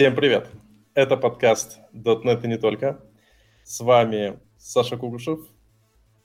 Всем 0.00 0.16
привет! 0.16 0.48
Это 0.94 1.18
подкаст 1.18 1.78
.NET 1.92 2.42
и 2.44 2.48
не 2.48 2.56
только. 2.56 3.04
С 3.64 3.80
вами 3.80 4.40
Саша 4.56 4.96
Кугушев, 4.96 5.40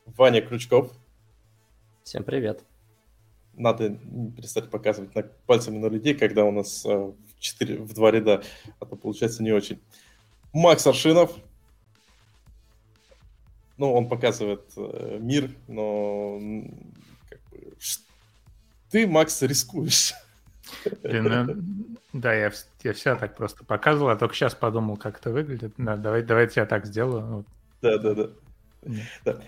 Ваня 0.05 0.41
Крючков. 0.41 0.93
Всем 2.05 2.23
привет! 2.23 2.63
Надо 3.53 3.99
перестать 4.37 4.69
показывать 4.69 5.13
на, 5.13 5.23
пальцами 5.23 5.77
на 5.77 5.87
людей, 5.87 6.13
когда 6.13 6.45
у 6.45 6.51
нас 6.51 6.85
э, 6.85 6.89
в, 6.89 7.15
4, 7.37 7.79
в 7.79 7.93
два 7.93 8.11
ряда, 8.11 8.43
а 8.79 8.85
то 8.85 8.95
получается 8.95 9.43
не 9.43 9.51
очень. 9.51 9.81
Макс 10.53 10.87
Аршинов. 10.87 11.35
Ну, 13.75 13.91
он 13.91 14.07
показывает 14.07 14.71
э, 14.77 15.17
мир, 15.19 15.51
но 15.67 16.39
как 17.29 17.41
бы, 17.51 17.75
ты, 18.89 19.05
Макс, 19.05 19.41
рискуешь. 19.41 20.13
Блин, 21.03 21.23
ну, 21.23 21.94
да, 22.15 22.33
я, 22.33 22.51
я 22.83 22.93
все 22.93 23.15
так 23.15 23.35
просто 23.35 23.65
показывал, 23.65 24.09
а 24.09 24.15
только 24.15 24.33
сейчас 24.35 24.55
подумал, 24.55 24.95
как 24.95 25.19
это 25.19 25.31
выглядит. 25.31 25.73
Да, 25.77 25.97
давай, 25.97 26.23
давайте 26.23 26.61
я 26.61 26.65
так 26.65 26.85
сделаю. 26.85 27.45
Да, 27.81 27.97
да, 27.97 28.13
да. 28.13 28.29
да. 29.25 29.41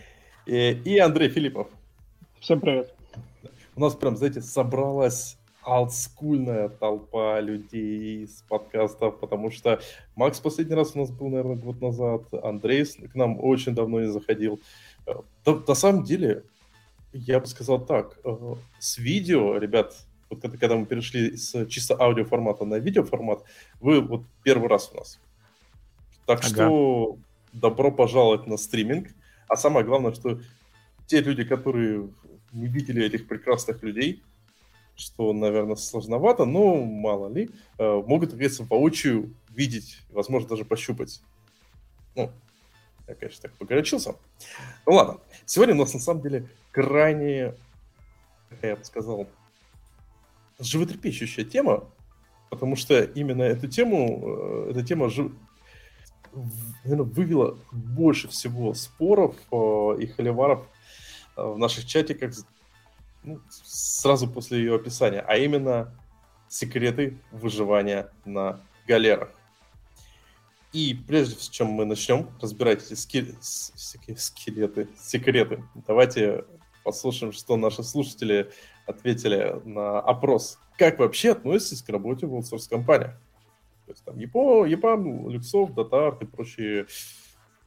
И, 0.45 0.71
и 0.83 0.99
Андрей 0.99 1.29
Филиппов. 1.29 1.69
Всем 2.41 2.59
привет. 2.59 2.93
У 3.77 3.79
нас 3.79 3.95
прям, 3.95 4.17
знаете, 4.17 4.41
собралась 4.41 5.37
олдскульная 5.63 6.67
толпа 6.67 7.39
людей 7.39 8.27
с 8.27 8.41
подкастов, 8.41 9.19
потому 9.19 9.49
что 9.49 9.79
Макс 10.15 10.41
последний 10.41 10.75
раз 10.75 10.91
у 10.93 10.99
нас 10.99 11.09
был, 11.09 11.29
наверное, 11.29 11.55
год 11.55 11.81
назад, 11.81 12.23
Андрей 12.43 12.83
к 12.85 13.15
нам 13.15 13.39
очень 13.41 13.75
давно 13.75 14.01
не 14.01 14.07
заходил. 14.07 14.59
Э, 15.05 15.13
на 15.45 15.73
самом 15.73 16.03
деле, 16.03 16.43
я 17.13 17.39
бы 17.39 17.47
сказал 17.47 17.85
так, 17.85 18.19
э, 18.25 18.55
с 18.79 18.97
видео, 18.97 19.57
ребят, 19.57 20.06
вот 20.29 20.41
когда, 20.41 20.57
когда 20.57 20.75
мы 20.75 20.85
перешли 20.85 21.35
с 21.37 21.65
чисто 21.67 21.95
аудиоформата 21.99 22.65
на 22.65 22.75
видеоформат, 22.75 23.43
вы 23.79 24.01
вот 24.01 24.23
первый 24.43 24.67
раз 24.67 24.91
у 24.93 24.97
нас. 24.97 25.19
Так 26.25 26.39
ага. 26.39 26.47
что 26.49 27.17
добро 27.53 27.91
пожаловать 27.91 28.47
на 28.47 28.57
стриминг. 28.57 29.09
А 29.47 29.55
самое 29.55 29.85
главное, 29.85 30.13
что 30.13 30.41
те 31.05 31.21
люди, 31.21 31.43
которые 31.43 32.09
не 32.51 32.67
видели 32.67 33.05
этих 33.05 33.27
прекрасных 33.27 33.83
людей, 33.83 34.23
что, 34.95 35.31
наверное, 35.31 35.75
сложновато, 35.75 36.45
но 36.45 36.75
мало 36.83 37.31
ли, 37.31 37.49
э, 37.77 38.03
могут, 38.05 38.31
говорится, 38.31 38.63
воочию 38.63 39.33
видеть, 39.49 40.01
возможно, 40.09 40.49
даже 40.49 40.65
пощупать. 40.65 41.21
Ну, 42.15 42.31
я, 43.07 43.15
конечно, 43.15 43.43
так 43.43 43.53
погорячился. 43.53 44.15
Ну 44.85 44.93
ладно, 44.93 45.19
сегодня 45.45 45.75
у 45.75 45.77
нас 45.77 45.93
на 45.93 45.99
самом 45.99 46.21
деле 46.21 46.49
крайне, 46.71 47.53
я 48.61 48.75
бы 48.75 48.83
сказал, 48.83 49.27
животрепещущая 50.59 51.45
тема, 51.45 51.89
потому 52.49 52.75
что 52.75 53.01
именно 53.01 53.43
эту 53.43 53.67
тему, 53.67 54.67
э, 54.67 54.71
эта 54.71 54.83
тема 54.83 55.09
наверное, 56.83 57.05
вывела 57.05 57.57
больше 57.71 58.27
всего 58.27 58.73
споров 58.73 59.35
э, 59.51 59.97
и 59.99 60.07
холиваров 60.07 60.67
э, 61.35 61.41
в 61.43 61.57
наших 61.57 61.85
чатиках 61.85 62.33
ну, 63.23 63.41
сразу 63.49 64.27
после 64.27 64.59
ее 64.59 64.75
описания, 64.75 65.19
а 65.19 65.37
именно 65.37 65.93
секреты 66.47 67.17
выживания 67.31 68.09
на 68.25 68.59
галерах. 68.87 69.29
И 70.73 70.93
прежде 71.07 71.35
чем 71.49 71.67
мы 71.67 71.85
начнем 71.85 72.29
разбирать 72.41 72.83
эти 72.83 72.93
скель... 72.93 73.35
скелеты, 73.41 74.87
секреты, 74.99 75.63
давайте 75.87 76.45
послушаем, 76.83 77.33
что 77.33 77.57
наши 77.57 77.83
слушатели 77.83 78.51
ответили 78.87 79.61
на 79.65 79.99
опрос. 79.99 80.59
Как 80.77 80.99
вообще 80.99 81.31
относитесь 81.31 81.83
к 81.83 81.89
работе 81.89 82.25
в 82.25 82.33
аутсорс 82.33 82.67
компаниях? 82.67 83.11
То 83.85 83.91
есть 83.91 84.03
там 84.03 84.17
ЕПО, 84.17 84.65
ЕПАМ, 84.65 85.29
Люксов, 85.29 85.73
Датарт 85.73 86.21
и 86.21 86.25
прочие 86.25 86.87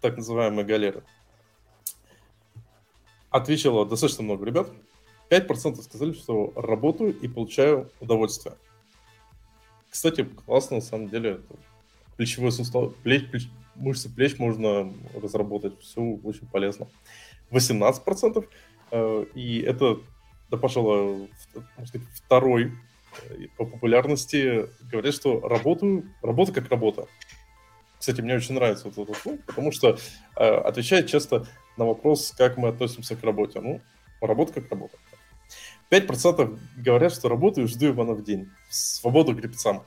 так 0.01 0.17
называемые 0.17 0.65
галеры. 0.65 1.03
Ответило 3.31 3.87
достаточно 3.87 4.25
много 4.25 4.45
ребят. 4.45 4.69
5% 5.31 5.81
сказали, 5.83 6.13
что 6.13 6.53
работаю 6.57 7.17
и 7.19 7.29
получаю 7.29 7.91
удовольствие. 8.01 8.57
Кстати, 9.89 10.25
классно 10.25 10.77
на 10.77 10.83
самом 10.83 11.09
деле. 11.09 11.41
Плечевой 12.17 12.53
сустав, 12.53 12.95
плеч, 12.97 13.31
плеч, 13.31 13.49
мышцы 13.77 14.15
плеч 14.15 14.39
можно 14.39 14.93
разработать. 15.15 15.79
Все 15.81 16.01
очень 16.03 16.47
полезно. 16.49 16.87
18% 17.51 18.47
э, 18.91 19.25
и 19.35 19.61
это 19.61 20.01
да, 20.51 20.57
пожалуй, 20.57 21.31
сказать, 21.87 22.07
второй 22.15 22.73
э, 23.29 23.47
по 23.57 23.65
популярности 23.65 24.67
говорят, 24.91 25.15
что 25.15 25.41
работаю, 25.41 26.05
работа 26.23 26.53
как 26.53 26.69
работа. 26.69 27.07
Кстати, 27.99 28.21
мне 28.21 28.35
очень 28.35 28.55
нравится 28.55 28.89
вот 28.89 28.99
этот 28.99 29.23
пункт, 29.23 29.45
потому 29.47 29.73
что 29.73 29.99
э, 30.37 30.45
отвечает 30.45 31.07
часто 31.07 31.47
на 31.77 31.87
вопрос, 31.87 32.33
как 32.37 32.57
мы 32.57 32.69
относимся 32.69 33.15
к 33.15 33.23
работе. 33.23 33.61
Ну, 33.61 33.81
работа 34.21 34.55
как 34.55 34.71
работа. 34.71 34.97
5% 35.91 36.59
говорят, 36.77 37.13
что 37.13 37.29
работаю, 37.29 37.69
жду 37.69 37.89
Ивана 37.89 38.13
в 38.13 38.23
день. 38.23 38.51
Свободу 38.71 39.35
гребцам. 39.35 39.85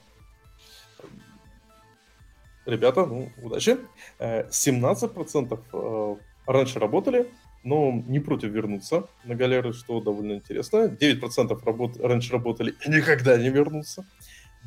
Ребята, 2.66 3.06
ну, 3.06 3.32
удачи. 3.42 3.78
17% 4.20 5.60
э, 5.74 6.16
раньше 6.46 6.80
работали, 6.80 7.32
но 7.64 8.04
не 8.08 8.20
против 8.20 8.52
вернуться 8.52 9.08
на 9.24 9.36
галеры, 9.36 9.74
что 9.74 10.02
довольно 10.02 10.34
интересно. 10.34 10.86
9% 11.00 11.66
работ... 11.66 11.98
раньше 11.98 12.34
работали 12.34 12.76
и 12.86 12.90
никогда 12.90 13.38
не 13.38 13.50
вернутся. 13.50 14.06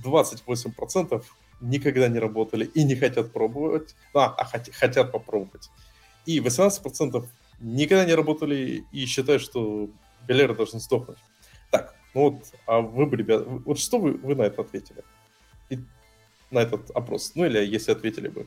28% 0.05 1.23
никогда 1.61 2.09
не 2.09 2.19
работали 2.19 2.65
и 2.65 2.85
не 2.85 2.97
хотят 2.97 3.33
пробовать, 3.33 3.95
а, 4.15 4.27
а 4.27 4.45
хот... 4.45 4.69
хотят 4.73 5.13
попробовать. 5.13 5.71
И 6.25 6.41
18% 6.41 7.27
никогда 7.61 8.05
не 8.05 8.15
работали 8.15 8.85
и 8.93 9.07
считают, 9.07 9.43
что 9.43 9.89
галеры 10.27 10.55
должны 10.55 10.81
сдохнуть. 10.81 11.19
Так, 11.71 11.95
ну 12.15 12.31
вот, 12.31 12.45
а 12.67 12.81
вы 12.81 13.07
бы, 13.07 13.17
ребят, 13.17 13.45
вот 13.47 13.79
что 13.79 13.99
вы, 13.99 14.13
вы 14.13 14.35
на 14.35 14.43
это 14.43 14.63
ответили? 14.63 15.03
И 15.71 15.79
на 16.51 16.61
этот 16.61 16.91
опрос? 16.91 17.33
Ну 17.35 17.45
или 17.45 17.59
если 17.65 17.93
ответили 17.93 18.29
бы? 18.29 18.47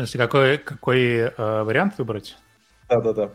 Смысле, 0.00 0.20
какой, 0.20 0.58
какой 0.58 1.00
э, 1.00 1.62
вариант 1.62 1.98
выбрать? 1.98 2.36
Да-да-да. 2.88 3.30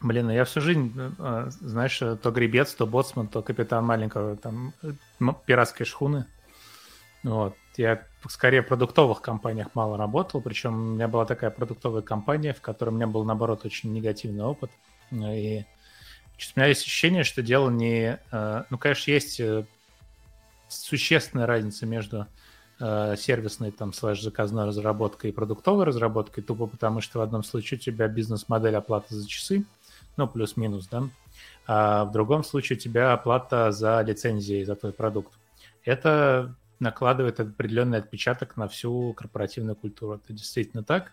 Блин, 0.00 0.26
ну 0.26 0.32
я 0.32 0.44
всю 0.44 0.60
жизнь, 0.60 0.92
э, 0.96 1.46
знаешь, 1.48 1.98
то 1.98 2.30
гребец, 2.30 2.74
то 2.74 2.86
боцман, 2.86 3.28
то 3.28 3.42
капитан 3.42 3.84
маленького 3.84 4.36
там 4.36 4.72
пиратской 5.46 5.86
шхуны. 5.86 6.26
Вот. 7.22 7.54
Я 7.76 8.06
скорее 8.28 8.62
в 8.62 8.68
продуктовых 8.68 9.22
компаниях 9.22 9.68
мало 9.74 9.96
работал, 9.96 10.40
причем 10.42 10.74
у 10.74 10.94
меня 10.94 11.08
была 11.08 11.24
такая 11.24 11.50
продуктовая 11.50 12.02
компания, 12.02 12.52
в 12.52 12.60
которой 12.60 12.90
у 12.90 12.92
меня 12.92 13.06
был, 13.06 13.24
наоборот, 13.24 13.64
очень 13.64 13.92
негативный 13.92 14.44
опыт. 14.44 14.70
И 15.10 15.16
у 15.16 16.60
меня 16.60 16.66
есть 16.66 16.82
ощущение, 16.82 17.24
что 17.24 17.42
дело 17.42 17.70
не... 17.70 18.18
Э, 18.30 18.64
ну, 18.68 18.78
конечно, 18.78 19.10
есть 19.10 19.40
э, 19.40 19.64
существенная 20.68 21.46
разница 21.46 21.86
между 21.86 22.22
э, 22.22 22.26
сервисной 22.78 23.70
там 23.70 23.92
слэш 23.92 24.22
заказной 24.22 24.66
разработкой 24.66 25.30
и 25.30 25.32
продуктовой 25.32 25.84
разработкой, 25.84 26.42
тупо 26.42 26.66
потому 26.66 27.00
что 27.00 27.20
в 27.20 27.22
одном 27.22 27.44
случае 27.44 27.78
у 27.78 27.80
тебя 27.80 28.08
бизнес-модель 28.08 28.76
оплаты 28.76 29.14
за 29.14 29.28
часы, 29.28 29.64
ну, 30.16 30.26
плюс-минус, 30.26 30.88
да, 30.88 31.04
а 31.66 32.04
в 32.04 32.12
другом 32.12 32.44
случае 32.44 32.76
у 32.76 32.80
тебя 32.80 33.12
оплата 33.12 33.72
за 33.72 34.00
лицензии, 34.02 34.64
за 34.64 34.74
твой 34.76 34.92
продукт. 34.92 35.32
Это 35.84 36.54
накладывает 36.80 37.40
определенный 37.40 37.98
отпечаток 37.98 38.56
на 38.56 38.68
всю 38.68 39.12
корпоративную 39.14 39.76
культуру. 39.76 40.14
Это 40.14 40.32
действительно 40.32 40.82
так. 40.82 41.12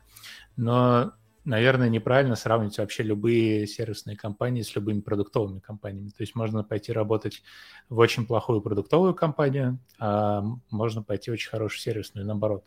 Но 0.58 1.14
наверное, 1.44 1.90
неправильно 1.90 2.36
сравнивать 2.36 2.78
вообще 2.78 3.04
любые 3.04 3.66
сервисные 3.68 4.16
компании 4.16 4.62
с 4.62 4.76
любыми 4.76 5.02
продуктовыми 5.02 5.60
компаниями. 5.60 6.10
То 6.10 6.22
есть 6.22 6.36
можно 6.36 6.64
пойти 6.64 6.92
работать 6.92 7.42
в 7.90 7.98
очень 7.98 8.26
плохую 8.26 8.62
продуктовую 8.62 9.16
компанию, 9.16 9.80
а 10.00 10.44
можно 10.70 11.02
пойти 11.02 11.32
в 11.32 11.34
очень 11.34 11.50
хорошую 11.50 11.80
сервисную, 11.80 12.26
наоборот. 12.26 12.64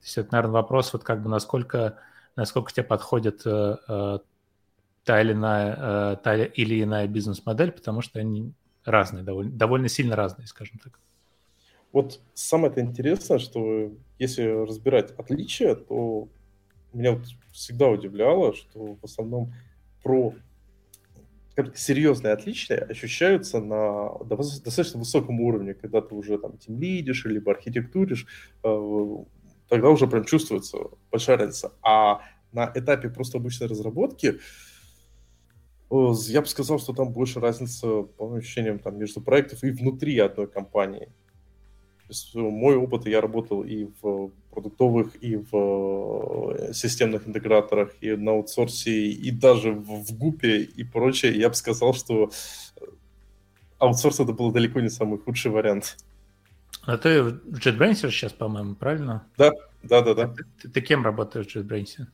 То 0.00 0.06
есть 0.06 0.18
это, 0.18 0.32
наверное, 0.32 0.54
вопрос, 0.54 0.92
вот 0.92 1.04
как 1.04 1.22
бы 1.22 1.28
насколько, 1.28 1.98
насколько 2.36 2.72
тебе 2.72 2.84
подходит 2.84 3.42
э, 3.44 3.76
э, 3.88 4.18
та, 5.04 5.20
или 5.20 5.32
иная, 5.32 5.76
э, 5.78 6.16
та 6.22 6.36
или 6.36 6.82
иная 6.82 7.06
бизнес-модель, 7.08 7.72
потому 7.72 8.00
что 8.00 8.18
они 8.18 8.52
разные, 8.84 9.22
довольно, 9.24 9.52
довольно 9.52 9.88
сильно 9.88 10.16
разные, 10.16 10.46
скажем 10.46 10.78
так. 10.82 10.98
Вот 11.92 12.20
самое-то 12.34 12.80
интересное, 12.80 13.38
что 13.38 13.92
если 14.18 14.44
разбирать 14.66 15.10
отличия, 15.12 15.74
то 15.74 16.28
меня 16.98 17.12
вот 17.12 17.26
всегда 17.52 17.88
удивляло, 17.88 18.54
что 18.54 18.96
в 19.00 19.04
основном 19.04 19.52
про 20.02 20.34
серьезные 21.74 22.32
отличия 22.32 22.78
ощущаются 22.78 23.60
на 23.60 24.10
достаточно 24.24 24.98
высоком 24.98 25.40
уровне, 25.40 25.74
когда 25.74 26.00
ты 26.00 26.14
уже 26.14 26.38
там 26.38 26.56
тем 26.56 26.80
лидишь, 26.80 27.24
либо 27.24 27.52
архитектуришь, 27.52 28.26
э, 28.64 29.16
тогда 29.68 29.90
уже 29.90 30.06
прям 30.06 30.24
чувствуется 30.24 30.78
большая 31.10 31.36
разница. 31.36 31.72
А 31.82 32.22
на 32.52 32.70
этапе 32.74 33.10
просто 33.10 33.38
обычной 33.38 33.68
разработки 33.68 34.40
я 35.90 36.40
бы 36.40 36.46
сказал, 36.46 36.78
что 36.78 36.94
там 36.94 37.12
больше 37.12 37.38
разница, 37.38 38.02
по 38.02 38.34
ощущениям, 38.34 38.78
там, 38.78 38.98
между 38.98 39.20
проектов 39.20 39.62
и 39.62 39.70
внутри 39.70 40.18
одной 40.18 40.46
компании. 40.46 41.12
мой 42.34 42.76
опыт, 42.76 43.06
я 43.06 43.20
работал 43.20 43.62
и 43.62 43.88
в 44.00 44.32
продуктовых, 44.52 45.16
и 45.20 45.36
в 45.36 46.54
э, 46.58 46.72
системных 46.72 47.26
интеграторах, 47.26 47.90
и 48.00 48.12
на 48.12 48.32
аутсорсе, 48.32 49.08
и 49.08 49.30
даже 49.30 49.72
в, 49.72 50.12
ГУПе 50.16 50.62
и 50.62 50.84
прочее. 50.84 51.32
Я 51.38 51.48
бы 51.48 51.54
сказал, 51.54 51.94
что 51.94 52.30
аутсорс 53.78 54.20
это 54.20 54.32
был 54.32 54.52
далеко 54.52 54.80
не 54.80 54.90
самый 54.90 55.18
худший 55.18 55.50
вариант. 55.50 55.96
А 56.84 56.98
ты 56.98 57.22
в 57.22 57.58
JetBrains 57.58 58.10
сейчас, 58.10 58.32
по-моему, 58.32 58.74
правильно? 58.74 59.24
Да, 59.38 59.52
да, 59.82 60.02
да, 60.02 60.14
да. 60.14 60.28
Ты, 60.28 60.44
ты, 60.60 60.68
ты 60.68 60.80
кем 60.80 61.04
работаешь 61.04 61.46
в 61.46 61.56
JetBrains? 61.56 62.06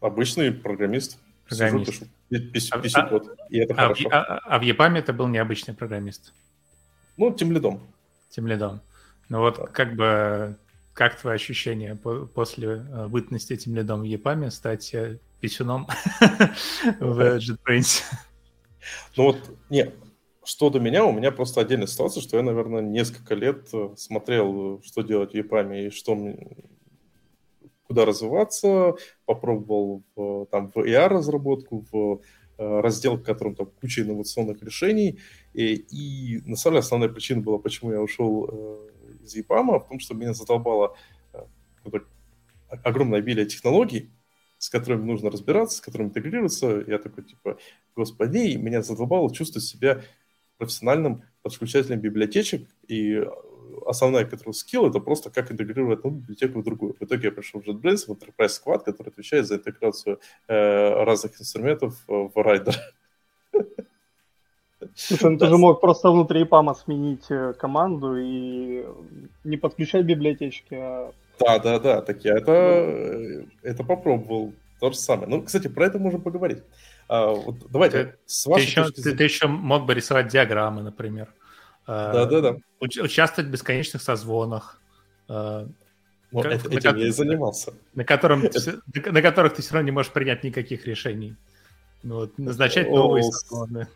Обычный 0.00 0.52
программист. 0.52 1.18
Программист. 1.48 1.92
Сижу, 1.92 2.06
пишу, 2.28 2.52
пишу, 2.52 2.80
пишу 2.80 3.00
а, 3.00 3.06
код, 3.06 3.38
и 3.48 3.58
это 3.58 3.74
а, 3.74 3.76
хорошо. 3.76 4.08
А, 4.12 4.38
а 4.38 4.58
в 4.58 4.62
EPAM 4.62 4.98
это 4.98 5.12
был 5.12 5.28
необычный 5.28 5.74
программист? 5.74 6.32
Ну, 7.16 7.32
тем 7.32 7.52
лидом. 7.52 7.80
Тем 8.30 8.46
лидом. 8.46 8.80
Ну 9.28 9.40
вот 9.40 9.56
да. 9.58 9.66
как 9.66 9.94
бы, 9.94 10.56
как 11.00 11.18
твои 11.18 11.36
ощущения 11.36 11.96
после 11.96 12.68
э, 12.68 13.08
бытности 13.08 13.54
этим 13.54 13.74
лидом 13.74 14.02
в 14.02 14.04
EPAM 14.04 14.50
стать 14.50 14.92
э, 14.92 15.18
писюном 15.40 15.86
в 17.00 17.38
JetBrains? 17.38 18.02
Ну 19.16 19.24
вот, 19.24 19.38
нет, 19.70 19.94
что 20.44 20.68
до 20.68 20.78
меня, 20.78 21.06
у 21.06 21.12
меня 21.12 21.32
просто 21.32 21.62
отдельная 21.62 21.86
ситуация, 21.86 22.20
что 22.20 22.36
я, 22.36 22.42
наверное, 22.42 22.82
несколько 22.82 23.34
лет 23.34 23.70
э, 23.72 23.94
смотрел, 23.96 24.82
что 24.84 25.00
делать 25.00 25.32
в 25.32 25.36
EPAM 25.36 25.86
и 25.86 25.88
что 25.88 26.18
куда 27.84 28.04
развиваться, 28.04 28.94
попробовал 29.24 30.02
в, 30.14 30.44
там 30.50 30.68
в 30.68 30.76
AR-разработку, 30.76 31.86
в 31.90 32.20
раздел, 32.58 33.16
в 33.16 33.22
котором 33.22 33.54
там 33.54 33.70
куча 33.80 34.02
инновационных 34.02 34.62
решений. 34.62 35.18
И, 35.54 35.76
и 35.76 36.42
на 36.44 36.56
самом 36.56 36.74
деле 36.74 36.80
основная 36.80 37.08
причина 37.08 37.40
была, 37.40 37.56
почему 37.56 37.90
я 37.90 38.02
ушел 38.02 38.90
из 39.22 39.36
EPAM, 39.36 39.78
в 39.78 39.88
том, 39.88 40.00
что 40.00 40.14
меня 40.14 40.34
задолбало 40.34 40.96
огромное 42.84 43.18
обилие 43.18 43.46
технологий, 43.46 44.10
с 44.58 44.68
которыми 44.68 45.04
нужно 45.04 45.30
разбираться, 45.30 45.78
с 45.78 45.80
которыми 45.80 46.08
интегрироваться. 46.08 46.84
Я 46.86 46.98
такой, 46.98 47.24
типа, 47.24 47.58
господи, 47.96 48.56
меня 48.56 48.82
задолбало 48.82 49.32
чувствовать 49.34 49.66
себя 49.66 50.02
профессиональным 50.58 51.22
подключателем 51.42 52.00
библиотечек, 52.00 52.68
и 52.86 53.24
основная, 53.86 54.26
которая 54.26 54.52
скилл, 54.52 54.88
это 54.88 55.00
просто 55.00 55.30
как 55.30 55.50
интегрировать 55.50 56.00
одну 56.00 56.10
библиотеку 56.10 56.60
в 56.60 56.64
другую. 56.64 56.94
В 56.94 57.02
итоге 57.02 57.28
я 57.28 57.32
пришел 57.32 57.60
в 57.60 57.66
JetBrains, 57.66 58.06
в 58.06 58.10
Enterprise 58.10 58.60
Squad, 58.62 58.84
который 58.84 59.08
отвечает 59.08 59.46
за 59.46 59.56
интеграцию 59.56 60.20
э, 60.48 61.04
разных 61.04 61.40
инструментов 61.40 61.98
в 62.06 62.32
Rider. 62.36 62.74
Слушай, 64.94 65.30
ну 65.30 65.38
ты 65.38 65.46
же 65.46 65.56
мог 65.56 65.80
просто 65.80 66.10
внутри 66.10 66.44
ПАМа 66.44 66.74
сменить 66.74 67.30
э, 67.30 67.52
команду 67.52 68.16
и 68.16 68.84
не 69.44 69.56
подключать 69.56 70.06
библиотечки, 70.06 70.74
а... 70.74 71.12
Да, 71.38 71.58
да, 71.58 71.78
да, 71.78 72.02
так 72.02 72.24
я 72.24 72.36
это, 72.36 72.52
э, 72.52 73.44
это 73.62 73.84
попробовал. 73.84 74.52
То 74.80 74.90
же 74.90 74.96
самое. 74.96 75.28
Ну, 75.28 75.42
кстати, 75.42 75.68
про 75.68 75.86
это 75.86 75.98
можем 75.98 76.22
поговорить. 76.22 76.62
А, 77.08 77.32
вот 77.32 77.56
давайте, 77.70 78.04
ты, 78.04 78.14
с 78.24 78.46
вашей 78.46 78.64
ты, 78.64 78.80
еще, 78.80 78.90
ты, 78.90 79.16
ты 79.16 79.24
еще 79.24 79.46
мог 79.46 79.84
бы 79.84 79.94
рисовать 79.94 80.28
диаграммы, 80.28 80.82
например. 80.82 81.28
Да, 81.86 82.24
да, 82.24 82.40
да. 82.40 82.56
Участвовать 82.80 83.48
в 83.48 83.52
бесконечных 83.52 84.00
созвонах. 84.00 84.80
Вот 85.28 86.44
как, 86.44 86.64
этим 86.72 86.94
на, 86.94 86.98
я 86.98 87.08
и 87.08 87.10
занимался. 87.10 87.74
На, 87.94 88.04
котором, 88.04 88.42
на 88.42 89.22
которых 89.22 89.54
ты 89.54 89.62
все 89.62 89.74
равно 89.74 89.86
не 89.86 89.90
можешь 89.90 90.12
принять 90.12 90.44
никаких 90.44 90.86
решений. 90.86 91.36
Ну, 92.02 92.20
вот, 92.20 92.38
назначать 92.38 92.88
новые 92.88 93.24
созвоны. 93.24 93.88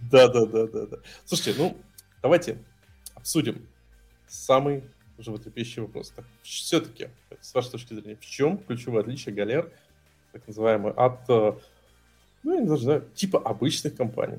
Да, 0.00 0.28
да, 0.28 0.46
да, 0.46 0.66
да, 0.66 0.86
да. 0.86 0.96
Слушайте, 1.24 1.60
ну, 1.60 1.76
давайте 2.22 2.58
обсудим 3.14 3.66
самый 4.26 4.84
животрепещущий 5.18 5.82
вопрос. 5.82 6.10
Так, 6.10 6.24
все-таки, 6.42 7.08
с 7.40 7.54
вашей 7.54 7.72
точки 7.72 7.94
зрения, 7.94 8.16
в 8.16 8.24
чем 8.24 8.58
ключевое 8.58 9.02
отличие 9.02 9.34
галер, 9.34 9.70
так 10.32 10.46
называемый, 10.46 10.92
от, 10.92 11.28
э, 11.28 11.52
ну, 12.42 12.54
я 12.54 12.60
не 12.60 12.76
знаю, 12.78 13.08
типа 13.14 13.38
обычных 13.38 13.96
компаний? 13.96 14.38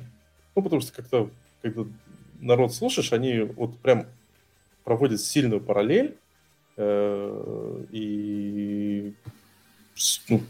Ну, 0.56 0.64
потому 0.64 0.82
что 0.82 0.94
как-то, 0.94 1.30
когда 1.62 1.84
народ 2.40 2.74
слушаешь, 2.74 3.14
они 3.14 3.40
вот 3.40 3.78
прям 3.80 4.08
проводят 4.84 5.22
сильную 5.22 5.62
параллель, 5.62 6.18
э, 6.78 7.86
и 7.92 9.14
ну, 10.30 10.42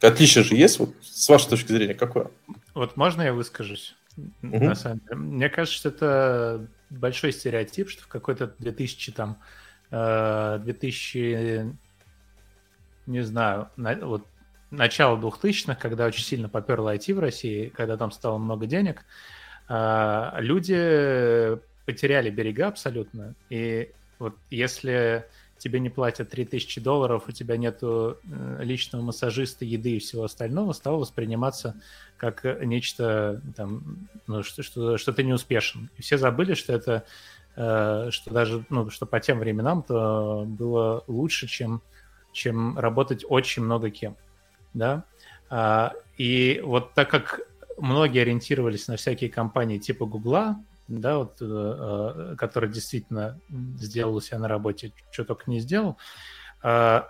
отличие 0.00 0.44
же 0.44 0.54
есть, 0.54 0.78
вот 0.78 0.94
с 1.02 1.28
вашей 1.28 1.50
точки 1.50 1.72
зрения, 1.72 1.94
какое? 1.94 2.30
Вот 2.74 2.96
можно 2.96 3.22
я 3.22 3.34
выскажусь? 3.34 3.94
Mm-hmm. 4.18 4.64
На 4.64 4.74
самом 4.74 4.98
деле. 5.00 5.16
Мне 5.16 5.48
кажется, 5.48 5.78
что 5.78 5.88
это 5.88 6.66
большой 6.90 7.32
стереотип, 7.32 7.88
что 7.88 8.02
в 8.02 8.08
какой-то 8.08 8.52
2000 8.58 9.12
там 9.12 9.38
2000 9.90 11.18
э, 11.18 11.70
не 13.06 13.22
знаю, 13.22 13.68
на, 13.76 13.94
вот 13.96 14.26
начало 14.70 15.18
2000-х, 15.18 15.76
когда 15.76 16.06
очень 16.06 16.24
сильно 16.24 16.48
поперло 16.48 16.94
IT 16.94 17.14
в 17.14 17.18
России, 17.18 17.68
когда 17.68 17.96
там 17.96 18.10
стало 18.10 18.38
много 18.38 18.66
денег, 18.66 19.04
э, 19.68 20.30
люди 20.38 21.58
потеряли 21.86 22.30
берега 22.30 22.68
абсолютно. 22.68 23.34
И 23.48 23.90
вот 24.18 24.36
если 24.50 25.26
тебе 25.58 25.80
не 25.80 25.90
платят 25.90 26.30
3000 26.30 26.80
долларов, 26.80 27.24
у 27.28 27.32
тебя 27.32 27.56
нет 27.56 27.78
э, 27.82 28.14
личного 28.60 29.02
массажиста, 29.02 29.64
еды 29.64 29.96
и 29.96 29.98
всего 29.98 30.24
остального, 30.24 30.72
стало 30.72 30.98
восприниматься 30.98 31.80
как 32.16 32.44
нечто, 32.64 33.42
там, 33.56 34.08
ну, 34.26 34.42
что, 34.42 34.62
что, 34.62 34.98
что 34.98 35.12
ты 35.12 35.22
не 35.22 35.32
успешен. 35.32 35.90
И 35.96 36.02
все 36.02 36.18
забыли, 36.18 36.54
что 36.54 36.72
это, 36.72 37.04
э, 37.56 38.08
что 38.10 38.30
даже, 38.32 38.64
ну, 38.70 38.90
что 38.90 39.06
по 39.06 39.20
тем 39.20 39.38
временам 39.38 39.82
то 39.82 40.44
было 40.46 41.04
лучше, 41.06 41.46
чем, 41.46 41.82
чем 42.32 42.78
работать 42.78 43.24
очень 43.28 43.62
много 43.62 43.90
кем, 43.90 44.16
да. 44.74 45.04
А, 45.50 45.92
и 46.16 46.60
вот 46.64 46.94
так 46.94 47.10
как 47.10 47.40
многие 47.78 48.22
ориентировались 48.22 48.88
на 48.88 48.96
всякие 48.96 49.30
компании 49.30 49.78
типа 49.78 50.06
Гугла, 50.06 50.58
да, 50.88 51.18
вот, 51.18 51.36
э, 51.40 51.44
э, 51.44 52.36
который 52.36 52.70
действительно 52.70 53.38
сделал 53.48 54.16
у 54.16 54.20
себя 54.20 54.38
на 54.38 54.48
работе, 54.48 54.92
что 55.10 55.24
только 55.24 55.50
не 55.50 55.60
сделал, 55.60 55.98
э, 56.64 57.02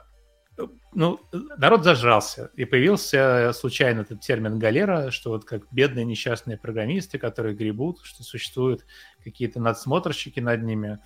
ну, 0.93 1.21
народ 1.57 1.85
зажрался, 1.85 2.51
и 2.57 2.65
появился 2.65 3.53
случайно 3.55 4.01
этот 4.01 4.21
термин 4.21 4.59
галера, 4.59 5.13
что 5.13 5.31
вот 5.31 5.45
как 5.45 5.73
бедные 5.73 6.05
несчастные 6.05 6.59
программисты, 6.59 7.17
которые 7.19 7.55
гребут, 7.55 8.01
что 8.03 8.25
существуют 8.25 8.85
какие-то 9.23 9.61
надсмотрщики 9.61 10.41
над 10.41 10.65
ними. 10.65 10.99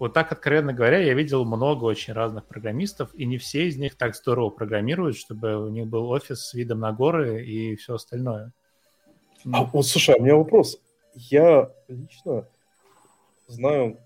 Вот 0.00 0.12
так, 0.12 0.32
откровенно 0.32 0.72
говоря, 0.72 0.98
я 0.98 1.14
видел 1.14 1.44
много 1.44 1.84
очень 1.84 2.12
разных 2.12 2.46
программистов, 2.46 3.14
и 3.14 3.24
не 3.24 3.38
все 3.38 3.68
из 3.68 3.76
них 3.76 3.94
так 3.94 4.16
здорово 4.16 4.50
программируют, 4.50 5.16
чтобы 5.16 5.64
у 5.64 5.68
них 5.68 5.86
был 5.86 6.10
офис 6.10 6.48
с 6.48 6.54
видом 6.54 6.80
на 6.80 6.90
горы 6.90 7.44
и 7.44 7.76
все 7.76 7.94
остальное. 7.94 8.52
А, 9.52 9.62
вот, 9.62 9.86
слушай, 9.86 10.16
а 10.16 10.18
у 10.18 10.24
меня 10.24 10.34
вопрос 10.34 10.80
я 11.14 11.70
лично 11.88 12.46
знаю, 13.46 13.98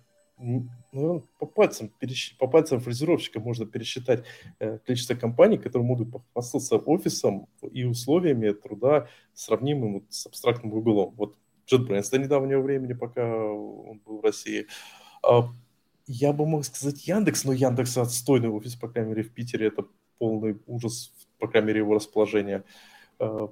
наверное, 0.92 1.22
по 1.38 1.46
пальцам, 1.46 1.92
по 2.38 2.46
пальцам 2.46 2.80
фрезеровщика 2.80 3.40
можно 3.40 3.66
пересчитать 3.66 4.24
э, 4.58 4.78
количество 4.78 5.14
компаний, 5.14 5.58
которые 5.58 5.86
могут 5.86 6.12
похвастаться 6.12 6.76
офисом 6.76 7.48
и 7.72 7.84
условиями 7.84 8.50
труда, 8.52 9.08
сравнимым 9.34 9.94
вот 9.94 10.04
с 10.10 10.26
абстрактным 10.26 10.72
углом. 10.72 11.14
Вот 11.16 11.36
JetBrains 11.70 12.10
до 12.10 12.18
недавнего 12.18 12.62
времени, 12.62 12.92
пока 12.92 13.24
он 13.24 14.00
был 14.04 14.20
в 14.20 14.24
России. 14.24 14.66
А, 15.22 15.48
я 16.06 16.32
бы 16.32 16.46
мог 16.46 16.64
сказать 16.64 17.06
Яндекс, 17.06 17.44
но 17.44 17.52
Яндекс 17.52 17.98
отстойный 17.98 18.48
офис, 18.48 18.74
по 18.76 18.88
крайней 18.88 19.10
мере, 19.10 19.22
в 19.22 19.32
Питере. 19.32 19.66
Это 19.66 19.84
полный 20.18 20.58
ужас, 20.66 21.12
по 21.38 21.48
крайней 21.48 21.68
мере, 21.68 21.80
его 21.80 21.94
расположения. 21.94 22.64
А, 23.18 23.50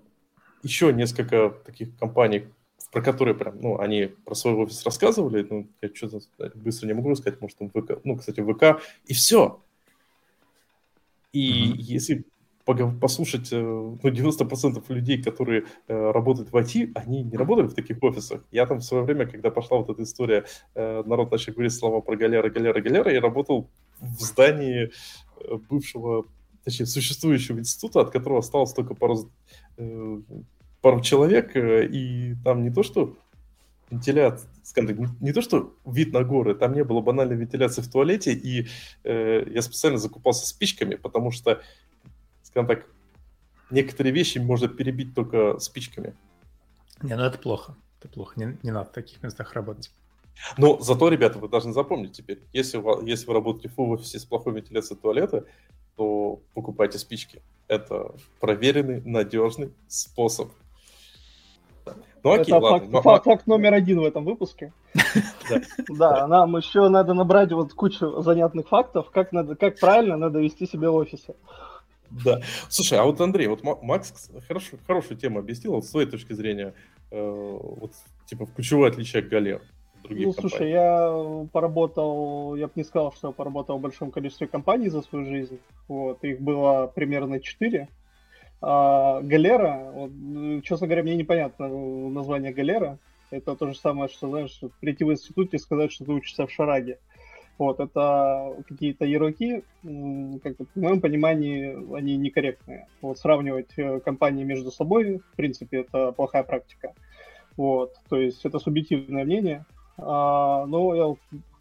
еще 0.63 0.93
несколько 0.93 1.51
таких 1.65 1.97
компаний, 1.99 2.47
про 2.93 3.03
которые 3.03 3.35
прям, 3.35 3.61
ну, 3.61 3.79
они 3.79 4.07
про 4.25 4.35
свой 4.35 4.55
офис 4.55 4.85
рассказывали, 4.85 5.47
ну, 5.49 5.69
я 5.83 5.91
что-то 5.93 6.21
быстро 6.55 6.87
не 6.87 6.95
могу 6.95 7.15
сказать, 7.15 7.41
может, 7.41 7.59
там 7.59 7.71
ВК, 7.71 8.01
ну, 8.05 8.17
кстати, 8.17 8.41
ВК, 8.41 8.83
и 9.07 9.15
все. 9.15 9.61
И 11.33 11.73
mm-hmm. 11.73 11.77
если 11.79 12.25
послушать, 13.01 13.53
э, 13.53 13.61
ну, 13.61 13.99
90% 14.03 14.83
людей, 14.89 15.23
которые 15.23 15.67
э, 15.87 16.11
работают 16.11 16.51
в 16.51 16.57
IT, 16.57 16.93
они 16.97 17.23
не 17.23 17.37
работали 17.37 17.67
в 17.67 17.75
таких 17.75 18.03
офисах. 18.03 18.45
Я 18.51 18.67
там 18.67 18.79
в 18.79 18.85
свое 18.85 19.05
время, 19.05 19.27
когда 19.27 19.51
пошла 19.51 19.79
вот 19.79 19.91
эта 19.91 20.03
история, 20.03 20.45
э, 20.75 21.03
народ 21.07 21.31
начал 21.31 21.53
говорить 21.53 21.73
слова 21.73 22.01
про 22.01 22.17
галера, 22.17 22.51
галера, 22.51 22.81
галера, 22.81 23.13
я 23.13 23.21
работал 23.21 23.69
в 24.01 24.21
здании 24.21 24.91
э, 25.41 25.57
бывшего, 25.71 26.25
точнее, 26.65 26.87
существующего 26.87 27.61
института, 27.61 28.01
от 28.01 28.11
которого 28.11 28.41
осталось 28.41 28.73
только 28.73 28.95
пару, 28.95 29.31
э, 29.77 30.21
пару 30.87 31.01
человек, 31.01 31.57
э, 31.57 31.85
и 31.87 32.37
там 32.45 32.63
не 32.63 32.71
то, 32.71 32.85
что 32.85 33.17
вентиляция, 33.91 34.49
скажем 34.63 34.89
так, 34.97 35.21
не 35.21 35.33
то, 35.33 35.43
что 35.43 35.75
вид 35.85 36.13
на 36.13 36.23
горы, 36.23 36.55
там 36.55 36.75
не 36.75 36.85
было 36.85 37.01
банальной 37.01 37.35
вентиляции 37.35 37.83
в 37.83 37.91
туалете, 37.91 38.33
и 38.33 38.69
э, 39.03 39.43
я 39.53 39.63
специально 39.63 39.99
закупался 39.99 40.47
спичками, 40.47 40.95
потому 40.95 41.33
что, 41.33 41.61
скажем 42.45 42.69
так, 42.69 42.87
некоторые 43.69 44.13
вещи 44.13 44.39
можно 44.39 44.69
перебить 44.69 45.13
только 45.13 45.59
спичками. 45.59 46.15
Не, 47.03 47.17
ну 47.17 47.25
это 47.25 47.39
плохо. 47.39 47.75
Это 47.99 48.09
плохо. 48.09 48.35
Не, 48.37 48.57
не 48.63 48.71
надо 48.71 48.89
в 48.89 48.93
таких 48.93 49.21
местах 49.25 49.55
работать. 49.55 49.91
Но 50.57 50.79
зато, 50.79 51.09
ребята, 51.09 51.41
вы 51.41 51.49
должны 51.49 51.73
запомнить 51.73 52.13
теперь, 52.13 52.39
если, 52.53 52.77
вы, 52.79 53.11
если 53.11 53.27
вы 53.27 53.35
работаете 53.35 53.73
в 53.77 53.81
офисе 53.81 54.21
с 54.21 54.25
плохой 54.25 54.53
вентиляцией 54.53 55.01
туалета, 55.01 55.47
то 55.97 56.41
покупайте 56.55 56.99
спички. 56.99 57.43
Это 57.67 58.15
проверенный, 58.39 59.01
надежный 59.01 59.73
способ. 59.89 60.53
Ну, 62.27 62.33
окей, 62.33 62.53
Это 62.53 62.59
ладно. 62.59 62.91
Факт, 62.91 63.05
факт, 63.05 63.25
факт 63.25 63.47
номер 63.47 63.75
один 63.75 64.01
в 64.01 64.05
этом 64.05 64.25
выпуске. 64.25 64.73
Да, 65.89 66.27
нам 66.27 66.57
еще 66.57 66.89
надо 66.89 67.15
набрать 67.15 67.53
вот 67.53 67.73
кучу 67.73 68.21
занятных 68.21 68.67
фактов, 68.69 69.11
как, 69.13 69.31
надо, 69.31 69.55
как 69.55 69.79
правильно 69.79 70.17
надо 70.17 70.41
вести 70.41 70.67
себя 70.67 70.91
в 70.91 70.97
офисе. 70.97 71.37
Да. 72.11 72.41
Слушай, 72.69 72.99
а 72.99 73.05
вот 73.05 73.21
Андрей, 73.21 73.47
вот 73.47 73.63
Макс 73.63 74.29
хорошо, 74.49 74.77
хорошую 74.89 75.19
тему 75.19 75.39
объяснил, 75.39 75.75
вот 75.75 75.85
с 75.85 75.91
твоей 75.91 76.09
точки 76.09 76.33
зрения, 76.33 76.75
э, 77.13 77.59
вот 77.81 77.93
типа 78.27 78.47
ключевое 78.47 78.91
отличие 78.91 79.23
от 79.23 79.29
галер 79.29 79.63
других 80.03 80.27
Ну, 80.27 80.33
компаний. 80.33 80.51
слушай, 80.51 80.71
я 80.71 81.47
поработал, 81.53 82.57
я 82.57 82.67
бы 82.67 82.73
не 82.75 82.83
сказал, 82.83 83.13
что 83.13 83.29
я 83.29 83.33
поработал 83.33 83.79
в 83.79 83.83
большом 83.83 84.11
количестве 84.11 84.49
компаний 84.49 84.89
за 84.89 85.03
свою 85.03 85.27
жизнь. 85.27 85.61
Вот, 85.87 86.25
их 86.25 86.41
было 86.41 86.91
примерно 86.93 87.39
четыре. 87.39 87.89
А, 88.61 89.21
галера, 89.23 89.91
вот, 89.93 90.11
честно 90.65 90.87
говоря, 90.87 91.03
мне 91.03 91.17
непонятно 91.17 91.69
название 91.69 92.53
галера. 92.53 92.99
Это 93.31 93.57
то 93.57 93.67
же 93.67 93.77
самое, 93.77 94.09
что, 94.09 94.29
знаешь, 94.29 94.61
прийти 94.81 95.05
в 95.05 95.13
институт 95.13 95.53
и 95.53 95.59
сказать, 95.59 95.93
что 95.93 96.05
ты 96.05 96.13
учишься 96.13 96.47
в 96.47 96.53
шараге. 96.53 96.99
Вот, 97.59 97.81
это 97.81 98.55
какие-то 98.69 99.07
ярлыки, 99.07 99.63
как 99.83 100.57
в 100.59 100.77
моем 100.81 101.01
понимании, 101.01 101.97
они 101.97 102.17
некорректные. 102.17 102.87
Вот, 103.01 103.19
сравнивать 103.19 103.71
э, 103.79 104.01
компании 104.01 104.45
между 104.45 104.71
собой, 104.71 105.19
в 105.33 105.37
принципе, 105.37 105.79
это 105.79 106.13
плохая 106.13 106.43
практика. 106.43 106.93
Вот, 107.57 107.95
то 108.11 108.17
есть 108.17 108.45
это 108.45 108.59
субъективное 108.59 109.25
мнение. 109.25 109.65
А, 109.97 110.67
но 110.67 110.95
я 110.95 111.15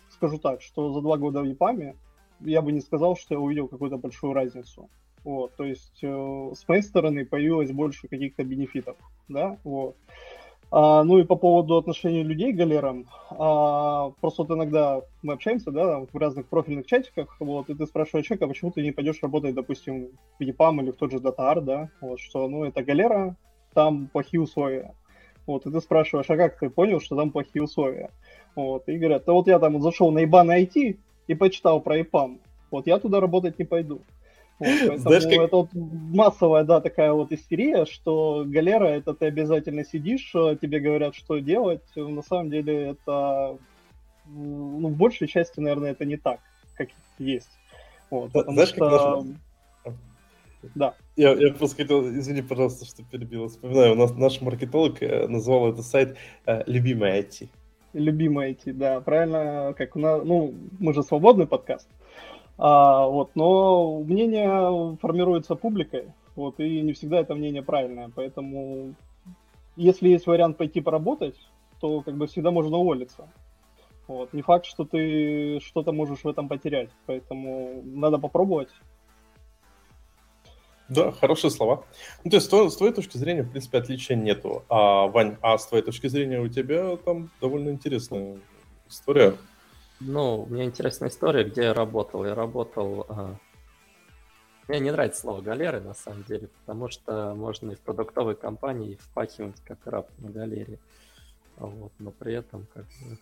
скажу 0.09 0.37
так, 0.37 0.61
что 0.61 0.91
за 0.91 1.01
два 1.01 1.17
года 1.17 1.41
в 1.41 1.45
ЕПАМе 1.45 1.95
я 2.41 2.61
бы 2.61 2.73
не 2.73 2.81
сказал, 2.81 3.15
что 3.15 3.35
я 3.35 3.39
увидел 3.39 3.69
какую-то 3.69 3.97
большую 3.97 4.33
разницу. 4.33 4.89
Вот, 5.25 5.55
то 5.55 5.63
есть 5.63 6.03
э, 6.03 6.51
с 6.55 6.67
моей 6.67 6.83
стороны 6.83 7.25
появилось 7.25 7.71
больше 7.71 8.07
каких-то 8.07 8.43
бенефитов, 8.43 8.95
да, 9.27 9.57
вот. 9.63 9.95
А, 10.71 11.03
ну 11.03 11.17
и 11.17 11.23
по 11.23 11.35
поводу 11.35 11.77
отношений 11.77 12.21
людей 12.21 12.53
к 12.53 12.57
галерам, 12.57 13.07
а, 13.31 14.11
просто 14.21 14.43
вот 14.43 14.55
иногда 14.55 15.01
мы 15.23 15.33
общаемся, 15.33 15.71
да, 15.71 15.99
в 15.99 16.15
разных 16.15 16.47
профильных 16.47 16.85
чатиках, 16.85 17.37
вот, 17.39 17.71
и 17.71 17.73
ты 17.73 17.87
спрашиваешь 17.87 18.27
человека, 18.27 18.47
почему 18.47 18.71
ты 18.71 18.83
не 18.83 18.91
пойдешь 18.91 19.23
работать, 19.23 19.55
допустим, 19.55 20.09
в 20.39 20.43
EPAM 20.43 20.83
или 20.83 20.91
в 20.91 20.97
тот 20.97 21.11
же 21.11 21.17
DataArt, 21.17 21.61
да, 21.61 21.89
вот, 22.01 22.19
что, 22.19 22.47
ну, 22.47 22.63
это 22.63 22.83
галера, 22.83 23.35
там 23.73 24.07
плохие 24.07 24.41
условия. 24.41 24.93
Вот, 25.47 25.65
и 25.65 25.71
ты 25.71 25.81
спрашиваешь, 25.81 26.29
а 26.29 26.37
как 26.37 26.59
ты 26.59 26.69
понял, 26.69 26.99
что 26.99 27.15
там 27.15 27.31
плохие 27.31 27.63
условия? 27.63 28.11
Вот, 28.55 28.87
и 28.87 28.97
говорят, 28.97 29.25
да 29.25 29.33
вот 29.33 29.47
я 29.47 29.57
там 29.57 29.81
зашел 29.81 30.11
на 30.11 30.23
ИБА 30.23 30.43
найти 30.43 30.99
и 31.25 31.33
почитал 31.33 31.81
про 31.81 32.01
ИПАМ. 32.01 32.39
Вот 32.69 32.87
я 32.87 32.99
туда 32.99 33.19
работать 33.19 33.57
не 33.57 33.65
пойду. 33.65 34.01
Вот, 34.57 34.99
Знаешь, 34.99 35.23
как... 35.23 35.33
это 35.33 35.55
вот 35.57 35.69
массовая, 35.73 36.63
да, 36.63 36.79
такая 36.79 37.11
вот 37.11 37.31
истерия, 37.33 37.85
что 37.85 38.45
галера, 38.47 38.85
это 38.85 39.13
ты 39.13 39.25
обязательно 39.25 39.83
сидишь, 39.83 40.31
э, 40.33 40.57
тебе 40.61 40.79
говорят, 40.79 41.13
что 41.13 41.39
делать. 41.39 41.83
На 41.95 42.21
самом 42.21 42.49
деле 42.49 42.91
это, 42.91 43.57
ну, 44.25 44.87
в 44.87 44.95
большей 44.95 45.27
части, 45.27 45.59
наверное, 45.59 45.91
это 45.91 46.05
не 46.05 46.15
так, 46.15 46.39
как 46.75 46.87
есть. 47.19 47.49
Вот, 48.09 48.31
да, 48.31 48.43
знаешь, 48.43 48.69
что... 48.69 48.89
Как 48.89 49.23
наш... 49.83 49.95
Да. 50.73 50.95
Я, 51.15 51.33
я 51.33 51.53
просто 51.53 51.83
хотел, 51.83 52.07
извини, 52.09 52.41
пожалуйста, 52.41 52.85
что 52.85 53.03
перебил. 53.03 53.47
Вспоминаю, 53.49 53.91
у 53.91 53.95
нас 53.95 54.15
наш 54.15 54.41
маркетолог 54.41 55.01
э, 55.03 55.27
назвал 55.27 55.71
этот 55.71 55.85
сайт 55.85 56.17
э, 56.45 56.63
«Любимый 56.65 57.19
IT» 57.19 57.49
любимое 57.95 58.51
идти, 58.51 58.71
да, 58.71 58.99
правильно, 58.99 59.73
как 59.77 59.95
у 59.95 59.99
нас, 59.99 60.21
ну, 60.23 60.53
мы 60.79 60.93
же 60.93 61.01
свободный 61.01 61.47
подкаст, 61.47 61.87
а, 62.57 63.07
вот, 63.07 63.35
но 63.35 63.99
мнение 63.99 64.97
формируется 65.01 65.55
публикой, 65.55 66.13
вот, 66.35 66.59
и 66.59 66.81
не 66.81 66.93
всегда 66.93 67.19
это 67.19 67.35
мнение 67.35 67.63
правильное, 67.63 68.11
поэтому 68.13 68.95
если 69.75 70.09
есть 70.09 70.27
вариант 70.27 70.57
пойти 70.57 70.81
поработать, 70.81 71.35
то 71.79 72.01
как 72.01 72.15
бы 72.15 72.27
всегда 72.27 72.51
можно 72.51 72.77
уволиться. 72.77 73.27
Вот. 74.07 74.33
Не 74.33 74.41
факт, 74.41 74.65
что 74.65 74.85
ты 74.85 75.59
что-то 75.61 75.91
можешь 75.91 76.23
в 76.23 76.27
этом 76.27 76.47
потерять, 76.47 76.89
поэтому 77.05 77.81
надо 77.83 78.19
попробовать. 78.19 78.69
Да, 80.87 81.11
хорошие 81.11 81.49
слова. 81.49 81.83
Ну, 82.23 82.29
то 82.29 82.37
есть, 82.37 82.47
с 82.47 82.75
твоей 82.77 82.93
точки 82.93 83.17
зрения, 83.17 83.41
в 83.41 83.49
принципе, 83.49 83.79
отличия 83.79 84.15
нету. 84.15 84.63
А, 84.69 85.07
Вань, 85.07 85.37
а 85.41 85.57
с 85.57 85.65
твоей 85.65 85.83
точки 85.83 86.05
зрения 86.07 86.39
у 86.39 86.47
тебя 86.47 86.95
там 86.97 87.31
довольно 87.41 87.69
интересная 87.69 88.37
история. 88.87 89.35
Ну, 90.07 90.43
у 90.43 90.45
меня 90.53 90.65
интересная 90.65 91.09
история, 91.09 91.43
где 91.43 91.63
я 91.63 91.73
работал. 91.73 92.25
Я 92.25 92.35
работал... 92.35 93.05
А... 93.09 93.35
Мне 94.67 94.79
не 94.79 94.91
нравится 94.91 95.21
слово 95.21 95.41
галеры, 95.41 95.79
на 95.79 95.95
самом 95.95 96.23
деле, 96.23 96.47
потому 96.59 96.89
что 96.89 97.33
можно 97.35 97.71
и 97.71 97.75
в 97.75 97.79
продуктовой 97.79 98.35
компании 98.35 98.99
впахивать 98.99 99.59
как 99.63 99.79
раб 99.85 100.09
на 100.19 100.29
галерее. 100.29 100.79
Вот, 101.57 101.91
но 101.97 102.11
при 102.11 102.33
этом 102.33 102.67
как 102.73 102.83
бы 102.83 103.17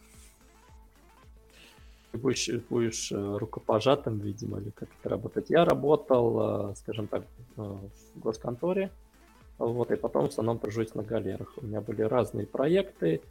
будешь, 2.20 2.50
будешь 2.70 3.12
э, 3.12 3.38
рукопожатым, 3.38 4.20
видимо, 4.20 4.60
или 4.60 4.70
как 4.72 4.90
это 5.00 5.10
работать. 5.10 5.50
Я 5.50 5.66
работал, 5.66 6.72
э, 6.72 6.76
скажем 6.76 7.08
так, 7.08 7.24
э, 7.58 7.62
в 7.62 8.20
госконторе, 8.20 8.92
вот, 9.58 9.92
и 9.92 9.96
потом 9.96 10.28
в 10.28 10.30
основном 10.30 10.60
тружусь 10.60 10.96
на 10.96 11.04
галерах. 11.04 11.54
У 11.58 11.66
меня 11.66 11.82
были 11.82 12.02
разные 12.02 12.46
проекты. 12.46 13.22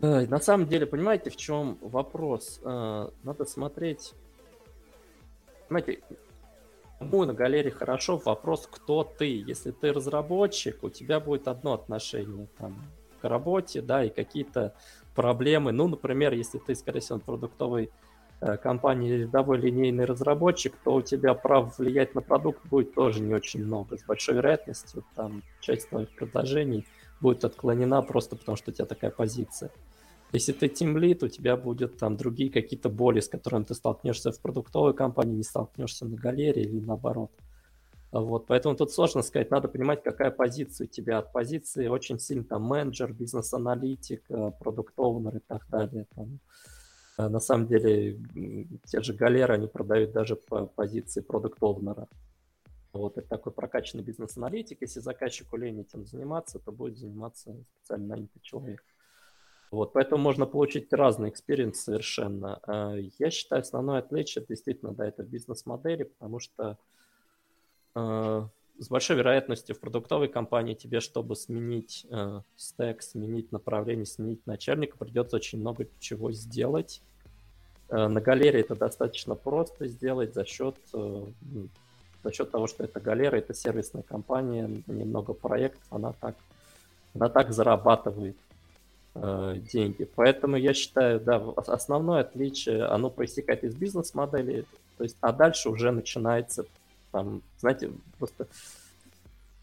На 0.00 0.40
самом 0.40 0.66
деле, 0.66 0.86
понимаете, 0.86 1.30
в 1.30 1.36
чем 1.36 1.78
вопрос? 1.80 2.60
Надо 2.62 3.44
смотреть... 3.46 4.12
Понимаете, 5.68 6.00
кому 6.98 7.24
на 7.24 7.34
галерее 7.34 7.72
хорошо, 7.72 8.20
вопрос, 8.24 8.68
кто 8.70 9.04
ты. 9.04 9.42
Если 9.46 9.70
ты 9.70 9.92
разработчик, 9.92 10.82
у 10.84 10.90
тебя 10.90 11.18
будет 11.20 11.48
одно 11.48 11.74
отношение 11.74 12.46
там, 12.58 12.76
к 13.20 13.28
работе, 13.28 13.82
да, 13.82 14.04
и 14.04 14.10
какие-то 14.10 14.74
проблемы. 15.14 15.72
Ну, 15.72 15.88
например, 15.88 16.34
если 16.34 16.58
ты, 16.58 16.74
скорее 16.74 17.00
всего, 17.00 17.18
продуктовой 17.18 17.90
э, 18.40 18.56
компании 18.58 19.12
рядовой 19.12 19.58
линейный 19.58 20.04
разработчик, 20.04 20.74
то 20.84 20.94
у 20.94 21.02
тебя 21.02 21.34
прав 21.34 21.78
влиять 21.78 22.14
на 22.14 22.20
продукт 22.20 22.64
будет 22.66 22.94
тоже 22.94 23.20
не 23.20 23.34
очень 23.34 23.64
много. 23.64 23.96
С 23.96 24.04
большой 24.04 24.36
вероятностью 24.36 25.04
там 25.14 25.42
часть 25.60 25.88
твоих 25.88 26.14
предложений 26.14 26.86
будет 27.20 27.44
отклонена 27.44 28.02
просто 28.02 28.36
потому, 28.36 28.56
что 28.56 28.70
у 28.70 28.74
тебя 28.74 28.86
такая 28.86 29.10
позиция. 29.10 29.70
Если 30.32 30.52
ты 30.52 30.68
тимлит, 30.68 31.22
у 31.22 31.28
тебя 31.28 31.56
будет 31.56 31.98
там 31.98 32.16
другие 32.16 32.50
какие-то 32.50 32.88
боли, 32.88 33.20
с 33.20 33.28
которыми 33.28 33.64
ты 33.64 33.74
столкнешься 33.74 34.32
в 34.32 34.40
продуктовой 34.40 34.92
компании, 34.92 35.36
не 35.36 35.44
столкнешься 35.44 36.04
на 36.04 36.16
галерее 36.16 36.64
или 36.64 36.80
наоборот. 36.80 37.30
Вот, 38.12 38.46
поэтому 38.46 38.76
тут 38.76 38.92
сложно 38.92 39.22
сказать, 39.22 39.50
надо 39.50 39.68
понимать, 39.68 40.02
какая 40.02 40.30
позиция 40.30 40.86
у 40.86 40.88
тебя. 40.88 41.18
От 41.18 41.32
позиции 41.32 41.88
очень 41.88 42.18
сильно 42.18 42.44
там 42.44 42.62
менеджер, 42.62 43.12
бизнес-аналитик, 43.12 44.22
э, 44.30 44.52
продукт-оунер 44.58 45.36
и 45.36 45.40
так 45.40 45.66
далее. 45.68 46.06
Там, 46.14 46.38
э, 47.18 47.28
на 47.28 47.40
самом 47.40 47.66
деле, 47.66 48.18
те 48.86 49.02
же 49.02 49.12
галеры, 49.12 49.54
они 49.54 49.66
продают 49.66 50.12
даже 50.12 50.36
по 50.36 50.66
позиции 50.66 51.20
продукт-оунера. 51.20 52.08
Вот, 52.96 53.18
это 53.18 53.28
такой 53.28 53.52
прокачанный 53.52 54.04
бизнес-аналитик. 54.04 54.78
Если 54.80 55.00
заказчику 55.00 55.56
лень 55.56 55.80
этим 55.80 56.06
заниматься, 56.06 56.58
то 56.58 56.72
будет 56.72 56.98
заниматься 56.98 57.56
специально 57.78 58.06
нанятый 58.06 58.40
человек. 58.42 58.84
Вот, 59.70 59.92
поэтому 59.92 60.22
можно 60.22 60.46
получить 60.46 60.92
разный 60.92 61.30
experience 61.30 61.80
совершенно. 61.80 62.60
Э, 62.66 62.98
я 63.18 63.30
считаю, 63.30 63.62
основное 63.62 63.98
отличие 63.98 64.44
действительно, 64.48 64.92
да, 64.92 65.06
это 65.06 65.22
бизнес-модели, 65.22 66.04
потому 66.04 66.38
что 66.38 66.78
Э, 67.96 68.46
с 68.78 68.90
большой 68.90 69.16
вероятностью 69.16 69.74
в 69.74 69.80
продуктовой 69.80 70.28
компании 70.28 70.74
тебе, 70.74 71.00
чтобы 71.00 71.34
сменить 71.34 72.06
э, 72.10 72.42
стек, 72.56 73.02
сменить 73.02 73.50
направление, 73.50 74.04
сменить 74.04 74.46
начальника, 74.46 74.98
придется 74.98 75.36
очень 75.36 75.60
много 75.60 75.88
чего 75.98 76.30
сделать. 76.30 77.00
Э, 77.88 78.06
на 78.08 78.20
галерее 78.20 78.60
это 78.60 78.74
достаточно 78.74 79.34
просто 79.34 79.86
сделать 79.88 80.34
за 80.34 80.44
счет, 80.44 80.76
э, 80.92 81.26
за 82.26 82.32
счет 82.32 82.50
того, 82.50 82.66
что 82.66 82.82
это 82.82 82.98
галера, 82.98 83.36
это 83.36 83.54
сервисная 83.54 84.02
компания, 84.02 84.68
немного 84.88 85.32
проектов, 85.32 85.84
она 85.90 86.12
так, 86.20 86.34
она 87.14 87.28
так 87.28 87.52
зарабатывает 87.52 88.36
э, 89.14 89.56
деньги. 89.72 90.08
Поэтому 90.16 90.56
я 90.56 90.74
считаю, 90.74 91.20
да, 91.20 91.36
основное 91.56 92.22
отличие, 92.22 92.84
оно 92.84 93.10
проистекает 93.10 93.62
из 93.62 93.76
бизнес-модели, 93.76 94.64
то 94.98 95.04
есть, 95.04 95.16
а 95.20 95.32
дальше 95.32 95.68
уже 95.68 95.92
начинается 95.92 96.64
там, 97.12 97.42
знаете, 97.60 97.92
просто 98.18 98.48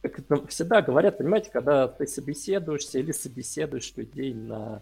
как 0.01 0.19
это 0.19 0.47
всегда 0.47 0.81
говорят, 0.81 1.17
понимаете, 1.17 1.49
когда 1.51 1.89
ты 1.89 2.07
собеседуешься 2.07 2.99
или 2.99 3.11
собеседуешь 3.11 3.93
людей 3.97 4.33
на 4.33 4.81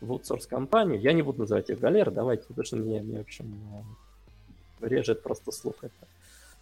в 0.00 0.12
аутсорс-компанию, 0.12 1.00
я 1.00 1.12
не 1.12 1.22
буду 1.22 1.40
называть 1.40 1.68
их 1.68 1.80
галеры, 1.80 2.10
давайте, 2.10 2.44
потому 2.44 2.64
что 2.64 2.76
мне, 2.76 3.00
мне 3.02 3.18
в 3.18 3.22
общем, 3.22 3.52
режет 4.80 5.22
просто 5.22 5.52
слух 5.52 5.74
это. 5.82 6.06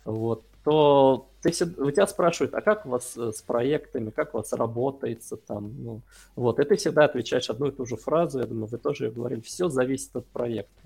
Вот, 0.07 0.45
то 0.65 1.29
ты, 1.43 1.51
у 1.51 1.91
тебя 1.91 2.07
спрашивают, 2.07 2.55
а 2.55 2.61
как 2.61 2.87
у 2.87 2.91
вас 2.91 3.17
э, 3.17 3.33
с 3.33 3.43
проектами, 3.43 4.11
как 4.11 4.35
у 4.35 4.39
вас 4.39 4.53
работается 4.53 5.37
там, 5.37 5.73
ну, 5.83 6.01
вот, 6.37 6.59
и 6.61 6.65
ты 6.65 6.77
всегда 6.77 7.05
отвечаешь 7.05 7.51
одну 7.51 7.67
и 7.67 7.73
ту 7.73 7.87
же 7.87 7.97
фразу, 7.97 8.39
я 8.39 8.47
думаю, 8.47 8.67
вы 8.67 8.79
тоже 8.79 9.07
ее 9.07 9.11
говорили, 9.11 9.41
все 9.41 9.69
зависит 9.69 10.15
от 10.17 10.27
проекта. 10.27 10.83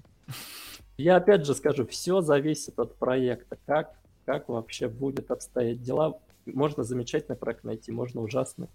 Я 0.96 1.16
опять 1.16 1.46
же 1.46 1.54
скажу, 1.54 1.86
все 1.86 2.20
зависит 2.20 2.78
от 2.78 2.94
проекта, 2.96 3.58
как, 3.66 3.94
как 4.26 4.48
вообще 4.48 4.88
будет 4.88 5.30
обстоять 5.30 5.82
дела. 5.82 6.18
Можно 6.46 6.82
замечательный 6.82 7.36
проект 7.36 7.64
найти, 7.64 7.92
можно 7.92 8.22
ужасный, 8.22 8.68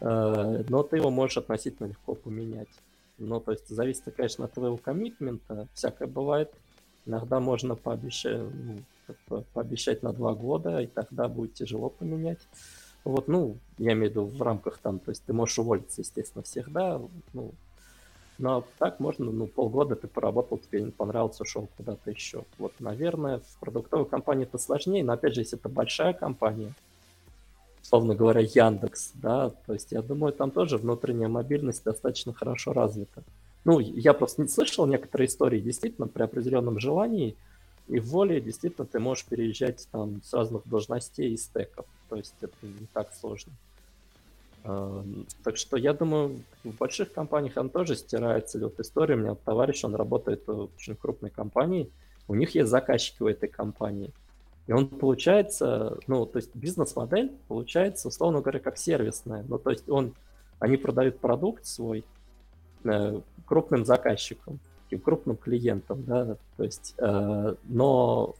э, 0.00 0.64
но 0.68 0.82
ты 0.82 0.96
его 0.96 1.10
можешь 1.10 1.38
относительно 1.38 1.88
легко 1.88 2.14
поменять. 2.14 2.68
Ну, 3.18 3.40
то 3.40 3.52
есть 3.52 3.68
зависит, 3.68 4.04
конечно, 4.16 4.44
от 4.46 4.52
твоего 4.52 4.76
коммитмента, 4.76 5.68
всякое 5.74 6.06
бывает. 6.06 6.52
Иногда 7.04 7.40
можно 7.40 7.74
пообещать, 7.74 8.42
ну, 9.28 9.44
пообещать 9.52 10.02
на 10.02 10.12
два 10.12 10.34
года, 10.34 10.80
и 10.80 10.86
тогда 10.86 11.28
будет 11.28 11.54
тяжело 11.54 11.88
поменять. 11.88 12.40
Вот, 13.04 13.28
ну, 13.28 13.56
я 13.78 13.92
имею 13.92 14.08
в 14.08 14.10
виду 14.10 14.24
в 14.26 14.42
рамках 14.42 14.78
там, 14.78 14.98
то 14.98 15.10
есть 15.10 15.24
ты 15.24 15.32
можешь 15.32 15.58
уволиться, 15.58 16.00
естественно, 16.00 16.42
всегда, 16.42 17.00
ну, 17.32 17.52
но 18.38 18.64
так 18.78 19.00
можно, 19.00 19.26
ну, 19.26 19.46
полгода 19.46 19.96
ты 19.96 20.06
поработал, 20.06 20.58
тебе 20.58 20.82
не 20.82 20.92
понравился, 20.92 21.42
ушел 21.42 21.68
куда-то 21.76 22.10
еще. 22.10 22.44
Вот, 22.56 22.72
наверное, 22.78 23.40
в 23.40 23.58
продуктовой 23.58 24.06
компании 24.06 24.44
это 24.44 24.58
сложнее, 24.58 25.02
но, 25.02 25.14
опять 25.14 25.34
же, 25.34 25.40
если 25.40 25.58
это 25.58 25.68
большая 25.68 26.12
компания, 26.12 26.72
условно 27.82 28.14
говоря, 28.14 28.40
Яндекс, 28.40 29.12
да, 29.14 29.50
то 29.66 29.72
есть 29.72 29.90
я 29.90 30.02
думаю, 30.02 30.32
там 30.32 30.52
тоже 30.52 30.76
внутренняя 30.76 31.28
мобильность 31.28 31.82
достаточно 31.84 32.32
хорошо 32.32 32.72
развита. 32.72 33.24
Ну, 33.64 33.80
я 33.80 34.14
просто 34.14 34.42
не 34.42 34.48
слышал 34.48 34.86
некоторые 34.86 35.26
истории, 35.26 35.60
действительно, 35.60 36.06
при 36.06 36.22
определенном 36.22 36.78
желании 36.78 37.36
и 37.88 38.00
воле, 38.00 38.40
действительно, 38.40 38.86
ты 38.86 38.98
можешь 38.98 39.24
переезжать 39.24 39.88
там 39.90 40.22
с 40.22 40.32
разных 40.32 40.66
должностей 40.66 41.32
и 41.32 41.36
стеков, 41.36 41.86
то 42.08 42.16
есть 42.16 42.34
это 42.40 42.54
не 42.62 42.86
так 42.92 43.12
сложно. 43.14 43.52
А, 44.64 45.04
так 45.44 45.56
что 45.56 45.76
я 45.76 45.94
думаю, 45.94 46.40
в 46.64 46.76
больших 46.76 47.12
компаниях 47.12 47.56
он 47.56 47.70
тоже 47.70 47.96
стирается. 47.96 48.58
Вот 48.58 48.78
история 48.80 49.14
у 49.14 49.18
меня 49.18 49.34
товарищ, 49.34 49.84
он 49.84 49.94
работает 49.94 50.46
в 50.46 50.68
очень 50.76 50.96
крупной 50.96 51.30
компании, 51.30 51.90
у 52.26 52.34
них 52.34 52.54
есть 52.54 52.68
заказчики 52.70 53.22
у 53.22 53.28
этой 53.28 53.48
компании– 53.48 54.12
и 54.68 54.72
он 54.72 54.86
получается, 54.86 55.98
ну, 56.06 56.26
то 56.26 56.36
есть 56.36 56.54
бизнес-модель 56.54 57.32
получается, 57.48 58.08
условно 58.08 58.42
говоря, 58.42 58.60
как 58.60 58.76
сервисная. 58.76 59.42
Ну, 59.48 59.58
то 59.58 59.70
есть 59.70 59.88
он, 59.88 60.14
они 60.58 60.76
продают 60.76 61.20
продукт 61.20 61.64
свой 61.64 62.04
э, 62.84 63.20
крупным 63.46 63.86
заказчикам, 63.86 64.60
таким 64.88 65.00
крупным 65.00 65.36
клиентам, 65.36 66.02
да, 66.04 66.36
то 66.56 66.64
есть, 66.64 66.94
э, 66.98 67.54
но 67.64 68.34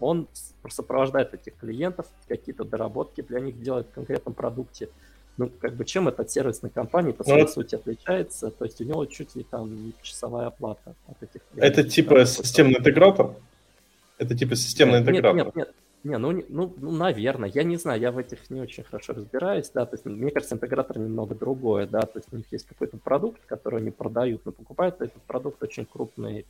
он 0.00 0.28
сопровождает 0.68 1.32
этих 1.32 1.56
клиентов, 1.56 2.06
какие-то 2.28 2.64
доработки 2.64 3.22
для 3.22 3.40
них 3.40 3.60
делает 3.62 3.86
в 3.86 3.94
конкретном 3.94 4.34
продукте. 4.34 4.90
Ну, 5.38 5.50
как 5.60 5.74
бы 5.74 5.84
чем 5.84 6.08
этот 6.08 6.30
сервисная 6.30 6.70
компания 6.70 7.12
по 7.12 7.24
своей 7.24 7.44
ну, 7.44 7.48
сути 7.48 7.76
отличается? 7.76 8.50
То 8.50 8.64
есть 8.64 8.80
у 8.80 8.84
него 8.84 9.06
чуть 9.06 9.34
ли 9.34 9.44
там 9.44 9.92
часовая 10.02 10.48
оплата 10.48 10.94
от 11.06 11.22
этих 11.22 11.40
клиентов. 11.52 11.78
Это 11.78 11.88
типа 11.88 12.26
системный 12.26 12.78
интегратор? 12.78 13.34
Это 14.18 14.36
типа 14.36 14.56
системный 14.56 14.98
интегратор. 14.98 15.36
Нет, 15.36 15.46
нет, 15.46 15.56
нет. 15.56 15.74
Не, 16.08 16.16
ну, 16.16 16.42
ну, 16.48 16.74
ну, 16.78 16.90
наверное, 16.90 17.50
я 17.50 17.64
не 17.64 17.76
знаю, 17.76 18.00
я 18.00 18.10
в 18.10 18.16
этих 18.16 18.48
не 18.48 18.62
очень 18.62 18.82
хорошо 18.82 19.12
разбираюсь, 19.12 19.68
да, 19.74 19.84
то 19.84 19.94
есть, 19.94 20.06
мне 20.06 20.30
кажется, 20.30 20.54
интегратор 20.54 20.98
немного 20.98 21.34
другое, 21.34 21.86
да, 21.86 22.00
то 22.00 22.18
есть 22.18 22.32
у 22.32 22.36
них 22.36 22.46
есть 22.50 22.66
какой-то 22.66 22.96
продукт, 22.96 23.44
который 23.44 23.80
они 23.80 23.90
продают, 23.90 24.46
но 24.46 24.52
покупают 24.52 25.02
этот 25.02 25.20
продукт 25.24 25.62
очень 25.62 25.84
крупные 25.84 26.46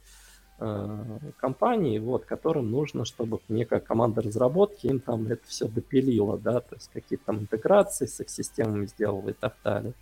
э, 0.60 1.18
компании, 1.38 1.98
вот, 1.98 2.24
которым 2.24 2.70
нужно, 2.70 3.04
чтобы 3.04 3.40
некая 3.48 3.80
команда 3.80 4.22
разработки 4.22 4.86
им 4.86 5.00
там 5.00 5.26
это 5.26 5.42
все 5.48 5.66
допилила, 5.66 6.38
да, 6.38 6.60
то 6.60 6.76
есть 6.76 6.90
какие-то 6.92 7.25
там 7.26 7.40
интеграции 7.40 8.06
с 8.06 8.21
их 8.21 8.30
системами 8.30 8.86
сделала 8.86 9.30
и 9.30 9.32
так 9.32 9.56
далее. 9.64 9.92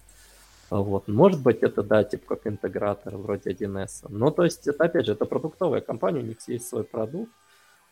Вот. 0.68 1.08
Может 1.08 1.40
быть, 1.42 1.62
это, 1.62 1.82
да, 1.82 2.04
типа 2.04 2.36
как 2.36 2.46
интегратор 2.46 3.16
вроде 3.16 3.52
1С. 3.52 4.06
Но, 4.10 4.30
то 4.30 4.44
есть, 4.44 4.68
это, 4.68 4.84
опять 4.84 5.06
же, 5.06 5.12
это 5.12 5.24
продуктовая 5.24 5.80
компания, 5.80 6.20
у 6.20 6.26
них 6.26 6.36
есть 6.46 6.68
свой 6.68 6.84
продукт, 6.84 7.32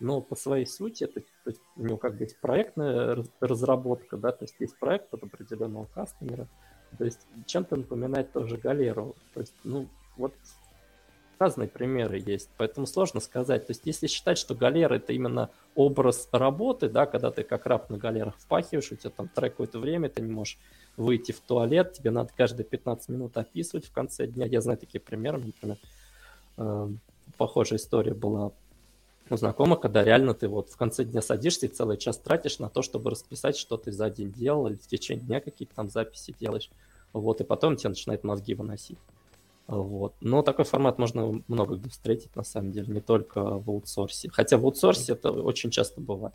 но 0.00 0.20
по 0.20 0.36
своей 0.36 0.66
сути 0.66 1.04
это 1.04 1.20
то 1.20 1.50
есть, 1.50 1.60
у 1.76 1.84
него 1.84 1.96
как 1.96 2.16
бы 2.16 2.24
есть 2.24 2.40
проектная 2.40 3.24
разработка, 3.40 4.16
да, 4.16 4.32
то 4.32 4.44
есть 4.44 4.54
есть 4.58 4.78
проект 4.78 5.10
под 5.10 5.24
определенного 5.24 5.86
кастомера, 5.86 6.48
то 6.98 7.04
есть 7.04 7.20
чем-то 7.46 7.76
напоминает 7.76 8.32
тоже 8.32 8.56
галеру, 8.56 9.16
то 9.32 9.40
есть, 9.40 9.54
ну, 9.64 9.88
вот 10.16 10.34
разные 11.38 11.68
примеры 11.68 12.22
есть, 12.24 12.50
поэтому 12.56 12.86
сложно 12.86 13.20
сказать. 13.20 13.66
То 13.66 13.72
есть 13.72 13.82
если 13.84 14.06
считать, 14.06 14.38
что 14.38 14.54
галера 14.54 14.94
это 14.94 15.12
именно 15.12 15.50
образ 15.74 16.28
работы, 16.32 16.88
да, 16.88 17.06
когда 17.06 17.30
ты 17.30 17.42
как 17.42 17.66
раб 17.66 17.90
на 17.90 17.98
галерах 17.98 18.36
впахиваешь, 18.38 18.92
у 18.92 18.96
тебя 18.96 19.10
там 19.10 19.28
трек 19.28 19.52
какое-то 19.52 19.78
время, 19.78 20.08
ты 20.08 20.22
не 20.22 20.32
можешь 20.32 20.58
выйти 20.96 21.32
в 21.32 21.40
туалет, 21.40 21.94
тебе 21.94 22.10
надо 22.10 22.30
каждые 22.36 22.64
15 22.64 23.08
минут 23.08 23.36
описывать 23.36 23.86
в 23.86 23.92
конце 23.92 24.26
дня. 24.26 24.46
Я 24.46 24.60
знаю 24.60 24.78
такие 24.78 25.00
примеры, 25.00 25.38
например, 25.38 25.76
э, 26.56 26.88
похожая 27.36 27.78
история 27.78 28.14
была 28.14 28.52
у 29.30 29.36
знакомых, 29.36 29.80
когда 29.80 30.04
реально 30.04 30.34
ты 30.34 30.48
вот 30.48 30.68
в 30.68 30.76
конце 30.76 31.04
дня 31.04 31.22
садишься 31.22 31.66
и 31.66 31.68
целый 31.68 31.96
час 31.96 32.18
тратишь 32.18 32.58
на 32.58 32.68
то, 32.68 32.82
чтобы 32.82 33.10
расписать, 33.10 33.56
что 33.56 33.76
ты 33.76 33.90
за 33.90 34.10
день 34.10 34.32
делал, 34.32 34.66
или 34.66 34.76
в 34.76 34.86
течение 34.86 35.24
дня 35.24 35.40
какие-то 35.40 35.74
там 35.74 35.88
записи 35.88 36.34
делаешь. 36.38 36.70
Вот, 37.12 37.40
и 37.40 37.44
потом 37.44 37.76
тебе 37.76 37.90
начинает 37.90 38.24
мозги 38.24 38.54
выносить. 38.54 38.98
Вот. 39.66 40.14
Но 40.20 40.42
такой 40.42 40.64
формат 40.64 40.98
можно 40.98 41.40
много 41.48 41.76
где 41.76 41.88
встретить, 41.88 42.34
на 42.36 42.44
самом 42.44 42.72
деле, 42.72 42.92
не 42.92 43.00
только 43.00 43.40
в 43.40 43.70
аутсорсе. 43.70 44.28
Хотя 44.30 44.58
в 44.58 44.64
аутсорсе 44.64 45.12
это 45.12 45.30
очень 45.30 45.70
часто 45.70 46.00
бывает. 46.00 46.34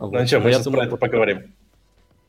Ну 0.00 0.08
вот. 0.08 0.26
что, 0.26 0.40
мы 0.40 0.50
сейчас 0.50 0.64
думаю, 0.64 0.80
про 0.80 0.86
это 0.88 0.96
поговорим. 0.96 1.54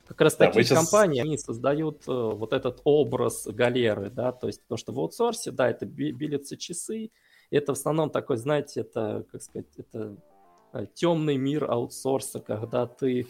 Как 0.08 0.22
раз 0.22 0.36
да, 0.36 0.46
такие 0.46 0.64
сейчас... 0.64 0.78
компании, 0.78 1.22
они 1.22 1.38
создают 1.38 2.08
э, 2.08 2.12
вот 2.12 2.54
этот 2.54 2.80
образ 2.86 3.46
галеры, 3.48 4.10
да, 4.10 4.32
то 4.32 4.48
есть 4.48 4.62
потому 4.62 4.78
что 4.78 4.94
в 4.94 5.00
аутсорсе, 5.00 5.52
да, 5.52 5.70
это 5.70 5.86
билятся 5.86 6.56
часы, 6.56 7.12
это 7.52 7.74
в 7.74 7.78
основном 7.78 8.10
такой, 8.10 8.38
знаете, 8.38 8.82
это, 8.82 9.26
как 9.32 9.42
сказать, 9.42 9.68
это 9.78 10.18
э, 10.74 10.86
темный 10.94 11.38
мир 11.38 11.70
аутсорса, 11.70 12.40
когда 12.40 12.88
ты 12.88 13.28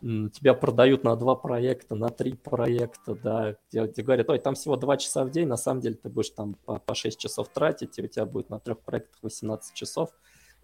тебя 0.00 0.54
продают 0.54 1.02
на 1.02 1.16
два 1.16 1.34
проекта, 1.34 1.94
на 1.94 2.08
три 2.08 2.34
проекта, 2.34 3.14
да, 3.14 3.56
где, 3.68 3.84
где 3.84 4.02
говорят, 4.02 4.30
ой, 4.30 4.38
там 4.38 4.54
всего 4.54 4.76
два 4.76 4.96
часа 4.96 5.24
в 5.24 5.30
день, 5.30 5.48
на 5.48 5.56
самом 5.56 5.80
деле 5.80 5.96
ты 5.96 6.08
будешь 6.08 6.30
там 6.30 6.54
по, 6.64 6.78
по 6.78 6.94
6 6.94 7.18
часов 7.18 7.48
тратить, 7.48 7.98
и 7.98 8.02
у 8.02 8.06
тебя 8.06 8.24
будет 8.24 8.48
на 8.50 8.60
трех 8.60 8.78
проектах 8.80 9.18
18 9.22 9.74
часов, 9.74 10.10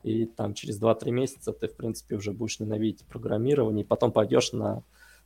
и 0.04 0.26
там 0.26 0.54
через 0.54 0.80
2-3 0.80 1.10
месяца 1.10 1.52
ты, 1.52 1.66
в 1.66 1.74
принципе, 1.76 2.16
уже 2.16 2.32
будешь 2.32 2.60
ненавидеть 2.60 3.06
программирование, 3.06 3.84
и 3.84 3.86
потом 3.86 4.12
пойдешь 4.12 4.52
на, 4.52 4.84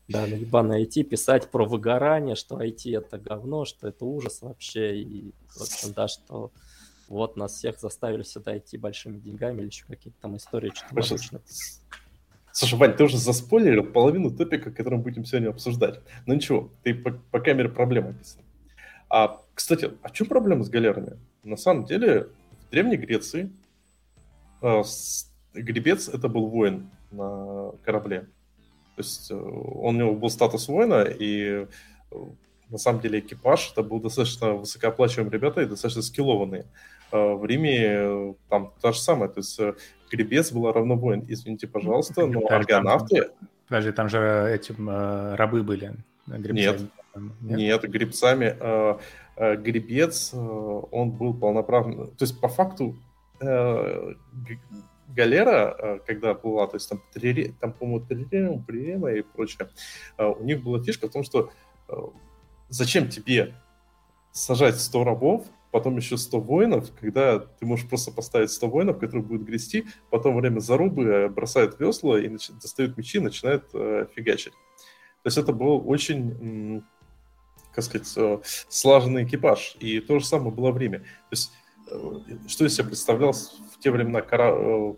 да, 0.08 0.22
на 0.26 0.34
ебаное 0.34 0.84
IT 0.84 1.02
писать 1.04 1.50
про 1.50 1.66
выгорание, 1.66 2.34
что 2.34 2.62
IT 2.62 2.96
это 2.96 3.18
говно, 3.18 3.66
что 3.66 3.88
это 3.88 4.06
ужас 4.06 4.40
вообще, 4.40 5.00
и, 5.00 5.34
в 5.50 5.60
общем, 5.60 5.92
да, 5.92 6.08
что 6.08 6.50
вот 7.08 7.36
нас 7.36 7.54
всех 7.54 7.80
заставили 7.80 8.22
сюда 8.22 8.58
идти 8.58 8.76
большими 8.76 9.18
деньгами 9.18 9.60
или 9.60 9.66
еще 9.66 9.84
какие-то 9.86 10.20
там 10.20 10.36
истории, 10.36 10.72
что-то 10.74 11.40
Слушай, 12.52 12.78
Вань, 12.78 12.96
ты 12.96 13.04
уже 13.04 13.18
заспойлерил 13.18 13.84
половину 13.84 14.30
топика, 14.30 14.72
который 14.72 14.96
мы 14.96 15.04
будем 15.04 15.24
сегодня 15.24 15.50
обсуждать. 15.50 16.00
Ну 16.26 16.34
ничего, 16.34 16.70
ты 16.82 16.92
по, 16.92 17.12
по 17.12 17.40
камере 17.40 17.68
проблем 17.68 18.08
описан. 18.08 18.42
А, 19.08 19.40
кстати, 19.54 19.92
а 20.02 20.10
чем 20.10 20.26
проблема 20.26 20.64
с 20.64 20.68
галерами? 20.68 21.18
На 21.44 21.56
самом 21.56 21.84
деле, 21.84 22.28
в 22.66 22.70
Древней 22.70 22.96
Греции 22.96 23.52
э, 24.60 24.82
с, 24.82 25.32
гребец 25.54 26.08
это 26.08 26.28
был 26.28 26.48
воин 26.48 26.90
на 27.12 27.72
корабле. 27.84 28.22
То 28.96 29.02
есть 29.02 29.30
э, 29.30 29.34
он, 29.34 29.96
у 29.96 29.98
него 29.98 30.14
был 30.14 30.28
статус 30.28 30.66
воина, 30.66 31.02
и 31.04 31.64
э, 32.10 32.16
на 32.70 32.78
самом 32.78 33.00
деле 33.00 33.20
экипаж 33.20 33.70
это 33.70 33.84
был 33.84 34.00
достаточно 34.00 34.54
высокооплачиваемые 34.54 35.32
ребята 35.32 35.62
и 35.62 35.66
достаточно 35.66 36.02
скиллованные. 36.02 36.62
Э, 36.62 36.97
в 37.10 37.44
Риме 37.44 37.78
э, 37.80 38.34
там 38.48 38.72
та 38.80 38.92
же 38.92 39.00
самая, 39.00 39.28
то 39.28 39.40
есть 39.40 39.58
э, 39.58 39.74
гребец 40.10 40.52
была 40.52 40.72
равно 40.72 40.96
воин, 40.96 41.24
извините, 41.28 41.66
пожалуйста, 41.66 42.26
но 42.26 42.46
аргонавты... 42.48 43.30
Подожди, 43.68 43.92
там 43.92 44.08
же 44.08 44.50
эти 44.50 44.72
э, 44.72 45.34
рабы 45.36 45.62
были. 45.62 45.94
Нет, 46.26 46.54
нет, 46.54 46.80
нет, 47.40 47.82
гребцами. 47.82 48.56
Э, 48.58 48.98
э, 49.36 49.56
гребец, 49.56 50.32
э, 50.32 50.36
он 50.36 51.10
был 51.10 51.34
полноправный... 51.34 52.06
То 52.08 52.24
есть, 52.24 52.40
по 52.40 52.48
факту, 52.48 52.96
э, 53.40 54.14
галера, 55.08 55.76
э, 55.78 55.98
когда 56.06 56.34
была, 56.34 56.66
то 56.66 56.76
есть 56.76 56.88
там, 56.88 57.02
трери, 57.12 57.54
там 57.60 57.72
по-моему, 57.72 58.06
трирема, 58.06 58.62
прирема 58.62 59.12
и 59.12 59.22
прочее, 59.22 59.68
э, 60.16 60.26
у 60.26 60.42
них 60.44 60.62
была 60.62 60.82
фишка 60.82 61.08
в 61.08 61.12
том, 61.12 61.24
что 61.24 61.50
зачем 62.68 63.08
тебе 63.08 63.54
сажать 64.32 64.78
100 64.78 65.04
рабов, 65.04 65.46
потом 65.70 65.96
еще 65.96 66.16
100 66.16 66.40
воинов, 66.40 66.90
когда 66.98 67.38
ты 67.38 67.66
можешь 67.66 67.88
просто 67.88 68.10
поставить 68.10 68.50
100 68.50 68.68
воинов, 68.68 68.98
которые 68.98 69.22
будут 69.22 69.46
грести, 69.46 69.86
потом 70.10 70.34
во 70.34 70.40
время 70.40 70.60
зарубы 70.60 71.04
э, 71.04 71.28
бросают 71.28 71.78
весла 71.78 72.20
и 72.20 72.28
нач... 72.28 72.48
достают 72.48 72.96
мечи 72.96 73.18
и 73.18 73.20
начинают 73.20 73.64
э, 73.74 74.06
фигачить. 74.14 74.52
То 75.22 75.26
есть 75.26 75.38
это 75.38 75.52
был 75.52 75.82
очень, 75.88 76.82
как 77.72 77.84
сказать, 77.84 78.12
э, 78.16 78.38
слаженный 78.68 79.24
экипаж. 79.24 79.76
И 79.80 80.00
то 80.00 80.18
же 80.18 80.26
самое 80.26 80.52
было 80.52 80.70
время. 80.70 81.00
То 81.00 81.32
есть 81.32 81.52
что 82.46 82.66
из 82.66 82.74
себя 82.74 82.86
представлял 82.86 83.32
в 83.32 83.78
те 83.80 83.90
времена 83.90 84.20
кара... 84.20 84.94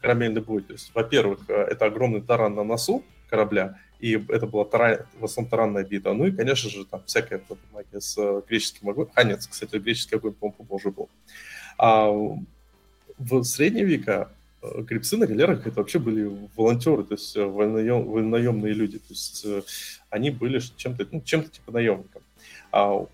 карамельный 0.00 0.40
бой? 0.40 0.62
То 0.62 0.72
есть, 0.72 0.90
во-первых, 0.94 1.48
это 1.48 1.84
огромный 1.84 2.22
таран 2.22 2.54
на 2.54 2.64
носу 2.64 3.04
корабля, 3.30 3.78
и 4.00 4.22
это 4.28 4.46
была 4.46 4.64
таран, 4.64 5.06
в 5.18 5.24
основном 5.24 5.50
таранная 5.50 5.84
битва. 5.84 6.12
Ну 6.12 6.26
и, 6.26 6.32
конечно 6.32 6.68
же, 6.68 6.84
там 6.84 7.02
всякая 7.06 7.40
магия 7.72 8.00
с 8.00 8.16
греческим 8.48 8.90
огнем. 8.90 9.08
А 9.14 9.24
нет, 9.24 9.46
кстати, 9.48 9.76
греческий 9.76 10.16
огонь, 10.16 10.32
по-моему, 10.32 10.64
позже 10.64 10.90
был. 10.90 11.08
А 11.78 12.10
в 13.18 13.42
средние 13.44 13.84
века 13.84 14.30
гребцы 14.62 15.16
на 15.16 15.26
галерах 15.26 15.66
это 15.66 15.76
вообще 15.76 15.98
были 15.98 16.30
волонтеры, 16.56 17.04
то 17.04 17.14
есть 17.14 17.36
вольнаем, 17.36 18.04
вольнаемные 18.04 18.74
люди. 18.74 18.98
То 18.98 19.10
есть 19.10 19.46
они 20.10 20.30
были 20.30 20.58
чем-то 20.58 21.06
ну, 21.10 21.22
чем-то 21.22 21.50
типа 21.50 21.72
наемником. 21.72 22.22
А 22.72 23.06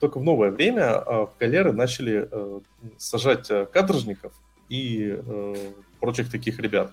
только 0.00 0.18
в 0.18 0.24
новое 0.24 0.50
время 0.50 0.98
в 1.00 1.32
галеры 1.38 1.72
начали 1.72 2.28
э, 2.30 2.60
сажать 2.98 3.50
э, 3.50 3.66
каторжников 3.66 4.32
и 4.68 5.16
э, 5.16 5.72
прочих 6.00 6.30
таких 6.30 6.58
ребят. 6.58 6.92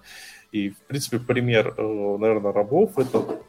И, 0.51 0.69
в 0.69 0.77
принципе, 0.87 1.19
пример, 1.19 1.75
наверное, 1.77 2.51
рабов– 2.51 2.97
это 2.97 3.41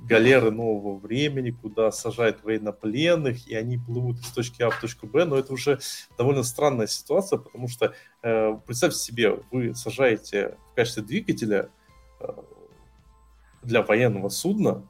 галеры 0.00 0.50
нового 0.50 0.98
времени, 0.98 1.50
куда 1.50 1.90
сажают 1.90 2.42
военнопленных, 2.44 3.48
и 3.48 3.54
они 3.54 3.78
плывут 3.78 4.18
из 4.20 4.28
точки 4.28 4.62
А 4.62 4.70
в 4.70 4.80
точку 4.80 5.06
Б, 5.06 5.24
но 5.24 5.36
это 5.36 5.52
уже 5.52 5.80
довольно 6.16 6.42
странная 6.42 6.86
ситуация, 6.86 7.38
потому 7.38 7.68
что 7.68 7.94
представьте 8.20 8.98
себе, 8.98 9.40
вы 9.50 9.74
сажаете 9.74 10.56
в 10.70 10.74
качестве 10.74 11.02
двигателя 11.02 11.70
для 13.62 13.82
военного 13.82 14.28
судна 14.28 14.82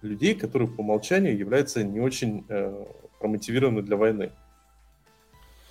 людей, 0.00 0.34
которые 0.34 0.68
по 0.68 0.80
умолчанию 0.80 1.36
являются 1.36 1.82
не 1.84 2.00
очень 2.00 2.44
э, 2.48 2.86
промотивированы 3.20 3.82
для 3.82 3.96
войны. 3.96 4.32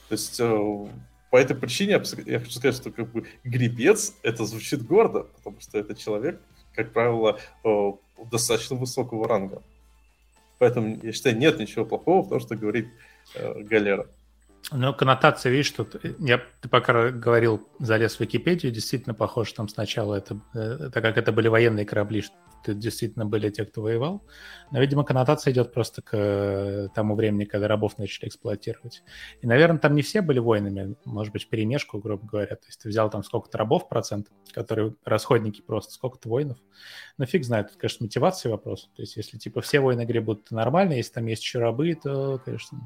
То 0.09 0.13
есть 0.13 0.39
э, 0.39 0.87
по 1.31 1.37
этой 1.37 1.55
причине 1.55 1.93
я 2.25 2.39
хочу 2.39 2.51
сказать, 2.51 2.75
что 2.75 2.91
как 2.91 3.09
бы 3.09 3.25
гребец 3.45 4.13
это 4.21 4.45
звучит 4.45 4.85
гордо, 4.85 5.23
потому 5.37 5.61
что 5.61 5.79
это 5.79 5.95
человек, 5.95 6.41
как 6.75 6.91
правило, 6.91 7.39
э, 7.63 7.91
достаточно 8.29 8.75
высокого 8.75 9.27
ранга. 9.27 9.63
Поэтому 10.59 10.99
я 11.01 11.13
считаю, 11.13 11.37
нет 11.37 11.57
ничего 11.57 11.85
плохого 11.85 12.21
в 12.21 12.29
том, 12.29 12.41
что 12.41 12.57
говорит 12.57 12.89
э, 13.33 13.61
галера. 13.63 14.07
Ну, 14.71 14.93
коннотация, 14.93 15.51
видишь, 15.51 15.71
тут 15.71 15.95
я, 16.19 16.41
ты 16.61 16.69
пока 16.69 17.09
говорил, 17.09 17.67
залез 17.79 18.15
в 18.15 18.19
Википедию, 18.19 18.71
действительно 18.71 19.13
похоже, 19.13 19.53
там 19.53 19.67
сначала 19.67 20.15
это, 20.15 20.39
э, 20.53 20.89
так 20.93 21.03
как 21.03 21.17
это 21.17 21.31
были 21.31 21.47
военные 21.47 21.85
корабли, 21.85 22.21
что 22.21 22.35
это 22.63 22.73
действительно 22.73 23.25
были 23.25 23.49
те, 23.49 23.65
кто 23.65 23.81
воевал. 23.81 24.23
Но, 24.71 24.79
видимо, 24.79 25.03
коннотация 25.03 25.51
идет 25.51 25.73
просто 25.73 26.01
к 26.01 26.09
э, 26.13 26.87
тому 26.93 27.15
времени, 27.15 27.45
когда 27.45 27.67
рабов 27.67 27.97
начали 27.97 28.29
эксплуатировать. 28.29 29.03
И, 29.41 29.47
наверное, 29.47 29.79
там 29.79 29.95
не 29.95 30.01
все 30.01 30.21
были 30.21 30.39
воинами, 30.39 30.95
может 31.05 31.33
быть, 31.33 31.49
перемешку, 31.49 31.99
грубо 31.99 32.25
говоря. 32.25 32.55
То 32.55 32.67
есть 32.67 32.81
ты 32.81 32.89
взял 32.89 33.09
там 33.09 33.23
сколько-то 33.23 33.57
рабов 33.57 33.89
процент, 33.89 34.27
которые 34.53 34.95
расходники 35.03 35.61
просто, 35.61 35.93
сколько-то 35.93 36.29
воинов. 36.29 36.57
Но 37.17 37.25
фиг 37.25 37.43
знает, 37.43 37.69
тут, 37.69 37.77
конечно, 37.77 38.05
мотивация 38.05 38.51
вопрос. 38.51 38.89
То 38.95 39.01
есть 39.01 39.17
если, 39.17 39.37
типа, 39.37 39.61
все 39.61 39.79
воины 39.79 40.05
гребут 40.05 40.51
нормально, 40.51 40.93
если 40.93 41.13
там 41.13 41.25
есть 41.25 41.43
еще 41.43 41.59
рабы, 41.59 41.95
то, 42.01 42.39
конечно, 42.45 42.79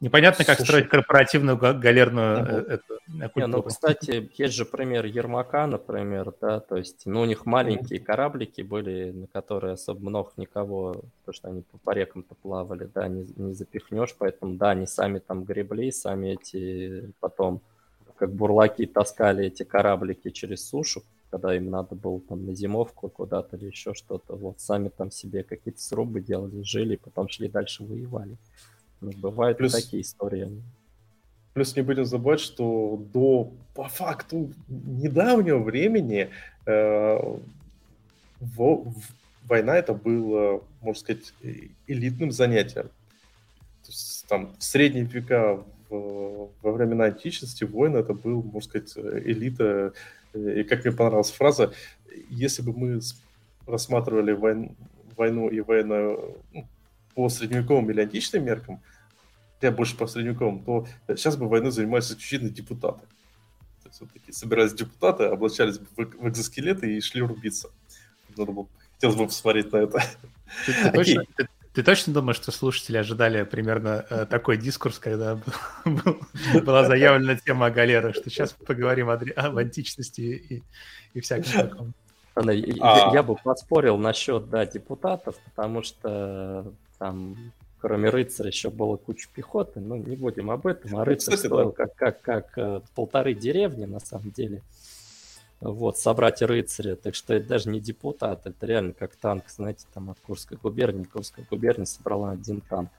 Непонятно, 0.00 0.44
как 0.44 0.56
Слушай, 0.56 0.68
строить 0.68 0.88
корпоративную 0.88 1.56
галерную 1.56 2.44
ну, 2.44 2.58
эту, 2.58 2.98
культуру. 3.32 3.32
Не, 3.34 3.46
ну, 3.46 3.62
кстати, 3.62 4.30
есть 4.36 4.54
же 4.54 4.66
пример 4.66 5.06
Ермака, 5.06 5.66
например, 5.66 6.34
да, 6.38 6.60
то 6.60 6.76
есть, 6.76 7.06
ну, 7.06 7.22
у 7.22 7.24
них 7.24 7.46
маленькие 7.46 8.00
кораблики 8.00 8.60
были, 8.60 9.10
на 9.10 9.26
которые 9.26 9.72
особо 9.72 10.00
много 10.00 10.32
никого, 10.36 10.96
то 11.24 11.32
что 11.32 11.48
они 11.48 11.62
по, 11.62 11.78
по 11.78 11.92
рекам-то 11.92 12.34
плавали, 12.34 12.90
да, 12.94 13.08
не, 13.08 13.26
не 13.36 13.54
запихнешь, 13.54 14.14
поэтому, 14.18 14.56
да, 14.56 14.70
они 14.70 14.86
сами 14.86 15.18
там 15.18 15.44
гребли, 15.44 15.90
сами 15.90 16.34
эти 16.34 17.10
потом, 17.20 17.62
как 18.16 18.34
бурлаки, 18.34 18.84
таскали 18.84 19.46
эти 19.46 19.62
кораблики 19.62 20.28
через 20.28 20.68
сушу, 20.68 21.04
когда 21.30 21.56
им 21.56 21.70
надо 21.70 21.94
было 21.94 22.20
там 22.20 22.44
на 22.44 22.54
зимовку 22.54 23.08
куда-то 23.08 23.56
или 23.56 23.68
еще 23.68 23.94
что-то, 23.94 24.36
вот, 24.36 24.60
сами 24.60 24.90
там 24.90 25.10
себе 25.10 25.42
какие-то 25.42 25.80
срубы 25.80 26.20
делали, 26.20 26.60
жили, 26.60 26.96
потом 26.96 27.30
шли 27.30 27.48
дальше 27.48 27.82
воевали. 27.82 28.36
Ну, 29.00 29.12
бывают 29.12 29.58
Плюс... 29.58 29.72
такие 29.72 30.02
истории. 30.02 30.62
Плюс 31.54 31.74
не 31.74 31.82
будем 31.82 32.04
забывать, 32.04 32.40
что 32.40 33.02
до, 33.12 33.50
по 33.74 33.88
факту, 33.88 34.52
недавнего 34.68 35.58
времени 35.58 36.28
э, 36.66 37.18
в, 38.40 38.58
в, 38.60 38.94
война 39.44 39.76
это 39.76 39.94
было, 39.94 40.62
можно 40.82 41.00
сказать, 41.00 41.32
элитным 41.86 42.30
занятием. 42.30 42.88
То 43.82 43.90
есть, 43.92 44.26
там, 44.28 44.54
в 44.58 44.62
средние 44.62 45.04
века, 45.04 45.62
в, 45.88 46.50
во 46.60 46.72
времена 46.72 47.04
античности, 47.04 47.64
война 47.64 48.00
это 48.00 48.12
был, 48.12 48.42
можно 48.42 48.68
сказать, 48.68 48.96
элита. 49.24 49.92
И 50.34 50.62
как 50.64 50.84
мне 50.84 50.92
понравилась 50.92 51.30
фраза, 51.30 51.72
если 52.28 52.62
бы 52.62 52.72
мы 52.72 53.00
рассматривали 53.66 54.32
войну, 54.32 54.74
войну 55.16 55.48
и 55.48 55.60
войну 55.60 56.36
ну, 56.52 56.66
по 57.16 57.28
средневековым 57.30 57.90
или 57.90 58.02
античным 58.02 58.44
меркам, 58.44 58.80
я 59.62 59.72
больше 59.72 59.96
по 59.96 60.06
средневековым, 60.06 60.62
то 60.62 60.86
сейчас 61.08 61.36
бы 61.36 61.48
войной 61.48 61.72
занимались 61.72 62.06
исключительно 62.12 62.50
депутаты. 62.50 63.00
То 63.82 63.88
есть 63.88 64.00
вот 64.00 64.12
такие 64.12 64.34
собирались 64.34 64.74
депутаты, 64.74 65.24
облачались 65.24 65.78
в, 65.78 65.96
в 65.96 66.28
экзоскелеты 66.28 66.94
и 66.94 67.00
шли 67.00 67.22
рубиться. 67.22 67.70
Надо 68.36 68.52
было, 68.52 68.68
хотелось 68.92 69.16
бы 69.16 69.26
посмотреть 69.26 69.72
на 69.72 69.78
это. 69.78 70.02
Ты, 70.66 70.72
ты, 70.74 70.92
точно, 70.92 71.24
ты, 71.36 71.48
ты 71.72 71.82
точно 71.82 72.12
думаешь, 72.12 72.36
что 72.36 72.52
слушатели 72.52 72.98
ожидали 72.98 73.44
примерно 73.44 74.04
э, 74.10 74.26
такой 74.26 74.58
дискурс, 74.58 74.98
когда 74.98 75.40
был, 75.84 76.18
была 76.62 76.84
заявлена 76.84 77.36
тема 77.36 77.66
о 77.66 77.70
галерах, 77.70 78.14
что 78.14 78.28
сейчас 78.28 78.52
поговорим 78.52 79.08
о, 79.08 79.14
об 79.14 79.56
античности 79.56 80.20
и, 80.20 80.62
и 81.14 81.20
всяком 81.20 81.52
таком? 81.52 81.94
Я, 82.52 82.74
а... 82.82 83.14
я 83.14 83.22
бы 83.22 83.36
поспорил 83.36 83.96
насчет 83.96 84.50
да, 84.50 84.66
депутатов, 84.66 85.36
потому 85.46 85.82
что 85.82 86.74
там 86.98 87.52
кроме 87.78 88.10
рыцаря 88.10 88.48
еще 88.48 88.70
было 88.70 88.96
куча 88.96 89.28
пехоты, 89.32 89.80
но 89.80 89.96
не 89.96 90.16
будем 90.16 90.50
об 90.50 90.66
этом, 90.66 90.96
а 90.96 91.04
рыцарь 91.04 91.34
Кстати, 91.34 91.48
стоил 91.48 91.72
как, 91.72 91.94
как, 91.94 92.20
как 92.20 92.58
э, 92.58 92.80
полторы 92.94 93.34
деревни 93.34 93.84
на 93.84 94.00
самом 94.00 94.30
деле. 94.30 94.62
Вот, 95.60 95.96
собрать 95.96 96.42
рыцаря, 96.42 96.96
так 96.96 97.14
что 97.14 97.34
это 97.34 97.48
даже 97.48 97.70
не 97.70 97.80
депутат, 97.80 98.46
это 98.46 98.66
реально 98.66 98.92
как 98.92 99.16
танк, 99.16 99.44
знаете, 99.48 99.86
там 99.94 100.10
от 100.10 100.18
Курской 100.20 100.58
губернии, 100.60 101.04
Курская 101.04 101.46
губерния 101.48 101.86
собрала 101.86 102.32
один 102.32 102.60
танк. 102.60 102.90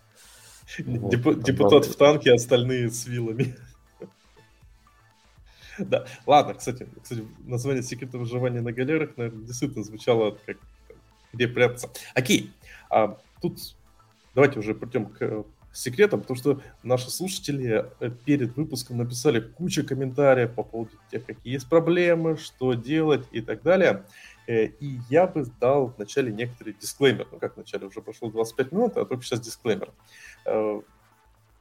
Вот, 0.79 1.11
Деп, 1.11 1.43
депутат 1.43 1.85
в 1.85 1.95
танке, 1.95 2.33
остальные 2.33 2.89
с 2.91 3.05
вилами. 3.05 3.55
Да, 5.79 6.07
ладно, 6.25 6.55
кстати, 6.55 6.87
кстати, 7.03 7.23
название 7.45 7.83
секрета 7.83 8.17
выживания 8.17 8.61
на 8.61 8.71
галерах, 8.71 9.15
наверное, 9.15 9.45
действительно 9.45 9.83
звучало 9.83 10.35
как 10.47 10.57
где 11.33 11.47
прятаться. 11.47 11.91
Окей, 12.15 12.51
а, 12.89 13.19
тут 13.41 13.59
давайте 14.37 14.59
уже 14.59 14.75
придем 14.75 15.07
к 15.07 15.17
э, 15.19 15.43
секретам, 15.73 16.21
потому 16.21 16.37
что 16.37 16.61
наши 16.83 17.09
слушатели 17.09 17.85
э, 17.99 18.11
перед 18.23 18.55
выпуском 18.55 18.97
написали 18.97 19.39
кучу 19.39 19.83
комментариев 19.83 20.53
по 20.53 20.61
поводу 20.61 20.91
тех, 21.09 21.25
какие 21.25 21.53
есть 21.53 21.67
проблемы, 21.67 22.37
что 22.37 22.75
делать 22.75 23.25
и 23.31 23.41
так 23.41 23.63
далее. 23.63 24.03
Э, 24.45 24.65
и 24.65 24.99
я 25.09 25.25
бы 25.25 25.43
дал 25.59 25.87
вначале 25.87 26.31
некоторый 26.31 26.75
дисклеймер. 26.79 27.27
Ну, 27.31 27.39
как 27.39 27.55
вначале, 27.55 27.87
уже 27.87 27.99
прошло 27.99 28.29
25 28.29 28.71
минут, 28.73 28.97
а 28.97 29.05
только 29.05 29.23
сейчас 29.23 29.39
дисклеймер. 29.39 29.91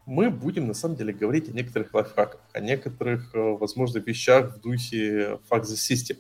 Мы 0.05 0.31
будем, 0.31 0.67
на 0.67 0.75
самом 0.75 0.97
деле, 0.97 1.15
говорить 1.15 1.49
о 1.49 1.53
некоторых 1.53 1.95
лайфхаках, 1.95 2.41
о 2.53 2.61
некоторых, 2.61 3.31
возможно, 3.33 4.01
вещах 4.01 4.55
в 4.55 4.61
духе 4.61 5.41
Fuck 5.51 5.63
the 5.63 5.77
System. 5.77 6.19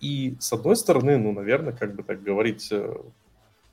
И, 0.00 0.36
с 0.40 0.54
одной 0.54 0.74
стороны, 0.74 1.18
ну, 1.18 1.32
наверное, 1.32 1.74
как 1.74 1.94
бы 1.94 2.02
так 2.02 2.22
говорить 2.22 2.72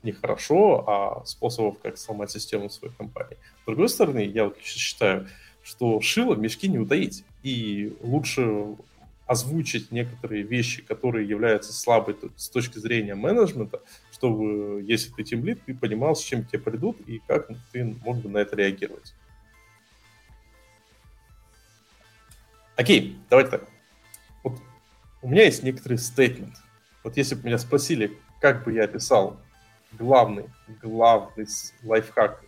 нехорошо, 0.04 0.84
а 0.86 1.24
способов, 1.26 1.78
как 1.82 1.98
сломать 1.98 2.30
систему 2.30 2.70
своей 2.70 2.94
компании. 2.94 3.36
С 3.62 3.66
другой 3.66 3.88
стороны, 3.88 4.20
я 4.20 4.44
вот 4.44 4.58
считаю, 4.62 5.28
что 5.62 6.00
шило 6.00 6.34
мешки 6.34 6.68
не 6.68 6.78
утаить. 6.78 7.24
И 7.42 7.96
лучше 8.00 8.76
озвучить 9.26 9.90
некоторые 9.90 10.42
вещи, 10.42 10.82
которые 10.82 11.28
являются 11.28 11.72
слабой 11.72 12.16
с 12.36 12.48
точки 12.48 12.78
зрения 12.78 13.14
менеджмента, 13.14 13.80
чтобы, 14.12 14.82
если 14.82 15.10
ты 15.12 15.24
тимлит, 15.24 15.64
ты 15.64 15.74
понимал, 15.74 16.14
с 16.14 16.22
чем 16.22 16.44
тебе 16.44 16.58
придут 16.58 17.00
и 17.06 17.20
как 17.26 17.48
ты 17.72 17.84
мог 18.04 18.18
бы 18.18 18.28
на 18.28 18.38
это 18.38 18.56
реагировать. 18.56 19.14
Окей, 22.76 23.18
давайте 23.30 23.52
так. 23.52 23.68
Вот 24.42 24.60
у 25.22 25.28
меня 25.28 25.44
есть 25.44 25.62
некоторый 25.62 25.96
стейтмент. 25.96 26.56
Вот 27.02 27.16
если 27.16 27.34
бы 27.34 27.46
меня 27.46 27.58
спросили, 27.58 28.18
как 28.40 28.64
бы 28.64 28.72
я 28.72 28.84
описал 28.84 29.40
главный, 29.98 30.50
главный 30.82 31.46
лайфхак, 31.82 32.42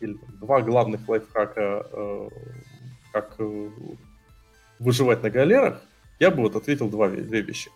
или 0.00 0.18
два 0.40 0.60
главных 0.60 1.08
лайфхака, 1.08 1.86
э, 1.90 2.28
как 3.12 3.34
э, 3.38 3.70
выживать 4.78 5.22
на 5.22 5.30
галерах, 5.30 5.82
я 6.18 6.30
бы 6.30 6.42
вот 6.42 6.56
ответил 6.56 6.88
два, 6.88 7.08
две 7.08 7.42
вещи. 7.42 7.70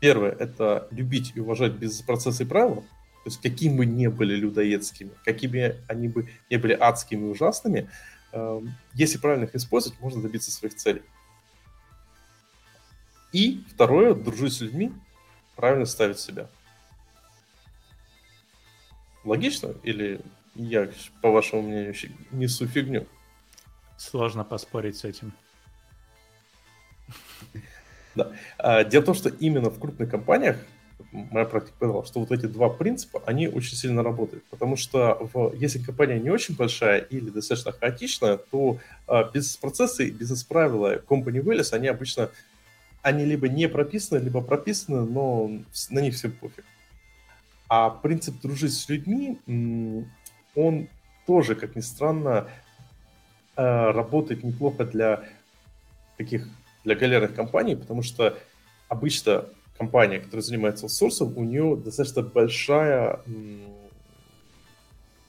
Первое– 0.00 0.30
это 0.38 0.88
любить 0.90 1.32
и 1.34 1.40
уважать 1.40 1.72
без 1.72 2.02
процесса 2.02 2.42
и 2.42 2.46
правил. 2.46 2.84
То 3.24 3.30
есть 3.30 3.40
какими 3.40 3.78
бы 3.78 3.86
ни 3.86 4.06
были 4.06 4.36
людоедскими, 4.36 5.10
какими 5.24 5.76
они 5.88 6.08
бы 6.08 6.28
не 6.48 6.58
были 6.58 6.74
адскими 6.74 7.26
и 7.26 7.30
ужасными, 7.30 7.90
эм, 8.32 8.76
если 8.94 9.18
правильно 9.18 9.44
их 9.44 9.54
использовать, 9.54 9.98
можно 10.00 10.22
добиться 10.22 10.52
своих 10.52 10.76
целей. 10.76 11.02
И 13.32 13.64
второе, 13.68 14.14
дружить 14.14 14.52
с 14.52 14.60
людьми, 14.60 14.92
правильно 15.56 15.86
ставить 15.86 16.20
себя. 16.20 16.48
Логично? 19.26 19.74
Или 19.82 20.20
я, 20.54 20.88
по 21.20 21.30
вашему 21.30 21.62
мнению, 21.62 21.94
несу 22.30 22.66
фигню? 22.66 23.06
Сложно 23.98 24.44
поспорить 24.44 24.96
с 24.96 25.04
этим. 25.04 25.32
Да. 28.14 28.32
А, 28.56 28.84
дело 28.84 29.02
в 29.02 29.06
том, 29.06 29.14
что 29.14 29.28
именно 29.28 29.68
в 29.68 29.78
крупных 29.78 30.10
компаниях 30.10 30.56
моя 31.12 31.44
практика 31.44 31.74
показала, 31.78 32.06
что 32.06 32.20
вот 32.20 32.32
эти 32.32 32.46
два 32.46 32.70
принципа, 32.70 33.22
они 33.26 33.48
очень 33.48 33.76
сильно 33.76 34.02
работают. 34.02 34.44
Потому 34.44 34.76
что 34.76 35.28
в, 35.32 35.54
если 35.54 35.78
компания 35.80 36.18
не 36.18 36.30
очень 36.30 36.56
большая 36.56 37.00
или 37.00 37.28
достаточно 37.28 37.72
хаотичная, 37.72 38.38
то 38.38 38.78
а, 39.06 39.24
бизнес-процессы, 39.24 40.10
бизнес-правила 40.10 40.96
company 40.98 41.42
values, 41.42 41.74
они 41.74 41.88
обычно, 41.88 42.30
они 43.02 43.24
либо 43.24 43.48
не 43.48 43.68
прописаны, 43.68 44.18
либо 44.18 44.40
прописаны, 44.40 45.04
но 45.04 45.50
на 45.90 45.98
них 45.98 46.14
всем 46.14 46.32
пофиг. 46.32 46.64
А 47.68 47.90
принцип 47.90 48.40
дружить 48.40 48.74
с 48.74 48.88
людьми, 48.88 49.38
он 50.54 50.88
тоже, 51.26 51.54
как 51.54 51.76
ни 51.76 51.80
странно, 51.80 52.48
а, 53.56 53.92
работает 53.92 54.44
неплохо 54.44 54.84
для 54.84 55.24
таких 56.16 56.48
для 56.84 56.94
галерных 56.94 57.34
компаний, 57.34 57.74
потому 57.74 58.02
что 58.02 58.38
обычно 58.88 59.46
компания, 59.76 60.20
которая 60.20 60.42
занимается 60.42 60.86
аутсорсом, 60.86 61.36
у 61.36 61.42
нее 61.42 61.76
достаточно 61.76 62.22
большая 62.22 63.20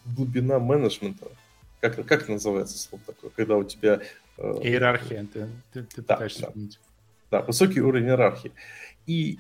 глубина 0.06 0.60
менеджмента. 0.60 1.28
Как, 1.82 1.96
как 2.06 2.24
это 2.24 2.34
называется 2.34 2.78
слово 2.78 3.04
такое? 3.06 3.32
Когда 3.32 3.58
у 3.58 3.64
тебя... 3.64 4.02
Э, 4.38 4.60
Иерархия, 4.62 5.26
ты, 5.32 5.50
ты, 5.74 5.84
ты 5.84 6.02
да, 6.04 6.16
пытаешься 6.16 6.52
да. 6.54 6.62
да, 7.32 7.42
высокий 7.42 7.82
уровень 7.82 8.08
иерархии. 8.08 8.52
И 9.08 9.40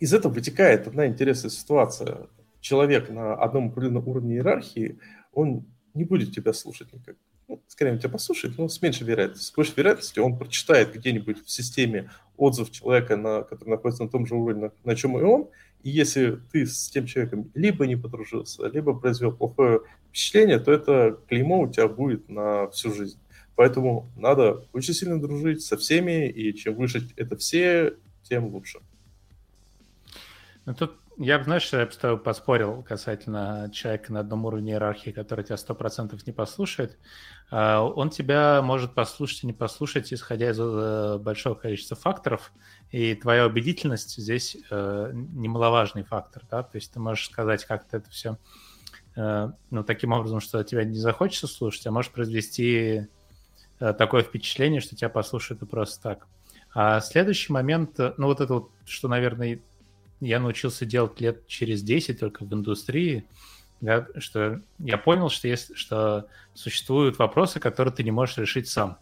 из 0.00 0.14
этого 0.14 0.32
вытекает 0.32 0.86
одна 0.86 1.06
интересная 1.06 1.50
ситуация. 1.50 2.28
Человек 2.60 3.10
на 3.10 3.34
одном 3.34 3.68
определенном 3.68 4.08
уровне 4.08 4.34
иерархии, 4.34 4.98
он 5.32 5.66
не 5.94 6.04
будет 6.04 6.34
тебя 6.34 6.52
слушать 6.52 6.92
никак 6.92 7.16
ну, 7.48 7.62
скорее 7.68 7.92
он 7.92 7.98
тебя 7.98 8.10
послушает, 8.10 8.58
но 8.58 8.68
с 8.68 8.80
меньшей 8.80 9.06
вероятностью. 9.06 9.52
С 9.52 9.54
большей 9.54 9.74
вероятностью 9.76 10.24
он 10.24 10.38
прочитает 10.38 10.94
где-нибудь 10.94 11.44
в 11.44 11.50
системе 11.50 12.10
отзыв 12.36 12.70
человека, 12.70 13.16
на, 13.16 13.42
который 13.42 13.70
находится 13.70 14.04
на 14.04 14.08
том 14.08 14.26
же 14.26 14.34
уровне, 14.34 14.62
на, 14.62 14.72
на 14.84 14.96
чем 14.96 15.18
и 15.18 15.22
он, 15.22 15.48
и 15.82 15.90
если 15.90 16.38
ты 16.52 16.66
с 16.66 16.88
тем 16.88 17.06
человеком 17.06 17.50
либо 17.54 17.86
не 17.86 17.96
подружился, 17.96 18.66
либо 18.68 18.98
произвел 18.98 19.32
плохое 19.32 19.80
впечатление, 20.08 20.58
то 20.58 20.72
это 20.72 21.18
клеймо 21.28 21.60
у 21.60 21.70
тебя 21.70 21.88
будет 21.88 22.28
на 22.28 22.68
всю 22.70 22.92
жизнь. 22.92 23.18
Поэтому 23.56 24.10
надо 24.16 24.66
очень 24.72 24.94
сильно 24.94 25.20
дружить 25.20 25.62
со 25.62 25.76
всеми, 25.76 26.28
и 26.28 26.54
чем 26.54 26.74
выше 26.74 27.06
это 27.16 27.36
все, 27.36 27.94
тем 28.22 28.46
лучше. 28.46 28.80
Ну, 30.66 30.74
тут 30.74 30.98
я 31.16 31.38
бы, 31.38 31.44
знаешь, 31.44 31.72
я 31.72 31.86
бы 31.86 31.92
с 31.92 31.96
тобой 31.96 32.18
поспорил 32.18 32.82
касательно 32.82 33.70
человека 33.72 34.12
на 34.12 34.20
одном 34.20 34.46
уровне 34.46 34.72
иерархии, 34.72 35.10
который 35.10 35.44
тебя 35.44 35.56
сто 35.56 35.74
процентов 35.74 36.26
не 36.26 36.32
послушает. 36.32 36.98
А, 37.50 37.82
он 37.82 38.10
тебя 38.10 38.62
может 38.62 38.94
послушать 38.94 39.44
и 39.44 39.46
не 39.46 39.52
послушать, 39.52 40.12
исходя 40.12 40.50
из 40.50 40.58
э, 40.58 41.18
большого 41.18 41.54
количества 41.54 41.96
факторов, 41.96 42.52
и 42.90 43.14
твоя 43.14 43.46
убедительность 43.46 44.16
здесь 44.16 44.56
э, 44.70 45.10
немаловажный 45.12 46.02
фактор, 46.02 46.42
да, 46.50 46.62
то 46.62 46.76
есть 46.76 46.92
ты 46.92 46.98
можешь 46.98 47.26
сказать 47.26 47.64
как-то 47.64 47.98
это 47.98 48.10
все 48.10 48.38
э, 49.14 49.50
ну, 49.70 49.84
таким 49.84 50.12
образом, 50.12 50.40
что 50.40 50.64
тебя 50.64 50.84
не 50.84 50.98
захочется 50.98 51.46
слушать, 51.46 51.86
а 51.86 51.92
можешь 51.92 52.10
произвести 52.10 53.06
такое 53.78 54.22
впечатление, 54.22 54.80
что 54.80 54.96
тебя 54.96 55.08
послушают 55.08 55.62
и 55.62 55.66
просто 55.66 56.00
так. 56.00 56.26
А 56.74 57.00
следующий 57.00 57.52
момент, 57.52 57.98
ну 57.98 58.26
вот 58.26 58.40
это 58.40 58.54
вот, 58.54 58.70
что, 58.86 59.08
наверное, 59.08 59.60
я 60.20 60.40
научился 60.40 60.86
делать 60.86 61.20
лет 61.20 61.46
через 61.46 61.82
10 61.82 62.20
только 62.20 62.44
в 62.44 62.52
индустрии, 62.52 63.24
да, 63.80 64.06
что 64.18 64.60
я 64.78 64.96
понял, 64.96 65.28
что, 65.28 65.48
есть, 65.48 65.76
что 65.76 66.26
существуют 66.54 67.18
вопросы, 67.18 67.60
которые 67.60 67.92
ты 67.92 68.02
не 68.02 68.10
можешь 68.10 68.38
решить 68.38 68.68
сам. 68.68 68.98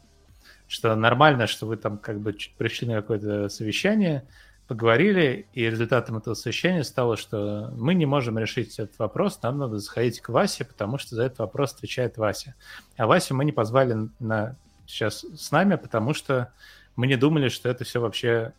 Что 0.66 0.94
нормально, 0.96 1.46
что 1.46 1.66
вы 1.66 1.77
там 1.77 1.98
как 1.98 2.20
бы 2.20 2.35
пришли 2.57 2.88
на 2.88 2.94
какое-то 2.94 3.48
совещание, 3.48 4.27
поговорили, 4.66 5.46
и 5.53 5.68
результатом 5.68 6.16
этого 6.16 6.35
совещания 6.35 6.83
стало, 6.83 7.16
что 7.16 7.70
мы 7.77 7.94
не 7.94 8.07
можем 8.07 8.38
решить 8.38 8.79
этот 8.79 8.98
вопрос, 8.98 9.40
нам 9.42 9.59
надо 9.59 9.79
заходить 9.79 10.20
к 10.20 10.31
Васе, 10.31 10.64
потому 10.64 10.98
что 10.98 11.14
за 11.14 11.25
этот 11.25 11.40
вопрос 11.40 11.75
отвечает 11.75 12.16
Вася. 12.16 12.55
А 12.96 13.07
Васю 13.07 13.35
мы 13.35 13.44
не 13.44 13.53
позвали 13.53 14.09
на 14.18 14.57
сейчас 14.87 15.25
с 15.25 15.51
нами, 15.51 15.77
потому 15.77 16.14
что 16.14 16.53
мы 16.96 17.07
не 17.07 17.16
думали, 17.16 17.48
что 17.48 17.68
это 17.68 17.85
все 17.85 18.01
вообще 18.01 18.53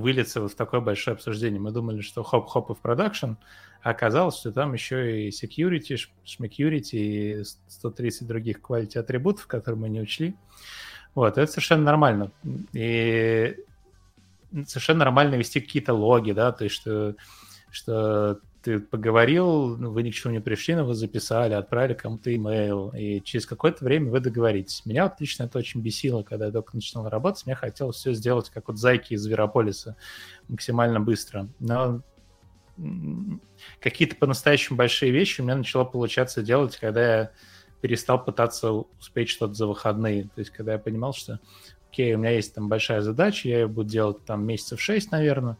выльется 0.00 0.40
вот 0.40 0.52
в 0.52 0.54
такое 0.54 0.80
большое 0.80 1.14
обсуждение. 1.14 1.60
Мы 1.60 1.70
думали, 1.70 2.00
что 2.00 2.22
хоп-хоп 2.22 2.70
и 2.70 2.74
в 2.74 2.78
продакшн, 2.78 3.32
а 3.82 3.90
оказалось, 3.90 4.36
что 4.36 4.52
там 4.52 4.72
еще 4.72 5.26
и 5.26 5.30
security, 5.30 5.96
шмекьюрити 6.24 6.96
и 6.96 7.44
130 7.68 8.26
других 8.26 8.60
quality 8.60 8.98
атрибутов, 8.98 9.46
которые 9.46 9.80
мы 9.80 9.88
не 9.88 10.00
учли. 10.00 10.34
Вот, 11.14 11.38
это 11.38 11.50
совершенно 11.50 11.82
нормально. 11.82 12.30
И 12.72 13.56
совершенно 14.66 15.00
нормально 15.00 15.36
вести 15.36 15.60
какие-то 15.60 15.94
логи, 15.94 16.32
да, 16.32 16.52
то 16.52 16.64
есть 16.64 16.76
что, 16.76 17.14
что 17.70 18.40
ты 18.66 18.80
поговорил, 18.80 19.76
ну, 19.76 19.92
вы 19.92 20.02
ни 20.02 20.10
к 20.10 20.14
чему 20.14 20.32
не 20.32 20.40
пришли, 20.40 20.74
но 20.74 20.84
вы 20.84 20.94
записали, 20.94 21.54
отправили 21.54 21.94
кому-то 21.94 22.34
имейл, 22.34 22.88
и 22.88 23.20
через 23.22 23.46
какое-то 23.46 23.84
время 23.84 24.10
вы 24.10 24.18
договоритесь. 24.18 24.84
Меня 24.84 25.04
вот 25.04 25.20
лично 25.20 25.44
это 25.44 25.58
очень 25.58 25.82
бесило, 25.82 26.24
когда 26.24 26.46
я 26.46 26.50
только 26.50 26.74
начинал 26.74 27.08
работать, 27.08 27.46
мне 27.46 27.54
хотелось 27.54 27.94
все 27.94 28.12
сделать, 28.12 28.50
как 28.50 28.66
вот 28.66 28.76
зайки 28.76 29.14
из 29.14 29.22
Зверополиса, 29.22 29.96
максимально 30.48 30.98
быстро. 30.98 31.46
Но 31.60 32.02
какие-то 33.78 34.16
по-настоящему 34.16 34.76
большие 34.76 35.12
вещи 35.12 35.40
у 35.40 35.44
меня 35.44 35.54
начало 35.54 35.84
получаться 35.84 36.42
делать, 36.42 36.76
когда 36.76 37.18
я 37.18 37.30
перестал 37.80 38.24
пытаться 38.24 38.72
успеть 38.72 39.28
что-то 39.28 39.54
за 39.54 39.68
выходные. 39.68 40.24
То 40.24 40.40
есть, 40.40 40.50
когда 40.50 40.72
я 40.72 40.80
понимал, 40.80 41.12
что, 41.12 41.38
окей, 41.88 42.12
у 42.16 42.18
меня 42.18 42.30
есть 42.30 42.52
там 42.52 42.68
большая 42.68 43.00
задача, 43.00 43.48
я 43.48 43.60
ее 43.60 43.68
буду 43.68 43.88
делать 43.88 44.24
там 44.24 44.44
месяцев 44.44 44.80
6, 44.80 45.12
наверное, 45.12 45.56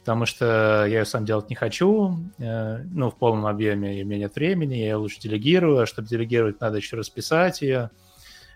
потому 0.00 0.26
что 0.26 0.86
я 0.86 1.00
ее 1.00 1.04
сам 1.04 1.24
делать 1.24 1.50
не 1.50 1.56
хочу, 1.56 2.16
э, 2.38 2.78
ну, 2.90 3.10
в 3.10 3.16
полном 3.16 3.46
объеме, 3.46 4.00
и 4.00 4.02
у 4.02 4.06
меня 4.06 4.20
нет 4.20 4.34
времени, 4.34 4.74
я 4.74 4.86
ее 4.86 4.96
лучше 4.96 5.20
делегирую, 5.20 5.78
а 5.78 5.86
чтобы 5.86 6.08
делегировать, 6.08 6.60
надо 6.60 6.78
еще 6.78 6.96
расписать 6.96 7.62
ее, 7.62 7.90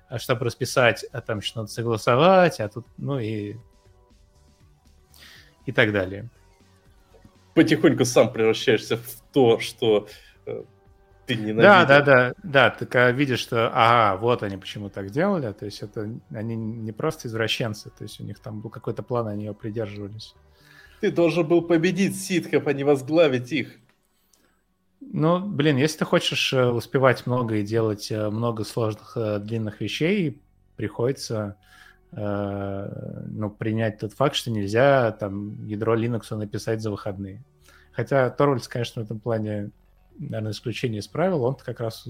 а 0.09 0.19
чтобы 0.19 0.47
расписать, 0.47 1.05
а 1.13 1.21
там 1.21 1.39
еще 1.39 1.53
надо 1.57 1.69
согласовать, 1.69 2.61
а 2.61 2.69
тут, 2.69 2.87
ну, 2.97 3.19
и, 3.19 3.57
и 5.67 5.73
так 5.73 5.93
далее. 5.93 6.31
Потихоньку 7.55 8.05
сам 8.05 8.33
превращаешься 8.33 8.97
в 8.97 9.23
то, 9.33 9.61
что 9.61 10.09
э, 10.47 10.65
ты 11.27 11.37
ненавидишь. 11.37 11.63
Да, 11.63 11.85
да, 11.85 12.01
да, 12.01 12.35
да, 12.43 12.71
ты 12.71 12.87
когда 12.87 13.11
видишь, 13.11 13.41
что, 13.41 13.71
ага, 13.73 14.19
вот 14.19 14.43
они 14.43 14.57
почему 14.57 14.89
так 14.89 15.11
делали, 15.11 15.53
то 15.53 15.67
есть 15.67 15.83
это 15.83 16.09
они 16.33 16.57
не 16.57 16.93
просто 16.93 17.29
извращенцы, 17.29 17.91
то 17.91 18.03
есть 18.03 18.19
у 18.19 18.25
них 18.25 18.41
там 18.41 18.61
был 18.61 18.71
какой-то 18.71 19.03
план, 19.03 19.29
они 19.29 19.45
его 19.45 19.55
придерживались. 19.55 20.35
Ты 21.05 21.11
должен 21.11 21.47
был 21.47 21.61
победить 21.61 22.17
ситхов, 22.17 22.67
а 22.67 22.73
не 22.73 22.83
возглавить 22.83 23.53
их. 23.53 23.77
Ну, 25.03 25.39
блин, 25.39 25.77
если 25.77 25.99
ты 25.99 26.07
хочешь 26.07 26.51
э, 26.55 26.71
успевать 26.71 27.27
много 27.27 27.57
и 27.57 27.63
делать 27.63 28.11
э, 28.11 28.31
много 28.31 28.65
сложных 28.65 29.15
э, 29.15 29.39
длинных 29.39 29.83
вещей, 29.83 30.41
приходится 30.77 31.59
ну, 32.11 33.51
принять 33.51 33.99
тот 33.99 34.15
факт, 34.15 34.35
что 34.35 34.51
нельзя 34.51 35.13
там 35.13 35.67
ядро 35.67 35.95
Linux 35.95 36.35
написать 36.35 36.81
за 36.81 36.91
выходные. 36.91 37.45
Хотя 37.93 38.31
Торвальдс, 38.31 38.67
конечно, 38.67 39.03
в 39.03 39.05
этом 39.05 39.21
плане, 39.21 39.73
наверное, 40.17 40.53
исключение 40.53 41.01
из 41.01 41.07
правил. 41.07 41.43
Он 41.45 41.55
как 41.55 41.81
раз 41.81 42.09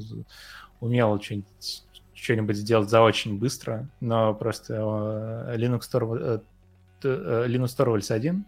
умел 0.79 1.21
что-нибудь 1.21 2.57
сделать 2.57 2.91
за 2.91 3.03
очень 3.03 3.41
быстро, 3.41 3.89
но 3.99 4.35
просто 4.35 4.75
Linux, 5.57 5.81
Torvalds, 5.93 6.45
Linux 7.03 7.77
Torvalds 7.77 8.13
1 8.13 8.45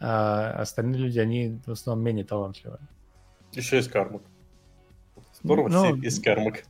а 0.00 0.50
остальные 0.60 1.00
люди, 1.00 1.18
они 1.18 1.60
в 1.66 1.72
основном 1.72 2.04
менее 2.04 2.24
талантливые. 2.24 2.80
Еще 3.52 3.76
есть 3.76 3.90
кармак. 3.90 4.22
Здорово, 5.42 5.68
ну, 5.68 5.96
есть 5.96 6.22
кармак. 6.22 6.64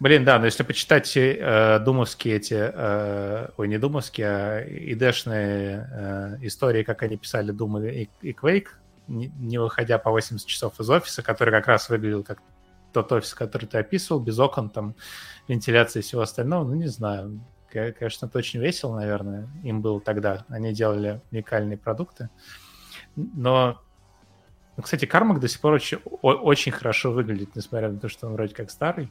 Блин, 0.00 0.24
да, 0.24 0.38
но 0.38 0.46
если 0.46 0.62
почитать 0.62 1.16
э, 1.16 1.78
думовские 1.78 2.36
эти, 2.36 2.54
э, 2.54 3.48
ой, 3.56 3.68
не 3.68 3.78
думовские, 3.78 4.26
а 4.26 4.60
идешные 4.68 5.88
э, 5.90 6.36
истории, 6.42 6.82
как 6.82 7.02
они 7.02 7.16
писали 7.16 7.54
Doom 7.54 7.88
и, 7.88 8.08
и 8.20 8.32
Quake, 8.32 8.68
не, 9.08 9.28
не 9.38 9.58
выходя 9.58 9.98
по 9.98 10.10
80 10.10 10.46
часов 10.46 10.78
из 10.80 10.90
офиса, 10.90 11.22
который 11.22 11.50
как 11.50 11.68
раз 11.68 11.88
выглядел 11.88 12.24
как 12.24 12.42
тот 12.92 13.12
офис, 13.12 13.34
который 13.34 13.66
ты 13.66 13.78
описывал, 13.78 14.20
без 14.20 14.38
окон, 14.38 14.70
там, 14.70 14.94
вентиляции 15.48 16.00
и 16.00 16.02
всего 16.02 16.22
остального, 16.22 16.64
ну, 16.64 16.74
не 16.74 16.88
знаю. 16.88 17.40
Конечно, 17.70 18.26
это 18.26 18.38
очень 18.38 18.60
весело, 18.60 18.96
наверное, 18.96 19.48
им 19.62 19.82
было 19.82 20.00
тогда. 20.00 20.44
Они 20.48 20.72
делали 20.72 21.20
уникальные 21.30 21.76
продукты. 21.76 22.24
Э, 22.24 22.65
но, 23.16 23.80
ну, 24.76 24.82
кстати, 24.82 25.06
Кармак 25.06 25.40
до 25.40 25.48
сих 25.48 25.60
пор 25.60 25.74
очень, 25.74 25.98
очень 26.22 26.72
хорошо 26.72 27.10
выглядит, 27.10 27.56
несмотря 27.56 27.90
на 27.90 27.98
то, 27.98 28.08
что 28.08 28.26
он 28.26 28.34
вроде 28.34 28.54
как 28.54 28.70
старый. 28.70 29.10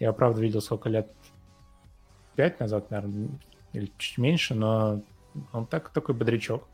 Я, 0.00 0.12
правда, 0.12 0.40
видел 0.40 0.60
сколько 0.60 0.88
лет? 0.88 1.10
Пять 2.36 2.60
назад, 2.60 2.90
наверное, 2.90 3.28
или 3.72 3.90
чуть 3.98 4.18
меньше, 4.18 4.54
но 4.54 5.02
он 5.52 5.66
так 5.66 5.90
такой 5.90 6.14
бодрячок. 6.14 6.64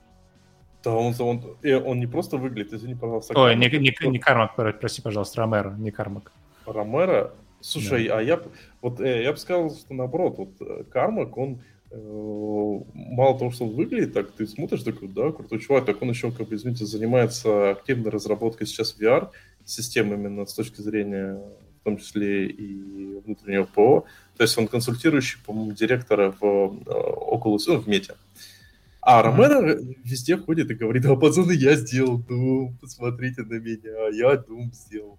Да, 0.85 0.95
он, 0.95 1.15
он, 1.19 1.43
он 1.63 1.99
не 1.99 2.07
просто 2.07 2.37
выглядит, 2.37 2.75
извини, 2.75 2.95
пожалуйста. 2.95 3.39
Ой, 3.39 3.57
не, 3.57 3.69
не, 3.71 4.11
не 4.11 4.19
Кармак, 4.19 4.55
прости, 4.55 5.01
пожалуйста, 5.01 5.41
Ромеро, 5.41 5.71
не 5.71 5.91
Кармак. 5.91 6.33
Ромеро? 6.67 7.33
Слушай, 7.61 8.09
да. 8.09 8.19
а 8.19 8.23
я, 8.23 8.43
вот, 8.83 9.01
э, 9.01 9.23
я 9.23 9.33
бы 9.33 9.39
сказал, 9.39 9.71
что 9.71 9.95
наоборот, 9.95 10.37
вот 10.37 10.51
э, 10.61 10.85
Кармак, 10.85 11.39
он 11.39 11.63
мало 11.95 13.39
того, 13.39 13.51
что 13.51 13.65
он 13.65 13.75
выглядит 13.75 14.13
так, 14.13 14.33
ты 14.33 14.47
смотришь, 14.47 14.83
такой, 14.83 15.09
да, 15.09 15.33
крутой 15.33 15.61
чувак, 15.61 15.85
так 15.85 16.03
он 16.03 16.11
еще, 16.11 16.31
как 16.31 16.49
бы, 16.49 16.55
извините, 16.55 16.87
занимается 16.87 17.71
активной 17.71 18.11
разработкой 18.11 18.67
сейчас 18.67 18.97
VR-систем 18.99 20.13
именно 20.13 20.47
с 20.47 20.55
точки 20.55 20.81
зрения, 20.81 21.41
в 21.81 21.85
том 21.85 21.99
числе 21.99 22.47
и 22.47 23.21
внутреннего 23.25 23.65
ПО. 23.65 24.05
То 24.37 24.43
есть 24.43 24.57
он 24.59 24.69
консультирующий, 24.69 25.39
по-моему, 25.45 25.73
директора 25.73 26.35
в 26.41 26.43
Oculus, 26.43 27.65
ну, 27.69 27.81
в 27.81 27.87
Мете. 27.87 28.15
А 29.07 29.23
Ромеро 29.23 29.75
mm-hmm. 29.75 29.99
везде 30.03 30.39
ходит 30.39 30.71
и 30.71 30.75
говорит, 30.75 31.05
а 31.05 31.15
пацаны, 31.15 31.53
я 31.53 31.77
сделал 31.77 32.19
Doom, 32.19 32.73
посмотрите 32.81 33.43
на 33.43 33.55
меня, 33.55 34.09
я 34.13 34.35
Doom 34.35 34.73
сделал. 34.73 35.19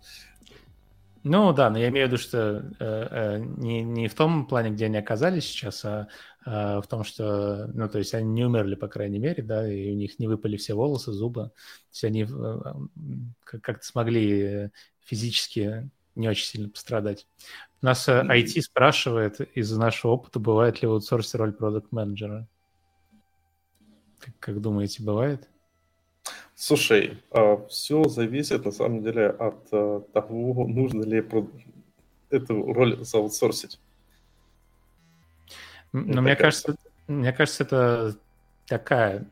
Ну 1.26 1.54
да, 1.54 1.72
но 1.72 1.80
я 1.80 1.90
имею 1.90 2.08
в 2.08 2.12
виду, 2.12 2.22
что 2.22 2.38
э, 2.38 2.64
э, 2.80 3.40
не, 3.58 3.82
не 3.82 4.08
в 4.08 4.14
том 4.14 4.46
плане, 4.46 4.70
где 4.70 4.86
они 4.86 4.98
оказались 4.98 5.46
сейчас, 5.46 5.84
а 5.84 6.08
э, 6.35 6.35
в 6.46 6.84
том, 6.88 7.04
что, 7.04 7.68
ну, 7.74 7.90
то 7.90 7.98
есть 7.98 8.14
они 8.14 8.30
не 8.30 8.46
умерли, 8.46 8.76
по 8.76 8.88
крайней 8.88 9.18
мере, 9.18 9.42
да, 9.42 9.68
и 9.68 9.92
у 9.92 9.96
них 9.96 10.20
не 10.20 10.28
выпали 10.28 10.58
все 10.58 10.76
волосы, 10.76 11.12
зубы. 11.12 11.46
То 11.46 11.54
есть 11.92 12.04
они 12.04 12.24
э, 12.24 12.74
как-то 13.44 13.84
смогли 13.84 14.70
физически 15.04 15.90
не 16.14 16.30
очень 16.30 16.46
сильно 16.46 16.70
пострадать. 16.70 17.28
У 17.82 17.86
нас 17.88 18.08
э, 18.08 18.24
IT 18.24 18.62
спрашивает 18.62 19.42
из-за 19.58 19.80
нашего 19.80 20.12
опыта, 20.12 20.40
бывает 20.40 20.84
ли 20.84 20.88
в 20.88 20.92
аутсорсе 20.92 21.40
роль 21.40 21.52
продукт-менеджера. 21.52 22.48
Как, 24.20 24.38
как 24.40 24.62
думаете, 24.62 25.02
бывает? 25.02 25.50
Слушай, 26.54 27.24
а, 27.32 27.66
все 27.68 28.04
зависит 28.04 28.66
на 28.66 28.72
самом 28.72 29.04
деле 29.04 29.30
от 29.30 29.68
того, 29.70 30.68
нужно 30.68 31.04
ли 31.04 31.24
эту 32.30 32.74
роль 32.74 33.04
заутсорсить. 33.04 33.80
Но 35.96 36.22
мне 36.22 36.36
кажется, 36.36 36.76
мне 37.08 37.32
кажется, 37.32 37.64
это 37.64 38.16
такая... 38.68 39.26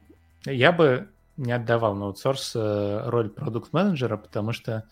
Я 0.46 0.72
бы 0.72 1.10
не 1.36 1.52
отдавал 1.52 1.96
на 1.96 2.06
аутсорс 2.06 2.54
э, 2.56 3.10
роль 3.10 3.30
продукт-менеджера, 3.30 4.18
потому 4.18 4.54
что 4.54 4.86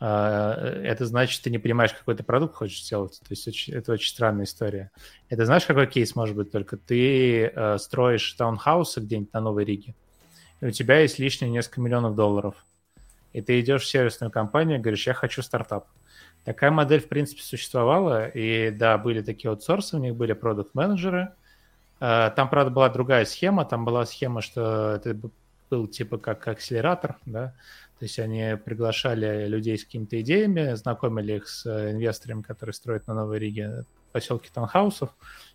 э, 0.00 0.06
это 0.06 1.06
значит, 1.06 1.42
ты 1.42 1.50
не 1.50 1.58
понимаешь, 1.58 1.92
какой 1.92 2.14
ты 2.14 2.22
продукт 2.22 2.54
хочешь 2.54 2.84
сделать. 2.84 3.20
То 3.20 3.30
есть 3.30 3.68
это 3.68 3.92
очень 3.92 4.10
странная 4.10 4.44
история. 4.44 4.90
Это 5.28 5.44
знаешь, 5.44 5.64
какой 5.64 5.86
кейс 5.86 6.14
может 6.14 6.36
быть? 6.36 6.52
Только 6.52 6.76
ты 6.76 7.46
э, 7.46 7.78
строишь 7.78 8.32
таунхаусы 8.34 9.00
где-нибудь 9.00 9.32
на 9.32 9.40
Новой 9.40 9.64
Риге, 9.64 9.94
и 10.60 10.66
у 10.66 10.70
тебя 10.70 11.00
есть 11.00 11.18
лишние 11.18 11.50
несколько 11.50 11.80
миллионов 11.80 12.14
долларов, 12.14 12.54
и 13.32 13.40
ты 13.40 13.58
идешь 13.60 13.82
в 13.82 13.88
сервисную 13.88 14.30
компанию 14.30 14.78
и 14.78 14.80
говоришь, 14.80 15.06
я 15.06 15.14
хочу 15.14 15.42
стартап. 15.42 15.88
Такая 16.48 16.70
модель, 16.70 17.02
в 17.02 17.08
принципе, 17.08 17.42
существовала, 17.42 18.26
и 18.26 18.70
да, 18.70 18.96
были 18.96 19.20
такие 19.20 19.50
аутсорсы, 19.50 19.96
у 19.96 20.00
них 20.00 20.16
были 20.16 20.32
продукт-менеджеры. 20.32 21.34
А, 22.00 22.30
там, 22.30 22.48
правда, 22.48 22.70
была 22.70 22.88
другая 22.88 23.26
схема, 23.26 23.66
там 23.66 23.84
была 23.84 24.06
схема, 24.06 24.40
что 24.40 24.94
это 24.94 25.14
был 25.68 25.86
типа 25.88 26.16
как 26.16 26.48
акселератор, 26.48 27.18
да, 27.26 27.48
то 27.98 28.04
есть 28.06 28.18
они 28.18 28.56
приглашали 28.64 29.46
людей 29.46 29.76
с 29.76 29.84
какими-то 29.84 30.18
идеями, 30.22 30.72
знакомили 30.72 31.34
их 31.34 31.48
с 31.48 31.66
инвесторами, 31.66 32.40
которые 32.40 32.72
строят 32.72 33.06
на 33.08 33.12
Новой 33.12 33.40
Риге 33.40 33.84
поселки 34.12 34.48
таунхаусов, 34.50 35.10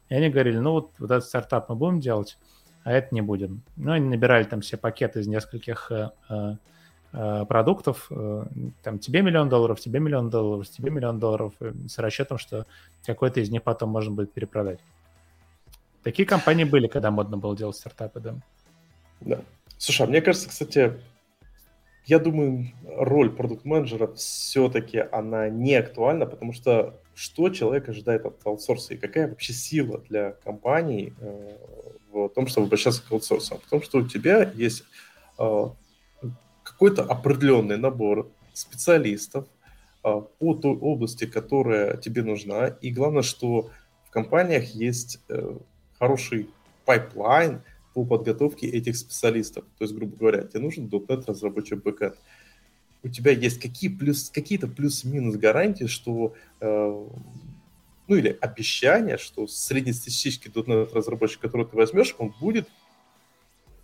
и 0.09 0.13
они 0.13 0.29
говорили, 0.29 0.59
ну 0.59 0.73
вот, 0.73 0.91
вот 0.99 1.09
этот 1.09 1.25
стартап 1.25 1.69
мы 1.69 1.75
будем 1.75 2.01
делать, 2.01 2.37
а 2.83 2.91
это 2.91 3.15
не 3.15 3.21
будем. 3.21 3.63
Ну, 3.77 3.93
они 3.93 4.07
набирали 4.07 4.43
там 4.43 4.61
все 4.61 4.77
пакеты 4.77 5.21
из 5.21 5.27
нескольких 5.27 5.91
э, 5.91 6.11
э, 6.29 6.35
э 6.35 6.55
продуктов, 7.13 8.07
э, 8.09 8.45
там 8.81 8.97
тебе 8.97 9.21
миллион 9.21 9.47
долларов, 9.47 9.79
тебе 9.79 9.99
миллион 9.99 10.31
долларов, 10.31 10.67
тебе 10.67 10.89
миллион 10.89 11.19
долларов, 11.19 11.53
э, 11.59 11.71
с 11.87 11.99
расчетом, 11.99 12.39
что 12.39 12.65
какой-то 13.05 13.39
из 13.39 13.51
них 13.51 13.61
потом 13.61 13.91
можно 13.91 14.11
будет 14.11 14.33
перепродать. 14.33 14.79
Такие 16.01 16.27
компании 16.27 16.63
были, 16.63 16.87
когда 16.87 17.11
модно 17.11 17.37
было 17.37 17.55
делать 17.55 17.75
стартапы, 17.75 18.19
да. 18.19 18.35
Да. 19.21 19.41
Слушай, 19.77 20.07
а 20.07 20.09
мне 20.09 20.21
кажется, 20.21 20.49
кстати, 20.49 20.99
я 22.05 22.17
думаю, 22.17 22.71
роль 22.83 23.29
продукт-менеджера 23.29 24.13
все-таки 24.15 24.97
она 25.11 25.49
не 25.49 25.75
актуальна, 25.75 26.25
потому 26.25 26.51
что 26.51 26.99
что 27.15 27.49
человек 27.49 27.87
ожидает 27.89 28.25
от 28.25 28.41
аутсорса 28.43 28.95
и 28.95 28.97
какая 28.97 29.27
вообще 29.27 29.53
сила 29.53 29.99
для 30.09 30.31
компаний 30.31 31.13
в 32.11 32.27
том, 32.29 32.47
чтобы 32.47 32.65
обращаться 32.65 33.03
к 33.07 33.11
аутсорсам. 33.11 33.59
В 33.59 33.69
том, 33.69 33.83
что 33.83 33.99
у 33.99 34.07
тебя 34.07 34.51
есть 34.55 34.83
э, 35.37 35.65
какой-то 36.73 37.03
определенный 37.03 37.77
набор 37.77 38.31
специалистов 38.53 39.47
э, 40.03 40.21
по 40.39 40.55
той 40.55 40.75
области, 40.75 41.25
которая 41.25 41.97
тебе 41.97 42.23
нужна. 42.23 42.67
И 42.67 42.91
главное, 42.91 43.23
что 43.23 43.69
в 44.05 44.11
компаниях 44.11 44.69
есть 44.75 45.19
э, 45.29 45.57
хороший 45.97 46.49
pipeline 46.85 47.61
по 47.93 48.05
подготовке 48.05 48.67
этих 48.67 48.97
специалистов. 48.97 49.65
То 49.77 49.83
есть, 49.85 49.95
грубо 49.95 50.17
говоря, 50.17 50.43
тебе 50.43 50.61
нужен 50.61 50.87
.NET 50.87 51.25
разработчик 51.27 51.83
backend. 51.83 52.15
У 53.03 53.09
тебя 53.09 53.31
есть 53.31 53.59
какие 53.59 53.89
плюс, 53.89 54.29
какие-то 54.29 54.67
плюс-минус 54.67 55.35
гарантии, 55.35 55.85
что 55.85 56.33
э, 56.59 57.07
ну 58.07 58.15
или 58.15 58.37
обещание, 58.41 59.17
что 59.17 59.47
среднестатистический 59.47 60.49
.NET 60.49 60.93
разработчик, 60.93 61.41
который 61.41 61.65
ты 61.65 61.75
возьмешь, 61.75 62.15
он 62.17 62.33
будет 62.39 62.67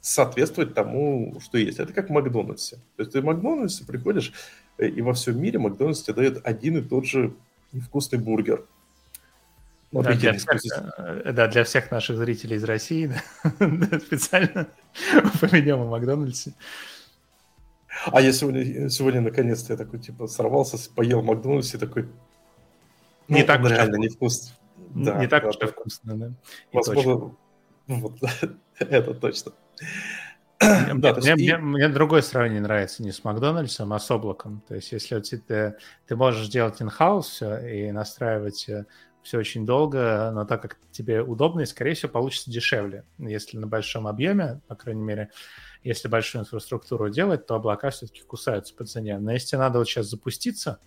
соответствовать 0.02 0.74
тому, 0.74 1.40
что 1.42 1.58
есть. 1.58 1.80
Это 1.80 1.94
как 1.94 2.10
в 2.10 2.12
Макдональдсе. 2.12 2.78
То 2.96 3.04
есть 3.04 3.12
ты 3.12 3.22
в 3.22 3.26
Макдональдсе 3.26 3.86
приходишь, 3.86 4.34
э, 4.78 4.88
и 4.88 5.02
во 5.02 5.14
всем 5.14 5.42
мире 5.42 5.60
Макдональдс 5.60 6.04
тебе 6.04 6.16
дает 6.16 6.46
один 6.46 6.78
и 6.78 6.82
тот 6.82 7.06
же 7.06 7.34
невкусный 7.72 8.20
бургер. 8.20 8.66
Ну, 9.92 10.04
да, 10.04 10.14
для 10.14 10.34
всех, 10.34 10.62
э, 10.98 11.32
да, 11.34 11.48
для 11.48 11.64
всех 11.64 11.90
наших 11.90 12.18
зрителей 12.18 12.58
из 12.58 12.64
России 12.64 13.12
да, 13.60 14.00
специально 14.00 14.68
упомянем 15.18 15.82
о 15.82 15.86
Макдональдсе. 15.86 16.54
А 18.06 18.22
я 18.22 18.32
сегодня, 18.32 18.90
сегодня 18.90 19.22
наконец-то 19.22 19.74
я 19.74 19.78
такой, 19.78 20.00
типа, 20.00 20.28
сорвался, 20.28 20.78
поел 20.94 21.22
в 21.22 21.26
Макдональдсе, 21.26 21.78
такой, 21.78 22.08
ну, 23.28 23.38
не 23.38 23.44
так 23.44 23.62
уж 23.62 23.72
реально 23.72 23.98
невкусно. 23.98 24.56
Да, 24.78 25.20
не 25.20 25.28
так 25.28 25.46
уж 25.46 25.56
вкусно, 25.56 26.16
да. 26.16 26.32
Возможно, 26.72 27.36
вот, 27.88 28.18
это 28.80 29.14
точно. 29.14 29.52
Да, 30.60 31.16
мне, 31.16 31.36
мне, 31.36 31.58
мне 31.58 31.88
другое 31.88 32.22
сравнение 32.22 32.62
нравится 32.62 33.02
не 33.02 33.14
с 33.14 33.24
Макдональдсом, 33.24 33.94
а 33.94 34.00
с 34.00 34.12
облаком. 34.12 34.62
То 34.68 34.76
есть, 34.76 34.92
если 34.92 35.20
ты, 35.20 35.78
ты 36.06 36.16
можешь 36.16 36.50
делать 36.50 36.82
in-house 36.82 37.22
все 37.22 37.58
и 37.60 37.92
настраивать 37.94 38.68
э, 38.68 38.86
все 39.24 39.38
очень 39.38 39.66
долго, 39.66 40.32
но 40.34 40.46
так 40.46 40.62
как 40.62 40.78
тебе 40.92 41.22
удобно, 41.22 41.62
и, 41.62 41.66
скорее 41.66 41.94
всего, 41.94 42.12
получится 42.12 42.52
дешевле. 42.52 43.06
Если 43.20 43.58
на 43.58 43.68
большом 43.68 44.08
объеме, 44.08 44.60
по 44.68 44.76
крайней 44.76 45.04
мере, 45.04 45.30
если 45.84 46.08
большую 46.08 46.42
инфраструктуру 46.42 47.10
делать, 47.10 47.46
то 47.46 47.56
облака 47.56 47.90
все-таки 47.90 48.22
кусаются 48.24 48.76
по 48.76 48.86
цене. 48.86 49.18
Но 49.18 49.32
если 49.32 49.50
тебе 49.50 49.60
надо 49.60 49.80
вот 49.80 49.88
сейчас 49.88 50.08
запуститься, 50.08 50.80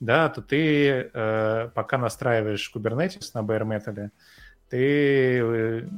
да, 0.00 0.28
то 0.28 0.42
ты 0.42 1.10
э, 1.12 1.68
пока 1.74 1.98
настраиваешь 1.98 2.72
Kubernetes 2.74 3.30
на 3.34 3.40
bare 3.40 3.64
metal, 3.64 4.10
ты 4.68 5.38
э, 5.40 5.88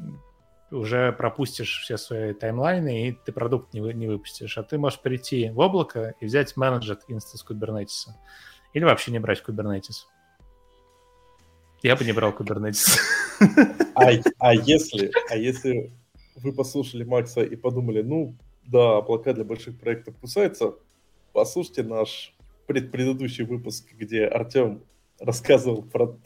уже 0.71 1.13
пропустишь 1.13 1.81
все 1.83 1.97
свои 1.97 2.33
таймлайны, 2.33 3.09
и 3.09 3.13
ты 3.13 3.33
продукт 3.33 3.73
не, 3.73 3.81
вы, 3.81 3.95
не 3.95 4.07
выпустишь. 4.07 4.59
А 4.59 4.63
ты 4.63 4.79
можешь 4.79 5.01
прийти 5.01 5.51
в 5.51 5.59
облако 5.59 6.15
и 6.21 6.27
взять 6.27 6.57
менеджер 6.57 6.99
инстанс 7.09 7.45
Kubernetes. 7.49 8.09
Или 8.73 8.85
вообще 8.85 9.13
не 9.13 9.19
брать 9.19 9.43
Kubernetes. 9.47 10.07
Я 11.83 11.97
бы 11.97 12.05
не 12.05 12.13
брал 12.13 12.33
Kubernetes. 12.33 12.99
А, 13.95 14.11
а, 14.39 14.55
если, 14.55 15.11
а 15.31 15.37
если 15.37 15.93
вы 16.37 16.53
послушали 16.53 17.05
Макса 17.05 17.43
и 17.43 17.57
подумали, 17.57 18.03
ну, 18.03 18.35
да, 18.65 18.99
облака 18.99 19.33
для 19.33 19.45
больших 19.45 19.79
проектов 19.79 20.17
кусаются, 20.19 20.75
послушайте 21.33 21.83
наш 21.83 22.35
пред 22.67 22.91
предыдущий 22.91 23.45
выпуск, 23.45 23.87
где 23.93 24.25
Артем 24.27 24.83
рассказывал 25.21 25.83
про 25.83 26.19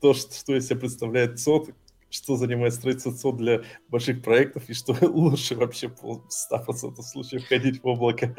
то, 0.00 0.14
что, 0.14 0.32
что 0.32 0.56
из 0.56 0.66
себя 0.66 0.78
представляет 0.78 1.38
ЦОД, 1.38 1.70
что 2.10 2.36
занимает 2.36 2.74
строительство 2.74 3.32
для 3.36 3.62
больших 3.88 4.22
проектов, 4.22 4.68
и 4.68 4.74
что 4.74 4.96
лучше 5.06 5.54
вообще 5.54 5.88
в 5.88 6.02
100% 6.52 7.02
случаев 7.02 7.46
ходить 7.46 7.82
в 7.82 7.86
облако. 7.86 8.34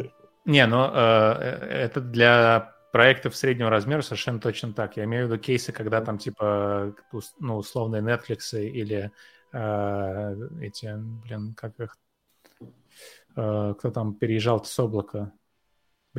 Не, 0.46 0.66
ну 0.66 0.90
э, 0.92 1.34
это 1.34 2.02
для 2.02 2.74
проектов 2.92 3.36
среднего 3.36 3.70
размера 3.70 4.02
совершенно 4.02 4.40
точно 4.40 4.74
так. 4.74 4.98
Я 4.98 5.04
имею 5.04 5.28
в 5.28 5.32
виду 5.32 5.42
кейсы, 5.42 5.72
когда 5.72 6.02
там 6.02 6.18
типа 6.18 6.96
ну, 7.40 7.58
условные 7.58 8.02
Netflix 8.02 8.60
или 8.60 9.12
э, 9.54 10.36
эти, 10.62 10.96
блин, 11.24 11.54
как 11.56 11.80
их, 11.80 11.98
э, 13.36 13.74
кто 13.78 13.92
там 13.92 14.16
переезжал 14.16 14.64
с 14.64 14.80
облака, 14.80 15.32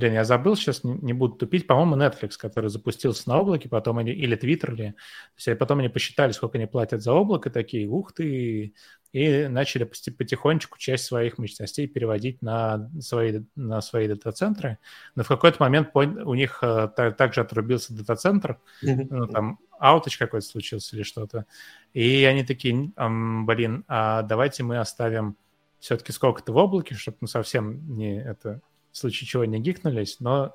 блин, 0.00 0.14
я 0.14 0.24
забыл, 0.24 0.56
сейчас 0.56 0.82
не, 0.82 0.94
не 0.94 1.12
буду 1.12 1.34
тупить, 1.34 1.66
по-моему, 1.66 1.96
Netflix, 1.96 2.32
который 2.38 2.70
запустился 2.70 3.28
на 3.28 3.38
облаке, 3.38 3.68
потом 3.68 3.98
они, 3.98 4.12
или 4.12 4.36
Twitter, 4.36 4.72
или, 4.72 4.90
то 5.36 5.50
есть 5.50 5.58
потом 5.58 5.78
они 5.78 5.88
посчитали, 5.88 6.32
сколько 6.32 6.58
они 6.58 6.66
платят 6.66 7.02
за 7.02 7.12
облако, 7.12 7.50
такие, 7.50 7.86
ух 7.86 8.12
ты, 8.12 8.74
и 9.12 9.48
начали 9.48 9.84
потихонечку 9.84 10.78
часть 10.78 11.04
своих 11.04 11.38
мощностей 11.38 11.86
переводить 11.86 12.42
на 12.42 12.88
свои, 13.00 13.42
на 13.56 13.80
свои 13.80 14.08
дата-центры. 14.08 14.78
Но 15.16 15.24
в 15.24 15.28
какой-то 15.28 15.56
момент 15.60 15.90
у 15.94 16.34
них 16.34 16.60
э, 16.62 16.88
также 17.16 17.40
отрубился 17.40 17.92
дата-центр, 17.92 18.58
ну, 18.82 19.26
там 19.26 19.58
ауточ 19.78 20.16
какой-то 20.16 20.46
случился 20.46 20.96
или 20.96 21.02
что-то. 21.02 21.46
И 21.92 22.24
они 22.24 22.44
такие, 22.44 22.92
блин, 22.96 23.84
а 23.88 24.22
давайте 24.22 24.62
мы 24.62 24.78
оставим 24.78 25.36
все-таки 25.80 26.12
сколько-то 26.12 26.52
в 26.52 26.56
облаке, 26.56 26.94
чтобы 26.94 27.16
ну, 27.22 27.26
совсем 27.26 27.96
не 27.96 28.20
это 28.22 28.60
в 28.92 28.96
случае 28.96 29.26
чего 29.28 29.44
не 29.44 29.58
гикнулись, 29.60 30.20
но 30.20 30.54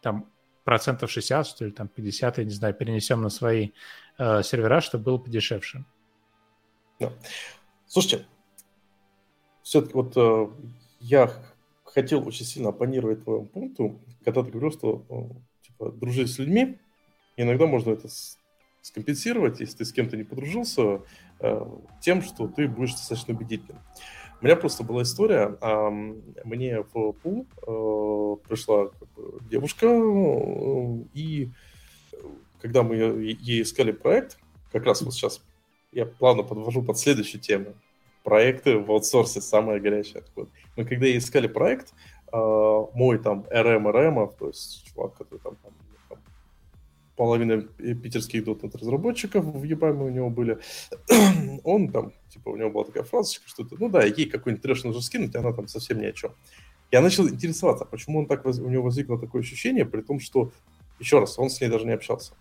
там 0.00 0.30
процентов 0.64 1.10
60, 1.10 1.46
что 1.46 1.64
ли, 1.64 1.70
там 1.70 1.88
50, 1.88 2.38
я 2.38 2.44
не 2.44 2.50
знаю, 2.50 2.74
перенесем 2.74 3.22
на 3.22 3.30
свои 3.30 3.70
э, 4.18 4.42
сервера, 4.42 4.80
чтобы 4.80 5.04
было 5.04 5.18
подешевше. 5.18 5.84
Да. 7.00 7.12
Слушайте, 7.86 8.26
все-таки 9.62 9.94
вот 9.94 10.12
э, 10.16 10.48
я 11.00 11.32
хотел 11.84 12.26
очень 12.26 12.44
сильно 12.44 12.68
оппонировать 12.70 13.24
твоему 13.24 13.46
пункту, 13.46 14.00
когда 14.24 14.42
ты 14.42 14.50
говорил, 14.50 14.72
что 14.72 15.04
э, 15.08 15.66
типа, 15.66 15.92
дружить 15.92 16.30
с 16.30 16.38
людьми, 16.38 16.78
иногда 17.36 17.66
можно 17.66 17.92
это 17.92 18.08
скомпенсировать, 18.82 19.60
если 19.60 19.78
ты 19.78 19.84
с 19.84 19.92
кем-то 19.92 20.16
не 20.16 20.24
подружился, 20.24 21.02
э, 21.40 21.66
тем, 22.00 22.22
что 22.22 22.48
ты 22.48 22.68
будешь 22.68 22.92
достаточно 22.92 23.34
убедительным. 23.34 23.82
У 24.40 24.44
меня 24.44 24.54
просто 24.54 24.84
была 24.84 25.02
история, 25.02 25.56
мне 26.44 26.82
в 26.92 27.12
пул 27.12 27.46
э, 27.66 28.48
пришла 28.48 28.90
девушка, 29.50 29.86
э, 29.86 31.04
и 31.12 31.50
когда 32.60 32.84
мы 32.84 32.96
ей 32.96 33.62
искали 33.62 33.90
проект, 33.90 34.38
как 34.70 34.84
раз 34.84 35.02
вот 35.02 35.12
сейчас 35.14 35.40
я 35.92 36.06
плавно 36.06 36.44
подвожу 36.44 36.82
под 36.82 36.98
следующую 36.98 37.40
тему. 37.40 37.74
Проекты 38.22 38.78
в 38.78 38.90
аутсорсе 38.90 39.40
самая 39.40 39.80
горячая. 39.80 40.22
Вот. 40.36 40.48
Мы 40.76 40.84
когда 40.84 41.16
искали 41.16 41.48
проект, 41.48 41.92
э, 42.32 42.36
мой 42.36 43.18
там 43.18 43.44
RM 43.50 43.90
RM, 43.90 44.34
то 44.38 44.48
есть 44.48 44.84
чувак, 44.86 45.14
который 45.14 45.40
там, 45.40 45.56
там 45.56 45.72
половина 47.18 47.62
питерских 48.02 48.44
.NET 48.46 48.78
разработчиков 48.78 49.44
в 49.44 49.64
ебаме 49.64 50.04
у 50.04 50.08
него 50.08 50.30
были, 50.30 50.58
он 51.64 51.88
там, 51.88 52.12
типа, 52.28 52.50
у 52.50 52.56
него 52.56 52.70
была 52.70 52.84
такая 52.84 53.02
фразочка, 53.02 53.48
что 53.48 53.66
ну 53.78 53.88
да, 53.88 54.04
ей 54.04 54.26
какой-нибудь 54.26 54.62
трэш 54.62 54.84
нужно 54.84 55.02
скинуть, 55.02 55.34
она 55.34 55.52
там 55.52 55.66
совсем 55.66 56.00
ни 56.00 56.06
о 56.06 56.12
чем. 56.12 56.30
Я 56.92 57.00
начал 57.00 57.28
интересоваться, 57.28 57.84
почему 57.84 58.20
он 58.20 58.26
так, 58.26 58.46
у 58.46 58.70
него 58.70 58.84
возникло 58.84 59.18
такое 59.18 59.42
ощущение, 59.42 59.84
при 59.84 60.00
том, 60.00 60.20
что, 60.20 60.52
еще 61.00 61.18
раз, 61.18 61.38
он 61.40 61.50
с 61.50 61.60
ней 61.60 61.68
даже 61.68 61.86
не 61.86 61.92
общался. 61.92 62.34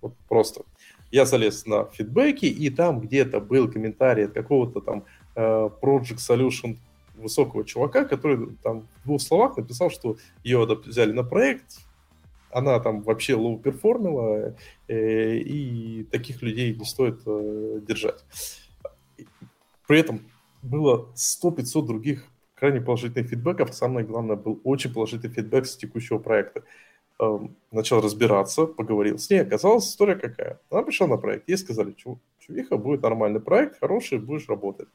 Вот 0.00 0.14
просто 0.28 0.64
я 1.12 1.24
залез 1.24 1.64
на 1.64 1.84
фидбэки, 1.84 2.46
и 2.46 2.68
там 2.68 2.98
где-то 2.98 3.40
был 3.40 3.70
комментарий 3.70 4.24
от 4.24 4.32
какого-то 4.32 4.80
там 4.80 5.04
uh, 5.36 5.72
Project 5.80 6.18
Solution 6.18 6.78
высокого 7.14 7.64
чувака, 7.64 8.04
который 8.04 8.56
там 8.62 8.80
в 8.80 9.04
двух 9.04 9.22
словах 9.22 9.56
написал, 9.56 9.90
что 9.90 10.16
ее 10.42 10.66
взяли 10.84 11.12
на 11.12 11.22
проект, 11.22 11.78
она 12.52 12.78
там 12.80 13.02
вообще 13.02 13.34
low 13.34 13.58
перформила, 13.58 14.56
э, 14.88 15.36
и 15.36 16.04
таких 16.04 16.42
людей 16.42 16.74
не 16.74 16.84
стоит 16.84 17.20
э, 17.26 17.80
держать. 17.86 18.24
При 19.86 20.00
этом 20.00 20.20
было 20.62 21.08
100-500 21.14 21.86
других 21.86 22.24
крайне 22.54 22.80
положительных 22.80 23.28
фидбэков, 23.28 23.74
самое 23.74 24.06
главное, 24.06 24.36
был 24.36 24.60
очень 24.62 24.92
положительный 24.92 25.34
фидбэк 25.34 25.66
с 25.66 25.76
текущего 25.76 26.18
проекта. 26.18 26.62
Эм, 27.18 27.56
начал 27.70 28.00
разбираться, 28.00 28.66
поговорил 28.66 29.18
с 29.18 29.28
ней, 29.30 29.42
оказалась 29.42 29.88
история 29.88 30.16
какая. 30.16 30.60
Она 30.70 30.82
пришла 30.82 31.06
на 31.06 31.16
проект, 31.16 31.48
ей 31.48 31.56
сказали, 31.56 31.94
чувиха, 32.38 32.76
будет 32.76 33.02
нормальный 33.02 33.40
проект, 33.40 33.80
хороший, 33.80 34.18
будешь 34.18 34.48
работать. 34.48 34.88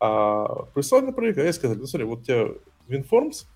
А 0.00 0.64
прислали 0.74 1.06
на 1.06 1.12
проект, 1.12 1.38
а 1.38 1.42
ей 1.42 1.52
сказали, 1.52 1.78
ну 1.78 1.86
смотри, 1.86 2.06
вот 2.06 2.20
у 2.20 2.22
тебя 2.22 2.48
WinForms, 2.88 3.46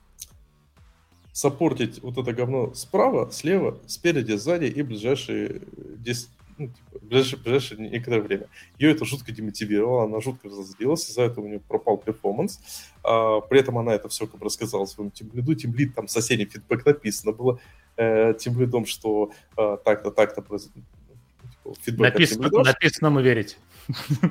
саппортить 1.33 2.03
вот 2.03 2.18
это 2.18 2.33
говно 2.33 2.74
справа, 2.74 3.31
слева, 3.31 3.78
спереди, 3.87 4.33
сзади 4.33 4.66
и 4.66 4.83
ближайшие 4.83 5.62
10, 5.99 6.28
ну, 6.59 6.66
типа, 6.68 7.05
ближайшее, 7.05 7.43
ближайшее 7.43 7.91
некоторое 7.91 8.20
время. 8.20 8.47
Ее 8.78 8.93
это 8.93 9.05
жутко 9.05 9.33
демотивировало, 9.33 10.05
она 10.05 10.20
жутко 10.20 10.49
разозлилась, 10.49 11.09
из-за 11.09 11.22
этого 11.22 11.45
у 11.45 11.49
нее 11.49 11.61
пропал 11.61 11.97
performance. 11.96 12.61
А, 13.03 13.41
при 13.41 13.61
этом 13.61 13.78
она 13.78 13.95
это 13.95 14.09
все 14.09 14.26
как 14.26 14.39
бы 14.39 14.47
рассказала 14.47 14.85
своему 14.85 15.11
тимлиду. 15.11 15.55
Тимлид 15.55 15.95
там 15.95 16.09
соседний 16.09 16.47
фидбэк 16.47 16.85
написано 16.85 17.33
было 17.33 17.61
э, 17.97 18.35
тимлидом, 18.35 18.85
что 18.85 19.31
э, 19.57 19.78
так-то, 19.85 20.11
так-то 20.11 20.43
типа, 20.43 21.74
фидбэк 21.83 22.12
написано, 22.12 22.51
написано 22.62 23.11
не 23.11 23.22
верить. 23.22 23.57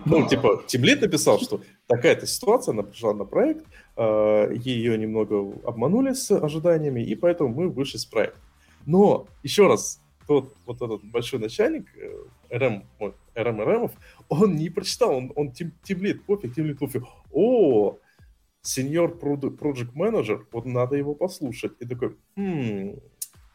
Ну, 0.06 0.28
типа, 0.28 0.64
Тимлит 0.68 1.02
написал, 1.02 1.39
что 1.39 1.62
такая-то 1.88 2.26
ситуация, 2.28 2.74
она 2.74 2.84
пришла 2.84 3.14
на 3.14 3.26
проект, 3.26 3.66
э, 3.66 3.88
ее 4.00 4.97
немного 4.97 5.60
обманули 5.66 6.14
с 6.14 6.32
ожиданиями, 6.32 7.02
и 7.02 7.16
поэтому 7.16 7.50
мы 7.50 7.70
вышли 7.70 7.97
с 7.97 8.06
проекта. 8.06 8.39
Но, 8.86 9.28
еще 9.43 9.68
раз, 9.68 10.02
тот 10.28 10.56
вот 10.66 10.82
этот 10.82 11.04
большой 11.04 11.39
начальник, 11.39 11.86
э, 11.97 12.58
РМ, 12.58 12.84
РМ 13.36 13.62
РМов, 13.62 13.91
он 14.30 14.56
не 14.56 14.70
прочитал, 14.70 15.16
он, 15.16 15.34
он 15.36 15.52
тим, 15.52 15.72
тимлит, 15.84 16.24
пофиг, 16.24 16.54
тимлит, 16.56 16.80
пофиг. 16.80 17.04
О, 17.32 17.97
сеньор 18.62 19.18
project 19.20 19.91
менеджер, 19.93 20.47
вот 20.52 20.66
надо 20.66 20.95
его 20.95 21.16
послушать. 21.16 21.74
И 21.80 21.86
такой, 21.86 22.16
хм, 22.36 23.00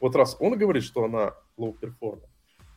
вот 0.00 0.16
раз 0.16 0.36
он 0.40 0.58
говорит, 0.58 0.82
что 0.82 1.04
она 1.04 1.34
low 1.56 1.74
performer, 1.80 2.28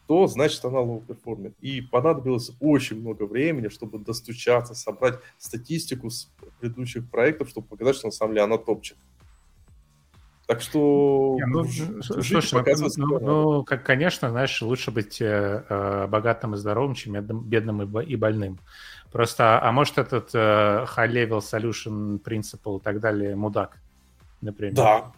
то 0.08 0.28
значит 0.28 0.64
она 0.64 0.80
performer. 0.80 1.54
И 1.60 1.82
понадобилось 1.82 2.52
очень 2.60 3.00
много 3.02 3.24
времени, 3.24 3.68
чтобы 3.68 4.00
достучаться, 4.00 4.74
собрать 4.74 5.20
статистику 5.38 6.10
с 6.10 6.32
предыдущих 6.60 7.10
проектов, 7.10 7.50
чтобы 7.50 7.68
показать, 7.68 7.98
что 7.98 8.08
на 8.08 8.12
самом 8.12 8.34
деле 8.34 8.46
она 8.46 8.58
топчик. 8.58 8.98
Так 10.48 10.62
что... 10.62 11.36
Не, 11.38 11.46
ну, 11.46 11.66
слушай, 12.02 12.64
ну, 12.78 12.88
ну, 12.96 13.20
ну, 13.20 13.64
как, 13.66 13.86
конечно, 13.86 14.30
знаешь, 14.30 14.62
лучше 14.62 14.92
быть 14.92 15.22
э, 15.22 15.66
э 15.68 16.08
богатым 16.08 16.54
и 16.54 16.58
здоровым, 16.58 16.96
чем 16.96 17.22
бедным 17.22 18.00
и, 18.00 18.06
и 18.06 18.16
больным. 18.16 18.58
Просто, 19.12 19.62
а 19.62 19.72
может 19.74 19.98
этот 19.98 20.30
э, 20.34 20.86
high-level 20.96 21.40
solution 21.40 22.22
principle 22.22 22.80
и 22.80 22.82
так 22.82 23.02
далее 23.02 23.36
мудак, 23.36 23.78
например? 24.40 24.74
Да, 24.74 25.12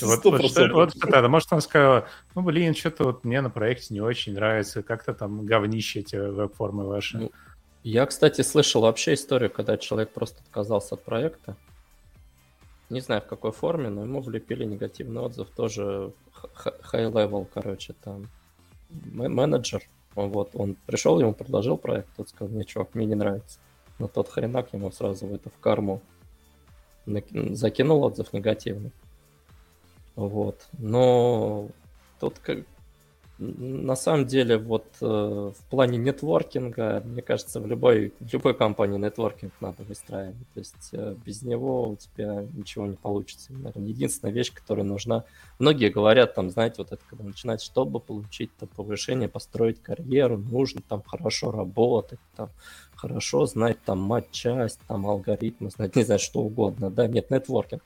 вот, 0.00 0.24
вот, 0.24 0.50
что, 0.50 0.68
вот 0.68 0.96
что-то, 0.96 1.28
может, 1.28 1.52
он 1.52 1.60
сказал, 1.60 2.04
ну, 2.34 2.42
блин, 2.42 2.74
что-то 2.74 3.04
вот 3.04 3.24
мне 3.24 3.40
на 3.40 3.50
проекте 3.50 3.94
не 3.94 4.00
очень 4.00 4.34
нравится, 4.34 4.82
как-то 4.82 5.14
там 5.14 5.44
говнище 5.44 6.00
эти 6.00 6.16
веб-формы 6.16 6.86
ваши. 6.86 7.18
Ну, 7.18 7.30
я, 7.82 8.06
кстати, 8.06 8.42
слышал 8.42 8.82
вообще 8.82 9.14
историю, 9.14 9.50
когда 9.50 9.76
человек 9.76 10.10
просто 10.10 10.40
отказался 10.42 10.94
от 10.94 11.04
проекта, 11.04 11.56
не 12.90 13.00
знаю 13.00 13.22
в 13.22 13.26
какой 13.26 13.52
форме, 13.52 13.88
но 13.88 14.02
ему 14.02 14.20
влепили 14.20 14.64
негативный 14.64 15.20
отзыв, 15.22 15.48
тоже 15.50 16.12
high 16.92 17.10
level, 17.10 17.46
короче, 17.52 17.94
там 18.04 18.28
менеджер, 18.90 19.82
вот, 20.14 20.50
он 20.54 20.76
пришел, 20.86 21.18
ему 21.20 21.32
предложил 21.32 21.76
проект, 21.76 22.08
тот 22.16 22.28
сказал, 22.28 22.54
не, 22.54 22.64
чувак, 22.64 22.94
мне 22.94 23.06
не 23.06 23.14
нравится. 23.14 23.58
Но 23.98 24.08
тот 24.08 24.28
хренак 24.28 24.72
ему 24.72 24.90
сразу 24.90 25.26
в 25.26 25.34
это 25.34 25.48
в 25.50 25.58
карму 25.58 26.02
закинул 27.06 28.02
отзыв 28.02 28.32
негативный. 28.32 28.92
Вот. 30.16 30.68
Но 30.78 31.68
тут 32.20 32.38
как, 32.38 32.58
на 33.38 33.96
самом 33.96 34.26
деле, 34.26 34.58
вот 34.58 34.86
э, 35.00 35.04
в 35.04 35.70
плане 35.70 35.98
нетворкинга, 35.98 37.02
мне 37.04 37.22
кажется, 37.22 37.60
в 37.60 37.66
любой, 37.66 38.12
в 38.20 38.32
любой 38.32 38.54
компании 38.54 38.98
нетворкинг 38.98 39.52
надо 39.60 39.82
выстраивать. 39.82 40.36
То 40.54 40.60
есть 40.60 40.90
э, 40.92 41.16
без 41.24 41.42
него 41.42 41.88
у 41.88 41.96
тебя 41.96 42.46
ничего 42.52 42.86
не 42.86 42.96
получится. 42.96 43.52
Наверное, 43.52 43.88
единственная 43.88 44.32
вещь, 44.32 44.52
которая 44.52 44.84
нужна. 44.84 45.24
Многие 45.58 45.88
говорят, 45.88 46.34
там, 46.34 46.50
знаете, 46.50 46.76
вот 46.78 46.92
это 46.92 47.02
когда 47.08 47.24
начинать, 47.24 47.62
чтобы 47.62 47.98
получить 47.98 48.54
там, 48.58 48.68
повышение, 48.68 49.28
построить 49.28 49.82
карьеру, 49.82 50.36
нужно 50.36 50.82
там 50.86 51.02
хорошо 51.02 51.50
работать, 51.50 52.20
там, 52.36 52.50
хорошо 52.94 53.46
знать 53.46 53.78
там 53.84 53.98
мать-часть, 53.98 54.78
там 54.86 55.06
алгоритмы, 55.06 55.70
знать, 55.70 55.96
не 55.96 56.04
знаю, 56.04 56.20
что 56.20 56.40
угодно. 56.40 56.90
Да, 56.90 57.08
нет, 57.08 57.30
нетворкинг. 57.30 57.82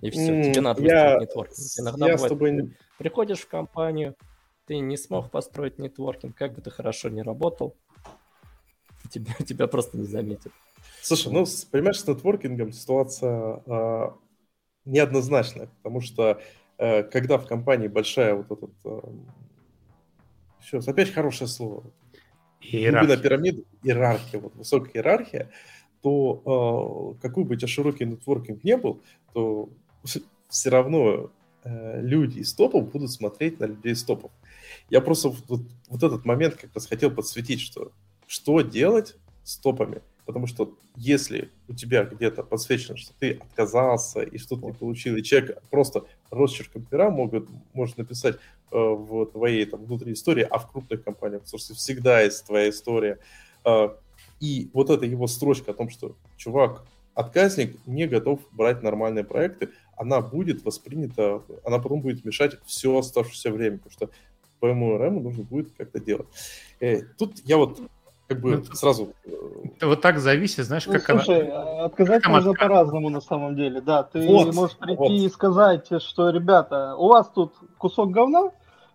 И 0.00 0.10
все, 0.10 0.40
mm, 0.40 0.52
тебе 0.52 0.60
надо 0.60 0.82
я, 0.82 1.18
нетворкинг. 1.18 1.58
Иногда 1.78 2.06
я 2.06 2.14
бывает, 2.14 2.28
тобой... 2.30 2.76
приходишь 2.98 3.40
в 3.40 3.48
компанию, 3.48 4.14
ты 4.66 4.78
не 4.78 4.96
смог 4.96 5.30
построить 5.30 5.78
нетворкинг, 5.78 6.36
как 6.36 6.54
бы 6.54 6.60
ты 6.60 6.70
хорошо 6.70 7.08
не 7.08 7.22
работал, 7.22 7.74
тебя, 9.10 9.32
тебя 9.46 9.66
просто 9.66 9.98
не 9.98 10.04
заметят. 10.04 10.52
Слушай, 11.02 11.32
ну, 11.32 11.44
понимаешь, 11.70 12.00
с 12.00 12.06
нетворкингом 12.06 12.72
ситуация 12.72 13.62
э, 13.66 14.10
неоднозначная, 14.84 15.66
потому 15.66 16.00
что 16.00 16.40
э, 16.78 17.02
когда 17.04 17.38
в 17.38 17.46
компании 17.46 17.88
большая 17.88 18.34
вот 18.34 18.50
этот... 18.50 18.70
Э, 18.84 19.00
еще 20.60 20.78
опять 20.78 21.12
хорошее 21.12 21.48
слово. 21.48 21.84
Иерархия. 22.60 23.16
пирамиды, 23.16 23.64
иерархия, 23.82 24.40
вот 24.40 24.54
высокая 24.54 24.92
иерархия, 24.94 25.50
то 26.02 27.16
э, 27.16 27.22
какой 27.22 27.44
бы 27.44 27.54
у 27.54 27.56
тебя 27.58 27.68
широкий 27.68 28.04
нетворкинг 28.04 28.62
не 28.64 28.76
был, 28.76 29.02
то 29.32 29.70
все 30.04 30.70
равно 30.70 31.30
э, 31.64 32.00
люди 32.00 32.40
из 32.40 32.52
топов 32.54 32.90
будут 32.90 33.10
смотреть 33.10 33.60
на 33.60 33.66
людей 33.66 33.92
из 33.92 34.02
топов. 34.04 34.30
Я 34.90 35.00
просто 35.00 35.28
вот, 35.30 35.62
вот 35.88 36.02
этот 36.02 36.24
момент 36.24 36.56
как 36.56 36.70
раз 36.74 36.86
хотел 36.86 37.10
подсветить, 37.10 37.60
что 37.60 37.92
что 38.28 38.60
делать 38.60 39.16
с 39.42 39.56
топами. 39.56 40.02
Потому 40.26 40.46
что 40.46 40.76
если 40.94 41.50
у 41.68 41.74
тебя 41.74 42.04
где-то 42.04 42.42
подсвечено, 42.42 42.98
что 42.98 43.14
ты 43.18 43.32
отказался 43.32 44.20
и 44.20 44.36
что-то 44.36 44.66
не 44.66 44.72
получил, 44.72 45.16
и 45.16 45.22
человек 45.22 45.62
просто 45.70 46.04
росчерком 46.30 46.84
пера 46.84 47.08
могут, 47.08 47.48
может 47.72 47.96
написать 47.96 48.36
э, 48.36 48.76
в 48.78 49.24
твоей 49.26 49.64
там, 49.64 49.86
внутренней 49.86 50.12
истории, 50.12 50.46
а 50.48 50.58
в 50.58 50.70
крупных 50.70 51.02
компаниях, 51.02 51.42
потому 51.42 51.58
что 51.58 51.74
всегда 51.74 52.20
есть 52.20 52.44
твоя 52.44 52.68
история. 52.68 53.18
Э, 53.64 53.88
и 54.38 54.70
вот 54.74 54.90
эта 54.90 55.06
его 55.06 55.26
строчка 55.26 55.70
о 55.70 55.74
том, 55.74 55.88
что 55.88 56.14
чувак, 56.36 56.84
отказник 57.18 57.76
не 57.86 58.06
готов 58.06 58.40
брать 58.52 58.82
нормальные 58.82 59.24
проекты, 59.24 59.70
она 59.96 60.20
будет 60.20 60.64
воспринята, 60.64 61.42
она 61.64 61.78
потом 61.78 62.00
будет 62.00 62.24
мешать 62.24 62.56
все 62.64 62.96
оставшееся 62.96 63.50
время, 63.50 63.78
потому 63.78 63.92
что 63.92 64.10
по 64.60 64.72
МРМ 64.72 65.22
нужно 65.24 65.42
будет 65.42 65.72
как-то 65.76 65.98
делать. 65.98 66.28
Э, 66.80 67.00
тут 67.18 67.40
я 67.44 67.56
вот 67.56 67.80
как 68.28 68.40
бы 68.40 68.58
ну, 68.58 68.64
сразу... 68.66 69.14
Это 69.76 69.88
вот 69.88 70.00
так 70.00 70.20
зависит, 70.20 70.64
знаешь, 70.66 70.86
ну, 70.86 70.92
как 70.92 71.24
слушай, 71.24 71.48
она... 71.48 71.86
отказать 71.86 72.22
как 72.22 72.30
можно 72.30 72.50
отказ... 72.52 72.68
по-разному 72.68 73.08
на 73.08 73.20
самом 73.20 73.56
деле, 73.56 73.80
да. 73.80 74.04
Ты 74.04 74.24
вот, 74.24 74.54
можешь 74.54 74.76
прийти 74.76 74.98
вот. 74.98 75.10
и 75.10 75.28
сказать, 75.28 75.86
что, 76.00 76.30
ребята, 76.30 76.94
у 76.96 77.08
вас 77.08 77.28
тут 77.34 77.54
кусок 77.78 78.12
говна, 78.12 78.52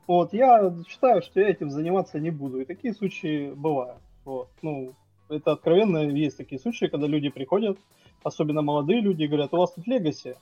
вот, 0.08 0.34
я 0.34 0.74
считаю, 0.88 1.22
что 1.22 1.42
я 1.42 1.50
этим 1.50 1.70
заниматься 1.70 2.20
не 2.20 2.30
буду. 2.30 2.62
И 2.62 2.66
такие 2.66 2.94
случаи 2.94 3.52
бывают. 3.52 4.02
Вот, 4.24 4.48
ну, 4.62 4.94
это 5.36 5.52
откровенно 5.54 6.10
есть 6.10 6.38
такие 6.38 6.60
случаи, 6.60 6.86
когда 6.86 7.08
люди 7.08 7.30
приходят, 7.30 7.78
особенно 8.24 8.62
молодые 8.62 9.02
люди, 9.02 9.26
говорят, 9.26 9.54
у 9.54 9.58
вас 9.58 9.74
тут 9.74 9.88
легаси. 9.88 10.36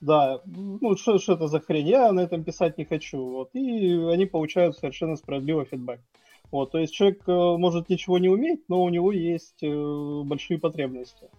Да, 0.00 0.40
ну 0.44 0.96
что, 0.96 1.14
это 1.14 1.46
за 1.46 1.60
хрень, 1.60 1.88
я 1.88 2.12
на 2.12 2.20
этом 2.20 2.42
писать 2.42 2.76
не 2.76 2.84
хочу. 2.84 3.24
Вот, 3.24 3.50
и 3.54 3.94
они 4.12 4.26
получают 4.26 4.76
совершенно 4.76 5.16
справедливый 5.16 5.64
фидбэк. 5.64 6.00
Вот, 6.50 6.72
то 6.72 6.78
есть 6.78 6.92
человек 6.92 7.22
э, 7.26 7.32
может 7.32 7.88
ничего 7.88 8.18
не 8.18 8.28
уметь, 8.28 8.68
но 8.68 8.82
у 8.82 8.88
него 8.90 9.10
есть 9.10 9.62
э, 9.62 10.22
большие 10.24 10.58
потребности. 10.58 11.30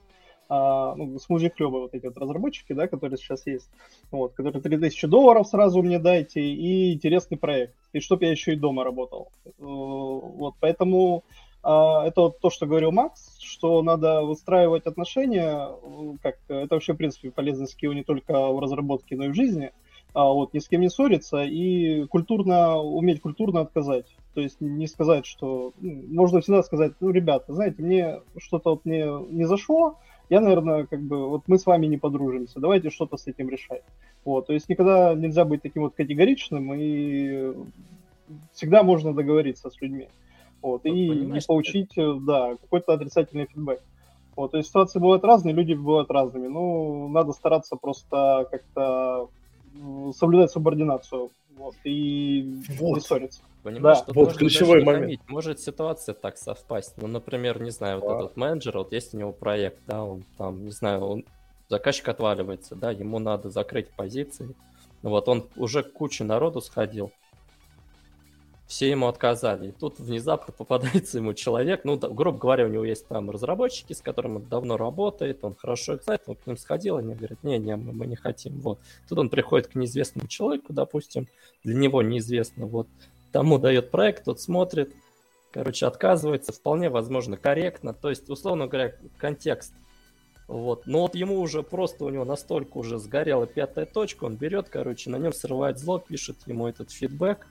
А, 0.50 0.96
ну, 0.96 1.18
с 1.20 1.30
мужикрёбы 1.30 1.82
вот 1.82 1.94
эти 1.94 2.06
вот 2.06 2.18
разработчики, 2.18 2.74
да, 2.74 2.88
которые 2.88 3.18
сейчас 3.18 3.46
есть, 3.46 3.70
вот, 4.12 4.34
которые 4.34 4.62
3000 4.62 5.08
долларов 5.08 5.48
сразу 5.48 5.82
мне 5.82 6.00
дайте 6.00 6.42
и 6.42 6.94
интересный 6.94 7.38
проект, 7.38 7.76
и 7.92 8.00
чтобы 8.00 8.26
я 8.26 8.32
еще 8.32 8.54
и 8.54 8.56
дома 8.56 8.84
работал. 8.84 9.32
Э, 9.46 9.52
вот, 9.58 10.56
поэтому 10.60 11.24
это 11.64 12.14
вот 12.18 12.40
то, 12.40 12.50
что 12.50 12.66
говорил 12.66 12.92
Макс, 12.92 13.40
что 13.40 13.82
надо 13.82 14.22
выстраивать 14.22 14.86
отношения, 14.86 15.70
как 16.22 16.38
это 16.50 16.76
вообще, 16.76 16.94
в 16.94 16.98
принципе, 16.98 17.32
полезный 17.32 17.68
скилл 17.68 17.94
не 17.94 18.04
только 18.04 18.34
в 18.52 18.60
разработке, 18.60 19.16
но 19.16 19.26
и 19.26 19.30
в 19.30 19.34
жизни, 19.34 19.72
а 20.14 20.26
вот, 20.26 20.54
ни 20.54 20.60
с 20.60 20.68
кем 20.68 20.82
не 20.82 20.90
ссориться 20.90 21.44
и 21.44 22.06
культурно, 22.06 22.78
уметь 22.78 23.22
культурно 23.22 23.62
отказать. 23.62 24.06
То 24.34 24.42
есть 24.42 24.62
не 24.62 24.88
сказать, 24.88 25.26
что... 25.26 25.74
Ну, 25.80 26.04
можно 26.22 26.42
всегда 26.42 26.64
сказать, 26.64 26.94
ну, 27.00 27.12
ребята, 27.12 27.54
знаете, 27.54 27.82
мне 27.82 28.20
что-то 28.38 28.72
вот 28.72 28.86
не, 28.86 29.06
не 29.34 29.46
зашло, 29.46 29.98
я, 30.30 30.42
наверное, 30.42 30.86
как 30.86 31.02
бы, 31.02 31.30
вот 31.30 31.44
мы 31.48 31.58
с 31.58 31.66
вами 31.66 31.86
не 31.86 31.98
подружимся, 31.98 32.60
давайте 32.60 32.90
что-то 32.90 33.18
с 33.18 33.28
этим 33.28 33.50
решать. 33.50 33.84
Вот, 34.26 34.48
то 34.48 34.54
есть 34.54 34.70
никогда 34.70 35.14
нельзя 35.14 35.46
быть 35.46 35.62
таким 35.62 35.84
вот 35.84 35.96
категоричным, 35.96 36.74
и 36.74 37.54
всегда 38.54 38.84
можно 38.84 39.14
договориться 39.14 39.70
с 39.70 39.82
людьми. 39.82 40.10
Вот, 40.64 40.86
и 40.86 41.10
не 41.10 41.42
получить, 41.46 41.90
ты... 41.94 42.14
да, 42.22 42.56
какой-то 42.56 42.94
отрицательный 42.94 43.48
фидбэк. 43.48 43.84
Вот, 44.38 44.52
то 44.52 44.58
есть 44.58 44.70
ситуации 44.70 44.98
бывают 44.98 45.24
разные, 45.26 45.54
люди 45.54 45.74
бывают 45.74 46.10
разными. 46.10 46.48
Ну, 46.48 47.10
надо 47.10 47.34
стараться 47.34 47.76
просто 47.76 48.48
как-то 48.50 49.30
соблюдать 50.16 50.52
субординацию 50.52 51.32
вот, 51.58 51.76
и 51.84 52.62
вот. 52.80 52.96
не 52.96 53.02
ссориться. 53.02 53.42
Понимаешь, 53.62 54.00
да. 54.08 54.14
вот 54.14 54.36
ключевой 54.36 54.84
момент. 54.84 55.04
Хамить. 55.04 55.22
Может 55.28 55.60
ситуация 55.60 56.16
так 56.16 56.38
совпасть. 56.38 56.94
Ну, 56.98 57.08
например, 57.08 57.62
не 57.62 57.72
знаю, 57.72 58.00
вот 58.00 58.16
этот 58.16 58.38
менеджер, 58.38 58.78
вот 58.78 58.94
есть 58.94 59.14
у 59.14 59.18
него 59.18 59.34
проект, 59.34 59.80
да, 59.86 60.04
он 60.04 60.24
там, 60.38 60.64
не 60.64 60.72
знаю, 60.72 61.02
он 61.02 61.26
заказчик 61.68 62.08
отваливается, 62.08 62.76
да, 62.76 62.92
ему 62.92 63.20
надо 63.20 63.50
закрыть 63.50 63.90
позиции. 63.90 64.56
Вот 65.02 65.28
он 65.28 65.50
уже 65.58 65.84
кучу 65.84 66.24
народу 66.24 66.62
сходил, 66.62 67.12
все 68.68 68.90
ему 68.90 69.08
отказали. 69.08 69.70
И 69.70 69.72
тут 69.72 70.00
внезапно 70.00 70.54
попадается 70.54 71.18
ему 71.18 71.34
человек, 71.34 71.82
ну, 71.84 71.98
да, 71.98 72.10
грубо 72.10 72.38
говоря, 72.38 72.66
у 72.66 72.70
него 72.70 72.84
есть 72.84 73.08
там 73.08 73.30
разработчики, 73.30 73.94
с 73.94 74.02
которыми 74.02 74.38
он 74.38 74.46
давно 74.46 74.78
работает, 74.78 75.44
он 75.44 75.56
хорошо 75.56 75.96
их 75.96 76.04
знает, 76.04 76.24
он 76.28 76.36
к 76.36 76.48
ним 76.48 76.58
сходил, 76.58 76.98
они 76.98 77.14
говорят, 77.14 77.44
не-не, 77.44 77.76
мы, 77.76 77.94
мы 77.94 78.08
не 78.08 78.16
хотим. 78.16 78.60
Вот. 78.62 78.80
Тут 79.08 79.20
он 79.20 79.30
приходит 79.30 79.68
к 79.68 79.76
неизвестному 79.76 80.28
человеку, 80.28 80.74
допустим, 80.74 81.28
для 81.64 81.76
него 81.76 82.02
неизвестно, 82.02 82.66
вот, 82.66 82.88
тому 83.32 83.58
дает 83.60 83.92
проект, 83.92 84.26
тот 84.26 84.40
смотрит, 84.40 84.94
короче, 85.52 85.86
отказывается, 85.86 86.52
вполне 86.54 86.90
возможно, 86.90 87.38
корректно, 87.38 87.94
то 87.94 88.10
есть, 88.10 88.30
условно 88.30 88.68
говоря, 88.68 88.96
контекст 89.18 89.74
вот. 90.48 90.86
Но 90.86 91.02
вот 91.02 91.16
ему 91.16 91.40
уже 91.40 91.64
просто 91.64 92.06
у 92.06 92.10
него 92.10 92.26
настолько 92.26 92.78
уже 92.78 92.98
сгорела 93.00 93.48
пятая 93.48 93.86
точка, 93.86 94.26
он 94.26 94.36
берет, 94.36 94.70
короче, 94.70 95.10
на 95.10 95.18
нем 95.18 95.34
срывает 95.34 95.80
зло, 95.80 96.00
пишет 96.00 96.38
ему 96.46 96.68
этот 96.68 96.92
фидбэк, 96.92 97.48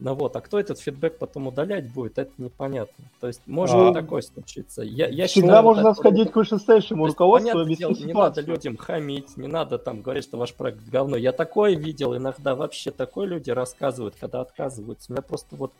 ну 0.00 0.14
вот, 0.14 0.36
а 0.36 0.40
кто 0.40 0.60
этот 0.60 0.78
фидбэк 0.78 1.18
потом 1.18 1.48
удалять 1.48 1.90
будет, 1.90 2.18
это 2.18 2.30
непонятно. 2.38 3.04
То 3.20 3.26
есть 3.26 3.40
может 3.46 3.76
а... 3.76 3.92
такое 3.92 4.22
случиться. 4.22 4.82
Я, 4.82 5.08
я 5.08 5.26
Всегда 5.26 5.48
считаю, 5.48 5.62
можно 5.64 5.82
так... 5.82 5.96
сходить 5.96 6.30
к 6.30 6.36
вышестоящему 6.36 7.06
руководству 7.06 7.64
дело, 7.64 7.90
Не 7.92 8.12
надо 8.12 8.40
людям 8.40 8.76
хамить, 8.76 9.36
не 9.36 9.48
надо 9.48 9.78
там 9.78 10.02
говорить, 10.02 10.24
что 10.24 10.36
ваш 10.36 10.54
проект 10.54 10.88
говно. 10.88 11.16
Я 11.16 11.32
такое 11.32 11.74
видел, 11.74 12.16
иногда 12.16 12.54
вообще 12.54 12.92
такое 12.92 13.26
люди 13.26 13.50
рассказывают, 13.50 14.14
когда 14.18 14.40
отказываются. 14.40 15.10
У 15.10 15.14
меня 15.14 15.22
просто 15.22 15.56
вот 15.56 15.72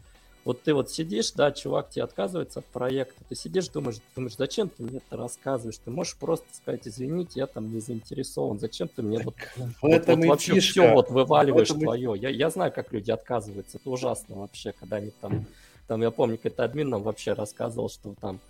вот 0.45 0.63
ты 0.63 0.73
вот 0.73 0.91
сидишь, 0.91 1.33
да, 1.33 1.53
чувак 1.53 1.91
тебе 1.91 2.05
отказывается 2.05 2.61
от 2.61 2.67
проекта, 2.67 3.23
ты 3.29 3.35
сидишь, 3.35 3.69
думаешь, 3.69 3.99
думаешь, 4.15 4.37
зачем 4.37 4.69
ты 4.69 4.83
мне 4.83 4.99
это 4.99 5.17
рассказываешь? 5.17 5.79
Ты 5.79 5.91
можешь 5.91 6.17
просто 6.17 6.47
сказать, 6.53 6.87
извините, 6.87 7.41
я 7.41 7.47
там 7.47 7.73
не 7.73 7.81
заинтересован, 7.81 8.59
зачем 8.59 8.89
ты 8.89 9.03
мне 9.03 9.19
вот, 9.19 9.35
вот, 9.83 10.07
вот 10.07 10.25
вообще 10.25 10.55
фишка. 10.55 10.71
все 10.71 10.95
вот 10.95 11.11
вываливаешь 11.11 11.69
твое? 11.69 12.15
Я, 12.17 12.29
я 12.31 12.51
знаю, 12.51 12.73
как 12.73 12.93
люди 12.93 13.11
отказываются, 13.11 13.79
это 13.79 13.91
ужасно 13.91 14.37
вообще, 14.37 14.73
когда 14.73 14.97
они 14.97 15.11
там, 15.21 15.47
там 15.87 16.03
я 16.03 16.11
помню, 16.11 16.37
какой-то 16.37 16.65
админ 16.65 16.89
нам 16.89 17.03
вообще 17.03 17.33
рассказывал, 17.33 17.91
что 17.91 18.15
там 18.21 18.41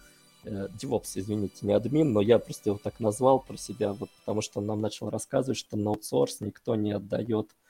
э, 0.44 0.68
DevOps, 0.80 1.12
извините, 1.16 1.66
не 1.66 1.72
админ, 1.72 2.12
но 2.12 2.20
я 2.20 2.38
просто 2.38 2.70
его 2.70 2.78
так 2.82 3.00
назвал 3.00 3.40
про 3.40 3.56
себя, 3.56 3.92
вот, 3.92 4.10
потому 4.20 4.42
что 4.42 4.60
он 4.60 4.66
нам 4.66 4.80
начал 4.80 5.10
рассказывать, 5.10 5.58
что 5.58 5.76
на 5.76 5.90
аутсорс 5.90 6.40
никто 6.40 6.74
не 6.76 6.92
отдает 6.92 7.48
Э, 7.48 7.67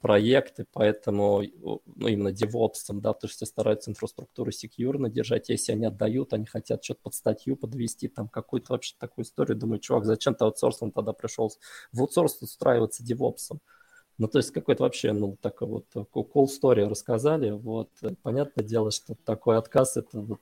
проекты, 0.00 0.66
поэтому 0.72 1.42
ну, 1.86 2.08
именно 2.08 2.28
DevOps, 2.28 2.92
да, 2.94 3.12
потому 3.12 3.30
что 3.30 3.46
стараются 3.46 3.90
инфраструктуру 3.90 4.50
секьюрно 4.50 5.08
держать, 5.08 5.48
если 5.48 5.72
они 5.72 5.86
отдают, 5.86 6.32
они 6.32 6.46
хотят 6.46 6.82
что-то 6.82 7.00
под 7.04 7.14
статью 7.14 7.56
подвести, 7.56 8.08
там 8.08 8.28
какую-то 8.28 8.72
вообще 8.72 8.94
такую 8.98 9.24
историю, 9.24 9.56
думаю, 9.56 9.78
чувак, 9.78 10.04
зачем 10.04 10.34
ты 10.34 10.44
аутсорсом 10.44 10.90
тогда 10.90 11.12
пришел 11.12 11.52
в 11.92 12.00
аутсорс 12.00 12.42
устраиваться 12.42 13.04
DevOps? 13.04 13.58
Ну, 14.18 14.26
то 14.26 14.38
есть 14.38 14.50
какой-то 14.50 14.82
вообще, 14.82 15.12
ну, 15.12 15.36
такой 15.40 15.68
вот 15.68 15.86
cool 15.94 16.46
story 16.46 16.88
рассказали, 16.88 17.50
вот, 17.50 17.90
понятное 18.22 18.64
дело, 18.64 18.90
что 18.90 19.14
такой 19.24 19.58
отказ, 19.58 19.96
это 19.96 20.20
вот, 20.20 20.40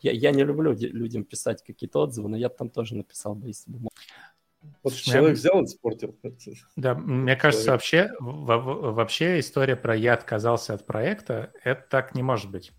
я, 0.00 0.10
я 0.10 0.32
не 0.32 0.42
люблю 0.42 0.72
людям 0.72 1.22
писать 1.22 1.62
какие-то 1.62 2.00
отзывы, 2.00 2.28
но 2.28 2.36
я 2.36 2.48
там 2.48 2.68
тоже 2.68 2.96
написал 2.96 3.36
бы, 3.36 3.48
если 3.48 3.70
бы 3.70 3.78
мог. 3.78 3.92
Вот 4.82 4.94
человек 4.94 5.36
взял 5.36 5.60
и 5.62 5.64
испортил. 5.64 6.16
Да, 6.76 6.94
мне 6.94 7.36
кажется, 7.36 7.72
вообще, 7.72 8.10
вообще 8.20 9.40
история 9.40 9.76
про 9.76 9.96
«я 9.96 10.14
отказался 10.14 10.74
от 10.74 10.86
проекта»— 10.86 11.50
это 11.64 11.84
так 11.88 12.14
не 12.14 12.22
может 12.22 12.50
быть. 12.50 12.72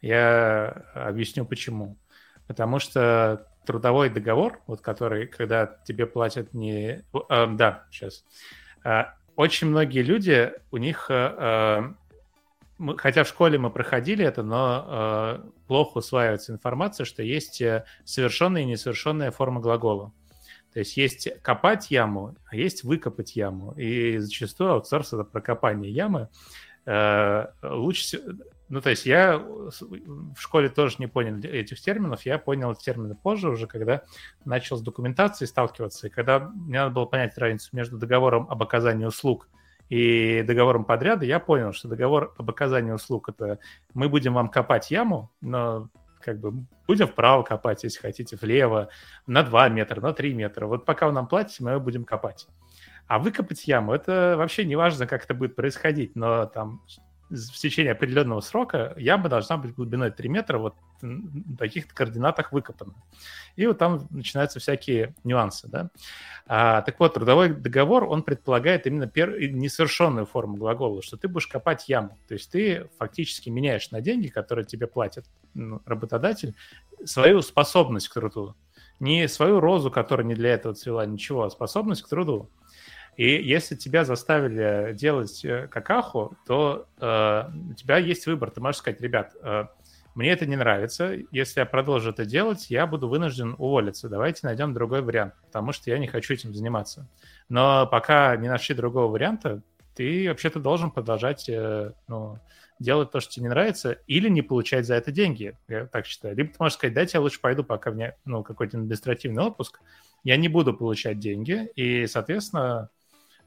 Я 0.00 0.84
объясню 0.94 1.44
почему. 1.44 1.96
Потому 2.46 2.78
что 2.78 3.46
трудовой 3.66 4.08
договор, 4.08 4.60
вот 4.66 4.80
который, 4.80 5.26
когда 5.26 5.78
тебе 5.84 6.06
платят 6.06 6.54
не... 6.54 7.04
Э, 7.28 7.46
да, 7.48 7.84
сейчас. 7.90 8.24
Э, 8.84 9.06
очень 9.34 9.66
многие 9.68 10.02
люди, 10.02 10.52
у 10.70 10.76
них... 10.78 11.06
Э, 11.10 11.92
мы, 12.78 12.96
хотя 12.98 13.24
в 13.24 13.28
школе 13.28 13.58
мы 13.58 13.70
проходили 13.70 14.24
это, 14.24 14.42
но 14.42 14.84
э, 14.86 15.48
плохо 15.66 15.98
усваивается 15.98 16.52
информация, 16.52 17.04
что 17.04 17.22
есть 17.22 17.62
совершенная 18.04 18.62
и 18.62 18.66
несовершенная 18.66 19.30
форма 19.30 19.60
глагола. 19.60 20.12
То 20.76 20.80
есть 20.80 20.98
есть 20.98 21.40
копать 21.40 21.90
яму, 21.90 22.34
а 22.50 22.54
есть 22.54 22.84
выкопать 22.84 23.34
яму. 23.34 23.72
И 23.78 24.18
зачастую 24.18 24.72
аутсорс— 24.72 25.10
это 25.14 25.24
про 25.24 25.40
копание 25.40 25.90
ямы. 25.90 26.28
Э, 26.84 27.46
лучше. 27.62 28.20
Ну, 28.68 28.82
то 28.82 28.90
есть 28.90 29.06
я 29.06 29.38
в 29.38 30.36
школе 30.36 30.68
тоже 30.68 30.96
не 30.98 31.06
понял 31.06 31.38
этих 31.38 31.80
терминов, 31.80 32.26
я 32.26 32.38
понял 32.38 32.72
эти 32.72 32.84
термины 32.84 33.14
позже 33.14 33.48
уже, 33.48 33.66
когда 33.66 34.02
начал 34.44 34.76
с 34.76 34.82
документацией 34.82 35.48
сталкиваться, 35.48 36.08
и 36.08 36.10
когда 36.10 36.40
мне 36.40 36.80
надо 36.80 36.90
было 36.90 37.06
понять 37.06 37.38
разницу 37.38 37.70
между 37.72 37.96
договором 37.96 38.46
об 38.50 38.62
оказании 38.62 39.06
услуг 39.06 39.48
и 39.88 40.42
договором 40.42 40.84
подряда, 40.84 41.24
я 41.24 41.40
понял, 41.40 41.72
что 41.72 41.88
договор 41.88 42.34
об 42.36 42.50
оказании 42.50 42.92
услуг— 42.92 43.28
это 43.30 43.60
мы 43.94 44.10
будем 44.10 44.34
вам 44.34 44.50
копать 44.50 44.90
яму, 44.90 45.32
но 45.40 45.88
как 46.26 46.40
бы 46.40 46.66
будем 46.88 47.06
вправо 47.06 47.44
копать, 47.44 47.84
если 47.84 48.00
хотите, 48.00 48.36
влево, 48.36 48.88
на 49.28 49.44
2 49.44 49.68
метра, 49.68 50.00
на 50.00 50.12
3 50.12 50.34
метра. 50.34 50.66
Вот 50.66 50.84
пока 50.84 51.06
вы 51.06 51.12
нам 51.12 51.28
платите, 51.28 51.62
мы 51.62 51.78
будем 51.78 52.04
копать. 52.04 52.48
А 53.06 53.20
выкопать 53.20 53.68
яму, 53.68 53.92
это 53.94 54.34
вообще 54.36 54.64
не 54.64 54.74
важно, 54.74 55.06
как 55.06 55.24
это 55.24 55.34
будет 55.34 55.54
происходить, 55.54 56.16
но 56.16 56.46
там 56.46 56.82
в 57.28 57.58
течение 57.58 57.92
определенного 57.92 58.40
срока 58.40 58.94
яма 58.96 59.28
должна 59.28 59.56
быть 59.56 59.74
глубиной 59.74 60.10
3 60.10 60.28
метра, 60.28 60.58
вот 60.58 60.74
на 61.02 61.56
таких 61.56 61.88
координатах 61.88 62.52
выкопана. 62.52 62.94
И 63.56 63.66
вот 63.66 63.78
там 63.78 64.06
начинаются 64.10 64.60
всякие 64.60 65.14
нюансы, 65.24 65.68
да. 65.68 65.90
А, 66.46 66.82
так 66.82 66.98
вот, 67.00 67.14
трудовой 67.14 67.50
договор, 67.50 68.04
он 68.04 68.22
предполагает 68.22 68.86
именно 68.86 69.06
пер... 69.06 69.38
несовершенную 69.40 70.26
форму 70.26 70.56
глагола, 70.56 71.02
что 71.02 71.16
ты 71.16 71.28
будешь 71.28 71.46
копать 71.46 71.88
яму. 71.88 72.16
То 72.28 72.34
есть 72.34 72.50
ты 72.50 72.88
фактически 72.98 73.50
меняешь 73.50 73.90
на 73.90 74.00
деньги, 74.00 74.28
которые 74.28 74.64
тебе 74.64 74.86
платит 74.86 75.24
ну, 75.54 75.82
работодатель, 75.84 76.54
свою 77.04 77.42
способность 77.42 78.08
к 78.08 78.14
труду. 78.14 78.54
Не 79.00 79.28
свою 79.28 79.60
розу, 79.60 79.90
которая 79.90 80.26
не 80.26 80.34
для 80.34 80.50
этого 80.50 80.74
цвела, 80.74 81.04
ничего, 81.04 81.42
а 81.42 81.50
способность 81.50 82.02
к 82.02 82.08
труду. 82.08 82.48
И 83.16 83.42
если 83.42 83.74
тебя 83.76 84.04
заставили 84.04 84.92
делать 84.94 85.44
э, 85.44 85.68
какаху, 85.68 86.36
то 86.46 86.86
э, 87.00 87.42
у 87.70 87.74
тебя 87.74 87.98
есть 87.98 88.26
выбор. 88.26 88.50
Ты 88.50 88.60
можешь 88.60 88.78
сказать, 88.78 89.00
ребят, 89.00 89.34
э, 89.42 89.66
мне 90.14 90.30
это 90.30 90.46
не 90.46 90.56
нравится. 90.56 91.14
Если 91.30 91.60
я 91.60 91.66
продолжу 91.66 92.10
это 92.10 92.24
делать, 92.24 92.70
я 92.70 92.86
буду 92.86 93.08
вынужден 93.08 93.54
уволиться. 93.58 94.08
Давайте 94.08 94.46
найдем 94.46 94.72
другой 94.72 95.02
вариант, 95.02 95.34
потому 95.44 95.72
что 95.72 95.90
я 95.90 95.98
не 95.98 96.06
хочу 96.06 96.34
этим 96.34 96.54
заниматься. 96.54 97.06
Но 97.48 97.86
пока 97.86 98.34
не 98.36 98.48
нашли 98.48 98.74
другого 98.74 99.12
варианта, 99.12 99.62
ты 99.94 100.28
вообще-то 100.28 100.60
должен 100.60 100.90
продолжать 100.90 101.48
э, 101.48 101.92
ну, 102.08 102.38
делать 102.78 103.10
то, 103.10 103.20
что 103.20 103.32
тебе 103.32 103.44
не 103.44 103.48
нравится, 103.48 103.92
или 104.06 104.28
не 104.28 104.42
получать 104.42 104.86
за 104.86 104.94
это 104.94 105.10
деньги. 105.10 105.56
Я 105.68 105.86
так 105.86 106.06
считаю. 106.06 106.36
Либо 106.36 106.50
ты 106.50 106.56
можешь 106.58 106.76
сказать, 106.76 106.94
дайте 106.94 107.18
я 107.18 107.20
лучше 107.20 107.40
пойду, 107.40 107.64
пока 107.64 107.90
мне 107.90 108.14
ну, 108.24 108.42
какой-то 108.42 108.76
административный 108.78 109.42
отпуск. 109.42 109.80
Я 110.24 110.36
не 110.36 110.48
буду 110.48 110.74
получать 110.74 111.18
деньги, 111.18 111.70
и, 111.76 112.06
соответственно, 112.06 112.90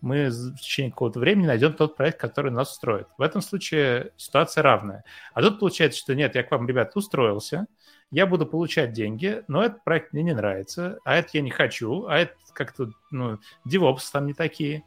мы 0.01 0.29
в 0.29 0.55
течение 0.57 0.91
какого-то 0.91 1.19
времени 1.19 1.47
найдем 1.47 1.73
тот 1.73 1.95
проект, 1.95 2.19
который 2.19 2.51
нас 2.51 2.71
устроит. 2.71 3.07
В 3.17 3.21
этом 3.21 3.41
случае 3.41 4.11
ситуация 4.17 4.63
равная. 4.63 5.03
А 5.33 5.41
тут 5.41 5.59
получается, 5.59 5.99
что 5.99 6.15
нет, 6.15 6.35
я 6.35 6.43
к 6.43 6.51
вам, 6.51 6.67
ребят, 6.67 6.95
устроился, 6.95 7.67
я 8.11 8.25
буду 8.25 8.45
получать 8.45 8.93
деньги, 8.93 9.43
но 9.47 9.63
этот 9.63 9.83
проект 9.83 10.13
мне 10.13 10.23
не 10.23 10.33
нравится, 10.33 10.99
а 11.05 11.15
это 11.15 11.29
я 11.33 11.41
не 11.41 11.51
хочу, 11.51 12.05
а 12.07 12.17
это 12.17 12.33
как-то, 12.53 12.91
ну, 13.11 13.39
девопсы 13.65 14.11
там 14.11 14.25
не 14.25 14.33
такие. 14.33 14.83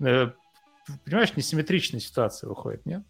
Э, 0.00 0.30
понимаешь, 1.04 1.34
несимметричная 1.36 2.00
ситуация 2.00 2.48
выходит, 2.48 2.84
нет? 2.84 3.02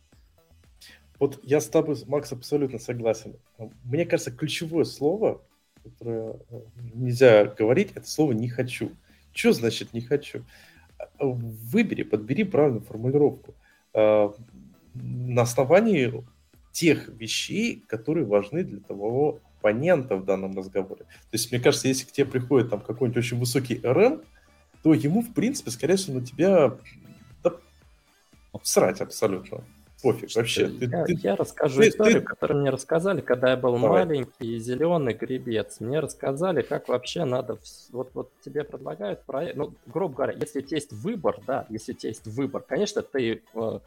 Вот 1.18 1.40
я 1.42 1.60
с 1.60 1.66
тобой, 1.66 1.96
Макс, 2.06 2.30
абсолютно 2.32 2.78
согласен. 2.78 3.36
Мне 3.82 4.06
кажется, 4.06 4.30
ключевое 4.30 4.84
слово, 4.84 5.42
которое 5.82 6.34
э, 6.50 6.60
нельзя 6.94 7.44
говорить, 7.46 7.92
это 7.94 8.06
слово 8.06 8.32
«не 8.32 8.48
хочу». 8.48 8.92
Что 9.32 9.52
значит 9.52 9.92
«не 9.92 10.00
хочу»? 10.00 10.44
Выбери, 11.18 12.02
подбери 12.02 12.44
правильную 12.44 12.82
формулировку 12.82 13.54
э, 13.94 14.30
на 14.94 15.42
основании 15.42 16.24
тех 16.72 17.08
вещей, 17.08 17.82
которые 17.86 18.26
важны 18.26 18.62
для 18.64 18.80
того 18.80 19.40
оппонента 19.58 20.16
в 20.16 20.24
данном 20.24 20.56
разговоре. 20.56 21.04
То 21.04 21.32
есть, 21.32 21.50
мне 21.50 21.60
кажется, 21.60 21.88
если 21.88 22.06
к 22.06 22.12
тебе 22.12 22.26
приходит 22.26 22.70
там 22.70 22.80
какой-нибудь 22.80 23.18
очень 23.18 23.38
высокий 23.38 23.80
РМ, 23.82 24.22
то 24.82 24.94
ему, 24.94 25.22
в 25.22 25.34
принципе, 25.34 25.70
скорее 25.70 25.96
всего, 25.96 26.20
на 26.20 26.26
тебя 26.26 26.76
да, 27.42 27.52
срать 28.62 29.00
абсолютно 29.00 29.64
пофиг 30.02 30.34
вообще. 30.34 30.68
Ты, 30.68 30.86
я, 30.86 31.04
ты, 31.04 31.12
я 31.14 31.36
расскажу 31.36 31.82
ты, 31.82 31.88
историю, 31.88 32.20
ты... 32.20 32.26
которую 32.26 32.60
мне 32.60 32.70
рассказали, 32.70 33.20
когда 33.20 33.50
я 33.50 33.56
был 33.56 33.78
Давай. 33.78 34.04
маленький 34.04 34.58
зеленый 34.58 35.14
гребец. 35.14 35.80
Мне 35.80 36.00
рассказали, 36.00 36.62
как 36.62 36.88
вообще 36.88 37.24
надо... 37.24 37.58
Вот, 37.90 38.10
вот 38.14 38.30
тебе 38.44 38.64
предлагают 38.64 39.24
проект... 39.24 39.56
Ну, 39.56 39.74
грубо 39.86 40.14
говоря, 40.14 40.34
если 40.38 40.60
у 40.60 40.62
тебя 40.62 40.76
есть 40.76 40.92
выбор, 40.92 41.40
да, 41.46 41.66
если 41.68 41.92
у 41.92 41.96
тебя 41.96 42.10
есть 42.10 42.26
выбор, 42.26 42.62
конечно, 42.62 43.02
ты, 43.02 43.42
э, 43.54 43.80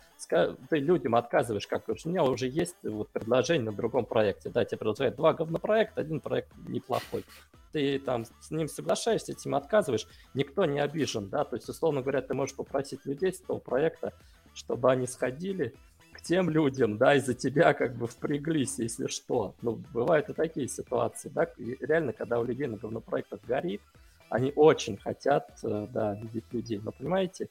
ты 0.70 0.78
людям 0.78 1.16
отказываешь, 1.16 1.68
как 1.68 1.88
у 1.88 2.10
меня 2.10 2.24
уже 2.24 2.48
есть 2.48 2.76
вот 2.84 3.10
предложение 3.10 3.72
на 3.72 3.74
другом 3.74 4.06
проекте. 4.06 4.50
Да, 4.50 4.66
тебе 4.66 4.78
предлагают 4.78 5.16
два 5.16 5.34
говнопроекта, 5.34 6.02
один 6.02 6.20
проект 6.20 6.50
неплохой 6.68 7.26
ты 7.72 8.00
там 8.00 8.26
с 8.26 8.52
ним 8.52 8.68
соглашаешься, 8.68 9.32
этим 9.32 9.56
отказываешь, 9.56 10.06
никто 10.34 10.66
не 10.66 10.82
обижен, 10.82 11.30
да, 11.30 11.46
то 11.46 11.56
есть, 11.56 11.70
условно 11.70 12.02
говоря, 12.02 12.22
ты 12.22 12.34
можешь 12.34 12.56
попросить 12.56 13.06
людей 13.06 13.34
с 13.34 13.40
того 13.40 13.60
проекта, 13.60 14.14
чтобы 14.54 14.92
они 14.92 15.08
сходили, 15.08 15.74
к 16.22 16.28
тем 16.28 16.50
людям, 16.50 16.98
да, 16.98 17.16
из-за 17.16 17.34
тебя 17.34 17.74
как 17.74 17.96
бы 17.96 18.08
впряглись, 18.08 18.78
если 18.78 19.08
что. 19.08 19.56
Ну, 19.62 19.82
бывают 19.94 20.30
и 20.30 20.34
такие 20.34 20.68
ситуации, 20.68 21.30
да, 21.30 21.44
и 21.58 21.78
реально, 21.84 22.14
когда 22.14 22.40
у 22.40 22.44
людей 22.44 22.68
на 22.68 22.78
говнопроектах 22.78 23.40
горит, 23.48 23.82
они 24.30 24.54
очень 24.56 24.98
хотят, 24.98 25.50
э, 25.64 25.88
да, 25.92 26.14
видеть 26.14 26.46
людей. 26.52 26.80
Но 26.84 26.92
понимаете, 26.92 27.50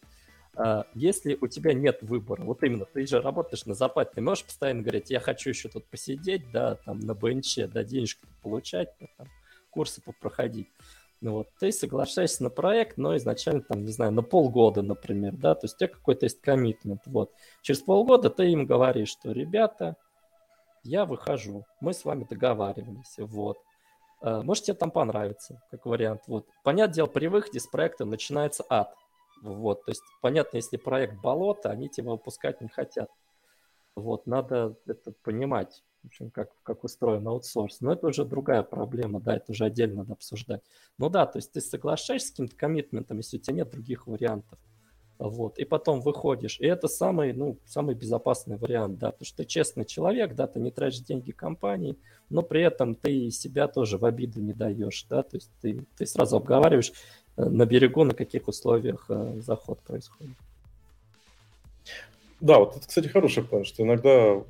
э, 0.56 0.84
если 0.94 1.36
у 1.40 1.48
тебя 1.48 1.74
нет 1.74 1.98
выбора, 2.02 2.42
вот 2.42 2.62
именно, 2.62 2.84
ты 2.84 3.06
же 3.06 3.20
работаешь 3.20 3.66
на 3.66 3.74
зарплате, 3.74 4.12
ты 4.14 4.20
можешь 4.20 4.44
постоянно 4.44 4.82
говорить, 4.82 5.10
я 5.10 5.20
хочу 5.20 5.50
еще 5.50 5.68
тут 5.68 5.84
посидеть, 5.86 6.50
да, 6.52 6.76
там 6.76 7.00
на 7.00 7.14
бенче, 7.14 7.66
да, 7.66 7.82
денежки 7.82 8.22
получать, 8.42 8.90
там, 9.18 9.26
курсы 9.70 10.00
попроходить. 10.00 10.68
Ну 11.20 11.32
вот, 11.32 11.48
ты 11.58 11.70
соглашаешься 11.70 12.42
на 12.42 12.50
проект, 12.50 12.96
но 12.96 13.14
изначально, 13.16 13.60
там, 13.62 13.84
не 13.84 13.92
знаю, 13.92 14.10
на 14.10 14.22
полгода, 14.22 14.80
например, 14.80 15.34
да, 15.36 15.54
то 15.54 15.66
есть 15.66 15.74
у 15.74 15.78
тебя 15.78 15.88
какой-то 15.88 16.24
есть 16.24 16.40
коммитмент, 16.40 17.02
вот. 17.06 17.32
Через 17.60 17.82
полгода 17.82 18.30
ты 18.30 18.50
им 18.50 18.64
говоришь, 18.64 19.10
что, 19.10 19.30
ребята, 19.30 19.96
я 20.82 21.04
выхожу, 21.04 21.66
мы 21.80 21.92
с 21.92 22.06
вами 22.06 22.24
договаривались, 22.24 23.18
вот. 23.18 23.58
А, 24.22 24.42
может, 24.42 24.64
тебе 24.64 24.76
там 24.76 24.90
понравится, 24.90 25.62
как 25.70 25.84
вариант, 25.84 26.22
вот. 26.26 26.46
Понятное 26.62 26.94
дело, 26.94 27.06
при 27.06 27.26
выходе 27.26 27.60
с 27.60 27.66
проекта 27.66 28.06
начинается 28.06 28.64
ад, 28.70 28.94
вот. 29.42 29.84
То 29.84 29.90
есть, 29.90 30.02
понятно, 30.22 30.56
если 30.56 30.78
проект 30.78 31.20
болото, 31.20 31.68
они 31.68 31.90
тебя 31.90 32.12
выпускать 32.12 32.62
не 32.62 32.68
хотят. 32.68 33.10
Вот, 33.94 34.26
надо 34.26 34.76
это 34.86 35.12
понимать 35.22 35.82
в 36.02 36.06
общем, 36.06 36.30
как, 36.30 36.50
как 36.62 36.84
устроен 36.84 37.26
аутсорс. 37.26 37.80
Но 37.80 37.92
это 37.92 38.06
уже 38.08 38.24
другая 38.24 38.62
проблема, 38.62 39.20
да, 39.20 39.36
это 39.36 39.52
уже 39.52 39.64
отдельно 39.64 39.96
надо 39.96 40.14
обсуждать. 40.14 40.62
Ну 40.98 41.08
да, 41.08 41.26
то 41.26 41.38
есть 41.38 41.52
ты 41.52 41.60
соглашаешься 41.60 42.28
с 42.28 42.30
каким-то 42.30 42.56
коммитментом, 42.56 43.18
если 43.18 43.36
у 43.36 43.40
тебя 43.40 43.56
нет 43.56 43.70
других 43.70 44.06
вариантов. 44.06 44.58
Вот, 45.18 45.58
и 45.58 45.66
потом 45.66 46.00
выходишь. 46.00 46.58
И 46.60 46.64
это 46.64 46.88
самый, 46.88 47.34
ну, 47.34 47.58
самый 47.66 47.94
безопасный 47.94 48.56
вариант, 48.56 48.98
да, 48.98 49.10
потому 49.10 49.26
что 49.26 49.38
ты 49.38 49.44
честный 49.44 49.84
человек, 49.84 50.34
да, 50.34 50.46
ты 50.46 50.60
не 50.60 50.70
тратишь 50.70 51.00
деньги 51.00 51.30
компании, 51.30 51.96
но 52.30 52.40
при 52.40 52.62
этом 52.62 52.94
ты 52.94 53.30
себя 53.30 53.68
тоже 53.68 53.98
в 53.98 54.06
обиду 54.06 54.40
не 54.40 54.54
даешь, 54.54 55.04
да, 55.10 55.22
то 55.22 55.36
есть 55.36 55.50
ты, 55.60 55.84
ты 55.98 56.06
сразу 56.06 56.38
обговариваешь 56.38 56.92
э, 57.36 57.44
на 57.44 57.66
берегу, 57.66 58.04
на 58.04 58.14
каких 58.14 58.48
условиях 58.48 59.04
э, 59.10 59.40
заход 59.40 59.80
происходит. 59.80 60.36
Да, 62.40 62.58
вот 62.58 62.76
это, 62.76 62.88
кстати, 62.88 63.08
хороший 63.08 63.42
план, 63.44 63.66
что 63.66 63.82
иногда 63.82 64.42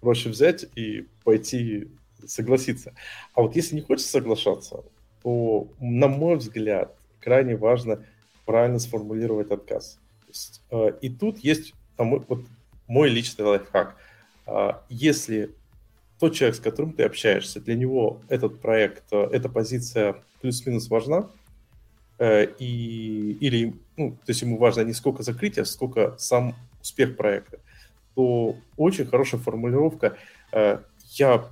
проще 0.00 0.28
взять 0.28 0.66
и 0.74 1.06
пойти 1.24 1.88
согласиться. 2.26 2.94
А 3.34 3.42
вот 3.42 3.56
если 3.56 3.74
не 3.74 3.80
хочется 3.80 4.10
соглашаться, 4.10 4.84
то, 5.22 5.68
на 5.80 6.08
мой 6.08 6.36
взгляд, 6.36 6.94
крайне 7.20 7.56
важно 7.56 8.04
правильно 8.46 8.78
сформулировать 8.78 9.50
отказ. 9.50 9.98
есть, 10.28 10.62
э, 10.70 10.92
и 11.00 11.10
тут 11.10 11.38
есть 11.38 11.74
там, 11.96 12.10
вот, 12.10 12.44
мой 12.86 13.08
личный 13.10 13.44
лайфхак. 13.44 13.96
Э, 14.46 14.72
если 14.88 15.54
тот 16.18 16.34
человек, 16.34 16.56
с 16.56 16.60
которым 16.60 16.92
ты 16.92 17.04
общаешься, 17.04 17.60
для 17.60 17.74
него 17.74 18.20
этот 18.28 18.60
проект, 18.60 19.04
э, 19.12 19.28
эта 19.32 19.48
позиция 19.48 20.16
плюс-минус 20.40 20.88
важна, 20.88 21.28
э, 22.18 22.46
и, 22.58 23.36
или, 23.40 23.74
ну, 23.96 24.12
то 24.12 24.30
есть 24.30 24.42
ему 24.42 24.58
важно 24.58 24.82
не 24.82 24.92
сколько 24.92 25.22
закрытия, 25.22 25.64
сколько 25.64 26.16
сам 26.18 26.54
успех 26.80 27.16
проекта 27.16 27.58
то 28.18 28.56
очень 28.76 29.06
хорошая 29.06 29.40
формулировка. 29.40 30.16
Э, 30.50 30.80
я 31.12 31.44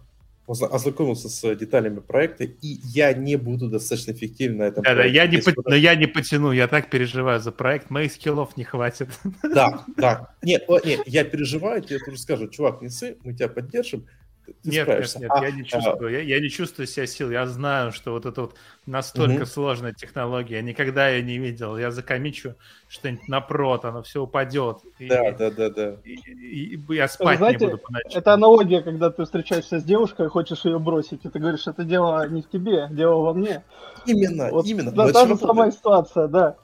ознакомился 0.48 1.28
с 1.28 1.54
деталями 1.54 2.00
проекта, 2.00 2.42
и 2.42 2.56
я 2.82 3.12
не 3.12 3.36
буду 3.36 3.70
достаточно 3.70 4.10
эффективен 4.10 4.56
на 4.56 4.64
этом 4.64 4.82
да, 4.82 4.94
проекте. 4.94 5.12
Да, 5.12 5.22
я 5.22 5.30
не 5.30 5.38
по... 5.38 5.70
но 5.70 5.76
я 5.76 5.94
не 5.94 6.06
потяну, 6.06 6.50
я 6.50 6.66
так 6.66 6.90
переживаю 6.90 7.38
за 7.38 7.52
проект, 7.52 7.88
моих 7.90 8.10
скиллов 8.10 8.56
не 8.56 8.64
хватит. 8.64 9.10
Да, 9.44 9.84
да. 9.96 10.34
Нет, 10.42 10.68
нет, 10.84 11.02
я 11.06 11.22
переживаю, 11.22 11.82
тебе 11.82 12.00
тоже 12.00 12.18
скажу, 12.18 12.48
чувак, 12.48 12.82
не 12.82 12.88
сы, 12.88 13.16
мы 13.22 13.32
тебя 13.32 13.46
поддержим, 13.46 14.06
ты 14.52 14.70
нет, 14.70 14.84
справишься. 14.84 15.18
Нет, 15.18 15.30
нет, 15.30 15.42
а, 15.42 15.44
я 15.44 15.50
не 15.50 15.64
чувствую. 15.64 16.08
А... 16.08 16.10
Я, 16.10 16.20
я 16.20 16.40
не 16.40 16.48
чувствую 16.48 16.86
себя 16.86 17.06
сил. 17.06 17.30
Я 17.30 17.46
знаю, 17.46 17.92
что 17.92 18.12
вот 18.12 18.26
это 18.26 18.42
вот 18.42 18.54
настолько 18.86 19.42
угу. 19.42 19.46
сложная 19.46 19.92
технология. 19.92 20.62
Никогда 20.62 21.08
я 21.08 21.22
не 21.22 21.38
видел. 21.38 21.76
Я 21.76 21.90
закомичу 21.90 22.54
что-нибудь 22.88 23.28
напрот, 23.28 23.84
оно 23.84 24.02
все 24.02 24.22
упадет. 24.22 24.78
Да, 25.00 25.28
и, 25.28 25.36
да, 25.36 25.50
да, 25.50 25.70
да. 25.70 25.96
И, 26.04 26.14
и, 26.14 26.76
и 26.76 26.94
я 26.94 27.08
спать 27.08 27.38
Знаете, 27.38 27.66
не 27.66 27.70
буду 27.72 27.82
по 27.82 27.92
ночам. 27.92 28.12
Это 28.14 28.34
аналогия, 28.34 28.82
когда 28.82 29.10
ты 29.10 29.24
встречаешься 29.24 29.80
с 29.80 29.84
девушкой 29.84 30.26
и 30.26 30.28
хочешь 30.28 30.64
ее 30.64 30.78
бросить, 30.78 31.24
и 31.24 31.28
ты 31.28 31.38
говоришь, 31.38 31.66
это 31.66 31.84
дело 31.84 32.26
не 32.28 32.42
в 32.42 32.48
тебе, 32.48 32.88
дело 32.90 33.20
во 33.22 33.34
мне. 33.34 33.64
Именно, 34.06 34.50
вот, 34.50 34.66
именно. 34.66 34.92
Да, 34.92 35.12
та 35.12 35.26
же 35.26 35.36
самая 35.36 35.70
ситуация, 35.72 36.28
да. 36.28 36.56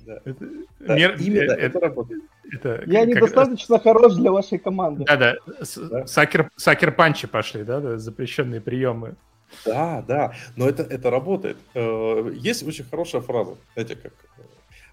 Да. 0.00 0.18
Это, 0.24 0.46
да, 0.80 0.96
Мер... 0.96 1.16
Именно, 1.20 1.52
это, 1.52 1.54
это 1.54 1.80
работает. 1.80 2.22
Это, 2.52 2.82
Я 2.86 3.00
как, 3.00 3.08
недостаточно 3.08 3.76
как... 3.76 3.82
хорош 3.84 4.14
для 4.14 4.32
вашей 4.32 4.58
команды. 4.58 5.04
Да-да, 5.04 5.36
да? 5.76 6.06
сакер, 6.06 6.50
сакер 6.56 6.92
панчи 6.92 7.26
пошли, 7.26 7.62
да, 7.62 7.80
да, 7.80 7.98
запрещенные 7.98 8.60
приемы. 8.60 9.16
Да, 9.64 10.04
да, 10.06 10.34
но 10.56 10.68
это, 10.68 10.82
это 10.82 11.10
работает. 11.10 11.56
Э, 11.74 12.30
есть 12.34 12.62
очень 12.62 12.84
хорошая 12.84 13.20
фраза, 13.20 13.56
знаете, 13.74 13.96
как 13.96 14.12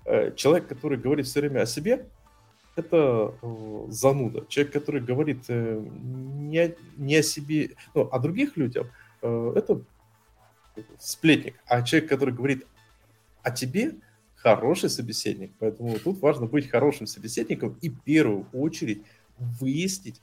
э, 0.05 0.32
человек, 0.36 0.68
который 0.68 0.97
говорит 0.97 1.28
все 1.28 1.41
время 1.41 1.62
о 1.62 1.66
себе, 1.66 2.05
это 2.78 3.34
э, 3.41 3.86
зануда. 3.89 4.45
Человек, 4.47 4.74
который 4.74 5.01
говорит 5.01 5.45
э, 5.47 5.80
не, 5.80 6.76
не 6.97 7.18
о 7.18 7.24
себе, 7.24 7.72
ну, 7.93 8.08
о 8.12 8.20
других 8.20 8.55
людях, 8.55 8.88
э, 9.22 9.53
это 9.55 9.82
сплетник. 10.99 11.55
А 11.66 11.82
человек, 11.82 12.10
который 12.10 12.34
говорит 12.34 12.68
о 13.41 13.51
тебе, 13.51 13.95
хороший 14.56 14.89
собеседник. 14.89 15.52
Поэтому 15.60 15.98
тут 16.00 16.22
важно 16.22 16.45
быть 16.45 16.70
хорошим 16.70 17.08
собеседником 17.08 17.78
и 17.82 17.89
в 17.89 18.02
первую 18.04 18.48
очередь 18.54 19.04
выяснить 19.38 20.22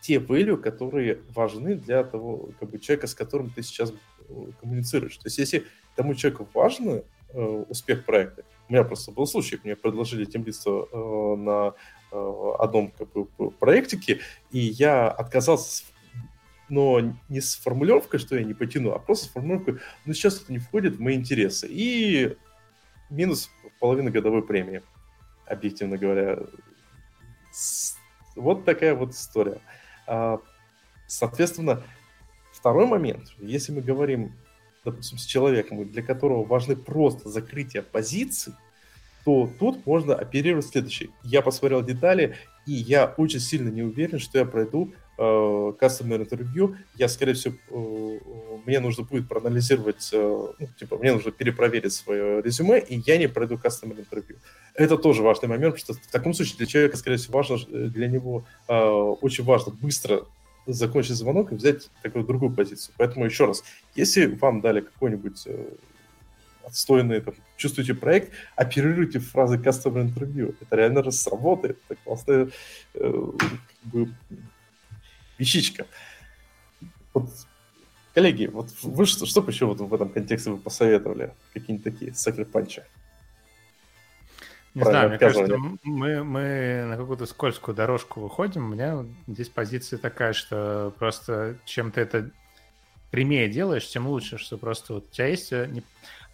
те 0.00 0.16
value, 0.16 0.56
которые 0.56 1.20
важны 1.34 1.74
для 1.74 2.04
того 2.04 2.50
как 2.60 2.70
бы, 2.70 2.78
человека, 2.78 3.06
с 3.06 3.14
которым 3.14 3.50
ты 3.50 3.62
сейчас 3.62 3.92
э, 4.28 4.32
коммуницируешь. 4.60 5.16
То 5.16 5.26
есть 5.26 5.38
если 5.38 5.64
тому 5.96 6.14
человеку 6.14 6.48
важен 6.54 7.02
э, 7.30 7.64
успех 7.68 8.04
проекта, 8.04 8.44
у 8.68 8.72
меня 8.72 8.84
просто 8.84 9.12
был 9.12 9.26
случай, 9.26 9.58
мне 9.64 9.76
предложили 9.76 10.24
темлицу 10.24 10.88
э, 10.92 11.36
на 11.36 11.74
э, 12.12 12.52
одном 12.58 12.92
как 12.96 13.12
бы, 13.12 13.50
проектике, 13.50 14.20
и 14.50 14.58
я 14.58 15.08
отказался, 15.08 15.84
но 16.68 17.00
не 17.28 17.40
с 17.40 17.56
формулировкой, 17.56 18.20
что 18.20 18.36
я 18.36 18.44
не 18.44 18.54
потяну, 18.54 18.92
а 18.92 18.98
просто 18.98 19.26
с 19.26 19.28
формулировкой, 19.28 19.78
ну 20.04 20.14
сейчас 20.14 20.42
это 20.42 20.52
не 20.52 20.58
входит 20.58 20.96
в 20.96 21.00
мои 21.00 21.14
интересы. 21.14 21.68
И 21.70 22.36
минус 23.10 23.50
половина 23.80 24.10
годовой 24.10 24.42
премии, 24.42 24.82
объективно 25.46 25.98
говоря. 25.98 26.38
Вот 28.34 28.64
такая 28.64 28.94
вот 28.94 29.12
история. 29.12 29.60
А, 30.06 30.40
соответственно, 31.06 31.82
второй 32.52 32.86
момент, 32.86 33.34
если 33.38 33.72
мы 33.72 33.80
говорим, 33.80 34.34
допустим, 34.84 35.18
с 35.18 35.24
человеком, 35.24 35.88
для 35.90 36.02
которого 36.02 36.44
важны 36.44 36.76
просто 36.76 37.28
закрытие 37.28 37.82
позиций, 37.82 38.52
то 39.24 39.50
тут 39.58 39.84
можно 39.86 40.14
оперировать 40.14 40.66
следующее. 40.66 41.10
Я 41.24 41.42
посмотрел 41.42 41.82
детали, 41.82 42.36
и 42.64 42.72
я 42.72 43.06
очень 43.16 43.40
сильно 43.40 43.70
не 43.70 43.82
уверен, 43.82 44.20
что 44.20 44.38
я 44.38 44.44
пройду 44.44 44.92
э, 45.18 45.22
интервью. 45.22 46.76
Я, 46.94 47.08
скорее 47.08 47.32
всего, 47.34 47.54
э, 47.70 48.18
мне 48.66 48.80
нужно 48.80 49.04
будет 49.04 49.28
проанализировать, 49.28 50.10
э, 50.12 50.18
ну, 50.58 50.68
типа, 50.78 50.96
мне 50.98 51.12
нужно 51.12 51.30
перепроверить 51.30 51.92
свое 51.92 52.42
резюме, 52.42 52.78
и 52.78 53.02
я 53.06 53.18
не 53.18 53.28
пройду 53.28 53.56
customer 53.56 53.98
интервью. 53.98 54.36
Это 54.74 54.96
тоже 54.96 55.22
важный 55.22 55.48
момент, 55.48 55.76
потому 55.76 55.98
что 55.98 56.08
в 56.08 56.12
таком 56.12 56.34
случае 56.34 56.58
для 56.58 56.66
человека, 56.66 56.96
скорее 56.96 57.16
всего, 57.16 57.38
важно, 57.38 57.56
для 57.88 58.08
него 58.08 58.44
очень 58.68 59.44
важно 59.44 59.72
быстро 59.72 60.26
закончить 60.66 61.16
звонок 61.16 61.52
и 61.52 61.54
взять 61.54 61.90
такую 62.02 62.24
другую 62.24 62.52
позицию. 62.52 62.94
Поэтому 62.98 63.24
еще 63.24 63.46
раз, 63.46 63.62
если 63.94 64.26
вам 64.26 64.60
дали 64.60 64.80
какой-нибудь 64.80 65.46
отстойный, 66.66 67.20
там, 67.20 67.34
чувствуете 67.56 67.94
проект, 67.94 68.32
оперируйте 68.56 69.20
фразы 69.20 69.56
customer 69.56 70.04
interview. 70.04 70.54
Это 70.60 70.76
реально 70.76 71.10
сработает. 71.10 71.78
Это 71.88 71.98
классная 72.04 72.48
э, 72.94 73.22
как 73.38 73.92
бы, 73.92 74.08
вещичка. 75.38 75.86
Вот, 77.14 77.30
коллеги, 78.14 78.46
вот 78.46 78.70
вы 78.82 79.06
что, 79.06 79.26
что 79.26 79.42
бы 79.42 79.50
еще 79.50 79.66
вот 79.66 79.80
в 79.80 79.94
этом 79.94 80.08
контексте 80.08 80.50
вы 80.50 80.58
посоветовали? 80.58 81.34
Какие-нибудь 81.52 81.84
такие 81.84 82.14
сакрипанчи? 82.14 82.82
Не 84.74 84.82
знаю, 84.82 85.08
мне 85.08 85.18
кажется, 85.18 85.56
мы, 85.84 86.22
мы 86.22 86.84
на 86.86 86.96
какую-то 86.98 87.24
скользкую 87.24 87.74
дорожку 87.74 88.20
выходим. 88.20 88.66
У 88.66 88.74
меня 88.74 89.06
здесь 89.26 89.48
позиция 89.48 89.98
такая, 89.98 90.34
что 90.34 90.92
просто 90.98 91.56
чем 91.64 91.90
ты 91.90 92.02
это 92.02 92.30
прямее 93.10 93.48
делаешь, 93.48 93.88
тем 93.88 94.06
лучше, 94.06 94.38
что 94.38 94.58
просто 94.58 94.94
вот 94.94 95.06
у 95.10 95.14
тебя 95.14 95.26
есть... 95.26 95.52
Э, 95.52 95.68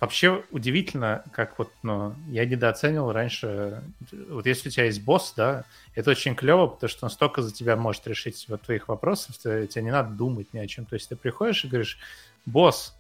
Вообще 0.03 0.43
удивительно, 0.51 1.23
как 1.33 1.61
вот, 1.61 1.71
ну, 1.85 2.17
я 2.27 2.45
недооценил 2.45 3.13
раньше, 3.13 3.85
вот 4.31 4.47
если 4.47 4.69
у 4.69 4.73
тебя 4.73 4.87
есть 4.87 5.05
босс, 5.05 5.33
да, 5.37 5.63
это 5.95 6.11
очень 6.11 6.35
клево, 6.35 6.67
потому 6.67 6.91
что 6.91 7.07
он 7.07 7.11
столько 7.11 7.41
за 7.41 7.55
тебя 7.55 7.77
может 7.77 8.05
решить 8.09 8.45
вот 8.49 8.63
твоих 8.63 8.89
вопросов, 8.89 9.39
тебе 9.39 9.69
не 9.81 9.93
надо 9.93 10.13
думать 10.13 10.53
ни 10.53 10.59
о 10.59 10.67
чем. 10.67 10.87
То 10.87 10.95
есть 10.95 11.09
ты 11.09 11.15
приходишь 11.15 11.65
и 11.65 11.69
говоришь, 11.69 11.99
босс, 12.47 12.97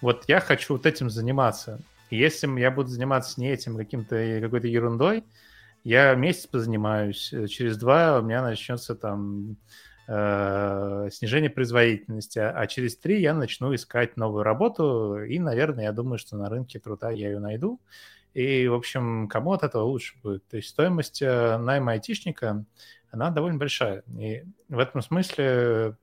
вот 0.00 0.26
я 0.28 0.38
хочу 0.38 0.74
вот 0.74 0.86
этим 0.86 1.10
заниматься. 1.10 1.80
Если 2.08 2.48
я 2.60 2.70
буду 2.70 2.88
заниматься 2.88 3.40
не 3.40 3.50
этим, 3.50 3.76
каким-то 3.76 4.38
какой-то 4.40 4.68
ерундой, 4.68 5.24
я 5.82 6.14
месяц 6.14 6.46
позанимаюсь, 6.46 7.34
через 7.48 7.76
два 7.78 8.20
у 8.20 8.22
меня 8.22 8.42
начнется 8.42 8.94
там 8.94 9.56
э, 10.08 11.08
снижение 11.12 11.50
производительности, 11.50 12.38
а 12.38 12.66
через 12.66 12.96
три 12.96 13.20
я 13.20 13.34
начну 13.34 13.74
искать 13.74 14.16
новую 14.16 14.42
работу, 14.42 15.22
и, 15.22 15.38
наверное, 15.38 15.84
я 15.84 15.92
думаю, 15.92 16.18
что 16.18 16.36
на 16.36 16.48
рынке 16.48 16.80
труда 16.80 17.10
я 17.10 17.28
ее 17.28 17.38
найду. 17.38 17.80
И, 18.34 18.66
в 18.68 18.74
общем, 18.74 19.28
кому 19.28 19.52
от 19.52 19.62
этого 19.62 19.84
лучше 19.84 20.16
будет? 20.22 20.46
То 20.48 20.56
есть 20.56 20.68
стоимость 20.70 21.22
э, 21.22 21.58
найма 21.58 21.92
айтишника, 21.92 22.64
она 23.10 23.30
довольно 23.30 23.58
большая. 23.58 24.02
И 24.18 24.44
в 24.68 24.78
этом 24.78 25.02
смысле 25.02 25.96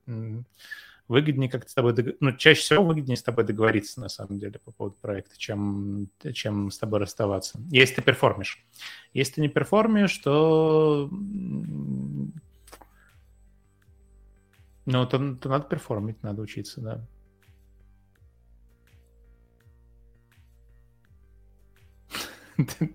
выгоднее 1.08 1.48
как-то 1.48 1.70
с 1.70 1.74
тобой, 1.74 1.92
дог... 1.92 2.16
ну, 2.20 2.32
чаще 2.32 2.60
всего 2.60 2.84
выгоднее 2.84 3.16
с 3.16 3.22
тобой 3.22 3.44
договориться, 3.44 4.00
на 4.00 4.08
самом 4.08 4.38
деле, 4.38 4.58
по 4.58 4.72
поводу 4.72 4.96
проекта, 5.00 5.38
чем, 5.38 6.08
чем 6.32 6.70
с 6.70 6.78
тобой 6.78 7.00
расставаться, 7.00 7.60
если 7.70 7.96
ты 7.96 8.02
перформишь. 8.02 8.64
Если 9.12 9.34
ты 9.34 9.40
не 9.42 9.48
перформишь, 9.48 10.18
то 10.18 11.08
ну, 14.86 15.06
то, 15.06 15.18
то 15.34 15.48
надо 15.48 15.64
перформить, 15.68 16.22
надо 16.22 16.42
учиться, 16.42 16.80
да. 16.80 17.04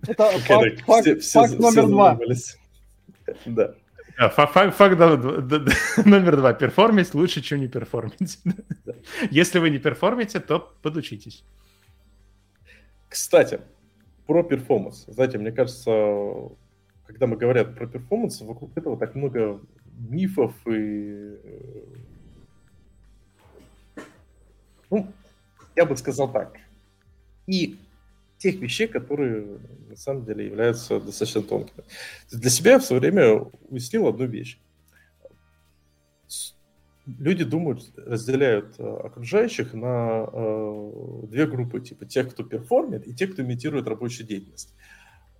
Это 0.07 0.39
факт, 0.39 0.81
факт, 0.81 1.23
факт 1.23 1.59
номер 1.59 1.87
два. 1.87 2.19
Да. 3.45 3.75
Факт, 4.29 4.75
факт 4.75 4.97
да, 4.97 5.15
да, 5.15 5.59
да, 5.59 5.71
номер 6.05 6.37
два. 6.37 6.53
Перформить 6.53 7.13
лучше, 7.13 7.41
чем 7.41 7.59
не 7.59 7.67
перформить. 7.67 8.39
Да. 8.85 8.93
Если 9.29 9.59
вы 9.59 9.69
не 9.69 9.77
перформите, 9.77 10.39
то 10.39 10.73
подучитесь. 10.81 11.43
Кстати, 13.09 13.61
про 14.25 14.43
performance. 14.43 15.05
Знаете, 15.07 15.37
мне 15.37 15.51
кажется, 15.51 15.91
когда 17.05 17.27
мы 17.27 17.35
говорят 17.35 17.75
про 17.75 17.87
performance, 17.87 18.41
вокруг 18.41 18.77
этого 18.77 18.97
так 18.97 19.15
много 19.15 19.61
мифов 19.97 20.53
и... 20.65 21.37
Э, 21.43 21.83
ну, 24.89 25.07
я 25.75 25.85
бы 25.85 25.95
сказал 25.97 26.31
так. 26.31 26.57
И 27.47 27.77
тех 28.37 28.55
вещей, 28.55 28.87
которые 28.87 29.59
на 29.89 29.95
самом 29.95 30.25
деле 30.25 30.45
являются 30.45 30.99
достаточно 30.99 31.43
тонкими. 31.43 31.83
Для 32.31 32.49
себя 32.49 32.71
я 32.71 32.79
в 32.79 32.83
свое 32.83 32.99
время 32.99 33.45
уяснил 33.69 34.07
одну 34.07 34.25
вещь. 34.25 34.59
Люди 37.05 37.43
думают, 37.43 37.91
разделяют 37.97 38.75
э, 38.79 38.83
окружающих 38.83 39.73
на 39.73 40.27
э, 40.31 40.91
две 41.23 41.45
группы, 41.45 41.81
типа 41.81 42.05
тех, 42.05 42.31
кто 42.31 42.43
перформит, 42.43 43.07
и 43.07 43.13
тех, 43.13 43.33
кто 43.33 43.41
имитирует 43.41 43.87
рабочую 43.87 44.27
деятельность. 44.27 44.73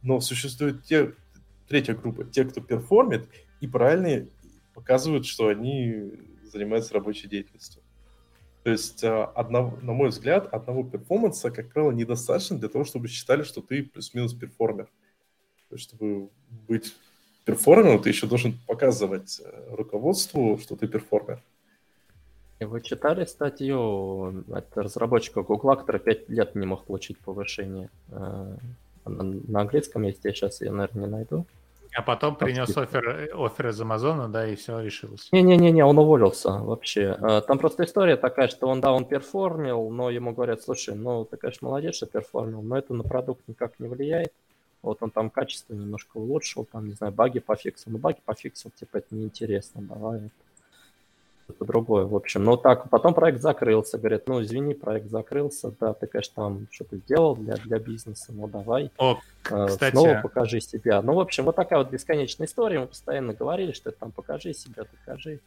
Но 0.01 0.19
существует 0.19 0.83
те, 0.83 1.13
третья 1.67 1.93
группа, 1.93 2.23
те, 2.25 2.43
кто 2.43 2.61
перформит 2.61 3.27
и 3.61 3.67
правильно 3.67 4.27
показывают, 4.73 5.25
что 5.25 5.47
они 5.47 6.11
занимаются 6.43 6.93
рабочей 6.93 7.27
деятельностью. 7.27 7.81
То 8.63 8.69
есть, 8.69 9.03
а, 9.03 9.25
одного, 9.25 9.77
на 9.81 9.93
мой 9.93 10.09
взгляд, 10.09 10.53
одного 10.53 10.83
перформанса, 10.83 11.49
как 11.49 11.71
правило, 11.73 11.91
недостаточно 11.91 12.57
для 12.57 12.69
того, 12.69 12.83
чтобы 12.83 13.07
считали, 13.07 13.43
что 13.43 13.61
ты 13.61 13.83
плюс-минус 13.83 14.33
перформер. 14.33 14.85
То 15.69 15.75
есть, 15.75 15.85
чтобы 15.85 16.29
быть 16.67 16.93
перформером, 17.45 18.01
ты 18.01 18.09
еще 18.09 18.27
должен 18.27 18.53
показывать 18.67 19.41
э, 19.43 19.75
руководству, 19.75 20.59
что 20.59 20.75
ты 20.75 20.87
перформер. 20.87 21.41
Вы 22.59 22.81
читали 22.81 23.25
статью 23.25 24.43
от 24.53 24.77
разработчика 24.77 25.41
Google, 25.41 25.75
который 25.77 25.99
5 25.99 26.29
лет 26.29 26.53
не 26.53 26.67
мог 26.67 26.85
получить 26.85 27.17
повышение? 27.17 27.89
Э, 28.09 28.57
на 29.05 29.61
английском 29.61 30.03
есть, 30.03 30.23
я 30.23 30.33
сейчас 30.33 30.61
ее, 30.61 30.71
наверное, 30.71 31.05
не 31.05 31.11
найду. 31.11 31.45
А 31.93 32.01
потом 32.01 32.35
принес 32.35 32.75
офер, 32.77 33.31
офер 33.33 33.69
из 33.69 33.81
Амазона, 33.81 34.29
да, 34.29 34.47
и 34.47 34.55
все 34.55 34.79
решилось. 34.79 35.27
Не-не-не, 35.31 35.83
он 35.83 35.97
уволился 35.97 36.51
вообще. 36.51 37.17
А, 37.19 37.41
там 37.41 37.59
просто 37.59 37.83
история 37.83 38.15
такая, 38.15 38.47
что 38.47 38.67
он, 38.67 38.79
да, 38.79 38.93
он 38.93 39.05
перформил, 39.05 39.89
но 39.89 40.09
ему 40.09 40.31
говорят, 40.31 40.61
слушай, 40.61 40.95
ну, 40.95 41.25
ты, 41.25 41.37
конечно, 41.37 41.67
молодец, 41.67 41.95
что 41.95 42.05
перформил, 42.05 42.61
но 42.61 42.77
это 42.77 42.93
на 42.93 43.03
продукт 43.03 43.45
никак 43.47 43.79
не 43.79 43.87
влияет. 43.87 44.31
Вот 44.81 44.97
он 45.01 45.11
там 45.11 45.29
качество 45.29 45.73
немножко 45.73 46.17
улучшил, 46.17 46.65
там, 46.71 46.87
не 46.87 46.93
знаю, 46.93 47.13
баги 47.13 47.39
пофиксил. 47.39 47.91
Ну, 47.91 47.97
баги 47.97 48.19
пофиксил, 48.23 48.71
типа, 48.71 48.97
это 48.97 49.07
неинтересно, 49.11 49.81
давай 49.81 50.21
что-то 51.51 51.65
другое, 51.65 52.05
в 52.05 52.15
общем. 52.15 52.43
Но 52.43 52.57
так, 52.57 52.89
потом 52.89 53.13
проект 53.13 53.41
закрылся, 53.41 53.97
говорят, 53.97 54.27
ну, 54.27 54.41
извини, 54.41 54.73
проект 54.73 55.09
закрылся, 55.09 55.73
да, 55.79 55.93
ты, 55.93 56.07
конечно, 56.07 56.33
там 56.35 56.67
что-то 56.71 56.97
сделал 56.97 57.35
для, 57.35 57.55
для 57.55 57.79
бизнеса, 57.79 58.31
ну, 58.33 58.47
давай. 58.47 58.91
О, 58.97 59.19
э, 59.49 59.67
кстати... 59.67 59.91
Снова 59.91 60.19
покажи 60.21 60.61
себя. 60.61 61.01
Ну, 61.01 61.13
в 61.13 61.19
общем, 61.19 61.45
вот 61.45 61.55
такая 61.55 61.79
вот 61.79 61.91
бесконечная 61.91 62.47
история, 62.47 62.79
мы 62.79 62.87
постоянно 62.87 63.33
говорили, 63.33 63.71
что 63.71 63.91
там 63.91 64.11
покажи 64.11 64.53
себя, 64.53 64.83
покажи. 64.85 65.39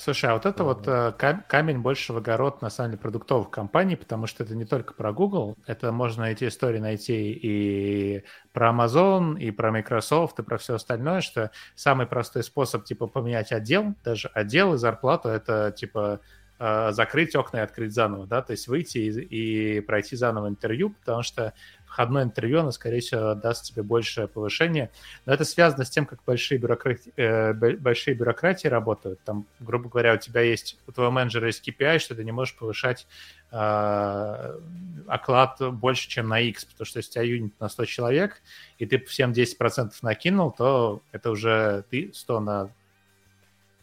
Слушай, 0.00 0.30
а 0.30 0.34
вот 0.34 0.46
это 0.46 0.62
вот 0.62 0.86
э, 0.86 1.12
камень 1.48 1.80
больше 1.80 2.12
в 2.12 2.18
огород, 2.18 2.62
на 2.62 2.70
самом 2.70 2.92
деле, 2.92 3.02
продуктовых 3.02 3.50
компаний, 3.50 3.96
потому 3.96 4.28
что 4.28 4.44
это 4.44 4.54
не 4.54 4.64
только 4.64 4.94
про 4.94 5.12
Google, 5.12 5.56
это 5.66 5.90
можно 5.90 6.22
эти 6.22 6.46
истории 6.46 6.78
найти 6.78 7.32
и 7.32 8.24
про 8.52 8.70
Amazon, 8.70 9.36
и 9.40 9.50
про 9.50 9.72
Microsoft, 9.72 10.38
и 10.38 10.44
про 10.44 10.56
все 10.56 10.76
остальное, 10.76 11.20
что 11.20 11.50
самый 11.74 12.06
простой 12.06 12.44
способ, 12.44 12.84
типа, 12.84 13.08
поменять 13.08 13.50
отдел, 13.50 13.96
даже 14.04 14.28
отдел 14.28 14.74
и 14.74 14.78
зарплату, 14.78 15.30
это, 15.30 15.74
типа, 15.76 16.20
э, 16.60 16.92
закрыть 16.92 17.34
окна 17.34 17.56
и 17.56 17.60
открыть 17.62 17.92
заново, 17.92 18.28
да, 18.28 18.40
то 18.40 18.52
есть 18.52 18.68
выйти 18.68 18.98
и, 18.98 19.78
и 19.78 19.80
пройти 19.80 20.14
заново 20.14 20.46
интервью, 20.46 20.90
потому 20.90 21.24
что 21.24 21.54
входное 21.88 22.22
интервью, 22.22 22.60
оно, 22.60 22.70
скорее 22.70 23.00
всего, 23.00 23.34
даст 23.34 23.64
тебе 23.64 23.82
большее 23.82 24.28
повышение. 24.28 24.90
Но 25.26 25.32
это 25.32 25.44
связано 25.44 25.84
с 25.84 25.90
тем, 25.90 26.06
как 26.06 26.22
большие, 26.24 26.58
бюрократи... 26.58 27.12
э, 27.16 27.52
большие 27.52 28.14
бюрократии 28.14 28.68
работают. 28.68 29.20
Там, 29.24 29.46
грубо 29.58 29.88
говоря, 29.88 30.14
у 30.14 30.18
тебя 30.18 30.42
есть, 30.42 30.78
у 30.86 30.92
твоего 30.92 31.10
менеджера 31.10 31.46
есть 31.46 31.66
KPI, 31.66 31.98
что 31.98 32.14
ты 32.14 32.24
не 32.24 32.32
можешь 32.32 32.54
повышать 32.54 33.06
э, 33.50 34.58
оклад 35.06 35.58
больше, 35.72 36.08
чем 36.08 36.28
на 36.28 36.40
X, 36.40 36.66
потому 36.66 36.86
что 36.86 36.98
если 36.98 37.10
у 37.10 37.12
тебя 37.14 37.22
юнит 37.24 37.60
на 37.60 37.68
100 37.68 37.84
человек, 37.86 38.42
и 38.78 38.86
ты 38.86 38.98
всем 38.98 39.32
10% 39.32 39.92
накинул, 40.02 40.52
то 40.52 41.02
это 41.12 41.30
уже 41.30 41.84
ты 41.90 42.10
100 42.12 42.40
на 42.40 42.70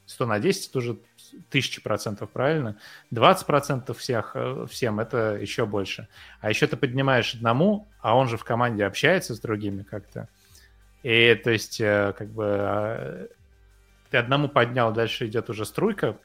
100 0.06 0.26
на 0.26 0.40
10 0.40 0.70
это 0.70 0.78
уже 0.78 0.98
тысячи 1.50 1.82
процентов, 1.82 2.30
правильно? 2.32 2.78
20 3.12 3.46
процентов 3.46 3.98
всех, 4.00 4.32
э, 4.36 4.66
всем 4.70 5.00
это 5.00 5.36
еще 5.36 5.66
больше. 5.66 6.08
А 6.42 6.50
еще 6.50 6.68
ты 6.68 6.78
поднимаешь 6.78 7.36
одному, 7.36 7.88
а 8.00 8.16
он 8.16 8.28
же 8.28 8.38
в 8.38 8.44
команде 8.44 8.86
общается 8.86 9.36
с 9.36 9.40
другими 9.40 9.84
как-то. 9.84 10.30
И 11.04 11.36
то 11.44 11.52
есть 11.52 11.80
э, 11.80 12.14
как 12.18 12.30
бы 12.30 12.46
а, 12.48 13.28
ты 14.10 14.18
одному 14.18 14.50
поднял, 14.50 14.92
дальше 14.92 15.28
идет 15.28 15.50
уже 15.50 15.66
струйка 15.66 16.18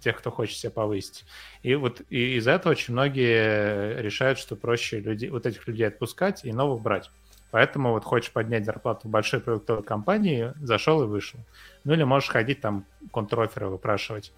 тех, 0.00 0.18
кто 0.18 0.30
хочет 0.30 0.56
себя 0.56 0.70
повысить. 0.70 1.24
И 1.62 1.74
вот 1.74 2.00
из-за 2.10 2.52
этого 2.52 2.72
очень 2.72 2.92
многие 2.92 4.00
решают, 4.00 4.38
что 4.38 4.56
проще 4.56 5.00
людей, 5.00 5.30
вот 5.30 5.46
этих 5.46 5.66
людей 5.66 5.86
отпускать 5.86 6.44
и 6.44 6.52
новых 6.52 6.82
брать. 6.82 7.10
Поэтому 7.52 7.92
вот 7.92 8.04
хочешь 8.04 8.32
поднять 8.32 8.64
зарплату 8.64 9.06
в 9.06 9.10
большой 9.10 9.40
продуктовой 9.40 9.82
компании, 9.82 10.54
зашел 10.60 11.02
и 11.02 11.06
вышел. 11.06 11.38
Ну 11.84 11.92
или 11.92 12.02
можешь 12.02 12.30
ходить 12.30 12.62
там 12.62 12.86
контроферы 13.12 13.68
выпрашивать. 13.68 14.32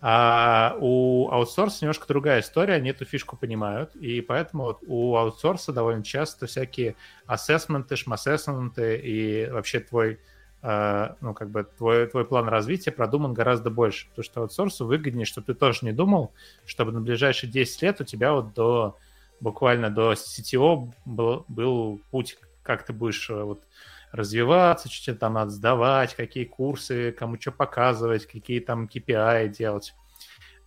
А 0.00 0.76
у 0.80 1.28
аутсорса 1.30 1.84
немножко 1.84 2.08
другая 2.08 2.40
история, 2.40 2.74
они 2.74 2.90
эту 2.90 3.04
фишку 3.04 3.36
понимают, 3.36 3.94
и 3.94 4.20
поэтому 4.20 4.64
вот 4.64 4.78
у 4.86 5.16
аутсорса 5.16 5.72
довольно 5.72 6.02
часто 6.02 6.46
всякие 6.46 6.96
ассессменты, 7.26 7.94
шмассессменты 7.94 8.96
и 8.96 9.48
вообще 9.50 9.78
твой, 9.78 10.18
э, 10.62 11.08
ну, 11.20 11.34
как 11.34 11.50
бы 11.50 11.64
твой, 11.64 12.06
твой 12.08 12.24
план 12.24 12.48
развития 12.48 12.90
продуман 12.90 13.34
гораздо 13.34 13.70
больше, 13.70 14.08
потому 14.08 14.24
что 14.24 14.40
аутсорсу 14.42 14.84
выгоднее, 14.84 15.26
чтобы 15.26 15.46
ты 15.46 15.54
тоже 15.54 15.80
не 15.82 15.92
думал, 15.92 16.32
чтобы 16.64 16.90
на 16.90 17.00
ближайшие 17.00 17.50
10 17.50 17.82
лет 17.82 18.00
у 18.00 18.04
тебя 18.04 18.32
вот 18.32 18.54
до 18.54 18.96
буквально 19.40 19.90
до 19.90 20.12
CTO 20.12 20.92
был, 21.04 21.44
был 21.48 22.00
путь 22.10 22.36
как 22.68 22.82
ты 22.82 22.92
будешь 22.92 23.30
э, 23.30 23.42
вот 23.42 23.64
развиваться, 24.12 24.90
что 24.90 25.06
тебе 25.06 25.16
там 25.16 25.32
надо 25.32 25.50
сдавать, 25.50 26.14
какие 26.14 26.44
курсы, 26.44 27.12
кому 27.12 27.40
что 27.40 27.50
показывать, 27.50 28.26
какие 28.26 28.60
там 28.60 28.84
KPI 28.84 29.48
делать. 29.48 29.94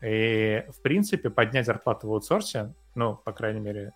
И, 0.02 0.66
в 0.70 0.82
принципе, 0.82 1.30
поднять 1.30 1.68
зарплату 1.68 2.08
в 2.08 2.14
аутсорсе, 2.14 2.74
ну, 2.96 3.16
по 3.16 3.32
крайней 3.34 3.60
мере, 3.60 3.94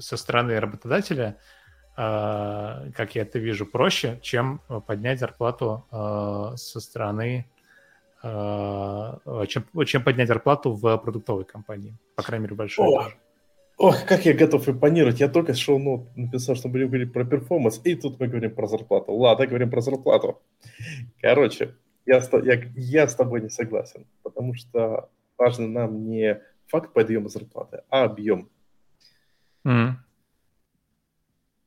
со 0.00 0.16
стороны 0.16 0.58
работодателя, 0.58 1.38
э, 1.96 2.90
как 2.96 3.14
я 3.14 3.22
это 3.22 3.38
вижу, 3.38 3.66
проще, 3.66 4.18
чем 4.20 4.60
поднять 4.88 5.20
зарплату 5.20 5.86
э, 5.92 6.56
со 6.56 6.80
стороны 6.80 7.46
чем, 8.22 9.66
чем 9.84 10.02
поднять 10.02 10.28
зарплату 10.28 10.72
в 10.72 10.96
продуктовой 10.96 11.44
компании, 11.44 11.94
по 12.16 12.22
крайней 12.22 12.44
мере, 12.44 12.56
большой. 12.56 12.86
О, 12.86 13.10
Ох, 13.76 14.06
как 14.06 14.24
я 14.24 14.34
готов 14.34 14.68
импонировать. 14.68 15.20
Я 15.20 15.28
только 15.28 15.54
шоу 15.54 15.78
ну, 15.78 16.06
написал, 16.14 16.54
что 16.54 16.68
мы 16.68 16.72
будем 16.72 16.88
говорить 16.88 17.12
про 17.12 17.24
перформанс, 17.24 17.80
и 17.84 17.94
тут 17.96 18.20
мы 18.20 18.28
говорим 18.28 18.54
про 18.54 18.66
зарплату. 18.68 19.12
Ладно, 19.12 19.46
говорим 19.46 19.70
про 19.70 19.80
зарплату. 19.80 20.40
Короче, 21.20 21.74
я, 22.06 22.22
я, 22.44 22.62
я 22.76 23.08
с 23.08 23.14
тобой 23.14 23.40
не 23.40 23.48
согласен, 23.48 24.06
потому 24.22 24.54
что 24.54 25.10
важно 25.36 25.66
нам 25.66 26.08
не 26.08 26.40
факт 26.66 26.92
подъема 26.92 27.28
зарплаты, 27.28 27.82
а 27.88 28.04
объем. 28.04 28.48
Mm. 29.66 29.94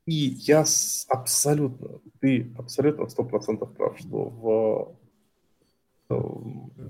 И 0.06 0.14
я 0.14 0.64
абсолютно, 1.10 2.00
ты 2.22 2.54
абсолютно 2.58 3.10
сто 3.10 3.26
процентов 3.26 3.74
прав, 3.74 4.00
что 4.00 4.30
в... 4.30 4.96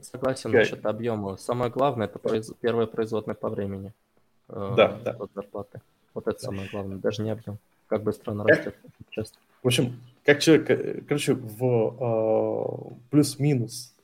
Согласен 0.03 0.51
я... 0.51 0.59
насчет 0.59 0.86
объема. 0.86 1.38
Самое 1.38 1.72
главное 1.72 2.05
это 2.05 2.20
произ... 2.20 2.51
первое 2.61 2.86
производное 2.86 3.34
по 3.34 3.49
времени 3.49 3.88
э, 3.88 4.06
да, 4.47 4.99
да. 5.03 5.11
от 5.11 5.31
зарплаты. 5.33 5.81
Вот 6.13 6.27
это 6.27 6.39
да. 6.39 6.45
самое 6.45 6.69
главное, 6.69 6.97
даже 6.97 7.21
не 7.23 7.29
объем. 7.29 7.59
Как 7.87 8.03
быстро 8.03 8.31
она 8.31 8.43
растет, 8.43 8.75
часто. 9.09 9.37
В 9.63 9.67
общем, 9.67 9.99
как 10.25 10.39
человек, 10.39 10.69
э, 10.69 11.01
короче, 11.07 11.33
в 11.33 12.91
э, 12.91 12.95
плюс-минус 13.09 13.95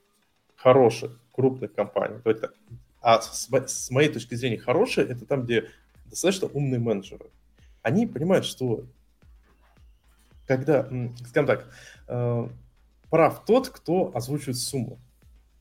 хороших, 0.55 1.19
крупных 1.33 1.73
компаниях, 1.73 2.21
то 2.21 2.31
это, 2.31 2.51
а 3.01 3.21
с, 3.21 3.49
с 3.49 3.91
моей 3.91 4.09
точки 4.09 4.35
зрения 4.35 4.57
хорошие, 4.57 5.07
это 5.07 5.25
там, 5.25 5.43
где 5.43 5.69
достаточно 6.05 6.47
умные 6.47 6.79
менеджеры. 6.79 7.25
Они 7.81 8.07
понимают, 8.07 8.45
что 8.45 8.85
когда, 10.47 10.83
скажем 11.27 11.47
так, 11.47 11.67
э, 12.07 12.47
прав 13.09 13.45
тот, 13.45 13.69
кто 13.69 14.11
озвучивает 14.15 14.57
сумму. 14.57 14.99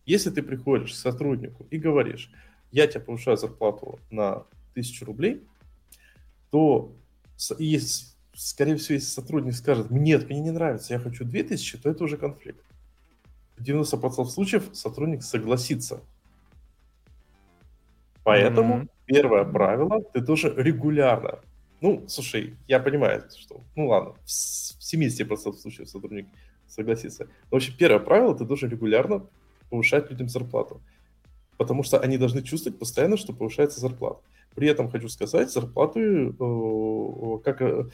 Если 0.07 0.31
ты 0.31 0.43
приходишь 0.43 0.93
к 0.93 0.97
сотруднику 0.97 1.67
и 1.71 1.79
говоришь, 1.79 2.31
я 2.71 2.87
тебе 2.87 3.01
повышаю 3.01 3.37
зарплату 3.37 4.01
на 4.11 4.45
тысячу 4.75 5.05
рублей, 5.05 5.43
то 6.51 6.95
если, 7.59 8.07
скорее 8.35 8.77
всего, 8.77 8.95
если 8.95 9.09
сотрудник 9.09 9.55
скажет, 9.55 9.91
нет, 9.91 10.29
мне 10.29 10.41
не 10.41 10.51
нравится, 10.51 10.95
я 10.95 11.01
хочу 11.01 11.25
2000, 11.25 11.79
то 11.79 11.91
это 11.91 12.05
уже 12.05 12.17
конфликт. 12.17 12.65
В 13.57 13.63
90% 13.63 14.25
случаев 14.27 14.71
сотрудник 14.73 15.23
согласится. 15.23 16.01
Поэтому 18.25 18.75
mm-hmm. 18.75 18.89
первое 19.07 19.45
правило, 19.45 20.03
ты 20.13 20.21
должен 20.21 20.57
регулярно. 20.57 21.41
Ну, 21.81 22.05
слушай, 22.09 22.57
я 22.69 22.79
понимаю, 22.79 23.25
что, 23.37 23.61
ну 23.75 23.89
ладно, 23.89 24.15
в 24.25 24.27
70% 24.27 25.55
случаев 25.55 25.89
сотрудник 25.89 26.29
согласится. 26.69 27.25
Но 27.25 27.57
вообще 27.57 27.73
первое 27.77 27.99
правило, 27.99 28.37
ты 28.37 28.45
должен 28.45 28.71
регулярно 28.71 29.27
повышать 29.69 30.11
людям 30.11 30.29
зарплату. 30.29 30.81
Потому 31.57 31.83
что 31.83 31.99
они 31.99 32.19
должны 32.19 32.43
чувствовать 32.43 32.79
постоянно, 32.79 33.17
что 33.17 33.33
повышается 33.33 33.81
зарплата. 33.81 34.21
При 34.55 34.69
этом 34.69 34.91
хочу 34.91 35.09
сказать, 35.09 35.51
зарплаты, 35.51 36.35
э, 36.39 37.39
как, 37.45 37.63
э, 37.63 37.85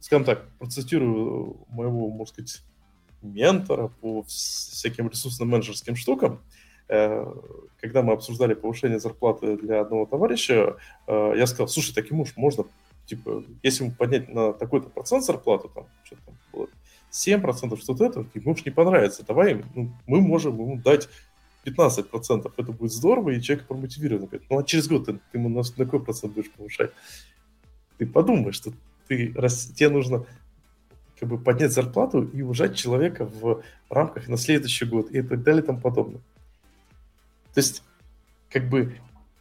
скажем 0.00 0.24
так, 0.24 0.48
процитирую 0.58 1.56
моего, 1.68 2.08
можно 2.08 2.26
сказать, 2.26 2.62
ментора 3.22 3.88
по 4.00 4.22
всяким 4.22 5.08
ресурсным 5.08 5.50
менеджерским 5.50 5.94
штукам, 5.96 6.40
э, 6.88 7.26
когда 7.80 8.02
мы 8.02 8.14
обсуждали 8.14 8.54
повышение 8.54 8.98
зарплаты 8.98 9.58
для 9.58 9.80
одного 9.80 10.06
товарища, 10.06 10.76
я 11.06 11.46
сказал, 11.46 11.68
слушай, 11.68 11.94
так 11.94 12.10
ему 12.10 12.26
можно, 12.36 12.64
типа, 13.04 13.44
если 13.62 13.84
ему 13.84 13.94
поднять 13.94 14.28
на 14.28 14.52
такой-то 14.52 14.88
процент 14.88 15.24
зарплату, 15.24 15.70
там, 15.74 15.86
что-то 16.04 16.22
там 16.24 16.34
было, 16.52 16.68
7%, 17.10 17.76
что-то 17.80 18.04
это, 18.06 18.26
ему 18.34 18.52
уж 18.52 18.64
не 18.64 18.70
понравится, 18.70 19.24
давай, 19.26 19.62
ну, 19.74 19.92
мы 20.06 20.20
можем 20.20 20.54
ему 20.54 20.76
дать 20.76 21.08
15%, 21.64 22.52
это 22.56 22.72
будет 22.72 22.92
здорово, 22.92 23.30
и 23.30 23.40
человек 23.40 23.66
промотивирован. 23.66 24.26
Говорит, 24.26 24.46
ну 24.50 24.58
а 24.58 24.64
через 24.64 24.88
год 24.88 25.06
ты, 25.06 25.14
ты 25.14 25.38
ему 25.38 25.48
на, 25.48 25.62
на 25.76 25.84
какой 25.84 26.02
процент 26.02 26.34
будешь 26.34 26.50
повышать? 26.50 26.92
Ты 27.98 28.06
подумай, 28.06 28.52
что 28.52 28.72
ты, 29.08 29.32
раз, 29.34 29.66
тебе 29.66 29.90
нужно 29.90 30.24
как 31.18 31.28
бы 31.28 31.38
поднять 31.38 31.72
зарплату 31.72 32.22
и 32.22 32.40
уважать 32.40 32.76
человека 32.76 33.26
в 33.26 33.62
рамках 33.90 34.28
на 34.28 34.38
следующий 34.38 34.86
год 34.86 35.10
и 35.10 35.20
так 35.20 35.42
далее 35.42 35.62
и 35.62 35.66
тому 35.66 35.80
подобное. 35.80 36.22
То 37.52 37.60
есть, 37.60 37.82
как 38.48 38.68
бы 38.70 38.96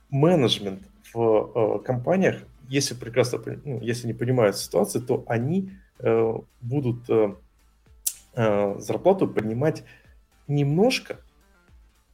менеджмент 0.10 0.84
в 1.14 1.52
э, 1.56 1.86
компаниях, 1.86 2.44
если 2.68 2.96
прекрасно, 2.96 3.42
ну, 3.64 3.80
если 3.82 4.08
не 4.08 4.14
понимают 4.14 4.58
ситуацию, 4.58 5.04
то 5.06 5.24
они 5.28 5.72
э, 6.00 6.34
будут 6.62 7.10
э, 7.10 7.36
э, 8.34 8.80
зарплату 8.80 9.28
поднимать 9.28 9.84
немножко, 10.48 11.20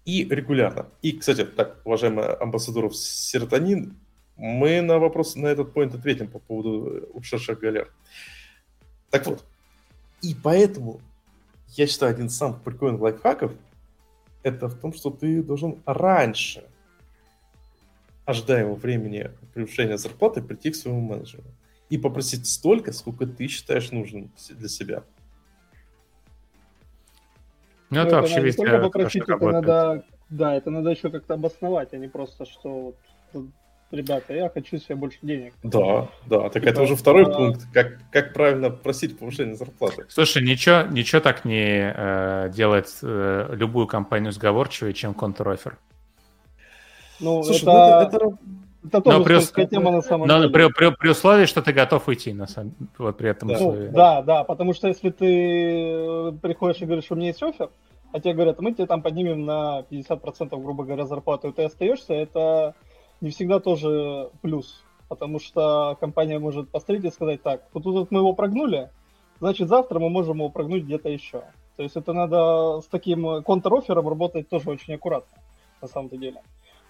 и 0.06 0.24
регулярно. 0.30 0.88
И, 1.02 1.14
кстати, 1.14 1.44
так, 1.44 1.82
уважаемый 1.84 2.26
амбассадоров 2.36 2.96
серотонин, 2.96 3.98
мы 4.38 4.82
на 4.82 5.00
вопрос 5.00 5.36
на 5.36 5.48
этот 5.48 5.74
point 5.74 5.96
ответим 5.98 6.28
по 6.28 6.40
поводу 6.40 7.10
ушедших 7.14 7.60
галер. 7.60 7.92
Так 9.10 9.26
вот, 9.28 9.44
и 10.22 10.36
поэтому 10.36 11.02
я 11.70 11.88
считаю, 11.88 12.12
один 12.12 12.28
из 12.28 12.38
самых 12.38 12.62
прикольных 12.62 13.02
лайфхаков 13.02 13.52
это 14.44 14.68
в 14.68 14.80
том, 14.80 14.94
что 14.94 15.10
ты 15.10 15.42
должен 15.42 15.82
раньше 15.86 16.64
ожидаемого 18.26 18.76
времени 18.76 19.32
превышения 19.54 19.98
зарплаты 19.98 20.42
прийти 20.42 20.72
к 20.72 20.76
своему 20.76 21.02
менеджеру 21.02 21.44
и 21.90 21.98
попросить 21.98 22.48
столько, 22.48 22.94
сколько 22.94 23.26
ты 23.26 23.48
считаешь 23.48 23.92
нужным 23.92 24.32
для 24.50 24.70
себя. 24.70 25.04
Ну, 27.90 28.00
это 28.00 28.16
вообще 28.16 28.36
надо 28.36 28.42
не 28.42 28.48
везде 28.48 28.64
только 28.64 28.80
попросить, 28.80 29.22
это 29.24 29.32
работает. 29.34 29.66
надо, 29.66 30.04
да, 30.30 30.56
это 30.56 30.70
надо 30.72 30.90
еще 30.90 31.10
как-то 31.10 31.36
обосновать, 31.36 31.94
а 31.94 31.98
не 31.98 32.08
просто, 32.08 32.46
что 32.46 32.94
вот, 33.34 33.46
ребята, 33.92 34.34
я 34.34 34.50
хочу 34.50 34.78
себе 34.78 34.96
больше 34.96 35.20
денег. 35.22 35.54
Да, 35.64 36.10
да, 36.26 36.50
так 36.50 36.54
Типа, 36.54 36.66
это 36.66 36.82
уже 36.82 36.96
второй 36.96 37.26
а- 37.26 37.30
пункт, 37.30 37.62
как, 37.74 37.98
как 38.12 38.34
правильно 38.34 38.70
просить 38.70 39.18
повышение 39.18 39.56
зарплаты. 39.56 40.06
Слушай, 40.10 40.44
ничего, 40.44 40.82
ничего 40.84 41.22
так 41.22 41.46
не 41.46 41.94
э, 41.96 42.50
делает 42.54 42.88
э, 43.02 43.50
любую 43.54 43.88
компанию 43.88 44.32
сговорчивее, 44.32 44.94
чем 44.94 45.14
контр-оффер. 45.14 45.78
Ну, 47.20 47.44
Слушай, 47.44 47.62
это, 47.62 47.72
ну 47.72 47.78
это, 47.80 48.18
это- 48.18 48.38
это 48.88 49.02
тоже 49.02 49.24
при 49.24 49.36
ус- 49.36 49.52
тема 49.70 49.92
на 49.92 50.02
самом 50.02 50.28
Но 50.28 50.38
деле. 50.40 50.50
при, 50.50 50.68
при- 50.74 50.96
при 50.96 51.10
условии, 51.10 51.46
что 51.46 51.62
ты 51.62 51.74
готов 51.74 52.08
уйти, 52.08 52.34
на 52.34 52.48
самом 52.48 52.76
вот 52.98 53.18
при 53.18 53.30
этом 53.30 53.50
Да. 53.50 53.58
Ну, 53.60 53.68
условии. 53.70 53.88
да, 53.90 54.22
да, 54.22 54.44
потому 54.44 54.74
что 54.74 54.88
если 54.88 55.10
ты 55.10 56.32
приходишь 56.42 56.82
и 56.82 56.86
говоришь, 56.86 57.12
у 57.12 57.16
меня 57.16 57.28
есть 57.28 57.44
офер, 57.44 57.70
а 58.12 58.20
тебе 58.20 58.34
говорят, 58.34 58.60
мы 58.60 58.74
тебе 58.74 58.86
там 58.86 59.02
поднимем 59.02 59.46
на 59.46 59.84
50%, 59.90 60.50
грубо 60.62 60.84
говоря, 60.84 61.06
зарплату, 61.06 61.50
и 61.50 61.52
ты 61.52 61.64
остаешься, 61.64 62.14
это 62.14 62.74
не 63.22 63.30
всегда 63.32 63.60
тоже 63.60 64.30
плюс. 64.42 64.84
Потому 65.10 65.40
что 65.40 65.98
компания 66.00 66.40
может 66.40 66.70
посмотреть 66.70 67.06
и 67.06 67.12
сказать, 67.12 67.42
так, 67.44 67.62
вот 67.74 67.84
тут 67.84 67.94
вот 67.96 68.12
мы 68.12 68.20
его 68.20 68.34
прогнули, 68.34 68.90
значит, 69.40 69.68
завтра 69.68 70.00
мы 70.00 70.10
можем 70.10 70.38
его 70.38 70.50
прогнуть 70.50 70.84
где-то 70.84 71.10
еще. 71.10 71.44
То 71.78 71.84
есть 71.84 71.96
это 71.98 72.14
надо 72.14 72.80
с 72.82 72.86
таким 72.88 73.44
контр-оффером 73.44 74.08
работать 74.08 74.48
тоже 74.50 74.70
очень 74.70 74.94
аккуратно, 74.96 75.38
на 75.82 75.88
самом-то 75.88 76.18
деле. 76.18 76.42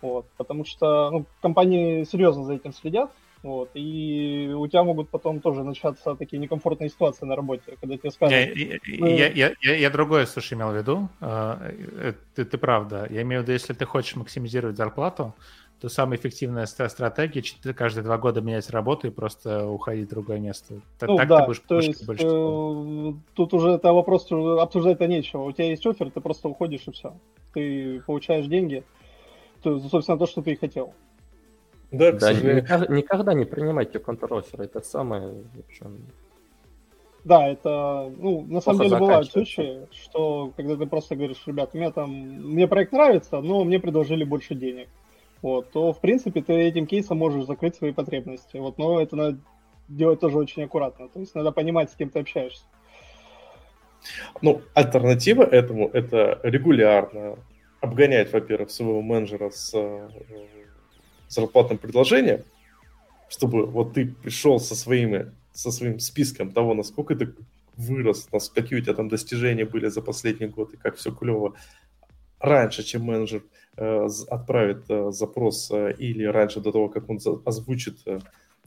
Вот, 0.05 0.25
потому 0.37 0.65
что 0.65 1.09
ну, 1.11 1.25
компании 1.41 2.03
серьезно 2.03 2.43
за 2.43 2.53
этим 2.53 2.73
следят, 2.73 3.11
вот, 3.41 3.69
и 3.73 4.51
у 4.55 4.67
тебя 4.67 4.83
могут 4.83 5.09
потом 5.09 5.39
тоже 5.39 5.63
начаться 5.63 6.15
такие 6.15 6.37
некомфортные 6.37 6.89
ситуации 6.89 7.25
на 7.25 7.35
работе, 7.35 7.75
когда 7.81 7.97
тебе 7.97 8.11
скажут, 8.11 8.37
я, 8.37 8.77
я, 8.87 9.27
я, 9.29 9.53
я- 9.61 9.75
я 9.75 9.89
другое, 9.89 10.25
слушай, 10.27 10.53
имел 10.53 10.69
в 10.69 10.75
виду. 10.75 11.09
А, 11.21 11.59
э, 11.61 12.13
Ты, 12.35 12.45
ты 12.45 12.57
правда. 12.57 13.07
Я 13.09 13.21
имею 13.23 13.41
в 13.41 13.43
виду, 13.43 13.53
если 13.53 13.73
ты 13.73 13.85
хочешь 13.85 14.15
максимизировать 14.15 14.77
зарплату, 14.77 15.33
то 15.81 15.89
самая 15.89 16.17
эффективная 16.17 16.65
ст- 16.65 16.89
стратегия 16.89 17.43
каждые 17.73 18.03
два 18.03 18.17
года 18.17 18.41
менять 18.41 18.69
работу 18.69 19.07
и 19.07 19.11
просто 19.11 19.67
уходить 19.67 20.07
в 20.07 20.09
другое 20.09 20.39
место. 20.39 20.75
Ну 21.01 21.17
так 21.17 21.27
да, 21.27 21.39
ты 21.41 21.45
будешь 21.47 21.61
то 21.67 21.75
есть 21.77 22.05
больше. 22.05 22.25
э, 22.25 23.13
тут 23.33 23.53
уже 23.53 23.69
это 23.71 23.93
вопрос 23.93 24.31
обсуждать-то 24.31 25.07
нечего. 25.07 25.43
У 25.43 25.51
тебя 25.51 25.65
есть 25.69 25.85
офер, 25.85 26.09
ты 26.11 26.21
просто 26.21 26.47
уходишь 26.47 26.87
и 26.87 26.91
все. 26.91 27.13
Ты 27.53 28.01
получаешь 28.07 28.47
деньги, 28.47 28.83
то, 29.65 29.79
собственно, 29.89 30.17
то, 30.17 30.27
что 30.27 30.41
ты 30.41 30.51
и 30.51 30.55
хотел. 30.55 30.93
да, 31.91 32.11
Да, 32.11 32.33
никогда, 32.33 32.93
никогда 32.93 33.33
не 33.33 33.45
принимайте 33.45 33.99
контр-офферы. 33.99 34.65
Это 34.65 34.81
самое... 34.81 35.29
в 35.29 35.59
общем, 35.67 36.05
Да, 37.23 37.47
это, 37.47 38.11
ну, 38.17 38.45
на 38.47 38.61
самом 38.61 38.83
деле 38.83 38.97
бывают 38.97 39.31
случаи, 39.31 39.87
что 39.91 40.51
когда 40.55 40.75
ты 40.75 40.85
просто 40.85 41.15
говоришь, 41.15 41.41
ребят, 41.47 41.73
мне 41.73 41.91
там, 41.91 42.11
мне 42.11 42.67
проект 42.67 42.91
нравится, 42.91 43.41
но 43.41 43.63
мне 43.63 43.79
предложили 43.79 44.23
больше 44.23 44.53
денег. 44.55 44.87
Вот, 45.41 45.71
то, 45.71 45.93
в 45.93 45.99
принципе, 45.99 46.41
ты 46.41 46.53
этим 46.53 46.85
кейсом 46.87 47.17
можешь 47.17 47.45
закрыть 47.45 47.75
свои 47.75 47.91
потребности. 47.91 48.57
Вот, 48.57 48.77
но 48.77 49.01
это 49.01 49.15
надо 49.15 49.37
делать 49.87 50.19
тоже 50.19 50.37
очень 50.37 50.63
аккуратно. 50.63 51.09
То 51.09 51.19
есть 51.19 51.35
надо 51.35 51.51
понимать, 51.51 51.91
с 51.91 51.95
кем 51.95 52.09
ты 52.09 52.19
общаешься. 52.19 52.63
Ну, 54.41 54.61
альтернатива 54.73 55.43
этому– 55.43 55.89
это 55.93 56.39
регулярно 56.43 57.37
обгонять, 57.85 58.33
во-первых, 58.33 58.69
своего 58.71 59.01
менеджера 59.01 59.49
с 59.49 59.71
э, 59.73 60.09
зарплатным 61.29 61.77
предложением, 61.77 62.43
чтобы 63.29 63.65
вот 63.65 63.93
ты 63.93 64.07
пришел 64.07 64.59
со, 64.59 64.75
своими, 64.75 65.31
со 65.53 65.71
своим 65.71 65.99
списком 65.99 66.51
того, 66.51 66.73
насколько 66.73 67.15
ты 67.15 67.33
вырос, 67.77 68.27
какие 68.53 68.79
у 68.79 68.81
тебя 68.81 68.93
там 68.93 69.09
достижения 69.09 69.65
были 69.65 69.87
за 69.87 70.01
последний 70.01 70.47
год 70.47 70.73
и 70.73 70.77
как 70.77 70.95
все 70.95 71.11
клево, 71.11 71.55
раньше, 72.39 72.83
чем 72.83 73.03
менеджер 73.03 73.43
э, 73.77 74.07
отправит 74.29 74.85
э, 74.89 75.11
запрос 75.11 75.71
э, 75.71 75.93
или 75.97 76.23
раньше 76.25 76.61
до 76.61 76.71
того, 76.71 76.89
как 76.89 77.09
он 77.09 77.19
озвучит 77.45 77.97
э, 78.05 78.19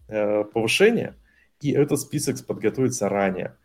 э, 0.09 0.45
повышение, 0.45 1.15
и 1.61 1.73
этот 1.73 2.01
список 2.01 2.45
подготовить 2.47 2.93
заранее. 2.93 3.57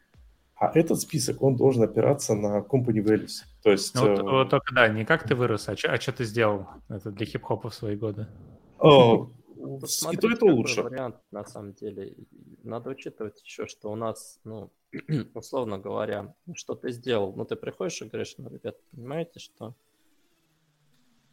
А 0.63 0.71
этот 0.79 1.01
список, 1.01 1.41
он 1.43 1.55
должен 1.57 1.83
опираться 1.83 2.35
на 2.35 2.59
company 2.61 3.03
values. 3.03 3.43
То 3.63 3.71
есть... 3.71 3.93
Ну, 3.95 4.01
вот- 4.01 4.19
э, 4.19 4.23
вот 4.23 4.49
только 4.49 4.73
да, 4.73 4.87
не 4.87 5.03
как 5.03 5.27
ты 5.27 5.35
вырос, 5.35 5.67
а 5.67 5.75
что 5.75 6.11
ты 6.13 6.23
сделал 6.23 6.67
это 6.89 7.11
для 7.11 7.25
хип-хопа 7.25 7.69
в 7.69 7.73
свои 7.73 7.97
годы. 7.97 8.27
с- 8.79 10.03
и 10.13 10.17
то, 10.17 10.27
и 10.27 10.31
то 10.31 10.39
какой 10.39 10.51
лучше. 10.53 10.83
вариант, 10.83 11.15
на 11.31 11.43
самом 11.45 11.73
деле. 11.73 12.15
Надо 12.63 12.91
учитывать 12.91 13.41
еще, 13.43 13.67
что 13.67 13.91
у 13.91 13.95
нас, 13.95 14.39
ну, 14.45 14.71
условно 15.33 15.79
говоря, 15.79 16.33
что 16.53 16.75
ты 16.75 16.91
сделал? 16.91 17.33
Ну, 17.35 17.43
ты 17.43 17.55
приходишь 17.57 18.01
и 18.01 18.05
говоришь, 18.05 18.35
ну, 18.37 18.49
ребят, 18.49 18.77
понимаете, 18.91 19.39
что 19.39 19.75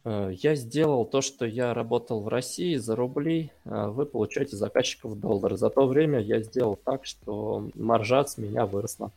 я 0.05 0.55
сделал 0.55 1.05
то, 1.05 1.21
что 1.21 1.45
я 1.45 1.75
работал 1.75 2.21
в 2.23 2.29
России 2.29 2.77
за 2.77 2.97
рубли, 2.97 3.51
а 3.67 3.89
вы 3.89 4.07
получаете 4.07 4.57
заказчиков 4.57 5.13
в 5.13 5.21
доллары. 5.21 5.57
За 5.57 5.69
то 5.71 5.87
время 5.87 6.21
я 6.21 6.41
сделал 6.41 6.77
так, 6.83 7.05
что 7.05 7.69
маржа 7.75 8.25
с 8.25 8.39
меня 8.39 8.65
выросла. 8.67 9.11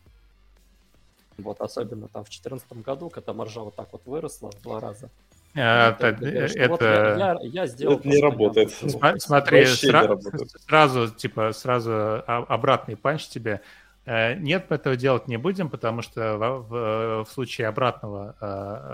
Вот 1.38 1.60
особенно 1.60 2.08
там 2.08 2.22
в 2.22 2.26
2014 2.28 2.82
году, 2.84 3.08
когда 3.08 3.32
маржа 3.32 3.60
вот 3.60 3.74
так 3.74 3.88
вот 3.92 4.02
выросла 4.04 4.50
в 4.52 4.62
два 4.62 4.78
раза. 4.80 5.08
А, 5.56 5.92
Ты 5.92 5.98
та- 6.00 6.12
говоришь, 6.12 6.54
э, 6.56 6.68
вот 6.68 6.82
это... 6.82 7.16
я, 7.18 7.32
я- 7.32 7.38
я 7.42 7.66
сделал 7.66 7.94
Это 7.94 8.02
то, 8.02 8.08
не 8.08 8.20
работает. 8.20 8.70
Смотри, 8.70 9.60
Вообще 9.60 9.86
не 9.86 9.92
сра- 9.92 10.06
работает. 10.06 10.50
сразу, 10.66 11.08
типа, 11.08 11.52
сразу 11.52 12.22
обратный 12.26 12.96
панч 12.96 13.28
тебе. 13.28 13.60
Э, 14.04 14.34
Нет, 14.34 14.66
мы 14.68 14.76
этого 14.76 14.96
делать 14.96 15.28
не 15.28 15.36
будем, 15.38 15.70
потому 15.70 16.02
что 16.02 16.36
в, 16.36 16.68
в- 16.68 17.24
в 17.24 17.30
случае 17.32 17.68
обратного 17.68 18.34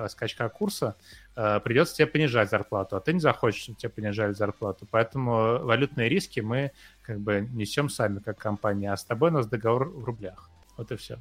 э, 0.04 0.08
скачка 0.10 0.48
курса 0.50 0.94
э, 0.98 1.19
придется 1.34 1.96
тебе 1.96 2.06
понижать 2.06 2.50
зарплату, 2.50 2.96
а 2.96 3.00
ты 3.00 3.12
не 3.12 3.20
захочешь, 3.20 3.62
чтобы 3.62 3.78
тебе 3.78 3.90
понижали 3.90 4.32
зарплату. 4.32 4.86
Поэтому 4.90 5.58
валютные 5.60 6.08
риски 6.08 6.40
мы 6.40 6.72
как 7.02 7.20
бы 7.20 7.48
несем 7.52 7.88
сами 7.88 8.18
как 8.18 8.38
компания, 8.38 8.92
а 8.92 8.96
с 8.96 9.04
тобой 9.04 9.30
у 9.30 9.34
нас 9.34 9.46
договор 9.46 9.88
в 9.88 10.04
рублях. 10.04 10.50
Вот 10.76 10.92
и 10.92 10.96
все. 10.96 11.18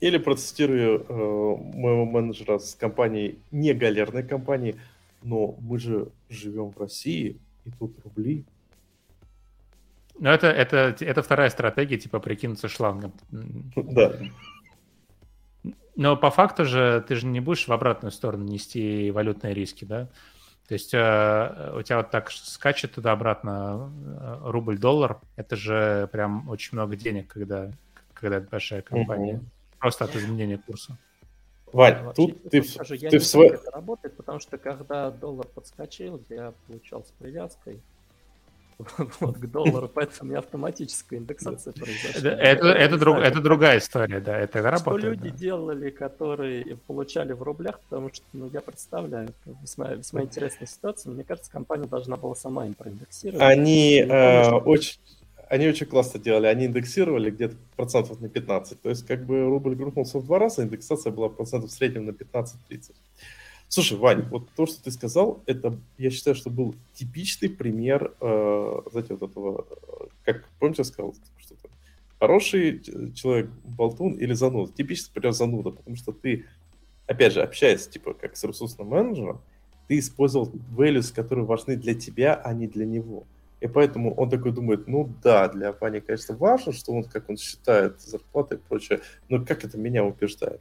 Или 0.00 0.18
процитирую 0.18 1.04
э, 1.06 1.12
моего 1.12 2.06
менеджера 2.06 2.58
с 2.58 2.74
компанией, 2.74 3.38
не 3.50 3.74
галерной 3.74 4.22
компании, 4.22 4.76
но 5.22 5.56
мы 5.60 5.78
же 5.78 6.08
живем 6.30 6.70
в 6.70 6.78
России, 6.78 7.38
и 7.64 7.70
тут 7.78 7.94
рубли. 8.04 8.44
Но 10.18 10.30
это, 10.30 10.48
это, 10.48 10.96
это 11.00 11.22
вторая 11.22 11.50
стратегия, 11.50 11.98
типа 11.98 12.18
прикинуться 12.18 12.68
шлангом. 12.68 13.12
Да. 13.30 14.18
Но 15.96 16.16
по 16.16 16.30
факту 16.30 16.64
же 16.64 17.04
ты 17.06 17.14
же 17.14 17.26
не 17.26 17.40
будешь 17.40 17.68
в 17.68 17.72
обратную 17.72 18.12
сторону 18.12 18.44
нести 18.44 19.10
валютные 19.10 19.54
риски, 19.54 19.84
да? 19.84 20.08
То 20.68 20.74
есть 20.74 20.94
э, 20.94 21.72
у 21.76 21.82
тебя 21.82 21.96
вот 21.96 22.10
так 22.10 22.30
скачет 22.30 22.92
туда-обратно 22.92 23.90
э, 24.20 24.38
рубль-доллар, 24.44 25.18
это 25.34 25.56
же 25.56 26.08
прям 26.12 26.48
очень 26.48 26.78
много 26.78 26.94
денег, 26.94 27.26
когда, 27.26 27.72
когда 28.14 28.36
это 28.36 28.48
большая 28.48 28.82
компания. 28.82 29.38
Мгм. 29.38 29.50
Просто 29.80 30.04
от 30.04 30.14
изменения 30.14 30.58
курса. 30.58 30.96
Вань, 31.72 32.04
Вообще, 32.04 32.26
тут 32.28 32.50
ты, 32.50 32.62
скажу, 32.62 32.96
ты 32.96 33.18
в 33.18 33.26
свой... 33.26 33.48
это 33.48 33.70
работает, 33.70 34.16
потому 34.16 34.38
что 34.38 34.58
когда 34.58 35.10
доллар 35.10 35.46
подскочил, 35.46 36.22
я 36.28 36.52
получал 36.66 37.04
с 37.04 37.10
привязкой 37.18 37.80
вот, 39.20 39.38
к 39.38 39.46
доллару, 39.46 39.88
поэтому 39.88 40.18
у 40.22 40.24
меня 40.30 40.38
автоматическая 40.38 41.18
индексация 41.18 41.72
произошла. 41.72 42.30
это, 42.30 42.98
друг- 42.98 43.42
другая 43.42 43.78
история, 43.78 44.20
да, 44.20 44.38
это 44.38 44.58
Что 44.58 44.70
работает. 44.70 45.04
люди 45.18 45.30
да. 45.30 45.36
делали, 45.36 45.90
которые 45.90 46.76
получали 46.86 47.32
в 47.32 47.42
рублях, 47.42 47.80
потому 47.88 48.12
что, 48.12 48.24
ну, 48.32 48.50
я 48.52 48.60
представляю, 48.60 49.28
это 49.28 49.56
весьма, 49.62 49.94
весьма 49.94 50.22
интересная 50.22 50.66
ситуация. 50.66 51.12
Мне 51.12 51.24
кажется, 51.24 51.50
компания 51.50 51.86
должна 51.86 52.16
была 52.16 52.34
сама 52.34 52.66
им 52.66 52.74
проиндексировать. 52.74 53.40
Они, 53.42 54.00
э, 54.00 54.44
что- 54.44 54.56
очень, 54.58 54.98
они 55.48 55.66
очень 55.68 55.86
классно 55.86 56.20
делали. 56.20 56.46
Они 56.46 56.66
индексировали 56.66 57.30
где-то 57.30 57.56
процентов 57.76 58.20
на 58.20 58.28
15. 58.28 58.80
То 58.80 58.88
есть, 58.88 59.06
как 59.06 59.24
бы 59.26 59.44
рубль 59.46 59.74
грохнулся 59.74 60.18
в 60.18 60.24
два 60.24 60.38
раза, 60.38 60.62
индексация 60.62 61.12
была 61.12 61.28
процентов 61.28 61.70
в 61.70 61.72
среднем 61.72 62.06
на 62.06 62.10
15-30. 62.10 62.92
Слушай, 63.72 63.98
Вань, 63.98 64.22
вот 64.30 64.48
то, 64.56 64.66
что 64.66 64.82
ты 64.82 64.90
сказал, 64.90 65.44
это, 65.46 65.78
я 65.96 66.10
считаю, 66.10 66.34
что 66.34 66.50
был 66.50 66.74
типичный 66.92 67.48
пример, 67.48 68.12
э, 68.20 68.80
знаете, 68.90 69.14
вот 69.14 69.30
этого, 69.30 69.64
э, 69.70 70.06
как, 70.24 70.48
помните, 70.58 70.80
я 70.80 70.84
сказал, 70.84 71.14
что-то, 71.38 71.68
хороший 72.18 72.80
ч- 72.80 73.12
человек, 73.12 73.48
болтун 73.62 74.14
или 74.14 74.32
зануда. 74.32 74.72
Типичный 74.72 75.12
пример 75.14 75.32
зануда, 75.32 75.70
потому 75.70 75.94
что 75.94 76.10
ты, 76.10 76.46
опять 77.06 77.32
же, 77.32 77.42
общаясь, 77.42 77.86
типа, 77.86 78.12
как 78.14 78.36
с 78.36 78.42
ресурсным 78.42 78.88
менеджером, 78.88 79.40
ты 79.86 80.00
использовал 80.00 80.50
values, 80.76 81.14
которые 81.14 81.44
важны 81.44 81.76
для 81.76 81.94
тебя, 81.94 82.34
а 82.34 82.52
не 82.52 82.66
для 82.66 82.84
него. 82.84 83.22
И 83.60 83.68
поэтому 83.68 84.12
он 84.14 84.28
такой 84.30 84.50
думает, 84.50 84.88
ну 84.88 85.08
да, 85.22 85.46
для 85.46 85.72
Вани, 85.80 86.00
конечно, 86.00 86.34
важно, 86.36 86.72
что 86.72 86.90
он, 86.90 87.04
как 87.04 87.30
он 87.30 87.36
считает, 87.36 88.00
зарплаты 88.00 88.56
и 88.56 88.58
прочее, 88.58 89.00
но 89.28 89.44
как 89.44 89.64
это 89.64 89.78
меня 89.78 90.04
убеждает? 90.04 90.60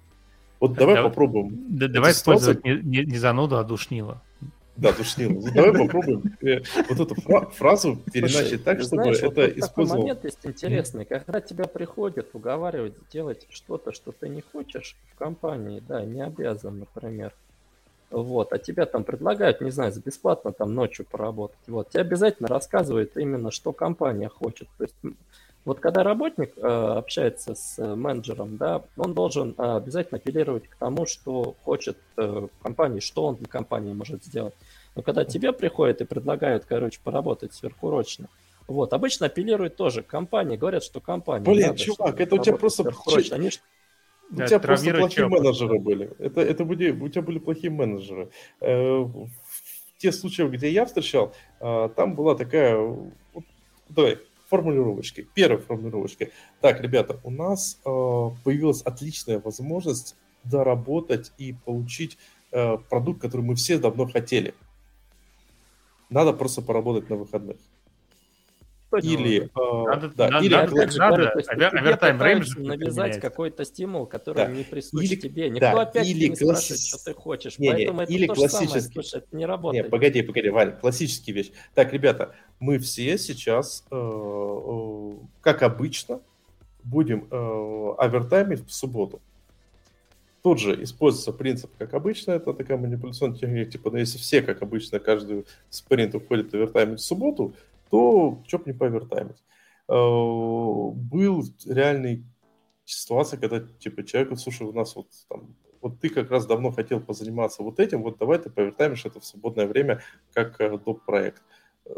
Вот 0.59 0.73
давай 0.73 0.95
Давай- 0.95 1.09
попробуем. 1.09 1.65
Да- 1.69 1.87
давай 1.87 2.11
использовать 2.11 2.63
не, 2.63 2.73
не- 2.81 3.05
не 3.05 3.17
зануду, 3.17 3.57
а 3.57 3.63
душнило. 3.63 4.21
Да, 4.75 4.93
душнило. 4.93 5.41
Давай 5.53 5.73
попробуем 5.73 6.23
э, 6.41 6.61
вот 6.89 6.99
эту 6.99 7.15
фразу 7.51 7.97
переначить 8.13 8.63
так, 8.63 8.81
чтобы 8.81 9.09
это 9.09 9.45
использовал. 9.47 10.01
момент 10.01 10.23
есть 10.23 10.39
интересный. 10.43 11.05
Когда 11.05 11.41
тебя 11.41 11.65
приходят 11.65 12.29
уговаривать 12.33 12.93
делать 13.11 13.45
что-то, 13.49 13.91
что 13.91 14.11
ты 14.11 14.29
не 14.29 14.41
хочешь 14.41 14.95
в 15.13 15.17
компании, 15.17 15.81
да, 15.85 16.03
не 16.03 16.21
обязан, 16.21 16.79
например, 16.79 17.33
вот, 18.09 18.53
а 18.53 18.57
тебя 18.57 18.85
там 18.85 19.03
предлагают, 19.03 19.61
не 19.61 19.71
знаю, 19.71 19.91
за 19.91 20.01
бесплатно 20.01 20.51
там 20.51 20.73
ночью 20.73 21.05
поработать, 21.09 21.59
вот, 21.67 21.89
тебе 21.89 22.01
обязательно 22.01 22.47
рассказывают 22.47 23.17
именно, 23.17 23.51
что 23.51 23.71
компания 23.73 24.29
хочет. 24.29 24.67
То 24.77 24.85
есть 24.85 24.95
вот 25.69 25.81
когда 25.81 26.01
работник 26.01 26.53
э, 26.57 26.61
общается 26.61 27.53
с 27.53 27.77
э, 27.77 27.93
менеджером, 27.93 28.57
да, 28.57 28.81
он 28.97 29.13
должен 29.13 29.53
э, 29.55 29.77
обязательно 29.77 30.17
апеллировать 30.17 30.67
к 30.67 30.75
тому, 30.77 31.05
что 31.05 31.53
хочет 31.63 31.95
э, 32.17 32.47
компании, 32.63 33.01
что 33.01 33.25
он 33.25 33.35
для 33.35 33.45
компании 33.45 33.93
может 33.93 34.25
сделать. 34.25 34.55
Но 34.95 35.03
когда 35.03 35.25
тебе 35.25 35.53
приходят 35.53 36.01
и 36.01 36.05
предлагают, 36.05 36.65
короче, 36.65 36.99
поработать 37.03 37.53
сверхурочно, 37.53 38.29
вот, 38.67 38.93
обычно 38.93 39.27
апеллируют 39.27 39.75
тоже 39.75 40.01
компании, 40.01 40.57
говорят, 40.57 40.83
что 40.83 41.01
компания... 41.01 41.45
Блин, 41.45 41.67
надо, 41.67 41.77
чувак, 41.77 42.19
это 42.19 42.33
у 42.33 42.39
тебя 42.39 42.57
просто... 42.57 42.91
Они... 43.31 43.51
У 44.31 44.35
да, 44.37 44.47
тебя 44.47 44.59
просто 44.59 44.89
плохие 44.89 45.27
чего? 45.27 45.29
менеджеры 45.29 45.77
были. 45.77 46.09
Это, 46.17 46.41
это 46.41 46.65
были, 46.65 46.89
у 46.89 47.09
тебя 47.09 47.21
были 47.21 47.37
плохие 47.37 47.69
менеджеры. 47.69 48.31
Э, 48.59 49.01
в 49.01 49.29
те 49.99 50.11
случаи, 50.11 50.47
где 50.47 50.71
я 50.71 50.87
встречал, 50.87 51.31
э, 51.59 51.89
там 51.95 52.15
была 52.15 52.33
такая... 52.33 52.97
Давай, 53.87 54.17
формулировочкой. 54.49 55.27
Первой 55.33 55.61
формулировочкой. 55.61 56.31
Так, 56.61 56.81
ребята, 56.81 57.19
у 57.23 57.31
нас 57.31 57.79
э, 57.85 57.89
появилась 58.43 58.81
отличная 58.81 59.39
возможность 59.39 60.15
доработать 60.43 61.31
и 61.37 61.53
получить 61.53 62.17
э, 62.51 62.77
продукт, 62.89 63.21
который 63.21 63.41
мы 63.41 63.55
все 63.55 63.77
давно 63.77 64.07
хотели. 64.07 64.53
Надо 66.09 66.33
просто 66.33 66.61
поработать 66.61 67.09
на 67.09 67.15
выходных. 67.15 67.57
Или, 69.01 69.43
э, 69.43 69.49
надо, 69.55 70.09
да, 70.15 70.29
надо, 70.29 70.45
или 70.45 70.53
надо, 70.53 70.75
надо, 70.97 71.79
овертайм 71.79 72.21
рейндж 72.21 72.57
навязать 72.57 73.19
какой-то 73.19 73.63
стимул, 73.63 74.07
который 74.07 74.35
да. 74.35 74.47
не 74.47 74.63
присущ 74.63 75.03
или, 75.03 75.15
тебе. 75.15 75.49
Никто 75.49 75.71
да, 75.73 75.81
опять 75.81 76.07
или 76.07 76.27
не 76.27 76.35
класс... 76.35 76.65
спрашивает, 76.65 76.81
что 76.81 76.97
ты 77.05 77.13
хочешь. 77.13 77.59
Не, 77.59 77.71
Поэтому 77.71 77.99
не, 77.99 78.03
это 78.05 78.13
или 78.13 78.27
то 78.27 78.33
классический... 78.33 78.65
же 78.65 78.69
самое, 78.69 78.91
слушай, 78.93 79.17
это 79.19 79.37
не 79.37 79.45
работает. 79.45 79.85
Не, 79.85 79.89
погоди, 79.89 80.21
погоди, 80.23 80.49
Валя, 80.49 80.71
классический 80.71 81.31
вещь. 81.31 81.51
Так, 81.75 81.93
ребята, 81.93 82.35
мы 82.59 82.79
все 82.79 83.17
сейчас, 83.17 83.85
э, 83.91 83.95
э, 83.95 85.11
как 85.41 85.61
обычно, 85.63 86.21
будем 86.83 87.27
э, 87.29 87.93
овертаймить 87.97 88.65
в 88.65 88.73
субботу. 88.73 89.21
Тут 90.41 90.59
же 90.59 90.81
используется 90.83 91.33
принцип, 91.33 91.69
как 91.77 91.93
обычно, 91.93 92.31
это 92.31 92.53
такая 92.53 92.77
манипуляционная 92.77 93.37
техника, 93.37 93.71
типа, 93.71 93.91
ну, 93.91 93.97
если 93.97 94.17
все, 94.17 94.41
как 94.41 94.61
обычно, 94.61 94.99
каждый 94.99 95.45
спринт 95.69 96.15
уходит 96.15 96.53
овертаймить 96.53 96.99
в 96.99 97.03
субботу, 97.03 97.53
то 97.89 98.43
что 98.47 98.59
бы 98.59 98.63
не 98.67 98.73
повертаймить. 98.73 99.43
Э, 99.87 99.93
был 99.93 101.43
реальный 101.65 102.25
ситуация, 102.85 103.39
когда 103.39 103.59
типа 103.59 104.03
человек, 104.03 104.37
слушай, 104.39 104.67
у 104.67 104.73
нас 104.73 104.95
вот 104.95 105.07
там, 105.27 105.55
вот 105.81 105.99
ты 105.99 106.09
как 106.09 106.29
раз 106.29 106.45
давно 106.45 106.71
хотел 106.71 106.99
позаниматься 106.99 107.63
вот 107.63 107.79
этим, 107.79 108.03
вот 108.03 108.17
давай 108.19 108.39
ты 108.39 108.49
повертаймишь 108.49 109.05
это 109.05 109.19
в 109.19 109.25
свободное 109.25 109.67
время 109.67 110.01
как 110.33 110.59
э, 110.61 110.77
доп. 110.77 111.03
проект. 111.05 111.41
Э, 111.85 111.93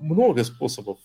много 0.00 0.42
способов 0.44 0.98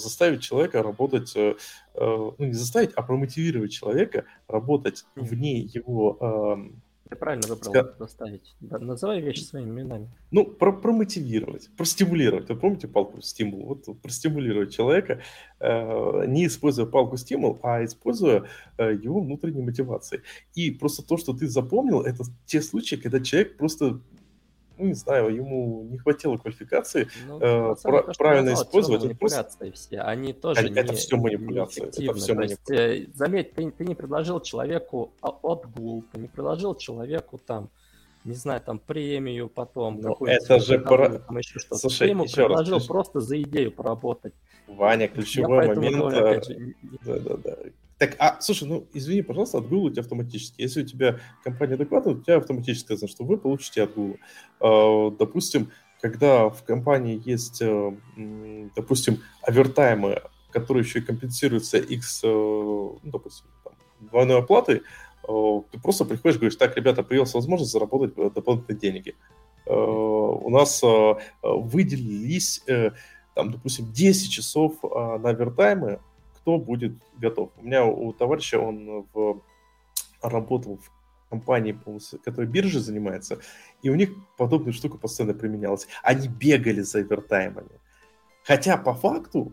заставить 0.00 0.42
человека 0.42 0.82
работать, 0.82 1.36
ну 1.36 2.34
не 2.38 2.54
заставить, 2.54 2.92
а 2.94 3.02
промотивировать 3.02 3.70
человека 3.70 4.24
работать 4.48 5.04
вне 5.14 5.58
его 5.60 6.16
эм, 6.20 6.82
ты 7.10 7.16
правильно 7.16 7.48
выбрал 7.48 7.72
Ска... 7.72 7.82
доставить. 7.98 8.54
Да, 8.60 8.78
называй 8.78 9.20
вещи 9.20 9.40
своими 9.40 9.70
именами. 9.70 10.08
Ну, 10.30 10.46
про 10.46 10.72
промотивировать, 10.72 11.68
простимулировать. 11.76 12.48
Вы 12.48 12.56
помните 12.56 12.86
палку 12.86 13.20
стимул? 13.20 13.66
Вот 13.66 14.00
простимулировать 14.00 14.72
человека, 14.72 15.20
э, 15.58 16.26
не 16.28 16.46
используя 16.46 16.86
палку 16.86 17.16
стимул, 17.16 17.58
а 17.62 17.84
используя 17.84 18.44
э, 18.78 18.94
его 19.02 19.20
внутренней 19.20 19.62
мотивацией. 19.62 20.22
И 20.54 20.70
просто 20.70 21.02
то, 21.02 21.16
что 21.16 21.32
ты 21.32 21.48
запомнил, 21.48 22.02
это 22.02 22.22
те 22.46 22.62
случаи, 22.62 22.94
когда 22.94 23.18
человек 23.18 23.56
просто 23.56 24.00
ну, 24.80 24.86
не 24.86 24.94
знаю, 24.94 25.34
ему 25.34 25.86
не 25.90 25.98
хватило 25.98 26.36
квалификации 26.36 27.08
ну, 27.26 27.38
э, 27.38 27.74
про- 27.82 28.02
то, 28.02 28.12
правильно 28.16 28.50
назвал, 28.50 28.64
использовать. 28.66 29.02
Манипуляции 29.02 29.58
просто... 29.58 29.72
все, 29.72 30.00
они 30.00 30.32
тоже 30.32 30.60
это, 30.60 30.68
не, 30.70 30.80
это 30.80 30.92
все 30.94 31.16
манипуляции. 31.16 31.82
Это 31.84 32.14
все 32.14 32.34
манипуляции. 32.34 32.98
Есть, 32.98 33.10
э, 33.10 33.12
заметь, 33.14 33.52
ты, 33.54 33.70
ты 33.70 33.84
не 33.84 33.94
предложил 33.94 34.40
человеку 34.40 35.12
отгул, 35.20 36.04
ты 36.12 36.20
не 36.20 36.28
предложил 36.28 36.74
человеку 36.74 37.38
там 37.38 37.68
не 38.24 38.34
знаю, 38.34 38.60
там 38.60 38.78
премию 38.78 39.48
потом. 39.48 39.98
Ну, 40.00 40.14
это 40.26 40.60
же 40.60 40.78
про... 40.78 41.18
там 41.18 41.38
еще 41.38 41.58
что-то. 41.58 41.76
Слушай, 41.76 41.98
ты 41.98 42.10
ему 42.10 42.24
предложил 42.24 42.76
раз, 42.76 42.86
просто 42.86 43.20
за 43.20 43.40
идею 43.40 43.72
поработать. 43.72 44.34
Ваня, 44.66 45.08
ключевой 45.08 45.68
момент. 45.68 45.96
Говорю, 45.96 46.26
э, 46.26 46.42
же... 46.42 46.74
Да, 47.04 47.18
да, 47.18 47.36
да. 47.36 47.56
Так, 48.00 48.16
а, 48.18 48.40
слушай, 48.40 48.66
ну, 48.66 48.86
извини, 48.94 49.20
пожалуйста, 49.20 49.58
отгул 49.58 49.84
у 49.84 49.90
тебя 49.90 50.00
автоматически. 50.00 50.62
Если 50.62 50.82
у 50.82 50.86
тебя 50.86 51.20
компания 51.44 51.74
адекватная, 51.74 52.14
у 52.14 52.18
тебя 52.18 52.38
автоматически 52.38 52.86
сказано, 52.86 53.08
что 53.08 53.24
вы 53.24 53.36
получите 53.36 53.82
отгул. 53.82 54.16
А, 54.58 55.10
допустим, 55.10 55.70
когда 56.00 56.48
в 56.48 56.64
компании 56.64 57.20
есть, 57.22 57.60
э, 57.60 57.92
допустим, 58.74 59.18
овертаймы, 59.42 60.22
которые 60.50 60.82
еще 60.82 61.00
и 61.00 61.02
компенсируются 61.02 61.76
X, 61.76 62.22
э, 62.24 62.26
ну, 62.26 62.98
допустим, 63.02 63.44
там, 63.64 63.74
двойной 64.00 64.38
оплатой, 64.38 64.76
э, 65.28 65.60
ты 65.70 65.78
просто 65.78 66.06
приходишь 66.06 66.36
и 66.36 66.38
говоришь, 66.38 66.56
так, 66.56 66.78
ребята, 66.78 67.02
появилась 67.02 67.34
возможность 67.34 67.70
заработать 67.70 68.14
дополнительные 68.14 68.80
деньги. 68.80 69.14
У 69.66 70.48
нас 70.48 70.82
выделились, 71.42 72.64
там, 73.34 73.52
допустим, 73.52 73.92
10 73.92 74.32
часов 74.32 74.82
на 74.82 75.28
овертаймы, 75.28 76.00
кто 76.40 76.58
будет 76.58 76.92
готов. 77.18 77.50
У 77.56 77.64
меня 77.64 77.84
у 77.84 78.12
товарища, 78.12 78.58
он 78.58 79.06
в, 79.12 79.42
работал 80.22 80.78
в 80.78 80.90
компании, 81.28 81.78
которая 82.24 82.50
биржей 82.50 82.80
занимается, 82.80 83.38
и 83.82 83.90
у 83.90 83.94
них 83.94 84.10
подобная 84.36 84.72
штука 84.72 84.98
постоянно 84.98 85.34
применялась. 85.34 85.86
Они 86.02 86.28
бегали 86.28 86.80
за 86.80 87.00
овертаймами. 87.00 87.70
Хотя 88.44 88.76
по 88.76 88.94
факту 88.94 89.52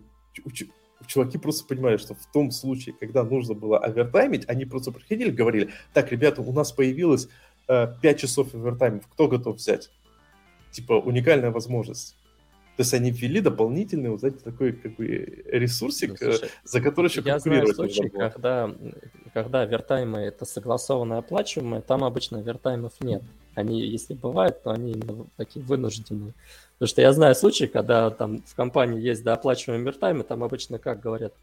чуваки 1.05 1.37
просто 1.37 1.65
понимали, 1.65 1.97
что 1.97 2.15
в 2.15 2.25
том 2.33 2.51
случае, 2.51 2.95
когда 2.99 3.23
нужно 3.23 3.53
было 3.53 3.77
овертаймить, 3.77 4.49
они 4.49 4.65
просто 4.65 4.91
приходили 4.91 5.29
говорили, 5.29 5.71
так, 5.93 6.11
ребята, 6.11 6.41
у 6.41 6.51
нас 6.51 6.71
появилось 6.71 7.29
э, 7.67 7.87
5 8.01 8.19
часов 8.19 8.53
овертаймов, 8.55 9.07
кто 9.07 9.27
готов 9.27 9.57
взять? 9.57 9.91
Типа 10.71 10.93
уникальная 10.93 11.51
возможность. 11.51 12.16
То 12.77 12.81
есть 12.81 12.93
они 12.93 13.09
ввели 13.09 13.41
дополнительный 13.41 14.11
вот 14.11 14.23
эти 14.23 14.37
такой 14.37 14.71
как 14.71 14.95
бы 14.97 15.07
ресурсик, 15.47 16.11
ну, 16.11 16.17
слушай, 16.17 16.51
за 16.63 16.79
который 16.79 17.07
еще 17.07 17.23
Я 17.25 17.39
знаю 17.39 17.73
случаи, 17.73 18.07
когда, 18.07 18.71
когда 19.33 19.65
вертаймы 19.65 20.19
это 20.19 20.45
согласованно 20.45 21.17
оплачиваемые, 21.17 21.81
там 21.81 22.03
обычно 22.03 22.37
вертаймов 22.37 22.93
нет. 23.01 23.23
Они, 23.55 23.81
если 23.81 24.13
бывают, 24.13 24.61
то 24.61 24.69
они 24.69 25.01
такие 25.37 25.65
вынужденные. 25.65 26.35
Потому 26.73 26.87
что 26.87 27.01
я 27.01 27.11
знаю 27.13 27.33
случаи, 27.33 27.65
когда 27.65 28.11
там 28.11 28.43
в 28.45 28.53
компании 28.53 29.01
есть 29.01 29.23
дооплачиваемые 29.23 29.83
вертаймы, 29.83 30.23
там 30.23 30.43
обычно 30.43 30.77
как 30.77 30.99
говорят, 30.99 31.33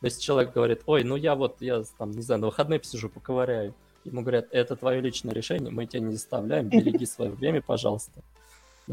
если 0.00 0.22
человек 0.22 0.54
говорит, 0.54 0.80
ой, 0.86 1.04
ну 1.04 1.14
я 1.16 1.34
вот, 1.34 1.56
я 1.60 1.82
там, 1.98 2.12
не 2.12 2.22
знаю, 2.22 2.40
на 2.40 2.46
выходные 2.46 2.80
посижу, 2.80 3.10
поковыряю. 3.10 3.74
Ему 4.04 4.22
говорят, 4.22 4.46
это 4.50 4.76
твое 4.76 5.02
личное 5.02 5.34
решение, 5.34 5.70
мы 5.70 5.84
тебя 5.84 6.00
не 6.00 6.14
заставляем, 6.14 6.70
береги 6.70 7.04
свое 7.04 7.32
время, 7.32 7.60
пожалуйста. 7.60 8.22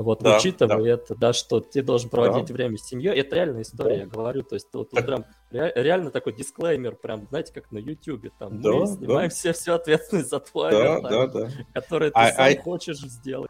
Вот, 0.04 0.22
да, 0.22 0.38
учитывая 0.38 0.84
да. 0.84 0.90
это, 0.90 1.16
да, 1.16 1.34
что 1.34 1.60
ты 1.60 1.82
должен 1.82 2.10
проводить 2.12 2.48
да. 2.48 2.54
время 2.54 2.78
с 2.78 2.86
семьей, 2.86 3.20
это 3.20 3.36
реальная 3.36 3.64
история, 3.64 3.96
да. 3.96 4.02
я 4.02 4.06
говорю. 4.06 4.44
То 4.44 4.54
есть 4.54 4.70
тут, 4.70 4.92
тут 4.92 5.06
прям 5.06 5.26
реально 5.52 6.12
такой 6.12 6.34
дисклеймер, 6.34 6.96
прям, 6.98 7.26
знаете, 7.30 7.52
как 7.52 7.72
на 7.72 7.80
Ютубе, 7.80 8.32
там, 8.38 8.62
да, 8.62 8.74
мы 8.74 8.86
снимаем 8.86 9.30
да. 9.30 9.36
все, 9.36 9.54
всю 9.54 9.74
ответственность 9.74 10.30
за 10.30 10.40
твой 10.40 10.72
да, 10.72 11.02
да, 11.02 11.28
да. 11.28 11.50
который 11.74 12.10
ты 12.10 12.20
а, 12.20 12.32
сам 12.32 12.46
а... 12.46 12.62
хочешь 12.62 13.00
сделать. 13.00 13.50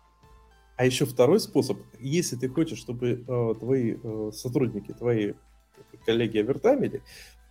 А 0.78 0.86
еще 0.86 1.06
второй 1.06 1.42
способ, 1.42 1.80
если 2.00 2.38
ты 2.38 2.48
хочешь, 2.48 2.78
чтобы 2.80 3.26
э, 3.28 3.54
твои 3.60 3.98
э, 4.02 4.32
сотрудники, 4.32 4.94
твои 4.94 5.34
коллеги 6.06 6.38
овертаймили, 6.38 7.02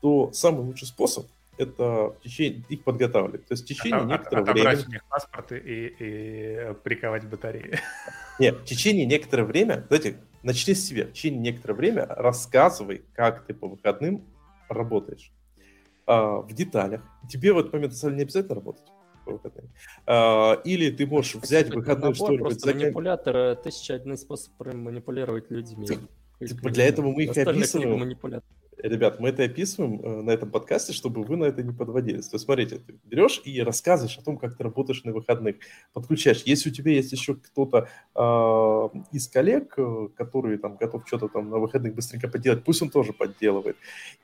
то 0.00 0.30
самый 0.32 0.64
лучший 0.64 0.86
способ 0.86 1.26
это 1.58 2.10
в 2.10 2.16
течение, 2.22 2.62
их 2.68 2.84
подготавливать. 2.84 3.46
То 3.46 3.52
есть 3.52 3.64
в 3.64 3.66
течение 3.66 4.00
от, 4.00 4.06
некоторого 4.06 4.50
от, 4.50 4.54
времени... 4.54 4.84
у 4.86 4.90
них 4.90 5.04
паспорты 5.08 5.58
и, 5.58 5.94
и 5.98 6.74
приковать 6.82 7.28
батареи. 7.28 7.78
Нет, 8.38 8.58
в 8.58 8.64
течение 8.64 9.06
некоторого 9.06 9.46
времени, 9.46 9.82
знаете, 9.88 10.18
начни 10.42 10.74
с 10.74 10.86
себя, 10.86 11.06
в 11.06 11.12
течение 11.12 11.40
некоторого 11.40 11.78
времени 11.78 12.04
рассказывай, 12.08 13.02
как 13.14 13.46
ты 13.46 13.54
по 13.54 13.68
выходным 13.68 14.24
работаешь. 14.68 15.32
А, 16.06 16.40
в 16.40 16.52
деталях. 16.52 17.02
Тебе 17.28 17.52
в 17.52 17.58
этот 17.58 17.72
момент 17.72 17.94
не 18.04 18.22
обязательно 18.22 18.54
работать 18.54 18.84
по 19.24 19.32
выходным. 19.32 19.68
А, 20.06 20.54
или 20.64 20.90
ты 20.90 21.06
можешь 21.06 21.34
взять 21.34 21.74
выходной 21.74 22.14
что-нибудь... 22.14 22.40
Просто 22.40 22.74
манипулятор, 22.74 23.36
э, 23.36 23.56
тысяча 23.56 23.94
один 23.94 24.16
способ 24.16 24.52
манипулировать 24.58 25.50
людьми. 25.50 25.86
Типа 25.86 26.70
для 26.70 26.86
этого 26.86 27.10
мы 27.10 27.24
их 27.24 27.36
описываем. 27.36 28.16
Ребят, 28.78 29.20
мы 29.20 29.30
это 29.30 29.44
описываем 29.44 30.00
э, 30.00 30.22
на 30.22 30.30
этом 30.30 30.50
подкасте, 30.50 30.92
чтобы 30.92 31.22
вы 31.22 31.36
на 31.36 31.44
это 31.44 31.62
не 31.62 31.72
подводились. 31.72 32.28
То 32.28 32.36
есть, 32.36 32.44
смотрите, 32.44 32.78
ты 32.78 32.98
берешь 33.04 33.40
и 33.44 33.60
рассказываешь 33.60 34.18
о 34.18 34.22
том, 34.22 34.38
как 34.38 34.56
ты 34.56 34.62
работаешь 34.62 35.04
на 35.04 35.12
выходных, 35.12 35.56
подключаешь. 35.92 36.42
Если 36.44 36.70
у 36.70 36.72
тебя 36.72 36.92
есть 36.92 37.12
еще 37.12 37.34
кто-то 37.34 37.88
э, 38.14 38.98
из 39.12 39.28
коллег, 39.28 39.74
э, 39.76 40.08
который 40.16 40.58
там 40.58 40.76
готов 40.76 41.06
что-то 41.06 41.28
там 41.28 41.50
на 41.50 41.58
выходных 41.58 41.94
быстренько 41.94 42.28
поделать, 42.28 42.64
пусть 42.64 42.82
он 42.82 42.90
тоже 42.90 43.12
подделывает. 43.12 43.76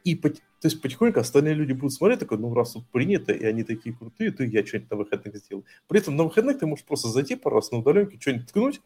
И 0.05 0.15
то 0.15 0.31
есть 0.62 0.81
потихоньку 0.81 1.20
остальные 1.20 1.55
люди 1.55 1.73
будут 1.73 1.93
смотреть, 1.93 2.20
такой, 2.20 2.39
ну 2.39 2.55
раз 2.55 2.73
тут 2.73 2.89
принято, 2.91 3.33
и 3.33 3.45
они 3.45 3.65
такие 3.65 3.95
крутые, 3.95 4.31
то 4.31 4.45
я 4.45 4.65
что-нибудь 4.65 4.91
на 4.91 4.97
выходных 4.97 5.37
сделал. 5.37 5.65
При 5.89 5.99
этом 5.99 6.16
на 6.16 6.24
выходных 6.24 6.59
ты 6.59 6.66
можешь 6.66 6.85
просто 6.85 7.09
зайти 7.09 7.37
пару 7.37 7.57
раз 7.57 7.73
на 7.73 7.79
удаленке, 7.79 8.19
что-нибудь 8.20 8.47
ткнуть, 8.47 8.81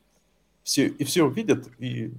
все, 0.63 0.87
и 0.87 1.05
все 1.05 1.25
увидят, 1.25 1.69
и 1.79 2.13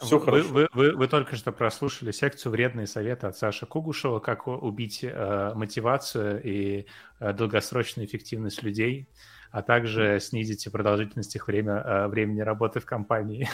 все 0.00 0.18
вы, 0.18 0.24
хорошо. 0.24 0.48
Вы, 0.48 0.68
вы, 0.72 0.92
вы 0.92 1.08
только 1.08 1.36
что 1.36 1.52
прослушали 1.52 2.10
секцию 2.12 2.52
«Вредные 2.52 2.86
советы» 2.86 3.26
от 3.26 3.36
Саши 3.36 3.66
Кугушева, 3.66 4.18
как 4.18 4.46
убить 4.46 5.00
э, 5.02 5.52
мотивацию 5.54 6.42
и 6.42 6.86
э, 7.18 7.32
долгосрочную 7.32 8.06
эффективность 8.06 8.62
людей, 8.62 9.08
а 9.50 9.62
также 9.62 10.18
снизить 10.20 10.66
продолжительность 10.70 11.34
их 11.36 11.48
время, 11.48 11.82
э, 11.84 12.06
времени 12.08 12.40
работы 12.40 12.80
в 12.80 12.86
компании. 12.86 13.48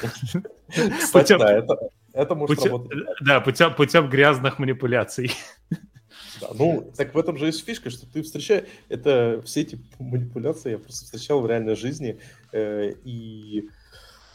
Кстати, 1.01 1.37
да, 1.39 1.53
это, 1.53 1.79
это 2.13 2.35
может 2.35 2.57
путем, 2.57 2.73
работать. 2.73 2.99
Да, 3.21 3.41
путем, 3.41 3.75
путем 3.75 4.09
грязных 4.09 4.59
манипуляций. 4.59 5.33
Да, 6.41 6.49
ну, 6.55 6.93
так 6.97 7.15
в 7.15 7.19
этом 7.19 7.39
же 7.39 7.47
есть 7.47 7.65
фишка, 7.65 7.91
что 7.91 8.07
ты 8.07 8.23
встречаешь... 8.23 8.65
Это 8.89 9.43
все 9.45 9.63
эти 9.63 9.79
манипуляции 9.99 10.73
я 10.73 10.79
просто 10.79 11.05
встречал 11.05 11.41
в 11.41 11.47
реальной 11.47 11.77
жизни, 11.77 12.19
э, 12.53 12.93
и 13.05 13.69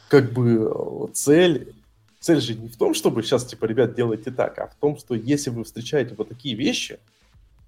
как 0.10 0.34
бы 0.34 1.10
цель 1.14 1.74
цель 2.22 2.40
же 2.40 2.54
не 2.54 2.70
в 2.70 2.78
том, 2.78 2.94
чтобы 2.94 3.24
сейчас, 3.24 3.46
типа, 3.46 3.66
ребят, 3.66 3.96
делайте 3.96 4.32
так, 4.32 4.58
а 4.60 4.68
в 4.68 4.76
том, 4.76 4.96
что 4.96 5.16
если 5.16 5.50
вы 5.50 5.64
встречаете 5.64 6.16
вот 6.16 6.30
такие 6.30 6.56
вещи, 6.56 7.00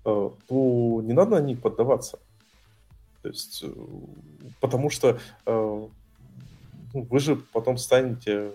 э, 0.05 0.29
то 0.47 1.01
не 1.03 1.13
надо 1.13 1.31
на 1.31 1.41
них 1.41 1.59
поддаваться. 1.59 2.19
То 3.23 3.29
есть, 3.29 3.63
э, 3.63 3.73
потому 4.61 4.91
что 4.91 5.19
э, 5.45 5.87
ну, 6.93 7.01
вы 7.01 7.19
же 7.19 7.35
потом 7.35 7.77
станете, 7.77 8.51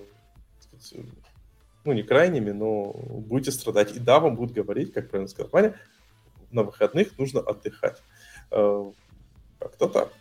ну, 1.84 1.92
не 1.92 2.04
крайними, 2.04 2.52
но 2.52 2.92
будете 2.92 3.50
страдать. 3.50 3.96
И 3.96 3.98
да, 3.98 4.20
вам 4.20 4.36
будут 4.36 4.54
говорить, 4.54 4.92
как 4.92 5.10
правильно 5.10 5.28
сказал 5.28 5.50
Ваня, 5.50 5.74
на 6.52 6.62
выходных 6.62 7.18
нужно 7.18 7.40
отдыхать. 7.40 8.00
Как-то 8.50 9.88
так. 9.88 10.12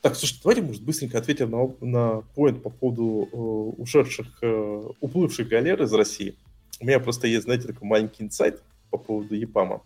Так, 0.00 0.14
слушай, 0.14 0.38
давайте, 0.42 0.62
может, 0.62 0.82
быстренько 0.82 1.18
ответим 1.18 1.50
на, 1.50 1.74
на 1.80 2.20
поинт 2.34 2.62
по 2.62 2.70
поводу 2.70 3.28
э, 3.32 3.82
ушедших, 3.82 4.26
э, 4.42 4.88
уплывших 5.00 5.48
галер 5.48 5.82
из 5.82 5.92
России. 5.92 6.36
У 6.80 6.86
меня 6.86 7.00
просто 7.00 7.26
есть, 7.26 7.44
знаете, 7.44 7.66
такой 7.66 7.88
маленький 7.88 8.22
инсайт 8.22 8.62
по 8.90 8.98
поводу 8.98 9.34
ЕПАМа. 9.34 9.82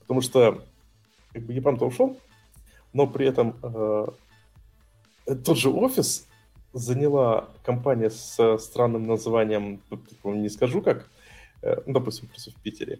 Потому 0.00 0.20
что 0.20 0.62
как 1.32 1.42
бы 1.42 1.54
ЕПАМ-то 1.54 1.86
ушел, 1.86 2.18
но 2.92 3.06
при 3.06 3.26
этом 3.26 3.56
э, 3.62 4.06
тот 5.42 5.56
же 5.56 5.70
офис 5.70 6.26
заняла 6.74 7.48
компания 7.64 8.10
с 8.10 8.58
странным 8.58 9.06
названием, 9.06 9.80
не 10.24 10.50
скажу 10.50 10.82
как, 10.82 11.08
э, 11.62 11.76
ну, 11.86 11.94
допустим, 11.94 12.28
просто 12.28 12.50
в 12.50 12.56
Питере. 12.56 12.98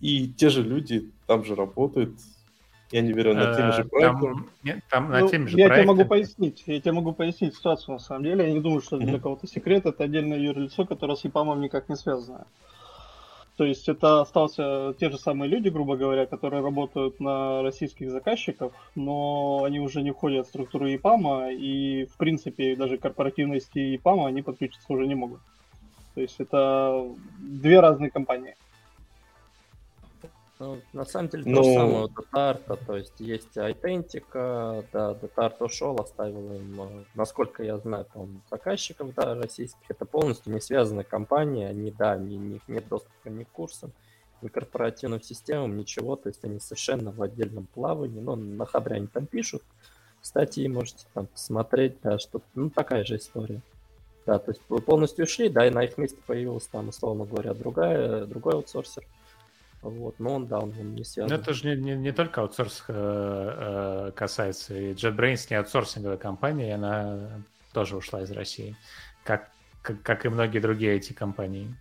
И 0.00 0.28
те 0.28 0.48
же 0.48 0.62
люди 0.62 1.10
там 1.26 1.44
же 1.44 1.56
работают, 1.56 2.18
я 2.90 3.02
не 3.02 3.12
верю 3.12 3.34
на 3.34 3.54
теми 3.54 3.70
же 3.70 3.84
проектами. 3.84 4.20
Там, 4.20 4.46
нет, 4.62 4.80
там 4.90 5.10
на 5.10 5.20
ну, 5.20 5.28
теми 5.28 5.46
же 5.46 5.56
я 5.56 5.66
проектами. 5.68 5.94
тебе 5.94 5.96
могу 5.96 6.08
пояснить. 6.08 6.62
Я 6.66 6.80
тебе 6.80 6.92
могу 6.92 7.12
пояснить 7.12 7.54
ситуацию 7.54 7.94
на 7.94 7.98
самом 8.00 8.24
деле. 8.24 8.46
Я 8.46 8.52
не 8.52 8.60
думаю, 8.60 8.80
что 8.80 8.96
это 8.96 9.06
для 9.06 9.20
кого-то 9.20 9.46
секрет. 9.46 9.86
Это 9.86 10.04
отдельное 10.04 10.38
юрлицо, 10.38 10.84
которое 10.84 11.16
с 11.16 11.24
ЕПАМом 11.24 11.60
никак 11.60 11.88
не 11.88 11.96
связано. 11.96 12.46
То 13.56 13.64
есть 13.64 13.88
это 13.90 14.22
остался 14.22 14.94
те 14.98 15.10
же 15.10 15.18
самые 15.18 15.50
люди, 15.50 15.68
грубо 15.68 15.94
говоря, 15.94 16.24
которые 16.24 16.62
работают 16.62 17.20
на 17.20 17.62
российских 17.62 18.10
заказчиков, 18.10 18.72
но 18.94 19.64
они 19.64 19.80
уже 19.80 20.00
не 20.00 20.12
входят 20.12 20.46
в 20.46 20.48
структуру 20.48 20.86
ЕПАМа, 20.86 21.52
и 21.52 22.06
в 22.06 22.16
принципе 22.16 22.74
даже 22.74 22.96
корпоративности 22.96 23.78
ЕПАМа 23.78 24.28
они 24.28 24.40
подключиться 24.40 24.86
уже 24.88 25.06
не 25.06 25.14
могут. 25.14 25.40
То 26.14 26.22
есть 26.22 26.36
это 26.38 27.06
две 27.38 27.80
разные 27.80 28.10
компании. 28.10 28.56
Ну, 30.60 30.78
на 30.92 31.06
самом 31.06 31.30
деле, 31.30 31.44
ну... 31.46 31.56
то 31.56 31.62
же 31.64 31.72
самое 31.72 32.04
у 32.04 32.08
Детарта, 32.08 32.76
то 32.76 32.94
есть 32.94 33.18
есть 33.18 33.56
Айтентика, 33.56 34.84
да, 34.92 35.14
Детарт 35.14 35.62
ушел, 35.62 35.96
оставил 35.98 36.54
им, 36.54 36.82
э, 36.82 37.04
насколько 37.14 37.62
я 37.62 37.78
знаю, 37.78 38.06
там, 38.12 38.42
заказчиков, 38.50 39.14
да, 39.14 39.34
российских, 39.34 39.80
это 39.88 40.04
полностью 40.04 40.52
не 40.52 40.60
связанная 40.60 41.04
компания, 41.04 41.66
они, 41.66 41.90
да, 41.90 42.18
не, 42.18 42.36
у 42.36 42.42
них 42.42 42.60
нет 42.68 42.86
доступа 42.88 43.30
ни 43.30 43.44
к 43.44 43.48
курсам, 43.48 43.90
ни 44.42 44.48
к 44.48 44.52
корпоративным 44.52 45.22
системам, 45.22 45.78
ничего, 45.78 46.14
то 46.16 46.28
есть 46.28 46.44
они 46.44 46.60
совершенно 46.60 47.10
в 47.10 47.22
отдельном 47.22 47.66
плавании, 47.72 48.20
но 48.20 48.36
на 48.36 48.66
Хабре 48.66 48.96
они 48.96 49.06
там 49.06 49.24
пишут, 49.24 49.62
статьи 50.20 50.68
можете 50.68 51.06
там 51.14 51.26
посмотреть, 51.26 51.96
да, 52.02 52.18
что 52.18 52.42
ну, 52.54 52.68
такая 52.68 53.04
же 53.04 53.16
история. 53.16 53.62
Да, 54.26 54.38
то 54.38 54.50
есть 54.50 54.60
вы 54.68 54.82
полностью 54.82 55.24
ушли, 55.24 55.48
да, 55.48 55.66
и 55.66 55.70
на 55.70 55.84
их 55.84 55.96
месте 55.96 56.18
появился 56.26 56.70
там, 56.70 56.88
условно 56.90 57.24
говоря, 57.24 57.54
другая, 57.54 58.26
другой 58.26 58.52
аутсорсер, 58.52 59.06
вот, 59.82 60.18
но 60.18 60.34
он, 60.34 60.46
да, 60.46 60.58
он, 60.58 60.74
он 60.78 60.94
не 60.94 61.04
связан. 61.04 61.34
Но 61.34 61.42
это 61.42 61.54
же 61.54 61.66
не, 61.68 61.82
не, 61.82 61.96
не 61.96 62.12
только 62.12 62.42
аутсорс 62.42 62.84
э, 62.88 62.92
э, 64.08 64.12
касается. 64.14 64.74
И 64.76 64.92
JetBrains 64.92 65.46
не 65.48 65.56
аутсорсинговая 65.56 66.18
компания, 66.18 66.68
и 66.68 66.72
она 66.72 67.42
тоже 67.72 67.96
ушла 67.96 68.22
из 68.22 68.30
России, 68.30 68.76
как, 69.24 69.50
как, 69.80 70.02
как 70.02 70.26
и 70.26 70.28
многие 70.28 70.58
другие 70.58 70.96
эти 70.96 71.12
компании. 71.12 71.74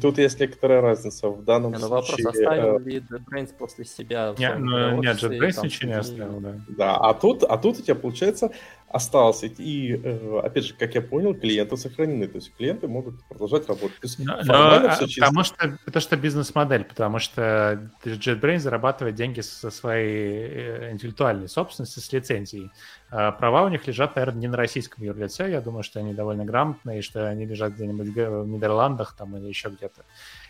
Тут 0.00 0.18
есть 0.18 0.38
некоторая 0.38 0.80
разница. 0.80 1.28
В 1.28 1.42
данном 1.42 1.72
не, 1.72 1.78
ну, 1.78 1.88
случае... 1.88 2.24
Вопрос, 2.24 2.36
оставил 2.36 2.78
э, 2.78 2.82
ли 2.82 2.98
JetBrains 3.00 3.54
после 3.58 3.84
себя... 3.84 4.34
Не, 4.38 4.54
ну, 4.54 5.02
нет, 5.02 5.20
JetBrains 5.20 5.64
ничего 5.64 5.88
не 5.88 5.96
оставил, 5.96 6.40
да. 6.40 6.54
Да, 6.68 6.96
а 6.96 7.14
тут, 7.14 7.42
а 7.42 7.58
тут 7.58 7.78
у 7.78 7.82
тебя, 7.82 7.96
получается, 7.96 8.52
остался. 8.88 9.46
И, 9.46 10.00
э, 10.02 10.40
опять 10.42 10.64
же, 10.64 10.74
как 10.74 10.94
я 10.94 11.02
понял, 11.02 11.34
клиенты 11.34 11.76
сохранены. 11.76 12.28
То 12.28 12.36
есть 12.36 12.54
клиенты 12.56 12.88
могут 12.88 13.22
продолжать 13.24 13.68
работать. 13.68 13.98
То 14.00 14.06
есть, 14.06 14.18
но, 14.18 14.38
но, 14.44 14.90
все 14.90 15.06
чисто. 15.06 15.26
Потому 15.26 15.44
что 15.44 15.78
это 15.86 16.00
что 16.00 16.16
бизнес-модель, 16.16 16.84
потому 16.84 17.18
что 17.18 17.90
JetBrains 18.04 18.60
зарабатывает 18.60 19.14
деньги 19.14 19.40
со 19.40 19.70
своей 19.70 20.48
э, 20.48 20.92
интеллектуальной 20.92 21.48
собственности, 21.48 21.98
с 21.98 22.12
лицензией. 22.12 22.70
А 23.10 23.32
права 23.32 23.64
у 23.64 23.68
них 23.68 23.86
лежат, 23.86 24.16
наверное, 24.16 24.40
не 24.40 24.48
на 24.48 24.56
российском 24.56 25.04
юрлице. 25.04 25.44
Я 25.44 25.60
думаю, 25.60 25.82
что 25.82 26.00
они 26.00 26.14
довольно 26.14 26.44
грамотные, 26.44 27.02
что 27.02 27.28
они 27.28 27.44
лежат 27.44 27.74
где-нибудь 27.74 28.08
в 28.08 28.46
Нидерландах 28.46 29.14
там, 29.16 29.36
или 29.36 29.46
еще 29.46 29.68
где-то. 29.68 30.04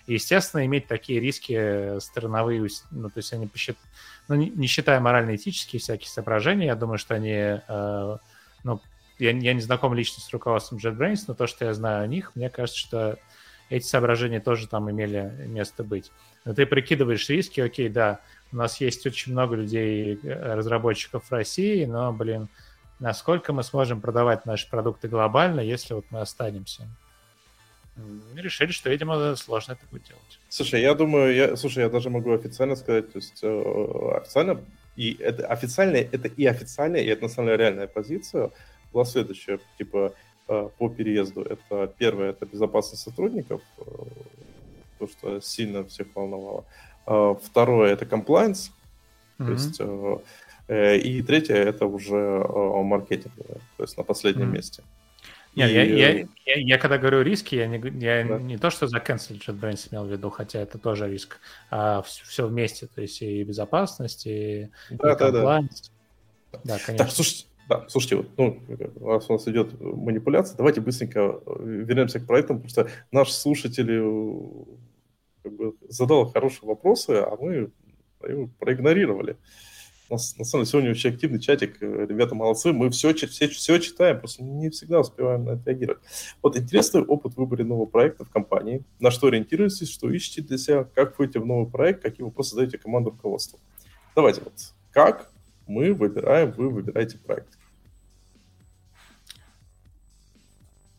И, 0.07 0.15
естественно, 0.15 0.65
иметь 0.67 0.87
такие 0.87 1.21
риски 1.21 1.99
стороновые, 2.01 2.69
ну, 2.91 3.09
то 3.09 3.19
есть 3.19 3.33
они 3.33 3.47
посчитают, 3.47 3.79
ну, 4.29 4.35
не, 4.35 4.51
не 4.51 4.67
считая 4.67 5.01
морально-этические 5.01 5.81
всякие 5.81 6.09
соображения, 6.09 6.67
я 6.67 6.77
думаю, 6.77 6.99
что 6.99 7.15
они, 7.15 7.33
э, 7.33 8.17
ну, 8.65 8.81
я, 9.19 9.31
я 9.31 9.55
не 9.55 9.61
знаком 9.61 9.95
лично 9.95 10.23
с 10.23 10.33
руководством 10.33 10.79
JetBrains, 10.79 11.25
но 11.29 11.35
то, 11.35 11.47
что 11.47 11.65
я 11.65 11.75
знаю 11.75 12.05
о 12.05 12.07
них, 12.07 12.33
мне 12.35 12.51
кажется, 12.51 12.79
что 12.79 13.19
эти 13.69 13.85
соображения 13.85 14.41
тоже 14.41 14.69
там 14.69 14.91
имели 14.91 15.33
место 15.47 15.83
быть. 15.85 16.13
Но 16.45 16.55
ты 16.55 16.67
прикидываешь 16.67 17.29
риски, 17.29 17.61
окей, 17.61 17.89
да, 17.89 18.21
у 18.53 18.57
нас 18.57 18.81
есть 18.81 19.05
очень 19.07 19.33
много 19.33 19.57
людей, 19.57 20.19
э, 20.23 20.55
разработчиков 20.55 21.25
в 21.25 21.33
России, 21.33 21.85
но, 21.85 22.13
блин, 22.13 22.49
насколько 22.99 23.53
мы 23.53 23.63
сможем 23.63 24.01
продавать 24.01 24.47
наши 24.47 24.69
продукты 24.69 25.09
глобально, 25.09 25.61
если 25.61 25.95
вот 25.95 26.07
мы 26.11 26.21
останемся? 26.21 26.87
Решили, 28.35 28.73
что, 28.73 28.91
видимо, 28.91 29.37
сложно 29.37 29.73
это 29.73 29.83
будет 29.91 30.05
делать. 30.05 30.41
Слушай, 30.49 30.83
я 30.83 30.95
думаю, 30.95 31.35
я, 31.35 31.57
слушай, 31.57 31.83
я 31.83 31.89
даже 31.89 32.11
могу 32.11 32.33
официально 32.33 32.77
сказать, 32.77 33.13
то 33.13 33.19
есть 33.19 33.41
э, 33.43 34.17
официально, 34.17 34.61
и 34.97 35.17
это 35.21 35.47
официально, 35.47 35.97
это 35.97 36.29
и 36.29 36.47
официальная, 36.47 37.03
и 37.03 37.07
это 37.07 37.23
на 37.23 37.29
самом 37.29 37.49
деле 37.49 37.59
реальная 37.59 37.87
позиция 37.87 38.51
была 38.93 39.05
следующая, 39.05 39.59
типа, 39.79 40.13
э, 40.49 40.69
по 40.79 40.89
переезду. 40.89 41.43
Это 41.43 41.93
первое, 41.99 42.31
это 42.31 42.47
безопасность 42.47 43.03
сотрудников, 43.03 43.61
э, 43.79 43.83
то, 44.99 45.07
что 45.07 45.41
сильно 45.41 45.85
всех 45.85 46.07
волновало. 46.15 46.65
Э, 47.07 47.35
второе, 47.43 47.93
это 47.93 48.05
compliance, 48.05 48.71
mm-hmm. 49.39 49.47
то 49.47 49.53
есть, 49.53 49.77
э, 49.81 50.19
э, 50.69 50.99
и 50.99 51.23
третье, 51.23 51.57
это 51.57 51.87
уже 51.87 52.17
э, 52.17 52.83
маркетинг, 52.83 53.35
то 53.77 53.83
есть 53.83 53.97
на 53.97 54.05
последнем 54.05 54.51
mm-hmm. 54.51 54.57
месте. 54.57 54.83
Нет, 55.57 55.71
и... 55.71 55.75
я, 55.75 55.85
я, 55.85 56.11
я, 56.19 56.27
я 56.45 56.79
когда 56.79 56.99
говорю 56.99 57.23
риски, 57.23 57.55
я 57.55 57.67
не, 57.67 57.79
я 58.05 58.25
да. 58.25 58.39
не 58.39 58.59
то, 58.59 58.71
что 58.71 58.87
за 58.87 58.99
cancel 58.99 59.41
JetBrains 59.41 59.89
имел 59.91 60.05
в 60.05 60.13
виду, 60.13 60.31
хотя 60.31 60.61
это 60.61 60.79
тоже 60.79 61.11
риск, 61.11 61.39
а 61.71 62.03
все, 62.03 62.25
все 62.25 62.47
вместе, 62.47 62.87
то 62.87 63.01
есть 63.01 63.23
и 63.23 63.43
безопасность, 63.43 64.27
и, 64.27 64.69
да, 64.91 65.13
и 65.13 65.19
да, 65.19 65.31
да. 65.31 65.63
да, 66.65 66.79
конечно. 66.85 66.97
Так, 66.97 67.11
слушайте, 67.11 67.47
да, 67.69 67.85
слушайте, 67.89 68.17
вот, 68.17 68.29
ну, 68.37 68.61
раз 69.01 69.29
у 69.29 69.33
нас 69.33 69.49
идет 69.49 69.81
манипуляция, 69.81 70.57
давайте 70.57 70.81
быстренько 70.81 71.41
э, 71.47 71.63
вернемся 71.65 72.21
к 72.21 72.27
проектам, 72.27 72.61
потому 72.61 72.71
что 72.71 72.89
наш 73.11 73.33
слушатель 73.33 73.91
э, 73.91 74.65
как 75.43 75.53
бы, 75.53 75.75
задал 75.89 76.31
хорошие 76.31 76.69
вопросы, 76.69 77.11
а 77.11 77.37
мы 77.41 77.71
его 78.27 78.51
проигнорировали. 78.59 79.33
У 79.33 79.37
нас, 80.15 80.37
на 80.39 80.45
самом 80.45 80.65
деле, 80.65 80.71
сегодня 80.71 80.91
очень 80.91 81.11
активный 81.11 81.41
чатик. 81.41 81.83
Э, 81.83 82.07
ребята 82.07 82.35
молодцы. 82.35 82.73
Мы 82.73 82.91
все, 82.91 83.13
все, 83.15 83.49
все 83.49 83.79
читаем, 83.79 84.19
просто 84.19 84.43
не 84.45 84.71
всегда 84.71 85.01
успеваем 85.01 85.45
на 85.45 85.51
это 85.51 85.71
реагировать. 85.71 86.03
Вот 86.43 86.57
интересный 86.57 87.03
опыт 87.03 87.35
в 87.35 87.37
выборе 87.37 87.65
нового 87.65 87.87
проекта 87.87 88.25
в 88.25 88.31
компании. 88.31 88.85
На 89.01 89.11
что 89.11 89.27
ориентируетесь, 89.27 89.91
что 89.91 90.11
ищете 90.11 90.43
для 90.43 90.59
себя, 90.59 90.85
как 90.85 91.19
выйти 91.19 91.39
в 91.39 91.47
новый 91.47 91.71
проект, 91.71 92.03
какие 92.03 92.25
вопросы 92.25 92.55
задаете 92.55 92.79
команду 92.79 93.11
руководства. 93.11 93.59
Давайте 94.15 94.43
вот. 94.43 94.55
Как 94.93 95.31
мы 95.67 95.93
выбираем, 95.93 96.53
вы 96.53 96.71
выбираете 96.71 97.19
проект? 97.19 97.59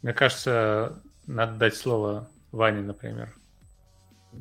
Мне 0.01 0.13
кажется, 0.13 1.01
надо 1.25 1.57
дать 1.57 1.75
слово 1.75 2.29
Ване, 2.51 2.81
например. 2.81 3.33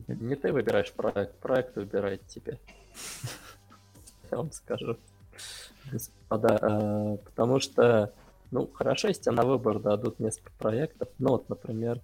Не 0.09 0.35
ты 0.35 0.53
выбираешь 0.53 0.93
проект, 0.93 1.39
проект 1.39 1.77
выбирает 1.77 2.27
тебе. 2.27 2.59
Я 4.31 4.39
вам 4.39 4.53
скажу. 4.53 4.97
Господа, 5.91 6.59
э, 6.61 7.17
потому 7.25 7.61
что, 7.61 8.13
ну, 8.51 8.69
хорошо, 8.73 9.09
если 9.09 9.31
на 9.31 9.43
выбор 9.43 9.79
дадут 9.79 10.19
несколько 10.19 10.51
проектов. 10.59 11.09
Ну, 11.19 11.31
вот, 11.31 11.49
например, 11.49 12.01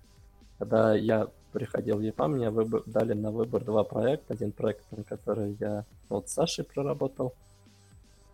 когда 0.59 0.94
я 0.94 1.28
приходил 1.53 1.99
в 1.99 2.01
ЕПА, 2.01 2.28
мне 2.28 2.51
выбор, 2.51 2.82
дали 2.86 3.12
на 3.15 3.31
выбор 3.31 3.65
два 3.65 3.85
проекта. 3.85 4.35
Один 4.35 4.53
проект, 4.53 4.85
на 4.93 5.03
который 5.03 5.57
я 5.59 5.85
вот 6.09 6.28
с 6.28 6.35
Сашей 6.35 6.65
проработал. 6.65 7.35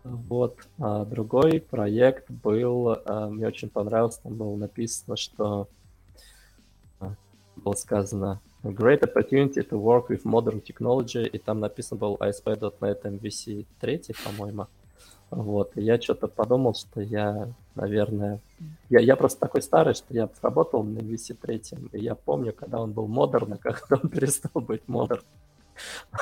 Вот. 0.03 0.55
А 0.79 1.05
другой 1.05 1.59
проект 1.59 2.29
был, 2.29 2.93
э, 2.93 3.27
мне 3.29 3.47
очень 3.47 3.69
понравился, 3.69 4.21
там 4.23 4.35
было 4.35 4.55
написано, 4.55 5.17
что 5.17 5.67
было 7.59 7.73
сказано 7.73 8.39
great 8.63 9.01
opportunity 9.01 9.61
to 9.61 9.77
work 9.77 10.09
with 10.09 10.23
modern 10.23 10.61
technology, 10.61 11.27
и 11.27 11.37
там 11.37 11.59
написано 11.59 11.99
был 11.99 12.17
ASP.NET 12.19 13.03
MVC 13.03 13.65
3, 13.79 14.01
по-моему. 14.25 14.67
Вот, 15.31 15.77
и 15.77 15.81
я 15.81 16.01
что-то 16.01 16.27
подумал, 16.27 16.73
что 16.73 17.01
я, 17.01 17.53
наверное... 17.75 18.39
Я, 18.89 18.99
я 18.99 19.15
просто 19.15 19.39
такой 19.39 19.61
старый, 19.61 19.93
что 19.93 20.11
я 20.13 20.27
работал 20.41 20.83
на 20.83 20.99
MVC 20.99 21.37
3, 21.39 21.61
и 21.93 21.99
я 21.99 22.15
помню, 22.15 22.51
когда 22.51 22.81
он 22.81 22.93
был 22.93 23.07
модерн, 23.07 23.53
а 23.53 23.57
когда 23.57 23.99
он 24.01 24.09
перестал 24.09 24.61
быть 24.61 24.87
модерн. 24.87 25.23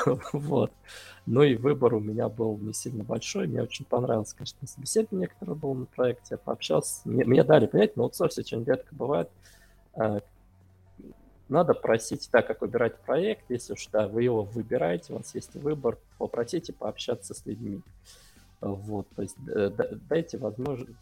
Вот. 0.33 0.71
Ну 1.25 1.41
и 1.41 1.55
выбор 1.55 1.95
у 1.95 1.99
меня 1.99 2.29
был 2.29 2.57
не 2.59 2.73
сильно 2.73 3.03
большой. 3.03 3.47
Мне 3.47 3.63
очень 3.63 3.85
понравилось, 3.85 4.33
конечно, 4.33 4.67
собеседование, 4.67 5.27
которое 5.27 5.55
было 5.55 5.73
на 5.73 5.85
проекте. 5.85 6.27
Я 6.31 6.37
пообщался. 6.37 7.01
Мне, 7.05 7.25
мне 7.25 7.43
дали 7.43 7.65
понять, 7.65 7.97
но 7.97 8.03
аутсорсе 8.03 8.41
очень 8.41 8.63
редко 8.63 8.93
бывает. 8.93 9.29
Надо 11.49 11.73
просить, 11.73 12.27
так 12.29 12.47
как 12.47 12.61
выбирать 12.61 12.99
проект, 12.99 13.49
если 13.49 13.73
уж 13.73 13.87
да, 13.87 14.07
вы 14.07 14.23
его 14.23 14.43
выбираете, 14.43 15.13
у 15.13 15.17
вас 15.17 15.33
есть 15.33 15.55
выбор, 15.55 15.97
попросите 16.17 16.73
пообщаться 16.73 17.33
с 17.33 17.45
людьми. 17.45 17.81
Вот, 18.59 19.07
то 19.15 19.21
есть 19.21 19.37
дайте 20.09 20.37
возможность, 20.37 20.97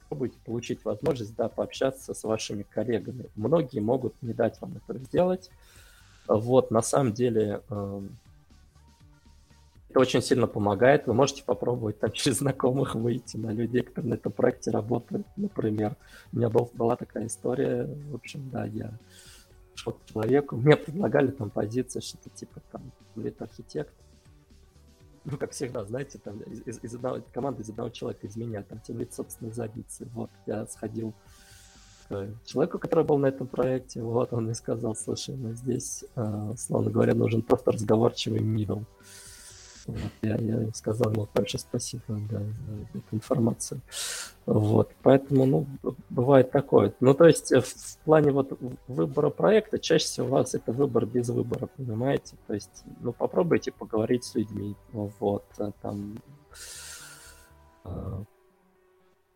попробуйте 0.00 0.38
получить 0.44 0.84
возможность, 0.84 1.34
да, 1.34 1.48
пообщаться 1.48 2.14
с 2.14 2.24
вашими 2.24 2.62
коллегами. 2.62 3.26
Многие 3.34 3.80
могут 3.80 4.14
не 4.22 4.32
дать 4.32 4.60
вам 4.60 4.76
это 4.76 4.98
сделать. 5.00 5.50
Вот, 6.28 6.70
на 6.70 6.82
самом 6.82 7.12
деле, 7.12 7.60
эм, 7.68 8.16
это 9.96 10.00
очень 10.00 10.20
сильно 10.20 10.46
помогает. 10.46 11.06
Вы 11.06 11.14
можете 11.14 11.42
попробовать 11.42 11.98
там 11.98 12.12
через 12.12 12.38
знакомых 12.38 12.94
выйти 12.94 13.38
на 13.38 13.50
людей, 13.50 13.82
которые 13.82 14.10
на 14.10 14.14
этом 14.14 14.32
проекте 14.32 14.70
работают, 14.70 15.26
например. 15.36 15.96
У 16.32 16.36
меня 16.36 16.50
был, 16.50 16.70
была 16.74 16.96
такая 16.96 17.26
история, 17.26 17.86
в 18.10 18.14
общем, 18.14 18.50
да, 18.50 18.66
я 18.66 18.98
шел 19.74 19.94
к 19.94 20.04
человеку, 20.04 20.56
мне 20.56 20.76
предлагали 20.76 21.30
там 21.30 21.50
позиции, 21.50 22.00
что-то 22.00 22.30
типа 22.30 22.60
там 22.70 22.92
лид-архитект, 23.14 23.94
ну, 25.24 25.38
как 25.38 25.52
всегда, 25.52 25.84
знаете, 25.84 26.18
там 26.18 26.40
из, 26.40 26.78
из, 26.82 26.94
одного, 26.94 27.20
команды 27.32 27.62
из 27.62 27.70
одного 27.70 27.88
человека, 27.90 28.26
из 28.26 28.36
меня, 28.36 28.62
там, 28.62 28.80
тем 28.80 29.00
собственной 29.10 29.52
задницы. 29.52 30.06
Вот, 30.14 30.30
я 30.46 30.66
сходил 30.66 31.14
человеку, 32.44 32.78
который 32.78 33.04
был 33.04 33.18
на 33.18 33.26
этом 33.26 33.48
проекте, 33.48 34.02
вот, 34.02 34.32
он 34.32 34.44
мне 34.44 34.54
сказал, 34.54 34.94
слушай, 34.94 35.34
ну, 35.34 35.52
здесь, 35.54 36.04
э, 36.14 36.52
словно 36.56 36.90
говоря, 36.90 37.14
нужен 37.14 37.42
просто 37.42 37.72
разговорчивый 37.72 38.40
middle. 38.40 38.84
Я, 40.22 40.36
я 40.36 40.72
сказал 40.74 41.12
ему 41.12 41.28
большое 41.34 41.60
спасибо 41.60 42.02
да, 42.08 42.38
за 42.38 42.98
эту 42.98 43.04
информацию. 43.12 43.80
Вот, 44.46 44.92
поэтому, 45.02 45.46
ну, 45.46 45.66
бывает 46.08 46.50
такое. 46.50 46.94
Ну, 47.00 47.14
то 47.14 47.26
есть 47.26 47.52
э, 47.52 47.60
в, 47.60 47.66
в 47.66 47.98
плане 48.04 48.30
вот 48.30 48.58
выбора 48.86 49.30
проекта 49.30 49.78
чаще 49.78 50.04
всего 50.04 50.26
у 50.26 50.30
вас 50.30 50.54
это 50.54 50.72
выбор 50.72 51.06
без 51.06 51.28
выбора, 51.28 51.68
понимаете? 51.76 52.36
То 52.46 52.54
есть, 52.54 52.84
ну, 53.00 53.12
попробуйте 53.12 53.72
поговорить 53.72 54.24
с 54.24 54.34
людьми, 54.34 54.76
вот, 54.92 55.44
э, 55.58 55.72
там, 55.82 56.18
э, 57.84 58.24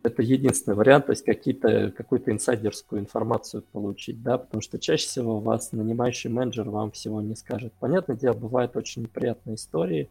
это 0.03 0.23
единственный 0.23 0.75
вариант, 0.75 1.07
то 1.07 1.13
есть 1.13 1.25
какие-то, 1.25 1.91
какую-то 1.91 2.31
инсайдерскую 2.31 3.01
информацию 3.01 3.63
получить, 3.73 4.23
да, 4.23 4.39
потому 4.39 4.63
что 4.63 4.79
чаще 4.79 5.07
всего 5.07 5.41
вас 5.41 5.73
нанимающий 5.73 6.31
менеджер 6.31 6.71
вам 6.71 6.91
всего 6.93 7.21
не 7.21 7.37
скажет. 7.37 7.73
Понятное 7.81 8.17
дело, 8.17 8.35
бывают 8.35 8.77
очень 8.77 9.03
неприятные 9.03 9.57
истории, 9.57 10.09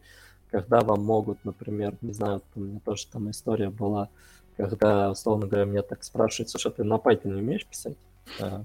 когда 0.50 0.80
вам 0.80 1.04
могут, 1.04 1.44
например, 1.44 1.96
не 2.00 2.12
знаю, 2.12 2.42
у 2.54 2.60
меня 2.60 2.80
тоже 2.84 3.06
там 3.06 3.30
история 3.30 3.70
была, 3.70 4.08
когда, 4.56 5.10
условно 5.10 5.46
говоря, 5.46 5.64
меня 5.64 5.82
так 5.82 6.04
спрашивают, 6.04 6.50
слушай, 6.50 6.68
а 6.68 6.74
ты 6.74 6.84
на 6.84 6.94
Python 6.94 7.28
не 7.28 7.40
умеешь 7.40 7.66
писать? 7.66 7.96
А, 8.40 8.64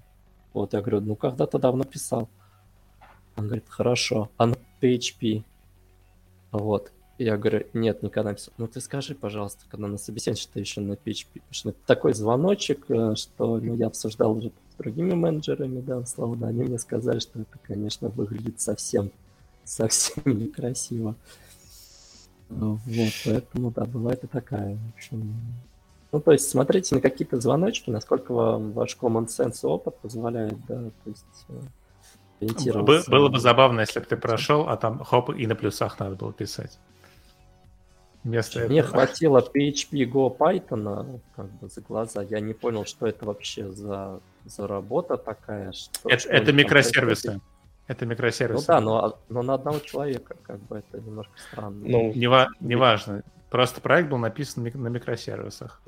вот 0.53 0.73
я 0.73 0.81
говорю, 0.81 1.01
ну 1.01 1.15
когда-то 1.15 1.59
давно 1.59 1.83
писал. 1.83 2.29
Он 3.37 3.45
говорит, 3.45 3.65
хорошо, 3.67 4.29
а 4.37 4.47
на 4.47 4.55
PHP? 4.81 5.43
Вот. 6.51 6.91
Я 7.17 7.37
говорю, 7.37 7.65
нет, 7.73 8.03
никогда 8.03 8.31
не 8.31 8.35
писал. 8.35 8.53
Ну 8.57 8.67
ты 8.67 8.81
скажи, 8.81 9.15
пожалуйста, 9.15 9.65
когда 9.69 9.87
на 9.87 9.97
собеседовании, 9.97 10.41
что 10.41 10.53
ты 10.53 10.59
еще 10.59 10.81
на 10.81 10.93
PHP. 10.93 11.41
Что 11.51 11.69
это 11.69 11.79
такой 11.85 12.13
звоночек, 12.13 12.85
э, 12.89 13.15
что 13.15 13.57
ну, 13.57 13.75
я 13.75 13.87
обсуждал 13.87 14.37
уже 14.37 14.51
с 14.71 14.75
другими 14.77 15.13
менеджерами, 15.13 15.79
да, 15.81 15.99
условно, 15.99 16.47
они 16.47 16.63
мне 16.63 16.79
сказали, 16.79 17.19
что 17.19 17.39
это, 17.39 17.57
конечно, 17.63 18.09
выглядит 18.09 18.59
совсем, 18.59 19.11
совсем 19.63 20.23
некрасиво. 20.25 21.15
Вот, 22.49 22.79
поэтому, 23.25 23.71
да, 23.71 23.85
бывает 23.85 24.23
и 24.23 24.27
такая, 24.27 24.75
в 24.75 24.95
общем. 24.95 25.35
Ну, 26.11 26.21
то 26.21 26.31
есть 26.31 26.49
смотрите 26.49 26.95
на 26.95 27.01
какие-то 27.01 27.41
звоночки, 27.41 27.89
насколько 27.89 28.33
вам 28.33 28.71
ваш 28.71 28.95
common 28.99 29.27
sense 29.27 29.59
опыт 29.63 29.97
позволяет, 29.97 30.57
да, 30.67 30.83
то 31.03 31.09
есть 31.09 31.25
э, 31.49 31.59
ориентироваться. 32.39 33.11
Было 33.11 33.29
бы 33.29 33.39
забавно, 33.39 33.81
если 33.81 33.99
бы 33.99 34.05
ты 34.05 34.15
прошел, 34.15 34.69
а 34.69 34.77
там 34.77 35.03
хоп, 35.03 35.31
и 35.31 35.47
на 35.47 35.55
плюсах 35.55 35.99
надо 35.99 36.15
было 36.15 36.31
писать. 36.31 36.79
Вместо 38.23 38.61
Мне 38.61 38.79
этого. 38.79 38.93
хватило 38.93 39.39
PHP 39.39 40.11
Go 40.11 40.35
Python 40.35 41.19
как 41.35 41.51
бы 41.59 41.69
за 41.69 41.81
глаза. 41.81 42.23
Я 42.23 42.39
не 42.39 42.53
понял, 42.53 42.85
что 42.85 43.05
это 43.05 43.25
вообще 43.25 43.71
за, 43.71 44.19
за 44.45 44.67
работа 44.67 45.15
такая. 45.17 45.71
Что, 45.73 46.09
это 46.09 46.19
что 46.19 46.29
это 46.29 46.51
микросервисы. 46.51 47.27
Происходит. 47.27 47.54
Это 47.87 48.05
микросервисы. 48.05 48.65
Ну 48.67 48.67
да, 48.67 48.81
но, 48.81 49.19
но 49.29 49.41
на 49.43 49.53
одного 49.53 49.79
человека 49.79 50.35
как 50.41 50.59
бы 50.61 50.77
это 50.77 50.99
немножко 51.01 51.33
странно. 51.51 51.81
Ну, 51.85 52.13
не, 52.13 52.27
не 52.59 52.75
важно. 52.75 53.23
Просто 53.49 53.79
проект 53.79 54.09
был 54.09 54.17
написан 54.17 54.63
на 54.63 54.87
микросервисах. 54.87 55.81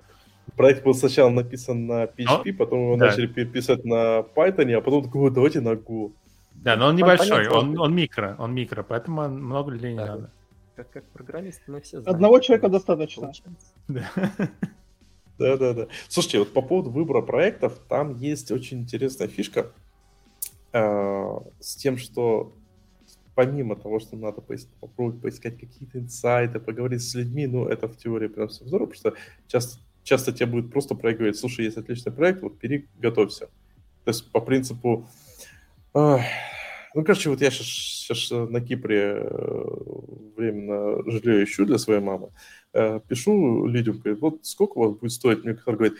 Проект 0.56 0.84
был 0.84 0.94
сначала 0.94 1.30
написан 1.30 1.88
на 1.88 2.06
PHP, 2.06 2.44
но, 2.45 2.57
потом 2.57 2.80
его 2.80 2.98
да. 2.98 3.07
начали 3.07 3.28
писать 3.28 3.84
на 3.84 4.19
Python, 4.19 4.72
а 4.74 4.82
потом 4.82 5.03
такой, 5.03 5.32
давайте 5.32 5.60
на 5.60 5.74
Go. 5.74 6.14
Да, 6.53 6.76
но 6.76 6.88
он 6.88 6.95
небольшой, 6.95 7.48
он, 7.48 7.78
он 7.80 7.95
микро, 7.95 8.36
он 8.40 8.53
микро, 8.53 8.84
поэтому 8.84 9.28
много 9.28 9.72
людей 9.72 9.91
не 9.91 9.98
да, 9.98 10.06
надо. 10.07 10.32
Как, 10.76 10.90
как 10.90 11.03
программист 11.06 11.61
мы 11.68 11.82
все 11.82 12.02
знаем. 12.02 12.15
Одного 12.15 12.40
человека 12.40 12.69
достаточно. 12.69 13.32
Да. 13.88 14.10
Да, 15.38 15.56
да, 15.56 15.74
да. 15.74 15.88
Слушайте, 16.07 16.40
вот 16.40 16.53
по 16.53 16.61
поводу 16.61 16.90
выбора 16.90 17.22
проектов, 17.22 17.80
там 17.88 18.15
есть 18.15 18.52
очень 18.52 18.80
интересная 18.80 19.28
фишка. 19.28 19.68
С 20.72 21.76
тем, 21.77 21.98
что 21.98 22.53
помимо 23.35 23.76
того, 23.76 23.99
что 23.99 24.15
надо 24.15 24.41
попробовать 24.80 25.22
поискать 25.22 25.60
какие-то 25.60 25.99
инсайты, 25.99 26.60
поговорить 26.60 27.03
с 27.03 27.14
людьми, 27.14 27.45
ну, 27.45 27.68
это 27.68 27.88
в 27.88 27.95
теории 27.95 28.27
прям 28.27 28.48
все 28.48 28.65
здорово, 28.65 28.88
потому 28.88 28.99
что 28.99 29.14
часто, 29.48 29.80
часто 30.03 30.31
тебе 30.31 30.48
будет 30.48 30.72
просто 30.72 30.95
говорить, 30.95 31.38
слушай, 31.38 31.65
есть 31.65 31.77
отличный 31.77 32.11
проект, 32.11 32.41
вот 32.41 32.57
бери, 32.60 32.88
готовься. 32.98 33.49
То 34.06 34.10
есть 34.10 34.31
по 34.31 34.41
принципу, 34.41 35.07
ну, 36.98 37.03
короче, 37.03 37.30
вот 37.30 37.41
я 37.41 37.52
сейчас, 37.52 37.68
сейчас 37.68 38.31
на 38.31 38.60
Кипре 38.60 39.19
э, 39.22 39.65
временно 40.35 41.03
жилье 41.11 41.44
ищу 41.44 41.65
для 41.65 41.77
своей 41.77 41.99
мамы, 41.99 42.31
э, 42.73 42.99
пишу 43.07 43.68
людям, 43.68 43.99
говорю, 43.99 44.19
вот 44.19 44.45
сколько 44.48 44.80
у 44.80 44.81
вас 44.81 44.98
будет 44.98 45.11
стоить, 45.11 45.44
мне 45.44 45.53
кто 45.53 45.73
говорит, 45.73 45.98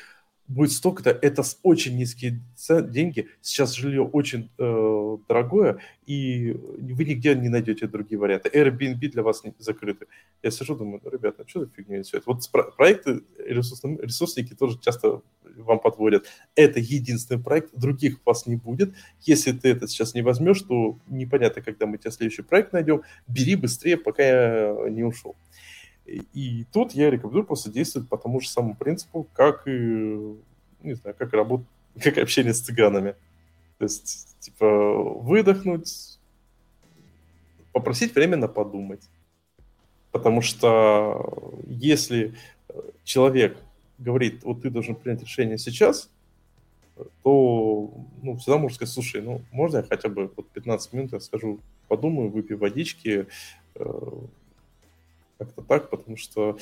будет 0.48 0.72
столько-то, 0.72 1.10
это 1.10 1.44
очень 1.64 1.98
низкие 1.98 2.42
деньги. 2.70 3.28
Сейчас 3.42 3.74
жилье 3.74 4.04
очень 4.04 4.50
э, 4.58 5.18
дорогое, 5.28 5.80
и 6.06 6.54
вы 6.54 7.06
нигде 7.06 7.36
не 7.36 7.50
найдете 7.50 7.88
другие 7.88 8.18
варианты. 8.18 8.50
Airbnb 8.50 9.00
для 9.10 9.24
вас 9.24 9.44
не 9.44 9.54
закрыты. 9.60 10.08
Я 10.42 10.52
сижу, 10.52 10.76
думаю, 10.76 11.02
ну, 11.04 11.10
ребята, 11.10 11.44
что 11.46 11.62
за 11.62 11.70
фигня 11.76 12.02
все 12.04 12.18
это? 12.18 12.32
Вот 12.32 12.50
проекты 12.78 13.22
ресурсники 13.38 14.54
тоже 14.54 14.80
часто 14.80 15.22
вам 15.58 15.80
подводят. 15.80 16.26
Это 16.56 16.80
единственный 16.80 17.42
проект, 17.42 17.76
других 17.76 18.20
вас 18.26 18.46
не 18.46 18.56
будет. 18.56 18.94
Если 19.22 19.52
ты 19.52 19.70
это 19.70 19.88
сейчас 19.88 20.14
не 20.14 20.22
возьмешь, 20.22 20.62
то 20.62 20.98
непонятно, 21.08 21.62
когда 21.62 21.86
мы 21.86 21.98
тебе 21.98 22.12
следующий 22.12 22.44
проект 22.44 22.74
найдем. 22.74 23.02
Бери 23.28 23.56
быстрее, 23.56 23.98
пока 23.98 24.24
я 24.24 24.90
не 24.90 25.04
ушел. 25.04 25.36
И 26.08 26.66
тут 26.72 26.94
я 26.94 27.10
рекомендую 27.10 27.44
просто 27.44 27.70
действовать 27.70 28.08
по 28.08 28.18
тому 28.18 28.40
же 28.40 28.48
самому 28.48 28.76
принципу, 28.76 29.28
как 29.34 29.68
и, 29.68 30.36
не 30.82 30.94
знаю, 30.94 31.16
как 31.18 31.34
работа, 31.34 31.66
как 32.02 32.18
общение 32.18 32.54
с 32.54 32.62
цыганами. 32.62 33.16
То 33.78 33.84
есть, 33.84 34.36
типа, 34.40 35.04
выдохнуть, 35.04 36.18
попросить 37.74 38.16
временно 38.16 38.48
подумать. 38.48 39.02
Потому 40.12 40.42
что 40.42 41.54
если 41.68 42.34
человек 43.04 43.58
говорит, 43.98 44.44
вот 44.44 44.62
ты 44.62 44.70
должен 44.70 44.96
принять 44.96 45.22
решение 45.22 45.58
сейчас, 45.58 46.10
то 47.24 47.92
ну, 48.24 48.38
всегда 48.38 48.58
можно 48.58 48.76
сказать, 48.76 48.94
слушай, 48.94 49.22
ну, 49.22 49.42
можно 49.52 49.78
я 49.78 49.84
хотя 49.84 50.10
бы 50.10 50.32
вот 50.36 50.48
15 50.50 50.94
минут 50.94 51.14
я 51.14 51.20
скажу, 51.20 51.60
подумаю, 51.88 52.30
выпью 52.30 52.58
водички, 52.58 53.28
э, 53.76 54.12
как-то 55.38 55.62
так, 55.62 55.90
потому 55.90 56.18
что 56.18 56.58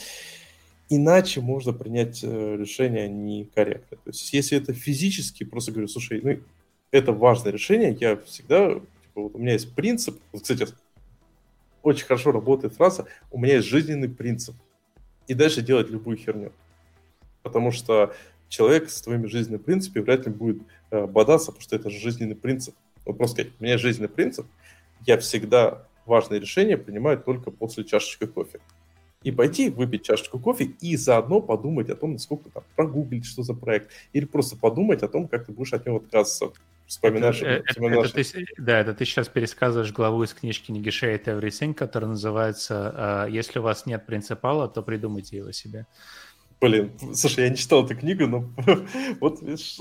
иначе 0.90 1.42
можно 1.42 1.74
принять 1.74 2.24
э, 2.24 2.58
решение 2.58 3.08
некорректно. 3.08 3.98
То 3.98 4.10
есть 4.10 4.34
если 4.34 4.58
это 4.58 4.74
физически, 4.74 5.44
просто 5.44 5.72
говорю, 5.72 5.88
слушай, 5.88 6.22
ну, 6.22 6.40
это 6.92 7.12
важное 7.12 7.52
решение, 7.52 7.96
я 8.00 8.18
всегда, 8.18 8.74
типа, 8.74 9.22
вот 9.22 9.36
у 9.36 9.38
меня 9.38 9.54
есть 9.54 9.74
принцип, 9.74 10.20
вот, 10.32 10.44
кстати, 10.44 10.68
очень 11.84 12.06
хорошо 12.06 12.32
работает 12.32 12.76
фраза, 12.76 13.06
у 13.32 13.40
меня 13.40 13.56
есть 13.56 13.68
жизненный 13.68 14.10
принцип, 14.10 14.56
и 15.28 15.34
дальше 15.34 15.62
делать 15.62 15.90
любую 15.90 16.18
херню. 16.18 16.52
Потому 17.44 17.72
что 17.72 18.14
человек 18.50 18.90
с 18.90 19.02
твоими 19.02 19.28
жизненными 19.28 19.62
принципами 19.62 20.04
вряд 20.04 20.26
ли 20.26 20.32
будет 20.32 20.62
э, 20.92 21.06
бодаться, 21.06 21.48
потому 21.48 21.62
что 21.62 21.76
это 21.76 21.90
же 21.90 22.00
жизненный 22.00 22.36
принцип. 22.36 22.76
Вот 23.06 23.18
просто 23.18 23.36
сказать, 23.36 23.54
у 23.60 23.64
меня 23.64 23.78
жизненный 23.78 24.10
принцип, 24.10 24.48
я 25.06 25.18
всегда 25.20 25.88
важные 26.06 26.40
решения 26.40 26.78
принимаю 26.78 27.20
только 27.20 27.52
после 27.52 27.84
чашечки 27.84 28.26
кофе. 28.26 28.60
И 29.24 29.32
пойти 29.32 29.70
выпить 29.70 30.04
чашечку 30.04 30.40
кофе 30.40 30.66
и 30.82 30.96
заодно 30.96 31.42
подумать 31.42 31.90
о 31.90 31.96
том, 31.96 32.14
насколько 32.14 32.50
там 32.52 32.64
прогуглить, 32.76 33.26
что 33.26 33.42
за 33.42 33.56
проект, 33.56 33.90
или 34.14 34.26
просто 34.26 34.56
подумать 34.56 35.02
о 35.02 35.08
том, 35.08 35.28
как 35.28 35.48
ты 35.48 35.52
будешь 35.52 35.74
от 35.74 35.86
него 35.86 35.98
отказываться. 35.98 36.62
Вспоминаешь, 36.86 37.42
это, 37.42 37.66
вспоминаешь... 37.68 38.12
Это, 38.12 38.22
это 38.22 38.32
ты, 38.32 38.46
да, 38.58 38.80
это 38.80 38.94
ты 38.94 39.06
сейчас 39.06 39.28
пересказываешь 39.28 39.92
главу 39.92 40.22
из 40.22 40.34
книжки 40.36 40.72
Negotiate 40.72 41.26
Everything, 41.26 41.74
которая 41.74 42.12
называется 42.12 43.28
«Если 43.32 43.58
у 43.58 43.64
вас 43.64 43.88
нет 43.88 44.06
принципала, 44.06 44.68
то 44.68 44.84
придумайте 44.84 45.38
его 45.38 45.52
себе». 45.52 45.88
Блин, 46.62 46.92
слушай, 47.16 47.46
я 47.46 47.50
не 47.50 47.58
читал 47.58 47.84
эту 47.84 47.96
книгу, 47.96 48.28
но 48.28 48.50
вот 49.20 49.42
видишь, 49.42 49.78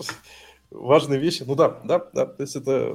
важные 0.70 1.20
вещи. 1.20 1.44
Ну 1.46 1.54
да, 1.54 1.80
да, 1.84 2.04
да, 2.12 2.26
то 2.26 2.42
есть 2.42 2.56
это 2.56 2.94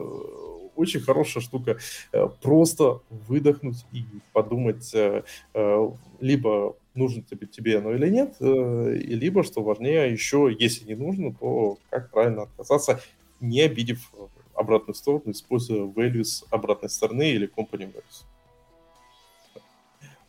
очень 0.79 1.01
хорошая 1.01 1.43
штука. 1.43 1.77
Э, 2.11 2.27
просто 2.41 3.01
выдохнуть 3.09 3.85
и 3.91 4.05
подумать, 4.33 4.89
э, 4.93 5.23
э, 5.53 5.89
либо 6.21 6.75
нужно 6.95 7.21
тебе, 7.21 7.47
тебе 7.47 7.77
оно 7.77 7.93
или 7.93 8.09
нет, 8.09 8.35
и 8.41 9.15
либо, 9.15 9.43
что 9.43 9.61
важнее, 9.61 10.11
еще, 10.11 10.53
если 10.57 10.85
не 10.85 10.95
нужно, 10.95 11.33
то 11.33 11.77
как 11.89 12.11
правильно 12.11 12.43
отказаться, 12.43 12.99
не 13.39 13.61
обидев 13.61 14.11
обратную 14.53 14.95
сторону, 14.95 15.31
используя 15.31 15.83
values 15.83 16.43
обратной 16.49 16.89
стороны 16.89 17.31
или 17.31 17.47
company 17.47 17.93
values. 17.93 18.25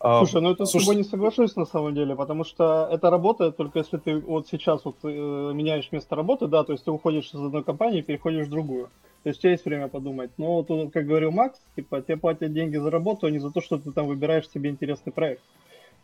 А, 0.02 0.24
Слушай, 0.24 0.40
ну 0.40 0.52
это 0.52 0.64
Слушай... 0.64 0.82
с 0.82 0.86
тобой 0.86 0.96
не 0.96 1.08
соглашусь 1.08 1.56
на 1.56 1.66
самом 1.66 1.94
деле, 1.94 2.16
потому 2.16 2.42
что 2.42 2.88
это 2.90 3.10
работает 3.10 3.58
только 3.58 3.80
если 3.80 3.98
ты 3.98 4.18
вот 4.18 4.48
сейчас 4.48 4.82
вот 4.86 4.96
э, 5.02 5.08
меняешь 5.08 5.92
место 5.92 6.16
работы, 6.16 6.46
да, 6.46 6.64
то 6.64 6.72
есть 6.72 6.86
ты 6.86 6.90
уходишь 6.90 7.28
из 7.34 7.40
одной 7.40 7.62
компании 7.62 7.98
и 7.98 8.02
переходишь 8.02 8.46
в 8.46 8.50
другую. 8.50 8.88
То 9.22 9.28
есть 9.28 9.40
у 9.40 9.42
тебя 9.42 9.52
есть 9.52 9.64
время 9.66 9.88
подумать. 9.88 10.30
Но 10.38 10.62
тут, 10.62 10.90
как 10.90 11.06
говорил 11.06 11.32
Макс, 11.32 11.60
типа 11.76 12.00
тебе 12.00 12.16
платят 12.16 12.54
деньги 12.54 12.78
за 12.78 12.90
работу, 12.90 13.26
а 13.26 13.30
не 13.30 13.38
за 13.38 13.50
то, 13.50 13.60
что 13.60 13.76
ты 13.76 13.92
там 13.92 14.06
выбираешь 14.06 14.48
себе 14.48 14.70
интересный 14.70 15.12
проект. 15.12 15.42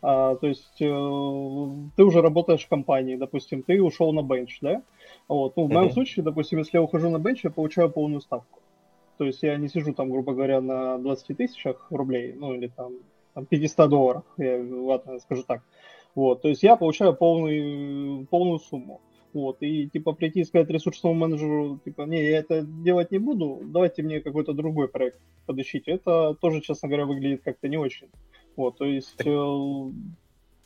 А, 0.03 0.35
то 0.35 0.45
есть 0.45 0.79
э, 0.79 0.85
ты 1.95 2.03
уже 2.03 2.21
работаешь 2.21 2.65
в 2.65 2.69
компании, 2.69 3.15
допустим, 3.15 3.63
ты 3.63 3.81
ушел 3.81 4.13
на 4.13 4.21
бенч, 4.21 4.59
да? 4.61 4.83
Вот. 5.27 5.57
Ну, 5.57 5.65
в 5.65 5.69
моем 5.69 5.87
uh-huh. 5.87 5.93
случае, 5.93 6.23
допустим, 6.23 6.59
если 6.59 6.77
я 6.77 6.83
ухожу 6.83 7.09
на 7.09 7.17
бенч, 7.17 7.43
я 7.43 7.49
получаю 7.49 7.89
полную 7.89 8.21
ставку. 8.21 8.59
То 9.17 9.25
есть 9.25 9.41
я 9.41 9.57
не 9.57 9.69
сижу 9.69 9.95
там, 9.95 10.11
грубо 10.11 10.33
говоря, 10.33 10.61
на 10.61 10.99
20 10.99 11.35
тысячах 11.35 11.87
рублей, 11.89 12.35
ну 12.37 12.53
или 12.53 12.67
там 12.67 12.93
там, 13.37 13.45
500 13.45 13.89
долларов, 13.89 14.23
я, 14.37 14.59
ладно, 14.67 15.19
скажу 15.19 15.43
так. 15.43 15.61
Вот, 16.15 16.41
то 16.41 16.49
есть 16.49 16.63
я 16.63 16.75
получаю 16.75 17.15
полный, 17.15 18.25
полную 18.31 18.57
сумму. 18.57 18.99
Вот, 19.31 19.57
и 19.61 19.87
типа 19.87 20.13
прийти 20.13 20.39
и 20.39 20.43
сказать 20.43 20.71
ресурсному 20.71 21.13
менеджеру, 21.13 21.79
типа, 21.85 22.01
не, 22.03 22.17
я 22.23 22.39
это 22.39 22.63
делать 22.63 23.11
не 23.11 23.19
буду, 23.19 23.61
давайте 23.63 24.01
мне 24.01 24.21
какой-то 24.21 24.53
другой 24.53 24.87
проект 24.87 25.19
подыщите. 25.45 25.91
Это 25.91 26.35
тоже, 26.41 26.61
честно 26.61 26.87
говоря, 26.87 27.05
выглядит 27.05 27.43
как-то 27.43 27.67
не 27.67 27.77
очень. 27.77 28.07
Вот, 28.55 28.79
то 28.79 28.85
есть 28.85 29.21
э, 29.23 29.31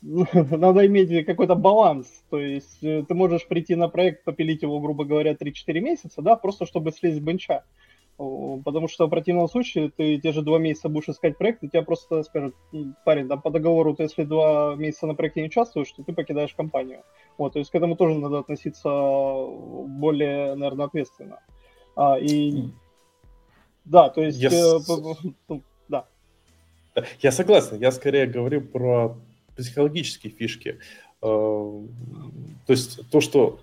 надо 0.00 0.86
иметь 0.86 1.26
какой-то 1.26 1.54
баланс. 1.54 2.06
То 2.30 2.38
есть 2.38 2.82
э, 2.82 3.04
ты 3.06 3.12
можешь 3.12 3.46
прийти 3.46 3.74
на 3.74 3.88
проект, 3.88 4.24
попилить 4.24 4.62
его, 4.62 4.80
грубо 4.80 5.04
говоря, 5.04 5.34
3-4 5.34 5.80
месяца, 5.80 6.22
да, 6.22 6.36
просто 6.36 6.64
чтобы 6.64 6.92
слезть 6.92 7.18
с 7.18 7.20
бенча. 7.20 7.64
Потому 8.16 8.88
что 8.88 9.06
в 9.06 9.10
противном 9.10 9.48
случае 9.48 9.90
ты 9.90 10.18
те 10.18 10.32
же 10.32 10.42
два 10.42 10.58
месяца 10.58 10.88
будешь 10.88 11.08
искать 11.08 11.38
проект, 11.38 11.64
и 11.64 11.68
тебя 11.68 11.82
просто 11.82 12.22
скажут, 12.22 12.54
парень, 13.04 13.26
да, 13.26 13.36
по 13.36 13.50
договору 13.50 13.94
ты 13.94 14.04
если 14.04 14.24
два 14.24 14.76
месяца 14.76 15.06
на 15.06 15.14
проекте 15.14 15.40
не 15.40 15.46
участвуешь, 15.48 15.90
то 15.92 16.04
ты 16.04 16.12
покидаешь 16.12 16.54
компанию. 16.54 17.02
Вот, 17.38 17.54
то 17.54 17.58
есть 17.58 17.70
к 17.70 17.74
этому 17.74 17.96
тоже 17.96 18.18
надо 18.18 18.38
относиться 18.38 18.88
более, 18.88 20.54
наверное, 20.54 20.86
ответственно. 20.86 21.40
А, 21.96 22.18
и 22.18 22.70
да, 23.84 24.08
то 24.10 24.22
есть, 24.22 24.42
yes. 24.42 25.32
э, 25.48 25.60
да. 25.88 26.06
Я 27.20 27.32
согласен, 27.32 27.80
я 27.80 27.90
скорее 27.90 28.26
говорю 28.26 28.60
про 28.60 29.16
психологические 29.56 30.32
фишки. 30.32 30.78
Э, 31.20 31.24
то 31.24 32.72
есть 32.72 33.10
то, 33.10 33.20
что 33.20 33.60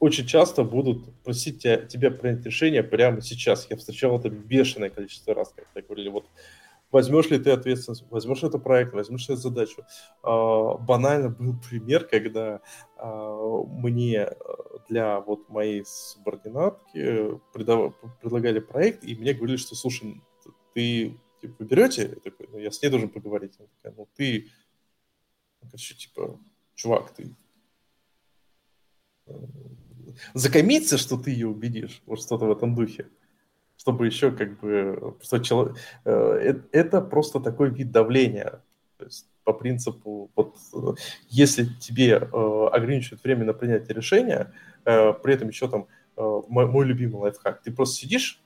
очень 0.00 0.26
часто 0.26 0.64
будут 0.64 1.14
просить 1.22 1.62
тебя, 1.62 1.76
тебя 1.76 2.10
принять 2.10 2.44
решение 2.44 2.82
прямо 2.82 3.20
сейчас. 3.20 3.66
Я 3.70 3.76
встречал 3.76 4.18
это 4.18 4.30
бешеное 4.30 4.88
количество 4.88 5.34
раз, 5.34 5.54
я 5.74 5.82
говорили, 5.82 6.08
вот 6.08 6.26
возьмешь 6.90 7.28
ли 7.30 7.38
ты 7.38 7.50
ответственность, 7.50 8.04
возьмешь 8.10 8.42
это 8.42 8.58
проект, 8.58 8.94
возьмешь 8.94 9.28
эту 9.28 9.36
задачу. 9.36 9.84
А, 10.22 10.78
банально 10.78 11.28
был 11.28 11.54
пример, 11.60 12.06
когда 12.06 12.62
а, 12.96 13.62
мне 13.66 14.30
для 14.88 15.20
вот 15.20 15.50
моей 15.50 15.84
субординатки 15.84 17.38
предлагали 17.52 18.58
проект, 18.58 19.04
и 19.04 19.14
мне 19.14 19.34
говорили, 19.34 19.58
что, 19.58 19.74
слушай, 19.74 20.20
ты 20.74 21.14
типа, 21.42 21.62
берете? 21.62 22.02
Я 22.02 22.30
такой, 22.30 22.48
ну, 22.50 22.58
я 22.58 22.70
с 22.70 22.82
ней 22.82 22.88
должен 22.88 23.10
поговорить. 23.10 23.52
Она 23.58 23.68
такая, 23.76 23.94
ну, 23.96 24.08
ты, 24.16 24.48
короче, 25.60 25.94
типа, 25.94 26.40
чувак, 26.74 27.12
ты 27.14 27.36
закомиться, 30.34 30.98
что 30.98 31.16
ты 31.16 31.30
ее 31.30 31.48
убедишь, 31.48 32.02
вот 32.06 32.20
что-то 32.20 32.46
в 32.46 32.52
этом 32.52 32.74
духе, 32.74 33.06
чтобы 33.76 34.06
еще 34.06 34.30
как 34.30 34.58
бы, 34.60 35.16
что 35.22 35.38
человек, 35.38 35.76
э, 36.04 36.60
это 36.72 37.00
просто 37.00 37.40
такой 37.40 37.70
вид 37.70 37.90
давления, 37.90 38.62
то 38.98 39.04
есть 39.04 39.26
по 39.44 39.52
принципу, 39.52 40.30
вот 40.36 40.56
если 41.28 41.64
тебе 41.64 42.12
э, 42.12 42.66
ограничивают 42.72 43.24
время 43.24 43.44
на 43.44 43.54
принятие 43.54 43.96
решения, 43.96 44.52
э, 44.84 45.12
при 45.14 45.34
этом 45.34 45.48
еще 45.48 45.68
там 45.68 45.86
мой, 46.16 46.66
мой 46.66 46.84
любимый 46.84 47.16
лайфхак, 47.16 47.62
ты 47.62 47.72
просто 47.72 47.96
сидишь 47.96 48.42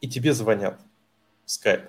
и 0.00 0.08
тебе 0.08 0.32
звонят 0.32 0.80
в 1.44 1.48
Skype. 1.48 1.88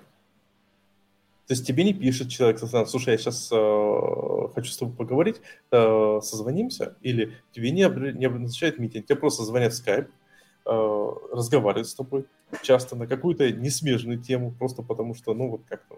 То 1.50 1.54
есть 1.54 1.66
тебе 1.66 1.82
не 1.82 1.92
пишет 1.92 2.28
человек, 2.28 2.60
слушай, 2.86 3.10
я 3.10 3.18
сейчас 3.18 3.48
э, 3.50 4.48
хочу 4.54 4.70
с 4.70 4.76
тобой 4.76 4.94
поговорить, 4.94 5.40
э, 5.72 6.20
созвонимся, 6.22 6.96
или 7.00 7.32
тебе 7.50 7.72
не, 7.72 7.88
не 8.16 8.28
назначают 8.28 8.78
митинг, 8.78 9.06
тебе 9.06 9.16
просто 9.16 9.42
звонят 9.42 9.72
в 9.72 9.84
Skype, 9.84 10.06
э, 10.06 11.34
разговаривают 11.34 11.88
с 11.88 11.94
тобой, 11.96 12.26
часто 12.62 12.94
на 12.94 13.08
какую-то 13.08 13.50
несмежную 13.50 14.20
тему, 14.20 14.54
просто 14.56 14.82
потому 14.82 15.16
что, 15.16 15.34
ну, 15.34 15.48
вот 15.48 15.62
как-то 15.68 15.96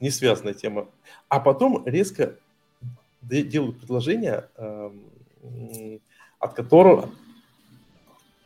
не 0.00 0.10
связанная 0.10 0.54
тема. 0.54 0.88
А 1.28 1.38
потом 1.38 1.86
резко 1.86 2.34
делают 3.22 3.78
предложение, 3.78 4.48
э, 4.56 5.98
от 6.40 6.54
которого 6.54 7.10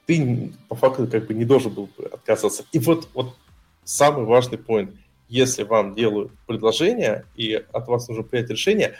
ты 0.04 0.52
по 0.68 0.74
факту 0.74 1.08
как 1.08 1.26
бы 1.26 1.32
не 1.32 1.46
должен 1.46 1.72
был 1.72 1.88
отказаться. 2.12 2.66
И 2.72 2.78
вот, 2.78 3.08
вот 3.14 3.34
самый 3.82 4.26
важный 4.26 4.58
point– 4.58 4.94
если 5.28 5.62
вам 5.62 5.94
делают 5.94 6.32
предложение 6.46 7.26
и 7.36 7.52
от 7.54 7.88
вас 7.88 8.08
нужно 8.08 8.24
принять 8.24 8.50
решение, 8.50 8.94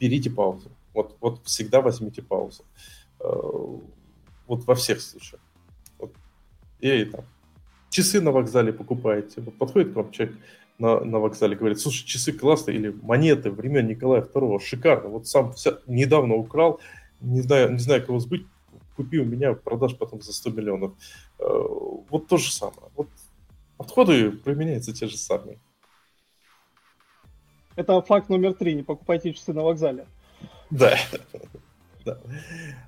берите 0.00 0.30
паузу. 0.30 0.70
Вот, 0.94 1.16
вот 1.20 1.40
всегда 1.44 1.80
возьмите 1.80 2.22
паузу. 2.22 2.64
Э, 3.20 3.26
вот 4.46 4.64
во 4.64 4.74
всех 4.74 5.00
случаях. 5.00 5.40
Вот. 5.98 6.12
И 6.80 7.04
там, 7.04 7.24
часы 7.90 8.20
на 8.20 8.32
вокзале 8.32 8.72
покупаете. 8.72 9.40
Вот 9.40 9.56
подходит 9.56 9.92
к 9.92 9.96
вам 9.96 10.10
человек 10.10 10.36
на, 10.78 11.00
на 11.00 11.18
вокзале, 11.18 11.56
говорит, 11.56 11.80
слушай, 11.80 12.06
часы 12.06 12.32
классные, 12.32 12.76
или 12.76 12.94
монеты 13.02 13.50
времен 13.50 13.86
Николая 13.86 14.22
II, 14.22 14.60
шикарно. 14.60 15.08
Вот 15.08 15.26
сам 15.26 15.52
вся, 15.52 15.78
недавно 15.86 16.34
украл, 16.34 16.80
не 17.20 17.40
знаю, 17.40 17.72
не 17.72 17.78
знаю, 17.78 18.04
кого 18.04 18.18
сбыть, 18.18 18.46
купи 18.96 19.18
у 19.18 19.24
меня, 19.24 19.54
продашь 19.54 19.96
потом 19.96 20.22
за 20.22 20.32
100 20.32 20.50
миллионов. 20.50 20.92
Э, 21.38 21.44
вот 22.10 22.28
то 22.28 22.36
же 22.36 22.52
самое. 22.52 22.88
Вот 22.96 23.08
подходы 23.76 24.30
применяются 24.30 24.94
те 24.94 25.06
же 25.06 25.16
самые. 25.16 25.58
Это 27.76 28.00
факт 28.00 28.28
номер 28.28 28.54
три. 28.54 28.74
Не 28.74 28.82
покупайте 28.82 29.32
часы 29.32 29.52
на 29.52 29.62
вокзале. 29.62 30.06
Да. 30.70 30.96
да. 32.04 32.18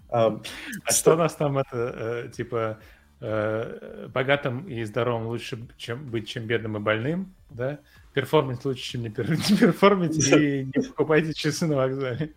А, 0.09 0.40
а 0.85 0.93
что 0.93 1.12
у 1.12 1.16
нас 1.16 1.35
там 1.35 1.59
это, 1.59 2.27
э, 2.27 2.31
типа, 2.35 2.78
э, 3.20 4.09
богатым 4.12 4.66
и 4.66 4.82
здоровым 4.85 5.27
лучше 5.28 5.69
чем, 5.77 6.06
быть, 6.06 6.27
чем 6.27 6.47
бедным 6.47 6.78
и 6.78 6.81
больным, 6.81 7.35
да? 7.51 7.78
Перформить 8.15 8.65
лучше, 8.65 8.82
чем 8.82 9.02
не, 9.02 9.10
пер, 9.10 9.31
не 9.51 9.56
перформить, 9.56 10.27
и 10.27 10.65
не 10.65 10.82
покупайте 10.89 11.35
часы 11.35 11.66
на 11.66 11.77
вокзале. 11.77 12.32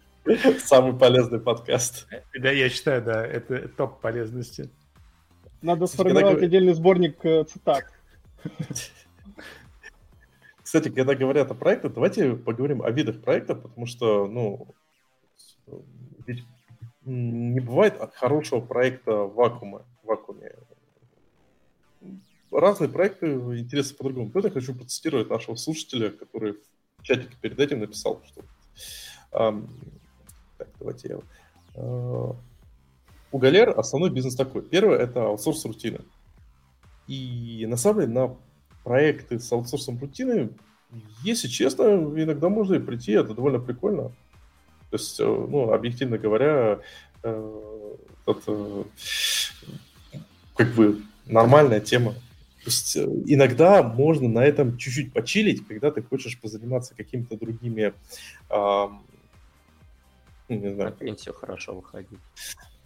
Самый 0.60 0.94
полезный 0.94 1.40
подкаст. 1.40 2.07
Да, 2.38 2.52
я 2.52 2.69
считаю, 2.69 3.02
да, 3.02 3.26
это 3.26 3.68
топ 3.69 4.02
полезности. 4.02 4.69
Надо 5.61 5.88
сформировать 5.88 6.44
отдельный 6.44 6.73
сборник 6.73 7.23
э, 7.23 7.45
цитат. 7.45 7.86
Кстати, 10.72 10.88
когда 10.88 11.15
говорят 11.15 11.52
о 11.52 11.53
проектах, 11.53 11.93
давайте 11.93 12.34
поговорим 12.34 12.81
о 12.81 12.89
видах 12.91 13.19
проектов, 13.19 13.61
потому 13.61 13.85
что, 13.85 14.26
ну, 14.26 14.73
ведь 16.26 16.45
не 17.03 17.60
бывает 17.60 17.99
хорошего 18.14 18.61
проекта 18.61 19.11
в 19.11 19.35
вакууме. 19.35 19.80
В 20.02 20.07
вакууме. 20.07 20.56
Разные 22.53 22.89
проекты 22.89 23.34
интересны 23.60 23.98
по-другому. 23.98 24.31
Вот 24.34 24.45
я 24.45 24.49
хочу 24.49 24.73
процитировать 24.73 25.30
нашего 25.30 25.56
слушателя, 25.56 26.10
который 26.10 26.53
в 26.99 27.03
чатике 27.03 27.35
перед 27.41 27.60
этим 27.60 27.81
написал, 27.81 28.22
что... 28.23 28.41
Um, 29.34 29.68
так, 30.57 30.69
давайте 30.80 31.10
я... 31.10 31.81
Uh, 31.81 32.34
у 33.34 33.38
Галер 33.38 33.77
основной 33.77 34.10
бизнес 34.10 34.35
такой. 34.35 34.61
Первое– 34.61 34.99
это 34.99 35.26
аутсорс 35.26 35.65
рутины. 35.65 35.99
И 37.07 37.65
на 37.68 37.76
самом 37.76 37.99
деле 37.99 38.14
на 38.14 38.38
проекты 38.84 39.40
с 39.40 39.52
аутсорсом 39.52 39.99
рутины, 39.99 40.49
если 41.24 41.48
честно, 41.48 41.84
иногда 41.84 42.49
можно 42.49 42.76
и 42.76 42.80
прийти, 42.80 43.14
это 43.14 43.34
довольно 43.34 43.60
прикольно. 43.60 44.10
То 44.90 44.98
есть, 44.98 45.20
э, 45.20 45.26
ну, 45.26 45.72
объективно 45.72 46.18
говоря, 46.18 46.80
э, 47.24 47.95
это 48.26 48.86
как 50.56 50.74
бы 50.74 51.02
нормальная 51.26 51.80
тема. 51.80 52.14
То 52.64 52.68
есть 52.68 52.95
э, 52.95 53.06
иногда 53.26 53.82
можно 53.82 54.28
на 54.28 54.44
этом 54.44 54.78
чуть-чуть 54.78 55.14
почилить, 55.14 55.66
когда 55.66 55.91
ты 55.91 56.03
хочешь 56.03 56.40
позаниматься 56.40 56.94
какими-то 56.95 57.38
другими... 57.38 57.94
Э, 58.49 58.88
не 60.49 60.74
знаю. 60.74 60.90
На 60.90 60.91
пенсию 60.91 61.34
хорошо 61.34 61.74
выходить. 61.74 62.20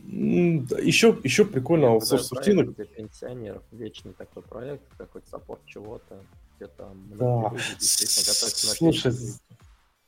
Еще, 0.07 1.17
еще 1.23 1.45
прикольно 1.45 1.87
аутсорс 1.87 2.31
рутинок. 2.31 2.75
Для 2.75 2.85
пенсионеров 2.85 3.63
вечный 3.71 4.13
такой 4.13 4.43
проект, 4.43 4.83
какой-то 4.97 5.27
саппорт 5.29 5.61
чего-то, 5.65 6.23
где 6.55 6.67
там 6.67 7.11
да. 7.17 7.51
люди 7.51 7.63
Слушай, 7.79 9.13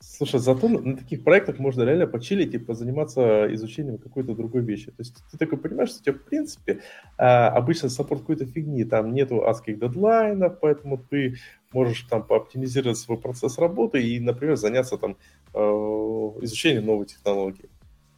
Слушай, 0.00 0.38
зато 0.38 0.68
на 0.68 0.96
таких 0.96 1.24
проектах 1.24 1.58
можно 1.58 1.82
реально 1.82 2.06
почилить 2.06 2.54
и 2.54 2.58
позаниматься 2.58 3.52
изучением 3.54 3.98
какой-то 3.98 4.34
другой 4.34 4.62
вещи. 4.62 4.86
То 4.86 5.00
есть 5.00 5.16
ты 5.30 5.38
такой 5.38 5.58
понимаешь, 5.58 5.90
что 5.90 5.98
у 5.98 6.02
тебя, 6.02 6.14
в 6.14 6.22
принципе, 6.22 6.82
а, 7.16 7.48
обычно 7.48 7.88
саппорт 7.88 8.20
какой-то 8.20 8.46
фигни, 8.46 8.84
там 8.84 9.12
нету 9.12 9.44
адских 9.44 9.80
дедлайнов, 9.80 10.60
поэтому 10.60 10.98
ты 10.98 11.36
можешь 11.72 12.02
там 12.02 12.22
пооптимизировать 12.22 12.98
свой 12.98 13.18
процесс 13.18 13.58
работы 13.58 14.00
и, 14.00 14.20
например, 14.20 14.56
заняться 14.56 14.98
там 14.98 15.16
э, 15.52 15.58
изучением 15.58 16.86
новой 16.86 17.06
технологии 17.06 17.68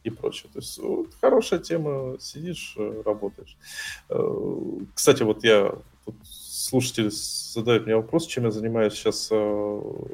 и 0.03 0.09
прочее. 0.09 0.49
То 0.53 0.59
есть 0.59 0.77
вот, 0.79 1.09
хорошая 1.19 1.59
тема, 1.59 2.17
сидишь, 2.19 2.73
э, 2.77 3.03
работаешь. 3.05 3.57
Э, 4.09 4.79
кстати, 4.93 5.23
вот 5.23 5.43
я 5.43 5.75
тут 6.05 6.15
слушатели 6.23 7.09
задают 7.11 7.85
мне 7.85 7.95
вопрос, 7.95 8.25
чем 8.27 8.45
я 8.45 8.51
занимаюсь 8.51 8.93
сейчас 8.93 9.29
э, 9.31 9.35
в 9.35 10.07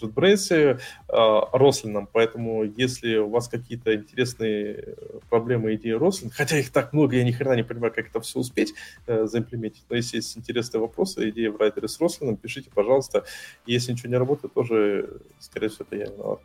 JetBrains, 0.00 0.80
Рослином, 1.08 2.08
поэтому 2.12 2.62
если 2.62 3.16
у 3.16 3.28
вас 3.28 3.48
какие-то 3.48 3.96
интересные 3.96 4.94
проблемы, 5.28 5.74
идеи 5.74 5.90
Рослин, 5.90 6.30
хотя 6.30 6.56
их 6.56 6.70
так 6.70 6.92
много, 6.92 7.16
я 7.16 7.24
ни 7.24 7.32
хрена 7.32 7.54
не 7.54 7.64
понимаю, 7.64 7.92
как 7.92 8.06
это 8.06 8.20
все 8.20 8.38
успеть 8.38 8.74
заимплементить, 9.08 9.82
но 9.90 9.96
если 9.96 10.18
есть 10.18 10.38
интересные 10.38 10.80
вопросы, 10.80 11.30
идеи 11.30 11.48
в 11.48 11.56
райтере 11.56 11.88
с 11.88 12.00
Рослином, 12.00 12.36
пишите, 12.36 12.70
пожалуйста. 12.72 13.24
Если 13.66 13.90
ничего 13.90 14.10
не 14.10 14.18
работает, 14.18 14.54
тоже, 14.54 15.20
скорее 15.40 15.68
всего, 15.68 15.86
это 15.90 15.96
я 15.96 16.06
виноват. 16.06 16.40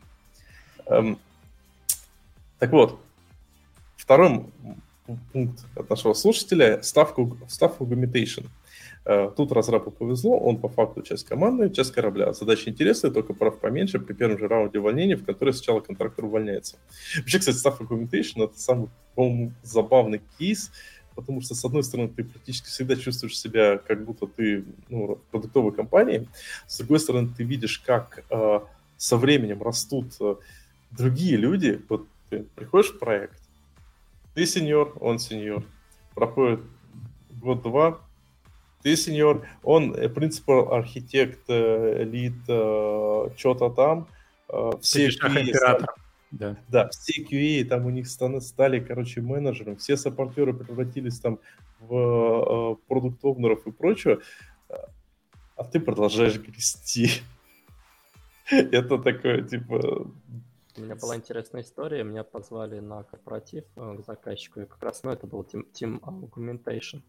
Так 2.63 2.71
вот, 2.71 2.97
второй 3.97 4.45
пункт 5.33 5.65
от 5.75 5.89
нашего 5.89 6.13
слушателя– 6.13 6.81
ставка, 6.81 7.29
ставка 7.49 7.83
augmentation. 7.83 8.47
Э, 9.03 9.29
тут 9.35 9.51
разрабу 9.51 9.91
повезло, 9.91 10.39
он 10.39 10.55
по 10.55 10.69
факту 10.69 11.01
часть 11.01 11.25
команды, 11.25 11.69
часть 11.71 11.91
корабля. 11.91 12.31
Задача 12.31 12.69
интересная, 12.69 13.11
только 13.11 13.33
прав 13.33 13.59
поменьше 13.59 13.99
при 13.99 14.13
первом 14.13 14.39
же 14.39 14.47
раунде 14.47 14.79
увольнения, 14.79 15.17
в 15.17 15.25
которой 15.25 15.53
сначала 15.53 15.81
контрактор 15.81 16.23
увольняется. 16.23 16.77
Вообще, 17.17 17.39
кстати, 17.39 17.57
ставка 17.57 17.83
augmentation– 17.83 18.35
это 18.45 18.57
самый, 18.57 18.87
по-моему, 19.13 19.51
забавный 19.61 20.21
кейс, 20.39 20.71
потому 21.15 21.41
что, 21.41 21.55
с 21.55 21.65
одной 21.65 21.83
стороны, 21.83 22.13
ты 22.15 22.23
практически 22.23 22.67
всегда 22.67 22.95
чувствуешь 22.95 23.37
себя, 23.37 23.77
как 23.77 24.05
будто 24.05 24.25
ты 24.25 24.63
ну, 24.87 25.19
продуктовой 25.31 25.73
компании, 25.73 26.29
с 26.65 26.77
другой 26.77 27.01
стороны, 27.01 27.29
ты 27.35 27.43
видишь, 27.43 27.79
как 27.79 28.23
э, 28.29 28.59
со 28.95 29.17
временем 29.17 29.61
растут 29.61 30.13
э, 30.21 30.35
другие 30.91 31.35
люди, 31.35 31.81
вот 31.89 32.07
ты 32.33 32.43
приходишь 32.55 32.91
в 32.91 32.99
проект, 32.99 33.39
ты 34.33 34.45
сеньор, 34.45 34.97
он 34.99 35.19
сеньор. 35.19 35.63
Проходит 36.15 36.61
год-два, 37.29 37.99
ты 38.81 38.95
сеньор, 38.95 39.45
он 39.61 39.93
принципал 40.13 40.73
архитект, 40.73 41.41
э, 41.47 42.03
лид, 42.03 42.33
э, 42.47 43.29
что-то 43.37 43.69
там. 43.69 44.07
Э, 44.49 44.71
все 44.81 45.09
QA, 45.09 45.85
да. 46.31 46.57
да, 46.67 46.89
все 46.89 47.23
QA 47.23 47.63
там 47.65 47.85
у 47.85 47.91
них 47.91 48.07
стали, 48.07 48.39
стали, 48.39 48.79
короче, 48.79 49.21
менеджером, 49.21 49.77
все 49.77 49.95
саппортеры 49.95 50.53
превратились 50.53 51.19
там 51.19 51.39
в 51.79 52.79
продукт-овнеров 52.87 53.67
и 53.67 53.71
прочее, 53.71 54.19
а 55.55 55.63
ты 55.65 55.79
продолжаешь 55.79 56.39
грести. 56.39 57.21
Это 58.49 58.97
такое, 58.97 59.43
типа, 59.43 60.07
у 60.77 60.81
меня 60.81 60.95
была 60.95 61.15
интересная 61.15 61.61
история. 61.61 62.03
Меня 62.03 62.23
позвали 62.23 62.79
на 62.79 63.03
корпоратив 63.03 63.65
э, 63.75 63.97
к 63.97 64.05
заказчику, 64.05 64.61
и 64.61 64.65
как 64.65 64.81
раз, 64.81 65.03
ну, 65.03 65.11
это 65.11 65.27
был 65.27 65.41
Team, 65.41 65.65
team 65.73 65.99
Augmentation. 66.01 67.01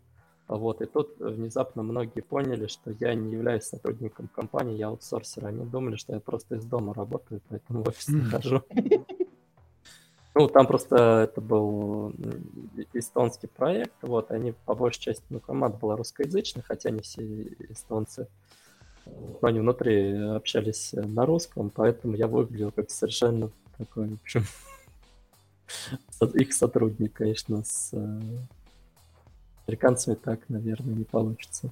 Вот, 0.47 0.83
и 0.83 0.87
тут 0.87 1.19
внезапно 1.19 1.83
многие 1.83 2.21
поняли, 2.21 2.67
что 2.67 2.91
я 2.91 3.15
не 3.15 3.33
являюсь 3.33 3.65
сотрудником 3.65 4.29
компании, 4.29 4.77
я 4.77 4.89
аутсорсер. 4.89 5.47
Они 5.47 5.65
думали, 5.65 5.97
что 5.97 6.13
я 6.13 6.21
просто 6.21 6.57
из 6.57 6.65
дома 6.65 6.93
работаю, 6.93 7.41
поэтому 7.49 7.83
в 7.83 7.89
офис 7.89 8.09
не 8.09 8.25
хожу. 8.25 8.63
Ну, 10.37 10.49
там 10.49 10.67
просто 10.67 11.29
это 11.31 11.41
был 11.41 12.13
эстонский 12.93 13.47
проект, 13.47 13.95
вот, 14.03 14.33
они 14.33 14.53
по 14.67 14.75
большей 14.75 15.01
части, 15.01 15.25
ну, 15.31 15.39
команда 15.39 15.79
была 15.79 15.97
русскоязычная, 15.97 16.65
хотя 16.65 16.91
не 16.91 17.03
все 17.03 17.45
эстонцы 17.71 18.27
они 19.43 19.61
внутри 19.61 20.13
общались 20.13 20.93
на 20.93 21.27
русском, 21.27 21.71
поэтому 21.71 22.15
я 22.15 22.27
выглядел 22.27 22.71
как 22.71 22.91
совершенно 22.91 23.51
такой, 23.77 24.09
в 24.09 24.15
общем, 24.23 24.45
их 26.35 26.53
сотрудник, 26.53 27.13
конечно, 27.13 27.65
с 27.65 27.91
э, 27.93 28.21
американцами 29.67 30.15
так, 30.15 30.41
наверное, 30.49 30.95
не 30.95 31.05
получится. 31.05 31.71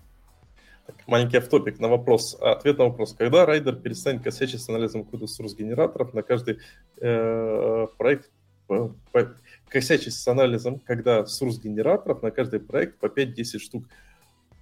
Так, 0.86 0.96
маленький 1.06 1.36
автопик 1.36 1.78
на 1.78 1.88
вопрос, 1.88 2.36
ответ 2.40 2.78
на 2.78 2.84
вопрос. 2.84 3.14
Когда 3.16 3.46
райдер 3.46 3.76
перестанет 3.76 4.22
косячить 4.22 4.60
с 4.60 4.68
анализом 4.68 5.04
кода 5.04 5.26
source 5.26 5.56
генераторов 5.56 6.12
на 6.12 6.22
каждый 6.22 6.58
э, 7.00 7.86
проект 7.96 8.30
по, 8.66 8.94
по, 9.12 9.34
косячить 9.68 10.14
с 10.14 10.26
анализом, 10.26 10.80
когда 10.80 11.20
source 11.20 11.60
генераторов 11.62 12.22
на 12.22 12.30
каждый 12.30 12.60
проект 12.60 12.98
по 12.98 13.06
5-10 13.06 13.58
штук. 13.58 13.84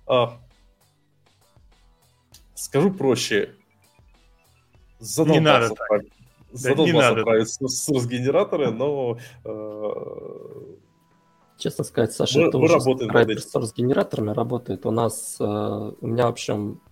А, 0.07 0.41
Скажу 2.61 2.91
проще. 2.91 3.55
Задолбался 4.99 5.41
не 5.41 5.45
надо 5.45 5.69
так. 5.71 6.03
Задолбался 6.53 7.15
да, 7.15 7.15
не 7.15 7.23
править 7.25 7.49
с 7.49 8.07
генераторы, 8.07 8.71
но... 8.71 9.17
Э... 9.47 10.77
Честно 11.57 11.85
сказать, 11.85 12.13
Саша, 12.13 12.39
мы, 12.39 12.49
это 12.49 12.59
мы 12.59 12.65
уже 12.65 12.75
работаем 12.75 13.39
с 13.39 13.75
генераторами 13.75 14.33
работает. 14.33 14.85
У 14.85 14.91
нас, 14.91 15.37
э, 15.41 15.45
у 15.45 16.07
меня, 16.07 16.27
в 16.27 16.31
общем, 16.31 16.83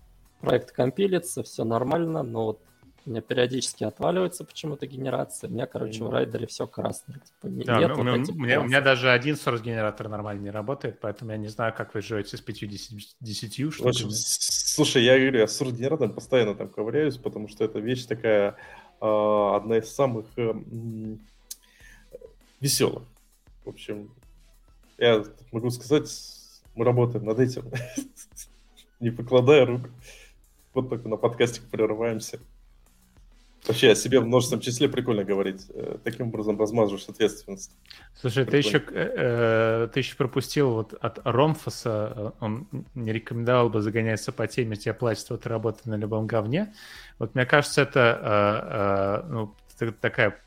проект 0.40 0.72
компилится, 0.72 1.42
все 1.42 1.64
нормально, 1.64 2.22
но 2.22 2.46
вот 2.46 2.60
у 3.08 3.10
меня 3.10 3.22
периодически 3.22 3.84
отваливается 3.84 4.44
почему-то 4.44 4.86
генерация. 4.86 5.48
У 5.48 5.52
меня, 5.52 5.66
короче, 5.66 6.04
в 6.04 6.10
райдере 6.10 6.46
все 6.46 6.66
красное. 6.66 7.16
Типа, 7.16 7.48
да, 7.64 7.78
нет 7.78 7.90
у, 7.92 8.02
меня, 8.02 8.12
у, 8.12 8.34
меня, 8.34 8.60
у 8.60 8.64
меня 8.64 8.80
даже 8.82 9.10
один 9.10 9.34
source 9.34 9.62
генератор 9.62 10.08
нормально 10.08 10.42
не 10.42 10.50
работает, 10.50 11.00
поэтому 11.00 11.30
я 11.30 11.38
не 11.38 11.48
знаю, 11.48 11.72
как 11.74 11.94
вы 11.94 12.02
живете 12.02 12.36
с 12.36 12.40
50 12.42 13.72
штуками. 13.72 14.10
Слушай, 14.10 15.04
я 15.04 15.18
говорю, 15.18 15.38
я 15.38 15.46
с 15.46 15.58
source 15.58 15.72
генератором 15.72 16.12
постоянно 16.12 16.54
там 16.54 16.68
ковыряюсь, 16.68 17.16
потому 17.16 17.48
что 17.48 17.64
это 17.64 17.78
вещь 17.78 18.04
такая, 18.04 18.56
э, 19.00 19.52
одна 19.56 19.78
из 19.78 19.90
самых 19.90 20.26
э, 20.36 20.52
веселых. 22.60 23.04
В 23.64 23.70
общем, 23.70 24.10
я 24.98 25.24
могу 25.50 25.70
сказать, 25.70 26.10
мы 26.74 26.84
работаем 26.84 27.24
над 27.24 27.38
этим, 27.38 27.64
не 29.00 29.10
покладая 29.10 29.64
рук. 29.64 29.88
Вот 30.74 30.90
только 30.90 31.08
на 31.08 31.16
подкастик 31.16 31.62
прерываемся. 31.70 32.38
Вообще 33.66 33.90
о 33.90 33.94
себе 33.94 34.20
в 34.20 34.26
множественном 34.26 34.62
числе 34.62 34.88
прикольно 34.88 35.24
говорить. 35.24 35.66
Э, 35.70 35.98
таким 36.02 36.28
образом 36.28 36.58
размазываешь 36.58 37.08
ответственность. 37.08 37.76
Слушай, 38.14 38.46
ты 38.46 38.56
еще, 38.56 38.82
э, 38.90 39.88
ты 39.92 40.00
еще 40.00 40.16
пропустил 40.16 40.70
вот 40.70 40.94
от 40.94 41.20
Ромфоса, 41.24 42.34
он 42.40 42.68
не 42.94 43.12
рекомендовал 43.12 43.68
бы 43.68 43.80
загоняться 43.80 44.32
по 44.32 44.46
теме, 44.46 44.76
тебе 44.76 44.94
платят, 44.94 45.30
вот 45.30 45.46
работы 45.46 45.88
на 45.90 45.96
любом 45.96 46.26
говне. 46.26 46.74
Вот 47.18 47.34
мне 47.34 47.44
кажется, 47.46 47.82
это 47.82 49.24
ну, 49.28 49.54
такая 50.00 50.40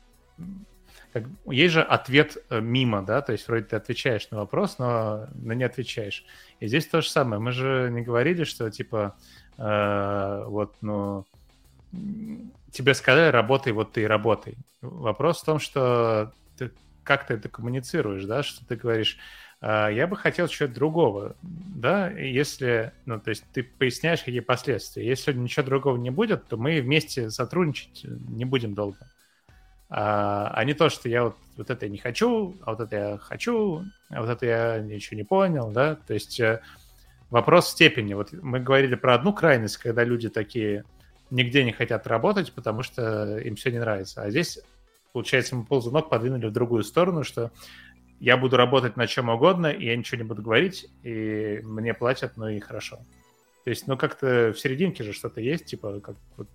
как, 1.12 1.24
есть 1.46 1.74
же 1.74 1.82
ответ 1.82 2.38
мимо, 2.50 3.02
да, 3.02 3.20
то 3.20 3.32
есть 3.32 3.46
вроде 3.46 3.66
ты 3.66 3.76
отвечаешь 3.76 4.30
на 4.30 4.38
вопрос, 4.38 4.78
но, 4.78 5.28
но 5.34 5.52
не 5.52 5.64
отвечаешь. 5.64 6.24
И 6.58 6.66
здесь 6.66 6.86
то 6.86 7.02
же 7.02 7.10
самое. 7.10 7.40
Мы 7.40 7.52
же 7.52 7.90
не 7.92 8.00
говорили, 8.00 8.44
что 8.44 8.70
типа 8.70 9.14
э, 9.58 10.44
вот, 10.46 10.74
ну, 10.80 11.26
тебе 12.72 12.94
сказали, 12.94 13.30
работай, 13.30 13.72
вот 13.72 13.92
ты 13.92 14.02
и 14.02 14.06
работай. 14.06 14.56
Вопрос 14.80 15.42
в 15.42 15.44
том, 15.44 15.58
что 15.60 16.32
ты, 16.58 16.72
как 17.04 17.26
ты 17.26 17.34
это 17.34 17.48
коммуницируешь, 17.48 18.24
да, 18.24 18.42
что 18.42 18.66
ты 18.66 18.76
говоришь, 18.76 19.18
«А, 19.60 19.88
я 19.88 20.08
бы 20.08 20.16
хотел 20.16 20.48
чего-то 20.48 20.74
другого, 20.74 21.36
да, 21.42 22.10
если, 22.10 22.92
ну, 23.06 23.20
то 23.20 23.30
есть 23.30 23.44
ты 23.52 23.62
поясняешь, 23.62 24.20
какие 24.20 24.40
последствия. 24.40 25.06
Если 25.06 25.32
ничего 25.32 25.64
другого 25.64 25.96
не 25.96 26.10
будет, 26.10 26.48
то 26.48 26.56
мы 26.56 26.80
вместе 26.80 27.30
сотрудничать 27.30 28.04
не 28.04 28.44
будем 28.44 28.74
долго. 28.74 28.98
А, 29.88 30.50
а 30.54 30.64
не 30.64 30.74
то, 30.74 30.88
что 30.88 31.08
я 31.08 31.24
вот, 31.24 31.36
вот 31.56 31.70
это 31.70 31.84
я 31.86 31.92
не 31.92 31.98
хочу, 31.98 32.56
а 32.62 32.72
вот 32.72 32.80
это 32.80 32.96
я 32.96 33.18
хочу, 33.18 33.84
а 34.08 34.22
вот 34.22 34.30
это 34.30 34.46
я 34.46 34.78
ничего 34.80 35.16
не 35.18 35.24
понял, 35.24 35.70
да, 35.70 35.94
то 35.94 36.14
есть 36.14 36.40
э, 36.40 36.62
вопрос 37.30 37.68
степени. 37.68 38.14
Вот 38.14 38.32
мы 38.32 38.58
говорили 38.58 38.94
про 38.94 39.14
одну 39.14 39.32
крайность, 39.32 39.76
когда 39.76 40.02
люди 40.02 40.28
такие, 40.28 40.84
нигде 41.32 41.64
не 41.64 41.72
хотят 41.72 42.06
работать, 42.06 42.52
потому 42.52 42.82
что 42.82 43.38
им 43.38 43.56
все 43.56 43.70
не 43.70 43.78
нравится. 43.78 44.22
А 44.22 44.30
здесь, 44.30 44.60
получается, 45.12 45.56
мы 45.56 45.64
ползунок 45.64 46.08
подвинули 46.08 46.46
в 46.46 46.52
другую 46.52 46.84
сторону, 46.84 47.24
что 47.24 47.50
я 48.20 48.36
буду 48.36 48.56
работать 48.56 48.96
на 48.96 49.06
чем 49.06 49.30
угодно, 49.30 49.66
и 49.66 49.86
я 49.86 49.96
ничего 49.96 50.18
не 50.18 50.28
буду 50.28 50.42
говорить, 50.42 50.86
и 51.02 51.60
мне 51.64 51.94
платят, 51.94 52.36
ну 52.36 52.48
и 52.48 52.60
хорошо. 52.60 52.98
То 53.64 53.70
есть, 53.70 53.86
ну, 53.86 53.96
как-то 53.96 54.52
в 54.52 54.58
серединке 54.58 55.02
же 55.04 55.12
что-то 55.12 55.40
есть, 55.40 55.66
типа, 55.66 56.00
как 56.00 56.16
вот, 56.36 56.48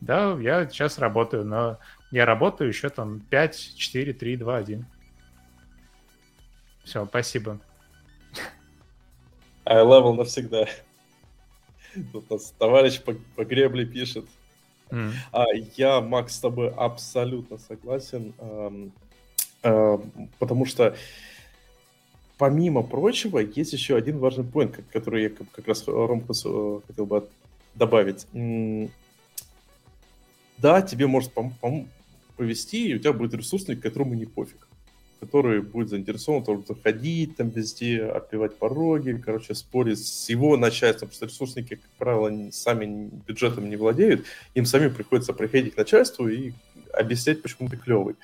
да, 0.00 0.36
я 0.40 0.68
сейчас 0.68 0.98
работаю, 0.98 1.44
но 1.44 1.78
я 2.10 2.24
работаю 2.24 2.68
еще 2.68 2.88
там 2.88 3.20
5, 3.20 3.74
4, 3.76 4.12
3, 4.12 4.36
2, 4.36 4.56
1. 4.56 4.86
Все, 6.84 7.06
спасибо. 7.06 7.60
I 9.64 9.82
level 9.82 10.14
навсегда. 10.14 10.66
Тут 12.12 12.30
нас 12.30 12.54
товарищ 12.58 13.00
по, 13.00 13.14
по 13.36 13.44
гребле 13.44 13.84
пишет. 13.86 14.26
Mm. 14.90 15.12
А, 15.32 15.44
я, 15.76 16.00
Макс, 16.00 16.36
с 16.36 16.40
тобой 16.40 16.70
абсолютно 16.70 17.58
согласен, 17.58 18.32
э, 18.38 18.88
э, 19.64 19.98
потому 20.38 20.64
что 20.64 20.96
помимо 22.38 22.82
прочего 22.82 23.38
есть 23.38 23.72
еще 23.72 23.96
один 23.96 24.18
важный 24.18 24.44
point, 24.44 24.82
который 24.92 25.24
я 25.24 25.30
как, 25.30 25.66
раз 25.66 25.86
Ромку 25.86 26.32
э, 26.32 26.80
хотел 26.86 27.06
бы 27.06 27.28
добавить. 27.74 28.26
Да, 30.56 30.82
тебе 30.82 31.06
может 31.06 31.32
пом- 31.34 31.52
пом- 31.60 31.86
повести, 32.36 32.88
и 32.88 32.94
у 32.94 32.98
тебя 32.98 33.12
будет 33.12 33.34
ресурсник, 33.34 33.80
которому 33.80 34.14
не 34.14 34.26
пофиг 34.26 34.67
который 35.20 35.62
будет 35.62 35.88
заинтересован 35.88 36.42
в 36.42 36.46
том, 36.46 36.64
заходить 36.66 37.36
там 37.36 37.48
везде, 37.50 38.04
отпивать 38.04 38.56
пороги, 38.56 39.20
короче, 39.24 39.54
спорить 39.54 40.04
с 40.04 40.28
его 40.28 40.56
начальством, 40.56 41.08
потому 41.08 41.16
что 41.16 41.26
ресурсники, 41.26 41.76
как 41.76 41.90
правило, 41.98 42.50
сами 42.50 43.10
бюджетом 43.26 43.68
не 43.68 43.76
владеют, 43.76 44.24
им 44.54 44.64
самим 44.64 44.94
приходится 44.94 45.32
приходить 45.32 45.74
к 45.74 45.78
начальству 45.78 46.28
и 46.28 46.52
объяснять, 46.92 47.42
почему 47.42 47.68
ты 47.68 47.76
клевый. 47.76 48.16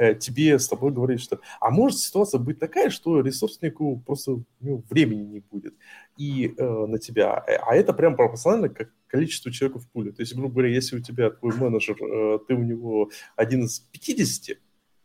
Э, 0.00 0.14
тебе 0.14 0.58
с 0.58 0.66
тобой 0.66 0.92
говорить, 0.92 1.20
что... 1.20 1.40
А 1.60 1.70
может 1.70 1.98
ситуация 1.98 2.40
быть 2.40 2.58
такая, 2.58 2.88
что 2.88 3.20
ресурснику 3.20 4.02
просто 4.06 4.42
ну, 4.60 4.82
времени 4.88 5.24
не 5.24 5.40
будет 5.40 5.74
и 6.16 6.54
э, 6.56 6.86
на 6.86 6.98
тебя. 6.98 7.34
А 7.34 7.74
это 7.74 7.92
прям 7.92 8.16
пропорционально 8.16 8.70
как 8.70 8.88
количеству 9.08 9.50
человека 9.50 9.78
в 9.78 9.86
пуле. 9.88 10.12
То 10.12 10.22
есть, 10.22 10.34
грубо 10.34 10.54
говоря, 10.54 10.70
если 10.70 10.96
у 10.96 11.00
тебя 11.00 11.28
твой 11.28 11.54
менеджер, 11.54 11.96
э, 12.02 12.38
ты 12.48 12.54
у 12.54 12.62
него 12.62 13.10
один 13.36 13.64
из 13.64 13.80
50, 13.80 14.56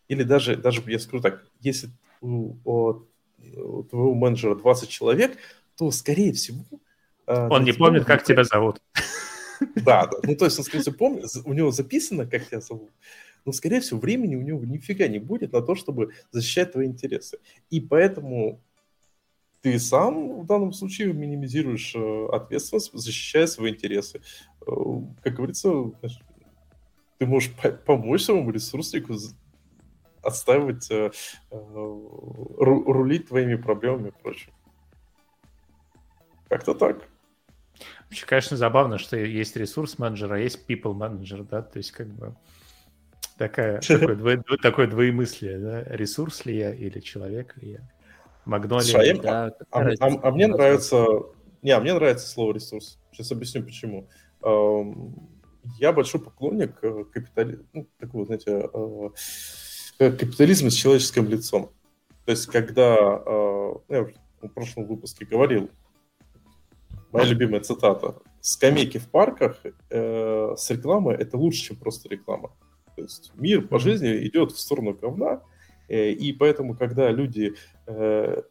или 0.08 0.24
даже, 0.24 0.56
даже 0.56 0.84
я 0.88 1.00
скажу 1.00 1.22
так, 1.22 1.46
если 1.62 1.90
у, 2.22 2.56
у, 2.64 3.06
у 3.56 3.84
твоего 3.84 4.14
менеджера 4.14 4.56
20 4.56 4.90
человек, 4.90 5.38
то, 5.78 5.92
скорее 5.92 6.34
всего... 6.34 6.64
Э, 7.28 7.48
он 7.50 7.64
не 7.64 7.74
помнит, 7.74 8.06
как 8.06 8.24
тебя 8.24 8.44
зовут. 8.44 8.82
Да, 9.76 10.08
да. 10.08 10.18
Ну, 10.24 10.36
то 10.36 10.46
есть 10.46 10.58
он, 10.60 10.66
скорее 10.66 10.82
всего, 10.82 10.96
помнит, 10.96 11.26
у 11.46 11.54
него 11.54 11.72
записано, 11.72 12.26
как 12.26 12.48
тебя 12.48 12.62
зовут, 12.62 12.92
но, 13.46 13.52
скорее 13.52 13.80
всего, 13.80 14.00
времени 14.00 14.36
у 14.36 14.42
него 14.42 14.64
нифига 14.66 15.08
не 15.08 15.20
будет 15.20 15.54
на 15.54 15.62
то, 15.62 15.76
чтобы 15.76 16.14
защищать 16.32 16.72
твои 16.72 16.88
интересы. 16.88 17.38
И 17.70 17.80
поэтому 17.80 18.62
ты 19.62 19.80
сам 19.80 20.42
в 20.42 20.46
данном 20.46 20.74
случае 20.74 21.14
минимизируешь 21.14 21.94
э, 21.96 22.28
ответственность, 22.32 22.92
защищая 22.94 23.48
свои 23.48 23.72
интересы. 23.72 24.22
Э, 24.68 24.72
как 25.24 25.36
говорится, 25.36 25.70
ты 27.18 27.26
можешь 27.26 27.52
помочь 27.86 28.24
своему 28.24 28.52
ресурснику 28.52 29.16
отстаивать, 30.26 30.90
э, 30.92 31.12
э 31.52 31.58
рулить 32.58 33.28
твоими 33.28 33.56
проблемами 33.56 34.10
и 34.10 34.24
прочим. 34.24 34.52
Как-то 36.50 36.74
так. 36.74 37.08
Вообще, 38.06 38.26
конечно, 38.26 38.58
забавно, 38.58 38.98
что 38.98 39.18
есть 39.18 39.56
ресурс 39.56 40.00
менеджер, 40.00 40.32
а 40.34 40.40
есть 40.40 40.66
people 40.70 40.94
менеджер, 40.94 41.44
да, 41.44 41.62
то 41.62 41.78
есть 41.78 41.92
как 41.92 42.08
бы 42.08 42.36
такая, 43.38 43.80
такое, 43.88 44.16
дво, 44.16 44.58
такое 44.58 44.88
двоемыслие, 44.88 45.60
да, 45.60 45.84
ресурс 45.84 46.46
ли 46.46 46.58
я 46.58 46.74
или 46.74 47.00
человек 47.00 47.58
ли 47.58 47.74
я. 47.74 47.90
Магнолия. 48.46 49.20
А, 49.26 49.52
а, 49.72 49.80
а, 49.82 50.20
а 50.22 50.32
мне 50.32 50.48
нравится, 50.48 51.06
не, 51.64 51.72
а 51.72 51.80
мне 51.80 51.94
нравится 51.94 52.28
слово 52.28 52.54
ресурс. 52.54 53.00
Сейчас 53.12 53.32
объясню 53.32 53.64
почему. 53.64 54.08
Я 55.80 55.94
большой 55.94 56.22
поклонник 56.22 56.78
э, 56.84 57.06
капитализма, 57.12 57.66
ну, 57.74 57.88
такого, 57.98 58.26
знаете, 58.26 58.70
капитализм 59.98 60.70
с 60.70 60.74
человеческим 60.74 61.30
лицом. 61.30 61.72
То 62.26 62.32
есть, 62.32 62.48
когда, 62.48 62.96
э, 63.26 63.74
я 63.90 64.08
в 64.42 64.48
прошлом 64.50 64.86
выпуске 64.86 65.26
говорил, 65.26 65.70
моя 67.12 67.26
любимая 67.26 67.62
цитата, 67.62 68.16
скамейки 68.42 68.98
в 68.98 69.10
парках 69.10 69.62
э, 69.90 70.56
с 70.58 70.70
рекламой 70.70 71.16
это 71.16 71.38
лучше, 71.38 71.64
чем 71.64 71.78
просто 71.78 72.10
реклама. 72.10 72.52
То 72.96 73.02
есть 73.04 73.32
мир 73.36 73.68
по 73.68 73.80
жизни 73.80 74.28
идет 74.28 74.52
в 74.52 74.60
сторону 74.60 74.94
говна, 74.94 75.42
э, 75.88 76.12
и 76.12 76.34
поэтому, 76.34 76.76
когда 76.76 77.10
люди 77.12 77.56
э, 77.88 78.42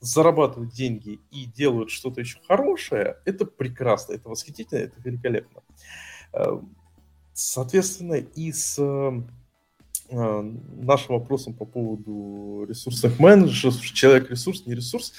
зарабатывают 0.00 0.72
деньги 0.72 1.20
и 1.30 1.44
делают 1.46 1.90
что-то 1.90 2.20
еще 2.20 2.38
хорошее, 2.46 3.16
это 3.24 3.44
прекрасно, 3.46 4.14
это 4.14 4.28
восхитительно, 4.28 4.78
это 4.78 5.00
великолепно. 5.02 5.62
Э, 6.32 6.60
соответственно, 7.32 8.14
и 8.14 8.52
с 8.52 8.78
а, 8.78 9.22
нашим 10.10 11.18
вопросом 11.18 11.54
по 11.54 11.64
поводу 11.64 12.64
ресурсных 12.68 13.18
менеджеров, 13.18 13.80
человек-ресурс, 13.80 14.66
не 14.66 14.74
ресурс, 14.74 15.12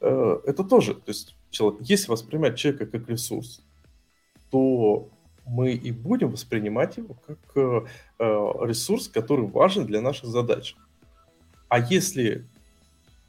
э, 0.00 0.38
это 0.46 0.64
тоже, 0.64 0.94
то 0.94 1.08
есть 1.08 1.34
человек, 1.50 1.80
если 1.82 2.10
воспринимать 2.10 2.56
человека 2.56 2.86
как 2.86 3.08
ресурс, 3.08 3.62
то 4.50 5.10
мы 5.44 5.72
и 5.72 5.90
будем 5.90 6.30
воспринимать 6.30 6.96
его 6.98 7.14
как 7.26 7.38
э, 7.56 7.80
э, 8.18 8.24
ресурс, 8.62 9.08
который 9.08 9.46
важен 9.46 9.86
для 9.86 10.00
наших 10.00 10.28
задач. 10.28 10.76
А 11.68 11.80
если 11.80 12.46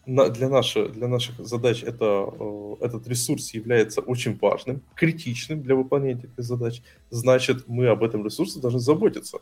для, 0.06 0.49
наших, 0.49 0.94
для 0.94 1.07
наших 1.07 1.40
задач 1.45 1.84
это, 1.84 2.34
этот 2.81 3.07
ресурс 3.07 3.53
является 3.53 4.02
очень 4.02 4.38
важным, 4.40 4.81
критичным 4.95 5.61
для 5.61 5.76
выполнения 5.76 6.22
этих 6.22 6.44
задач, 6.44 6.81
значит, 7.10 7.68
мы 7.68 7.88
об 7.88 8.03
этом 8.03 8.26
ресурсе 8.26 8.60
должны 8.60 8.80
заботиться 8.80 9.40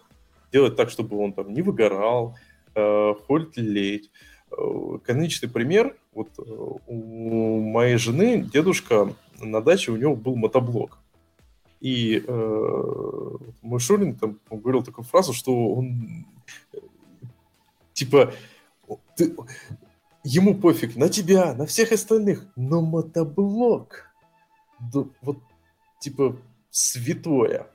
делать 0.51 0.75
так, 0.75 0.89
чтобы 0.89 1.17
он 1.17 1.33
там 1.33 1.53
не 1.53 1.61
выгорал, 1.61 2.35
э, 2.75 3.13
хоть 3.27 3.57
леть. 3.57 4.09
Э, 4.51 4.97
каноничный 5.03 5.49
пример, 5.49 5.97
вот 6.13 6.29
э, 6.39 6.41
у 6.87 7.59
моей 7.61 7.97
жены 7.97 8.41
дедушка 8.41 9.13
на 9.39 9.61
даче, 9.61 9.91
у 9.91 9.97
него 9.97 10.15
был 10.15 10.35
мотоблок. 10.35 10.99
И 11.79 12.23
э, 12.25 13.37
мой 13.61 13.79
Шурин 13.79 14.15
там 14.15 14.39
говорил 14.49 14.83
такую 14.83 15.05
фразу, 15.05 15.33
что 15.33 15.73
он 15.73 16.25
типа 17.93 18.33
ты, 19.15 19.35
ему 20.23 20.55
пофиг 20.55 20.95
на 20.95 21.09
тебя, 21.09 21.53
на 21.53 21.65
всех 21.65 21.91
остальных, 21.91 22.47
но 22.55 22.81
мотоблок, 22.81 24.09
да, 24.79 25.05
вот 25.21 25.39
типа 25.99 26.37
святое 26.69 27.67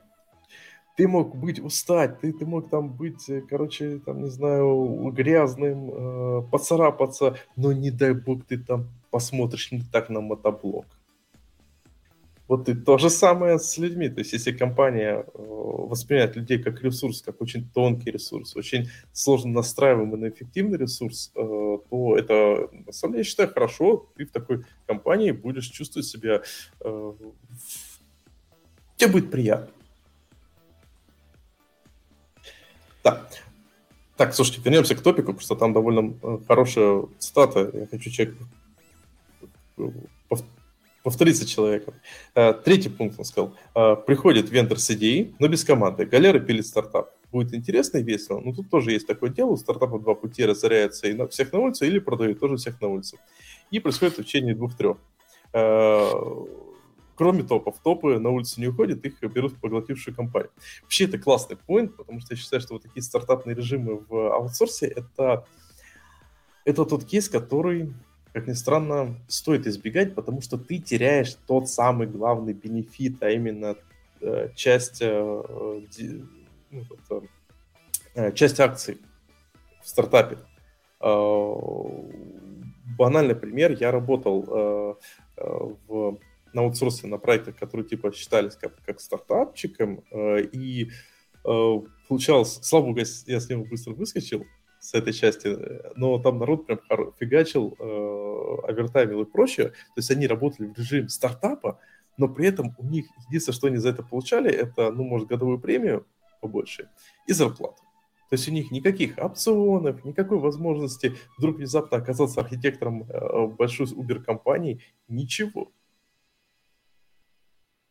ты 0.95 1.07
мог 1.07 1.35
быть 1.35 1.59
устать, 1.59 2.19
ты, 2.19 2.33
ты 2.33 2.45
мог 2.45 2.69
там 2.69 2.89
быть, 2.93 3.29
э, 3.29 3.41
короче, 3.41 3.99
там, 3.99 4.21
не 4.21 4.29
знаю, 4.29 5.11
грязным, 5.11 5.89
э, 5.91 6.41
поцарапаться, 6.51 7.35
но 7.55 7.71
не 7.71 7.91
дай 7.91 8.13
бог 8.13 8.45
ты 8.45 8.57
там 8.57 8.89
посмотришь 9.11 9.71
не 9.71 9.81
так 9.91 10.09
на 10.09 10.21
мотоблок. 10.21 10.85
Вот 12.47 12.69
и 12.69 12.75
то 12.75 12.97
же 12.97 13.09
самое 13.09 13.57
с 13.57 13.77
людьми. 13.77 14.09
То 14.09 14.19
есть, 14.19 14.33
если 14.33 14.51
компания 14.51 15.25
э, 15.25 15.25
воспринимает 15.33 16.35
людей 16.35 16.61
как 16.61 16.83
ресурс, 16.83 17.21
как 17.21 17.41
очень 17.41 17.67
тонкий 17.73 18.11
ресурс, 18.11 18.55
очень 18.55 18.89
сложно 19.11 19.53
настраиваемый 19.53 20.19
на 20.19 20.29
эффективный 20.29 20.77
ресурс, 20.77 21.31
э, 21.35 21.39
то 21.39 22.17
это, 22.17 22.69
на 22.85 22.91
самом 22.91 23.13
деле, 23.13 23.21
я 23.21 23.23
считаю, 23.23 23.49
хорошо. 23.49 24.09
Ты 24.15 24.25
в 24.25 24.31
такой 24.31 24.65
компании 24.85 25.31
будешь 25.31 25.67
чувствовать 25.67 26.05
себя... 26.05 26.41
Э, 26.81 27.13
тебе 28.97 29.11
будет 29.11 29.31
приятно. 29.31 29.72
Да. 33.03 33.27
Так, 34.15 34.33
слушайте, 34.33 34.61
вернемся 34.61 34.95
к 34.95 35.01
топику, 35.01 35.33
потому 35.33 35.41
что 35.41 35.55
там 35.55 35.73
довольно 35.73 36.13
хорошая 36.47 37.03
цитата. 37.19 37.69
Я 37.73 37.87
хочу 37.87 38.09
человек 38.09 38.35
повториться 41.03 41.45
человеком. 41.45 41.93
Э, 42.33 42.53
третий 42.53 42.89
пункт 42.89 43.19
он 43.19 43.25
сказал. 43.25 43.53
Э, 43.75 43.95
приходит 43.95 44.49
вендор 44.49 44.79
с 44.79 44.89
идеей, 44.91 45.35
но 45.37 45.47
без 45.47 45.63
команды. 45.63 46.05
Галера 46.05 46.39
пилит 46.39 46.65
стартап. 46.65 47.11
Будет 47.31 47.53
интересно 47.53 47.97
и 47.97 48.03
весело. 48.03 48.39
Но 48.39 48.53
тут 48.53 48.69
тоже 48.69 48.91
есть 48.91 49.05
такое 49.05 49.29
дело. 49.29 49.49
У 49.49 49.57
стартапа 49.57 49.99
два 49.99 50.15
пути 50.15 50.45
разоряется 50.45 51.07
и 51.07 51.13
на 51.13 51.27
всех 51.27 51.51
на 51.51 51.59
улице, 51.59 51.87
или 51.87 51.99
продают 51.99 52.39
тоже 52.39 52.55
всех 52.55 52.79
на 52.81 52.87
улице. 52.87 53.17
И 53.69 53.79
происходит 53.79 54.17
в 54.17 54.23
течение 54.23 54.55
двух-трех. 54.55 54.97
Кроме 57.15 57.43
топов, 57.43 57.79
топы 57.83 58.19
на 58.19 58.29
улицу 58.29 58.59
не 58.59 58.67
уходят, 58.67 59.05
их 59.05 59.21
берут 59.21 59.53
в 59.53 59.59
поглотившую 59.59 60.15
компанию. 60.15 60.51
Вообще 60.81 61.05
это 61.05 61.19
классный 61.19 61.57
поинт, 61.57 61.95
потому 61.95 62.19
что 62.19 62.33
я 62.33 62.39
считаю, 62.39 62.61
что 62.61 62.73
вот 62.73 62.83
такие 62.83 63.03
стартапные 63.03 63.55
режимы 63.55 63.99
в 64.09 64.33
аутсорсе 64.33 64.87
это, 64.87 65.45
это 66.65 66.85
тот 66.85 67.05
кейс, 67.05 67.29
который 67.29 67.93
как 68.33 68.47
ни 68.47 68.53
странно, 68.53 69.15
стоит 69.27 69.67
избегать, 69.67 70.15
потому 70.15 70.41
что 70.41 70.57
ты 70.57 70.79
теряешь 70.79 71.35
тот 71.45 71.69
самый 71.69 72.07
главный 72.07 72.53
бенефит, 72.53 73.21
а 73.21 73.29
именно 73.29 73.75
э, 74.21 74.49
часть, 74.55 75.01
э, 75.01 75.81
ну, 76.71 76.81
это, 76.81 77.27
э, 78.15 78.31
часть 78.33 78.59
акций 78.59 78.97
в 79.83 79.87
стартапе. 79.87 80.39
Э, 80.99 81.55
банальный 82.97 83.35
пример, 83.35 83.77
я 83.79 83.91
работал 83.91 84.45
э, 84.47 84.95
э, 85.37 85.69
в, 85.87 86.17
на 86.53 86.61
аутсорсе 86.61 87.07
на 87.07 87.17
проектах, 87.17 87.57
которые 87.57 87.87
типа 87.87 88.11
считались 88.11 88.55
как, 88.55 88.75
как 88.85 88.99
стартапчиком, 88.99 90.03
э, 90.11 90.43
и 90.51 90.89
э, 91.45 91.81
получалось, 92.07 92.59
слава 92.61 92.85
богу, 92.85 92.99
я 92.99 93.39
с 93.39 93.49
него 93.49 93.65
быстро 93.65 93.93
выскочил, 93.93 94.45
с 94.83 94.93
этой 94.93 95.13
части, 95.13 95.47
но 95.95 96.19
там 96.19 96.39
народ 96.39 96.67
прям 96.67 96.79
фигачил, 97.17 97.73
э, 97.79 98.69
овертаймил 98.69 99.21
и 99.21 99.25
прочее. 99.25 99.69
То 99.69 99.97
есть 99.97 100.11
они 100.11 100.27
работали 100.27 100.67
в 100.67 100.77
режиме 100.77 101.07
стартапа, 101.07 101.79
но 102.17 102.27
при 102.27 102.47
этом 102.47 102.75
у 102.77 102.85
них 102.85 103.05
единственное, 103.29 103.55
что 103.55 103.67
они 103.67 103.77
за 103.77 103.89
это 103.89 104.03
получали, 104.03 104.51
это, 104.51 104.91
ну, 104.91 105.03
может, 105.03 105.29
годовую 105.29 105.59
премию 105.59 106.05
побольше 106.41 106.89
и 107.27 107.33
зарплату. 107.33 107.81
То 108.29 108.35
есть 108.35 108.49
у 108.49 108.51
них 108.51 108.71
никаких 108.71 109.17
опционов, 109.17 110.03
никакой 110.03 110.39
возможности 110.39 111.15
вдруг 111.37 111.57
внезапно 111.57 111.97
оказаться 111.97 112.41
архитектором 112.41 113.03
э, 113.03 113.47
большой 113.47 113.85
Uber-компании, 113.85 114.81
ничего. 115.07 115.71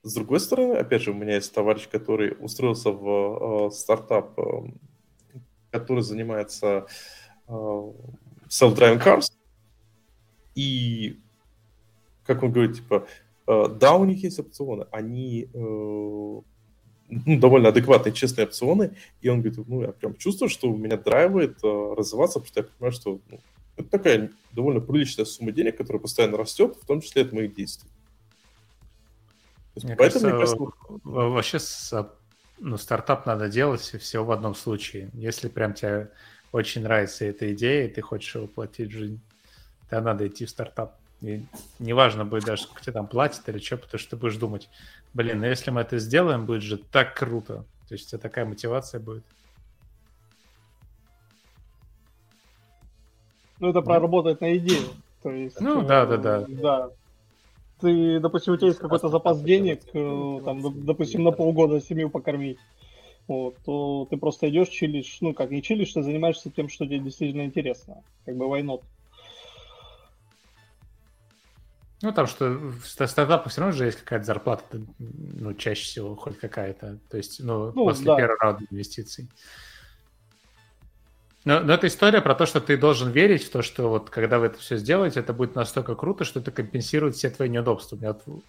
С 0.03 0.15
другой 0.15 0.41
стороны, 0.41 0.75
опять 0.75 1.03
же, 1.03 1.13
у 1.13 1.15
меня 1.15 1.37
есть 1.37 1.55
товарищ, 1.55 1.89
который 1.89 2.37
устроился 2.41 2.91
в 2.91 3.69
э, 3.69 3.71
стартап 3.71 4.39
э, 4.39 4.43
который 5.73 6.03
занимается 6.03 6.87
э, 7.49 7.53
self-driving 8.49 9.03
cars. 9.03 9.33
И, 10.55 11.19
как 12.25 12.43
он 12.43 12.53
говорит, 12.53 12.77
типа, 12.77 13.07
э, 13.47 13.69
да, 13.81 13.95
у 13.95 14.05
них 14.05 14.23
есть 14.23 14.39
опционы, 14.39 14.87
они 14.93 15.49
э, 15.53 15.57
ну, 15.57 16.45
довольно 17.39 17.71
адекватные, 17.71 18.13
честные 18.13 18.47
опционы, 18.47 18.95
и 19.23 19.29
он 19.29 19.41
говорит, 19.41 19.67
ну, 19.67 19.83
я 19.83 19.89
прям 19.93 20.15
чувствую, 20.17 20.51
что 20.51 20.69
меня 20.69 20.99
драйвает 20.99 21.59
э, 21.65 21.95
развиваться, 21.97 22.39
потому 22.39 22.49
что 22.49 22.61
я 22.61 22.65
понимаю, 22.65 22.93
что 22.93 23.21
ну, 23.31 23.39
это 23.79 23.89
такая 23.89 24.31
довольно 24.53 24.81
приличная 24.81 25.25
сумма 25.25 25.53
денег, 25.53 25.79
которая 25.79 26.01
постоянно 26.01 26.37
растет, 26.37 26.77
в 26.81 26.87
том 26.87 27.01
числе 27.01 27.23
от 27.23 27.33
моих 27.33 27.55
действий. 27.55 27.89
Мне 29.83 29.97
поэтому, 29.97 29.97
кажется, 29.97 30.29
мне 30.29 30.39
кажется, 30.39 31.01
вообще 31.05 31.59
с 31.59 32.13
ну, 32.59 32.77
стартап 32.77 33.27
надо 33.27 33.49
делать 33.49 33.81
все 33.81 34.25
в 34.25 34.31
одном 34.31 34.55
случае. 34.55 35.11
Если 35.15 35.49
прям 35.49 35.75
тебе 35.75 36.13
очень 36.53 36.83
нравится 36.83 37.25
эта 37.25 37.53
идея, 37.55 37.87
и 37.87 37.91
ты 37.91 38.03
хочешь 38.03 38.35
его 38.35 38.47
платить 38.47 38.91
в 38.91 38.93
жизнь, 38.93 39.21
то 39.91 40.01
надо 40.01 40.29
идти 40.29 40.45
в 40.45 40.51
стартап. 40.51 40.97
И 41.23 41.45
неважно 41.79 42.25
будет 42.25 42.45
даже, 42.45 42.63
сколько 42.63 42.83
тебе 42.83 42.93
там 42.93 43.07
платят 43.07 43.49
или 43.49 43.59
что, 43.59 43.77
потому 43.77 43.99
что 43.99 44.11
ты 44.11 44.17
будешь 44.17 44.37
думать, 44.37 44.69
блин, 45.15 45.41
ну 45.41 45.47
если 45.47 45.71
мы 45.71 45.81
это 45.81 45.99
сделаем, 45.99 46.47
будет 46.47 46.63
же 46.63 46.77
так 46.77 47.17
круто. 47.17 47.65
То 47.89 47.95
есть 47.95 48.07
у 48.07 48.11
тебя 48.11 48.19
такая 48.21 48.45
мотивация 48.45 49.01
будет. 49.01 49.25
Ну, 53.59 53.69
это 53.69 53.81
проработать 53.83 54.41
на 54.41 54.57
идею. 54.57 54.89
То 55.23 55.31
есть, 55.31 55.61
ну, 55.61 55.87
да, 55.87 56.05
да, 56.05 56.17
да. 56.17 56.45
Да, 56.49 56.91
ты, 57.83 58.21
допустим, 58.21 58.55
у 58.55 58.57
тебя 58.57 58.69
есть 58.69 58.79
какой-то 58.79 59.09
запас 59.09 59.43
денег, 59.43 59.83
э, 59.93 60.41
там, 60.45 60.85
допустим, 60.85 61.25
на 61.25 61.33
полгода 61.33 61.81
семью 61.81 62.09
покормить, 62.09 62.59
вот, 63.29 63.57
то 63.65 64.07
ты 64.09 64.17
просто 64.17 64.49
идешь, 64.49 64.69
чилишь, 64.69 65.19
ну, 65.21 65.35
как 65.35 65.51
не 65.51 65.63
чилишь, 65.63 65.93
ты 65.93 66.03
занимаешься 66.03 66.51
тем, 66.51 66.69
что 66.69 66.87
тебе 66.87 67.01
действительно 67.01 67.43
интересно, 67.43 68.03
как 68.25 68.37
бы 68.37 68.49
войнот. 68.49 68.83
Ну, 72.01 72.13
там 72.13 72.27
что 72.27 72.49
в 72.49 72.85
стартапах 72.85 73.51
все 73.53 73.61
равно 73.61 73.77
же 73.77 73.85
есть 73.85 73.99
какая-то 73.99 74.25
зарплата, 74.25 74.65
ну, 74.99 75.55
чаще 75.55 75.85
всего 75.85 76.17
хоть 76.17 76.37
какая-то. 76.39 76.99
То 77.09 77.17
есть, 77.17 77.39
ну, 77.39 77.73
ну 77.73 77.85
после 77.85 78.07
да. 78.07 78.17
первого 78.17 78.39
раунда 78.41 78.65
инвестиций. 78.71 79.29
Но, 81.45 81.59
но 81.61 81.75
это 81.75 81.89
история 81.89 82.21
про 82.21 82.35
то, 82.37 82.47
что 82.47 82.61
ты 82.61 82.77
должен 82.77 83.11
верить 83.11 83.45
в 83.45 83.51
то, 83.51 83.63
что 83.63 83.89
вот 83.89 84.11
когда 84.11 84.39
вы 84.39 84.47
это 84.47 84.59
все 84.59 84.77
сделаете, 84.77 85.21
это 85.21 85.33
будет 85.33 85.57
настолько 85.57 85.97
круто, 85.97 86.25
что 86.25 86.39
это 86.39 86.53
компенсирует 86.53 87.17
все 87.17 87.31
твои 87.31 87.49
неудобства. 87.49 87.99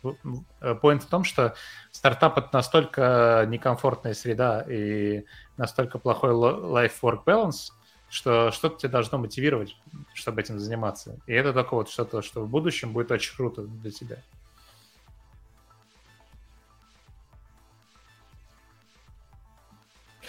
Вот, 0.03 0.17
point 0.61 0.99
в 0.99 1.07
том, 1.07 1.23
что 1.23 1.55
стартап 1.91 2.37
это 2.37 2.49
настолько 2.53 3.45
некомфортная 3.47 4.13
среда 4.13 4.61
и 4.69 5.25
настолько 5.57 5.97
плохой 5.97 6.31
life-work 6.31 7.23
balance, 7.25 7.71
что 8.09 8.51
что-то 8.51 8.77
тебя 8.77 8.89
должно 8.89 9.17
мотивировать, 9.17 9.75
чтобы 10.13 10.41
этим 10.41 10.59
заниматься. 10.59 11.17
И 11.25 11.33
это 11.33 11.51
только 11.51 11.73
вот 11.73 11.89
что-то, 11.89 12.21
что 12.21 12.41
в 12.41 12.49
будущем 12.49 12.93
будет 12.93 13.09
очень 13.09 13.35
круто 13.35 13.63
для 13.63 13.89
тебя. 13.89 14.17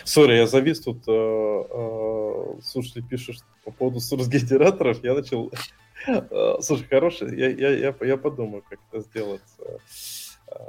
Сори, 0.05 0.37
я 0.37 0.47
завис 0.47 0.81
тут. 0.81 1.03
Э, 1.09 1.65
э, 1.71 2.61
слушай, 2.63 3.03
пишешь 3.03 3.39
по 3.65 3.71
поводу 3.71 4.01
сурс-генераторов. 4.01 5.03
Я 5.03 5.15
начал... 5.15 5.51
Э, 6.07 6.57
слушай, 6.61 6.87
хороший, 6.89 7.39
я, 7.39 7.49
я, 7.49 7.71
я, 7.71 7.95
я 8.01 8.17
подумаю, 8.19 8.63
как 8.69 8.79
это 8.93 9.03
сделать. 9.03 9.41
Э, 10.47 10.61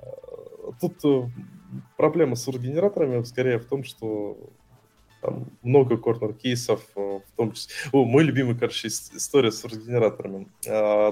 тут 0.79 1.03
э, 1.03 1.29
проблема 1.97 2.35
с 2.35 2.43
сурс-генераторами 2.43 3.23
скорее 3.23 3.59
в 3.59 3.65
том, 3.65 3.83
что 3.83 4.37
там 5.21 5.47
много 5.63 5.97
корнер-кейсов, 5.97 6.81
в 6.95 7.23
том 7.35 7.51
числе... 7.51 7.73
О, 7.91 8.05
мой 8.05 8.23
любимый, 8.23 8.55
короче, 8.55 8.87
история 8.87 9.51
с 9.51 9.59
сурс-генераторами. 9.59 10.47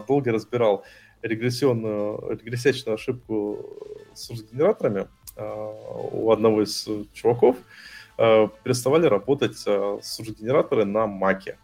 Долго 0.08 0.32
разбирал 0.32 0.86
регрессионную, 1.24 2.30
регрессячную 2.30 2.96
ошибку 2.96 3.76
с 4.14 4.28
сурс-генераторами 4.28 5.08
у 5.36 6.32
одного 6.32 6.62
из 6.62 6.88
чуваков. 7.14 7.58
Э, 7.58 7.93
переставали 8.18 9.08
работать 9.08 9.62
э, 9.66 10.00
сурс-генераторы 10.02 10.86
на 10.86 11.08
Маке. 11.08 11.58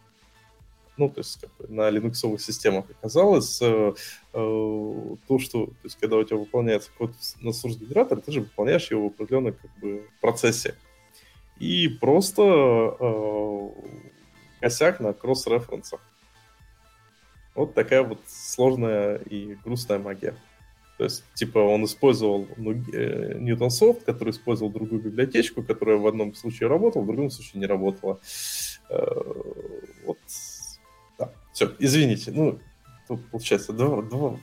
Ну, 0.96 1.08
то 1.08 1.20
есть 1.20 1.40
как 1.40 1.50
бы, 1.56 1.74
на 1.74 1.88
линуксовых 1.88 2.40
системах 2.40 2.84
оказалось 2.90 3.60
э, 3.62 3.94
то, 4.32 5.38
что, 5.38 5.66
то 5.66 5.84
есть, 5.84 5.96
когда 5.98 6.16
у 6.16 6.24
тебя 6.24 6.36
выполняется 6.36 6.90
код 6.98 7.12
на 7.40 7.52
сурс-генераторе, 7.52 8.20
ты 8.20 8.32
же 8.32 8.40
выполняешь 8.40 8.90
его 8.90 9.08
в 9.08 9.12
определенном 9.12 9.54
как 9.54 9.70
бы, 9.80 10.08
процессе. 10.20 10.74
И 11.58 11.88
просто 11.88 12.42
э, 12.98 13.68
косяк 14.60 15.00
на 15.00 15.12
кросс-референсах. 15.12 16.00
Вот 17.54 17.74
такая 17.74 18.02
вот 18.02 18.20
сложная 18.26 19.16
и 19.16 19.54
грустная 19.64 19.98
магия. 19.98 20.34
То 21.00 21.04
есть, 21.04 21.24
типа, 21.32 21.58
он 21.60 21.86
использовал 21.86 22.46
ну, 22.58 22.72
Newton 22.72 23.68
Soft, 23.68 24.04
который 24.04 24.32
использовал 24.32 24.70
другую 24.70 25.00
библиотечку, 25.00 25.62
которая 25.62 25.96
в 25.96 26.06
одном 26.06 26.34
случае 26.34 26.68
работала, 26.68 27.00
в 27.00 27.06
другом 27.06 27.30
случае 27.30 27.60
не 27.60 27.66
работала. 27.66 28.20
Э, 28.90 29.06
вот, 30.04 30.18
да, 31.18 31.32
все, 31.54 31.74
извините. 31.78 32.32
Ну, 32.32 32.58
тут 33.08 33.26
получается 33.30 33.72
два, 33.72 34.02
два 34.02 34.38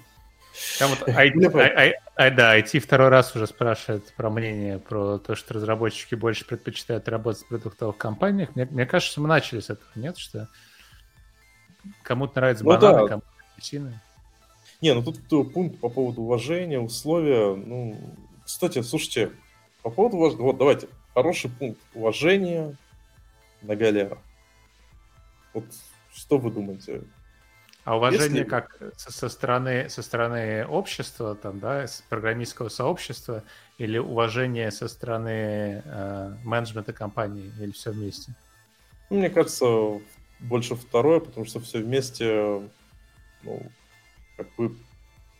там 0.80 0.90
вот 0.90 1.08
I, 1.10 1.32
I, 1.32 1.94
I, 2.16 2.32
да, 2.32 2.58
IT 2.58 2.80
второй 2.80 3.10
раз 3.10 3.36
уже 3.36 3.46
спрашивает 3.46 4.12
про 4.16 4.32
мнение, 4.32 4.80
про 4.80 5.20
то, 5.20 5.36
что 5.36 5.54
разработчики 5.54 6.16
больше 6.16 6.44
предпочитают 6.44 7.08
работать 7.08 7.44
в 7.44 7.50
продуктовых 7.50 7.98
компаниях. 7.98 8.56
Мне, 8.56 8.66
мне 8.66 8.88
кажется, 8.88 9.22
мы 9.22 9.28
начали 9.28 9.60
с 9.60 9.70
этого, 9.70 9.92
нет? 9.94 10.18
Что 10.18 10.50
кому-то 12.02 12.40
нравится 12.40 12.64
ну, 12.64 12.72
бананы, 12.72 13.02
да. 13.04 13.08
кому-то 13.10 13.28
апельсины. 13.54 14.02
Не, 14.82 14.94
ну 14.94 15.04
тут 15.04 15.54
пункт 15.54 15.80
по 15.80 15.90
поводу 15.90 16.22
уважения, 16.22 16.80
условия. 16.80 17.56
Ну, 17.56 17.98
кстати, 18.46 18.82
слушайте, 18.82 19.32
по 19.82 19.90
поводу 19.90 20.18
уважения, 20.18 20.44
вот 20.44 20.58
давайте, 20.58 20.88
хороший 21.14 21.50
пункт. 21.50 21.80
Уважение 21.94 22.76
на 23.62 23.76
галерах. 23.76 24.20
Вот 25.54 25.66
что 26.14 26.38
вы 26.38 26.52
думаете? 26.52 27.04
А 27.84 27.96
уважение 27.96 28.40
Если... 28.40 28.44
как 28.44 28.78
со, 28.98 29.14
со 29.14 29.30
стороны 29.30 29.88
со 29.90 30.02
стороны 30.02 30.66
общества, 30.68 31.36
там, 31.36 31.60
да, 31.60 31.88
с 31.88 32.04
программистского 32.10 32.68
сообщества, 32.68 33.44
или 33.78 33.98
уважение 33.98 34.72
со 34.72 34.90
стороны 34.90 35.82
э, 35.86 36.34
менеджмента 36.44 36.92
компании, 36.92 37.50
или 37.62 37.72
все 37.72 37.92
вместе? 37.92 38.34
Мне 39.10 39.30
кажется, 39.30 40.02
больше 40.42 40.76
второе, 40.76 41.22
потому 41.22 41.46
что 41.46 41.62
все 41.62 41.80
вместе, 41.80 42.62
ну, 43.44 43.62
как 44.38 44.48
бы, 44.56 44.76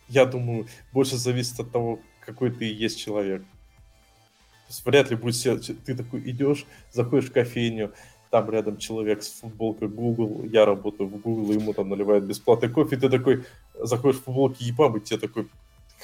я 0.08 0.26
думаю, 0.26 0.66
больше 0.92 1.16
зависит 1.16 1.58
от 1.60 1.72
того, 1.72 2.00
какой 2.20 2.50
ты 2.50 2.66
есть 2.66 2.98
человек. 2.98 3.42
То 3.42 4.70
есть 4.70 4.84
вряд 4.84 5.10
ли 5.10 5.16
будет 5.16 5.34
все, 5.34 5.56
ты 5.56 5.96
такой 5.96 6.20
идешь, 6.30 6.66
заходишь 6.92 7.30
в 7.30 7.32
кофейню, 7.32 7.94
там 8.30 8.50
рядом 8.50 8.76
человек 8.76 9.22
с 9.22 9.40
футболкой 9.40 9.88
Google, 9.88 10.44
я 10.44 10.66
работаю 10.66 11.08
в 11.08 11.16
Google, 11.18 11.52
ему 11.52 11.72
там 11.72 11.88
наливают 11.88 12.24
бесплатный 12.24 12.68
кофе, 12.68 12.96
ты 12.96 13.08
такой 13.08 13.44
заходишь 13.74 14.20
в 14.20 14.24
футболке 14.24 14.64
ЕПАМ, 14.66 14.98
и 14.98 15.00
тебе 15.00 15.18
такой 15.18 15.48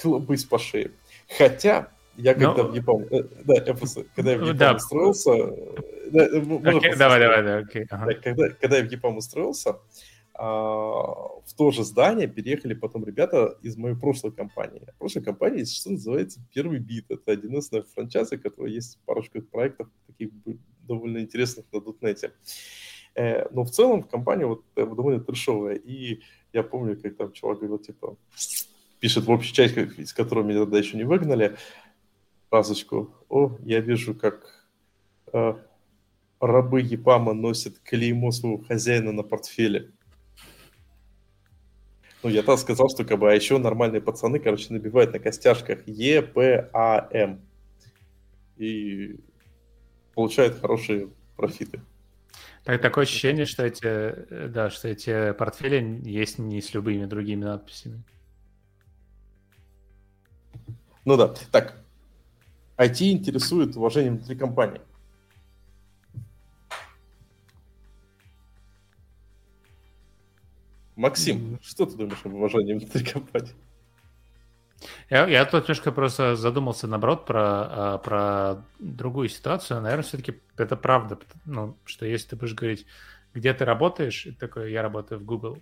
хлопысь 0.00 0.44
по 0.44 0.58
шее. 0.58 0.92
Хотя, 1.36 1.88
я 2.16 2.32
когда 2.34 2.62
Но... 2.62 2.68
в 2.68 2.74
ЕПАМ, 2.74 3.02
э, 3.10 3.22
да, 3.44 3.54
я 3.54 3.74
просто, 3.74 4.04
когда 4.14 4.32
я 4.32 4.38
в 4.38 4.42
ЕПАМ 4.42 4.56
да. 4.56 4.74
устроился, 4.74 5.30
э, 5.30 6.10
да, 6.10 6.24
э, 6.24 6.40
okay, 6.40 6.96
давай, 6.96 7.20
давай, 7.20 7.42
давай, 7.42 7.62
окей. 7.62 7.82
Okay. 7.82 7.86
Ага. 7.90 8.14
Когда, 8.14 8.48
когда 8.48 8.76
я 8.78 8.84
в 8.84 8.90
ЕПАМ 8.90 9.16
устроился, 9.18 9.70
а, 9.70 9.80
в 10.36 11.54
то 11.56 11.70
же 11.70 11.84
здание 11.84 12.26
переехали 12.26 12.74
потом 12.74 13.04
ребята 13.04 13.56
из 13.62 13.76
моей 13.76 13.94
прошлой 13.94 14.32
компании. 14.32 14.88
В 14.94 14.98
прошлой 14.98 15.22
компании 15.22 15.64
что 15.64 15.90
называется 15.90 16.40
Первый 16.52 16.80
бит. 16.80 17.06
Это 17.08 17.32
один 17.32 17.56
из 17.56 17.70
франчайза, 17.94 18.38
который 18.38 18.72
есть 18.72 18.98
парочка 19.04 19.40
проектов 19.40 19.88
таких 20.06 20.30
довольно 20.80 21.18
интересных 21.18 21.66
на 21.72 21.80
дотнете. 21.80 22.32
Э, 23.14 23.48
но 23.50 23.64
в 23.64 23.70
целом 23.70 24.02
компания 24.02 24.46
вот 24.46 24.64
довольно 24.74 25.20
трешовая. 25.20 25.76
И 25.76 26.20
я 26.52 26.62
помню, 26.62 27.00
как 27.00 27.16
там 27.16 27.32
чувак 27.32 27.58
говорил, 27.58 27.78
типа, 27.78 28.16
пишет 29.00 29.24
в 29.26 29.30
общей 29.30 29.52
части, 29.52 29.90
из 29.98 30.12
которой 30.12 30.44
меня 30.44 30.60
тогда 30.60 30.78
еще 30.78 30.96
не 30.96 31.04
выгнали, 31.04 31.56
фразочку, 32.50 33.14
о, 33.28 33.56
я 33.60 33.80
вижу, 33.80 34.14
как 34.14 34.66
э, 35.32 35.54
рабы 36.40 36.80
Епама 36.80 37.34
носят 37.34 37.78
клеймо 37.80 38.30
своего 38.30 38.58
хозяина 38.58 39.12
на 39.12 39.22
портфеле. 39.22 39.92
Ну, 42.24 42.30
я 42.30 42.42
так 42.42 42.58
сказал, 42.58 42.88
что 42.88 43.04
как 43.04 43.18
бы, 43.18 43.30
а 43.30 43.34
еще 43.34 43.58
нормальные 43.58 44.00
пацаны, 44.00 44.38
короче, 44.38 44.72
набивают 44.72 45.12
на 45.12 45.18
костяшках 45.18 45.86
Е, 45.86 46.22
П, 46.22 46.70
А, 46.72 47.06
М. 47.12 47.42
И 48.56 49.20
получают 50.14 50.58
хорошие 50.58 51.10
профиты. 51.36 51.82
Так, 52.64 52.80
такое 52.80 53.04
ощущение, 53.04 53.44
что 53.44 53.66
эти, 53.66 54.48
да, 54.48 54.70
что 54.70 54.88
эти 54.88 55.32
портфели 55.32 56.00
есть 56.08 56.38
не 56.38 56.62
с 56.62 56.72
любыми 56.72 57.04
другими 57.04 57.44
надписями. 57.44 58.02
Ну 61.04 61.18
да. 61.18 61.34
Так, 61.52 61.74
IT 62.78 63.02
интересует 63.12 63.76
уважением 63.76 64.16
внутри 64.16 64.36
компании. 64.36 64.80
Максим, 70.96 71.58
что 71.62 71.86
ты 71.86 71.96
думаешь 71.96 72.20
об 72.24 72.34
уважении 72.34 72.74
внутри 72.74 73.04
компании? 73.04 73.54
Я, 75.10 75.26
я 75.26 75.44
тут 75.44 75.64
немножко 75.64 75.92
просто 75.92 76.36
задумался, 76.36 76.86
наоборот, 76.86 77.24
про, 77.24 77.40
а, 77.42 77.98
про 77.98 78.64
другую 78.78 79.28
ситуацию. 79.28 79.80
Наверное, 79.80 80.04
все-таки 80.04 80.40
это 80.56 80.76
правда, 80.76 81.18
ну, 81.46 81.76
что 81.84 82.06
если 82.06 82.30
ты 82.30 82.36
будешь 82.36 82.54
говорить, 82.54 82.86
где 83.32 83.52
ты 83.54 83.64
работаешь, 83.64 84.26
и 84.26 84.32
такой, 84.32 84.72
я 84.72 84.82
работаю 84.82 85.20
в 85.20 85.24
Google, 85.24 85.58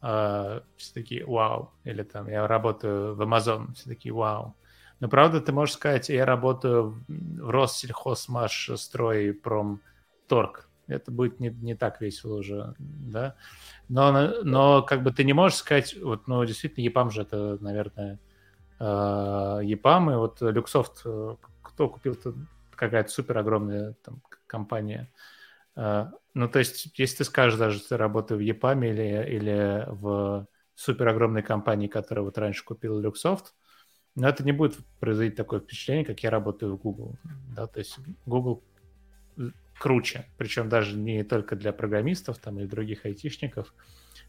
а, 0.00 0.62
все 0.76 0.94
такие, 0.94 1.24
вау, 1.26 1.72
или 1.84 2.02
там, 2.02 2.28
я 2.28 2.46
работаю 2.46 3.14
в 3.14 3.22
Amazon, 3.22 3.74
все 3.74 3.88
такие, 3.88 4.14
вау. 4.14 4.54
Но 5.00 5.08
правда, 5.08 5.40
ты 5.40 5.52
можешь 5.52 5.74
сказать, 5.74 6.08
я 6.08 6.24
работаю 6.24 7.02
в 7.08 7.50
Россельхозмаш, 7.50 8.70
строй, 8.76 9.32
пром, 9.32 9.80
торг. 10.28 10.69
Это 10.94 11.10
будет 11.10 11.40
не, 11.40 11.50
не 11.50 11.74
так 11.74 12.00
весело 12.00 12.38
уже, 12.38 12.74
да? 12.78 13.36
Но, 13.88 14.42
но 14.42 14.82
как 14.82 15.02
бы 15.02 15.12
ты 15.12 15.24
не 15.24 15.32
можешь 15.32 15.58
сказать, 15.58 15.96
вот, 16.00 16.28
ну, 16.28 16.44
действительно, 16.44 16.86
EPAM 16.86 17.10
же 17.10 17.22
это, 17.22 17.58
наверное, 17.60 18.18
EPAM, 18.78 20.12
и 20.12 20.16
вот 20.16 20.40
Люксофт, 20.40 21.02
э, 21.04 21.36
кто 21.62 21.88
купил 21.88 22.16
какая-то 22.74 23.10
супер 23.10 23.38
огромная 23.38 23.94
там 24.02 24.22
компания. 24.46 25.10
Э, 25.76 26.06
ну, 26.32 26.48
то 26.48 26.58
есть, 26.60 26.90
если 26.98 27.18
ты 27.18 27.24
скажешь 27.24 27.58
даже, 27.58 27.78
что 27.78 27.90
ты 27.90 27.96
работаешь 27.98 28.40
в 28.40 28.44
EPAM 28.44 28.88
или, 28.88 29.36
или 29.36 29.84
в 29.88 30.46
супер 30.74 31.08
огромной 31.08 31.42
компании, 31.42 31.88
которая 31.88 32.24
вот 32.24 32.38
раньше 32.38 32.64
купила 32.64 32.98
Люксофт, 32.98 33.54
но 34.14 34.28
это 34.28 34.44
не 34.44 34.52
будет 34.52 34.78
производить 34.98 35.36
такое 35.36 35.60
впечатление, 35.60 36.04
как 36.04 36.20
я 36.20 36.30
работаю 36.30 36.74
в 36.74 36.80
Google. 36.80 37.16
Да? 37.54 37.66
То 37.66 37.80
есть 37.80 37.98
Google 38.24 38.62
круче, 39.80 40.26
причем 40.36 40.68
даже 40.68 40.94
не 40.94 41.24
только 41.24 41.56
для 41.56 41.72
программистов 41.72 42.38
там 42.38 42.60
и 42.60 42.66
других 42.66 43.06
айтишников, 43.06 43.74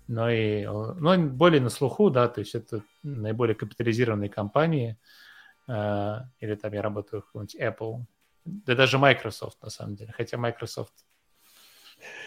но 0.07 0.31
и 0.31 0.65
но 0.65 1.17
более 1.17 1.59
на 1.59 1.69
слуху, 1.69 2.09
да, 2.09 2.29
то 2.29 2.39
есть 2.39 2.55
это 2.55 2.83
наиболее 3.03 3.53
капитализированные 3.53 4.29
компании, 4.29 4.97
э, 5.67 6.15
или 6.39 6.55
там 6.55 6.71
я 6.71 6.81
работаю 6.81 7.21
в 7.21 7.25
каком-нибудь 7.25 7.55
Apple, 7.55 8.05
да 8.45 8.75
даже 8.75 8.97
Microsoft 8.97 9.61
на 9.61 9.69
самом 9.69 9.95
деле, 9.95 10.13
хотя 10.15 10.37
Microsoft 10.37 10.93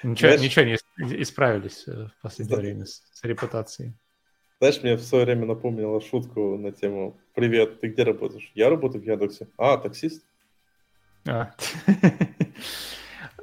ничего, 0.02 0.28
Знаешь, 0.28 0.42
ничего 0.42 0.64
не 0.66 1.22
исправились 1.22 1.84
э, 1.88 2.08
в 2.08 2.22
последнее 2.22 2.56
да. 2.56 2.62
время 2.62 2.84
с, 2.84 3.02
с 3.10 3.24
репутацией. 3.24 3.94
Знаешь, 4.58 4.82
мне 4.82 4.96
в 4.96 5.02
свое 5.02 5.24
время 5.24 5.46
напомнила 5.46 5.98
шутку 6.02 6.58
на 6.58 6.72
тему 6.72 7.18
«Привет, 7.34 7.80
ты 7.80 7.88
где 7.88 8.02
работаешь?» 8.02 8.52
«Я 8.54 8.68
работаю 8.68 9.02
в 9.02 9.06
Яндексе». 9.06 9.48
«А, 9.56 9.78
таксист?» 9.78 10.26
а. 11.26 11.54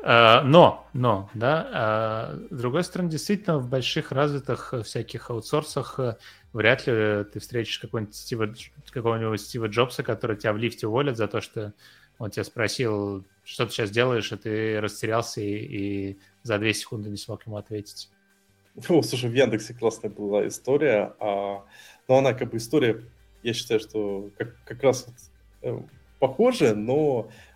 Э, 0.04 0.42
но, 0.42 0.88
но, 0.94 1.30
да, 1.34 2.34
э, 2.34 2.56
с 2.56 2.60
другой 2.60 2.84
стороны, 2.84 3.10
действительно, 3.10 3.60
в 3.60 3.70
больших 3.70 4.12
развитых 4.12 4.74
всяких 4.84 5.30
аутсорсах 5.30 6.00
э, 6.00 6.18
вряд 6.54 6.88
ли 6.88 7.24
ты 7.26 7.40
встретишь 7.40 7.78
какого-нибудь 7.78 8.16
Стива, 8.16 8.52
какого-нибудь 8.90 9.42
Стива 9.42 9.68
Джобса, 9.68 10.02
который 10.02 10.38
тебя 10.38 10.54
в 10.54 10.58
лифте 10.58 10.88
уволит 10.88 11.18
за 11.18 11.28
то, 11.28 11.40
что 11.40 11.74
он 12.18 12.32
тебя 12.32 12.44
спросил, 12.44 13.24
что 13.44 13.66
ты 13.66 13.72
сейчас 13.74 13.92
делаешь, 13.92 14.32
и 14.32 14.38
ты 14.38 14.82
растерялся 14.82 15.42
и, 15.42 15.54
и 15.54 16.20
за 16.42 16.58
две 16.58 16.74
секунды 16.74 17.10
не 17.10 17.18
смог 17.18 17.46
ему 17.46 17.58
ответить. 17.58 18.10
Ну, 18.90 19.04
слушай, 19.04 19.30
в 19.30 19.34
Яндексе 19.34 19.74
классная 19.74 20.10
была 20.10 20.48
история, 20.48 21.14
а, 21.20 21.64
но 22.08 22.18
она 22.18 22.34
как 22.34 22.52
бы 22.52 22.58
история, 22.58 23.04
я 23.44 23.54
считаю, 23.54 23.80
что 23.80 24.30
как, 24.38 24.56
как 24.66 24.82
раз 24.82 25.08
вот, 25.08 25.16
э, 25.62 25.80
похожая, 26.20 26.74
но 26.74 27.30
Э, 27.30 27.51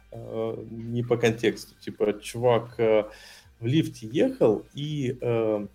не 0.69 1.03
по 1.03 1.17
контексту. 1.17 1.75
Типа, 1.79 2.13
чувак 2.13 2.79
э, 2.79 3.05
в 3.59 3.65
лифте 3.65 4.07
ехал 4.07 4.65
и 4.73 5.17
э, 5.19 5.67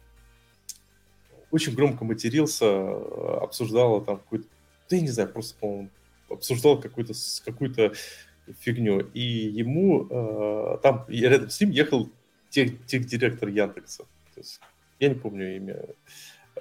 очень 1.51 1.75
громко 1.75 2.05
матерился, 2.05 2.97
обсуждал 3.43 4.05
там 4.05 4.19
какую-то, 4.19 4.49
да 4.89 4.97
я 4.97 5.03
не 5.03 5.09
знаю, 5.09 5.31
просто, 5.31 5.59
по-моему, 5.59 5.91
обсуждал 6.29 6.81
какую-то 6.81 7.15
какую 7.45 7.95
фигню. 8.59 9.01
И 9.15 9.21
ему 9.21 10.07
э, 10.09 10.79
там 10.83 11.05
рядом 11.09 11.51
с 11.51 11.61
ним 11.61 11.71
ехал 11.71 12.09
тех, 12.49 12.85
тех 12.87 13.07
директор 13.07 13.49
Яндекса. 13.49 14.05
То 14.35 14.41
есть, 14.41 14.61
я 14.99 15.09
не 15.09 15.15
помню 15.15 15.57
имя. 15.57 15.81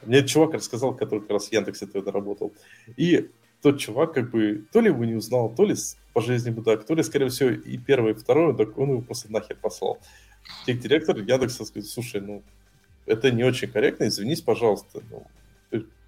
Мне 0.04 0.26
чувак 0.26 0.54
рассказал, 0.54 0.96
который 0.96 1.22
как 1.22 1.32
раз 1.32 1.48
в 1.48 1.52
Яндексе 1.52 1.88
тогда 1.88 2.12
работал. 2.12 2.54
И 2.96 3.30
тот 3.62 3.80
чувак 3.80 4.14
как 4.14 4.32
бы 4.32 4.66
то 4.72 4.82
ли 4.82 4.88
его 4.88 5.06
не 5.06 5.16
узнал, 5.16 5.54
то 5.54 5.66
ли 5.66 5.76
по 6.14 6.22
жизни 6.22 6.50
мудак, 6.50 6.86
то 6.86 6.96
ли, 6.96 7.04
скорее 7.04 7.30
всего, 7.30 7.50
и 7.50 7.78
первый, 7.78 8.14
и 8.14 8.16
второй, 8.16 8.56
так 8.56 8.78
он 8.78 8.90
его 8.92 9.02
просто 9.02 9.32
нахер 9.32 9.58
послал. 9.62 10.00
Тех-директор 10.66 11.18
Яндекса 11.18 11.66
сказал, 11.66 11.88
слушай, 11.88 12.22
ну, 12.22 12.44
это 13.06 13.32
не 13.32 13.44
очень 13.44 13.70
корректно, 13.70 14.08
извинись, 14.08 14.42
пожалуйста. 14.42 15.02
Ну, 15.12 15.26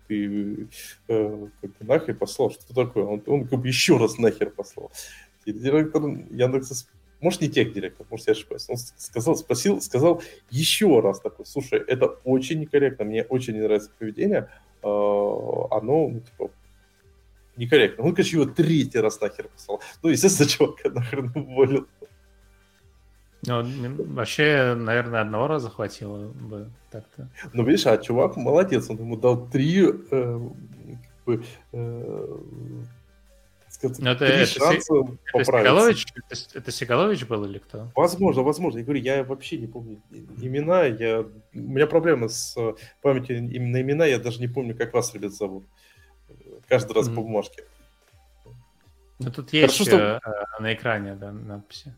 ты 0.07 0.67
э, 1.07 1.47
как 1.61 1.77
бы 1.77 1.85
нахер 1.85 2.15
послал, 2.15 2.51
что 2.51 2.73
такое? 2.73 3.03
Он, 3.05 3.23
он 3.27 3.47
как 3.47 3.59
бы 3.59 3.67
еще 3.67 3.97
раз 3.97 4.17
нахер 4.17 4.49
послал. 4.49 4.91
Директор 5.45 6.03
Яндекса 6.29 6.85
может, 7.21 7.41
не 7.41 7.49
тех 7.49 7.71
директор, 7.71 8.05
может, 8.09 8.27
я 8.27 8.31
ошибаюсь. 8.31 8.65
Он 8.67 8.77
сказал, 8.77 9.35
спросил, 9.35 9.79
сказал 9.79 10.23
еще 10.49 10.99
раз 11.01 11.19
такой, 11.19 11.45
слушай, 11.45 11.79
это 11.79 12.07
очень 12.23 12.59
некорректно, 12.59 13.05
мне 13.05 13.23
очень 13.23 13.53
не 13.53 13.61
нравится 13.61 13.91
поведение, 13.97 14.49
э, 14.81 14.87
оно, 14.87 16.09
ну, 16.09 16.19
типа, 16.19 16.49
некорректно. 17.61 18.03
Он, 18.03 18.15
короче, 18.15 18.37
его 18.37 18.45
третий 18.45 18.99
раз 18.99 19.21
нахер 19.21 19.47
послал. 19.47 19.81
Ну, 20.01 20.09
естественно, 20.09 20.49
чувака 20.49 20.89
нахрен 20.93 21.31
уволил. 21.35 21.87
Ну, 23.43 23.63
вообще, 24.13 24.75
наверное, 24.75 25.21
одного 25.21 25.47
раза 25.47 25.69
хватило 25.69 26.27
бы 26.27 26.69
так-то. 26.91 27.27
Ну, 27.53 27.63
видишь, 27.63 27.87
а 27.87 27.97
чувак 27.97 28.35
молодец, 28.35 28.89
он 28.89 28.97
ему 28.97 29.17
дал 29.17 29.47
три, 29.49 29.83
э, 29.83 29.91
как 30.11 31.25
бы, 31.25 31.43
э, 31.71 32.37
сказать, 33.67 33.97
ну, 33.99 34.11
это, 34.11 34.27
три 34.27 34.35
это, 34.35 34.45
шанса 34.45 34.93
это, 34.93 35.17
поправиться. 35.33 36.05
Это, 36.29 36.59
это 36.59 36.71
Сигалович 36.71 37.25
был 37.25 37.45
или 37.45 37.57
кто? 37.57 37.89
Возможно, 37.95 38.43
возможно. 38.43 38.77
Я 38.77 38.83
говорю, 38.83 39.01
я 39.01 39.23
вообще 39.23 39.57
не 39.57 39.65
помню 39.65 40.01
имена. 40.39 40.83
Я... 40.83 41.21
У 41.21 41.27
меня 41.53 41.87
проблемы 41.87 42.29
с 42.29 42.55
памятью 43.01 43.37
именно 43.37 43.81
имена. 43.81 44.05
Я 44.05 44.19
даже 44.19 44.39
не 44.39 44.47
помню, 44.47 44.75
как 44.75 44.93
вас, 44.93 45.15
ребят, 45.15 45.33
зовут. 45.33 45.63
Каждый 46.71 46.93
раз 46.93 47.09
mm-hmm. 47.09 47.15
по 47.15 47.21
бумажке. 47.21 47.63
Ну, 49.19 49.29
тут 49.29 49.51
есть 49.51 49.77
Хорошо, 49.77 49.83
что... 49.83 50.21
Э, 50.23 50.61
на 50.61 50.73
экране 50.73 51.15
да, 51.15 51.33
надписи. 51.33 51.93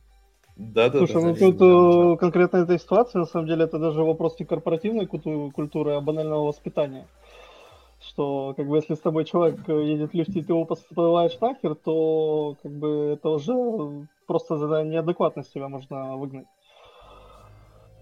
Да, 0.55 0.89
да, 0.89 0.97
Слушай, 0.97 1.13
да, 1.13 1.21
ну 1.21 1.35
тут 1.35 1.57
да. 1.57 1.65
Э, 1.65 2.17
конкретно 2.17 2.57
этой 2.57 2.79
ситуации, 2.79 3.19
на 3.19 3.27
самом 3.27 3.45
деле, 3.45 3.65
это 3.65 3.77
даже 3.77 4.03
вопрос 4.03 4.39
не 4.39 4.47
корпоративной 4.47 5.05
культуры, 5.05 5.91
а 5.91 6.01
банального 6.01 6.47
воспитания. 6.47 7.05
Что, 8.01 8.55
как 8.57 8.67
бы, 8.67 8.77
если 8.77 8.95
с 8.95 8.99
тобой 8.99 9.25
человек 9.25 9.59
э, 9.67 9.83
едет 9.83 10.09
в 10.09 10.15
лифте, 10.15 10.39
и 10.39 10.43
ты 10.43 10.53
его 10.53 10.65
посылаешь 10.65 11.39
нахер, 11.39 11.75
то, 11.75 12.57
как 12.63 12.71
бы, 12.71 13.13
это 13.13 13.29
уже 13.29 14.07
просто 14.25 14.57
за 14.57 14.81
неадекватность 14.81 15.53
тебя 15.53 15.69
можно 15.69 16.17
выгнать. 16.17 16.47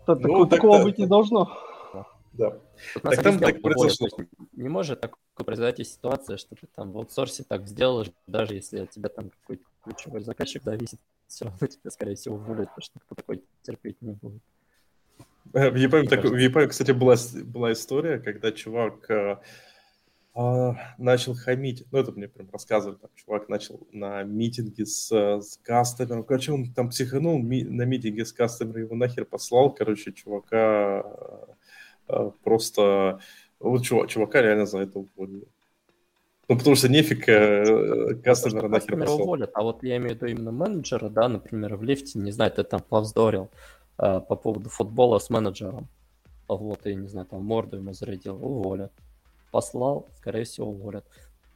Ну, 0.07 0.15
такого, 0.15 0.47
такого 0.47 0.83
быть 0.83 0.97
не 0.97 1.05
должно. 1.05 1.51
Да. 2.33 2.51
Тут 2.93 3.03
так 3.03 3.23
там 3.23 3.39
так 3.39 3.61
произошло. 3.61 4.07
Не 4.53 4.69
может 4.69 5.01
такое 5.01 5.45
произойти 5.45 5.83
ситуация, 5.83 6.37
что 6.37 6.55
ты 6.55 6.67
там 6.75 6.91
в 6.91 6.97
аутсорсе 6.97 7.43
так 7.43 7.67
сделаешь, 7.67 8.11
даже 8.27 8.55
если 8.55 8.79
от 8.79 8.91
тебя 8.91 9.09
там 9.09 9.29
какой-то 9.29 9.63
ключевой 9.83 10.21
заказчик 10.21 10.63
зависит, 10.63 10.99
все 11.27 11.45
равно 11.45 11.67
тебя, 11.67 11.91
скорее 11.91 12.15
всего, 12.15 12.35
уволят, 12.35 12.69
потому 12.69 12.81
что 12.81 12.99
кто 12.99 13.15
такой 13.15 13.43
терпеть 13.63 14.01
не 14.01 14.13
будет. 14.13 14.41
Э, 15.53 15.69
в 15.69 15.75
Японии, 15.75 16.07
так, 16.07 16.23
в 16.23 16.35
Японии 16.35 16.67
кстати, 16.67 16.91
была, 16.91 17.15
была 17.43 17.73
история, 17.73 18.19
когда 18.19 18.51
чувак 18.51 19.09
э, 19.09 19.37
э, 20.35 20.71
начал 20.97 21.33
хамить, 21.33 21.85
ну, 21.91 21.99
это 21.99 22.11
мне 22.11 22.27
прям 22.27 22.49
рассказывали, 22.51 22.97
там, 22.97 23.09
чувак 23.15 23.49
начал 23.49 23.85
на 23.91 24.23
митинге 24.23 24.85
с, 24.85 25.11
с 25.11 25.57
кастомером, 25.63 26.23
короче, 26.23 26.53
он 26.53 26.71
там 26.73 26.89
психанул 26.89 27.39
ми, 27.39 27.63
на 27.63 27.83
митинге 27.83 28.25
с 28.25 28.31
кастомером, 28.31 28.81
его 28.81 28.95
нахер 28.95 29.25
послал, 29.25 29.73
короче, 29.73 30.13
чувака 30.13 31.03
просто, 32.43 33.19
вот 33.59 33.83
чувак, 33.83 34.09
чувака 34.09 34.41
реально 34.41 34.65
за 34.65 34.79
это 34.79 34.99
уволили. 34.99 35.47
Ну, 36.47 36.57
потому 36.57 36.75
что 36.75 36.89
нефиг 36.89 37.29
э, 37.29 38.15
кастомера 38.23 38.67
нахер 38.67 38.99
послал. 38.99 39.21
уволят, 39.21 39.51
а 39.53 39.63
вот 39.63 39.83
я 39.83 39.97
имею 39.97 40.11
в 40.11 40.15
виду 40.15 40.25
именно 40.25 40.51
менеджера, 40.51 41.09
да, 41.09 41.29
например, 41.29 41.77
в 41.77 41.83
лифте, 41.83 42.19
не 42.19 42.31
знаю, 42.31 42.51
ты 42.51 42.63
там 42.63 42.81
повздорил 42.81 43.49
э, 43.97 44.19
по 44.19 44.35
поводу 44.35 44.69
футбола 44.69 45.19
с 45.19 45.29
менеджером. 45.29 45.87
Вот, 46.47 46.85
и, 46.85 46.95
не 46.95 47.07
знаю, 47.07 47.27
там 47.27 47.45
морду 47.45 47.77
ему 47.77 47.93
зарядил, 47.93 48.35
уволят. 48.35 48.91
Послал, 49.51 50.09
скорее 50.17 50.43
всего, 50.43 50.67
уволят. 50.67 51.05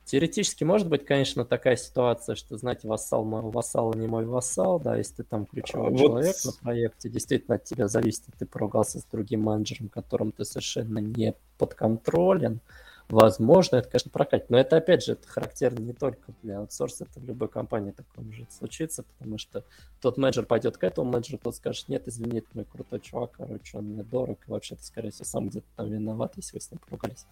Теоретически 0.05 0.63
может 0.63 0.87
быть, 0.87 1.03
конечно, 1.03 1.45
такая 1.45 1.75
ситуация, 1.75 2.35
что, 2.35 2.57
знаете, 2.57 2.87
вассал 2.87 3.25
мой 3.25 3.41
вассал, 3.41 3.91
а 3.91 3.97
не 3.97 4.07
мой 4.07 4.25
вассал, 4.25 4.79
да, 4.79 4.95
если 4.95 5.15
ты 5.15 5.23
там 5.23 5.47
ключевой 5.47 5.89
вот... 5.89 5.99
человек 5.99 6.35
на 6.45 6.51
проекте, 6.61 7.09
действительно 7.09 7.55
от 7.55 7.63
тебя 7.63 7.87
зависит, 7.87 8.23
ты 8.37 8.45
поругался 8.45 8.99
с 8.99 9.05
другим 9.05 9.41
менеджером, 9.41 9.89
которым 9.89 10.31
ты 10.31 10.45
совершенно 10.45 10.99
не 10.99 11.33
подконтролен, 11.57 12.61
Возможно, 13.07 13.75
это, 13.75 13.89
конечно, 13.89 14.09
прокатит. 14.09 14.49
Но 14.49 14.57
это, 14.57 14.77
опять 14.77 15.03
же, 15.03 15.11
это 15.11 15.27
характерно 15.27 15.79
не 15.79 15.93
только 15.93 16.33
для 16.41 16.57
аутсорса, 16.57 17.03
это 17.03 17.19
в 17.19 17.25
любой 17.25 17.49
компании 17.49 17.91
такое 17.91 18.25
может 18.25 18.51
случиться, 18.51 19.03
потому 19.03 19.37
что 19.37 19.63
тот 20.01 20.17
менеджер 20.17 20.45
пойдет 20.45 20.77
к 20.77 20.83
этому 20.83 21.11
менеджеру, 21.11 21.37
тот 21.37 21.55
скажет, 21.55 21.87
нет, 21.87 22.07
извини, 22.07 22.39
это 22.39 22.47
мой 22.53 22.65
крутой 22.65 23.01
чувак, 23.01 23.33
короче, 23.33 23.77
он 23.77 23.85
мне 23.85 24.03
дорог, 24.03 24.39
и 24.47 24.51
вообще-то, 24.51 24.83
скорее 24.83 25.11
всего, 25.11 25.25
сам 25.25 25.49
где-то 25.49 25.67
там 25.75 25.91
виноват, 25.91 26.33
если 26.35 26.57
вы 26.57 26.61
с 26.61 26.71
ним 26.71 26.79
поругались. 26.79 27.27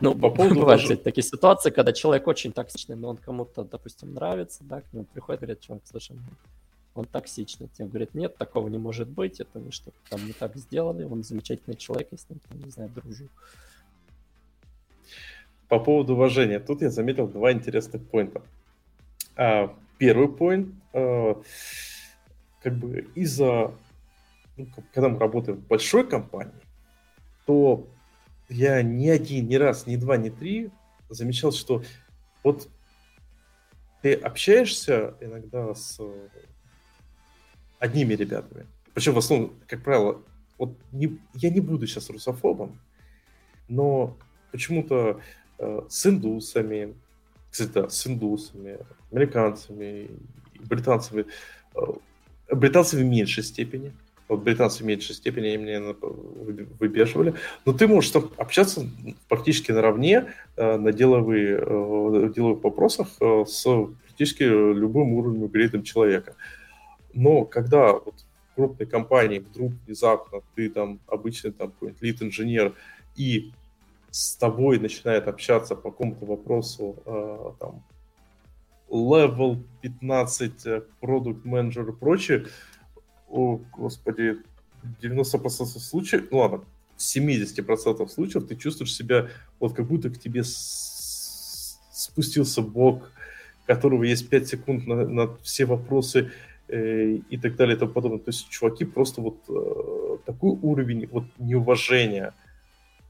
Ну, 0.00 0.14
по 0.14 0.30
поводу 0.30 0.60
бывают 0.60 0.82
даже... 0.82 0.96
такие 0.96 1.24
ситуации, 1.24 1.70
когда 1.70 1.92
человек 1.92 2.26
очень 2.26 2.52
токсичный, 2.52 2.96
но 2.96 3.10
он 3.10 3.16
кому-то, 3.16 3.64
допустим, 3.64 4.14
нравится, 4.14 4.64
да, 4.64 4.80
к 4.80 4.92
нему 4.92 5.04
приходит 5.04 5.40
говорит, 5.40 5.60
чувак, 5.60 5.82
слушай, 5.84 6.16
он 6.94 7.04
токсичный. 7.04 7.68
Тебе 7.68 7.88
говорит, 7.88 8.14
нет, 8.14 8.36
такого 8.36 8.68
не 8.68 8.78
может 8.78 9.08
быть, 9.08 9.40
это 9.40 9.58
вы 9.58 9.72
что-то 9.72 9.96
там 10.08 10.24
не 10.26 10.32
так 10.32 10.56
сделали, 10.56 11.04
он 11.04 11.22
замечательный 11.22 11.76
человек, 11.76 12.08
я 12.10 12.18
с 12.18 12.28
ним, 12.28 12.40
не 12.64 12.70
знаю, 12.70 12.90
дружу. 12.90 13.28
По 15.68 15.78
поводу 15.78 16.14
уважения. 16.14 16.60
Тут 16.60 16.82
я 16.82 16.90
заметил 16.90 17.26
два 17.26 17.50
интересных 17.52 18.06
поинта. 18.08 18.42
А, 19.36 19.74
первый 19.98 20.28
поинт, 20.28 20.74
а, 20.92 21.40
как 22.62 22.76
бы 22.76 23.08
из-за, 23.14 23.72
ну, 24.56 24.66
когда 24.92 25.08
мы 25.08 25.18
работаем 25.18 25.58
в 25.58 25.66
большой 25.66 26.06
компании, 26.06 26.52
то 27.46 27.86
я 28.48 28.82
ни 28.82 29.08
один, 29.08 29.48
ни 29.48 29.54
раз, 29.54 29.86
ни 29.86 29.96
два, 29.96 30.16
ни 30.16 30.30
три 30.30 30.70
замечал, 31.08 31.52
что 31.52 31.82
вот 32.42 32.68
ты 34.02 34.14
общаешься 34.14 35.14
иногда 35.20 35.74
с 35.74 35.98
одними 37.78 38.14
ребятами, 38.14 38.66
причем 38.92 39.14
в 39.14 39.18
основном, 39.18 39.54
как 39.66 39.82
правило, 39.82 40.22
вот 40.58 40.78
не, 40.92 41.18
я 41.34 41.50
не 41.50 41.60
буду 41.60 41.86
сейчас 41.86 42.10
русофобом, 42.10 42.78
но 43.68 44.16
почему-то 44.52 45.20
э, 45.58 45.82
с 45.88 46.06
индусами, 46.06 46.94
кстати, 47.50 47.70
да, 47.72 47.88
с 47.88 48.06
индусами, 48.06 48.78
американцами, 49.10 50.10
британцами, 50.60 51.26
э, 51.74 51.80
британцами 52.54 53.02
в 53.02 53.06
меньшей 53.06 53.42
степени, 53.42 53.92
вот 54.28 54.42
британцы 54.42 54.82
в 54.82 54.86
меньшей 54.86 55.14
степени 55.14 55.48
они 55.48 55.56
меня 55.58 55.94
выбеживали. 56.80 57.34
Но 57.64 57.72
ты 57.72 57.86
можешь 57.86 58.14
общаться 58.36 58.88
практически 59.28 59.72
наравне 59.72 60.32
э, 60.56 60.76
на 60.76 60.92
деловые, 60.92 61.58
э, 61.60 62.32
деловых 62.34 62.64
вопросах 62.64 63.08
э, 63.20 63.44
с 63.46 63.66
практически 64.06 64.44
любым 64.44 65.12
уровнем 65.12 65.48
грейдом 65.48 65.82
человека. 65.82 66.36
Но 67.12 67.44
когда 67.44 67.92
вот 67.92 68.14
в 68.52 68.54
крупной 68.54 68.86
компании 68.86 69.40
вдруг 69.40 69.72
внезапно 69.86 70.40
ты 70.54 70.70
там 70.70 71.00
обычный 71.06 71.52
там 71.52 71.72
какой-нибудь 71.72 72.02
лид-инженер 72.02 72.74
и 73.16 73.52
с 74.10 74.36
тобой 74.36 74.78
начинает 74.78 75.26
общаться 75.26 75.74
по 75.74 75.90
какому-то 75.90 76.24
вопросу, 76.24 76.96
э, 77.04 77.50
там, 77.58 77.82
level 78.88 79.58
15, 79.82 80.84
продукт 81.00 81.44
менеджер 81.44 81.88
и 81.88 81.92
прочее, 81.92 82.46
о, 83.34 83.60
господи, 83.72 84.38
90% 85.02 85.66
случаев, 85.78 86.28
ну 86.30 86.38
ладно, 86.38 86.64
в 86.96 87.00
70% 87.00 88.08
случаев 88.08 88.46
ты 88.46 88.56
чувствуешь 88.56 88.94
себя 88.94 89.28
вот 89.58 89.74
как 89.74 89.86
будто 89.86 90.10
к 90.10 90.18
тебе 90.18 90.42
спустился 91.92 92.62
бог, 92.62 93.10
которого 93.66 94.04
есть 94.04 94.28
5 94.28 94.48
секунд 94.48 94.86
на, 94.86 95.06
на 95.06 95.36
все 95.42 95.64
вопросы 95.64 96.30
э, 96.68 97.18
и 97.28 97.36
так 97.36 97.56
далее 97.56 97.76
и 97.76 97.78
тому 97.78 97.92
подобное. 97.92 98.20
То 98.20 98.28
есть 98.30 98.48
чуваки 98.48 98.84
просто 98.84 99.20
вот 99.20 99.38
э, 99.48 100.18
такой 100.26 100.50
уровень 100.62 101.08
вот 101.10 101.24
неуважения– 101.38 102.34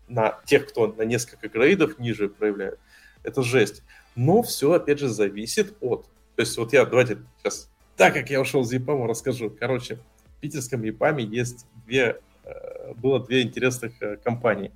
на 0.09 0.41
тех, 0.45 0.69
кто 0.69 0.87
на 0.87 1.03
несколько 1.03 1.49
грейдов 1.49 1.99
ниже 1.99 2.29
проявляет, 2.29 2.79
это 3.23 3.43
жесть. 3.43 3.83
Но 4.15 4.43
все, 4.43 4.73
опять 4.73 4.99
же, 4.99 5.09
зависит 5.09 5.77
от... 5.81 6.07
То 6.37 6.43
есть 6.43 6.57
вот 6.57 6.73
я, 6.73 6.85
давайте 6.85 7.19
сейчас, 7.39 7.71
так 7.97 8.15
как 8.15 8.31
я 8.31 8.41
ушел 8.41 8.63
из 8.63 8.73
ЕПАМа, 8.73 9.07
расскажу. 9.07 9.51
Короче, 9.51 9.99
питерском 10.45 10.83
ЕПАМе 10.83 11.25
есть 11.25 11.67
две, 11.87 12.21
э, 12.45 12.93
было 12.97 13.19
две 13.19 13.41
интересных 13.41 13.93
э, 14.03 14.19
компании. 14.19 14.73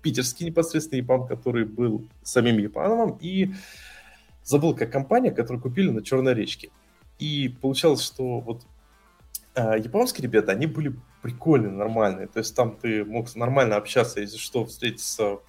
Питерский 0.00 0.46
непосредственно 0.46 0.96
ЕПАМ, 1.00 1.26
который 1.26 1.66
был 1.66 2.08
самим 2.22 2.56
ЕПАМом, 2.56 3.18
и 3.20 3.52
забыл, 4.44 4.74
как 4.74 4.90
компания, 4.90 5.30
которую 5.30 5.60
купили 5.60 5.90
на 5.90 6.02
Черной 6.02 6.32
речке. 6.32 6.70
И 7.18 7.54
получалось, 7.60 8.02
что 8.02 8.40
вот 8.40 8.62
э, 9.54 9.74
японские 9.78 10.22
ребята, 10.22 10.52
они 10.52 10.64
были 10.64 10.94
прикольные, 11.20 11.70
нормальные. 11.70 12.26
То 12.26 12.38
есть 12.38 12.56
там 12.56 12.74
ты 12.80 13.04
мог 13.04 13.34
нормально 13.36 13.76
общаться, 13.76 14.20
если 14.20 14.38
что, 14.38 14.64
встретиться 14.64 15.40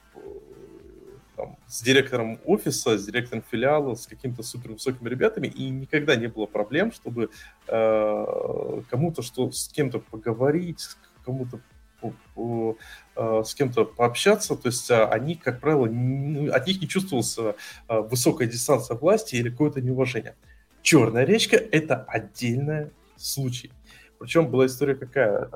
там, 1.42 1.58
с 1.68 1.82
директором 1.82 2.40
офиса, 2.46 3.00
с 3.00 3.06
директором 3.06 3.44
филиала, 3.50 3.96
с 3.96 4.06
какими-то 4.06 4.44
супер 4.44 4.74
высокими 4.74 5.10
ребятами, 5.10 5.48
и 5.48 5.70
никогда 5.70 6.16
не 6.16 6.28
было 6.28 6.46
проблем, 6.46 6.92
чтобы 6.92 7.32
э, 7.68 8.82
кому-то 8.90 9.24
что 9.24 9.52
с 9.52 9.68
кем-то 9.70 9.98
поговорить, 10.00 10.88
кому-то 11.26 11.60
э, 12.06 13.44
с 13.44 13.56
кем-то 13.56 13.86
пообщаться, 13.86 14.56
то 14.56 14.68
есть 14.68 14.92
а, 14.92 15.08
они, 15.08 15.34
как 15.34 15.60
правило, 15.60 15.88
не, 15.88 16.48
от 16.48 16.68
них 16.68 16.80
не 16.80 16.88
чувствовалась 16.88 17.36
э, 17.40 17.54
высокая 17.88 18.48
дистанция 18.48 18.96
власти 18.96 19.36
или 19.36 19.50
какое-то 19.50 19.82
неуважение. 19.82 20.36
Черная 20.84 21.26
речка– 21.26 21.56
это 21.72 22.04
отдельный 22.08 22.92
случай. 23.18 23.72
Причем 24.20 24.48
была 24.52 24.68
история 24.68 24.94
какая? 24.94 25.50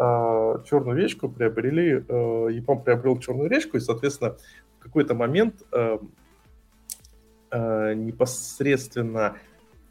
Черную 0.68 0.98
речку 0.98 1.30
приобрели, 1.30 2.04
Япон 2.56 2.82
приобрел 2.82 3.20
черную 3.20 3.48
речку, 3.48 3.78
и, 3.78 3.80
соответственно, 3.80 4.38
какой-то 4.86 5.14
момент 5.16 5.64
а, 5.72 6.00
непосредственно 7.94 9.38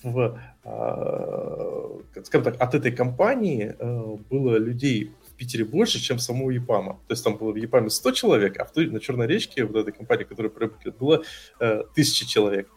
в, 0.05 0.39
э, 0.65 2.23
скажем 2.25 2.45
так, 2.45 2.61
от 2.61 2.75
этой 2.75 2.93
компании 2.93 3.75
э, 3.79 4.17
было 4.31 4.57
людей 4.57 5.13
в 5.27 5.35
Питере 5.35 5.65
больше, 5.65 5.99
чем 5.99 6.19
самого 6.19 6.51
ЕПАМа. 6.51 6.95
То 7.09 7.13
есть 7.13 7.25
там 7.25 7.37
было 7.37 7.53
в 7.53 7.57
ЕПАМе 7.57 7.91
100 7.91 8.13
человек, 8.13 8.61
а 8.61 8.65
в 8.65 8.73
той, 8.73 8.89
на 8.91 9.01
Черной 9.01 9.27
речке, 9.27 9.65
вот 9.65 9.77
этой 9.77 9.93
компании, 9.93 10.25
которая 10.25 10.51
приобрели, 10.51 10.91
было 10.91 11.23
э, 11.59 11.85
тысячи 11.95 12.27
человек. 12.27 12.69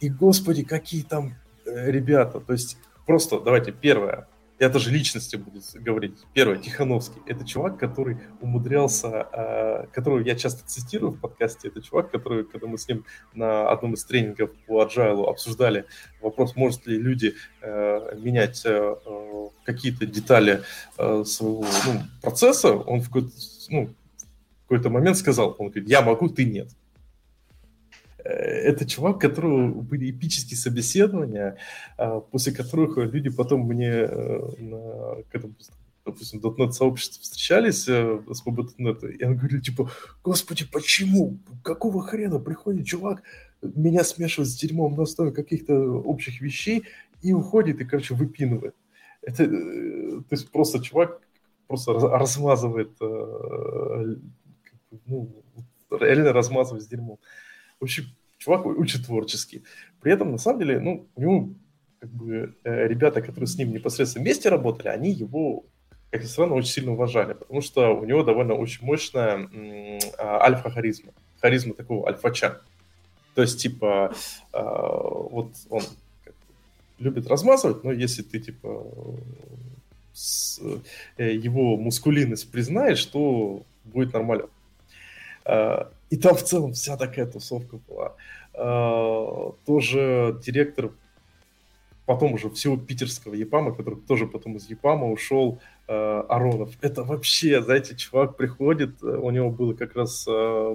И, 0.00 0.08
господи, 0.08 0.64
какие 0.64 1.02
там 1.02 1.34
э, 1.64 1.90
ребята. 1.90 2.40
То 2.40 2.52
есть 2.52 2.76
просто, 3.06 3.40
давайте, 3.40 3.70
первое, 3.70 4.26
я 4.62 4.68
даже 4.68 4.92
личности 4.92 5.34
буду 5.34 5.60
говорить. 5.74 6.14
Первое, 6.34 6.56
Тихановский. 6.56 7.20
Это 7.26 7.44
чувак, 7.44 7.80
который 7.80 8.18
умудрялся, 8.40 9.26
э, 9.32 9.86
которого 9.92 10.20
я 10.20 10.36
часто 10.36 10.64
цитирую 10.64 11.10
в 11.10 11.18
подкасте. 11.18 11.66
Это 11.66 11.82
чувак, 11.82 12.12
который, 12.12 12.44
когда 12.44 12.68
мы 12.68 12.78
с 12.78 12.86
ним 12.86 13.04
на 13.34 13.68
одном 13.68 13.94
из 13.94 14.04
тренингов 14.04 14.52
по 14.68 14.84
Agile 14.84 15.28
обсуждали 15.28 15.86
вопрос, 16.20 16.54
может 16.54 16.86
ли 16.86 16.96
люди 16.96 17.34
э, 17.60 18.16
менять 18.16 18.62
э, 18.64 18.94
э 19.04 19.48
какие-то 19.64 20.06
детали 20.06 20.62
э, 20.96 21.24
своего 21.24 21.64
ну, 21.86 22.00
процесса, 22.20 22.72
он 22.72 23.00
в 23.00 23.06
какой-то, 23.06 23.30
ну, 23.68 23.86
в 23.86 24.62
какой-то 24.68 24.90
момент 24.90 25.16
сказал, 25.16 25.56
он 25.58 25.70
говорит, 25.70 25.88
я 25.88 26.02
могу, 26.02 26.28
ты 26.28 26.44
нет. 26.44 26.68
Э, 28.24 28.28
это 28.30 28.86
чувак, 28.86 29.16
у 29.16 29.20
которого 29.20 29.68
были 29.68 30.10
эпические 30.10 30.56
собеседования, 30.56 31.56
а, 31.96 32.20
после 32.20 32.52
которых 32.52 32.96
люди 32.96 33.30
потом 33.30 33.62
мне 33.66 33.90
э, 33.90 34.40
на, 34.58 35.22
когда, 35.30 35.48
допустим, 36.04 36.40
в 36.40 36.46
.NET 36.46 36.72
сообществе 36.72 37.22
встречались 37.22 37.88
э, 37.88 38.20
с 38.30 38.44
.NET, 38.44 39.10
и 39.12 39.24
он 39.24 39.36
говорил, 39.36 39.60
типа, 39.60 39.90
господи, 40.22 40.66
почему? 40.70 41.38
Какого 41.62 42.02
хрена 42.02 42.38
приходит 42.38 42.86
чувак, 42.86 43.22
меня 43.62 44.04
смешивает 44.04 44.50
с 44.50 44.56
дерьмом 44.56 44.94
на 44.96 45.02
основе 45.02 45.32
каких-то 45.32 45.74
общих 45.74 46.40
вещей 46.40 46.84
и 47.22 47.32
уходит 47.32 47.80
и, 47.80 47.84
короче, 47.84 48.14
выпинывает. 48.14 48.74
Это, 49.22 49.46
то 49.46 50.24
есть 50.32 50.50
просто 50.50 50.82
чувак 50.82 51.20
просто 51.68 51.92
размазывает, 51.92 52.90
ну, 55.06 55.28
реально 55.90 56.32
размазывает 56.32 56.82
с 56.82 56.88
дерьмом. 56.88 57.18
Общем, 57.82 58.04
чувак 58.38 58.66
очень 58.66 59.02
творческий. 59.02 59.62
При 60.00 60.12
этом, 60.12 60.32
на 60.32 60.38
самом 60.38 60.60
деле, 60.60 60.80
ну, 60.80 61.06
у 61.14 61.20
него 61.20 61.48
как 62.00 62.10
бы 62.10 62.54
э, 62.64 62.88
ребята, 62.88 63.22
которые 63.22 63.46
с 63.46 63.56
ним 63.56 63.72
непосредственно 63.72 64.24
вместе 64.24 64.48
работали, 64.48 64.88
они 64.88 65.12
его, 65.12 65.64
как 66.10 66.22
ни 66.22 66.26
странно, 66.26 66.54
очень 66.54 66.72
сильно 66.72 66.92
уважали, 66.92 67.34
потому 67.34 67.60
что 67.60 67.96
у 67.96 68.04
него 68.04 68.24
довольно 68.24 68.54
очень 68.54 68.84
мощная 68.84 69.48
а, 70.18 70.42
альфа-харизма, 70.42 71.12
харизма 71.40 71.74
такого 71.74 72.08
альфача. 72.08 72.60
То 73.34 73.42
есть, 73.42 73.62
типа, 73.62 74.12
а, 74.52 74.98
вот 75.30 75.52
он 75.70 75.82
любит 76.98 77.28
размазывать, 77.28 77.84
но 77.84 77.92
если 77.92 78.22
ты, 78.22 78.40
типа, 78.40 78.84
с, 80.12 80.60
э, 81.16 81.32
его 81.34 81.76
мускулинность 81.76 82.50
признаешь, 82.50 83.04
то 83.06 83.62
будет 83.84 84.12
нормально. 84.12 84.48
А, 85.44 85.90
и 86.12 86.16
там 86.18 86.34
в 86.36 86.42
целом 86.42 86.74
вся 86.74 86.98
такая 86.98 87.24
тусовка 87.24 87.78
была. 87.88 88.14
А, 88.52 89.52
тоже 89.64 90.38
директор 90.44 90.90
потом 92.04 92.34
уже 92.34 92.50
всего 92.50 92.76
питерского 92.76 93.32
ЕПАМа, 93.32 93.74
который 93.74 93.98
тоже 93.98 94.26
потом 94.26 94.56
из 94.56 94.68
ЕПАМа 94.68 95.10
ушел, 95.10 95.58
а, 95.88 96.26
Аронов. 96.28 96.70
Это 96.82 97.02
вообще, 97.02 97.62
знаете, 97.62 97.96
чувак 97.96 98.36
приходит, 98.36 99.02
у 99.02 99.30
него 99.30 99.50
был 99.50 99.74
как 99.74 99.96
раз 99.96 100.28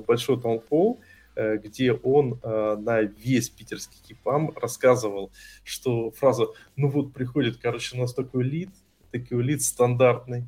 большой 0.07 0.41
таунхолл, 0.41 1.01
э, 1.35 1.57
где 1.57 1.93
он 1.93 2.39
на 2.43 3.01
весь 3.01 3.49
питерский 3.49 3.99
ЕПАМ 4.09 4.53
рассказывал, 4.55 5.29
что 5.63 6.09
фраза 6.09 6.47
«ну 6.75 6.89
вот 6.89 7.13
приходит, 7.13 7.57
короче, 7.57 7.95
у 7.95 8.01
нас 8.01 8.11
такой 8.11 8.43
лид, 8.43 8.69
такой 9.11 9.43
лид 9.43 9.61
стандартный, 9.61 10.45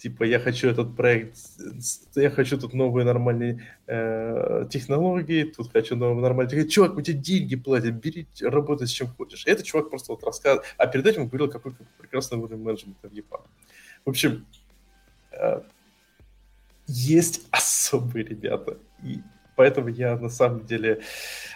типа 0.00 0.24
я 0.24 0.40
хочу 0.40 0.68
этот 0.68 0.96
проект, 0.96 1.36
я 2.14 2.30
хочу 2.30 2.58
тут 2.58 2.72
новые 2.72 3.04
нормальные 3.04 3.66
э, 3.86 4.66
технологии, 4.70 5.44
тут 5.44 5.70
хочу 5.70 5.94
новые 5.94 6.22
нормальные 6.22 6.50
технологии. 6.50 6.70
Чувак, 6.70 6.96
у 6.96 7.02
тебя 7.02 7.18
деньги 7.18 7.56
платят, 7.56 7.94
бери, 7.94 8.26
работай 8.40 8.86
с 8.86 8.90
чем 8.90 9.08
хочешь. 9.08 9.46
И 9.46 9.50
этот 9.50 9.66
чувак 9.66 9.90
просто 9.90 10.12
вот 10.12 10.24
рассказывал, 10.24 10.64
а 10.78 10.86
перед 10.86 11.06
этим 11.06 11.28
говорил, 11.28 11.50
какой 11.50 11.74
прекрасный 11.98 12.38
уровень 12.38 12.62
менеджмента 12.62 13.08
в 13.08 13.12
ЕПА. 13.12 13.42
В 14.06 14.10
общем, 14.10 14.46
э, 15.32 15.60
есть 16.86 17.46
особые 17.50 18.24
ребята. 18.24 18.78
И 19.04 19.20
поэтому 19.54 19.88
я 19.88 20.16
на 20.16 20.30
самом 20.30 20.64
деле 20.64 21.02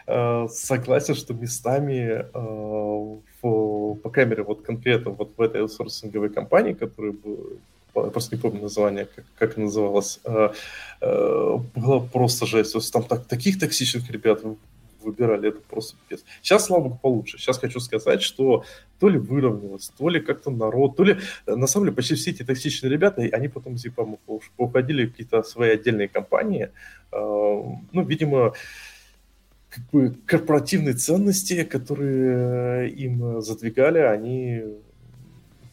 э, 0.06 0.48
согласен, 0.50 1.14
что 1.14 1.32
местами 1.32 2.26
э, 2.30 3.20
в, 3.42 3.94
по 3.94 4.10
камере 4.10 4.42
вот 4.42 4.60
конкретно 4.60 5.12
вот 5.12 5.32
в 5.34 5.40
этой 5.40 5.62
аутсорсинговой 5.62 6.28
компании, 6.28 6.74
которая 6.74 7.14
просто 7.94 8.34
не 8.34 8.40
помню 8.40 8.62
название, 8.62 9.06
как, 9.06 9.24
как 9.38 9.56
называлось, 9.56 10.20
э, 10.24 10.50
э, 11.00 11.58
было 11.74 12.00
просто 12.00 12.46
жесть. 12.46 12.72
То 12.72 12.78
есть 12.78 12.92
там 12.92 13.04
так, 13.04 13.26
таких 13.26 13.58
токсичных 13.58 14.10
ребят 14.10 14.42
выбирали, 15.00 15.50
это 15.50 15.60
просто 15.60 15.96
пипец. 15.96 16.24
Сейчас, 16.42 16.66
слава 16.66 16.84
богу, 16.84 16.98
получше. 17.00 17.38
Сейчас 17.38 17.58
хочу 17.58 17.78
сказать, 17.80 18.22
что 18.22 18.64
то 18.98 19.08
ли 19.08 19.18
выровнялось, 19.18 19.90
то 19.98 20.08
ли 20.08 20.20
как-то 20.20 20.50
народ, 20.50 20.96
то 20.96 21.04
ли, 21.04 21.18
э, 21.46 21.54
на 21.54 21.66
самом 21.66 21.86
деле, 21.86 21.96
почти 21.96 22.14
все 22.14 22.30
эти 22.30 22.42
токсичные 22.42 22.90
ребята, 22.90 23.22
они 23.22 23.48
потом 23.48 23.74
ЕПАМа 23.74 24.18
уходили 24.56 25.06
в 25.06 25.10
какие-то 25.10 25.42
свои 25.42 25.70
отдельные 25.70 26.08
компании. 26.08 26.70
Ну, 27.12 28.04
видимо, 28.04 28.54
как 29.70 29.90
бы 29.90 30.16
корпоративные 30.26 30.94
ценности, 30.94 31.64
которые 31.64 32.90
им 32.90 33.40
задвигали, 33.40 33.98
они, 33.98 34.64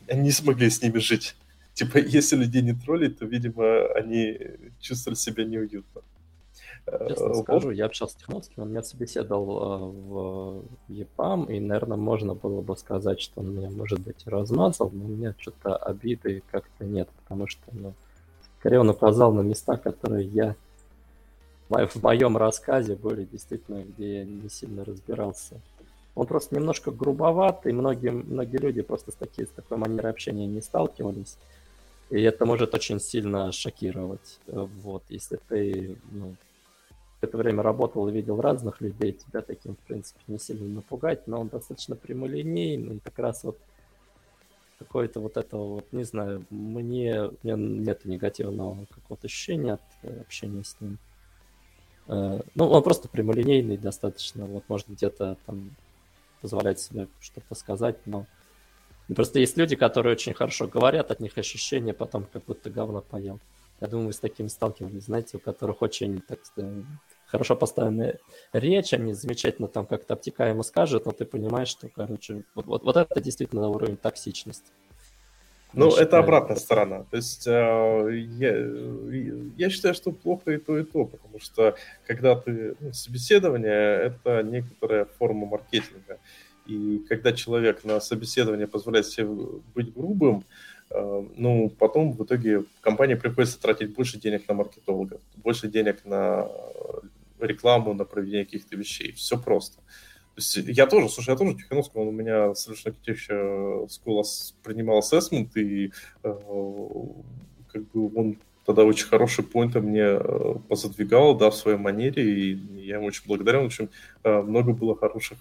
они 0.07 0.21
не 0.21 0.31
смогли 0.31 0.69
с 0.69 0.81
ними 0.81 0.99
жить. 0.99 1.35
Типа, 1.73 1.97
если 1.97 2.35
людей 2.35 2.61
не 2.61 2.73
троллить, 2.73 3.19
то, 3.19 3.25
видимо, 3.25 3.85
они 3.95 4.37
чувствовали 4.79 5.17
себя 5.17 5.45
неуютно. 5.45 6.01
Честно 7.07 7.27
вот. 7.27 7.43
скажу, 7.43 7.71
я 7.71 7.85
общался 7.85 8.15
с 8.15 8.17
Тихановским, 8.17 8.63
он 8.63 8.69
меня 8.71 8.83
собеседовал 8.83 9.91
в 9.91 10.65
ЕПАМ, 10.89 11.45
и, 11.45 11.59
наверное, 11.59 11.97
можно 11.97 12.33
было 12.33 12.61
бы 12.61 12.75
сказать, 12.75 13.21
что 13.21 13.41
он 13.41 13.55
меня, 13.55 13.69
может 13.69 13.99
быть, 13.99 14.25
размазал, 14.25 14.89
но 14.91 15.05
у 15.05 15.07
меня 15.07 15.35
что-то 15.37 15.75
обиды 15.75 16.43
как-то 16.51 16.83
нет, 16.83 17.07
потому 17.21 17.47
что, 17.47 17.63
ну, 17.71 17.93
скорее 18.59 18.79
он 18.79 18.89
указал 18.89 19.31
на 19.31 19.41
места, 19.41 19.77
которые 19.77 20.27
я 20.27 20.55
в 21.69 22.03
моем 22.03 22.35
рассказе 22.35 22.95
были 22.95 23.23
действительно, 23.23 23.83
где 23.83 24.19
я 24.19 24.25
не 24.25 24.49
сильно 24.49 24.83
разбирался. 24.83 25.61
Он 26.15 26.27
просто 26.27 26.55
немножко 26.55 26.91
грубоват, 26.91 27.65
и 27.65 27.71
многие, 27.71 28.11
многие 28.11 28.57
люди 28.57 28.81
просто 28.81 29.11
с, 29.11 29.15
таки, 29.15 29.45
с 29.45 29.49
такой 29.49 29.77
манерой 29.77 30.11
общения 30.11 30.45
не 30.45 30.61
сталкивались. 30.61 31.37
И 32.11 32.21
это 32.21 32.45
может 32.45 32.75
очень 32.75 32.99
сильно 32.99 33.51
шокировать. 33.53 34.39
Вот, 34.45 35.03
если 35.07 35.39
ты 35.47 35.97
ну, 36.11 36.35
это 37.21 37.37
время 37.37 37.63
работал 37.63 38.07
и 38.07 38.11
видел 38.11 38.41
разных 38.41 38.81
людей, 38.81 39.13
тебя 39.13 39.41
таким, 39.41 39.75
в 39.75 39.79
принципе, 39.79 40.19
не 40.27 40.37
сильно 40.37 40.67
напугать, 40.67 41.25
но 41.27 41.39
он 41.39 41.47
достаточно 41.47 41.95
прямолинейный, 41.95 42.99
как 42.99 43.17
раз 43.17 43.45
вот 43.45 43.57
какое-то 44.77 45.21
вот 45.21 45.37
этого 45.37 45.75
вот, 45.75 45.85
не 45.93 46.03
знаю, 46.03 46.45
мне, 46.49 47.31
мне 47.43 47.55
нет 47.55 48.03
негативного 48.03 48.85
какого-то 48.89 49.27
ощущения 49.27 49.73
от 49.73 49.81
э, 50.01 50.19
общения 50.19 50.65
с 50.65 50.75
ним. 50.81 50.97
Э, 52.07 52.41
ну, 52.55 52.67
он 52.67 52.83
просто 52.83 53.07
прямолинейный 53.07 53.77
достаточно, 53.77 54.45
вот 54.45 54.63
может 54.67 54.89
где-то 54.89 55.37
там 55.45 55.75
позволять 56.41 56.79
себе 56.79 57.07
что-то 57.21 57.55
сказать, 57.55 57.97
но 58.05 58.25
Просто 59.15 59.39
есть 59.39 59.57
люди, 59.57 59.75
которые 59.75 60.13
очень 60.13 60.33
хорошо 60.33 60.67
говорят, 60.67 61.11
от 61.11 61.19
них 61.19 61.37
ощущение 61.37 61.93
потом, 61.93 62.25
как 62.31 62.45
будто 62.45 62.69
говно 62.69 63.01
поел. 63.01 63.39
Я 63.81 63.87
думаю, 63.87 64.07
вы 64.07 64.13
с 64.13 64.19
таким 64.19 64.47
сталкивались, 64.47 65.05
знаете, 65.05 65.37
у 65.37 65.39
которых 65.39 65.81
очень, 65.81 66.21
так 66.21 66.45
сказать, 66.45 66.85
хорошо 67.25 67.55
поставленная 67.55 68.19
речь, 68.53 68.93
они 68.93 69.13
замечательно 69.13 69.67
там 69.67 69.85
как-то 69.85 70.13
обтекаемо 70.13 70.61
скажут, 70.63 71.05
но 71.05 71.11
ты 71.11 71.25
понимаешь, 71.25 71.69
что, 71.69 71.89
короче, 71.89 72.43
вот, 72.53 72.67
вот, 72.67 72.83
вот 72.83 72.95
это 72.95 73.19
действительно 73.19 73.69
уровень 73.69 73.97
токсичности. 73.97 74.71
Ну, 75.73 75.85
я 75.87 75.93
это 75.93 76.01
считаю, 76.03 76.23
обратная 76.23 76.55
это... 76.57 76.63
сторона. 76.63 77.03
То 77.09 77.15
есть 77.17 77.47
э, 77.47 78.09
я, 78.37 78.55
я 79.57 79.69
считаю, 79.69 79.93
что 79.93 80.11
плохо 80.11 80.51
и 80.51 80.57
то, 80.57 80.77
и 80.77 80.83
то, 80.83 81.05
потому 81.05 81.39
что 81.39 81.75
когда 82.05 82.35
ты... 82.35 82.75
Ну, 82.79 82.93
собеседование— 82.93 83.71
это 83.71 84.43
некоторая 84.43 85.05
форма 85.05 85.47
маркетинга. 85.47 86.19
И 86.65 87.03
когда 87.09 87.33
человек 87.33 87.83
на 87.83 87.99
собеседование 87.99 88.67
позволяет 88.67 89.07
себе 89.07 89.27
быть 89.73 89.93
грубым, 89.93 90.43
э, 90.89 91.25
ну, 91.35 91.69
потом 91.69 92.13
в 92.13 92.23
итоге 92.23 92.63
компании 92.81 93.15
приходится 93.15 93.59
тратить 93.59 93.93
больше 93.93 94.19
денег 94.19 94.47
на 94.47 94.53
маркетологов, 94.53 95.21
больше 95.37 95.67
денег 95.67 96.05
на 96.05 96.49
рекламу, 97.39 97.93
на 97.93 98.05
проведение 98.05 98.45
каких-то 98.45 98.75
вещей. 98.75 99.11
Все 99.13 99.37
просто. 99.37 99.77
То 100.35 100.37
есть 100.37 100.55
я 100.55 100.87
тоже, 100.87 101.09
слушай, 101.09 101.31
я 101.31 101.35
тоже 101.35 101.55
Тихановский, 101.55 101.99
он 101.99 102.07
у 102.07 102.11
меня 102.11 102.55
совершенно 102.55 102.95
еще 103.05 103.87
school 103.89 104.23
принимал 104.63 104.99
ассессмент, 104.99 105.57
и 105.57 105.91
э, 106.23 106.33
как 107.73 107.91
бы 107.91 108.11
он 108.15 108.37
тогда 108.65 108.85
очень 108.85 109.07
хороший 109.07 109.43
поинт 109.43 109.75
мне 109.75 110.03
э, 110.03 110.55
позадвигал, 110.69 111.35
да, 111.35 111.49
в 111.49 111.55
своей 111.55 111.77
манере, 111.77 112.23
и 112.23 112.53
я 112.85 112.95
ему 112.97 113.07
очень 113.07 113.23
благодарен, 113.25 113.65
очень 113.65 113.89
много 114.23 114.73
было 114.73 114.95
хороших 114.95 115.37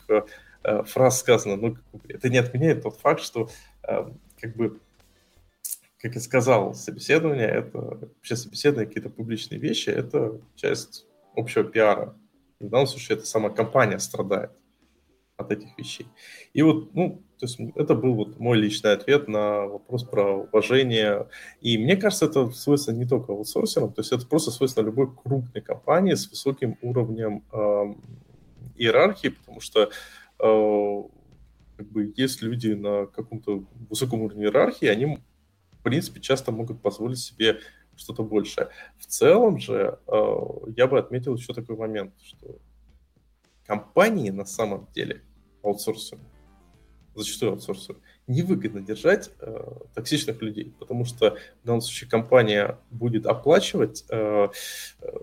э, 0.63 0.83
фраз 0.85 1.21
сказано, 1.21 1.57
ну, 1.57 1.77
это 2.09 2.29
не 2.29 2.39
отменяет 2.39 2.83
тот 2.83 2.97
факт, 2.97 3.21
что 3.21 3.51
э, 3.83 4.09
как 4.41 4.57
бы 4.57 4.81
как 6.01 6.15
я 6.15 6.21
сказал, 6.21 6.75
собеседование— 6.75 7.47
это 7.49 7.79
вообще 7.79 8.35
собеседование, 8.35 8.87
какие-то 8.87 9.11
публичные 9.11 9.61
вещи, 9.61 9.91
это 9.91 10.41
часть 10.57 11.07
общего 11.37 11.63
пиара. 11.63 12.15
И 12.59 12.65
в 12.65 12.71
данном 12.71 12.87
случае 12.87 13.19
это 13.19 13.27
сама 13.27 13.51
компания 13.51 13.99
страдает 13.99 14.51
от 15.37 15.51
этих 15.53 15.77
вещей. 15.77 16.07
И 16.53 16.63
вот, 16.63 16.95
ну, 16.95 17.23
то 17.39 17.47
есть 17.47 17.59
это 17.75 17.95
был 17.95 18.15
вот 18.15 18.39
мой 18.39 18.59
личный 18.59 18.93
ответ 18.93 19.29
на 19.29 19.67
вопрос 19.67 20.05
про 20.05 20.37
уважение. 20.37 21.27
И 21.61 21.79
мне 21.79 21.97
кажется, 21.97 22.27
это 22.27 22.51
свойственно 22.51 22.99
не 22.99 23.07
только 23.07 23.33
аутсорсерам, 23.33 23.93
то 23.93 24.01
есть 24.01 24.13
это 24.13 24.27
просто 24.27 24.51
свойственно 24.51 24.87
любой 24.87 25.11
крупной 25.15 25.63
компании 25.63 26.15
с 26.15 26.29
высоким 26.29 26.77
уровнем 26.83 27.43
э, 27.53 27.95
иерархии, 28.77 29.29
потому 29.29 29.61
что 29.61 29.91
как 30.41 31.89
бы 31.91 32.13
есть 32.17 32.43
люди 32.43 32.69
на 32.73 33.07
каком-то 33.07 33.65
высоком 33.89 34.23
уровне 34.23 34.45
иерархии, 34.45 34.87
они 34.87 35.19
в 35.81 35.83
принципе, 35.83 36.21
часто 36.21 36.53
могут 36.53 36.83
позволить 36.83 37.19
себе 37.19 37.61
что-то 37.97 38.23
большее. 38.23 38.69
В 38.99 39.07
целом 39.07 39.59
же 39.59 39.99
э, 40.07 40.35
я 40.77 40.87
бы 40.87 40.99
отметил 40.99 41.35
еще 41.35 41.55
такой 41.55 41.77
момент, 41.77 42.13
что 42.23 42.59
компании 43.67 44.31
на 44.31 44.45
самом 44.45 44.89
деле 44.95 45.23
аутсорсеры, 45.63 46.21
зачастую 47.15 47.53
аутсорсеры, 47.53 47.99
невыгодно 48.27 48.81
держать 48.83 49.31
э, 49.41 49.73
токсичных 49.95 50.43
людей, 50.43 50.75
потому 50.79 51.07
что 51.07 51.37
в 51.63 51.67
данном 51.67 51.81
случае 51.81 52.11
компания 52.11 52.79
будет 52.91 53.27
оплачивать, 53.27 54.05
э, 54.11 54.49
э, 55.01 55.17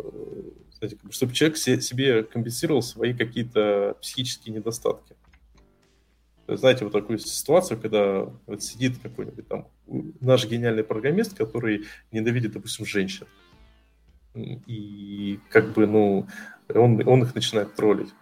знаете, 0.78 0.98
чтобы 1.10 1.34
человек 1.34 1.58
себе 1.58 2.24
компенсировал 2.24 2.82
свои 2.82 3.14
какие-то 3.14 3.98
психические 4.02 4.56
недостатки 4.56 5.16
знаете, 6.48 6.86
вот 6.86 6.94
такую 6.94 7.20
ситуацию, 7.20 7.80
когда 7.80 8.30
вот 8.46 8.64
сидит 8.64 9.00
какой-нибудь 9.00 9.48
там 9.48 9.68
наш 10.22 10.48
гениальный 10.48 10.84
программист, 10.84 11.36
который 11.36 11.86
ненавидит, 12.12 12.54
допустим, 12.54 12.86
женщин. 12.86 13.28
И 14.34 15.40
как 15.50 15.74
бы, 15.74 15.88
ну, 15.88 16.28
он, 16.74 17.06
он 17.08 17.24
их 17.24 17.36
начинает 17.36 17.76
троллить. 17.76 18.14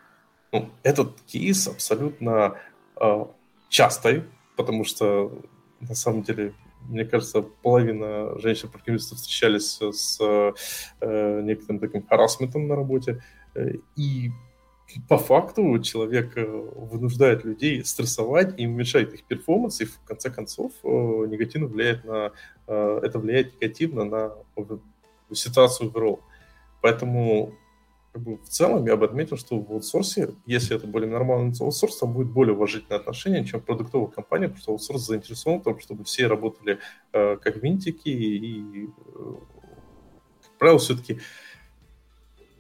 Ну, 0.52 0.72
этот 0.82 1.22
кейс 1.28 1.68
абсолютно 1.68 2.56
э, 3.00 3.26
частый, 3.70 4.24
потому 4.56 4.86
что 4.86 5.44
на 5.82 5.94
самом 5.94 6.24
деле, 6.24 6.54
мне 6.88 7.06
кажется, 7.06 7.42
половина 7.42 8.38
женщин-программистов 8.40 9.18
встречались 9.18 9.80
с 9.82 10.20
э, 11.02 11.42
некоторым 11.42 11.80
таким 11.80 12.06
харасментом 12.06 12.68
на 12.68 12.76
работе. 12.76 13.22
Э, 13.56 13.74
и 13.96 14.32
по 15.10 15.18
факту 15.18 15.80
человек 15.80 16.38
э, 16.38 16.46
вынуждает 16.46 17.44
людей 17.44 17.84
стрессовать 17.84 18.60
и 18.60 18.68
уменьшает 18.68 19.14
их 19.14 19.24
перформанс, 19.24 19.82
и 19.82 19.86
в 19.86 20.00
конце 20.06 20.30
концов 20.30 20.72
э, 20.84 20.88
негативно 20.88 21.68
влияет 21.68 22.06
на, 22.06 22.32
это 22.68 23.20
влияет 23.20 23.54
негативно 23.54 24.06
на 24.06 24.34
ситуацию 25.34 25.92
overall. 25.92 26.20
Поэтому 26.82 27.54
как 28.16 28.24
бы, 28.24 28.38
в 28.38 28.48
целом 28.48 28.86
я 28.86 28.96
бы 28.96 29.06
отметил, 29.06 29.36
что 29.36 29.60
в 29.60 29.70
аутсорсе, 29.74 30.36
если 30.46 30.78
это 30.78 30.88
более 30.88 31.10
нормальный 31.10 31.54
аутсорс, 31.60 31.98
там 31.98 32.14
будет 32.14 32.30
более 32.30 32.56
уважительное 32.56 32.98
отношение, 32.98 33.44
чем 33.44 33.60
в 33.60 33.66
продуктовых 33.66 34.16
компаниях, 34.16 34.52
потому 34.52 34.62
что 34.62 34.72
аутсорс 34.72 35.02
заинтересован 35.02 35.60
в 35.60 35.64
том, 35.64 35.82
чтобы 35.82 36.06
все 36.06 36.28
работали 36.28 36.80
э, 37.12 37.36
как 37.36 37.58
винтики, 37.58 38.08
и, 38.08 38.86
э, 38.86 38.90
как 40.44 40.58
правило, 40.58 40.80
все-таки 40.80 41.20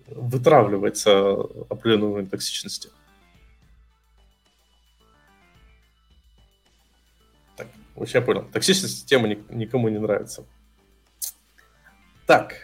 вытравливается 0.08 1.36
определенный 1.70 2.08
уровень 2.08 2.30
токсичности. 2.30 2.90
Так, 7.56 7.68
в 7.96 8.02
общем, 8.02 8.20
я 8.20 8.26
понял. 8.26 8.44
Токсичность 8.52 9.08
тема 9.08 9.30
никому 9.30 9.88
не 9.88 10.00
нравится. 10.00 10.46
Так, 12.26 12.56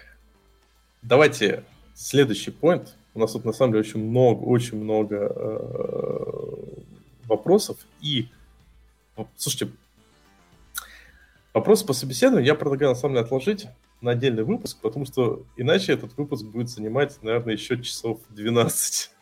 давайте 1.01 1.63
следующий 2.01 2.51
point. 2.51 2.89
У 3.13 3.19
нас 3.19 3.33
тут 3.33 3.45
на 3.45 3.53
самом 3.53 3.73
деле 3.73 3.81
очень 3.81 4.03
много, 4.03 4.39
очень 4.43 4.81
много 4.81 5.15
э, 5.17 6.81
вопросов. 7.25 7.77
И, 7.99 8.29
слушайте, 9.35 9.73
вопросы 11.53 11.85
по 11.85 11.93
собеседованию 11.93 12.47
я 12.47 12.55
предлагаю 12.55 12.91
на 12.91 12.95
самом 12.95 13.15
деле 13.15 13.25
отложить 13.25 13.67
на 14.01 14.11
отдельный 14.11 14.43
выпуск, 14.43 14.79
потому 14.81 15.05
что 15.05 15.45
иначе 15.57 15.93
этот 15.93 16.17
выпуск 16.17 16.45
будет 16.45 16.69
занимать, 16.69 17.21
наверное, 17.21 17.53
еще 17.53 17.81
часов 17.81 18.19
12. 18.29 19.11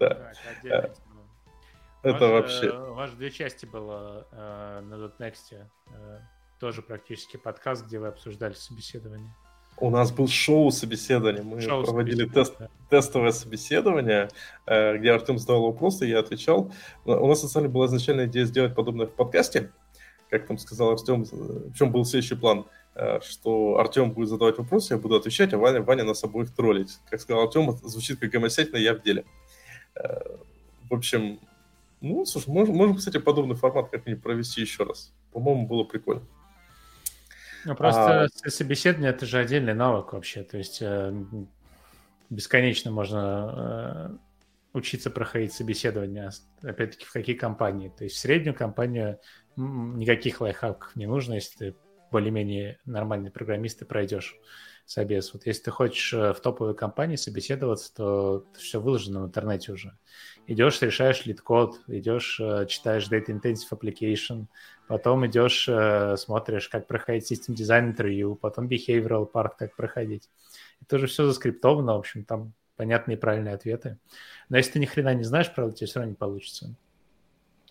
Да. 0.00 0.34
Э, 0.64 0.92
это 2.02 2.26
вообще... 2.28 2.70
У 2.70 2.94
вас 2.94 3.12
две 3.12 3.30
части 3.30 3.64
было 3.64 4.26
э, 4.30 4.80
на 4.80 4.94
.next. 5.18 5.54
Э, 5.54 6.20
тоже 6.58 6.82
практически 6.82 7.38
подкаст, 7.38 7.86
где 7.86 7.98
вы 7.98 8.08
обсуждали 8.08 8.52
собеседование. 8.52 9.34
У 9.78 9.90
нас 9.90 10.12
был 10.12 10.28
шоу 10.28 10.70
собеседования. 10.70 11.42
Мы 11.42 11.60
шоу 11.60 11.84
проводили 11.84 12.26
тест, 12.28 12.56
тестовое 12.90 13.32
собеседование, 13.32 14.28
где 14.66 15.10
Артем 15.12 15.38
задавал 15.38 15.64
вопросы, 15.72 16.06
я 16.06 16.20
отвечал. 16.20 16.72
У 17.04 17.26
нас, 17.26 17.42
на 17.42 17.48
самом 17.48 17.66
деле, 17.66 17.74
была 17.74 17.86
изначальная 17.86 18.26
идея 18.26 18.44
сделать 18.44 18.74
подобное 18.74 19.06
в 19.06 19.12
подкасте, 19.12 19.72
как 20.30 20.46
там 20.46 20.58
сказал 20.58 20.90
Артем, 20.90 21.24
в 21.24 21.74
чем 21.74 21.92
был 21.92 22.04
следующий 22.04 22.34
план, 22.34 22.66
э, 22.94 23.20
что 23.20 23.78
Артем 23.78 24.10
будет 24.12 24.28
задавать 24.28 24.58
вопросы, 24.58 24.94
я 24.94 24.98
буду 24.98 25.14
отвечать, 25.16 25.52
а 25.52 25.58
Ваня, 25.58 25.82
Ваня 25.82 26.04
нас 26.04 26.24
обоих 26.24 26.54
троллить. 26.54 26.98
Как 27.08 27.20
сказал 27.20 27.44
Артем, 27.44 27.70
звучит 27.82 28.18
как 28.18 28.30
гомосятина, 28.30 28.76
я 28.76 28.94
в 28.94 29.02
деле. 29.02 29.24
Э, 29.94 30.18
в 30.90 30.94
общем, 30.94 31.38
ну, 32.00 32.24
слушай, 32.26 32.48
можем, 32.50 32.76
можем 32.76 32.96
кстати, 32.96 33.18
подобный 33.18 33.54
формат 33.54 33.90
как-нибудь 33.90 34.22
провести 34.22 34.60
еще 34.60 34.84
раз. 34.84 35.12
По-моему, 35.32 35.66
было 35.66 35.84
прикольно. 35.84 36.22
Ну, 37.64 37.74
просто 37.74 38.24
а... 38.24 38.50
собеседование– 38.50 39.10
это 39.12 39.26
же 39.26 39.38
отдельный 39.38 39.74
навык 39.74 40.12
вообще. 40.12 40.42
То 40.42 40.58
есть 40.58 40.78
э, 40.80 41.12
бесконечно 42.30 42.90
можно 42.90 44.18
учиться 44.74 45.08
проходить 45.10 45.52
собеседование, 45.52 46.30
опять-таки, 46.62 47.04
в 47.04 47.12
какие 47.12 47.36
компании. 47.36 47.92
То 47.96 48.04
есть 48.04 48.16
в 48.16 48.18
среднюю 48.18 48.54
компанию 48.54 49.20
никаких 49.56 50.40
лайфхаков 50.40 50.94
не 50.96 51.06
нужно, 51.06 51.34
если 51.34 51.56
ты 51.56 51.76
более-менее 52.10 52.78
нормальный 52.84 53.30
программист, 53.30 53.78
ты 53.78 53.84
пройдешь 53.84 54.36
собес. 54.86 55.32
Вот 55.32 55.46
если 55.46 55.64
ты 55.64 55.70
хочешь 55.70 56.12
э, 56.12 56.32
в 56.32 56.40
топовой 56.40 56.74
компании 56.74 57.16
собеседоваться, 57.16 57.94
то 57.94 58.46
все 58.54 58.80
выложено 58.80 59.22
в 59.22 59.26
интернете 59.26 59.72
уже. 59.72 59.96
Идешь, 60.46 60.80
решаешь 60.82 61.24
LeetCode, 61.24 61.80
идешь, 61.88 62.38
э, 62.40 62.66
читаешь 62.66 63.08
Data 63.08 63.26
Intensive 63.26 63.70
Application, 63.70 64.46
потом 64.86 65.26
идешь, 65.26 65.66
э, 65.68 66.16
смотришь, 66.16 66.68
как 66.68 66.86
проходить 66.86 67.30
System 67.30 67.54
Design 67.54 67.86
интервью, 67.86 68.34
потом 68.34 68.68
Behavioral 68.68 69.30
Part, 69.30 69.52
как 69.58 69.74
проходить. 69.74 70.28
Это 70.82 70.96
уже 70.96 71.06
все 71.06 71.26
заскриптовано, 71.26 71.94
в 71.94 71.98
общем, 71.98 72.24
там 72.24 72.52
понятные 72.76 73.16
и 73.16 73.20
правильные 73.20 73.54
ответы. 73.54 73.98
Но 74.48 74.56
если 74.58 74.72
ты 74.72 74.78
ни 74.80 74.86
хрена 74.86 75.14
не 75.14 75.24
знаешь, 75.24 75.52
правда, 75.54 75.74
тебе 75.74 75.86
все 75.86 76.00
равно 76.00 76.10
не 76.10 76.16
получится. 76.16 76.74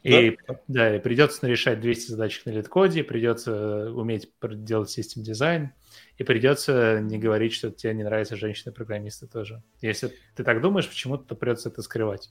И, 0.03 0.37
да? 0.47 0.59
да, 0.67 0.95
и 0.97 0.99
придется 0.99 1.47
решать 1.47 1.79
200 1.79 2.11
задач 2.11 2.43
на 2.45 2.51
LeetCode 2.51 2.93
е, 2.93 3.03
придется 3.03 3.89
уметь 3.91 4.29
делать 4.41 4.89
system 4.89 5.23
design, 5.23 5.71
и 6.17 6.23
придется 6.23 6.99
не 7.01 7.17
говорить, 7.17 7.53
что 7.53 7.71
тебе 7.71 7.93
не 7.93 8.03
нравятся 8.03 8.35
женщины-программисты 8.35 9.27
тоже. 9.27 9.61
Если 9.81 10.13
ты 10.35 10.43
так 10.43 10.61
думаешь, 10.61 10.87
почему-то 10.87 11.35
придется 11.35 11.69
это 11.69 11.81
скрывать. 11.81 12.29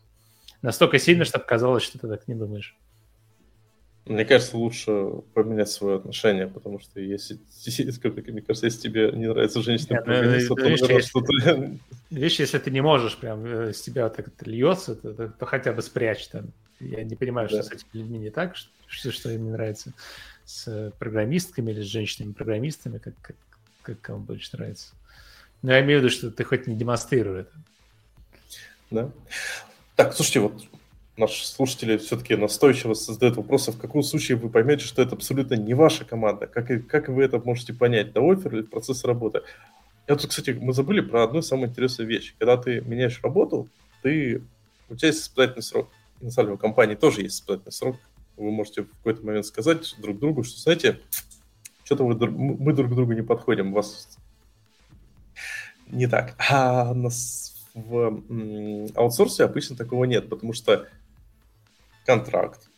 Настолько 0.62 0.98
сильно, 0.98 1.24
чтобы 1.24 1.44
казалось, 1.44 1.82
что 1.82 1.98
ты 1.98 2.08
так 2.08 2.28
не 2.28 2.34
думаешь. 2.34 2.76
Мне 4.04 4.24
кажется, 4.24 4.56
лучше 4.56 4.90
поменять 5.32 5.68
свое 5.70 5.96
отношение, 5.96 6.48
потому 6.48 6.80
что 6.80 6.98
если, 7.00 7.34
мне 8.30 8.42
кажется, 8.42 8.66
если 8.66 8.80
тебе 8.80 9.12
не 9.12 9.28
нравится 9.28 9.62
женщина, 9.62 10.02
ну, 10.04 10.12
Нет, 10.12 10.48
то, 10.48 10.54
видишь, 10.62 10.80
если, 10.80 11.00
что-то... 11.00 11.70
видишь, 12.10 12.40
если 12.40 12.58
ты 12.58 12.70
не 12.72 12.80
можешь 12.80 13.16
прям 13.16 13.44
э, 13.44 13.72
с 13.72 13.80
тебя 13.80 14.08
так 14.08 14.28
это 14.28 14.50
льется, 14.50 14.96
то, 14.96 15.14
то, 15.14 15.28
то 15.28 15.46
хотя 15.46 15.72
бы 15.72 15.82
спрячь 15.82 16.26
там. 16.26 16.52
Я 16.80 17.04
не 17.04 17.14
понимаю, 17.14 17.48
да. 17.48 17.62
что 17.62 17.62
с 17.62 17.72
этими 17.72 18.02
людьми 18.02 18.18
не 18.18 18.30
так, 18.30 18.56
что, 18.88 19.12
что 19.12 19.30
им 19.30 19.44
не 19.44 19.50
нравится 19.52 19.92
с 20.44 20.92
программистками 20.98 21.70
или 21.70 21.82
с 21.82 21.86
женщинами-программистами, 21.86 22.98
как, 22.98 23.14
как, 23.22 23.36
как 23.82 24.00
кому 24.00 24.20
больше 24.20 24.56
нравится. 24.56 24.94
Но 25.62 25.72
я 25.72 25.80
имею 25.80 26.00
в 26.00 26.02
виду, 26.02 26.12
что 26.12 26.30
ты 26.30 26.44
хоть 26.44 26.66
не 26.66 26.74
демонстрируй 26.74 27.40
это. 27.40 27.52
Да. 28.90 29.10
Так, 29.96 30.14
слушайте, 30.14 30.40
вот 30.40 30.64
наши 31.16 31.46
слушатели 31.46 31.96
все-таки 31.98 32.36
настойчиво 32.36 32.94
задают 32.94 33.36
вопросы, 33.36 33.72
в 33.72 33.78
каком 33.78 34.02
случае 34.02 34.36
вы 34.36 34.48
поймете, 34.48 34.84
что 34.84 35.02
это 35.02 35.14
абсолютно 35.14 35.54
не 35.54 35.74
ваша 35.74 36.04
команда, 36.04 36.46
как, 36.46 36.70
и, 36.70 36.78
как 36.78 37.08
вы 37.08 37.24
это 37.24 37.38
можете 37.38 37.74
понять, 37.74 38.12
до 38.12 38.28
оффер 38.28 38.54
или 38.54 38.62
процесс 38.62 39.04
работы. 39.04 39.42
Я 40.08 40.16
тут, 40.16 40.30
кстати, 40.30 40.50
мы 40.50 40.72
забыли 40.72 41.00
про 41.00 41.24
одну 41.24 41.42
самую 41.42 41.68
интересную 41.68 42.08
вещь. 42.08 42.34
Когда 42.38 42.56
ты 42.56 42.80
меняешь 42.80 43.20
работу, 43.22 43.68
ты, 44.02 44.42
у 44.88 44.96
тебя 44.96 45.08
есть 45.08 45.22
испытательный 45.22 45.62
срок. 45.62 45.90
И 46.20 46.24
на 46.24 46.30
самом 46.30 46.48
деле 46.48 46.54
у 46.56 46.58
компании 46.58 46.96
тоже 46.96 47.22
есть 47.22 47.36
испытательный 47.36 47.72
срок. 47.72 47.96
Вы 48.36 48.50
можете 48.50 48.82
в 48.82 48.90
какой-то 48.90 49.24
момент 49.24 49.46
сказать 49.46 49.94
друг 49.98 50.18
другу, 50.18 50.42
что, 50.42 50.58
знаете, 50.58 50.98
что-то 51.84 52.04
вы, 52.04 52.14
мы 52.30 52.72
друг 52.72 52.90
к 52.90 52.94
другу 52.94 53.12
не 53.12 53.22
подходим, 53.22 53.72
у 53.72 53.76
вас 53.76 54.08
не 55.86 56.06
так. 56.06 56.34
А 56.50 56.94
нас 56.94 57.54
в 57.74 58.22
аутсорсе 58.94 59.44
обычно 59.44 59.76
такого 59.76 60.04
нет, 60.04 60.28
потому 60.28 60.52
что 60.52 60.86
контракт, 62.04 62.68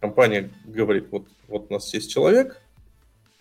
компания 0.00 0.50
говорит, 0.64 1.08
вот, 1.10 1.26
вот 1.48 1.66
у 1.70 1.74
нас 1.74 1.92
есть 1.94 2.10
человек, 2.10 2.60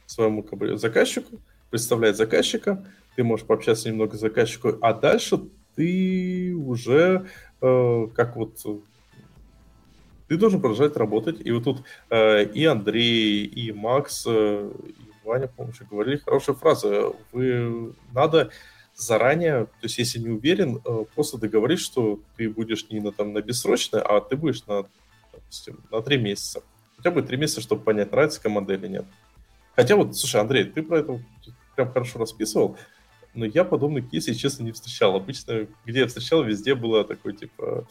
своему 0.05 0.43
как 0.43 0.77
заказчику, 0.77 1.37
представляет 1.69 2.17
заказчика, 2.17 2.85
ты 3.15 3.23
можешь 3.23 3.45
пообщаться 3.45 3.89
немного 3.89 4.17
с 4.17 4.19
заказчиком, 4.19 4.77
а 4.81 4.93
дальше 4.93 5.39
ты 5.75 6.53
уже 6.53 7.27
э, 7.61 8.07
как 8.13 8.35
вот 8.35 8.59
ты 10.31 10.37
должен 10.37 10.61
продолжать 10.61 10.95
работать. 10.95 11.45
И 11.45 11.51
вот 11.51 11.65
тут 11.65 11.83
э, 12.09 12.45
и 12.45 12.63
Андрей, 12.63 13.43
и 13.43 13.73
Макс, 13.73 14.23
э, 14.25 14.71
и 14.87 15.27
Ваня, 15.27 15.49
по-моему, 15.49 15.73
говорили 15.91 16.21
хорошую 16.25 16.55
фразу. 16.55 17.17
Вы 17.33 17.93
надо 18.13 18.49
заранее, 18.95 19.65
то 19.65 19.83
есть 19.83 19.97
если 19.97 20.19
не 20.19 20.29
уверен, 20.29 20.81
э, 20.85 21.03
просто 21.13 21.37
договорись, 21.37 21.81
что 21.81 22.21
ты 22.37 22.49
будешь 22.49 22.89
не 22.89 23.01
на, 23.01 23.11
там, 23.11 23.33
на 23.33 23.41
бессрочное, 23.41 24.01
а 24.01 24.21
ты 24.21 24.37
будешь 24.37 24.65
на, 24.67 24.85
допустим, 25.33 25.81
на 25.91 26.01
три 26.01 26.17
месяца. 26.17 26.63
Хотя 26.95 27.11
бы 27.11 27.23
три 27.23 27.35
месяца, 27.35 27.59
чтобы 27.59 27.83
понять, 27.83 28.13
нравится 28.13 28.41
команда 28.41 28.75
или 28.75 28.87
нет. 28.87 29.05
Хотя 29.75 29.97
вот, 29.97 30.15
слушай, 30.15 30.39
Андрей, 30.39 30.63
ты 30.63 30.81
про 30.81 30.99
это 30.99 31.21
прям 31.75 31.91
хорошо 31.91 32.19
расписывал, 32.19 32.77
но 33.33 33.43
я 33.43 33.65
подобных 33.65 34.09
кейсов, 34.09 34.37
честно, 34.37 34.63
не 34.63 34.71
встречал. 34.71 35.13
Обычно, 35.13 35.67
где 35.85 35.99
я 35.99 36.07
встречал, 36.07 36.41
везде 36.41 36.73
было 36.73 37.03
такое, 37.03 37.33
типа... 37.33 37.85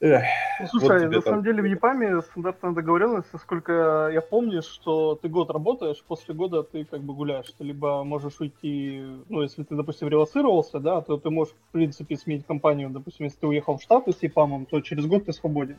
Эх, 0.00 0.22
ну, 0.60 0.66
Слушай, 0.68 1.06
вот 1.06 1.14
на 1.14 1.20
самом 1.22 1.42
деле 1.42 1.60
в 1.60 1.64
ЕПАМе 1.64 2.22
стандартная 2.22 2.70
договоренность, 2.70 3.32
насколько 3.32 4.10
я 4.12 4.20
помню, 4.20 4.62
что 4.62 5.16
ты 5.16 5.28
год 5.28 5.50
работаешь, 5.50 6.04
после 6.06 6.34
года 6.34 6.62
ты 6.62 6.84
как 6.84 7.00
бы 7.00 7.14
гуляешь. 7.14 7.52
Ты 7.58 7.64
либо 7.64 8.04
можешь 8.04 8.38
уйти, 8.38 9.02
ну, 9.28 9.42
если 9.42 9.64
ты, 9.64 9.74
допустим, 9.74 10.08
релацировался, 10.08 10.78
да, 10.78 11.00
то 11.00 11.16
ты 11.16 11.30
можешь, 11.30 11.54
в 11.54 11.72
принципе, 11.72 12.16
сменить 12.16 12.46
компанию. 12.46 12.90
Допустим, 12.90 13.26
если 13.26 13.40
ты 13.40 13.46
уехал 13.48 13.76
в 13.76 13.82
Штаты 13.82 14.12
с 14.12 14.22
ЕПАМом, 14.22 14.66
то 14.66 14.80
через 14.80 15.04
год 15.06 15.24
ты 15.24 15.32
свободен. 15.32 15.78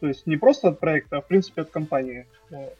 То 0.00 0.08
есть 0.08 0.26
не 0.26 0.38
просто 0.38 0.68
от 0.68 0.80
проекта, 0.80 1.18
а, 1.18 1.20
в 1.20 1.26
принципе, 1.26 1.60
от 1.60 1.70
компании. 1.70 2.26
Вот. 2.50 2.74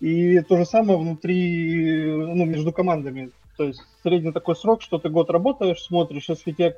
И 0.00 0.40
то 0.40 0.56
же 0.56 0.64
самое 0.64 0.98
внутри, 0.98 2.06
ну, 2.06 2.46
между 2.46 2.72
командами. 2.72 3.30
То 3.58 3.64
есть 3.64 3.82
средний 4.02 4.32
такой 4.32 4.56
срок, 4.56 4.80
что 4.80 4.98
ты 4.98 5.10
год 5.10 5.28
работаешь, 5.28 5.82
смотришь, 5.82 6.30
если 6.30 6.52
тебе 6.52 6.76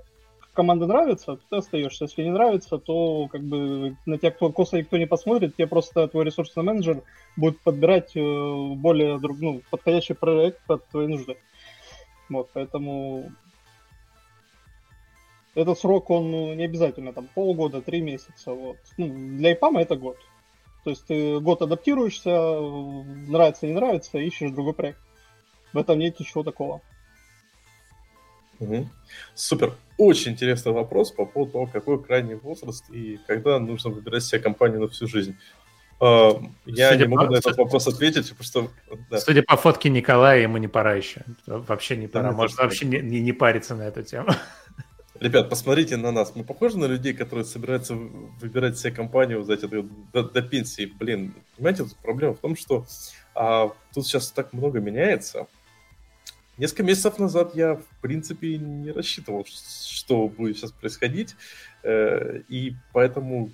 команда 0.57 0.87
нравится, 0.87 1.39
ты 1.49 1.57
остаешься. 1.57 2.05
Если 2.05 2.25
не 2.25 2.31
нравится, 2.31 2.79
то 2.79 3.29
как 3.29 3.43
бы 3.43 3.97
на 4.07 4.19
тебя 4.19 4.33
кто, 4.33 4.51
косо 4.51 4.79
никто 4.79 4.97
не 4.97 5.07
посмотрит, 5.07 5.55
тебе 5.55 5.69
просто 5.69 6.09
твой 6.09 6.25
ресурсный 6.25 6.65
менеджер 6.65 7.03
будет 7.37 7.61
подбирать 7.61 8.17
э, 8.17 8.75
более 8.75 9.19
друг, 9.19 9.39
ну, 9.39 9.63
подходящий 9.71 10.15
проект 10.15 10.61
под 10.67 10.85
твои 10.89 11.07
нужды. 11.07 11.37
Вот, 12.29 12.51
поэтому 12.53 13.31
этот 15.55 15.79
срок, 15.79 16.11
он 16.11 16.31
ну, 16.31 16.55
не 16.55 16.65
обязательно 16.65 17.13
там 17.13 17.29
полгода, 17.35 17.81
три 17.81 18.01
месяца. 18.01 18.53
Вот. 18.53 18.79
Ну, 18.97 19.09
для 19.39 19.53
ИПАМа 19.53 19.83
это 19.83 19.97
год. 19.97 20.19
То 20.85 20.91
есть 20.91 21.07
ты 21.07 21.41
год 21.41 21.63
адаптируешься, 21.63 22.31
нравится, 23.29 23.67
не 23.67 23.73
нравится, 23.73 24.19
ищешь 24.19 24.51
другой 24.51 24.75
проект. 24.75 25.01
В 25.73 25.79
этом 25.79 25.99
нет 25.99 26.19
ничего 26.21 26.43
такого. 26.43 26.81
Угу. 28.59 28.89
Супер. 29.35 29.75
Очень 29.99 30.33
интересный 30.33 30.73
вопрос 30.73 31.11
по 31.11 31.25
поводу 31.25 31.53
того, 31.53 31.67
какой 31.67 32.03
крайний 32.03 32.35
возраст 32.35 32.85
и 32.91 33.19
когда 33.27 33.59
нужно 33.59 33.91
выбирать 33.91 34.25
себе 34.25 34.41
компанию 34.41 34.81
на 34.81 34.89
всю 34.89 35.07
жизнь. 35.07 35.37
А, 36.01 36.41
я 36.67 36.91
Судя 36.91 37.07
не 37.07 37.15
могу 37.15 37.27
по... 37.27 37.33
на 37.33 37.39
этот 37.39 37.57
вопрос 37.57 37.87
ответить, 37.87 38.31
потому 38.37 38.45
что... 38.45 38.71
Да. 39.11 39.21
Судя 39.21 39.43
по 39.43 39.57
фотке 39.57 39.89
Николая, 39.89 40.43
ему 40.43 40.59
не 40.59 40.69
пора 40.69 40.95
еще. 40.95 41.23
Вообще 41.47 41.97
не 41.97 42.07
пора. 42.07 42.31
Да, 42.31 42.37
Может, 42.37 42.59
вообще 42.59 42.87
не, 42.87 43.01
не, 43.01 43.21
не 43.21 43.33
париться 43.33 43.75
на 43.75 43.83
эту 43.83 44.03
тему. 44.03 44.29
Ребят, 45.21 45.49
посмотрите 45.49 45.97
на 45.97 46.13
нас. 46.13 46.35
Мы 46.35 46.45
похожи 46.45 46.79
на 46.79 46.85
людей, 46.85 47.15
которые 47.15 47.47
собираются 47.47 47.95
выбирать 47.95 48.79
себе 48.79 48.93
компанию, 48.93 49.43
знаете, 49.45 49.67
до, 49.67 50.23
до 50.23 50.43
пенсии. 50.43 50.85
Блин, 50.85 51.35
понимаете, 51.57 51.87
проблема 52.03 52.35
в 52.35 52.41
том, 52.41 52.55
что 52.55 52.85
а, 53.35 53.73
тут 53.95 54.07
сейчас 54.07 54.31
так 54.31 54.53
много 54.53 54.81
меняется. 54.81 55.47
Несколько 56.59 56.85
месяцев 56.85 57.19
назад 57.19 57.55
я, 57.55 57.75
в 57.75 58.01
принципе, 58.01 58.57
не 58.57 58.91
рассчитывал, 58.91 59.45
что 59.47 60.29
будет 60.29 60.57
сейчас 60.57 60.73
происходить. 60.73 61.37
Э, 61.83 62.41
и 62.49 62.75
поэтому 62.93 63.51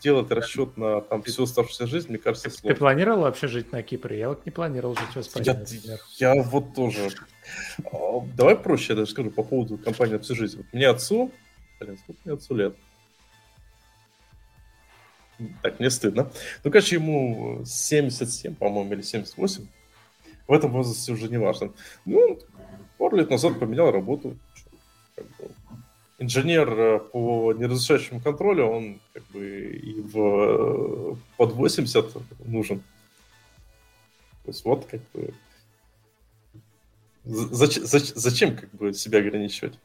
делать 0.00 0.30
расчет 0.30 0.76
на 0.76 1.00
там 1.00 1.22
всю 1.22 1.44
оставшуюся 1.44 1.86
жизнь, 1.86 2.08
мне 2.08 2.18
кажется, 2.18 2.50
сложно. 2.50 2.70
Ты 2.70 2.78
планировал 2.78 3.22
вообще 3.22 3.48
жить 3.48 3.72
на 3.72 3.82
Кипре? 3.82 4.18
Я 4.18 4.28
вот 4.28 4.44
не 4.44 4.52
планировал 4.52 4.96
жить 4.96 5.14
в 5.14 5.20
Испании, 5.20 5.86
я, 5.86 6.34
я 6.34 6.42
вот 6.42 6.74
тоже. 6.74 7.10
А, 7.92 8.20
давай 8.36 8.56
проще, 8.56 8.92
я 8.92 8.96
даже 8.96 9.10
скажу 9.10 9.30
по 9.30 9.42
поводу 9.42 9.78
компании 9.78 10.18
всю 10.18 10.34
жизнь. 10.34 10.58
Вот 10.58 10.66
мне 10.72 10.88
отцу, 10.88 11.32
блин, 11.80 11.98
сколько 11.98 12.20
мне 12.24 12.34
отцу 12.34 12.54
лет? 12.54 12.76
Так, 15.62 15.80
мне 15.80 15.90
стыдно. 15.90 16.30
Ну, 16.62 16.70
короче, 16.70 16.96
ему 16.96 17.62
77, 17.64 18.54
по-моему, 18.54 18.92
или 18.92 19.02
78. 19.02 19.66
В 20.52 20.54
этом 20.54 20.70
возрасте 20.70 21.12
уже 21.12 21.28
не 21.30 21.38
важно. 21.38 21.72
Ну, 22.04 22.38
пару 22.98 23.16
лет 23.16 23.30
назад 23.30 23.58
поменял 23.58 23.90
работу. 23.90 24.36
Как 25.16 25.24
бы, 25.38 25.48
инженер 26.18 26.78
э, 26.78 26.98
по 26.98 27.54
неразрешающему 27.54 28.20
контролю, 28.20 28.66
он 28.66 29.00
как 29.14 29.22
бы 29.28 29.80
и 29.82 30.02
в 30.02 31.16
под 31.38 31.54
80 31.54 32.16
нужен. 32.44 32.80
То 34.44 34.48
есть 34.48 34.62
вот 34.66 34.84
как 34.84 35.00
бы 35.14 35.32
зачем, 37.24 37.84
зачем 37.86 38.54
как 38.54 38.68
бы 38.74 38.92
себя 38.92 39.20
ограничивать? 39.20 39.78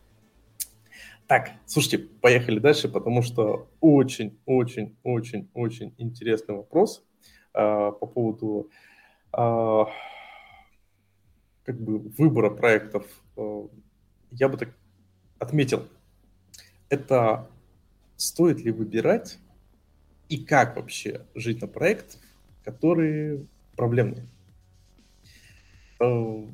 Так, 1.27 1.52
слушайте, 1.65 1.99
поехали 1.99 2.60
дальше, 2.60 2.89
потому 2.89 3.22
что 3.22 3.69
очень-очень-очень-очень 3.80 5.94
интересный 5.98 6.56
вопрос 6.56 7.06
э, 7.53 7.53
по 7.53 8.06
поводу 8.06 8.69
э, 9.31 9.85
как 11.68 11.76
бы 11.80 11.99
выбора 11.99 12.49
проектов. 12.49 13.06
Э, 13.35 13.68
я 14.31 14.48
бы 14.48 14.57
так 14.57 14.69
отметил, 15.38 15.85
это 16.89 17.48
стоит 18.15 18.61
ли 18.61 18.72
выбирать 18.72 19.38
и 20.30 20.38
как 20.44 20.77
вообще 20.77 21.26
жить 21.35 21.61
на 21.61 21.68
проект, 21.68 22.19
которые 22.64 23.45
проблемные. 23.76 24.26
Э, 25.99 26.45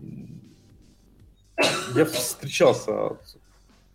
я 1.95 2.05
встречался, 2.05 3.17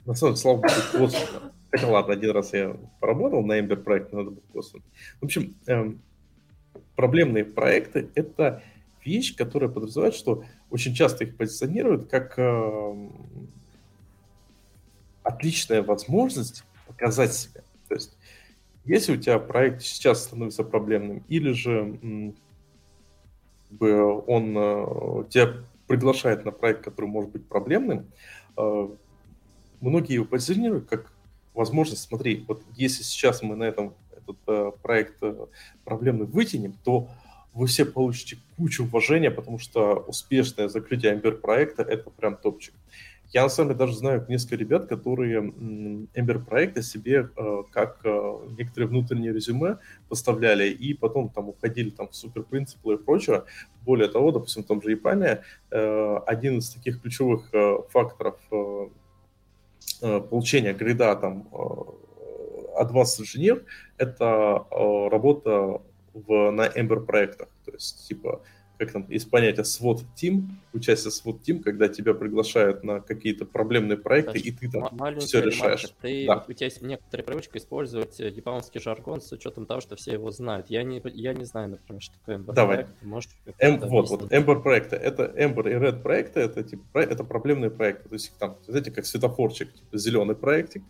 на 0.06 0.14
самом 0.14 0.34
деле, 0.34 0.36
слава 0.36 0.56
богу, 0.58 0.70
косвенно. 0.92 1.52
Хотя 1.72 1.88
ладно, 1.88 2.14
один 2.14 2.30
раз 2.30 2.52
я 2.52 2.76
поработал 3.00 3.44
на 3.44 3.58
Ember 3.58 3.76
проекте, 3.76 4.14
надо 4.14 4.30
было 4.30 4.42
косвенно. 4.52 4.84
В 5.20 5.24
общем, 5.24 5.56
эм, 5.66 6.00
проблемные 6.94 7.44
проекты— 7.44 8.08
это 8.14 8.62
вещь, 9.04 9.34
которая 9.34 9.68
подразумевает, 9.68 10.14
что 10.14 10.44
очень 10.70 10.94
часто 10.94 11.24
их 11.24 11.36
позиционируют 11.36 12.08
как 12.10 12.38
эм, 12.38 13.12
отличная 15.22 15.82
возможность 15.82 16.64
показать 16.86 17.34
себя. 17.34 17.62
То 17.88 17.94
есть, 17.94 18.16
если 18.84 19.14
у 19.14 19.16
тебя 19.16 19.38
проект 19.38 19.82
сейчас 19.82 20.24
становится 20.24 20.64
проблемным, 20.64 21.22
или 21.28 21.52
же 21.52 21.98
он 23.80 24.56
э, 24.56 25.24
тебя 25.28 25.54
приглашает 25.86 26.44
на 26.44 26.50
проект, 26.52 26.84
который 26.84 27.06
может 27.06 27.30
быть 27.30 27.46
проблемным, 27.46 28.06
э, 28.56 28.88
многие 29.80 30.14
его 30.14 30.24
позиционируют 30.24 30.88
как 30.88 31.12
возможность, 31.54 32.02
смотри, 32.02 32.44
вот 32.48 32.62
если 32.74 33.02
сейчас 33.02 33.42
мы 33.42 33.56
на 33.56 33.64
этом 33.64 33.94
этот 34.10 34.38
э, 34.46 34.72
проект 34.82 35.22
проблемный 35.84 36.26
вытянем, 36.26 36.74
то 36.84 37.08
вы 37.54 37.66
все 37.66 37.84
получите 37.84 38.38
кучу 38.56 38.84
уважения, 38.84 39.30
потому 39.30 39.58
что 39.58 40.04
успешное 40.06 40.68
закрытие 40.68 41.14
Ember 41.14 41.32
проекта 41.32 41.82
это 41.82 42.10
прям 42.10 42.36
топчик. 42.36 42.74
Я 43.30 43.42
на 43.42 43.50
самом 43.50 43.70
деле 43.70 43.78
даже 43.78 43.96
знаю 43.96 44.24
несколько 44.28 44.56
ребят, 44.56 44.86
которые 44.86 45.40
Ember 46.14 46.42
проекты 46.42 46.82
себе 46.82 47.28
э, 47.36 47.62
как 47.72 48.00
э, 48.04 48.38
некоторые 48.56 48.88
внутренние 48.88 49.34
резюме 49.34 49.78
поставляли 50.08 50.70
и 50.70 50.94
потом 50.94 51.28
там 51.28 51.50
уходили 51.50 51.90
там 51.90 52.08
в 52.08 52.16
супер 52.16 52.42
принципы 52.42 52.94
и 52.94 52.96
прочее. 52.96 53.44
Более 53.82 54.08
того, 54.08 54.32
допустим, 54.32 54.62
в 54.62 54.66
том 54.66 54.80
же 54.80 54.92
Япаме 54.92 55.42
э, 55.70 56.16
один 56.26 56.58
из 56.58 56.70
таких 56.70 57.02
ключевых 57.02 57.50
факторов 57.90 58.38
получения 60.00 60.72
грида 60.72 61.16
там 61.16 61.48
Advanced 62.80 63.20
Engineer 63.20 63.64
это 63.96 64.64
работа 64.70 65.82
в, 66.26 66.50
на 66.50 66.66
Ember 66.66 67.04
проектах. 67.04 67.48
То 67.64 67.72
есть, 67.72 68.06
типа, 68.08 68.42
как 68.78 68.92
там, 68.92 69.06
есть 69.08 69.28
понятие 69.28 69.64
SWOT 69.64 70.04
Team, 70.16 70.48
участие 70.72 71.10
SWOT 71.10 71.40
Team, 71.42 71.60
когда 71.60 71.88
тебя 71.88 72.14
приглашают 72.14 72.84
на 72.84 73.00
какие-то 73.00 73.44
проблемные 73.44 73.98
проекты, 73.98 74.34
Даже 74.34 74.44
и 74.44 74.52
ты 74.52 74.70
там 74.70 75.18
все 75.18 75.40
решаешь. 75.40 75.92
Ты, 76.00 76.26
да. 76.26 76.44
У 76.46 76.52
тебя 76.52 76.66
есть 76.66 76.80
некоторая 76.80 77.26
привычка 77.26 77.58
использовать 77.58 78.20
э, 78.20 78.28
японский 78.28 78.78
жаргон 78.78 79.20
с 79.20 79.32
учетом 79.32 79.66
того, 79.66 79.80
что 79.80 79.96
все 79.96 80.12
его 80.12 80.30
знают. 80.30 80.70
Я 80.70 80.84
не, 80.84 81.02
я 81.12 81.34
не 81.34 81.44
знаю, 81.44 81.70
например, 81.70 82.00
что 82.00 82.14
такое 82.20 82.38
Ember 82.38 82.54
Давай. 82.54 82.76
проект. 82.76 83.02
Можешь 83.02 83.30
Эм, 83.58 83.80
вот, 83.80 84.10
вот, 84.10 84.32
Ember 84.32 84.62
проекты. 84.62 84.94
Это 84.94 85.24
Ember 85.24 85.68
и 85.68 85.74
Red 85.74 86.00
проекты, 86.02 86.40
это, 86.40 86.62
типа, 86.62 86.98
это 86.98 87.24
проблемные 87.24 87.70
проекты. 87.70 88.08
То 88.08 88.14
есть 88.14 88.38
там, 88.38 88.58
знаете, 88.66 88.92
как 88.92 89.06
светофорчик, 89.06 89.72
типа 89.74 89.98
зеленый 89.98 90.36
проектик, 90.36 90.84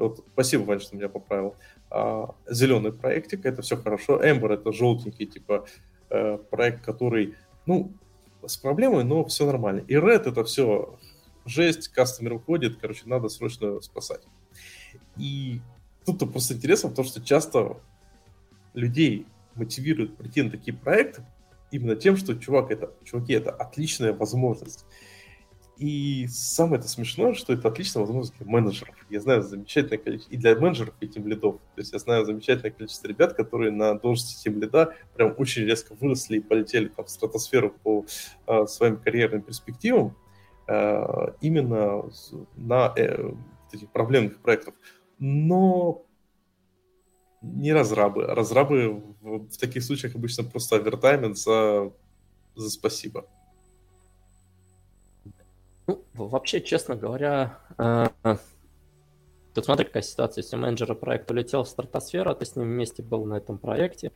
вот, 0.00 0.24
спасибо, 0.32 0.62
Вань, 0.62 0.80
что 0.80 0.96
меня 0.96 1.08
поправил. 1.08 1.54
А, 1.90 2.34
зеленый 2.48 2.92
проектик, 2.92 3.44
это 3.46 3.62
все 3.62 3.76
хорошо. 3.76 4.22
Ember 4.22 4.52
это 4.52 4.72
желтенький, 4.72 5.26
типа, 5.26 5.66
Э, 6.10 6.38
проект, 6.50 6.84
который, 6.84 7.36
ну, 7.66 7.92
с 8.44 8.56
проблемой, 8.56 9.04
но 9.04 9.24
все 9.26 9.46
нормально. 9.46 9.84
И 9.86 9.94
Red 9.94 10.28
это 10.28 10.42
все 10.42 10.98
жесть, 11.46 11.86
кастомер 11.86 12.32
уходит, 12.32 12.78
короче, 12.80 13.02
надо 13.06 13.28
срочно 13.28 13.80
спасать. 13.80 14.22
И 15.16 15.60
тут-то 16.04 16.26
просто 16.26 16.54
интересно, 16.54 16.88
потому 16.88 17.06
что 17.06 17.22
часто 17.22 17.76
людей 18.74 19.24
мотивирует 19.54 20.16
прийти 20.16 20.42
на 20.42 20.50
такие 20.50 20.76
проекты 20.76 21.24
именно 21.70 21.94
тем, 21.94 22.16
что 22.16 22.34
чувак 22.34 22.72
это, 22.72 22.92
чуваки, 23.04 23.32
это 23.32 23.52
отличная 23.52 24.12
возможность. 24.12 24.86
И 25.80 26.26
самое 26.28 26.78
это 26.78 26.88
смешное, 26.90 27.32
что 27.32 27.54
это 27.54 27.68
отличная 27.68 28.02
возможность 28.02 28.36
для 28.36 28.46
менеджеров. 28.46 28.94
Я 29.08 29.18
знаю 29.18 29.40
замечательное 29.40 29.96
количество, 29.96 30.30
и 30.30 30.36
для 30.36 30.54
менеджеров, 30.54 30.92
и 31.00 31.08
тем 31.08 31.26
лидов. 31.26 31.56
То 31.74 31.80
есть 31.80 31.94
я 31.94 31.98
знаю 31.98 32.26
замечательное 32.26 32.70
количество 32.70 33.08
ребят, 33.08 33.32
которые 33.32 33.70
на 33.70 33.94
должности 33.94 34.42
тем 34.44 34.60
лида 34.60 34.94
прям 35.14 35.34
очень 35.38 35.62
резко 35.62 35.94
выросли 35.98 36.36
и 36.36 36.40
полетели 36.40 36.88
там, 36.88 37.06
в 37.06 37.08
стратосферу 37.08 37.74
по 37.82 38.04
э, 38.46 38.66
своим 38.66 38.98
карьерным 38.98 39.40
перспективам 39.40 40.14
э, 40.68 41.32
именно 41.40 42.10
на 42.56 42.92
э, 42.94 43.32
этих 43.72 43.88
проблемных 43.88 44.36
проектах. 44.40 44.74
Но 45.18 46.04
не 47.40 47.72
разрабы. 47.72 48.26
Разрабы 48.26 49.02
в, 49.22 49.48
в 49.48 49.56
таких 49.56 49.82
случаях 49.82 50.14
обычно 50.14 50.44
просто 50.44 50.76
овертаймент 50.76 51.38
за, 51.38 51.90
за 52.54 52.68
спасибо. 52.68 53.24
Ну, 55.90 56.04
вообще, 56.14 56.60
честно 56.60 56.94
говоря, 56.94 57.58
э, 57.76 58.06
тут 59.54 59.64
смотри, 59.64 59.86
какая 59.86 60.04
ситуация. 60.04 60.42
Если 60.42 60.54
менеджер 60.54 60.94
проекта 60.94 61.34
улетел 61.34 61.64
в 61.64 61.68
стратосферу, 61.68 62.30
а 62.30 62.34
ты 62.36 62.44
с 62.44 62.54
ним 62.54 62.66
вместе 62.66 63.02
был 63.02 63.24
на 63.24 63.34
этом 63.34 63.58
проекте, 63.58 64.12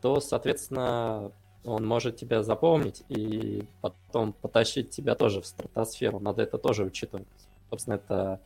то, 0.00 0.20
соответственно, 0.20 1.32
он 1.64 1.84
может 1.84 2.16
тебя 2.16 2.44
запомнить 2.44 3.02
и 3.08 3.64
потом 3.80 4.32
потащить 4.32 4.90
тебя 4.90 5.16
тоже 5.16 5.40
в 5.40 5.46
стратосферу. 5.46 6.20
Надо 6.20 6.42
это 6.42 6.56
тоже 6.56 6.84
учитывать. 6.84 7.26
Собственно, 7.68 7.94
это, 7.94 8.40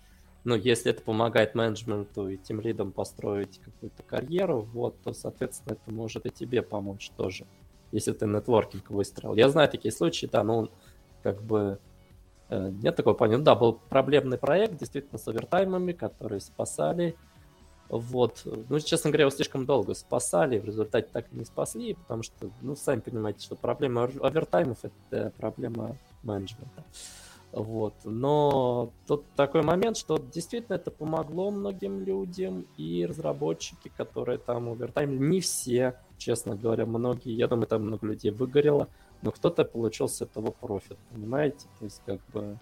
ну, 0.45 0.55
если 0.55 0.93
это 0.93 1.03
помогает 1.03 1.55
менеджменту 1.55 2.31
и 2.31 2.39
тем 2.39 2.63
лидам 2.63 2.91
построить 2.91 3.59
какую-то 3.59 4.03
карьеру, 4.03 4.63
вот, 4.73 4.99
то, 5.03 5.13
соответственно, 5.13 5.75
это 5.75 5.91
может 5.93 6.25
и 6.25 6.31
тебе 6.31 6.63
помочь 6.63 7.11
тоже, 7.19 7.45
если 7.93 8.13
ты 8.13 8.27
нетворкинг 8.27 8.89
выстроил. 8.89 9.35
Я 9.35 9.51
знаю 9.51 9.69
такие 9.69 9.93
случаи, 9.93 10.25
да, 10.25 10.43
он 10.43 10.71
как 11.23 11.43
бы 11.43 11.79
нет 12.51 12.97
такого 12.97 13.15
понимания. 13.15 13.39
Ну 13.39 13.45
да, 13.45 13.55
был 13.55 13.81
проблемный 13.89 14.39
проект, 14.39 14.77
действительно, 14.79 15.19
с 15.19 15.27
овертаймами, 15.29 15.93
которые 15.93 16.41
спасали. 16.41 17.17
Вот. 17.89 18.43
Ну, 18.45 18.81
честно 18.81 19.11
говоря, 19.11 19.25
его 19.25 19.31
слишком 19.31 19.67
долго 19.67 19.95
спасали, 19.95 20.59
в 20.59 20.65
результате 20.65 21.09
так 21.13 21.27
и 21.33 21.37
не 21.37 21.45
спасли, 21.45 21.95
потому 21.95 22.23
что, 22.23 22.51
ну, 22.63 22.77
сами 22.77 23.01
понимаете, 23.01 23.45
что 23.45 23.57
проблема 23.57 24.05
овертаймов— 24.05 24.79
это 25.11 25.33
проблема 25.37 25.97
менеджмента. 26.23 26.85
Вот. 27.53 27.95
Но 28.05 28.91
тут 29.07 29.25
такой 29.37 29.63
момент, 29.63 29.97
что 29.97 30.19
действительно 30.19 30.75
это 30.75 30.91
помогло 30.91 31.51
многим 31.53 32.01
людям, 32.01 32.67
и 32.77 33.07
разработчики, 33.07 33.93
которые 33.97 34.39
там 34.39 34.69
овертайм, 34.69 35.31
не 35.31 35.41
все, 35.41 35.95
честно 36.19 36.57
говоря, 36.57 36.87
многие, 36.87 37.33
я 37.35 37.47
думаю, 37.47 37.69
там 37.69 37.83
много 37.83 38.07
людей 38.07 38.33
выгорело, 38.33 38.89
но 39.25 39.33
кто-то 39.33 39.65
получил 39.65 40.07
с 40.07 40.21
этого 40.21 40.51
профит, 40.51 40.99
понимаете? 41.11 41.67
То 41.79 41.87
есть 41.87 42.03
как 42.05 42.21
бы 42.33 42.59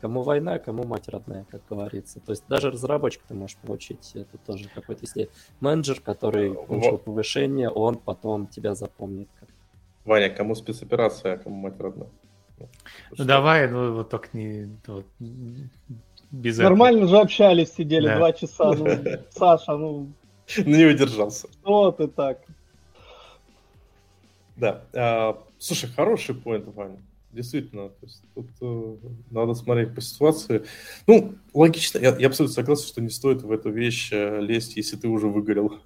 кому 0.00 0.22
война, 0.22 0.58
кому 0.58 0.84
мать 0.84 1.08
родная, 1.08 1.46
как 1.50 1.62
говорится. 1.70 2.20
То 2.20 2.32
есть 2.32 2.44
даже 2.48 2.70
разработчик 2.70 3.22
ты 3.26 3.34
можешь 3.34 3.56
получить 3.56 4.12
это 4.14 4.36
тоже 4.38 4.68
какой-то, 4.74 5.02
если 5.04 5.30
менеджер, 5.60 6.00
который 6.00 6.54
получил 6.54 6.98
повышение, 6.98 7.70
он 7.70 7.96
потом 7.96 8.46
тебя 8.46 8.74
запомнит. 8.74 9.28
Как... 9.40 9.48
Ваня, 10.04 10.28
кому 10.28 10.54
спецоперация, 10.54 11.34
а 11.34 11.38
кому 11.38 11.56
мать 11.56 11.80
родная? 11.80 12.10
Ну, 13.16 13.24
давай, 13.24 13.68
ну 13.68 13.94
вот 13.94 14.10
так 14.10 14.34
не... 14.34 14.68
Вот, 14.86 15.06
без 16.30 16.58
Нормально 16.58 17.04
этого. 17.04 17.10
же 17.10 17.18
общались, 17.20 17.72
сидели 17.72 18.06
да. 18.06 18.16
два 18.16 18.32
часа. 18.32 18.72
Ну, 18.72 18.86
Саша, 19.30 19.76
ну... 19.76 20.12
Ну 20.58 20.76
не 20.76 20.84
удержался. 20.84 21.48
Вот 21.62 22.00
и 22.00 22.06
так. 22.06 22.40
Да. 24.56 24.84
А, 24.92 25.42
слушай, 25.58 25.90
хороший 25.90 26.34
поинт, 26.34 26.66
Ваня. 26.74 27.02
Действительно, 27.30 27.88
то 27.88 28.06
есть 28.06 28.22
тут 28.34 28.50
э, 28.60 28.96
надо 29.30 29.54
смотреть 29.54 29.94
по 29.94 30.02
ситуации. 30.02 30.66
Ну, 31.06 31.34
логично, 31.54 31.98
я, 31.98 32.14
я 32.18 32.26
абсолютно 32.26 32.54
согласен, 32.54 32.86
что 32.86 33.00
не 33.00 33.08
стоит 33.08 33.40
в 33.42 33.50
эту 33.50 33.70
вещь 33.70 34.12
э, 34.12 34.40
лезть, 34.40 34.76
если 34.76 34.96
ты 34.96 35.08
уже 35.08 35.28
выгорел. 35.28 35.80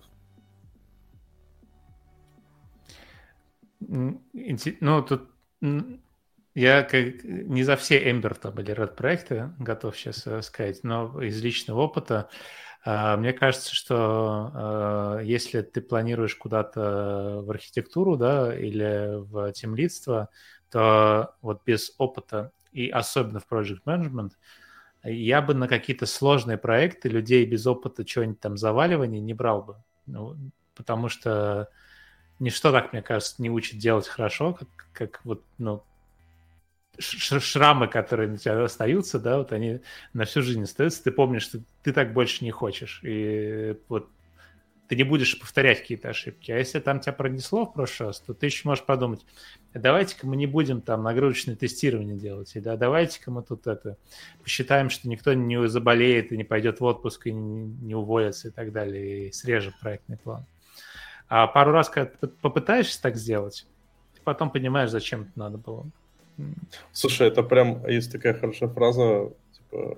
Ну, 3.78 5.02
тут 5.02 5.28
я 6.56 6.82
как, 6.82 7.22
не 7.22 7.62
за 7.62 7.76
все 7.76 7.98
там 8.40 8.58
или 8.58 8.74
Red 8.74 8.96
проекты 8.96 9.52
готов 9.58 9.96
сейчас 9.96 10.26
э, 10.26 10.40
сказать, 10.40 10.82
но 10.84 11.22
из 11.22 11.40
личного 11.42 11.82
опыта 11.82 12.30
мне 12.86 13.32
кажется, 13.32 13.74
что 13.74 14.50
а, 14.54 15.18
если 15.18 15.62
ты 15.62 15.80
планируешь 15.80 16.36
куда-то 16.36 17.40
в 17.42 17.50
архитектуру, 17.50 18.16
да, 18.16 18.56
или 18.56 19.16
в 19.16 19.52
темлидство, 19.52 20.28
то 20.70 21.34
вот 21.42 21.62
без 21.66 21.92
опыта 21.98 22.52
и 22.72 22.88
особенно 22.88 23.40
в 23.40 23.50
project 23.50 23.80
management, 23.86 24.32
я 25.02 25.42
бы 25.42 25.54
на 25.54 25.68
какие-то 25.68 26.06
сложные 26.06 26.58
проекты 26.58 27.08
людей 27.08 27.44
без 27.44 27.66
опыта 27.66 28.04
чего-нибудь 28.04 28.40
там 28.40 28.56
заваливания 28.56 29.20
не 29.20 29.34
брал 29.34 29.62
бы. 29.62 29.76
Ну, 30.06 30.36
потому 30.74 31.08
что 31.08 31.68
ничто 32.38 32.72
так, 32.72 32.92
мне 32.92 33.02
кажется, 33.02 33.40
не 33.42 33.50
учит 33.50 33.78
делать 33.78 34.06
хорошо, 34.06 34.54
как, 34.54 34.68
как 34.92 35.24
вот, 35.24 35.42
ну, 35.58 35.82
шрамы, 36.98 37.88
которые 37.88 38.28
на 38.28 38.38
тебя 38.38 38.64
остаются, 38.64 39.18
да, 39.18 39.38
вот 39.38 39.52
они 39.52 39.80
на 40.12 40.24
всю 40.24 40.42
жизнь 40.42 40.62
остаются, 40.62 41.02
ты 41.04 41.10
помнишь, 41.10 41.42
что 41.42 41.60
ты 41.82 41.92
так 41.92 42.12
больше 42.12 42.44
не 42.44 42.50
хочешь, 42.50 43.00
и 43.02 43.76
вот 43.88 44.08
ты 44.88 44.96
не 44.96 45.02
будешь 45.02 45.38
повторять 45.38 45.80
какие-то 45.80 46.10
ошибки. 46.10 46.52
А 46.52 46.58
если 46.58 46.78
там 46.78 47.00
тебя 47.00 47.12
пронесло 47.12 47.66
в 47.66 47.72
прошлый 47.72 48.08
раз, 48.08 48.20
то 48.20 48.34
ты 48.34 48.46
еще 48.46 48.68
можешь 48.68 48.84
подумать, 48.84 49.24
давайте-ка 49.74 50.26
мы 50.26 50.36
не 50.36 50.46
будем 50.46 50.80
там 50.80 51.02
нагрузочное 51.02 51.56
тестирование 51.56 52.16
делать, 52.16 52.52
да, 52.54 52.76
давайте-ка 52.76 53.30
мы 53.30 53.42
тут 53.42 53.66
это 53.66 53.96
посчитаем, 54.42 54.90
что 54.90 55.08
никто 55.08 55.32
не 55.34 55.68
заболеет 55.68 56.32
и 56.32 56.36
не 56.36 56.44
пойдет 56.44 56.80
в 56.80 56.84
отпуск 56.84 57.26
и 57.26 57.32
не, 57.32 57.94
уволится 57.94 58.48
и 58.48 58.50
так 58.50 58.72
далее, 58.72 59.28
и 59.28 59.32
срежем 59.32 59.74
проектный 59.80 60.18
план. 60.18 60.46
А 61.28 61.46
пару 61.48 61.72
раз, 61.72 61.88
когда 61.88 62.12
попытаешься 62.40 63.02
так 63.02 63.16
сделать, 63.16 63.66
ты 64.14 64.20
потом 64.22 64.50
понимаешь, 64.50 64.90
зачем 64.90 65.22
это 65.22 65.32
надо 65.34 65.58
было. 65.58 65.90
Слушай, 66.92 67.28
это 67.28 67.42
прям 67.42 67.86
есть 67.88 68.12
такая 68.12 68.34
хорошая 68.34 68.68
фраза, 68.68 69.32
типа, 69.52 69.96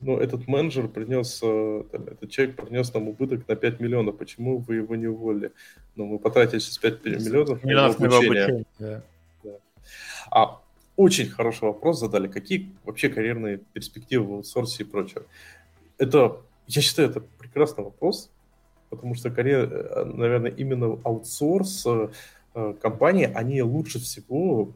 ну, 0.00 0.16
этот 0.16 0.46
менеджер 0.46 0.88
принес, 0.88 1.40
э, 1.42 1.82
там, 1.90 2.04
этот 2.04 2.30
человек 2.30 2.56
принес 2.56 2.94
нам 2.94 3.08
убыток 3.08 3.48
на 3.48 3.56
5 3.56 3.80
миллионов, 3.80 4.16
почему 4.16 4.58
вы 4.58 4.76
его 4.76 4.94
не 4.94 5.08
уволили? 5.08 5.52
Ну, 5.96 6.06
мы 6.06 6.18
потратили 6.18 6.60
сейчас 6.60 6.78
5 6.78 7.04
миллионов 7.04 7.64
на 7.64 7.70
его 7.70 7.86
обучение. 7.86 8.44
обучение 8.44 8.64
да. 8.78 9.02
Да. 9.42 9.50
А 10.30 10.60
очень 10.96 11.28
хороший 11.28 11.64
вопрос 11.64 11.98
задали. 11.98 12.28
Какие 12.28 12.72
вообще 12.84 13.08
карьерные 13.08 13.58
перспективы 13.72 14.26
в 14.26 14.32
аутсорсе 14.34 14.84
и 14.84 14.86
прочее? 14.86 15.24
Это, 15.98 16.40
я 16.68 16.82
считаю, 16.82 17.10
это 17.10 17.20
прекрасный 17.20 17.82
вопрос, 17.82 18.30
потому 18.90 19.14
что 19.16 19.30
карьера, 19.30 19.66
э, 19.66 20.04
наверное, 20.04 20.52
именно 20.52 20.98
аутсорс 21.02 21.86
э, 21.86 22.74
компании, 22.80 23.30
они 23.34 23.62
лучше 23.62 23.98
всего 23.98 24.72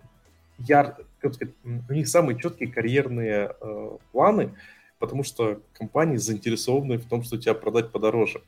яр, 0.59 0.97
как 1.21 1.35
сказать, 1.35 1.55
у 1.65 1.93
них 1.93 2.09
самые 2.09 2.39
четкие 2.39 2.71
карьерные 2.71 3.55
э, 3.61 3.97
планы, 4.13 4.55
потому 4.99 5.25
что 5.25 5.61
компании 5.73 6.17
заинтересованы 6.17 6.99
в 6.99 7.09
том, 7.09 7.25
что 7.25 7.39
тебя 7.39 7.55
продать 7.55 7.91
подороже. 7.91 8.43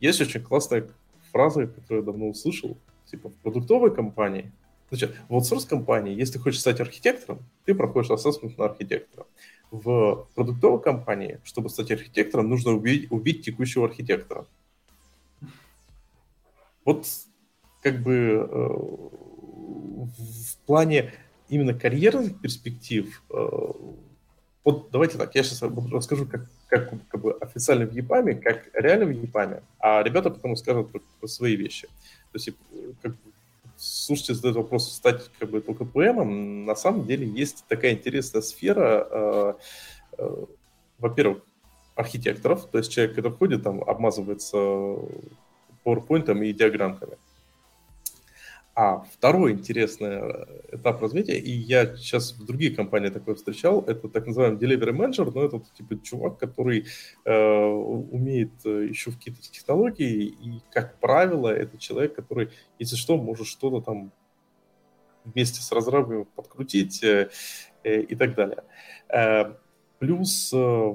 Есть 0.00 0.20
очень 0.20 0.42
классная 0.42 0.88
фраза, 1.32 1.66
которую 1.66 2.00
я 2.00 2.06
давно 2.06 2.28
услышал, 2.28 2.76
типа 3.06 3.28
в 3.28 3.34
продуктовой 3.34 3.94
компании, 3.94 4.52
значит, 4.90 5.16
в 5.28 5.34
аутсорс 5.34 5.64
компании, 5.64 6.14
если 6.14 6.34
ты 6.34 6.38
хочешь 6.38 6.60
стать 6.60 6.80
архитектором, 6.80 7.44
ты 7.64 7.74
проходишь 7.74 8.10
ассессмент 8.10 8.58
на 8.58 8.66
архитектора. 8.66 9.26
В 9.70 10.26
продуктовой 10.34 10.80
компании, 10.82 11.40
чтобы 11.44 11.70
стать 11.70 11.90
архитектором, 11.92 12.48
нужно 12.48 12.72
убить, 12.72 13.10
убить 13.10 13.44
текущего 13.44 13.86
архитектора. 13.86 14.46
Вот 16.84 17.06
как 17.82 18.02
бы 18.02 18.12
э, 18.12 18.68
в 20.18 20.56
плане 20.66 21.12
именно 21.50 21.74
карьерных 21.74 22.40
перспектив, 22.40 23.22
э, 23.30 23.48
вот 24.64 24.90
давайте 24.90 25.18
так, 25.18 25.34
я 25.34 25.42
сейчас 25.42 25.62
расскажу, 25.62 26.26
как, 26.26 26.48
как, 26.68 26.92
как 27.08 27.20
бы 27.20 27.32
официально 27.32 27.86
в 27.86 27.92
ЕПАМе, 27.92 28.36
как 28.36 28.70
реально 28.74 29.06
в 29.06 29.10
ЕПАМе, 29.10 29.62
а 29.78 30.02
ребята 30.02 30.30
потом 30.30 30.56
скажут 30.56 30.92
про, 30.92 31.00
про 31.18 31.26
свои 31.26 31.56
вещи. 31.56 31.88
То 32.32 32.38
есть, 32.38 32.50
как, 33.02 33.14
слушайте, 33.76 34.34
задают 34.34 34.56
вопрос, 34.58 34.92
стать 34.92 35.30
как 35.38 35.50
бы 35.50 35.60
только 35.60 35.84
ПМом, 35.84 36.64
на 36.64 36.76
самом 36.76 37.06
деле 37.06 37.26
есть 37.26 37.64
такая 37.68 37.92
интересная 37.92 38.42
сфера, 38.42 39.08
э, 39.10 39.54
э, 40.18 40.44
во-первых, 40.98 41.42
архитекторов, 41.96 42.66
то 42.70 42.78
есть 42.78 42.92
человек, 42.92 43.16
который 43.16 43.32
ходит, 43.32 43.62
там, 43.62 43.82
обмазывается 43.82 44.56
PowerPoint 45.84 46.44
и 46.44 46.52
диаграммками. 46.52 47.16
А 48.82 49.04
второй 49.12 49.52
интересный 49.52 50.08
э, 50.08 50.46
этап 50.72 51.02
развития, 51.02 51.38
и 51.38 51.50
я 51.50 51.94
сейчас 51.96 52.32
в 52.32 52.46
других 52.46 52.76
компаниях 52.76 53.12
такое 53.12 53.34
встречал, 53.34 53.84
это 53.86 54.08
так 54.08 54.26
называемый 54.26 54.58
delivery 54.58 54.96
manager, 54.96 55.30
но 55.34 55.44
это 55.44 55.62
типа 55.76 56.02
чувак, 56.02 56.38
который 56.38 56.86
э, 57.26 57.62
умеет 57.62 58.52
э, 58.64 58.86
еще 58.88 59.10
в 59.10 59.18
какие-то 59.18 59.42
технологии, 59.42 60.24
и, 60.24 60.62
как 60.72 60.98
правило, 60.98 61.48
это 61.48 61.76
человек, 61.76 62.14
который, 62.14 62.52
если 62.78 62.96
что, 62.96 63.18
может 63.18 63.48
что-то 63.48 63.82
там 63.82 64.12
вместе 65.26 65.60
с 65.60 65.70
разработчиком 65.72 66.32
подкрутить 66.34 67.04
э, 67.04 67.28
э, 67.84 68.00
и 68.00 68.14
так 68.14 68.34
далее. 68.34 68.64
Э, 69.10 69.56
плюс 69.98 70.54
э, 70.54 70.94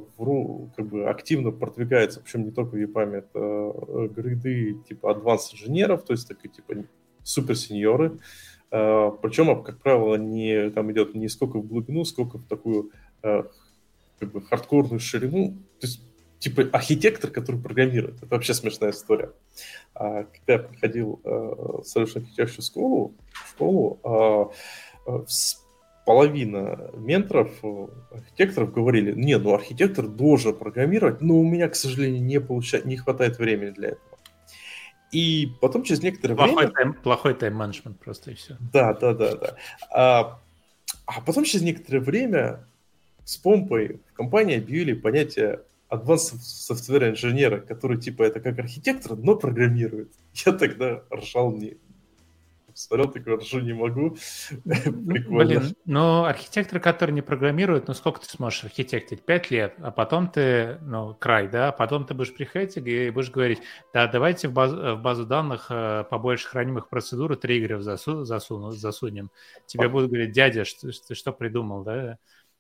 как 0.76 0.88
бы 0.88 1.08
активно 1.08 1.52
продвигается, 1.52 2.20
причем 2.20 2.46
не 2.46 2.52
только 2.52 2.78
в 2.78 2.82
EPAM, 2.82 3.14
это 3.14 3.30
э, 3.36 4.08
грейды 4.08 4.74
типа 4.90 5.14
advanced 5.14 5.54
инженеров, 5.54 6.04
то 6.04 6.14
есть 6.14 6.28
такие 6.28 6.50
типа 6.50 6.74
суперсеньоры. 7.26 8.20
А, 8.72 9.12
Причем, 9.12 9.64
как 9.64 9.82
правило, 9.82 10.16
не, 10.16 10.70
там 10.70 10.92
идет 10.92 11.16
не 11.16 11.28
сколько 11.28 11.58
в 11.58 11.68
глубину, 11.68 12.06
сколько 12.06 12.38
в 12.38 12.48
такую 12.48 12.92
а, 13.22 13.48
как 14.20 14.32
бы 14.32 14.42
хардкорную 14.42 15.00
ширину. 15.00 15.58
То 15.80 15.88
есть, 15.88 16.02
типа 16.40 16.64
архитектор, 16.72 17.30
который 17.30 17.60
программирует. 17.60 18.18
Это 18.18 18.28
вообще 18.28 18.54
смешная 18.54 18.92
история. 18.92 19.32
А, 19.94 20.24
когда 20.24 20.54
я 20.54 20.60
проходил 20.60 21.20
Solution 21.24 22.26
Architecture 22.38 22.62
школу, 22.62 23.14
школу 23.50 24.54
половина 26.06 26.92
менторов, 26.94 27.50
архитекторов 28.12 28.72
говорили, 28.72 29.12
не, 29.14 29.38
ну 29.40 29.56
архитектор 29.56 30.08
должен 30.08 30.56
программировать, 30.56 31.22
но 31.22 31.36
у 31.36 31.44
меня, 31.44 31.68
к 31.68 31.76
сожалению, 31.76 32.24
не, 32.24 32.40
получается, 32.40 32.88
не 32.88 32.96
хватает 32.96 33.40
времени 33.40 33.72
для 33.72 33.90
этого. 33.90 34.05
И 35.12 35.52
потом 35.62 35.84
через 35.84 36.02
некоторое 36.02 36.36
плохой 36.36 36.56
время... 36.56 36.72
Тайм, 36.72 36.94
плохой 36.94 37.34
тайм-менеджмент 37.34 38.00
просто 38.00 38.32
и 38.32 38.34
все. 38.36 38.58
Да, 38.74 38.94
да, 38.94 39.14
да, 39.14 39.36
да. 39.36 39.56
А, 39.92 40.40
а 41.06 41.22
потом 41.22 41.44
через 41.44 41.64
некоторое 41.64 42.00
время 42.00 42.68
с 43.24 43.38
помпой 43.38 44.02
в 44.10 44.14
компании 44.14 44.58
объявили 44.58 44.94
понятие 44.94 45.62
advanced 45.90 46.40
software 46.40 47.10
инженера, 47.10 47.60
который 47.60 47.98
типа 47.98 48.24
это 48.24 48.40
как 48.40 48.60
архитектор, 48.60 49.16
но 49.16 49.36
программирует. 49.36 50.12
Я 50.46 50.52
тогда 50.52 51.04
ржал 51.12 51.52
не, 51.52 51.78
посмотрел, 52.76 53.10
такой, 53.10 53.38
ржу 53.38 53.62
не 53.62 53.74
могу. 53.74 54.18
Прикольно. 54.64 55.46
Блин, 55.46 55.76
ну, 55.86 56.26
архитектор, 56.26 56.82
который 56.82 57.12
не 57.12 57.22
программирует, 57.22 57.88
ну, 57.88 57.94
сколько 57.94 58.20
ты 58.20 58.28
сможешь 58.28 58.66
архитектить? 58.66 59.26
Пять 59.26 59.50
лет, 59.50 59.76
а 59.80 59.92
потом 59.92 60.30
ты, 60.30 60.78
ну, 60.82 61.16
край, 61.16 61.48
да, 61.48 61.70
а 61.70 61.72
потом 61.72 62.06
ты 62.06 62.14
будешь 62.14 62.36
приходить 62.36 62.76
и 62.76 63.10
будешь 63.12 63.32
говорить, 63.32 63.62
да, 63.94 64.08
давайте 64.08 64.50
в 64.50 64.54
базу, 64.54 64.98
в 64.98 65.02
базу 65.02 65.26
данных 65.26 65.68
э, 65.70 66.04
побольше 66.10 66.50
хранимых 66.50 66.90
процедур 66.90 67.32
и 67.32 67.38
триггеров 67.38 67.82
засу, 67.82 68.26
засуну, 68.26 68.72
засунем. 68.72 69.32
Тебе 69.66 69.88
будут 69.88 70.10
говорить, 70.10 70.34
дядя, 70.34 70.66
что, 70.66 70.92
ты 70.92 71.16
что 71.16 71.32
придумал, 71.32 71.84
да? 71.84 72.18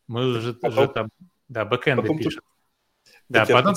Мы 0.07 0.27
уже, 0.27 0.53
потом... 0.53 0.79
уже 0.79 0.87
там, 0.87 1.09
да, 1.49 1.65
бэкэнды 1.65 2.07
пишем. 2.15 2.41
Ты 2.41 2.54
да, 3.29 3.45
потом, 3.45 3.73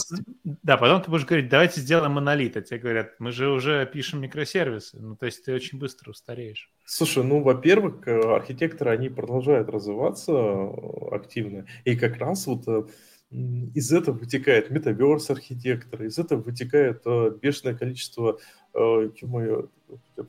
да, 0.62 0.76
потом 0.76 1.02
ты 1.02 1.10
будешь 1.10 1.24
говорить, 1.24 1.48
давайте 1.48 1.80
сделаем 1.80 2.12
монолит, 2.12 2.56
а 2.56 2.60
тебе 2.60 2.78
говорят, 2.78 3.14
мы 3.18 3.32
же 3.32 3.48
уже 3.48 3.86
пишем 3.86 4.20
микросервисы, 4.20 4.98
ну, 5.00 5.16
то 5.16 5.26
есть 5.26 5.44
ты 5.44 5.54
очень 5.54 5.78
быстро 5.78 6.10
устареешь. 6.10 6.70
Слушай, 6.84 7.24
ну, 7.24 7.40
во-первых, 7.40 8.06
э, 8.06 8.20
архитекторы, 8.34 8.90
они 8.90 9.08
продолжают 9.08 9.70
развиваться 9.70 10.32
э, 10.32 11.14
активно, 11.14 11.64
и 11.84 11.96
как 11.96 12.18
раз 12.18 12.46
вот 12.46 12.68
э, 12.68 12.84
из 13.30 13.90
этого 13.90 14.18
вытекает 14.18 14.70
метаверс 14.70 15.30
архитектора, 15.30 16.06
из 16.06 16.18
этого 16.18 16.42
вытекает 16.42 17.04
бешеное 17.40 17.74
количество, 17.74 18.38
это, 18.72 19.68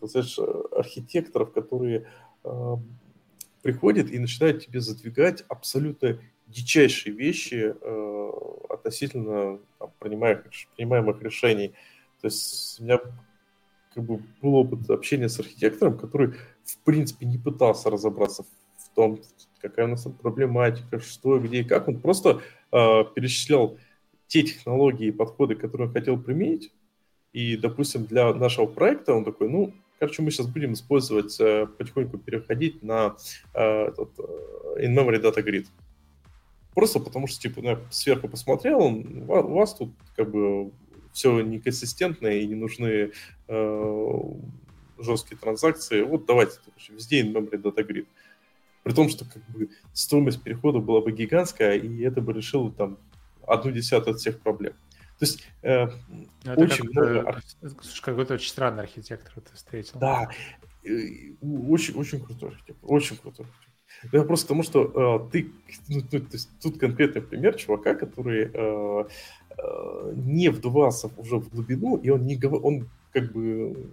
знаешь, 0.07 0.37
архитекторов, 0.71 1.53
которые 1.53 2.07
приходят 3.61 4.11
и 4.11 4.19
начинают 4.19 4.65
тебе 4.65 4.81
задвигать 4.81 5.45
абсолютно 5.47 6.19
дичайшие 6.49 7.15
вещи 7.15 7.75
э, 7.79 8.31
относительно 8.69 9.59
там, 9.77 9.91
принимаемых, 9.99 10.45
принимаемых 10.75 11.21
решений. 11.21 11.73
То 12.21 12.27
есть 12.27 12.79
у 12.79 12.83
меня 12.83 12.99
как 13.93 14.03
бы 14.03 14.21
был 14.41 14.55
опыт 14.55 14.89
общения 14.89 15.29
с 15.29 15.39
архитектором, 15.39 15.97
который 15.97 16.33
в 16.63 16.77
принципе 16.83 17.25
не 17.25 17.37
пытался 17.37 17.89
разобраться 17.89 18.43
в 18.77 18.95
том, 18.95 19.19
какая 19.61 19.85
у 19.85 19.89
нас 19.89 20.03
там 20.03 20.13
проблематика, 20.13 20.99
что, 20.99 21.39
где 21.39 21.61
и 21.61 21.63
как. 21.63 21.87
Он 21.87 21.99
просто 21.99 22.41
э, 22.71 23.03
перечислял 23.15 23.77
те 24.27 24.43
технологии 24.43 25.07
и 25.07 25.11
подходы, 25.11 25.55
которые 25.55 25.87
он 25.87 25.93
хотел 25.93 26.19
применить. 26.19 26.71
И, 27.33 27.57
допустим, 27.57 28.05
для 28.05 28.33
нашего 28.33 28.65
проекта 28.65 29.13
он 29.13 29.23
такой, 29.23 29.49
ну, 29.49 29.73
короче, 29.99 30.21
мы 30.21 30.31
сейчас 30.31 30.47
будем 30.47 30.73
использовать, 30.73 31.39
э, 31.39 31.67
потихоньку 31.77 32.17
переходить 32.17 32.81
на 32.83 33.15
э, 33.53 33.87
этот, 33.87 34.09
э, 34.19 34.85
in-memory 34.85 35.21
data 35.21 35.43
grid. 35.43 35.67
Просто 36.73 36.99
потому 36.99 37.27
что, 37.27 37.41
типа, 37.41 37.61
ну, 37.61 37.69
я 37.69 37.79
сверху 37.89 38.27
посмотрел, 38.27 38.79
у 38.79 39.53
вас 39.53 39.73
тут 39.73 39.91
как 40.15 40.31
бы 40.31 40.71
все 41.11 41.41
неконсистентно 41.41 42.27
и 42.27 42.45
не 42.45 42.55
нужны 42.55 43.11
э, 43.47 44.19
жесткие 44.99 45.37
транзакции. 45.37 46.01
Вот 46.01 46.25
давайте 46.25 46.59
короче, 46.63 46.93
везде 46.93 47.23
in-memory 47.23 47.61
data 47.61 47.85
grid. 47.85 48.07
При 48.83 48.93
том, 48.93 49.09
что 49.09 49.25
как 49.25 49.43
бы 49.49 49.69
стоимость 49.93 50.41
перехода 50.41 50.79
была 50.79 51.01
бы 51.01 51.11
гигантская, 51.11 51.75
и 51.75 52.01
это 52.01 52.21
бы 52.21 52.33
решило 52.33 52.71
там 52.71 52.97
одну 53.45 53.71
десятую 53.71 54.13
от 54.13 54.19
всех 54.19 54.39
проблем. 54.39 54.73
То 55.17 55.25
есть 55.25 55.45
э, 55.63 55.87
ну, 56.45 56.53
очень 56.53 56.89
много... 56.89 57.41
Какой-то 58.01 58.35
очень 58.35 58.49
странный 58.49 58.83
архитектор 58.83 59.33
ты 59.41 59.53
встретил. 59.53 59.99
Да, 59.99 60.29
очень, 60.83 61.95
очень 61.95 62.23
крутой 62.23 62.49
архитектор, 62.49 62.89
очень 62.89 63.17
крутой 63.17 63.45
архитектор. 63.45 63.68
Я 64.11 64.23
просто 64.23 64.47
потому, 64.47 64.63
что 64.63 65.29
э, 65.29 65.31
ты, 65.31 65.51
ну, 65.87 66.01
то 66.01 66.17
есть, 66.31 66.49
тут 66.61 66.77
конкретный 66.77 67.21
пример 67.21 67.55
чувака, 67.55 67.95
который 67.95 68.49
э, 68.53 69.05
э, 69.57 70.13
не 70.15 70.49
вдувался 70.49 71.09
уже 71.17 71.37
в 71.37 71.49
глубину, 71.49 71.97
и 71.97 72.09
он 72.09 72.25
не 72.25 72.39
он 72.45 72.89
как 73.11 73.31
бы 73.31 73.89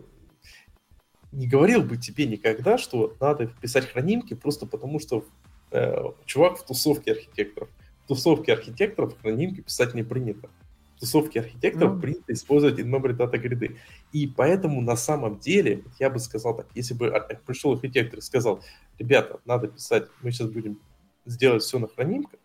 не 1.32 1.48
говорил 1.48 1.82
бы 1.82 1.96
тебе 1.96 2.26
никогда, 2.26 2.78
что 2.78 3.14
надо 3.20 3.48
писать 3.60 3.86
хранимки 3.86 4.34
просто 4.34 4.66
потому, 4.66 5.00
что 5.00 5.24
э, 5.72 6.04
чувак 6.24 6.58
в 6.58 6.64
тусовке 6.64 7.12
архитекторов. 7.12 7.68
В 8.04 8.08
тусовке 8.08 8.52
архитекторов 8.52 9.20
хранимки 9.20 9.60
писать 9.60 9.94
не 9.94 10.04
принято 10.04 10.48
тусовки 10.98 11.38
архитекторов 11.38 11.96
mm. 11.96 12.00
принято 12.00 12.32
использовать 12.32 12.78
in-memory 12.78 13.16
data 13.16 13.38
гриды. 13.38 13.76
И 14.12 14.26
поэтому 14.26 14.80
на 14.80 14.96
самом 14.96 15.38
деле, 15.38 15.84
я 15.98 16.10
бы 16.10 16.18
сказал 16.18 16.56
так, 16.56 16.66
если 16.74 16.94
бы 16.94 17.12
пришел 17.46 17.72
архитектор 17.72 18.18
и 18.18 18.22
сказал, 18.22 18.62
ребята, 18.98 19.40
надо 19.44 19.68
писать, 19.68 20.08
мы 20.22 20.30
сейчас 20.30 20.48
будем 20.48 20.80
сделать 21.26 21.62
все 21.62 21.78
на 21.78 21.88
хранимках, 21.88 22.40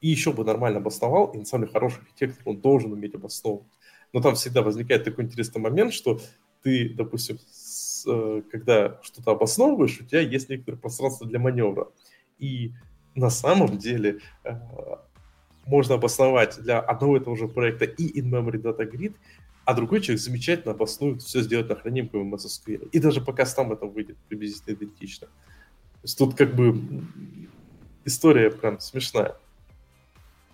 и 0.00 0.08
еще 0.08 0.32
бы 0.32 0.44
нормально 0.44 0.78
обосновал, 0.78 1.26
и 1.32 1.38
на 1.38 1.44
самом 1.44 1.64
деле 1.64 1.72
хороший 1.72 2.00
архитектор, 2.02 2.42
он 2.44 2.60
должен 2.60 2.92
уметь 2.92 3.14
обосновывать. 3.14 3.66
Но 4.12 4.20
там 4.20 4.34
всегда 4.34 4.62
возникает 4.62 5.04
такой 5.04 5.24
интересный 5.24 5.60
момент, 5.60 5.92
что 5.92 6.20
ты, 6.62 6.88
допустим, 6.88 7.38
с, 7.50 8.04
э, 8.06 8.42
когда 8.50 8.98
что-то 9.02 9.32
обосновываешь, 9.32 10.00
у 10.00 10.04
тебя 10.04 10.20
есть 10.20 10.48
некоторое 10.48 10.78
пространство 10.78 11.26
для 11.26 11.38
маневра. 11.38 11.88
И 12.38 12.72
на 13.14 13.30
самом 13.30 13.78
деле 13.78 14.20
э, 14.44 14.52
можно 15.66 15.96
обосновать 15.96 16.58
для 16.62 16.80
одного 16.80 17.16
и 17.16 17.20
того 17.20 17.36
же 17.36 17.48
проекта 17.48 17.84
и 17.84 18.20
in-memory 18.20 18.62
data 18.62 18.90
grid, 18.90 19.14
а 19.64 19.74
другой 19.74 20.00
человек 20.00 20.22
замечательно 20.22 20.72
обоснует 20.72 21.22
все 21.22 21.42
сделать 21.42 21.68
на 21.68 21.74
хранимом 21.74 22.34
SQL. 22.34 22.88
И 22.90 22.98
даже 22.98 23.20
пока 23.20 23.44
там 23.44 23.72
это 23.72 23.86
выйдет 23.86 24.16
приблизительно 24.28 24.74
идентично. 24.74 25.26
То 25.26 26.02
есть 26.04 26.18
тут 26.18 26.36
как 26.36 26.54
бы 26.54 26.80
история 28.04 28.50
прям 28.50 28.78
смешная. 28.78 29.36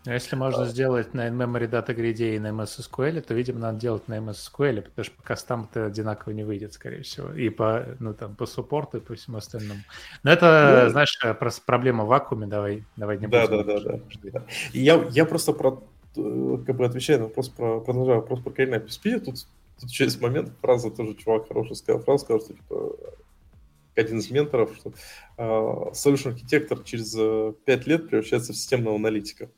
А 0.04 0.14
если 0.14 0.34
можно 0.34 0.66
сделать 0.66 1.14
на 1.14 1.28
in-memory 1.28 1.70
data 1.70 1.94
grid 1.94 2.34
и 2.34 2.38
на 2.38 2.48
MS 2.48 2.80
SQL, 2.80 3.20
то, 3.20 3.34
видимо, 3.34 3.60
надо 3.60 3.78
делать 3.78 4.08
на 4.08 4.18
MS 4.18 4.50
SQL, 4.52 4.82
потому 4.82 5.04
что 5.04 5.14
по 5.22 5.36
там 5.36 5.68
это 5.70 5.86
одинаково 5.86 6.32
не 6.32 6.42
выйдет, 6.42 6.72
скорее 6.72 7.02
всего. 7.02 7.32
И 7.32 7.48
по, 7.50 7.86
ну, 8.00 8.12
там, 8.12 8.34
по 8.34 8.46
суппорту, 8.46 8.98
и 8.98 9.00
по 9.00 9.14
всему 9.14 9.36
остальному. 9.36 9.80
Но 10.24 10.32
это, 10.32 10.82
ну, 10.84 10.90
знаешь, 10.90 11.16
просто 11.38 11.62
проблема 11.64 12.04
в 12.04 12.08
вакууме, 12.08 12.48
давай, 12.48 12.84
давай 12.96 13.18
не 13.18 13.28
да, 13.28 13.46
будем. 13.46 13.64
Да, 13.64 13.80
да, 13.80 13.90
да, 13.92 14.00
да. 14.32 14.42
Я, 14.72 15.06
я 15.10 15.24
просто 15.24 15.52
про, 15.52 15.84
э, 16.16 16.58
как 16.66 16.76
бы 16.76 16.84
отвечаю 16.84 17.20
на 17.20 17.24
вопрос 17.26 17.48
про, 17.50 17.80
продолжаю 17.80 18.20
вопрос 18.20 18.40
про 18.40 18.50
Кайна 18.50 18.80
Тут, 18.80 19.46
тут 19.80 19.90
через 19.90 20.20
момент 20.20 20.50
фраза 20.60 20.90
тоже 20.90 21.14
чувак 21.14 21.46
хороший 21.46 21.76
сказал, 21.76 22.02
фраза 22.02 22.24
сказал, 22.24 22.40
что 22.40 22.54
типа 22.54 22.96
один 23.94 24.18
из 24.18 24.30
менторов, 24.30 24.74
что 24.74 24.92
uh, 25.36 25.92
solution 25.92 26.30
архитектор 26.30 26.78
через 26.80 27.14
uh, 27.16 27.54
5 27.66 27.86
лет 27.86 28.08
превращается 28.08 28.52
в 28.52 28.56
системного 28.56 28.96
аналитика. 28.96 29.48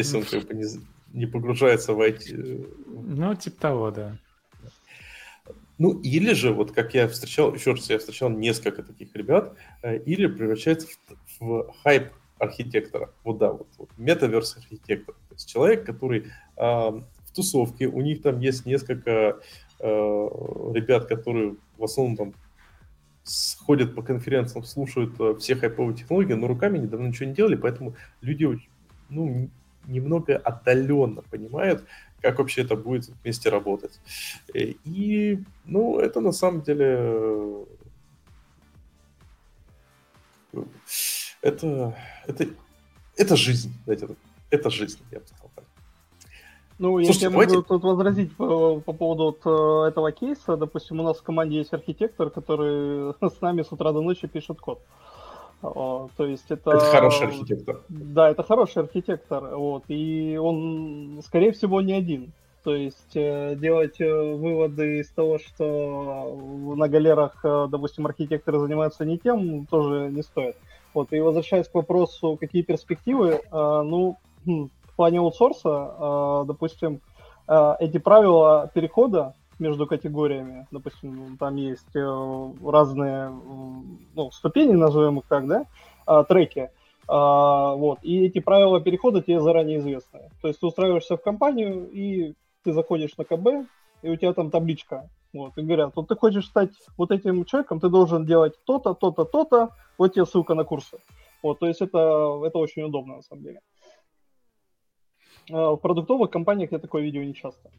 Если 0.00 0.16
он 0.16 0.24
как 0.24 0.46
бы 0.46 0.54
не, 0.54 0.64
не 1.12 1.26
погружается 1.26 1.92
в 1.92 2.00
IT. 2.00 2.74
Ну, 2.86 3.34
типа 3.34 3.60
того, 3.60 3.90
да. 3.90 4.18
Ну, 5.78 5.98
или 6.00 6.34
же, 6.34 6.52
вот 6.52 6.72
как 6.72 6.94
я 6.94 7.08
встречал, 7.08 7.54
еще 7.54 7.72
раз, 7.72 7.88
я 7.88 7.98
встречал 7.98 8.28
несколько 8.28 8.82
таких 8.82 9.14
ребят, 9.16 9.54
э, 9.82 9.98
или 9.98 10.26
превращается 10.26 10.88
в, 10.88 11.40
в 11.40 11.74
хайп 11.82 12.12
архитектора. 12.38 13.10
Вот 13.24 13.38
да, 13.38 13.52
вот, 13.52 13.68
вот 13.78 13.88
метаверс 13.96 14.56
архитектор. 14.56 15.14
То 15.28 15.34
есть 15.34 15.48
человек, 15.48 15.84
который 15.84 16.26
э, 16.56 16.60
в 16.60 17.32
тусовке, 17.34 17.86
у 17.86 18.00
них 18.00 18.22
там 18.22 18.40
есть 18.40 18.66
несколько 18.66 19.40
э, 19.78 19.84
ребят, 19.84 21.06
которые 21.06 21.56
в 21.78 21.84
основном 21.84 22.16
там 22.16 22.34
ходят 23.64 23.94
по 23.94 24.02
конференциям, 24.02 24.64
слушают 24.64 25.14
э, 25.20 25.34
все 25.38 25.54
хайповые 25.56 25.96
технологии, 25.96 26.34
но 26.34 26.46
руками 26.46 26.78
недавно 26.78 27.06
ничего 27.08 27.28
не 27.28 27.34
делали, 27.34 27.56
поэтому 27.56 27.94
люди 28.20 28.60
ну, 29.08 29.50
немного 29.86 30.36
отдаленно 30.36 31.22
понимают, 31.22 31.84
как 32.20 32.38
вообще 32.38 32.62
это 32.62 32.76
будет 32.76 33.08
вместе 33.22 33.48
работать. 33.48 34.00
Э, 34.54 34.60
и, 34.84 35.42
ну, 35.64 35.98
это 35.98 36.20
на 36.20 36.32
самом 36.32 36.62
деле... 36.62 37.66
Это, 41.42 41.96
это, 42.26 42.48
это 43.16 43.36
жизнь, 43.36 43.72
знаете, 43.84 44.08
это 44.50 44.68
жизнь, 44.68 44.98
я 45.10 45.20
бы 45.20 45.26
сказал 45.26 45.50
так. 45.54 45.64
Ну, 46.80 46.94
Слушайте, 47.04 47.26
я 47.26 47.30
давайте... 47.30 47.56
могу 47.56 47.66
тут 47.66 47.82
возразить 47.82 48.34
по, 48.36 48.80
по 48.80 48.92
поводу 48.94 49.24
вот 49.24 49.40
э, 49.44 49.88
этого 49.90 50.12
кейса. 50.12 50.56
Допустим, 50.56 51.00
у 51.00 51.02
нас 51.02 51.18
в 51.18 51.22
команде 51.22 51.58
есть 51.58 51.74
архитектор, 51.74 52.30
который 52.30 53.12
с 53.20 53.40
нами 53.42 53.62
с 53.62 53.70
утра 53.70 53.92
до 53.92 54.00
ночи 54.00 54.26
пишет 54.26 54.60
код. 54.60 54.78
О, 54.78 54.82
то 55.60 56.26
есть 56.26 56.50
это... 56.50 56.70
Это 56.70 56.80
хороший 56.80 57.26
архитектор. 57.26 57.80
Да, 57.88 58.30
это 58.30 58.42
хороший 58.42 58.82
архитектор. 58.82 59.56
Вот, 59.56 59.84
и 59.88 60.38
он, 60.40 61.20
скорее 61.24 61.52
всего, 61.52 61.80
не 61.80 61.92
один. 61.92 62.32
То 62.62 62.74
есть 62.74 63.16
э, 63.16 63.54
делать 63.56 64.00
э, 64.00 64.34
выводы 64.34 64.98
из 65.00 65.10
того, 65.10 65.38
что 65.38 66.36
на 66.76 66.88
галерах, 66.88 67.40
э, 67.42 67.68
допустим, 67.70 68.06
архитекторы 68.06 68.58
занимаются 68.58 69.04
не 69.04 69.18
тем, 69.18 69.66
тоже 69.66 70.10
не 70.10 70.22
стоит. 70.22 70.56
Вот, 70.92 71.12
и 71.12 71.20
возвращаясь 71.20 71.68
к 71.68 71.74
вопросу, 71.74 72.36
какие 72.38 72.62
перспективы, 72.62 73.40
ну, 73.52 74.18
хм, 74.44 74.68
в 74.82 74.96
плане 74.96 75.20
аутсорса, 75.20 76.42
допустим, 76.48 77.00
эти 77.46 77.98
правила 77.98 78.68
перехода 78.74 79.34
между 79.60 79.86
категориями. 79.86 80.66
Допустим, 80.70 81.36
там 81.38 81.56
есть 81.56 81.94
э, 81.94 82.52
разные 82.64 83.30
ну, 84.14 84.30
ступени, 84.32 84.72
назовем 84.72 85.18
их 85.18 85.26
так, 85.26 85.46
да, 85.46 85.66
а, 86.06 86.24
треки. 86.24 86.70
А, 87.06 87.74
вот. 87.74 87.98
И 88.02 88.24
эти 88.24 88.40
правила 88.40 88.80
перехода 88.80 89.22
тебе 89.22 89.40
заранее 89.40 89.78
известны. 89.78 90.30
То 90.42 90.48
есть 90.48 90.60
ты 90.60 90.66
устраиваешься 90.66 91.16
в 91.16 91.22
компанию, 91.22 91.88
и 91.90 92.34
ты 92.64 92.72
заходишь 92.72 93.16
на 93.16 93.24
КБ, 93.24 93.68
и 94.02 94.08
у 94.08 94.16
тебя 94.16 94.32
там 94.32 94.50
табличка. 94.50 95.08
Вот, 95.32 95.56
и 95.56 95.62
говорят, 95.62 95.92
вот 95.94 96.08
ты 96.08 96.16
хочешь 96.16 96.46
стать 96.46 96.70
вот 96.96 97.12
этим 97.12 97.44
человеком, 97.44 97.78
ты 97.78 97.88
должен 97.88 98.26
делать 98.26 98.54
то-то, 98.64 98.94
то-то, 98.94 99.24
то-то, 99.24 99.70
вот 99.96 100.12
тебе 100.12 100.26
ссылка 100.26 100.54
на 100.54 100.64
курсы. 100.64 100.98
Вот, 101.42 101.60
то 101.60 101.68
есть 101.68 101.80
это, 101.80 102.40
это 102.44 102.58
очень 102.58 102.82
удобно 102.82 103.16
на 103.16 103.22
самом 103.22 103.44
деле. 103.44 103.60
А, 105.52 105.72
в 105.72 105.76
продуктовых 105.76 106.30
компаниях 106.30 106.72
я 106.72 106.78
такое 106.78 107.02
видео 107.02 107.22
не 107.22 107.34
часто. 107.34 107.70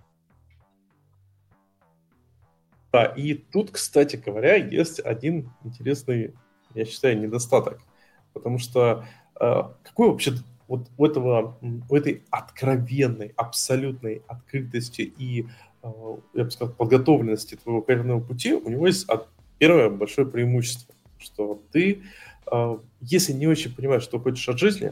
Да, 2.92 3.06
и 3.06 3.36
тут, 3.36 3.72
кстати 3.72 4.18
говоря, 4.18 4.56
есть 4.56 5.00
один 5.00 5.50
интересный, 5.64 6.34
я 6.74 6.86
считаю, 6.86 7.20
недостаток. 7.20 7.80
Потому 8.34 8.58
что 8.58 9.06
э, 9.40 9.62
какой 9.84 10.10
вообще 10.10 10.34
вот 10.68 10.88
у 10.98 11.06
этого, 11.06 11.58
у 11.90 11.96
этой 11.96 12.24
откровенной, 12.30 13.34
абсолютной 13.36 14.22
открытости 14.28 15.02
и, 15.02 15.48
э, 15.84 15.90
я 16.34 16.44
бы 16.44 16.52
сказал, 16.52 16.74
подготовленности 16.74 17.56
твоего 17.56 17.82
карьерного 17.82 18.20
пути, 18.20 18.54
у 18.54 18.70
него 18.70 18.88
есть 18.88 19.08
первое 19.58 19.90
большое 19.90 20.28
преимущество, 20.28 20.94
что 21.18 21.62
ты, 21.72 22.04
э, 22.52 22.78
если 23.00 23.32
не 23.32 23.48
очень 23.48 23.74
понимаешь, 23.74 24.04
что 24.04 24.20
хочешь 24.20 24.48
от 24.50 24.60
жизни, 24.60 24.92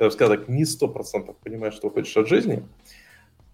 я 0.00 0.06
бы 0.06 0.10
сказал 0.10 0.36
так, 0.36 0.48
не 0.48 0.64
сто 0.64 0.88
процентов 0.88 1.36
понимаешь, 1.36 1.74
что 1.74 1.88
хочешь 1.88 2.16
от 2.16 2.28
жизни, 2.28 2.64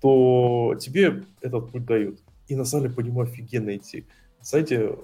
то 0.00 0.74
тебе 0.80 1.24
этот 1.42 1.70
путь 1.70 1.84
дают 1.84 2.20
и 2.48 2.56
на 2.56 2.64
самом 2.64 2.84
деле 2.84 2.94
по 2.94 3.00
нему 3.00 3.20
офигенно 3.20 3.76
идти. 3.76 4.04
Знаете, 4.42 4.96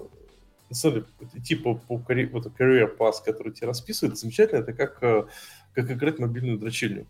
на 0.69 0.75
самом 0.75 0.95
деле, 0.95 1.07
идти 1.35 1.55
по, 1.55 1.75
по 1.75 1.97
вот, 1.97 2.07
career 2.07 2.97
path, 2.97 3.23
который 3.23 3.53
тебе 3.53 3.67
расписывает, 3.67 4.17
замечательно, 4.17 4.59
это 4.59 4.73
как, 4.73 5.01
э, 5.01 5.25
как 5.73 5.91
играть 5.91 6.19
мобильную 6.19 6.57
дрочильню. 6.57 7.05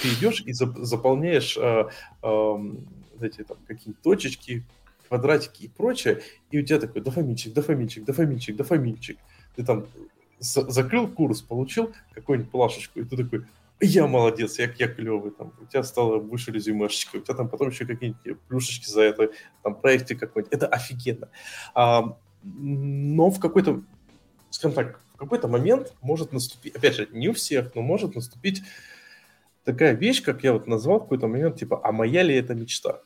Ты 0.00 0.08
идешь 0.08 0.42
и 0.46 0.52
заполняешь 0.52 1.56
э, 1.56 1.88
э, 2.22 2.56
эти 3.20 3.42
там 3.42 3.58
какие-нибудь 3.66 4.02
точечки, 4.02 4.64
квадратики 5.08 5.64
и 5.64 5.68
прочее, 5.68 6.22
и 6.50 6.58
у 6.58 6.64
тебя 6.64 6.80
такой 6.80 7.02
дофаминчик, 7.02 7.52
дофаминчик, 7.52 8.04
дофаминчик, 8.04 8.56
дофаминчик. 8.56 9.18
Ты 9.56 9.64
там 9.64 9.86
закрыл 10.38 11.08
курс, 11.08 11.42
получил 11.42 11.92
какую-нибудь 12.12 12.50
плашечку, 12.50 13.00
и 13.00 13.04
ты 13.04 13.16
такой, 13.16 13.44
я 13.80 14.06
молодец, 14.06 14.58
я, 14.58 14.72
я 14.78 14.88
клевый, 14.88 15.32
там, 15.32 15.52
у 15.60 15.66
тебя 15.66 15.82
стало 15.82 16.18
выше 16.18 16.52
резюмешечка, 16.52 17.16
у 17.16 17.20
тебя 17.20 17.34
там 17.34 17.48
потом 17.48 17.68
еще 17.68 17.86
какие-нибудь 17.86 18.40
плюшечки 18.48 18.88
за 18.88 19.02
это, 19.02 19.30
там, 19.62 19.74
проекте 19.74 20.14
какой-нибудь, 20.14 20.52
это 20.52 20.66
офигенно. 20.66 21.28
А, 21.74 22.16
но 22.42 23.30
в 23.30 23.40
какой-то, 23.40 23.82
скажем 24.50 24.74
так, 24.74 25.00
в 25.14 25.16
какой-то 25.16 25.48
момент 25.48 25.94
может 26.00 26.32
наступить, 26.32 26.74
опять 26.74 26.94
же, 26.94 27.08
не 27.12 27.28
у 27.28 27.32
всех, 27.32 27.74
но 27.74 27.82
может 27.82 28.14
наступить 28.14 28.62
такая 29.64 29.94
вещь, 29.94 30.22
как 30.22 30.44
я 30.44 30.52
вот 30.52 30.66
назвал 30.66 30.98
в 30.98 31.02
какой-то 31.02 31.26
момент, 31.26 31.58
типа, 31.58 31.80
а 31.82 31.92
моя 31.92 32.22
ли 32.22 32.34
это 32.34 32.54
мечта? 32.54 33.00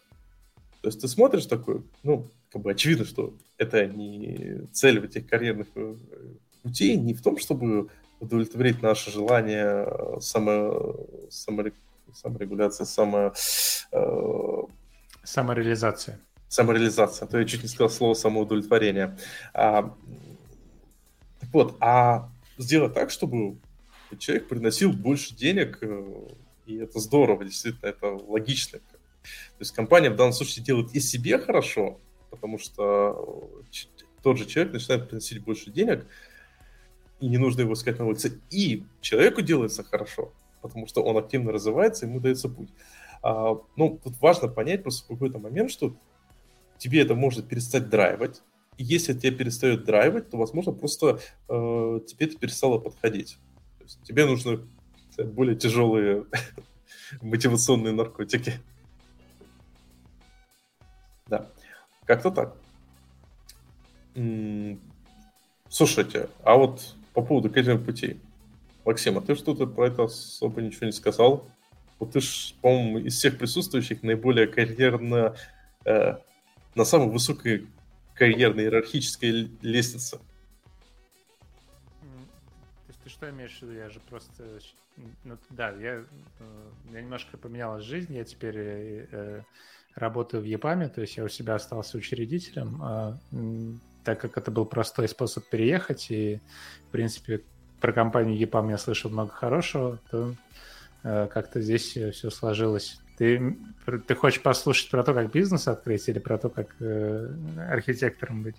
То 0.80 0.88
есть 0.88 1.00
ты 1.00 1.08
смотришь 1.08 1.46
такой, 1.46 1.82
ну, 2.02 2.30
как 2.52 2.62
бы 2.62 2.70
очевидно, 2.70 3.04
что 3.04 3.34
это 3.56 3.86
не 3.86 4.66
цель 4.72 5.00
в 5.00 5.04
этих 5.04 5.26
карьерных 5.26 5.66
э, 5.74 5.96
путей, 6.62 6.96
не 6.96 7.14
в 7.14 7.22
том, 7.22 7.38
чтобы 7.38 7.90
удовлетворить 8.20 8.82
наше 8.82 9.10
желание 9.10 9.86
э, 9.86 10.20
само, 10.20 10.96
само, 11.30 11.64
саморегуляции, 12.12 12.84
само... 12.84 13.32
Э, 13.92 14.62
Самореализация. 15.22 16.20
Самореализация. 16.48 17.26
А 17.26 17.30
то 17.30 17.38
я 17.38 17.44
чуть 17.44 17.62
не 17.62 17.68
сказал 17.68 17.90
слово 17.90 18.14
самоудовлетворение. 18.14 19.18
А, 19.52 19.94
так 21.40 21.50
вот, 21.52 21.76
а 21.80 22.30
сделать 22.56 22.94
так, 22.94 23.10
чтобы 23.10 23.58
человек 24.18 24.48
приносил 24.48 24.92
больше 24.92 25.34
денег, 25.34 25.78
э, 25.82 26.28
и 26.66 26.76
это 26.76 26.98
здорово, 26.98 27.44
действительно, 27.44 27.88
это 27.88 28.06
логично. 28.06 28.78
То 28.78 29.60
есть 29.60 29.72
компания 29.72 30.10
в 30.10 30.16
данном 30.16 30.32
случае 30.32 30.64
делает 30.64 30.94
и 30.94 31.00
себе 31.00 31.38
хорошо, 31.38 32.00
потому 32.30 32.58
что 32.58 33.50
тот 34.22 34.38
же 34.38 34.46
человек 34.46 34.72
начинает 34.72 35.08
приносить 35.08 35.42
больше 35.42 35.70
денег, 35.70 36.06
и 37.20 37.28
не 37.28 37.38
нужно 37.38 37.62
его 37.62 37.72
искать 37.72 37.98
на 37.98 38.06
улице. 38.06 38.40
И 38.50 38.84
человеку 39.00 39.42
делается 39.42 39.82
хорошо, 39.82 40.32
потому 40.62 40.86
что 40.86 41.02
он 41.02 41.16
активно 41.16 41.52
развивается, 41.52 42.06
ему 42.06 42.20
дается 42.20 42.48
путь. 42.48 42.70
А, 43.22 43.56
ну, 43.76 44.00
тут 44.02 44.20
важно 44.20 44.48
понять 44.48 44.82
просто 44.82 45.04
в 45.04 45.08
какой-то 45.08 45.38
момент, 45.38 45.70
что 45.70 45.96
тебе 46.78 47.02
это 47.02 47.14
может 47.14 47.48
перестать 47.48 47.88
драйвать, 47.88 48.42
и 48.76 48.84
если 48.84 49.12
тебе 49.12 49.32
перестает 49.32 49.84
драйвать, 49.84 50.30
то, 50.30 50.36
возможно, 50.36 50.72
просто 50.72 51.18
э, 51.48 52.00
тебе 52.06 52.26
это 52.26 52.38
перестало 52.38 52.78
подходить. 52.78 53.36
То 53.78 53.84
есть 53.84 54.02
тебе 54.04 54.24
нужны 54.24 54.60
более 55.24 55.56
тяжелые 55.56 56.26
мотивационные 57.22 57.92
наркотики. 57.92 58.52
Да, 61.26 61.50
как-то 62.06 62.30
так. 62.30 62.56
Слушайте, 65.68 66.30
а 66.42 66.56
вот 66.56 66.94
по 67.18 67.24
поводу 67.24 67.50
карьерных 67.50 67.84
путей. 67.84 68.20
Максим, 68.84 69.18
а 69.18 69.20
ты 69.20 69.34
что-то 69.34 69.66
про 69.66 69.88
это 69.88 70.04
особо 70.04 70.62
ничего 70.62 70.86
не 70.86 70.92
сказал? 70.92 71.50
Вот 71.98 72.12
ты 72.12 72.20
ж, 72.20 72.54
по-моему, 72.62 72.98
из 72.98 73.16
всех 73.16 73.38
присутствующих 73.38 74.04
наиболее 74.04 74.46
карьерно, 74.46 75.34
э, 75.84 76.14
на 76.76 76.84
самой 76.84 77.08
высокой 77.08 77.66
карьерной 78.14 78.62
иерархической 78.62 79.50
лестнице. 79.62 80.20
Есть 82.86 83.00
ты 83.02 83.10
что 83.10 83.28
имеешь 83.30 83.58
в 83.58 83.62
виду? 83.62 83.72
Я 83.72 83.90
же 83.90 83.98
просто... 84.08 84.60
Ну, 85.24 85.36
да, 85.50 85.70
я, 85.70 86.04
э, 86.38 86.70
я 86.92 87.00
немножко 87.00 87.36
поменялась 87.36 87.82
жизнь, 87.82 88.14
я 88.14 88.22
теперь 88.22 88.56
э, 88.56 89.06
э, 89.10 89.42
работаю 89.96 90.40
в 90.40 90.46
ЕПАМе, 90.46 90.88
то 90.88 91.00
есть 91.00 91.16
я 91.16 91.24
у 91.24 91.28
себя 91.28 91.56
остался 91.56 91.98
учредителем. 91.98 92.80
Так 94.04 94.20
как 94.20 94.36
это 94.38 94.50
был 94.50 94.64
простой 94.64 95.08
способ 95.08 95.46
переехать, 95.48 96.10
и, 96.10 96.40
в 96.88 96.92
принципе, 96.92 97.42
про 97.80 97.92
компанию 97.92 98.38
EPAM 98.40 98.70
я 98.70 98.78
слышал 98.78 99.10
много 99.10 99.30
хорошего, 99.30 99.98
то 100.10 100.34
э, 101.04 101.28
как-то 101.32 101.60
здесь 101.60 101.90
все 101.90 102.30
сложилось. 102.30 103.00
Ты, 103.18 103.56
ты 104.06 104.14
хочешь 104.14 104.42
послушать 104.42 104.90
про 104.90 105.02
то, 105.02 105.12
как 105.12 105.32
бизнес 105.32 105.68
открыть, 105.68 106.08
или 106.08 106.18
про 106.18 106.38
то, 106.38 106.48
как 106.48 106.74
э, 106.80 107.28
архитектором 107.70 108.42
быть? 108.42 108.56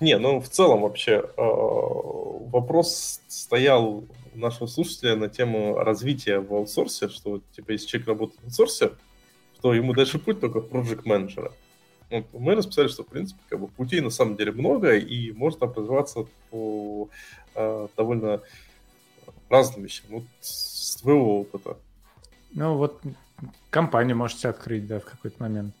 Не, 0.00 0.18
ну 0.18 0.40
в 0.40 0.48
целом 0.48 0.82
вообще 0.82 1.12
э, 1.12 1.22
вопрос 1.36 3.20
стоял 3.28 4.04
у 4.34 4.38
нашего 4.38 4.66
слушателя 4.66 5.16
на 5.16 5.28
тему 5.28 5.76
развития 5.76 6.38
в 6.38 6.52
аутсорсе, 6.54 7.08
что 7.08 7.40
типа 7.52 7.72
если 7.72 7.86
человек 7.86 8.08
работает 8.08 8.40
в 8.40 8.44
аутсорсе, 8.44 8.92
то 9.60 9.74
ему 9.74 9.92
дальше 9.92 10.18
путь 10.18 10.40
только 10.40 10.60
проект 10.60 11.04
менеджера. 11.04 11.52
Вот, 12.10 12.26
мы 12.32 12.54
расписали, 12.54 12.88
что, 12.88 13.04
в 13.04 13.08
принципе, 13.08 13.40
как 13.48 13.60
бы 13.60 13.68
путей 13.68 14.00
на 14.00 14.10
самом 14.10 14.36
деле 14.36 14.52
много, 14.52 14.96
и 14.96 15.32
можно 15.32 15.66
образоваться 15.66 16.26
по 16.50 17.08
э, 17.54 17.88
довольно 17.96 18.40
разным 19.50 19.84
вещам. 19.84 20.06
Вот 20.08 20.24
с 20.40 20.96
твоего 20.96 21.40
опыта. 21.40 21.76
Ну, 22.52 22.76
вот 22.76 23.00
компанию 23.70 24.16
можете 24.16 24.48
открыть, 24.48 24.86
да, 24.86 25.00
в 25.00 25.04
какой-то 25.04 25.42
момент. 25.42 25.74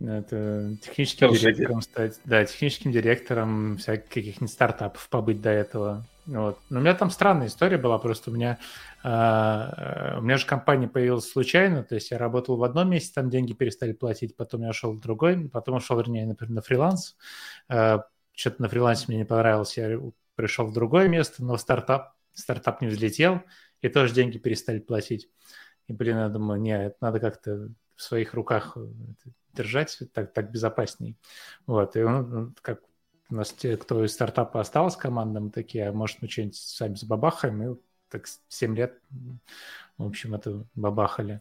Это 0.00 0.76
техническим 0.82 1.28
Хорошо, 1.28 1.42
директором 1.42 1.82
стать. 1.82 2.20
Да, 2.24 2.44
техническим 2.44 2.92
директором 2.92 3.76
всяких 3.78 4.08
каких-нибудь 4.08 4.52
стартапов 4.52 5.08
побыть 5.08 5.40
до 5.40 5.50
этого. 5.50 6.04
Вот. 6.26 6.58
Но 6.70 6.78
у 6.78 6.82
меня 6.82 6.94
там 6.94 7.10
странная 7.10 7.48
история 7.48 7.76
была, 7.76 7.98
просто 7.98 8.30
у 8.30 8.34
меня, 8.34 8.58
э, 9.02 10.18
у 10.18 10.22
меня 10.22 10.38
же 10.38 10.46
компания 10.46 10.88
появилась 10.88 11.30
случайно, 11.30 11.82
то 11.82 11.94
есть 11.94 12.10
я 12.10 12.18
работал 12.18 12.56
в 12.56 12.64
одном 12.64 12.90
месте, 12.90 13.12
там 13.14 13.28
деньги 13.28 13.52
перестали 13.52 13.92
платить, 13.92 14.34
потом 14.36 14.62
я 14.62 14.70
ушел 14.70 14.92
в 14.92 15.00
другой, 15.00 15.48
потом 15.50 15.76
ушел, 15.76 15.98
вернее, 15.98 16.26
например, 16.26 16.54
на 16.54 16.62
фриланс. 16.62 17.16
Э, 17.68 17.98
что-то 18.32 18.62
на 18.62 18.68
фрилансе 18.68 19.04
мне 19.08 19.18
не 19.18 19.24
понравилось, 19.24 19.76
я 19.76 20.00
пришел 20.34 20.66
в 20.66 20.72
другое 20.72 21.08
место, 21.08 21.44
но 21.44 21.56
стартап, 21.58 22.14
стартап 22.32 22.80
не 22.80 22.88
взлетел, 22.88 23.42
и 23.82 23.88
тоже 23.88 24.14
деньги 24.14 24.38
перестали 24.38 24.78
платить. 24.78 25.28
И, 25.88 25.92
блин, 25.92 26.16
я 26.16 26.28
думаю, 26.28 26.60
не, 26.60 26.86
это 26.86 26.96
надо 27.00 27.20
как-то 27.20 27.68
в 27.96 28.02
своих 28.02 28.32
руках 28.32 28.76
держать, 29.52 29.98
так, 30.12 30.32
так 30.32 30.50
безопасней. 30.50 31.16
Вот, 31.66 31.96
и 31.96 32.02
он, 32.02 32.54
как 32.62 32.80
у 33.30 33.34
нас 33.34 33.52
те, 33.52 33.76
кто 33.76 34.04
из 34.04 34.12
стартапа 34.12 34.60
остался 34.60 34.98
командам, 34.98 35.50
такие, 35.50 35.88
а 35.88 35.92
может, 35.92 36.20
мы 36.20 36.28
что-нибудь 36.28 36.56
сами 36.56 36.94
забабахаем, 36.94 37.62
и 37.62 37.76
так 38.08 38.26
7 38.48 38.76
лет, 38.76 38.98
в 39.98 40.06
общем, 40.06 40.34
это 40.34 40.64
бабахали. 40.74 41.40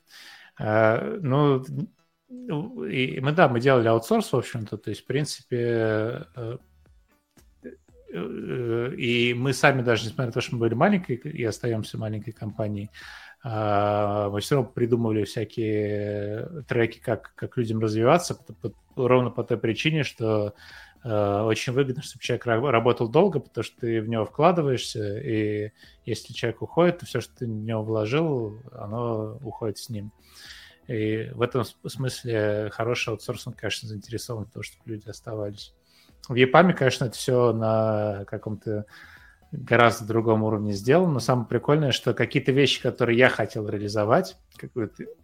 А, 0.60 1.18
ну, 1.22 1.64
и 2.30 3.20
мы, 3.20 3.32
да, 3.32 3.48
мы 3.50 3.60
делали 3.60 3.88
аутсорс, 3.88 4.32
в 4.32 4.38
общем-то, 4.38 4.78
то 4.78 4.90
есть, 4.90 5.04
в 5.04 5.06
принципе, 5.06 6.26
э, 6.36 6.58
э, 8.14 8.94
и 8.96 9.34
мы 9.34 9.54
сами 9.54 9.82
даже, 9.82 10.06
несмотря 10.06 10.28
на 10.28 10.32
то, 10.32 10.42
что 10.42 10.56
мы 10.56 10.62
были 10.62 10.74
маленькой 10.74 11.16
и 11.16 11.44
остаемся 11.44 11.98
маленькой 11.98 12.32
компанией, 12.32 12.90
а, 13.46 14.30
мы 14.30 14.40
все 14.40 14.56
равно 14.56 14.72
придумывали 14.72 15.26
всякие 15.26 16.64
треки, 16.68 17.00
как, 17.00 17.34
как 17.36 17.58
людям 17.58 17.80
развиваться, 17.80 18.38
ровно 18.96 19.32
по 19.32 19.44
той 19.44 19.58
причине, 19.58 20.04
что 20.04 20.48
э, 20.48 20.52
очень 21.04 21.74
выгодно, 21.74 22.02
чтобы 22.02 22.24
человек 22.24 22.46
работал 22.46 23.10
долго, 23.10 23.40
потому 23.40 23.64
что 23.64 23.82
ты 23.82 24.02
в 24.02 24.08
него 24.08 24.26
вкладываешься, 24.26 25.20
и 25.20 25.72
если 26.06 26.34
человек 26.34 26.62
уходит, 26.62 27.00
то 27.00 27.06
все, 27.06 27.20
что 27.20 27.36
ты 27.36 27.46
в 27.46 27.50
него 27.50 27.84
вложил, 27.84 28.62
оно 28.72 29.38
уходит 29.44 29.78
с 29.78 29.90
ним. 29.90 30.12
И 30.88 31.30
в 31.34 31.42
этом 31.42 31.64
смысле 31.86 32.70
хороший 32.72 33.10
аутсорсинг, 33.10 33.58
конечно, 33.58 33.88
заинтересован 33.88 34.46
в 34.46 34.52
том, 34.52 34.64
чтобы 34.64 34.82
люди 34.86 35.10
оставались. 35.10 35.74
В 36.28 36.36
EPAM, 36.36 36.74
конечно, 36.74 37.06
это 37.06 37.16
все 37.16 37.52
на 37.52 38.24
каком-то 38.26 38.86
гораздо 39.54 40.08
другом 40.08 40.44
уровне 40.44 40.74
сделан, 40.74 41.14
но 41.14 41.20
самое 41.20 41.48
прикольное, 41.48 41.92
что 41.92 42.14
какие-то 42.16 42.52
вещи, 42.52 42.82
которые 42.82 43.18
я 43.18 43.30
хотел 43.30 43.68
реализовать, 43.70 44.36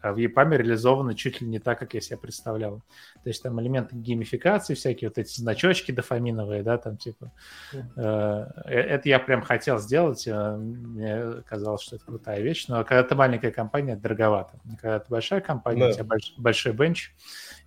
а 0.02 0.14
в 0.14 0.18
EPAM 0.18 0.56
реализованы 0.56 1.16
чуть 1.16 1.42
ли 1.42 1.48
не 1.48 1.60
так, 1.60 1.80
как 1.80 1.96
я 1.96 2.02
себе 2.02 2.18
представлял. 2.18 2.84
То 3.24 3.30
есть 3.30 3.42
там 3.42 3.60
элементы 3.60 3.96
геймификации 3.96 4.76
всякие, 4.76 5.10
вот 5.10 5.18
эти 5.18 5.36
значочки 5.40 5.92
дофаминовые, 5.92 6.62
да, 6.62 6.78
там 6.78 6.98
типа. 6.98 7.32
Э, 7.74 8.46
э, 8.66 8.80
это 8.80 9.10
я 9.10 9.20
прям 9.20 9.42
хотел 9.42 9.80
сделать, 9.80 10.28
э, 10.28 10.56
мне 10.56 11.42
казалось, 11.48 11.82
что 11.82 11.96
это 11.96 12.06
крутая 12.06 12.42
вещь, 12.42 12.68
но 12.68 12.84
когда 12.84 13.04
ты 13.04 13.16
маленькая 13.16 13.52
компания, 13.52 13.94
это 13.94 14.04
дороговато. 14.04 14.60
Когда 14.80 15.00
ты 15.00 15.06
большая 15.10 15.42
компания, 15.42 15.86
да. 15.86 15.90
у 15.90 15.94
тебя 15.94 16.04
больш, 16.04 16.34
большой 16.38 16.74
бенч, 16.74 17.14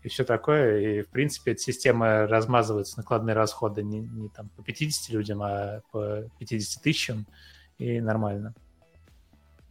и 0.02 0.08
все 0.08 0.24
такое. 0.24 0.80
И, 0.80 1.02
в 1.02 1.08
принципе, 1.08 1.52
эта 1.52 1.60
система 1.60 2.26
размазывается 2.26 2.98
накладные 2.98 3.34
расходы 3.34 3.82
не, 3.82 4.00
не 4.00 4.28
там 4.28 4.48
по 4.50 4.62
50 4.62 5.10
людям, 5.10 5.42
а 5.42 5.82
по 5.92 6.24
50 6.38 6.82
тысячам, 6.82 7.26
и 7.78 8.00
нормально. 8.00 8.54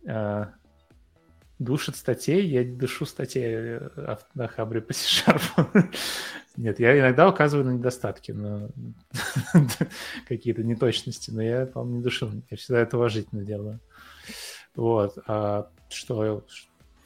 А, 0.07 0.53
душит 1.59 1.95
статей, 1.95 2.45
я 2.47 2.63
душу 2.63 3.05
статей 3.05 3.79
на 4.33 4.47
Хабре 4.47 4.81
по 4.81 4.93
C-Sharp. 4.93 5.95
Нет, 6.57 6.79
я 6.79 6.99
иногда 6.99 7.29
указываю 7.29 7.65
на 7.65 7.71
недостатки, 7.71 8.31
но 8.31 8.69
какие-то 10.27 10.63
неточности, 10.63 11.31
но 11.31 11.41
я, 11.41 11.65
по-моему, 11.65 11.97
не 11.97 12.03
душу. 12.03 12.31
Я 12.49 12.57
всегда 12.57 12.79
это 12.81 12.97
уважительно 12.97 13.43
делаю. 13.43 13.79
Вот. 14.75 15.17
А 15.27 15.69
что, 15.89 16.45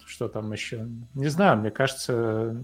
что 0.06 0.30
там 0.30 0.52
еще? 0.52 0.88
Не 1.14 1.28
знаю, 1.28 1.58
мне 1.58 1.72
кажется, 1.72 2.56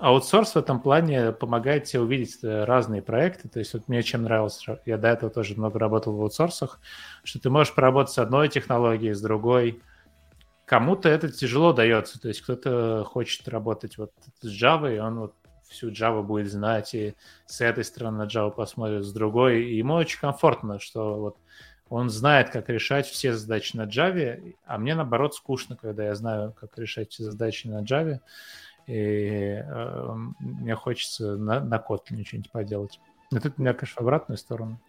аутсорс 0.00 0.54
в 0.54 0.58
этом 0.58 0.80
плане 0.80 1.32
помогает 1.32 1.84
тебе 1.84 2.00
увидеть 2.00 2.38
э, 2.42 2.64
разные 2.64 3.02
проекты. 3.02 3.48
То 3.48 3.58
есть 3.58 3.74
вот 3.74 3.88
мне 3.88 4.02
чем 4.02 4.22
нравилось, 4.22 4.64
я 4.86 4.96
до 4.96 5.08
этого 5.08 5.30
тоже 5.30 5.54
много 5.54 5.78
работал 5.78 6.14
в 6.14 6.22
аутсорсах, 6.22 6.80
что 7.24 7.40
ты 7.40 7.50
можешь 7.50 7.74
поработать 7.74 8.12
с 8.12 8.18
одной 8.18 8.48
технологией, 8.48 9.14
с 9.14 9.20
другой. 9.20 9.82
Кому-то 10.64 11.08
это 11.08 11.30
тяжело 11.30 11.72
дается, 11.72 12.20
то 12.20 12.28
есть 12.28 12.42
кто-то 12.42 13.04
хочет 13.04 13.48
работать 13.48 13.96
вот 13.96 14.12
с 14.40 14.46
Java, 14.46 14.94
и 14.94 14.98
он 14.98 15.20
вот 15.20 15.34
всю 15.68 15.90
Java 15.90 16.22
будет 16.22 16.50
знать, 16.50 16.94
и 16.94 17.14
с 17.46 17.60
этой 17.60 17.84
стороны 17.84 18.18
на 18.18 18.26
Java 18.26 18.50
посмотрит, 18.50 19.04
с 19.04 19.12
другой. 19.12 19.64
И 19.64 19.76
ему 19.76 19.94
очень 19.94 20.20
комфортно, 20.20 20.78
что 20.78 21.18
вот 21.18 21.36
он 21.88 22.10
знает, 22.10 22.50
как 22.50 22.68
решать 22.68 23.06
все 23.06 23.32
задачи 23.32 23.76
на 23.76 23.86
Java, 23.86 24.54
а 24.66 24.78
мне, 24.78 24.94
наоборот, 24.94 25.34
скучно, 25.34 25.76
когда 25.76 26.04
я 26.04 26.14
знаю, 26.14 26.54
как 26.58 26.76
решать 26.76 27.10
все 27.12 27.24
задачи 27.24 27.66
на 27.66 27.82
Java 27.82 28.20
и 28.88 29.62
э, 29.64 30.14
мне 30.40 30.74
хочется 30.74 31.36
на, 31.36 31.60
на 31.60 31.76
Kotlin 31.76 32.24
что-нибудь 32.24 32.50
поделать. 32.50 33.00
Но 33.30 33.38
тут 33.38 33.54
у 33.58 33.60
меня, 33.60 33.74
конечно, 33.74 34.00
обратную 34.00 34.38
сторону. 34.38 34.80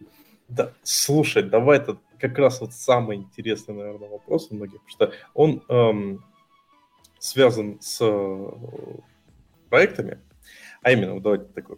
Да, 0.48 0.72
слушай, 0.82 1.42
давай 1.42 1.78
это 1.78 1.98
как 2.18 2.36
раз 2.38 2.60
вот 2.60 2.72
самый 2.72 3.18
интересный, 3.18 3.74
наверное, 3.74 4.08
вопрос 4.08 4.48
у 4.50 4.54
многих, 4.54 4.80
потому 4.80 4.90
что 4.90 5.12
он 5.34 5.62
эм, 5.68 6.24
связан 7.18 7.78
с 7.80 7.98
э, 8.00 8.50
проектами, 9.68 10.18
а 10.82 10.92
именно, 10.92 11.20
давайте 11.20 11.44
такой, 11.52 11.76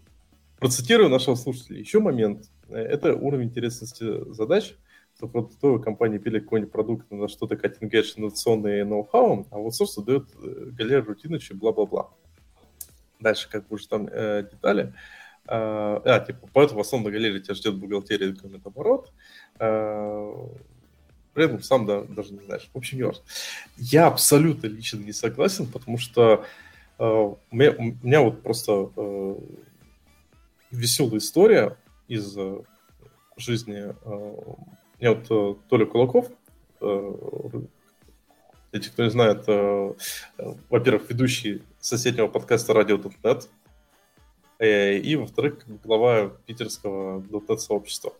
процитирую 0.58 1.10
нашего 1.10 1.34
слушателя. 1.34 1.80
Еще 1.80 1.98
момент, 2.00 2.48
э, 2.68 2.76
это 2.76 3.14
уровень 3.14 3.48
интересности 3.48 4.32
задач, 4.32 4.74
продуктовые 5.18 5.82
компании 5.82 6.18
пили 6.18 6.40
какой-нибудь 6.40 6.72
продукт 6.72 7.10
на 7.10 7.28
что-то 7.28 7.54
cutting 7.54 7.90
edge, 7.90 8.14
инновационный 8.16 8.84
ноу-хау, 8.84 9.46
а 9.50 9.58
вот 9.58 9.74
собственно 9.74 10.06
дает 10.06 10.28
э, 10.42 10.70
галеру 10.72 11.06
рутиночи, 11.06 11.52
бла-бла-бла. 11.52 12.10
Дальше 13.20 13.48
как 13.48 13.68
бы 13.68 13.76
уже 13.76 13.88
там 13.88 14.08
э, 14.10 14.48
детали. 14.50 14.92
А, 15.46 16.00
а, 16.04 16.20
типа, 16.20 16.48
поэтому 16.52 16.78
в 16.78 16.86
основном 16.86 17.12
на 17.12 17.18
галерее 17.18 17.40
тебя 17.40 17.54
ждет 17.54 17.76
бухгалтерия 17.76 18.32
документ 18.32 18.66
оборот. 18.66 19.12
А, 19.58 20.48
при 21.34 21.44
этом 21.44 21.62
сам 21.62 21.86
да, 21.86 22.02
даже 22.02 22.32
не 22.34 22.40
знаешь. 22.40 22.68
В 22.72 22.78
общем, 22.78 22.98
не 22.98 23.04
важно. 23.04 23.22
Я 23.76 24.06
абсолютно 24.06 24.66
лично 24.66 24.98
не 24.98 25.12
согласен, 25.12 25.66
потому 25.66 25.98
что 25.98 26.44
э, 26.98 27.04
у, 27.04 27.38
меня, 27.50 27.72
у 27.72 28.06
меня 28.06 28.20
вот 28.20 28.42
просто 28.42 28.90
э, 28.96 29.36
веселая 30.70 31.18
история 31.18 31.76
из 32.08 32.36
э, 32.36 32.62
жизни 33.36 33.94
э, 34.04 34.36
меня 35.02 35.14
вот 35.14 35.26
э, 35.30 35.60
Толя 35.68 35.84
Кулаков, 35.84 36.28
э, 36.80 37.12
эти, 38.70 38.88
кто 38.88 39.02
не 39.02 39.10
знает, 39.10 39.44
э, 39.48 39.92
во-первых, 40.70 41.10
ведущий 41.10 41.62
соседнего 41.80 42.28
подкаста 42.28 42.72
«Радио.нет», 42.72 43.48
и, 44.60 45.16
во-вторых, 45.16 45.58
глава 45.82 46.30
питерского 46.46 47.20
.NET 47.20 47.58
сообщества. 47.58 48.12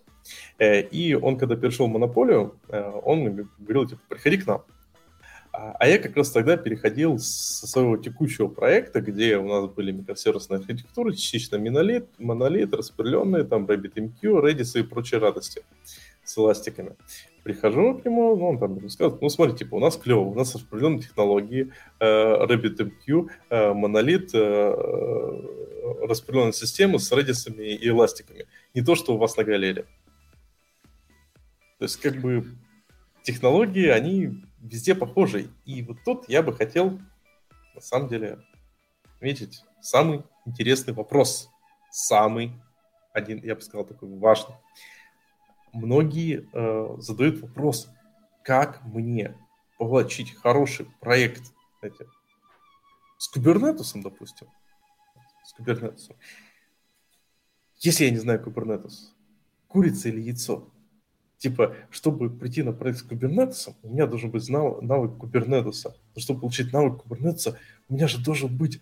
И 0.58 1.16
он, 1.22 1.38
когда 1.38 1.54
перешел 1.54 1.86
в 1.86 1.90
монополию, 1.90 2.56
он 3.04 3.48
говорил, 3.60 3.86
типа, 3.86 4.00
приходи 4.08 4.38
к 4.38 4.46
нам. 4.48 4.64
А, 5.52 5.76
а 5.78 5.86
я 5.86 5.98
как 5.98 6.16
раз 6.16 6.32
тогда 6.32 6.56
переходил 6.56 7.16
со 7.20 7.68
своего 7.68 7.96
текущего 7.96 8.48
проекта, 8.48 9.00
где 9.00 9.36
у 9.36 9.46
нас 9.46 9.70
были 9.70 9.92
микросервисные 9.92 10.58
архитектуры, 10.58 11.12
частично 11.12 11.60
монолит, 11.60 12.08
монолит, 12.18 12.74
распределенные, 12.74 13.44
там 13.44 13.66
RabbitMQ, 13.66 14.20
Redis 14.22 14.80
и 14.80 14.82
прочие 14.82 15.20
радости 15.20 15.62
с 16.32 16.38
эластиками. 16.38 16.96
Прихожу 17.44 17.98
к 17.98 18.04
нему, 18.04 18.36
ну, 18.36 18.48
он 18.50 18.58
там 18.58 18.78
рассказывает, 18.78 19.20
ну, 19.20 19.28
смотри, 19.28 19.56
типа, 19.56 19.74
у 19.74 19.80
нас 19.80 19.96
клево, 19.96 20.20
у 20.20 20.34
нас 20.34 20.54
определенные 20.54 21.00
технологии, 21.00 21.72
э, 22.00 22.04
RabbitMQ, 22.04 23.28
э, 23.50 23.72
монолит, 23.74 24.30
э, 24.32 24.72
распределенная 26.06 26.52
система 26.52 26.98
с 26.98 27.12
редисами 27.12 27.64
и 27.64 27.88
эластиками. 27.88 28.46
Не 28.74 28.82
то, 28.82 28.94
что 28.94 29.14
у 29.14 29.18
вас 29.18 29.36
на 29.36 29.44
галере. 29.44 29.82
То 31.78 31.84
есть, 31.84 31.96
как 31.96 32.16
бы, 32.16 32.46
технологии, 33.22 33.88
они 33.88 34.44
везде 34.60 34.94
похожи. 34.94 35.48
И 35.66 35.82
вот 35.82 35.98
тут 36.04 36.28
я 36.28 36.42
бы 36.42 36.52
хотел, 36.52 37.00
на 37.74 37.80
самом 37.80 38.08
деле, 38.08 38.38
отметить 39.16 39.64
самый 39.80 40.22
интересный 40.46 40.94
вопрос. 40.94 41.48
Самый 41.90 42.52
один, 43.12 43.42
я 43.42 43.54
бы 43.54 43.60
сказал, 43.60 43.84
такой 43.84 44.08
важный. 44.16 44.54
Многие 45.72 46.48
э, 46.52 46.96
задают 46.98 47.40
вопрос, 47.40 47.88
как 48.44 48.84
мне 48.84 49.36
получить 49.78 50.34
хороший 50.34 50.86
проект 51.00 51.52
знаете, 51.80 52.06
с 53.18 53.28
кубернетусом, 53.28 54.02
допустим, 54.02 54.46
с 55.44 55.52
кубернетусом. 55.52 56.16
Если 57.78 58.04
я 58.04 58.10
не 58.10 58.18
знаю 58.18 58.42
кубернетус, 58.42 59.14
курица 59.66 60.08
или 60.08 60.20
яйцо? 60.20 60.68
Типа, 61.38 61.74
чтобы 61.90 62.30
прийти 62.30 62.62
на 62.62 62.72
проект 62.72 63.00
с 63.00 63.02
кубернетусом, 63.02 63.74
у 63.82 63.88
меня 63.88 64.06
должен 64.06 64.30
быть 64.30 64.48
навык 64.48 65.18
кубернетуса. 65.18 65.96
Но 66.14 66.20
чтобы 66.20 66.40
получить 66.42 66.72
навык 66.72 67.02
кубернетуса, 67.02 67.58
у 67.88 67.94
меня 67.94 68.06
же 68.06 68.22
должен 68.22 68.56
быть 68.56 68.80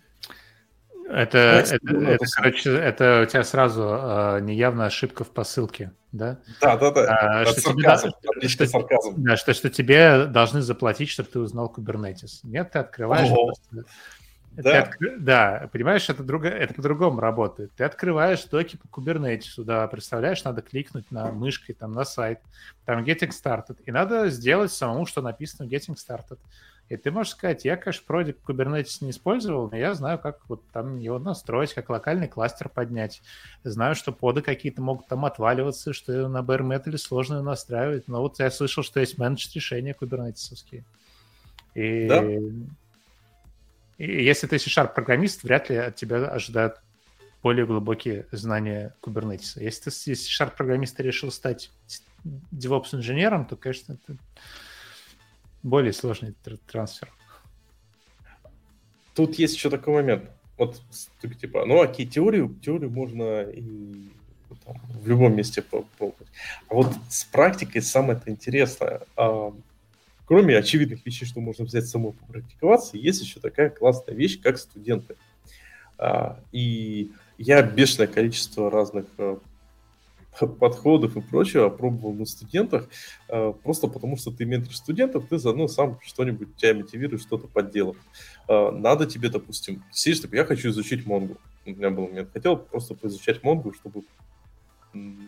это, 1.11 1.37
это, 1.37 1.95
это, 1.95 2.25
короче, 2.35 2.75
это 2.75 3.23
у 3.23 3.29
тебя 3.29 3.43
сразу 3.43 3.83
э, 3.83 4.39
неявная 4.41 4.87
ошибка 4.87 5.23
в 5.23 5.29
посылке, 5.29 5.91
да? 6.11 6.39
Да, 6.61 6.77
да, 6.77 6.91
да. 6.91 7.41
А, 7.41 7.45
что, 7.45 7.61
сарказм, 7.61 8.11
тебе, 8.21 8.47
что, 8.47 8.65
сарказм. 8.65 9.15
Да, 9.17 9.37
что, 9.37 9.53
что 9.53 9.69
тебе 9.69 10.25
должны 10.25 10.61
заплатить, 10.61 11.09
чтобы 11.09 11.29
ты 11.29 11.39
узнал 11.39 11.73
Kubernetes. 11.75 12.39
Нет, 12.43 12.71
ты 12.71 12.79
открываешь... 12.79 13.29
Просто, 13.29 13.85
да. 14.51 14.81
От... 14.81 15.23
да, 15.23 15.69
понимаешь, 15.71 16.09
это, 16.09 16.23
друго... 16.23 16.49
это 16.49 16.73
по-другому 16.73 17.21
работает. 17.21 17.71
Ты 17.75 17.83
открываешь 17.85 18.43
доки 18.45 18.77
по 18.77 18.99
Kubernetes, 18.99 19.63
да, 19.63 19.87
представляешь, 19.87 20.43
надо 20.43 20.61
кликнуть 20.61 21.09
на 21.11 21.31
мышкой 21.31 21.73
там 21.73 21.93
на 21.93 22.03
сайт, 22.03 22.39
там 22.85 23.03
Getting 23.03 23.31
Started, 23.31 23.77
и 23.85 23.91
надо 23.91 24.29
сделать 24.29 24.71
самому, 24.71 25.05
что 25.05 25.21
написано 25.21 25.67
Getting 25.67 25.95
Started. 25.95 26.39
И 26.91 26.97
ты 26.97 27.09
можешь 27.09 27.31
сказать, 27.31 27.63
я, 27.63 27.77
конечно, 27.77 28.03
вроде 28.05 28.35
Kubernetes 28.45 28.97
не 28.99 29.11
использовал, 29.11 29.69
но 29.69 29.77
я 29.77 29.93
знаю, 29.93 30.19
как 30.19 30.41
вот 30.49 30.61
там 30.73 30.97
его 30.97 31.19
настроить, 31.19 31.73
как 31.73 31.89
локальный 31.89 32.27
кластер 32.27 32.67
поднять. 32.67 33.21
Знаю, 33.63 33.95
что 33.95 34.11
поды 34.11 34.41
какие-то 34.41 34.81
могут 34.81 35.07
там 35.07 35.23
отваливаться, 35.23 35.93
что 35.93 36.27
на 36.27 36.39
bare 36.39 36.67
metal 36.67 36.97
сложно 36.97 37.41
настраивать. 37.41 38.09
Но 38.09 38.19
вот 38.21 38.39
я 38.39 38.51
слышал, 38.51 38.83
что 38.83 38.99
есть 38.99 39.17
менедж 39.17 39.47
решения 39.55 39.93
кубернетисовские. 39.93 40.83
И... 41.75 42.07
Да? 42.09 42.25
И 43.97 44.25
если 44.25 44.47
ты 44.47 44.59
C-Sharp 44.59 44.93
программист, 44.93 45.43
вряд 45.43 45.69
ли 45.69 45.77
от 45.77 45.95
тебя 45.95 46.27
ожидают 46.27 46.81
более 47.41 47.65
глубокие 47.65 48.25
знания 48.33 48.93
Kubernetes. 49.01 49.63
Если 49.63 49.83
ты 49.83 49.91
C-Sharp 49.91 50.57
программист 50.57 50.99
и 50.99 51.03
решил 51.03 51.31
стать 51.31 51.71
DevOps 52.51 52.93
инженером, 52.95 53.45
то, 53.45 53.55
конечно, 53.55 53.93
это 53.93 54.17
более 55.63 55.93
сложный 55.93 56.35
трансфер. 56.67 57.09
Тут 59.13 59.35
есть 59.35 59.55
еще 59.55 59.69
такой 59.69 59.93
момент. 59.93 60.29
Вот, 60.57 60.81
типа, 61.39 61.65
ну 61.65 61.81
окей, 61.81 62.05
теорию, 62.05 62.55
теорию 62.61 62.91
можно 62.91 63.43
и 63.43 64.09
там, 64.65 64.75
в 64.89 65.07
любом 65.07 65.35
месте 65.35 65.61
попробовать. 65.61 66.27
А 66.69 66.75
вот 66.75 66.93
с 67.09 67.23
практикой 67.25 67.81
самое 67.81 68.17
это 68.17 68.29
интересное. 68.29 69.01
А, 69.15 69.53
кроме 70.25 70.57
очевидных 70.57 71.05
вещей, 71.05 71.25
что 71.25 71.39
можно 71.39 71.65
взять 71.65 71.87
самому 71.87 72.13
попрактиковаться, 72.13 72.97
есть 72.97 73.21
еще 73.21 73.39
такая 73.39 73.69
классная 73.69 74.15
вещь, 74.15 74.39
как 74.41 74.57
студенты. 74.57 75.15
А, 75.97 76.39
и 76.51 77.11
я 77.37 77.61
бешеное 77.63 78.07
количество 78.07 78.69
разных 78.69 79.05
а, 79.17 79.39
подходов 80.59 81.17
и 81.17 81.21
прочего 81.21 81.67
опробовал 81.67 82.13
на 82.13 82.25
студентах, 82.25 82.87
э, 83.29 83.53
просто 83.63 83.87
потому 83.87 84.17
что 84.17 84.31
ты 84.31 84.45
ментор 84.45 84.73
студентов, 84.73 85.25
ты 85.29 85.37
заодно 85.37 85.67
сам 85.67 85.99
что-нибудь 86.03 86.55
тебя 86.55 86.73
мотивирует 86.73 87.21
что-то 87.21 87.47
подделать. 87.47 87.97
Э, 88.47 88.71
надо 88.71 89.05
тебе, 89.05 89.29
допустим, 89.29 89.83
сидишь, 89.91 90.19
такой, 90.19 90.39
я 90.39 90.45
хочу 90.45 90.69
изучить 90.69 91.05
Монгу. 91.05 91.37
У 91.65 91.71
меня 91.71 91.89
был 91.89 92.07
момент, 92.07 92.29
хотел 92.33 92.57
просто 92.57 92.95
поизучать 92.95 93.43
Монгу, 93.43 93.73
чтобы, 93.73 94.03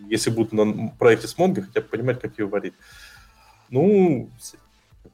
если 0.10 0.32
буду 0.32 0.56
на 0.56 0.90
проекте 0.98 1.28
с 1.28 1.38
Монго, 1.38 1.62
хотя 1.62 1.82
бы 1.82 1.88
понимать, 1.88 2.20
как 2.20 2.40
ее 2.40 2.48
варить. 2.48 2.74
Ну, 3.70 4.30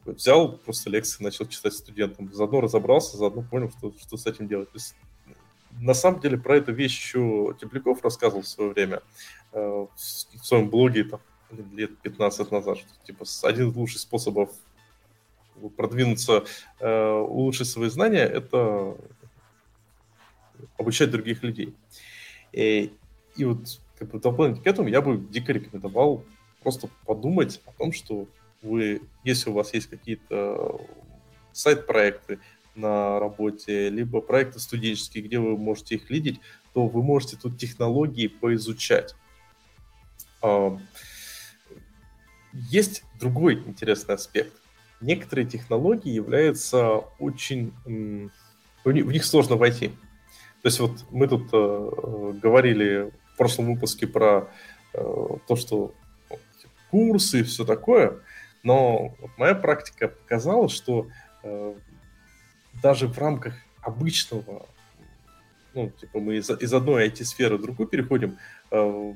взял 0.06 0.54
просто 0.58 0.90
лекции, 0.90 1.24
начал 1.24 1.46
читать 1.46 1.74
студентам, 1.74 2.32
заодно 2.34 2.62
разобрался, 2.62 3.18
заодно 3.18 3.42
понял, 3.42 3.72
что, 3.78 3.94
что 4.00 4.18
с 4.18 4.26
этим 4.26 4.48
делать. 4.48 4.70
На 5.80 5.94
самом 5.94 6.20
деле 6.20 6.38
про 6.38 6.58
эту 6.58 6.74
вещь 6.74 7.00
еще 7.00 7.56
Тепляков 7.60 8.04
рассказывал 8.04 8.42
в 8.42 8.48
свое 8.48 8.72
время. 8.72 9.02
Э, 9.52 9.88
в 9.96 10.46
своем 10.46 10.70
блоге 10.70 11.06
там, 11.06 11.22
лет 11.74 11.98
15 12.00 12.52
назад, 12.52 12.78
что 12.78 12.88
типа 13.06 13.26
один 13.44 13.70
из 13.70 13.76
лучших 13.76 14.00
способов 14.00 14.52
продвинуться, 15.76 16.46
э, 16.80 17.12
улучшить 17.12 17.68
свои 17.68 17.90
знания, 17.90 18.24
это 18.24 18.96
обучать 20.78 21.12
других 21.12 21.44
людей. 21.44 21.76
И, 22.52 22.94
и 23.36 23.46
вот 23.46 23.80
как 23.98 24.12
бы 24.12 24.20
дополнительно 24.20 24.64
к 24.64 24.68
этому 24.68 24.88
я 24.88 25.02
бы 25.02 25.18
дико 25.18 25.52
рекомендовал 25.52 26.24
просто 26.62 26.90
подумать 27.06 27.62
о 27.66 27.72
том, 27.72 27.92
что 27.92 28.28
вы, 28.62 29.02
если 29.24 29.50
у 29.50 29.54
вас 29.54 29.74
есть 29.74 29.88
какие-то 29.88 30.80
сайт-проекты 31.52 32.40
на 32.76 33.20
работе, 33.20 33.90
либо 33.90 34.22
проекты 34.22 34.60
студенческие, 34.60 35.24
где 35.24 35.40
вы 35.40 35.58
можете 35.58 35.96
их 35.96 36.10
лидить, 36.10 36.40
то 36.74 36.88
вы 36.88 37.02
можете 37.02 37.38
тут 37.38 37.58
технологии 37.58 38.28
поизучать. 38.28 39.16
Есть 42.54 43.04
другой 43.20 43.56
интересный 43.56 44.16
аспект. 44.16 44.54
Некоторые 45.02 45.48
технологии 45.48 46.12
являются 46.12 46.98
очень... 47.20 47.74
В 48.84 48.92
них 48.92 49.26
сложно 49.26 49.56
войти. 49.56 49.90
То 50.62 50.68
есть 50.68 50.80
вот 50.80 51.06
мы 51.12 51.28
тут 51.28 51.50
э, 51.54 52.34
говорили 52.42 53.12
в 53.34 53.38
прошлом 53.38 53.74
выпуске 53.74 54.08
про 54.08 54.50
э, 54.94 55.28
то, 55.48 55.56
что 55.56 55.94
курсы 56.90 57.42
и 57.42 57.44
все 57.44 57.66
такое, 57.66 58.20
но 58.64 59.16
моя 59.38 59.56
практика 59.56 60.10
показала, 60.10 60.70
что 60.70 61.08
э, 61.44 61.76
даже 62.82 63.08
в 63.08 63.18
рамках 63.18 63.56
обычного, 63.82 64.68
ну, 65.74 65.90
типа 65.90 66.20
мы 66.20 66.38
из, 66.38 66.50
из 66.50 66.74
одной 66.74 67.08
IT-сферы 67.08 67.58
в 67.58 67.62
другую 67.62 67.88
переходим, 67.88 68.38
э, 68.72 69.14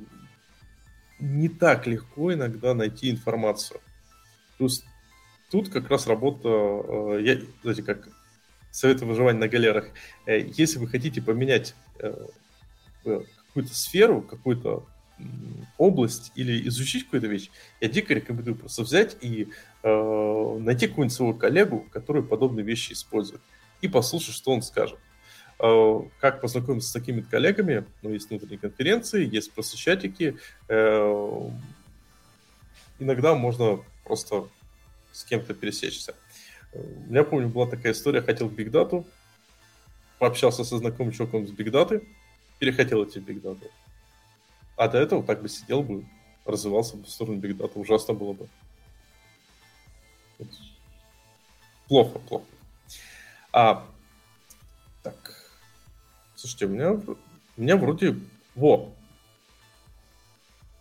не 1.23 1.49
так 1.49 1.87
легко 1.87 2.33
иногда 2.33 2.73
найти 2.73 3.09
информацию. 3.09 3.79
Плюс 4.57 4.83
тут 5.49 5.69
как 5.69 5.89
раз 5.89 6.07
работа, 6.07 6.49
э, 6.49 7.19
я, 7.21 7.41
знаете, 7.61 7.83
как 7.83 8.09
советы 8.71 9.05
выживания 9.05 9.39
на 9.39 9.47
галерах. 9.47 9.87
Э, 10.25 10.39
если 10.39 10.79
вы 10.79 10.87
хотите 10.87 11.21
поменять 11.21 11.75
э, 11.99 12.27
какую-то 13.03 13.73
сферу, 13.73 14.21
какую-то 14.21 14.85
область 15.77 16.31
или 16.35 16.67
изучить 16.67 17.05
какую-то 17.05 17.27
вещь, 17.27 17.49
я 17.79 17.87
дико 17.87 18.13
рекомендую 18.13 18.55
просто 18.55 18.81
взять 18.83 19.15
и 19.21 19.47
э, 19.83 20.57
найти 20.59 20.87
какого-нибудь 20.87 21.15
своего 21.15 21.33
коллегу, 21.33 21.87
который 21.91 22.23
подобные 22.23 22.65
вещи 22.65 22.93
использует, 22.93 23.41
и 23.81 23.87
послушать, 23.87 24.35
что 24.35 24.51
он 24.51 24.61
скажет. 24.61 24.99
Э, 25.59 26.01
как 26.19 26.41
познакомиться 26.41 26.89
с 26.89 26.93
такими 26.93 27.21
коллегами. 27.21 27.85
Ну, 28.01 28.11
есть 28.11 28.29
внутренние 28.29 28.59
конференции, 28.59 29.27
есть 29.27 29.51
просто 29.53 29.77
чатики. 29.77 30.37
Э, 30.67 31.49
иногда 32.99 33.35
можно 33.35 33.79
просто 34.03 34.47
с 35.11 35.23
кем-то 35.23 35.53
пересечься. 35.53 36.15
У 36.73 37.09
меня, 37.09 37.23
помню, 37.23 37.49
была 37.49 37.67
такая 37.67 37.93
история, 37.93 38.21
хотел 38.21 38.47
в 38.47 38.53
бигдату, 38.53 39.05
пообщался 40.17 40.63
со 40.63 40.77
знакомым 40.77 41.13
чуваком 41.13 41.47
с 41.47 41.51
бигдаты, 41.51 42.01
перехотел 42.57 43.03
идти 43.03 43.19
в 43.19 43.23
бигдату. 43.23 43.69
А 44.75 44.87
до 44.87 44.97
этого 44.97 45.23
так 45.23 45.41
бы 45.43 45.49
сидел 45.49 45.83
бы, 45.83 46.03
развивался 46.45 46.97
бы 46.97 47.03
в 47.03 47.09
сторону 47.09 47.37
бигдата, 47.37 47.77
ужасно 47.77 48.15
было 48.15 48.33
бы. 48.33 48.49
Плохо, 51.87 52.17
плохо. 52.19 52.45
А, 53.51 53.85
Слушайте, 56.43 56.65
у 56.65 56.69
меня, 56.69 56.91
у 56.91 57.61
меня 57.61 57.77
вроде... 57.77 58.19
Во! 58.53 58.93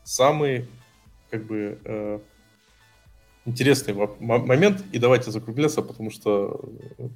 Самый, 0.02 0.66
как 1.30 1.46
бы, 1.46 1.78
э, 1.84 2.18
интересный 3.44 3.94
момент, 4.18 4.82
и 4.90 4.98
давайте 4.98 5.30
закругляться, 5.30 5.82
потому 5.82 6.10
что 6.10 6.60
э, 6.98 7.08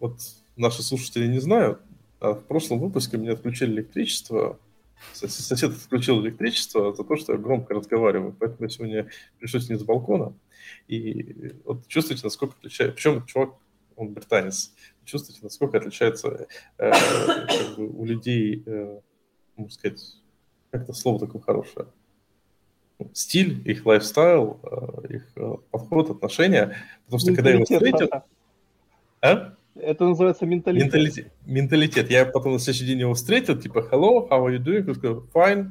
вот 0.00 0.18
наши 0.56 0.82
слушатели 0.82 1.28
не 1.28 1.38
знают, 1.38 1.80
а 2.18 2.32
в 2.32 2.42
прошлом 2.42 2.80
выпуске 2.80 3.16
мне 3.16 3.30
отключили 3.30 3.74
электричество, 3.74 4.58
сосед 5.12 5.70
отключил 5.70 6.20
электричество 6.20 6.92
за 6.92 7.04
то, 7.04 7.14
что 7.14 7.34
я 7.34 7.38
громко 7.38 7.74
разговариваю, 7.74 8.34
поэтому 8.36 8.68
сегодня 8.70 9.08
пришлось 9.38 9.68
не 9.68 9.78
с 9.78 9.84
балкона, 9.84 10.34
и 10.88 11.54
вот 11.64 11.86
чувствуете, 11.86 12.24
насколько 12.24 12.56
отличается, 12.58 12.96
причем 12.96 13.24
чувак, 13.24 13.50
он 13.94 14.14
британец, 14.14 14.72
чувствуете, 15.08 15.40
насколько 15.42 15.78
отличается 15.78 16.46
э, 16.78 16.90
как 16.90 17.76
бы 17.76 17.88
у 17.88 18.04
людей, 18.04 18.62
э, 18.66 19.00
можно 19.56 19.72
сказать, 19.72 20.00
как-то 20.70 20.92
слово 20.92 21.18
такое 21.20 21.42
хорошее. 21.42 21.86
Стиль, 23.12 23.62
их 23.68 23.86
лайфстайл, 23.86 24.60
э, 24.62 25.14
их 25.14 25.32
э, 25.36 25.54
подход, 25.70 26.10
отношения. 26.10 26.76
Потому 27.04 27.20
что 27.20 27.34
когда 27.34 27.50
я 27.50 27.56
его 27.56 27.64
встретил... 27.64 28.08
А? 29.20 29.54
Это 29.74 30.04
называется 30.04 30.44
менталитет. 30.44 30.92
менталитет. 30.92 31.32
Менталитет. 31.46 32.10
Я 32.10 32.26
потом 32.26 32.54
на 32.54 32.58
следующий 32.58 32.86
день 32.86 33.00
его 33.00 33.14
встретил, 33.14 33.56
типа, 33.56 33.88
hello, 33.90 34.28
how 34.28 34.44
are 34.44 34.56
you 34.56 34.62
doing? 34.62 34.88
Он 34.88 34.94
сказал, 34.94 35.24
fine, 35.32 35.70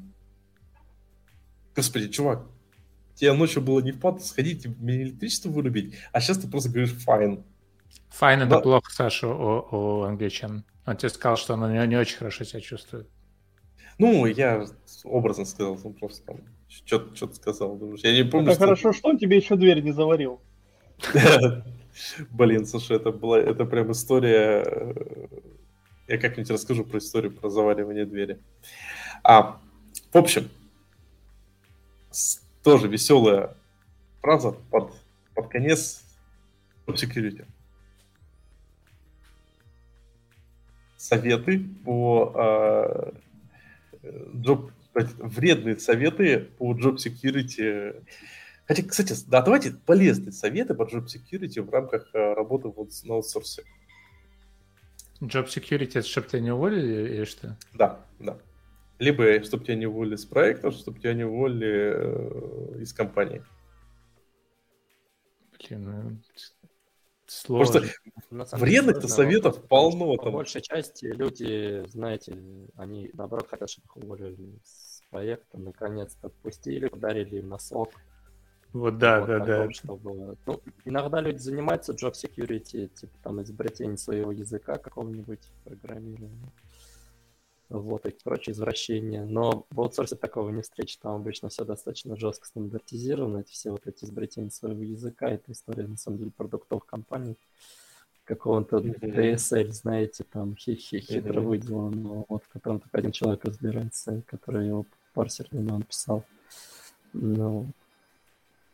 Господи, 1.78 2.08
чувак, 2.08 2.48
тебе 3.14 3.34
ночью 3.34 3.62
было 3.62 3.82
не 3.82 3.92
впад 3.92 4.26
сходить, 4.26 4.66
мне 4.80 5.04
электричество 5.04 5.50
вырубить, 5.50 5.94
а 6.12 6.20
сейчас 6.20 6.40
ты 6.40 6.48
просто 6.48 6.70
говоришь 6.70 6.96
fine. 7.06 7.44
Fine 8.20 8.46
это 8.46 8.60
плохо, 8.60 8.92
Саша, 8.92 9.28
у, 9.28 9.68
у 9.72 10.04
англичан. 10.04 10.64
Он 10.86 10.98
тебе 10.98 11.10
сказал, 11.10 11.38
что 11.38 11.54
он 11.54 11.72
не, 11.72 11.88
не 11.88 11.98
очень 11.98 12.18
хорошо 12.18 12.44
себя 12.44 12.62
чувствует. 12.62 13.08
Ну, 13.98 14.26
я 14.26 14.66
образно 15.04 15.46
сказал, 15.46 15.80
он 15.84 15.94
просто 15.94 16.26
там 16.26 16.38
что-то 16.68 17.34
сказал. 17.34 17.76
Думаешь, 17.76 18.02
я 18.04 18.14
не 18.14 18.24
помню, 18.24 18.48
Это 18.48 18.56
что... 18.56 18.66
хорошо, 18.66 18.94
что 18.94 19.10
он 19.10 19.18
тебе 19.18 19.38
еще 19.38 19.56
дверь 19.56 19.82
не 19.82 19.92
заварил. 19.92 20.42
Блин, 22.32 22.66
слушай, 22.66 22.98
это 22.98 23.12
была, 23.12 23.40
это 23.40 23.66
прям 23.66 23.92
история... 23.92 24.64
Э, 24.66 25.28
я 26.08 26.18
как-нибудь 26.18 26.52
расскажу 26.52 26.86
про 26.86 27.00
историю 27.00 27.34
про 27.34 27.50
заваривание 27.50 28.06
двери. 28.06 28.40
А, 29.24 29.60
в 30.14 30.18
общем, 30.18 30.50
тоже 32.64 32.88
веселая 32.88 33.56
фраза 34.22 34.52
под, 34.72 34.94
под 35.34 35.48
конец 35.50 36.04
security. 36.88 37.46
Советы 41.08 41.64
по 41.86 43.14
job, 44.04 44.72
вредные 44.94 45.80
советы 45.80 46.50
по 46.58 46.74
job 46.74 46.98
security. 46.98 48.04
Хотя, 48.68 48.84
кстати, 48.84 49.14
да, 49.28 49.42
давайте 49.42 49.72
полезные 49.72 50.34
советы 50.34 50.74
по 50.74 50.82
job 50.82 51.06
security 51.06 51.62
в 51.62 51.70
рамках 51.70 52.10
э, 52.14 52.34
работы 52.34 52.68
вот 52.68 52.90
на 53.06 53.16
аутсорсе. 53.16 53.64
Job 55.22 55.46
security, 55.46 55.92
это 55.98 56.04
чтобы 56.06 56.28
тебя 56.28 56.42
не 56.42 56.52
уволили 56.52 57.16
или 57.16 57.24
что? 57.24 57.58
Да, 57.74 58.06
да. 58.20 58.38
Либо 59.00 59.42
чтобы 59.44 59.64
тебя 59.64 59.76
не 59.76 59.86
уволили 59.86 60.18
с 60.18 60.26
проекта, 60.26 60.72
чтобы 60.72 61.00
тебя 61.00 61.14
не 61.14 61.24
уволили 61.24 61.94
э, 61.96 62.82
из 62.82 62.92
компании. 62.92 63.42
Блин, 65.58 65.86
ну, 65.86 66.18
сложно. 67.28 67.84
Просто 68.30 68.58
вредных-то 68.58 69.08
советов 69.08 69.58
вот, 69.58 69.68
полно. 69.68 70.16
По 70.16 70.24
там. 70.24 70.34
большей 70.34 70.62
части 70.62 71.06
люди, 71.06 71.84
знаете, 71.90 72.38
они 72.76 73.10
наоборот 73.14 73.48
хотят, 73.50 73.70
чтобы 73.70 73.88
их 73.88 73.96
уволили 73.98 74.60
с 74.64 75.02
проекта, 75.10 75.58
наконец-то 75.58 76.28
отпустили, 76.28 76.88
подарили 76.88 77.38
им 77.38 77.50
носок. 77.50 77.90
Вот 78.74 78.98
да, 78.98 79.20
вот, 79.20 79.28
да, 79.28 79.40
да. 79.40 79.72
Чтобы... 79.72 80.38
Ну, 80.46 80.62
иногда 80.86 81.22
люди 81.22 81.38
занимаются 81.38 81.94
job 81.94 82.14
security, 82.14 82.88
типа 82.88 83.18
там 83.24 83.42
изобретение 83.42 83.98
своего 83.98 84.32
языка 84.32 84.78
какого-нибудь 84.78 85.50
программирования 85.64 86.52
вот, 87.70 88.06
и 88.06 88.16
прочие 88.24 88.54
извращения. 88.54 89.26
Но 89.26 89.66
в 89.70 89.82
аутсорсе 89.82 90.16
такого 90.16 90.50
не 90.50 90.62
встретишь, 90.62 90.98
там 90.98 91.16
обычно 91.16 91.50
все 91.50 91.66
достаточно 91.66 92.16
жестко 92.16 92.48
стандартизировано, 92.48 93.40
эти 93.40 93.52
все 93.52 93.72
вот 93.72 93.86
эти 93.86 94.06
изобретения 94.06 94.52
своего 94.52 94.84
языка, 94.84 95.30
это 95.30 95.52
история, 95.52 95.88
на 95.88 95.98
самом 95.98 96.20
деле, 96.20 96.32
продуктовых 96.32 96.86
компаний, 96.86 97.36
какого-то 98.24 98.78
DSL, 98.78 99.72
знаете, 99.72 100.24
там 100.30 100.56
хитро 100.58 101.42
выделанного, 101.42 102.26
вот, 102.28 102.44
в 102.44 102.48
котором 102.50 102.80
только 102.80 102.98
один 102.98 103.12
человек 103.12 103.44
разбирается, 103.46 104.22
который 104.28 104.68
его 104.68 104.86
парсер 105.14 105.48
он 105.52 105.84
писал. 105.84 106.24
Ну, 107.14 107.68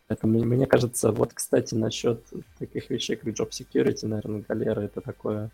это 0.07 0.27
мне, 0.27 0.43
мне 0.45 0.65
кажется, 0.65 1.11
вот, 1.11 1.33
кстати, 1.33 1.75
насчет 1.75 2.23
таких 2.57 2.89
вещей, 2.89 3.15
как 3.15 3.29
job 3.29 3.49
security, 3.49 4.07
наверное, 4.07 4.41
галера 4.47 4.81
это 4.81 5.01
такое 5.01 5.51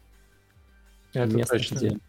это 1.14 1.36
место, 1.36 1.58
точно. 1.58 1.76
где 1.76 2.00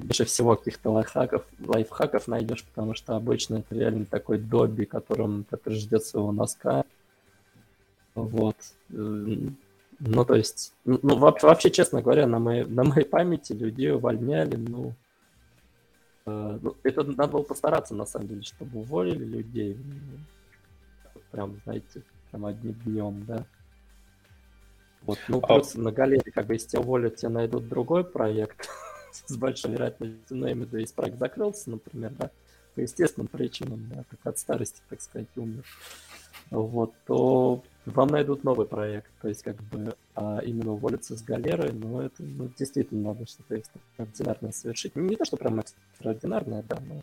больше 0.00 0.24
всего 0.24 0.56
каких-то 0.56 0.90
лайфхаков, 0.90 1.44
лайфхаков 1.64 2.28
найдешь, 2.28 2.64
потому 2.64 2.94
что 2.94 3.16
обычно 3.16 3.56
это 3.56 3.74
реально 3.74 4.04
такой 4.06 4.38
доби, 4.38 4.84
которым, 4.84 5.44
который 5.50 5.78
ждет 5.78 6.04
своего 6.04 6.32
носка. 6.32 6.84
Вот. 8.14 8.56
Ну, 8.88 10.24
то 10.24 10.34
есть, 10.34 10.72
ну, 10.84 10.98
ну 11.02 11.16
вообще, 11.16 11.70
честно 11.70 12.00
говоря, 12.00 12.26
на 12.26 12.38
моей, 12.38 12.64
на 12.64 12.84
моей 12.84 13.04
памяти 13.04 13.52
людей 13.52 13.92
увольняли, 13.92 14.56
ну, 14.56 14.94
э, 16.24 16.58
ну, 16.62 16.74
это 16.82 17.02
надо 17.04 17.32
было 17.32 17.42
постараться, 17.42 17.94
на 17.94 18.06
самом 18.06 18.28
деле, 18.28 18.42
чтобы 18.42 18.80
уволили 18.80 19.24
людей. 19.24 19.76
Прям, 21.30 21.60
знаете, 21.64 22.02
прям 22.30 22.46
одним 22.46 22.72
днем, 22.84 23.24
да. 23.26 23.44
Вот, 25.02 25.18
ну, 25.28 25.40
а 25.42 25.54
плюс 25.54 25.74
а... 25.74 25.80
на 25.80 25.92
галерее, 25.92 26.32
как 26.32 26.46
бы, 26.46 26.54
если 26.54 26.68
тебя 26.68 26.80
уволят, 26.80 27.16
тебе 27.16 27.28
найдут 27.28 27.68
другой 27.68 28.04
проект. 28.04 28.70
С 29.12 29.36
большой 29.36 29.72
вероятностью, 29.72 30.36
но 30.36 30.48
именно 30.48 30.76
если 30.76 30.94
проект 30.94 31.18
закрылся, 31.18 31.70
например, 31.70 32.12
да, 32.18 32.30
по 32.74 32.80
естественным 32.80 33.28
причинам, 33.28 33.88
да, 33.88 34.04
как 34.10 34.20
от 34.24 34.38
старости, 34.38 34.80
так 34.88 35.00
сказать, 35.00 35.28
умер, 35.36 35.64
вот, 36.50 36.92
то 37.06 37.62
вам 37.86 38.08
найдут 38.08 38.44
новый 38.44 38.66
проект, 38.66 39.10
то 39.20 39.28
есть 39.28 39.42
как 39.42 39.56
бы 39.56 39.94
а 40.14 40.38
именно 40.38 40.72
уволиться 40.72 41.16
с 41.16 41.22
галеры, 41.22 41.72
но 41.72 42.02
это 42.02 42.22
ну, 42.22 42.50
действительно 42.58 43.12
надо 43.12 43.26
что-то 43.26 43.56
экстраординарное 43.56 44.52
совершить. 44.52 44.96
Не 44.96 45.16
то, 45.16 45.24
что 45.24 45.36
прям 45.36 45.60
экстраординарное, 45.60 46.64
да, 46.68 46.78
но 46.80 47.02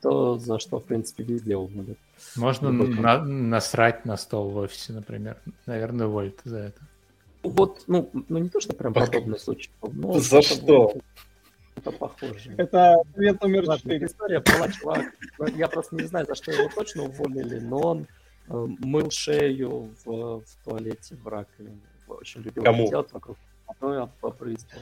то, 0.00 0.38
за 0.38 0.58
что, 0.58 0.78
в 0.78 0.84
принципе, 0.84 1.24
везде 1.24 1.56
уволят. 1.56 1.98
Можно 2.36 2.70
на- 2.70 3.24
насрать 3.24 4.04
на 4.04 4.16
стол 4.16 4.50
в 4.50 4.56
офисе, 4.56 4.92
например. 4.92 5.38
Наверное, 5.66 6.06
уволят 6.06 6.40
за 6.44 6.58
это. 6.58 6.80
Вот, 7.48 7.84
ну, 7.86 8.10
ну 8.28 8.38
не 8.38 8.48
то, 8.48 8.60
что 8.60 8.74
прям 8.74 8.92
подобный 8.92 9.38
случай. 9.38 9.70
Но 9.82 10.18
За 10.18 10.42
что? 10.42 10.94
Это 11.76 11.92
похоже. 11.92 12.54
Это 12.56 12.94
ответ 12.94 13.40
номер 13.42 13.76
4. 13.78 14.06
История 14.06 14.40
была, 14.40 14.68
чувак. 14.72 15.04
Я 15.54 15.68
просто 15.68 15.96
не 15.96 16.04
знаю, 16.04 16.26
за 16.26 16.34
что 16.34 16.50
его 16.50 16.70
точно 16.74 17.04
уволили, 17.04 17.58
но 17.58 17.78
он 17.78 18.06
э, 18.48 18.66
мыл 18.78 19.10
шею 19.10 19.94
в, 20.04 20.40
в 20.40 20.64
туалете 20.64 21.16
в 21.16 21.28
раковине. 21.28 21.80
Очень 22.08 22.42
любил 22.42 22.64
Кому? 22.64 22.88
делать 22.88 23.12
вокруг. 23.12 23.36
Я 23.82 24.08
побрызгал. 24.20 24.80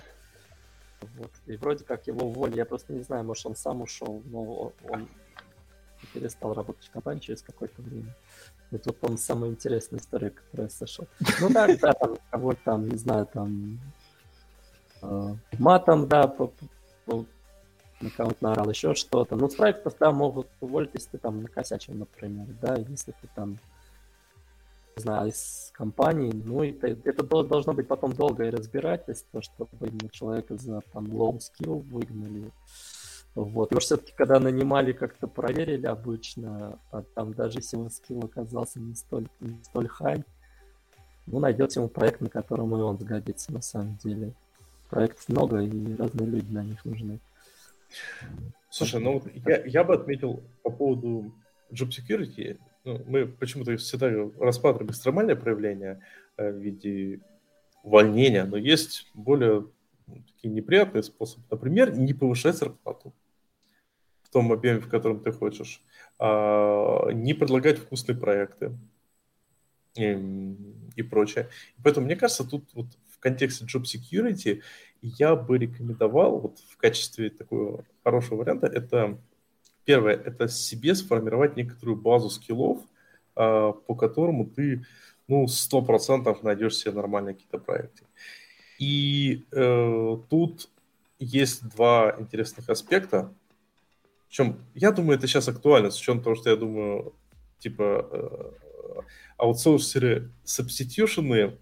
Вот. 1.16 1.30
И 1.46 1.56
вроде 1.56 1.84
как 1.84 2.06
его 2.06 2.26
уволили. 2.28 2.58
Я 2.58 2.64
просто 2.64 2.92
не 2.92 3.02
знаю, 3.02 3.24
может 3.24 3.44
он 3.46 3.56
сам 3.56 3.82
ушел, 3.82 4.22
но 4.26 4.72
он 4.88 5.08
перестал 6.12 6.54
работать 6.54 6.86
в 6.86 6.90
компании 6.90 7.20
через 7.20 7.42
какое-то 7.42 7.82
время. 7.82 8.14
Тут 8.78 8.98
он 9.02 9.18
самая 9.18 9.50
интересная 9.50 10.00
история, 10.00 10.30
которую 10.30 10.66
я 10.66 10.70
слышал. 10.70 11.06
Ну 11.40 11.48
да, 11.50 11.66
да, 11.80 11.92
там 11.92 12.16
кого-то 12.30 12.60
там, 12.64 12.88
не 12.88 12.96
знаю, 12.96 13.26
там 13.26 13.78
э, 15.02 15.34
матом, 15.58 16.08
да, 16.08 16.26
по, 16.26 16.52
по, 17.06 17.24
на 18.00 18.10
кого-то 18.10 18.36
наорал, 18.40 18.70
еще 18.70 18.94
что-то. 18.94 19.36
Ну, 19.36 19.48
с 19.48 19.54
проектов, 19.54 19.94
да, 19.98 20.12
могут 20.12 20.48
уволить, 20.60 20.90
если 20.94 21.10
ты 21.10 21.18
там 21.18 21.42
накосячил, 21.42 21.94
например, 21.94 22.46
да, 22.60 22.76
если 22.76 23.12
ты 23.12 23.28
там, 23.34 23.58
не 24.96 25.02
знаю, 25.02 25.28
из 25.28 25.70
компании, 25.72 26.32
ну, 26.32 26.62
это, 26.62 26.88
это 26.88 27.22
должно 27.22 27.72
быть 27.72 27.88
потом 27.88 28.12
долгое 28.12 28.50
разбирательство, 28.50 29.42
чтобы 29.42 29.68
человека 30.10 30.56
за 30.56 30.82
там 30.92 31.06
low 31.06 31.38
skill 31.38 31.80
выгнали. 31.90 32.50
Вот. 33.34 33.72
И 33.72 33.78
все-таки, 33.80 34.12
когда 34.16 34.38
нанимали, 34.38 34.92
как-то 34.92 35.26
проверили 35.26 35.86
обычно, 35.86 36.78
а 36.92 37.02
там 37.02 37.34
даже 37.34 37.58
если 37.58 37.76
его 37.76 37.88
скилл 37.88 38.24
оказался 38.24 38.80
не 38.80 38.94
столь, 38.94 39.26
не 39.40 39.62
столь 39.64 39.88
хай, 39.88 40.24
ну, 41.26 41.40
найдете 41.40 41.80
ему 41.80 41.88
проект, 41.88 42.20
на 42.20 42.28
котором 42.28 42.76
и 42.76 42.80
он 42.80 42.98
сгодится 42.98 43.52
на 43.52 43.62
самом 43.62 43.96
деле. 43.96 44.34
Проектов 44.88 45.28
много, 45.28 45.60
и 45.60 45.96
разные 45.96 46.28
люди 46.28 46.52
на 46.52 46.62
них 46.62 46.84
нужны. 46.84 47.18
Слушай, 48.70 49.00
ну 49.00 49.14
вот 49.14 49.24
я, 49.46 49.64
я 49.64 49.84
бы 49.84 49.94
отметил 49.94 50.42
по 50.62 50.70
поводу 50.70 51.32
job 51.72 51.88
security, 51.88 52.58
ну, 52.84 53.02
мы 53.06 53.26
почему-то 53.26 53.76
всегда 53.76 54.10
рассматриваем 54.38 54.90
экстремальное 54.90 55.36
проявление 55.36 56.00
э, 56.36 56.50
в 56.50 56.56
виде 56.58 57.20
увольнения, 57.82 58.44
но 58.44 58.56
есть 58.56 59.10
более 59.14 59.66
ну, 60.06 60.22
такие 60.34 60.52
неприятные 60.52 61.02
способы. 61.02 61.44
Например, 61.50 61.96
не 61.96 62.12
повышать 62.12 62.56
зарплату 62.56 63.14
том 64.34 64.52
объеме, 64.52 64.80
в 64.80 64.88
котором 64.88 65.20
ты 65.20 65.30
хочешь, 65.30 65.80
а, 66.18 67.08
не 67.12 67.34
предлагать 67.34 67.78
вкусные 67.78 68.18
проекты 68.18 68.76
и, 69.96 70.18
и 70.96 71.02
прочее. 71.02 71.48
Поэтому, 71.82 72.06
мне 72.06 72.16
кажется, 72.16 72.44
тут 72.44 72.64
вот 72.74 72.86
в 73.08 73.20
контексте 73.20 73.64
job 73.64 73.84
security 73.84 74.60
я 75.02 75.36
бы 75.36 75.56
рекомендовал 75.56 76.40
вот 76.40 76.58
в 76.68 76.76
качестве 76.76 77.30
такого 77.30 77.84
хорошего 78.02 78.40
варианта 78.40 78.66
это 78.66 79.16
первое, 79.84 80.14
это 80.14 80.48
себе 80.48 80.96
сформировать 80.96 81.56
некоторую 81.56 81.96
базу 81.96 82.28
скиллов, 82.28 82.82
а, 83.36 83.70
по 83.72 83.94
которому 83.94 84.46
ты 84.46 84.84
ну, 85.28 85.46
сто 85.46 85.80
процентов 85.80 86.42
найдешь 86.42 86.76
себе 86.76 86.92
нормальные 86.92 87.34
какие-то 87.34 87.58
проекты. 87.58 88.04
И 88.80 89.44
э, 89.52 90.16
тут 90.28 90.68
есть 91.20 91.68
два 91.70 92.16
интересных 92.18 92.68
аспекта. 92.68 93.32
Причем, 94.34 94.58
я 94.74 94.90
думаю, 94.90 95.16
это 95.16 95.28
сейчас 95.28 95.46
актуально, 95.46 95.92
с 95.92 96.00
учетом 96.00 96.20
того, 96.20 96.34
что 96.34 96.50
я 96.50 96.56
думаю, 96.56 97.14
типа, 97.60 98.08
э, 98.10 98.50
аутсорсеры 99.36 100.32
substitution 100.44 101.56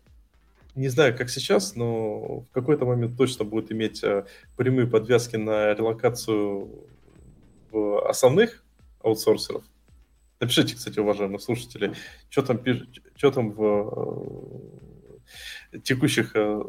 не 0.75 0.89
знаю, 0.89 1.15
как 1.15 1.29
сейчас, 1.29 1.77
но 1.77 2.41
в 2.41 2.47
какой-то 2.51 2.87
момент 2.87 3.19
точно 3.19 3.45
будут 3.45 3.71
иметь 3.73 4.03
э, 4.03 4.25
прямые 4.57 4.87
подвязки 4.87 5.37
на 5.37 5.75
релокацию 5.75 6.71
основных 8.07 8.65
аутсорсеров. 9.03 9.65
Напишите, 10.41 10.75
кстати, 10.75 10.99
уважаемые 10.99 11.41
слушатели, 11.41 11.93
что 12.31 12.41
там, 12.41 12.59
что 13.17 13.31
там 13.33 13.53
в 13.53 14.73
э, 15.73 15.79
текущих 15.81 16.35
э, 16.37 16.63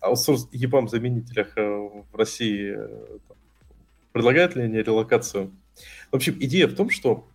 аутсорс 0.00 0.48
ебам 0.50 0.88
заменителях 0.88 1.54
в 1.54 2.06
России 2.12 2.76
предлагают 4.14 4.56
ли 4.56 4.62
они 4.62 4.78
релокацию? 4.78 5.50
В 6.10 6.16
общем, 6.16 6.36
идея 6.40 6.68
в 6.68 6.74
том, 6.74 6.88
что 6.88 7.26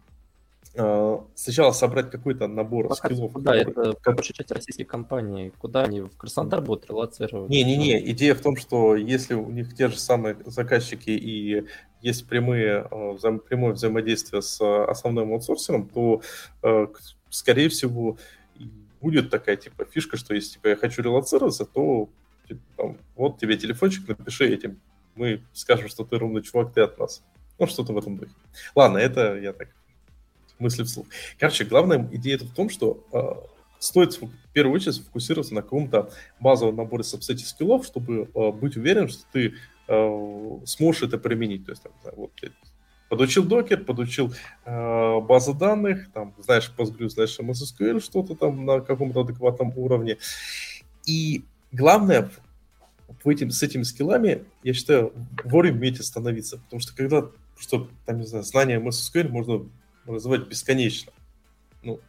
Э, 0.76 1.20
сначала 1.36 1.72
собрать 1.72 2.12
какой-то 2.12 2.48
набор 2.48 2.88
Пока, 2.88 3.10
скиллов. 3.10 3.34
Да, 3.42 3.56
это 3.56 3.96
как... 4.02 4.16
большая 4.16 4.36
часть 4.36 4.52
российских 4.52 4.88
компаний. 4.88 5.52
Куда 5.58 5.84
они 5.84 6.02
в 6.02 6.16
Краснодар 6.16 6.62
будут 6.62 6.88
релацировать? 6.90 7.50
Не-не-не, 7.50 8.12
идея 8.12 8.36
в 8.36 8.42
том, 8.42 8.56
что 8.56 8.96
если 8.96 9.34
у 9.34 9.50
них 9.50 9.76
те 9.76 9.90
же 9.90 9.98
самые 9.98 10.38
заказчики 10.46 11.10
и 11.10 11.66
есть 12.02 12.28
прямые, 12.28 12.88
э, 12.90 13.12
вза 13.14 13.32
прямое 13.32 13.74
взаимодействие 13.74 14.42
с 14.42 14.62
основным 14.86 15.34
аутсорсером, 15.34 15.90
то, 15.90 16.22
э, 16.62 16.88
скорее 17.30 17.70
всего, 17.70 18.18
будет 19.02 19.32
такая 19.32 19.56
типа 19.56 19.86
фишка, 19.86 20.18
что 20.18 20.36
если 20.36 20.54
типа, 20.54 20.68
я 20.70 20.76
хочу 20.76 21.02
релацироваться, 21.02 21.66
то 21.66 22.10
типа, 22.48 22.62
там, 22.78 22.98
вот 23.16 23.40
тебе 23.40 23.58
телефончик, 23.58 24.08
напиши 24.08 24.48
этим. 24.48 24.80
Мы 25.20 25.44
скажем, 25.54 25.90
что 25.90 26.06
ты 26.06 26.18
ровный 26.18 26.42
чувак, 26.42 26.74
ты 26.74 26.82
от 26.82 26.98
нас. 26.98 27.22
Ну, 27.60 27.68
что-то 27.68 27.92
в 27.92 27.98
этом 27.98 28.18
духе. 28.18 28.32
Ладно, 28.74 28.98
это 28.98 29.38
я 29.38 29.52
так 29.52 29.68
мысли 30.60 30.84
вслух. 30.84 31.08
Короче, 31.38 31.66
главная 31.66 32.08
идея 32.14 32.36
это 32.36 32.46
в 32.46 32.54
том, 32.54 32.70
что 32.70 33.04
э, 33.12 33.20
стоит 33.80 34.14
в 34.14 34.30
первую 34.54 34.76
очередь 34.76 34.96
сфокусироваться 34.96 35.54
на 35.54 35.62
каком-то 35.62 36.10
базовом 36.40 36.78
наборе 36.78 37.04
сабсете 37.04 37.46
скиллов, 37.46 37.86
чтобы 37.86 38.30
э, 38.34 38.52
быть 38.52 38.78
уверен, 38.78 39.10
что 39.10 39.24
ты 39.34 39.56
э, 39.88 40.60
сможешь 40.66 41.04
это 41.04 41.18
применить. 41.18 41.66
То 41.66 41.72
есть, 41.74 41.84
там, 41.84 41.92
вот, 42.16 42.32
подучил 43.10 43.44
докер, 43.44 43.84
подучил 43.84 44.34
э, 44.64 45.20
базы 45.20 45.54
данных, 45.54 46.12
там, 46.14 46.34
знаешь 46.38 46.72
Postgres, 46.78 47.10
знаешь 47.10 47.38
MSSQL, 47.38 48.00
что-то 48.00 48.36
там 48.36 48.66
на 48.66 48.80
каком-то 48.80 49.22
адекватном 49.22 49.74
уровне. 49.76 50.18
И 51.06 51.44
главное, 51.74 52.30
в 53.24 53.30
этим, 53.30 53.52
с 53.52 53.62
этими 53.64 53.84
скиллами, 53.84 54.46
я 54.64 54.74
считаю, 54.74 55.14
вовремя 55.44 55.78
уметь 55.78 56.00
остановиться. 56.00 56.58
Потому 56.58 56.80
что 56.80 56.96
когда, 56.96 57.30
что, 57.58 57.90
там, 58.06 58.20
не 58.20 58.26
знаю, 58.26 58.44
знание 58.44 58.80
MSSQL 58.80 59.30
можно 59.30 59.70
развивать 60.06 60.48
бесконечно. 60.48 61.12
Ну, 61.84 62.00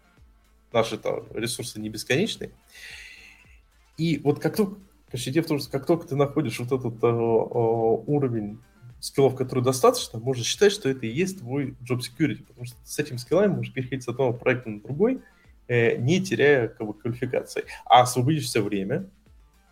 наши 0.72 0.98
там 0.98 1.24
ресурсы 1.34 1.80
не 1.80 1.88
бесконечные. 1.88 2.50
И 3.96 4.18
вот 4.18 4.40
как 4.40 4.56
только, 4.56 4.80
короче, 5.10 5.30
идея 5.30 5.42
в 5.42 5.46
том, 5.46 5.58
что 5.58 5.70
как 5.70 5.86
только 5.86 6.08
ты 6.08 6.16
находишь 6.16 6.58
вот 6.58 6.72
этот 6.72 7.02
э, 7.02 7.06
э, 7.06 7.10
уровень 7.10 8.58
скиллов, 9.00 9.34
который 9.34 9.64
достаточно, 9.64 10.18
можно 10.18 10.44
считать, 10.44 10.72
что 10.72 10.88
это 10.88 11.06
и 11.06 11.10
есть 11.10 11.38
твой 11.38 11.74
job 11.88 12.00
security, 12.00 12.44
потому 12.44 12.66
что 12.66 12.76
с 12.84 12.98
этими 12.98 13.16
скиллами 13.16 13.54
можешь 13.54 13.72
переходить 13.72 14.04
с 14.04 14.08
одного 14.08 14.32
проекта 14.32 14.70
на 14.70 14.80
другой, 14.80 15.20
э, 15.68 15.96
не 15.96 16.22
теряя 16.22 16.68
как 16.68 16.86
бы, 16.86 16.94
квалификации. 16.94 17.64
А 17.84 18.02
освободишься 18.02 18.62
время, 18.62 19.08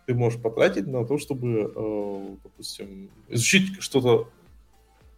ты 0.09 0.15
можешь 0.15 0.41
потратить 0.41 0.87
на 0.87 1.05
то, 1.05 1.19
чтобы, 1.19 1.71
э, 1.75 2.35
допустим, 2.43 3.11
изучить 3.27 3.79
что-то 3.79 4.27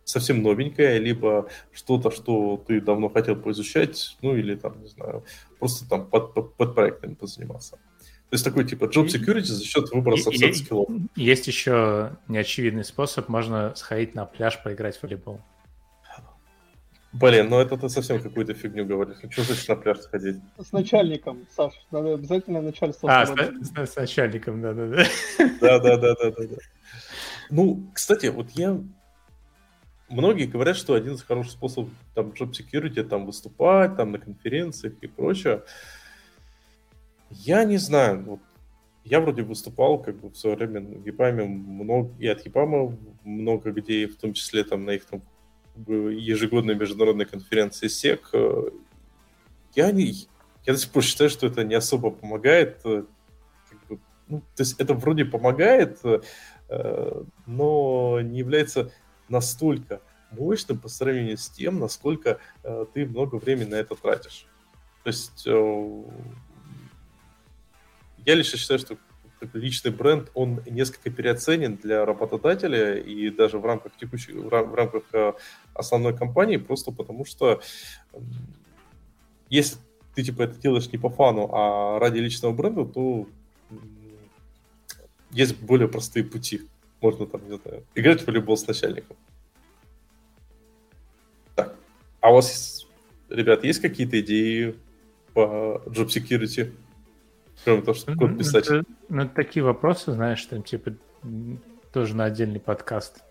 совсем 0.03 0.43
новенькое, 0.43 0.99
либо 0.99 1.47
что-то, 1.71 2.11
что 2.11 2.61
ты 2.67 2.81
давно 2.81 3.07
хотел 3.07 3.37
поизучать, 3.37 4.17
ну 4.21 4.35
или 4.35 4.55
там, 4.55 4.81
не 4.81 4.89
знаю, 4.89 5.23
просто 5.59 5.87
там 5.87 6.07
под, 6.07 6.33
под, 6.33 6.55
под 6.55 6.75
проектами 6.75 7.13
позаниматься. 7.13 7.77
То 7.77 8.33
есть 8.33 8.43
такой 8.43 8.65
типа 8.65 8.85
job 8.85 9.05
security 9.05 9.43
за 9.43 9.63
счет 9.63 9.89
выбора 9.91 10.17
soft 10.17 10.53
скиллов. 10.55 10.89
Есть 11.15 11.47
еще 11.47 12.17
неочевидный 12.27 12.83
способ, 12.83 13.29
можно 13.29 13.73
сходить 13.77 14.13
на 14.13 14.25
пляж 14.25 14.61
поиграть 14.61 14.97
в 14.97 15.03
волейбол. 15.03 15.39
Блин, 17.13 17.49
ну 17.49 17.59
это 17.59 17.77
ты 17.77 17.89
совсем 17.89 18.21
какую-то 18.21 18.53
фигню 18.53 18.85
говоришь. 18.85 19.17
Ну 19.21 19.31
что 19.31 19.43
значит 19.43 19.67
на 19.67 19.75
пляж 19.75 19.99
сходить? 19.99 20.37
С 20.57 20.71
начальником, 20.71 21.45
Саш, 21.55 21.73
надо 21.91 22.13
обязательно 22.13 22.61
начальство. 22.61 23.09
А, 23.11 23.25
с, 23.25 23.31
с, 23.31 23.91
с 23.91 23.95
начальником, 23.97 24.61
да-да-да. 24.61 25.03
Да-да-да-да-да. 25.59 26.55
Ну, 27.49 27.83
кстати, 27.93 28.27
вот 28.27 28.51
я 28.51 28.81
многие 30.09 30.45
говорят, 30.45 30.77
что 30.77 30.93
один 30.93 31.15
из 31.15 31.23
хороших 31.23 31.51
способов 31.51 31.89
там 32.15 32.29
job 32.29 32.51
security 32.51 33.03
там 33.03 33.25
выступать, 33.25 33.97
там 33.97 34.13
на 34.13 34.19
конференциях 34.19 34.93
и 35.01 35.07
прочее. 35.07 35.63
Я 37.29 37.65
не 37.65 37.77
знаю, 37.77 38.23
вот 38.23 38.39
я 39.03 39.19
вроде 39.19 39.41
выступал 39.41 39.99
как 40.01 40.19
бы 40.19 40.29
в 40.29 40.37
свое 40.37 40.55
время 40.55 40.79
на 40.79 40.95
Гипаме 40.95 41.43
много, 41.43 42.13
и 42.19 42.27
от 42.27 42.43
Гипама 42.43 42.97
много 43.23 43.71
где, 43.71 44.07
в 44.07 44.15
том 44.15 44.33
числе 44.33 44.63
там 44.63 44.85
на 44.85 44.91
их 44.91 45.05
там 45.05 45.21
ежегодной 45.75 46.75
международной 46.75 47.25
конференции 47.25 47.87
СЕК. 47.87 48.31
Я 49.73 49.91
не, 49.91 50.27
я 50.65 50.73
до 50.73 50.77
сих 50.77 50.91
пор 50.91 51.03
считаю, 51.03 51.29
что 51.29 51.47
это 51.47 51.63
не 51.63 51.75
особо 51.75 52.11
помогает. 52.11 52.81
Как 52.83 53.87
бы, 53.87 53.99
ну, 54.27 54.41
то 54.55 54.63
есть 54.63 54.79
это 54.79 54.93
вроде 54.93 55.25
помогает, 55.25 55.99
э, 56.03 57.23
но 57.45 58.21
не 58.21 58.39
является 58.39 58.91
настолько 59.29 60.01
мощным 60.31 60.79
по 60.79 60.87
сравнению 60.87 61.37
с 61.37 61.49
тем, 61.49 61.79
насколько 61.79 62.39
э, 62.63 62.85
ты 62.93 63.05
много 63.05 63.35
времени 63.35 63.69
на 63.69 63.75
это 63.75 63.95
тратишь. 63.95 64.45
То 65.03 65.07
есть 65.07 65.43
э, 65.47 66.03
я 68.25 68.35
лично 68.35 68.57
считаю, 68.57 68.79
что 68.79 68.97
личный 69.53 69.91
бренд, 69.91 70.29
он 70.33 70.61
несколько 70.65 71.09
переоценен 71.09 71.75
для 71.77 72.05
работодателя 72.05 72.97
и 72.97 73.29
даже 73.29 73.57
в 73.57 73.65
рамках 73.65 73.91
текущей, 73.97 74.33
в, 74.33 74.49
рам, 74.49 74.69
в 74.69 74.75
рамках 74.75 75.03
э, 75.13 75.33
основной 75.73 76.15
компании, 76.15 76.57
просто 76.57 76.91
потому 76.91 77.25
что 77.25 77.61
если 79.49 79.77
ты 80.15 80.23
типа 80.23 80.43
это 80.43 80.55
делаешь 80.59 80.91
не 80.91 80.97
по 80.97 81.09
фану, 81.09 81.49
а 81.53 81.99
ради 81.99 82.19
личного 82.19 82.53
бренда, 82.53 82.85
то 82.85 83.27
есть 85.31 85.59
более 85.61 85.87
простые 85.87 86.23
пути. 86.23 86.61
Можно 87.01 87.25
там, 87.25 87.41
не 87.49 87.57
знаю, 87.57 87.83
играть 87.95 88.21
в 88.21 88.27
волейбол 88.27 88.57
с 88.57 88.67
начальником. 88.67 89.17
А 91.55 92.29
у 92.29 92.35
вас, 92.35 92.87
ребят, 93.29 93.63
есть 93.63 93.79
какие-то 93.79 94.19
идеи 94.21 94.75
по 95.33 95.81
job 95.87 96.07
security? 96.07 96.71
Кроме 97.63 97.81
того, 97.81 97.93
что 97.93 98.15
код 98.15 98.37
писать. 98.37 98.69
Ну, 98.69 98.83
ну, 99.09 99.29
такие 99.29 99.63
вопросы, 99.63 100.11
знаешь, 100.11 100.43
там 100.45 100.63
типа 100.63 100.93
тоже 101.93 102.15
на 102.15 102.25
отдельный 102.25 102.59
подкаст. 102.59 103.23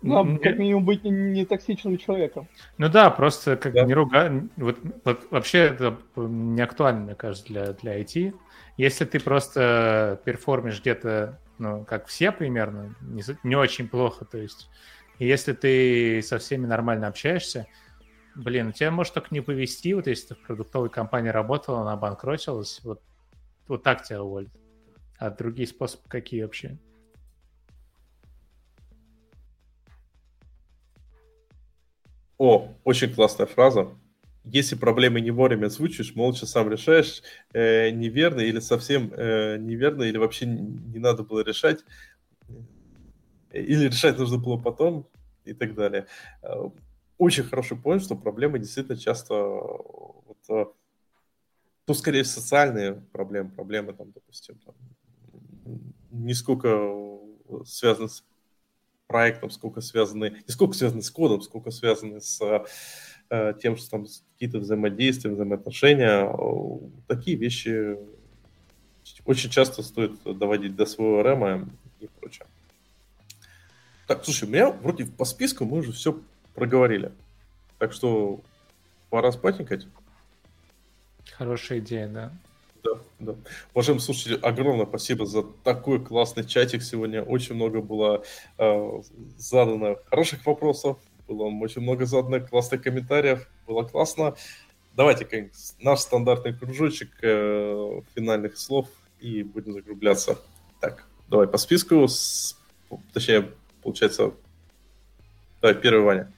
Ну, 0.00 0.16
а 0.16 0.38
как 0.38 0.58
минимум 0.58 0.84
быть 0.84 1.02
не, 1.02 1.10
не 1.10 1.44
токсичным 1.44 1.98
человеком. 1.98 2.48
Ну 2.76 2.88
да, 2.88 3.10
просто 3.10 3.56
как 3.56 3.72
да. 3.72 3.82
не 3.84 3.94
ругать. 3.94 4.30
Вот, 4.56 4.78
вот 5.04 5.26
вообще 5.30 5.58
это 5.58 5.98
не 6.16 6.62
актуально, 6.62 7.00
мне 7.00 7.14
кажется, 7.16 7.46
для, 7.48 7.72
для 7.72 8.00
IT. 8.00 8.32
Если 8.76 9.04
ты 9.06 9.18
просто 9.18 10.20
перформишь 10.24 10.80
где-то, 10.80 11.40
ну, 11.58 11.84
как 11.84 12.06
все 12.06 12.30
примерно, 12.30 12.94
не, 13.00 13.22
не 13.42 13.56
очень 13.56 13.88
плохо, 13.88 14.24
то 14.24 14.38
есть 14.38 14.70
если 15.18 15.52
ты 15.52 16.22
со 16.22 16.38
всеми 16.38 16.66
нормально 16.66 17.08
общаешься, 17.08 17.66
блин, 18.38 18.68
у 18.68 18.72
тебя 18.72 18.90
может 18.90 19.14
только 19.14 19.28
не 19.32 19.40
повести, 19.40 19.92
вот 19.94 20.06
если 20.06 20.28
ты 20.28 20.34
в 20.36 20.46
продуктовой 20.46 20.90
компании 20.90 21.30
работала, 21.30 21.82
она 21.82 21.92
обанкротилась, 21.92 22.80
вот, 22.84 23.02
вот 23.66 23.82
так 23.82 24.04
тебя 24.04 24.22
уволят. 24.22 24.50
А 25.18 25.30
другие 25.30 25.66
способы 25.66 26.04
какие 26.08 26.42
вообще? 26.42 26.78
О, 32.38 32.72
очень 32.84 33.12
классная 33.12 33.46
фраза. 33.46 33.88
Если 34.44 34.76
проблемы 34.76 35.20
не 35.20 35.32
вовремя 35.32 35.66
озвучишь, 35.66 36.14
молча 36.14 36.46
сам 36.46 36.70
решаешь, 36.70 37.22
э, 37.52 37.90
неверно 37.90 38.40
или 38.40 38.60
совсем 38.60 39.12
э, 39.12 39.58
неверно, 39.58 40.04
или 40.04 40.16
вообще 40.16 40.46
не 40.46 41.00
надо 41.00 41.24
было 41.24 41.40
решать, 41.40 41.84
или 43.52 43.88
решать 43.88 44.16
нужно 44.16 44.38
было 44.38 44.56
потом 44.56 45.08
и 45.44 45.52
так 45.52 45.74
далее. 45.74 46.06
Э, 47.18 47.22
очень 47.22 47.44
хороший 47.44 47.76
point, 47.76 48.00
что 48.00 48.16
проблемы 48.16 48.58
действительно 48.58 48.96
часто 48.96 49.34
вот, 49.34 50.38
э, 50.48 50.66
то 51.84 51.94
скорее 51.94 52.24
социальные 52.24 52.94
проблемы, 53.12 53.50
проблемы 53.50 53.92
там, 53.92 54.12
допустим, 54.12 54.58
там, 54.64 54.74
не 56.10 56.34
сколько 56.34 57.18
связаны 57.64 58.08
с 58.08 58.24
проектом, 59.06 59.50
сколько 59.50 59.80
связаны, 59.80 60.42
не 60.46 60.52
сколько 60.52 60.74
связаны 60.74 61.02
с 61.02 61.10
кодом, 61.10 61.40
сколько 61.40 61.70
связаны 61.70 62.20
с 62.20 62.40
э, 63.30 63.54
тем, 63.60 63.76
что 63.76 63.90
там 63.90 64.06
какие-то 64.34 64.58
взаимодействия, 64.58 65.30
взаимоотношения. 65.30 66.30
Такие 67.06 67.36
вещи 67.36 67.96
очень 69.24 69.50
часто 69.50 69.82
стоит 69.82 70.20
доводить 70.24 70.76
до 70.76 70.84
своего 70.84 71.22
РЭМа 71.22 71.68
и 72.00 72.08
прочее. 72.20 72.46
Так, 74.06 74.24
слушай, 74.24 74.44
у 74.44 74.52
меня 74.52 74.70
вроде 74.70 75.06
по 75.06 75.24
списку 75.24 75.64
мы 75.64 75.78
уже 75.78 75.92
все 75.92 76.20
проговорили. 76.58 77.12
Так 77.78 77.92
что 77.92 78.40
пора 79.10 79.32
спатникать. 79.32 79.86
Хорошая 81.36 81.78
идея, 81.78 82.08
да. 82.08 82.32
Да, 82.82 82.90
да. 83.18 83.34
Уважаемые 83.74 84.02
слушатели, 84.02 84.38
огромное 84.40 84.86
спасибо 84.86 85.26
за 85.26 85.42
такой 85.42 86.04
классный 86.04 86.44
чатик 86.44 86.82
сегодня. 86.82 87.22
Очень 87.22 87.56
много 87.56 87.80
было 87.80 88.24
э, 88.58 89.02
задано 89.36 89.96
хороших 90.06 90.46
вопросов, 90.46 90.98
Было 91.26 91.44
очень 91.44 91.82
много 91.82 92.06
заданных 92.06 92.48
классных 92.48 92.82
комментариев. 92.82 93.48
Было 93.66 93.82
классно. 93.82 94.34
Давайте 94.94 95.50
наш 95.80 96.00
стандартный 96.00 96.54
кружочек 96.54 97.10
э, 97.22 98.00
финальных 98.14 98.58
слов 98.58 98.88
и 99.20 99.42
будем 99.42 99.72
закругляться. 99.72 100.38
Так, 100.80 101.04
давай 101.28 101.46
по 101.46 101.58
списку. 101.58 102.06
С, 102.08 102.56
точнее, 103.12 103.50
получается... 103.82 104.32
Давай, 105.60 105.74
первый 105.74 106.04
Ваня. 106.04 106.32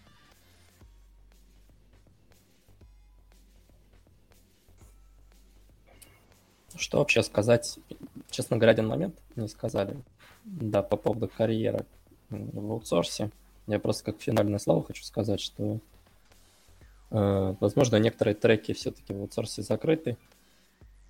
Что 6.80 6.98
вообще 6.98 7.22
сказать? 7.22 7.78
Честно 8.30 8.56
говоря, 8.56 8.72
один 8.72 8.88
момент 8.88 9.16
не 9.36 9.48
сказали. 9.48 9.96
Да, 10.44 10.82
по 10.82 10.96
поводу 10.96 11.28
карьеры 11.28 11.84
в 12.30 12.72
аутсорсе. 12.72 13.30
Я 13.66 13.78
просто 13.78 14.04
как 14.04 14.20
финальное 14.20 14.58
слово 14.58 14.82
хочу 14.82 15.04
сказать, 15.04 15.40
что 15.40 15.78
э, 17.10 17.54
возможно 17.60 17.96
некоторые 17.96 18.34
треки 18.34 18.72
все-таки 18.72 19.12
в 19.12 19.20
аутсорсе 19.20 19.62
закрыты 19.62 20.16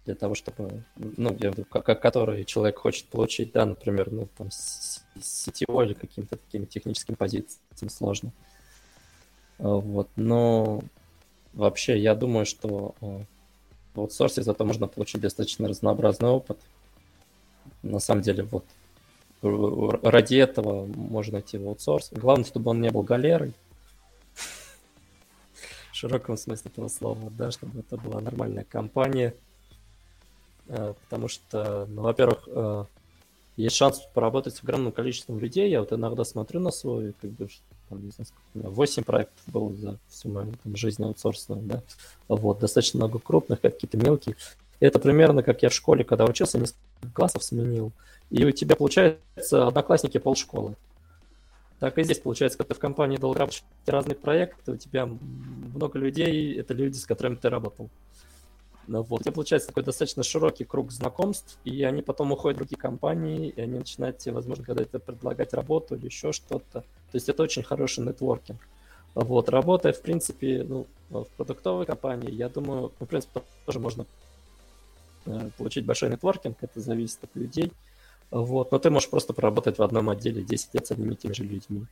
для 0.07 0.15
того, 0.17 0.35
чтобы, 0.35 0.83
ну, 0.97 1.37
я 1.39 1.51
веду, 1.51 1.65
как, 1.65 2.01
который 2.01 2.45
человек 2.45 2.79
хочет 2.79 3.07
получить, 3.07 3.53
да, 3.53 3.65
например, 3.65 4.11
ну, 4.11 4.29
там, 4.37 4.49
сетевой 4.51 5.87
или 5.87 5.95
каким-то 5.95 6.37
таким 6.37 6.67
техническим 6.67 7.15
позициям 7.15 7.89
сложно. 7.89 8.33
Вот, 9.59 10.09
но 10.17 10.83
вообще 11.53 11.99
я 11.99 12.15
думаю, 12.15 12.47
что 12.47 12.95
э, 13.01 13.25
в 13.95 14.01
аутсорсе 14.01 14.43
зато 14.43 14.65
можно 14.65 14.87
получить 14.87 15.21
достаточно 15.21 15.69
разнообразный 15.69 16.29
опыт. 16.29 16.59
На 17.83 17.99
самом 17.99 18.23
деле, 18.23 18.45
вот 18.45 18.65
ради 19.43 20.37
этого 20.37 20.87
можно 20.87 21.41
идти 21.41 21.59
в 21.59 21.67
аутсорс. 21.67 22.11
Главное, 22.13 22.45
чтобы 22.45 22.71
он 22.71 22.81
не 22.81 22.91
был 22.91 23.03
галерой. 23.03 23.55
В 25.93 25.95
широком 25.95 26.37
смысле 26.37 26.71
этого 26.71 26.89
слова, 26.89 27.31
да, 27.31 27.51
чтобы 27.51 27.81
это 27.81 27.97
была 27.97 28.21
нормальная 28.21 28.65
компания. 28.65 29.35
Э, 30.69 30.95
потому 31.05 31.29
что, 31.29 31.87
ну, 31.87 32.03
во-первых, 32.03 32.45
э, 32.47 32.85
есть 33.57 33.77
шанс 33.77 34.01
поработать 34.15 34.55
с 34.55 34.63
огромным 34.63 34.93
количеством 34.93 35.39
людей. 35.39 35.71
Я 35.71 35.81
вот 35.81 35.93
иногда 35.93 36.25
смотрю 36.25 36.61
на 36.61 36.71
свой, 36.71 37.13
как 37.21 37.31
бы, 37.33 37.49
там, 37.91 38.05
не 38.05 38.11
знаю, 38.11 38.27
сколько 38.27 38.43
у 38.55 38.59
меня, 38.59 38.69
8 38.71 39.03
проектов 39.03 39.43
было 39.47 39.75
за 39.75 39.99
всю 40.09 40.31
мою 40.31 40.55
там, 40.63 40.77
жизнь 40.77 41.05
аутсорсную, 41.05 41.61
да. 41.63 41.83
Вот, 42.29 42.61
достаточно 42.61 42.99
много 42.99 43.19
крупных, 43.19 43.61
какие-то 43.61 43.99
мелкие. 43.99 44.37
Это 44.79 44.99
примерно 44.99 45.43
как 45.43 45.63
я 45.63 45.69
в 45.69 45.75
школе, 45.75 46.05
когда 46.05 46.25
учился, 46.25 46.59
несколько 46.59 46.81
классов 47.13 47.45
сменил. 47.45 47.93
И 48.31 48.45
у 48.45 48.51
тебя, 48.53 48.77
получается, 48.77 49.67
одноклассники 49.67 50.19
полшколы. 50.19 50.77
Так 51.81 51.99
и 51.99 52.05
здесь 52.05 52.19
получается, 52.19 52.59
когда 52.59 52.75
ты 52.75 52.79
в 52.79 52.81
компании 52.81 53.17
долго 53.17 53.41
работаешь, 53.41 53.65
разные 53.87 54.15
проекты, 54.15 54.73
у 54.73 54.77
тебя 54.77 55.07
много 55.07 55.99
людей, 55.99 56.59
это 56.59 56.75
люди, 56.75 56.97
с 56.97 57.07
которыми 57.07 57.37
ты 57.37 57.49
работал. 57.49 57.91
Ну, 58.91 59.03
вот. 59.03 59.21
У 59.21 59.23
тебя 59.23 59.33
получается 59.33 59.69
такой 59.69 59.85
достаточно 59.85 60.25
широкий 60.25 60.65
круг 60.65 60.91
знакомств, 60.91 61.59
и 61.65 61.85
они 61.85 62.03
потом 62.03 62.33
уходят 62.33 62.57
в 62.57 62.59
другие 62.59 62.77
компании, 62.77 63.49
и 63.49 63.61
они 63.61 63.79
начинают 63.79 64.19
тебе, 64.19 64.35
возможно, 64.35 64.65
когда-то 64.65 64.99
предлагать 64.99 65.55
работу 65.55 65.95
или 65.95 66.07
еще 66.07 66.33
что-то. 66.33 66.81
То 66.81 67.15
есть 67.15 67.29
это 67.29 67.45
очень 67.45 67.63
хороший 67.63 68.05
нетворкинг. 68.05 68.59
Вот, 69.15 69.49
работая, 69.49 69.93
в 69.93 70.03
принципе, 70.03 70.65
ну, 70.69 70.89
в 71.09 71.25
продуктовой 71.37 71.87
компании, 71.87 72.33
я 72.33 72.49
думаю, 72.49 72.91
ну, 72.99 73.07
в 73.07 73.09
принципе, 73.09 73.43
тоже 73.65 73.79
можно 73.79 74.07
э, 75.27 75.51
получить 75.57 75.87
большой 75.87 76.11
нетворкинг, 76.11 76.57
это 76.61 76.81
зависит 76.81 77.23
от 77.23 77.31
людей. 77.37 77.71
Вот, 78.33 78.73
но 78.73 78.81
ты 78.81 78.91
можешь 78.91 79.09
просто 79.09 79.33
поработать 79.33 79.79
в 79.79 79.83
одном 79.85 80.11
отделе 80.11 80.43
10 80.43 80.75
лет 80.75 80.87
с 80.89 80.91
одними 80.91 81.13
и 81.13 81.17
теми 81.17 81.33
же 81.33 81.45
людьми. 81.45 81.87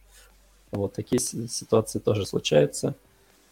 Вот, 0.72 0.94
такие 0.94 1.20
ситуации 1.20 2.00
тоже 2.00 2.26
случаются. 2.26 2.96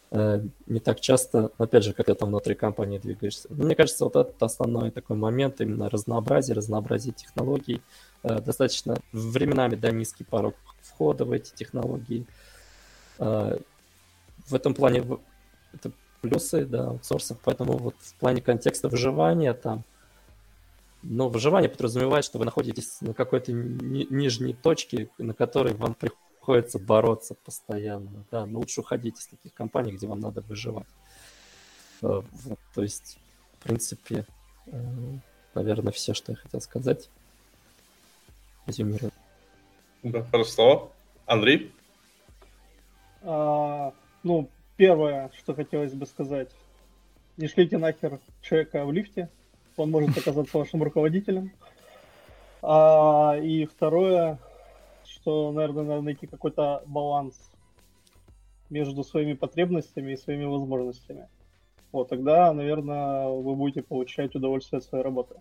Э, 0.09 0.41
не 0.67 0.79
так 0.79 1.01
часто, 1.01 1.51
опять 1.57 1.83
же, 1.83 1.93
когда 1.93 2.15
там 2.15 2.29
внутри 2.29 2.55
компании 2.55 2.97
двигаешься. 2.97 3.49
мне 3.49 3.75
кажется, 3.75 4.05
вот 4.05 4.15
этот 4.15 4.41
основной 4.41 4.91
такой 4.91 5.17
момент, 5.17 5.59
именно 5.59 5.89
разнообразие, 5.89 6.55
разнообразие 6.55 7.13
технологий, 7.13 7.81
э, 8.23 8.39
достаточно 8.39 8.97
временами, 9.11 9.75
да, 9.75 9.91
низкий 9.91 10.23
порог 10.23 10.55
входа 10.81 11.25
в 11.25 11.31
эти 11.31 11.53
технологии. 11.53 12.25
Э, 13.19 13.57
в 14.47 14.55
этом 14.55 14.73
плане 14.73 15.03
это 15.73 15.91
плюсы, 16.21 16.65
да, 16.65 16.87
аутсорсов, 16.87 17.37
поэтому 17.43 17.77
вот 17.77 17.95
в 17.99 18.13
плане 18.15 18.41
контекста 18.41 18.87
выживания 18.87 19.53
там, 19.53 19.83
но 21.03 21.27
выживание 21.27 21.69
подразумевает, 21.69 22.23
что 22.23 22.39
вы 22.39 22.45
находитесь 22.45 23.01
на 23.01 23.13
какой-то 23.13 23.51
ни- 23.51 24.07
нижней 24.09 24.53
точке, 24.53 25.09
на 25.17 25.33
которой 25.33 25.73
вам 25.73 25.95
приходится 25.95 26.26
приходится 26.47 26.79
бороться 26.79 27.35
постоянно. 27.35 28.23
Да, 28.31 28.45
но 28.45 28.59
лучше 28.59 28.79
уходить 28.79 29.19
из 29.19 29.27
таких 29.27 29.53
компаний, 29.53 29.91
где 29.91 30.07
вам 30.07 30.21
надо 30.21 30.39
выживать. 30.39 30.87
Э, 32.01 32.21
вот, 32.21 32.59
то 32.73 32.83
есть, 32.83 33.17
в 33.59 33.63
принципе, 33.63 34.25
э, 34.67 34.81
наверное, 35.55 35.91
все, 35.91 36.13
что 36.13 36.31
я 36.31 36.37
хотел 36.37 36.61
сказать. 36.61 37.09
Резюмирую. 38.65 39.11
Да, 40.03 40.23
хорошо. 40.23 40.89
Андрей? 41.25 41.73
А, 43.23 43.91
ну, 44.23 44.49
первое, 44.77 45.29
что 45.37 45.53
хотелось 45.53 45.93
бы 45.93 46.05
сказать. 46.05 46.49
Не 47.35 47.49
шлите 47.49 47.77
нахер 47.77 48.21
человека 48.41 48.85
в 48.85 48.93
лифте. 48.93 49.29
Он 49.75 49.91
может 49.91 50.17
оказаться 50.17 50.57
вашим 50.57 50.81
руководителем. 50.81 51.51
А, 52.61 53.35
и 53.37 53.65
второе, 53.65 54.39
что, 55.27 55.51
наверное, 55.51 55.83
надо 55.83 56.01
найти 56.03 56.25
какой-то 56.25 56.83
баланс 56.85 57.51
между 58.69 59.03
своими 59.03 59.33
потребностями 59.33 60.13
и 60.13 60.15
своими 60.15 60.45
возможностями. 60.45 61.27
Вот 61.91 62.07
тогда, 62.07 62.53
наверное, 62.53 63.27
вы 63.27 63.55
будете 63.55 63.81
получать 63.81 64.33
удовольствие 64.35 64.77
от 64.77 64.85
своей 64.85 65.03
работы. 65.03 65.35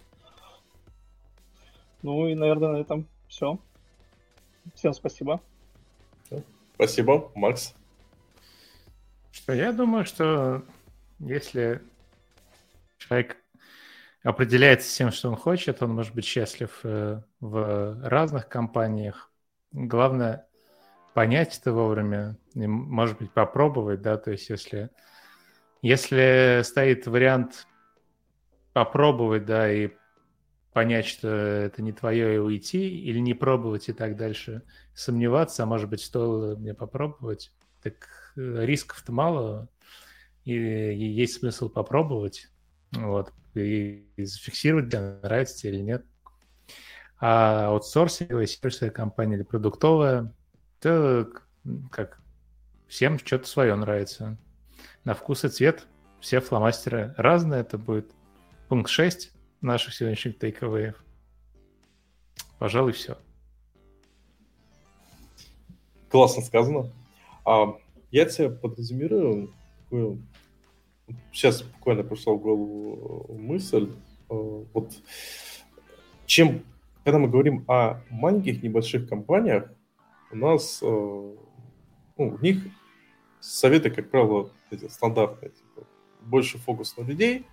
Ну 2.02 2.26
и, 2.26 2.34
наверное, 2.34 2.73
на 2.73 2.76
этом 2.78 3.06
все. 3.28 3.60
Всем 4.74 4.92
спасибо. 4.92 5.40
Спасибо, 6.74 7.31
Макс. 7.36 7.73
Что 9.31 9.52
я 9.52 9.70
думаю, 9.70 10.05
что 10.05 10.65
если 11.20 11.81
человек 12.98 13.36
определяется 14.24 14.92
тем, 14.97 15.12
что 15.12 15.28
он 15.28 15.36
хочет, 15.36 15.81
он 15.81 15.94
может 15.94 16.12
быть 16.12 16.24
счастлив 16.24 16.81
э, 16.82 17.23
в 17.39 18.00
разных 18.02 18.48
компаниях, 18.48 19.31
главное 19.76 20.46
понять 21.14 21.58
это 21.58 21.72
вовремя, 21.72 22.36
и, 22.55 22.66
может 22.66 23.18
быть, 23.18 23.30
попробовать, 23.30 24.02
да, 24.02 24.16
то 24.16 24.30
есть 24.32 24.48
если, 24.48 24.90
если 25.82 26.62
стоит 26.62 27.06
вариант 27.06 27.66
попробовать, 28.72 29.44
да, 29.44 29.70
и 29.70 29.90
понять, 30.72 31.06
что 31.06 31.28
это 31.28 31.82
не 31.82 31.92
твое 31.92 32.34
и 32.34 32.38
уйти, 32.38 33.00
или 33.00 33.18
не 33.18 33.34
пробовать 33.34 33.88
и 33.88 33.92
так 33.92 34.16
дальше, 34.16 34.62
сомневаться, 34.94 35.62
а 35.62 35.66
может 35.66 35.88
быть, 35.88 36.02
стоило 36.02 36.56
мне 36.56 36.74
попробовать, 36.74 37.52
так 37.82 37.94
э, 38.36 38.64
рисков-то 38.64 39.12
мало, 39.12 39.68
и, 40.44 40.52
и 40.55 41.05
есть 41.06 41.40
смысл 41.40 41.68
попробовать, 41.68 42.48
вот, 42.92 43.32
и, 43.55 44.06
и 44.16 44.24
зафиксировать, 44.24 44.92
нравится 44.92 45.58
тебе 45.58 45.72
или 45.74 45.80
нет. 45.80 46.05
А 47.18 47.68
аутсорсинговая 47.68 48.46
сервисная 48.46 48.90
компания 48.90 49.36
или 49.36 49.42
продуктовая, 49.42 50.32
это 50.78 51.28
как 51.90 52.20
всем 52.88 53.18
что-то 53.18 53.46
свое 53.46 53.74
нравится. 53.74 54.36
На 55.04 55.14
вкус 55.14 55.44
и 55.44 55.48
цвет 55.48 55.86
все 56.20 56.40
фломастеры 56.40 57.14
разные. 57.16 57.60
Это 57.60 57.78
будет 57.78 58.10
пункт 58.68 58.90
6 58.90 59.32
наших 59.60 59.94
сегодняшних 59.94 60.38
тейковеев. 60.38 61.02
Пожалуй, 62.58 62.92
все. 62.92 63.16
Классно 66.10 66.42
сказано. 66.42 66.90
А, 67.44 67.76
я 68.10 68.24
тебе 68.26 68.50
подрезюмирую. 68.50 69.52
Сейчас 71.32 71.62
буквально 71.62 72.02
пришла 72.02 72.34
в 72.34 72.38
голову 72.38 73.26
мысль. 73.38 73.90
А, 74.28 74.34
вот 74.72 74.92
чем 76.26 76.64
когда 77.06 77.20
мы 77.20 77.28
говорим 77.28 77.64
о 77.68 78.02
маленьких 78.10 78.64
небольших 78.64 79.08
компаниях, 79.08 79.70
у 80.32 80.36
нас 80.36 80.80
э, 80.82 80.86
ну, 80.86 81.36
у 82.16 82.38
них 82.38 82.64
советы, 83.38 83.90
как 83.90 84.10
правило, 84.10 84.50
эти 84.72 84.88
стандартные. 84.88 85.52
Типа, 85.52 85.86
больше 86.22 86.58
фокус 86.58 86.96
на 86.96 87.04
людей, 87.04 87.46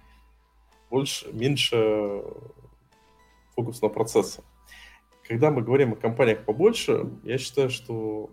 больше, 0.89 1.31
меньше 1.31 2.23
фокус 3.55 3.79
на 3.83 3.89
процессы. 3.89 4.43
Когда 5.27 5.51
мы 5.51 5.61
говорим 5.61 5.93
о 5.93 5.97
компаниях 5.97 6.45
побольше, 6.45 7.11
я 7.21 7.37
считаю, 7.37 7.69
что 7.69 8.31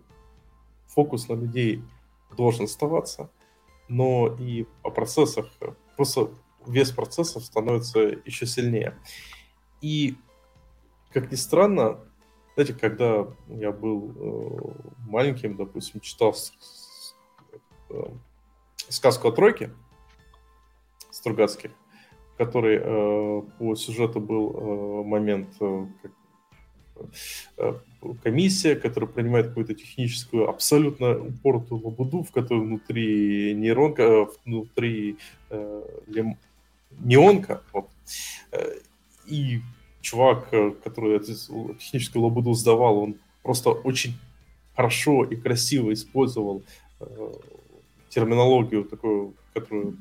фокус 0.87 1.29
на 1.29 1.33
людей 1.33 1.83
должен 2.35 2.65
оставаться, 2.65 3.29
но 3.87 4.35
и 4.39 4.65
о 4.81 4.89
процессах, 4.89 5.51
просто 5.95 6.31
вес 6.65 6.91
процессов 6.91 7.45
становится 7.45 7.99
еще 7.99 8.47
сильнее. 8.47 8.97
И 9.81 10.15
как 11.13 11.31
ни 11.31 11.35
странно, 11.35 11.99
знаете, 12.55 12.73
когда 12.73 13.27
я 13.47 13.71
был 13.71 14.11
э, 14.15 15.09
маленьким, 15.09 15.55
допустим, 15.55 15.99
читал 16.01 16.35
сказку 18.89 19.27
о 19.27 19.31
тройке 19.31 19.71
Стругацких, 21.09 21.71
в 22.33 22.37
которой 22.37 22.79
по 23.57 23.75
сюжету 23.75 24.21
был 24.21 25.03
момент, 25.03 25.49
как 25.59 26.11
комиссия, 28.23 28.75
которая 28.75 29.09
принимает 29.09 29.49
какую-то 29.49 29.73
техническую, 29.73 30.49
абсолютно 30.49 31.19
упоротую 31.19 31.83
лабуду, 31.83 32.23
в 32.23 32.31
которой 32.31 32.61
внутри 32.61 33.53
нейронка, 33.53 34.27
внутри 34.45 35.17
э, 35.49 35.83
неонка, 36.99 37.61
вот, 37.73 37.89
и 39.25 39.61
чувак, 40.01 40.47
э, 40.51 40.71
который 40.83 41.15
эту 41.15 41.33
техническую 41.75 42.23
лабуду 42.23 42.53
сдавал, 42.53 42.99
он 42.99 43.15
просто 43.43 43.71
очень 43.71 44.17
хорошо 44.75 45.23
и 45.23 45.35
красиво 45.35 45.93
использовал 45.93 46.63
э, 46.99 47.33
терминологию 48.09 48.83
такую, 48.83 49.33
которую 49.53 49.97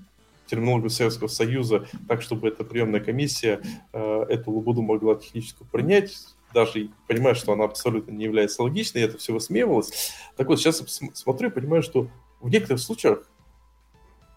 терминологию 0.47 0.91
Советского 0.91 1.29
Союза, 1.29 1.87
так, 2.09 2.23
чтобы 2.23 2.49
эта 2.49 2.65
приемная 2.65 3.01
комиссия 3.01 3.61
э, 3.93 4.23
эту 4.29 4.51
лабуду 4.51 4.83
могла 4.83 5.15
технически 5.15 5.65
принять, 5.71 6.13
даже 6.53 6.91
понимая, 7.07 7.35
что 7.35 7.53
она 7.53 7.65
абсолютно 7.65 8.11
не 8.11 8.25
является 8.25 8.63
логичной, 8.63 9.03
это 9.03 9.19
все 9.19 9.33
высмеивалось. 9.33 10.13
Так 10.37 10.49
вот, 10.49 10.59
сейчас 10.59 10.83
смотрю 11.15 11.51
и 11.51 11.53
понимаю, 11.53 11.83
что 11.83 12.09
в 12.41 12.51
некоторых 12.51 12.81
случаях 12.81 13.31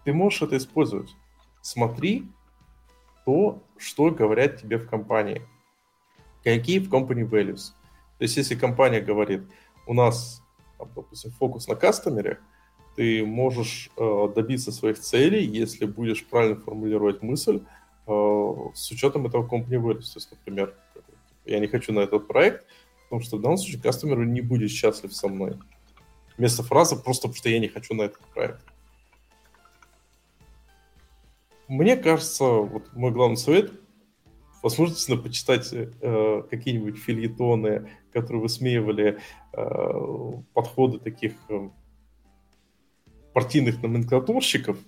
ты 0.04 0.12
можешь 0.12 0.42
это 0.42 0.56
использовать. 0.56 1.10
Смотри 1.62 2.28
то, 3.24 3.62
что 3.78 4.10
говорят 4.10 4.60
тебе 4.60 4.78
в 4.78 4.88
компании 4.88 5.42
какие 6.44 6.78
в 6.78 6.88
company 6.88 7.28
values. 7.28 7.72
То 8.18 8.24
есть 8.24 8.36
если 8.36 8.54
компания 8.54 9.00
говорит, 9.00 9.42
у 9.86 9.94
нас, 9.94 10.42
допустим, 10.94 11.32
фокус 11.32 11.66
на 11.66 11.74
кастомере, 11.74 12.38
ты 12.96 13.24
можешь 13.26 13.90
э, 13.96 14.28
добиться 14.34 14.70
своих 14.70 15.00
целей, 15.00 15.44
если 15.44 15.84
будешь 15.84 16.24
правильно 16.24 16.56
формулировать 16.56 17.22
мысль 17.22 17.62
э, 18.06 18.56
с 18.74 18.90
учетом 18.90 19.26
этого 19.26 19.46
company 19.46 19.80
values. 19.80 20.12
То 20.12 20.18
есть, 20.18 20.30
например, 20.30 20.74
я 21.44 21.58
не 21.58 21.66
хочу 21.66 21.92
на 21.92 22.00
этот 22.00 22.28
проект, 22.28 22.64
потому 23.04 23.20
что 23.22 23.36
в 23.36 23.40
данном 23.40 23.58
случае 23.58 23.82
кастомер 23.82 24.24
не 24.24 24.40
будет 24.40 24.70
счастлив 24.70 25.12
со 25.12 25.28
мной. 25.28 25.58
Вместо 26.36 26.62
фразы 26.62 26.96
просто 26.96 27.28
потому 27.28 27.36
что 27.36 27.48
я 27.48 27.58
не 27.58 27.68
хочу 27.68 27.94
на 27.94 28.02
этот 28.02 28.20
проект. 28.34 28.60
Мне 31.66 31.96
кажется, 31.96 32.44
вот 32.44 32.92
мой 32.92 33.10
главный 33.10 33.36
совет 33.36 33.72
возможно 34.64 35.16
почитать 35.18 35.72
э, 35.72 36.42
какие-нибудь 36.50 36.96
фильетоны, 36.96 37.90
которые 38.12 38.40
высмеивали 38.40 39.18
э, 39.52 40.32
подходы 40.54 40.98
таких 40.98 41.34
э, 41.50 41.68
партийных 43.34 43.82
номенклатурщиков, 43.82 44.78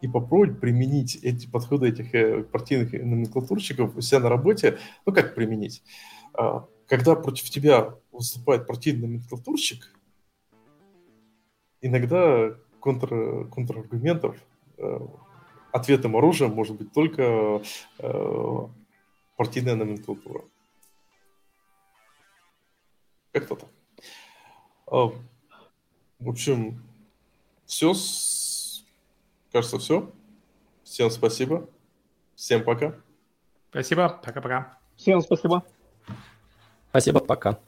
и 0.00 0.08
попробовать 0.08 0.60
применить 0.60 1.16
эти 1.22 1.46
подходы 1.46 1.88
этих 1.88 2.14
э, 2.14 2.44
партийных 2.44 2.92
номенклатурщиков 2.92 3.94
у 3.94 4.00
себя 4.00 4.20
на 4.20 4.30
работе. 4.30 4.78
Ну, 5.04 5.12
как 5.12 5.34
применить? 5.34 5.82
Э, 6.38 6.60
когда 6.86 7.14
против 7.14 7.50
тебя 7.50 7.94
выступает 8.10 8.66
партийный 8.66 9.06
номенклатурщик, 9.06 9.94
иногда 11.82 12.54
контр, 12.80 13.48
контраргументов 13.48 14.36
э, 14.78 14.98
ответом 15.72 16.16
оружия 16.16 16.48
может 16.48 16.76
быть 16.76 16.92
только 16.92 17.60
э, 17.98 18.66
партийная 19.38 19.76
номенклатура. 19.76 20.44
Как-то 23.32 23.56
так. 23.56 23.68
В 26.18 26.28
общем, 26.28 26.82
все. 27.64 27.94
С... 27.94 28.84
Кажется, 29.52 29.78
все. 29.78 30.12
Всем 30.82 31.10
спасибо. 31.10 31.68
Всем 32.34 32.64
пока. 32.64 32.96
Спасибо. 33.70 34.08
Пока-пока. 34.08 34.78
Всем 34.96 35.20
спасибо. 35.20 35.64
Спасибо. 36.90 37.20
Пока. 37.20 37.60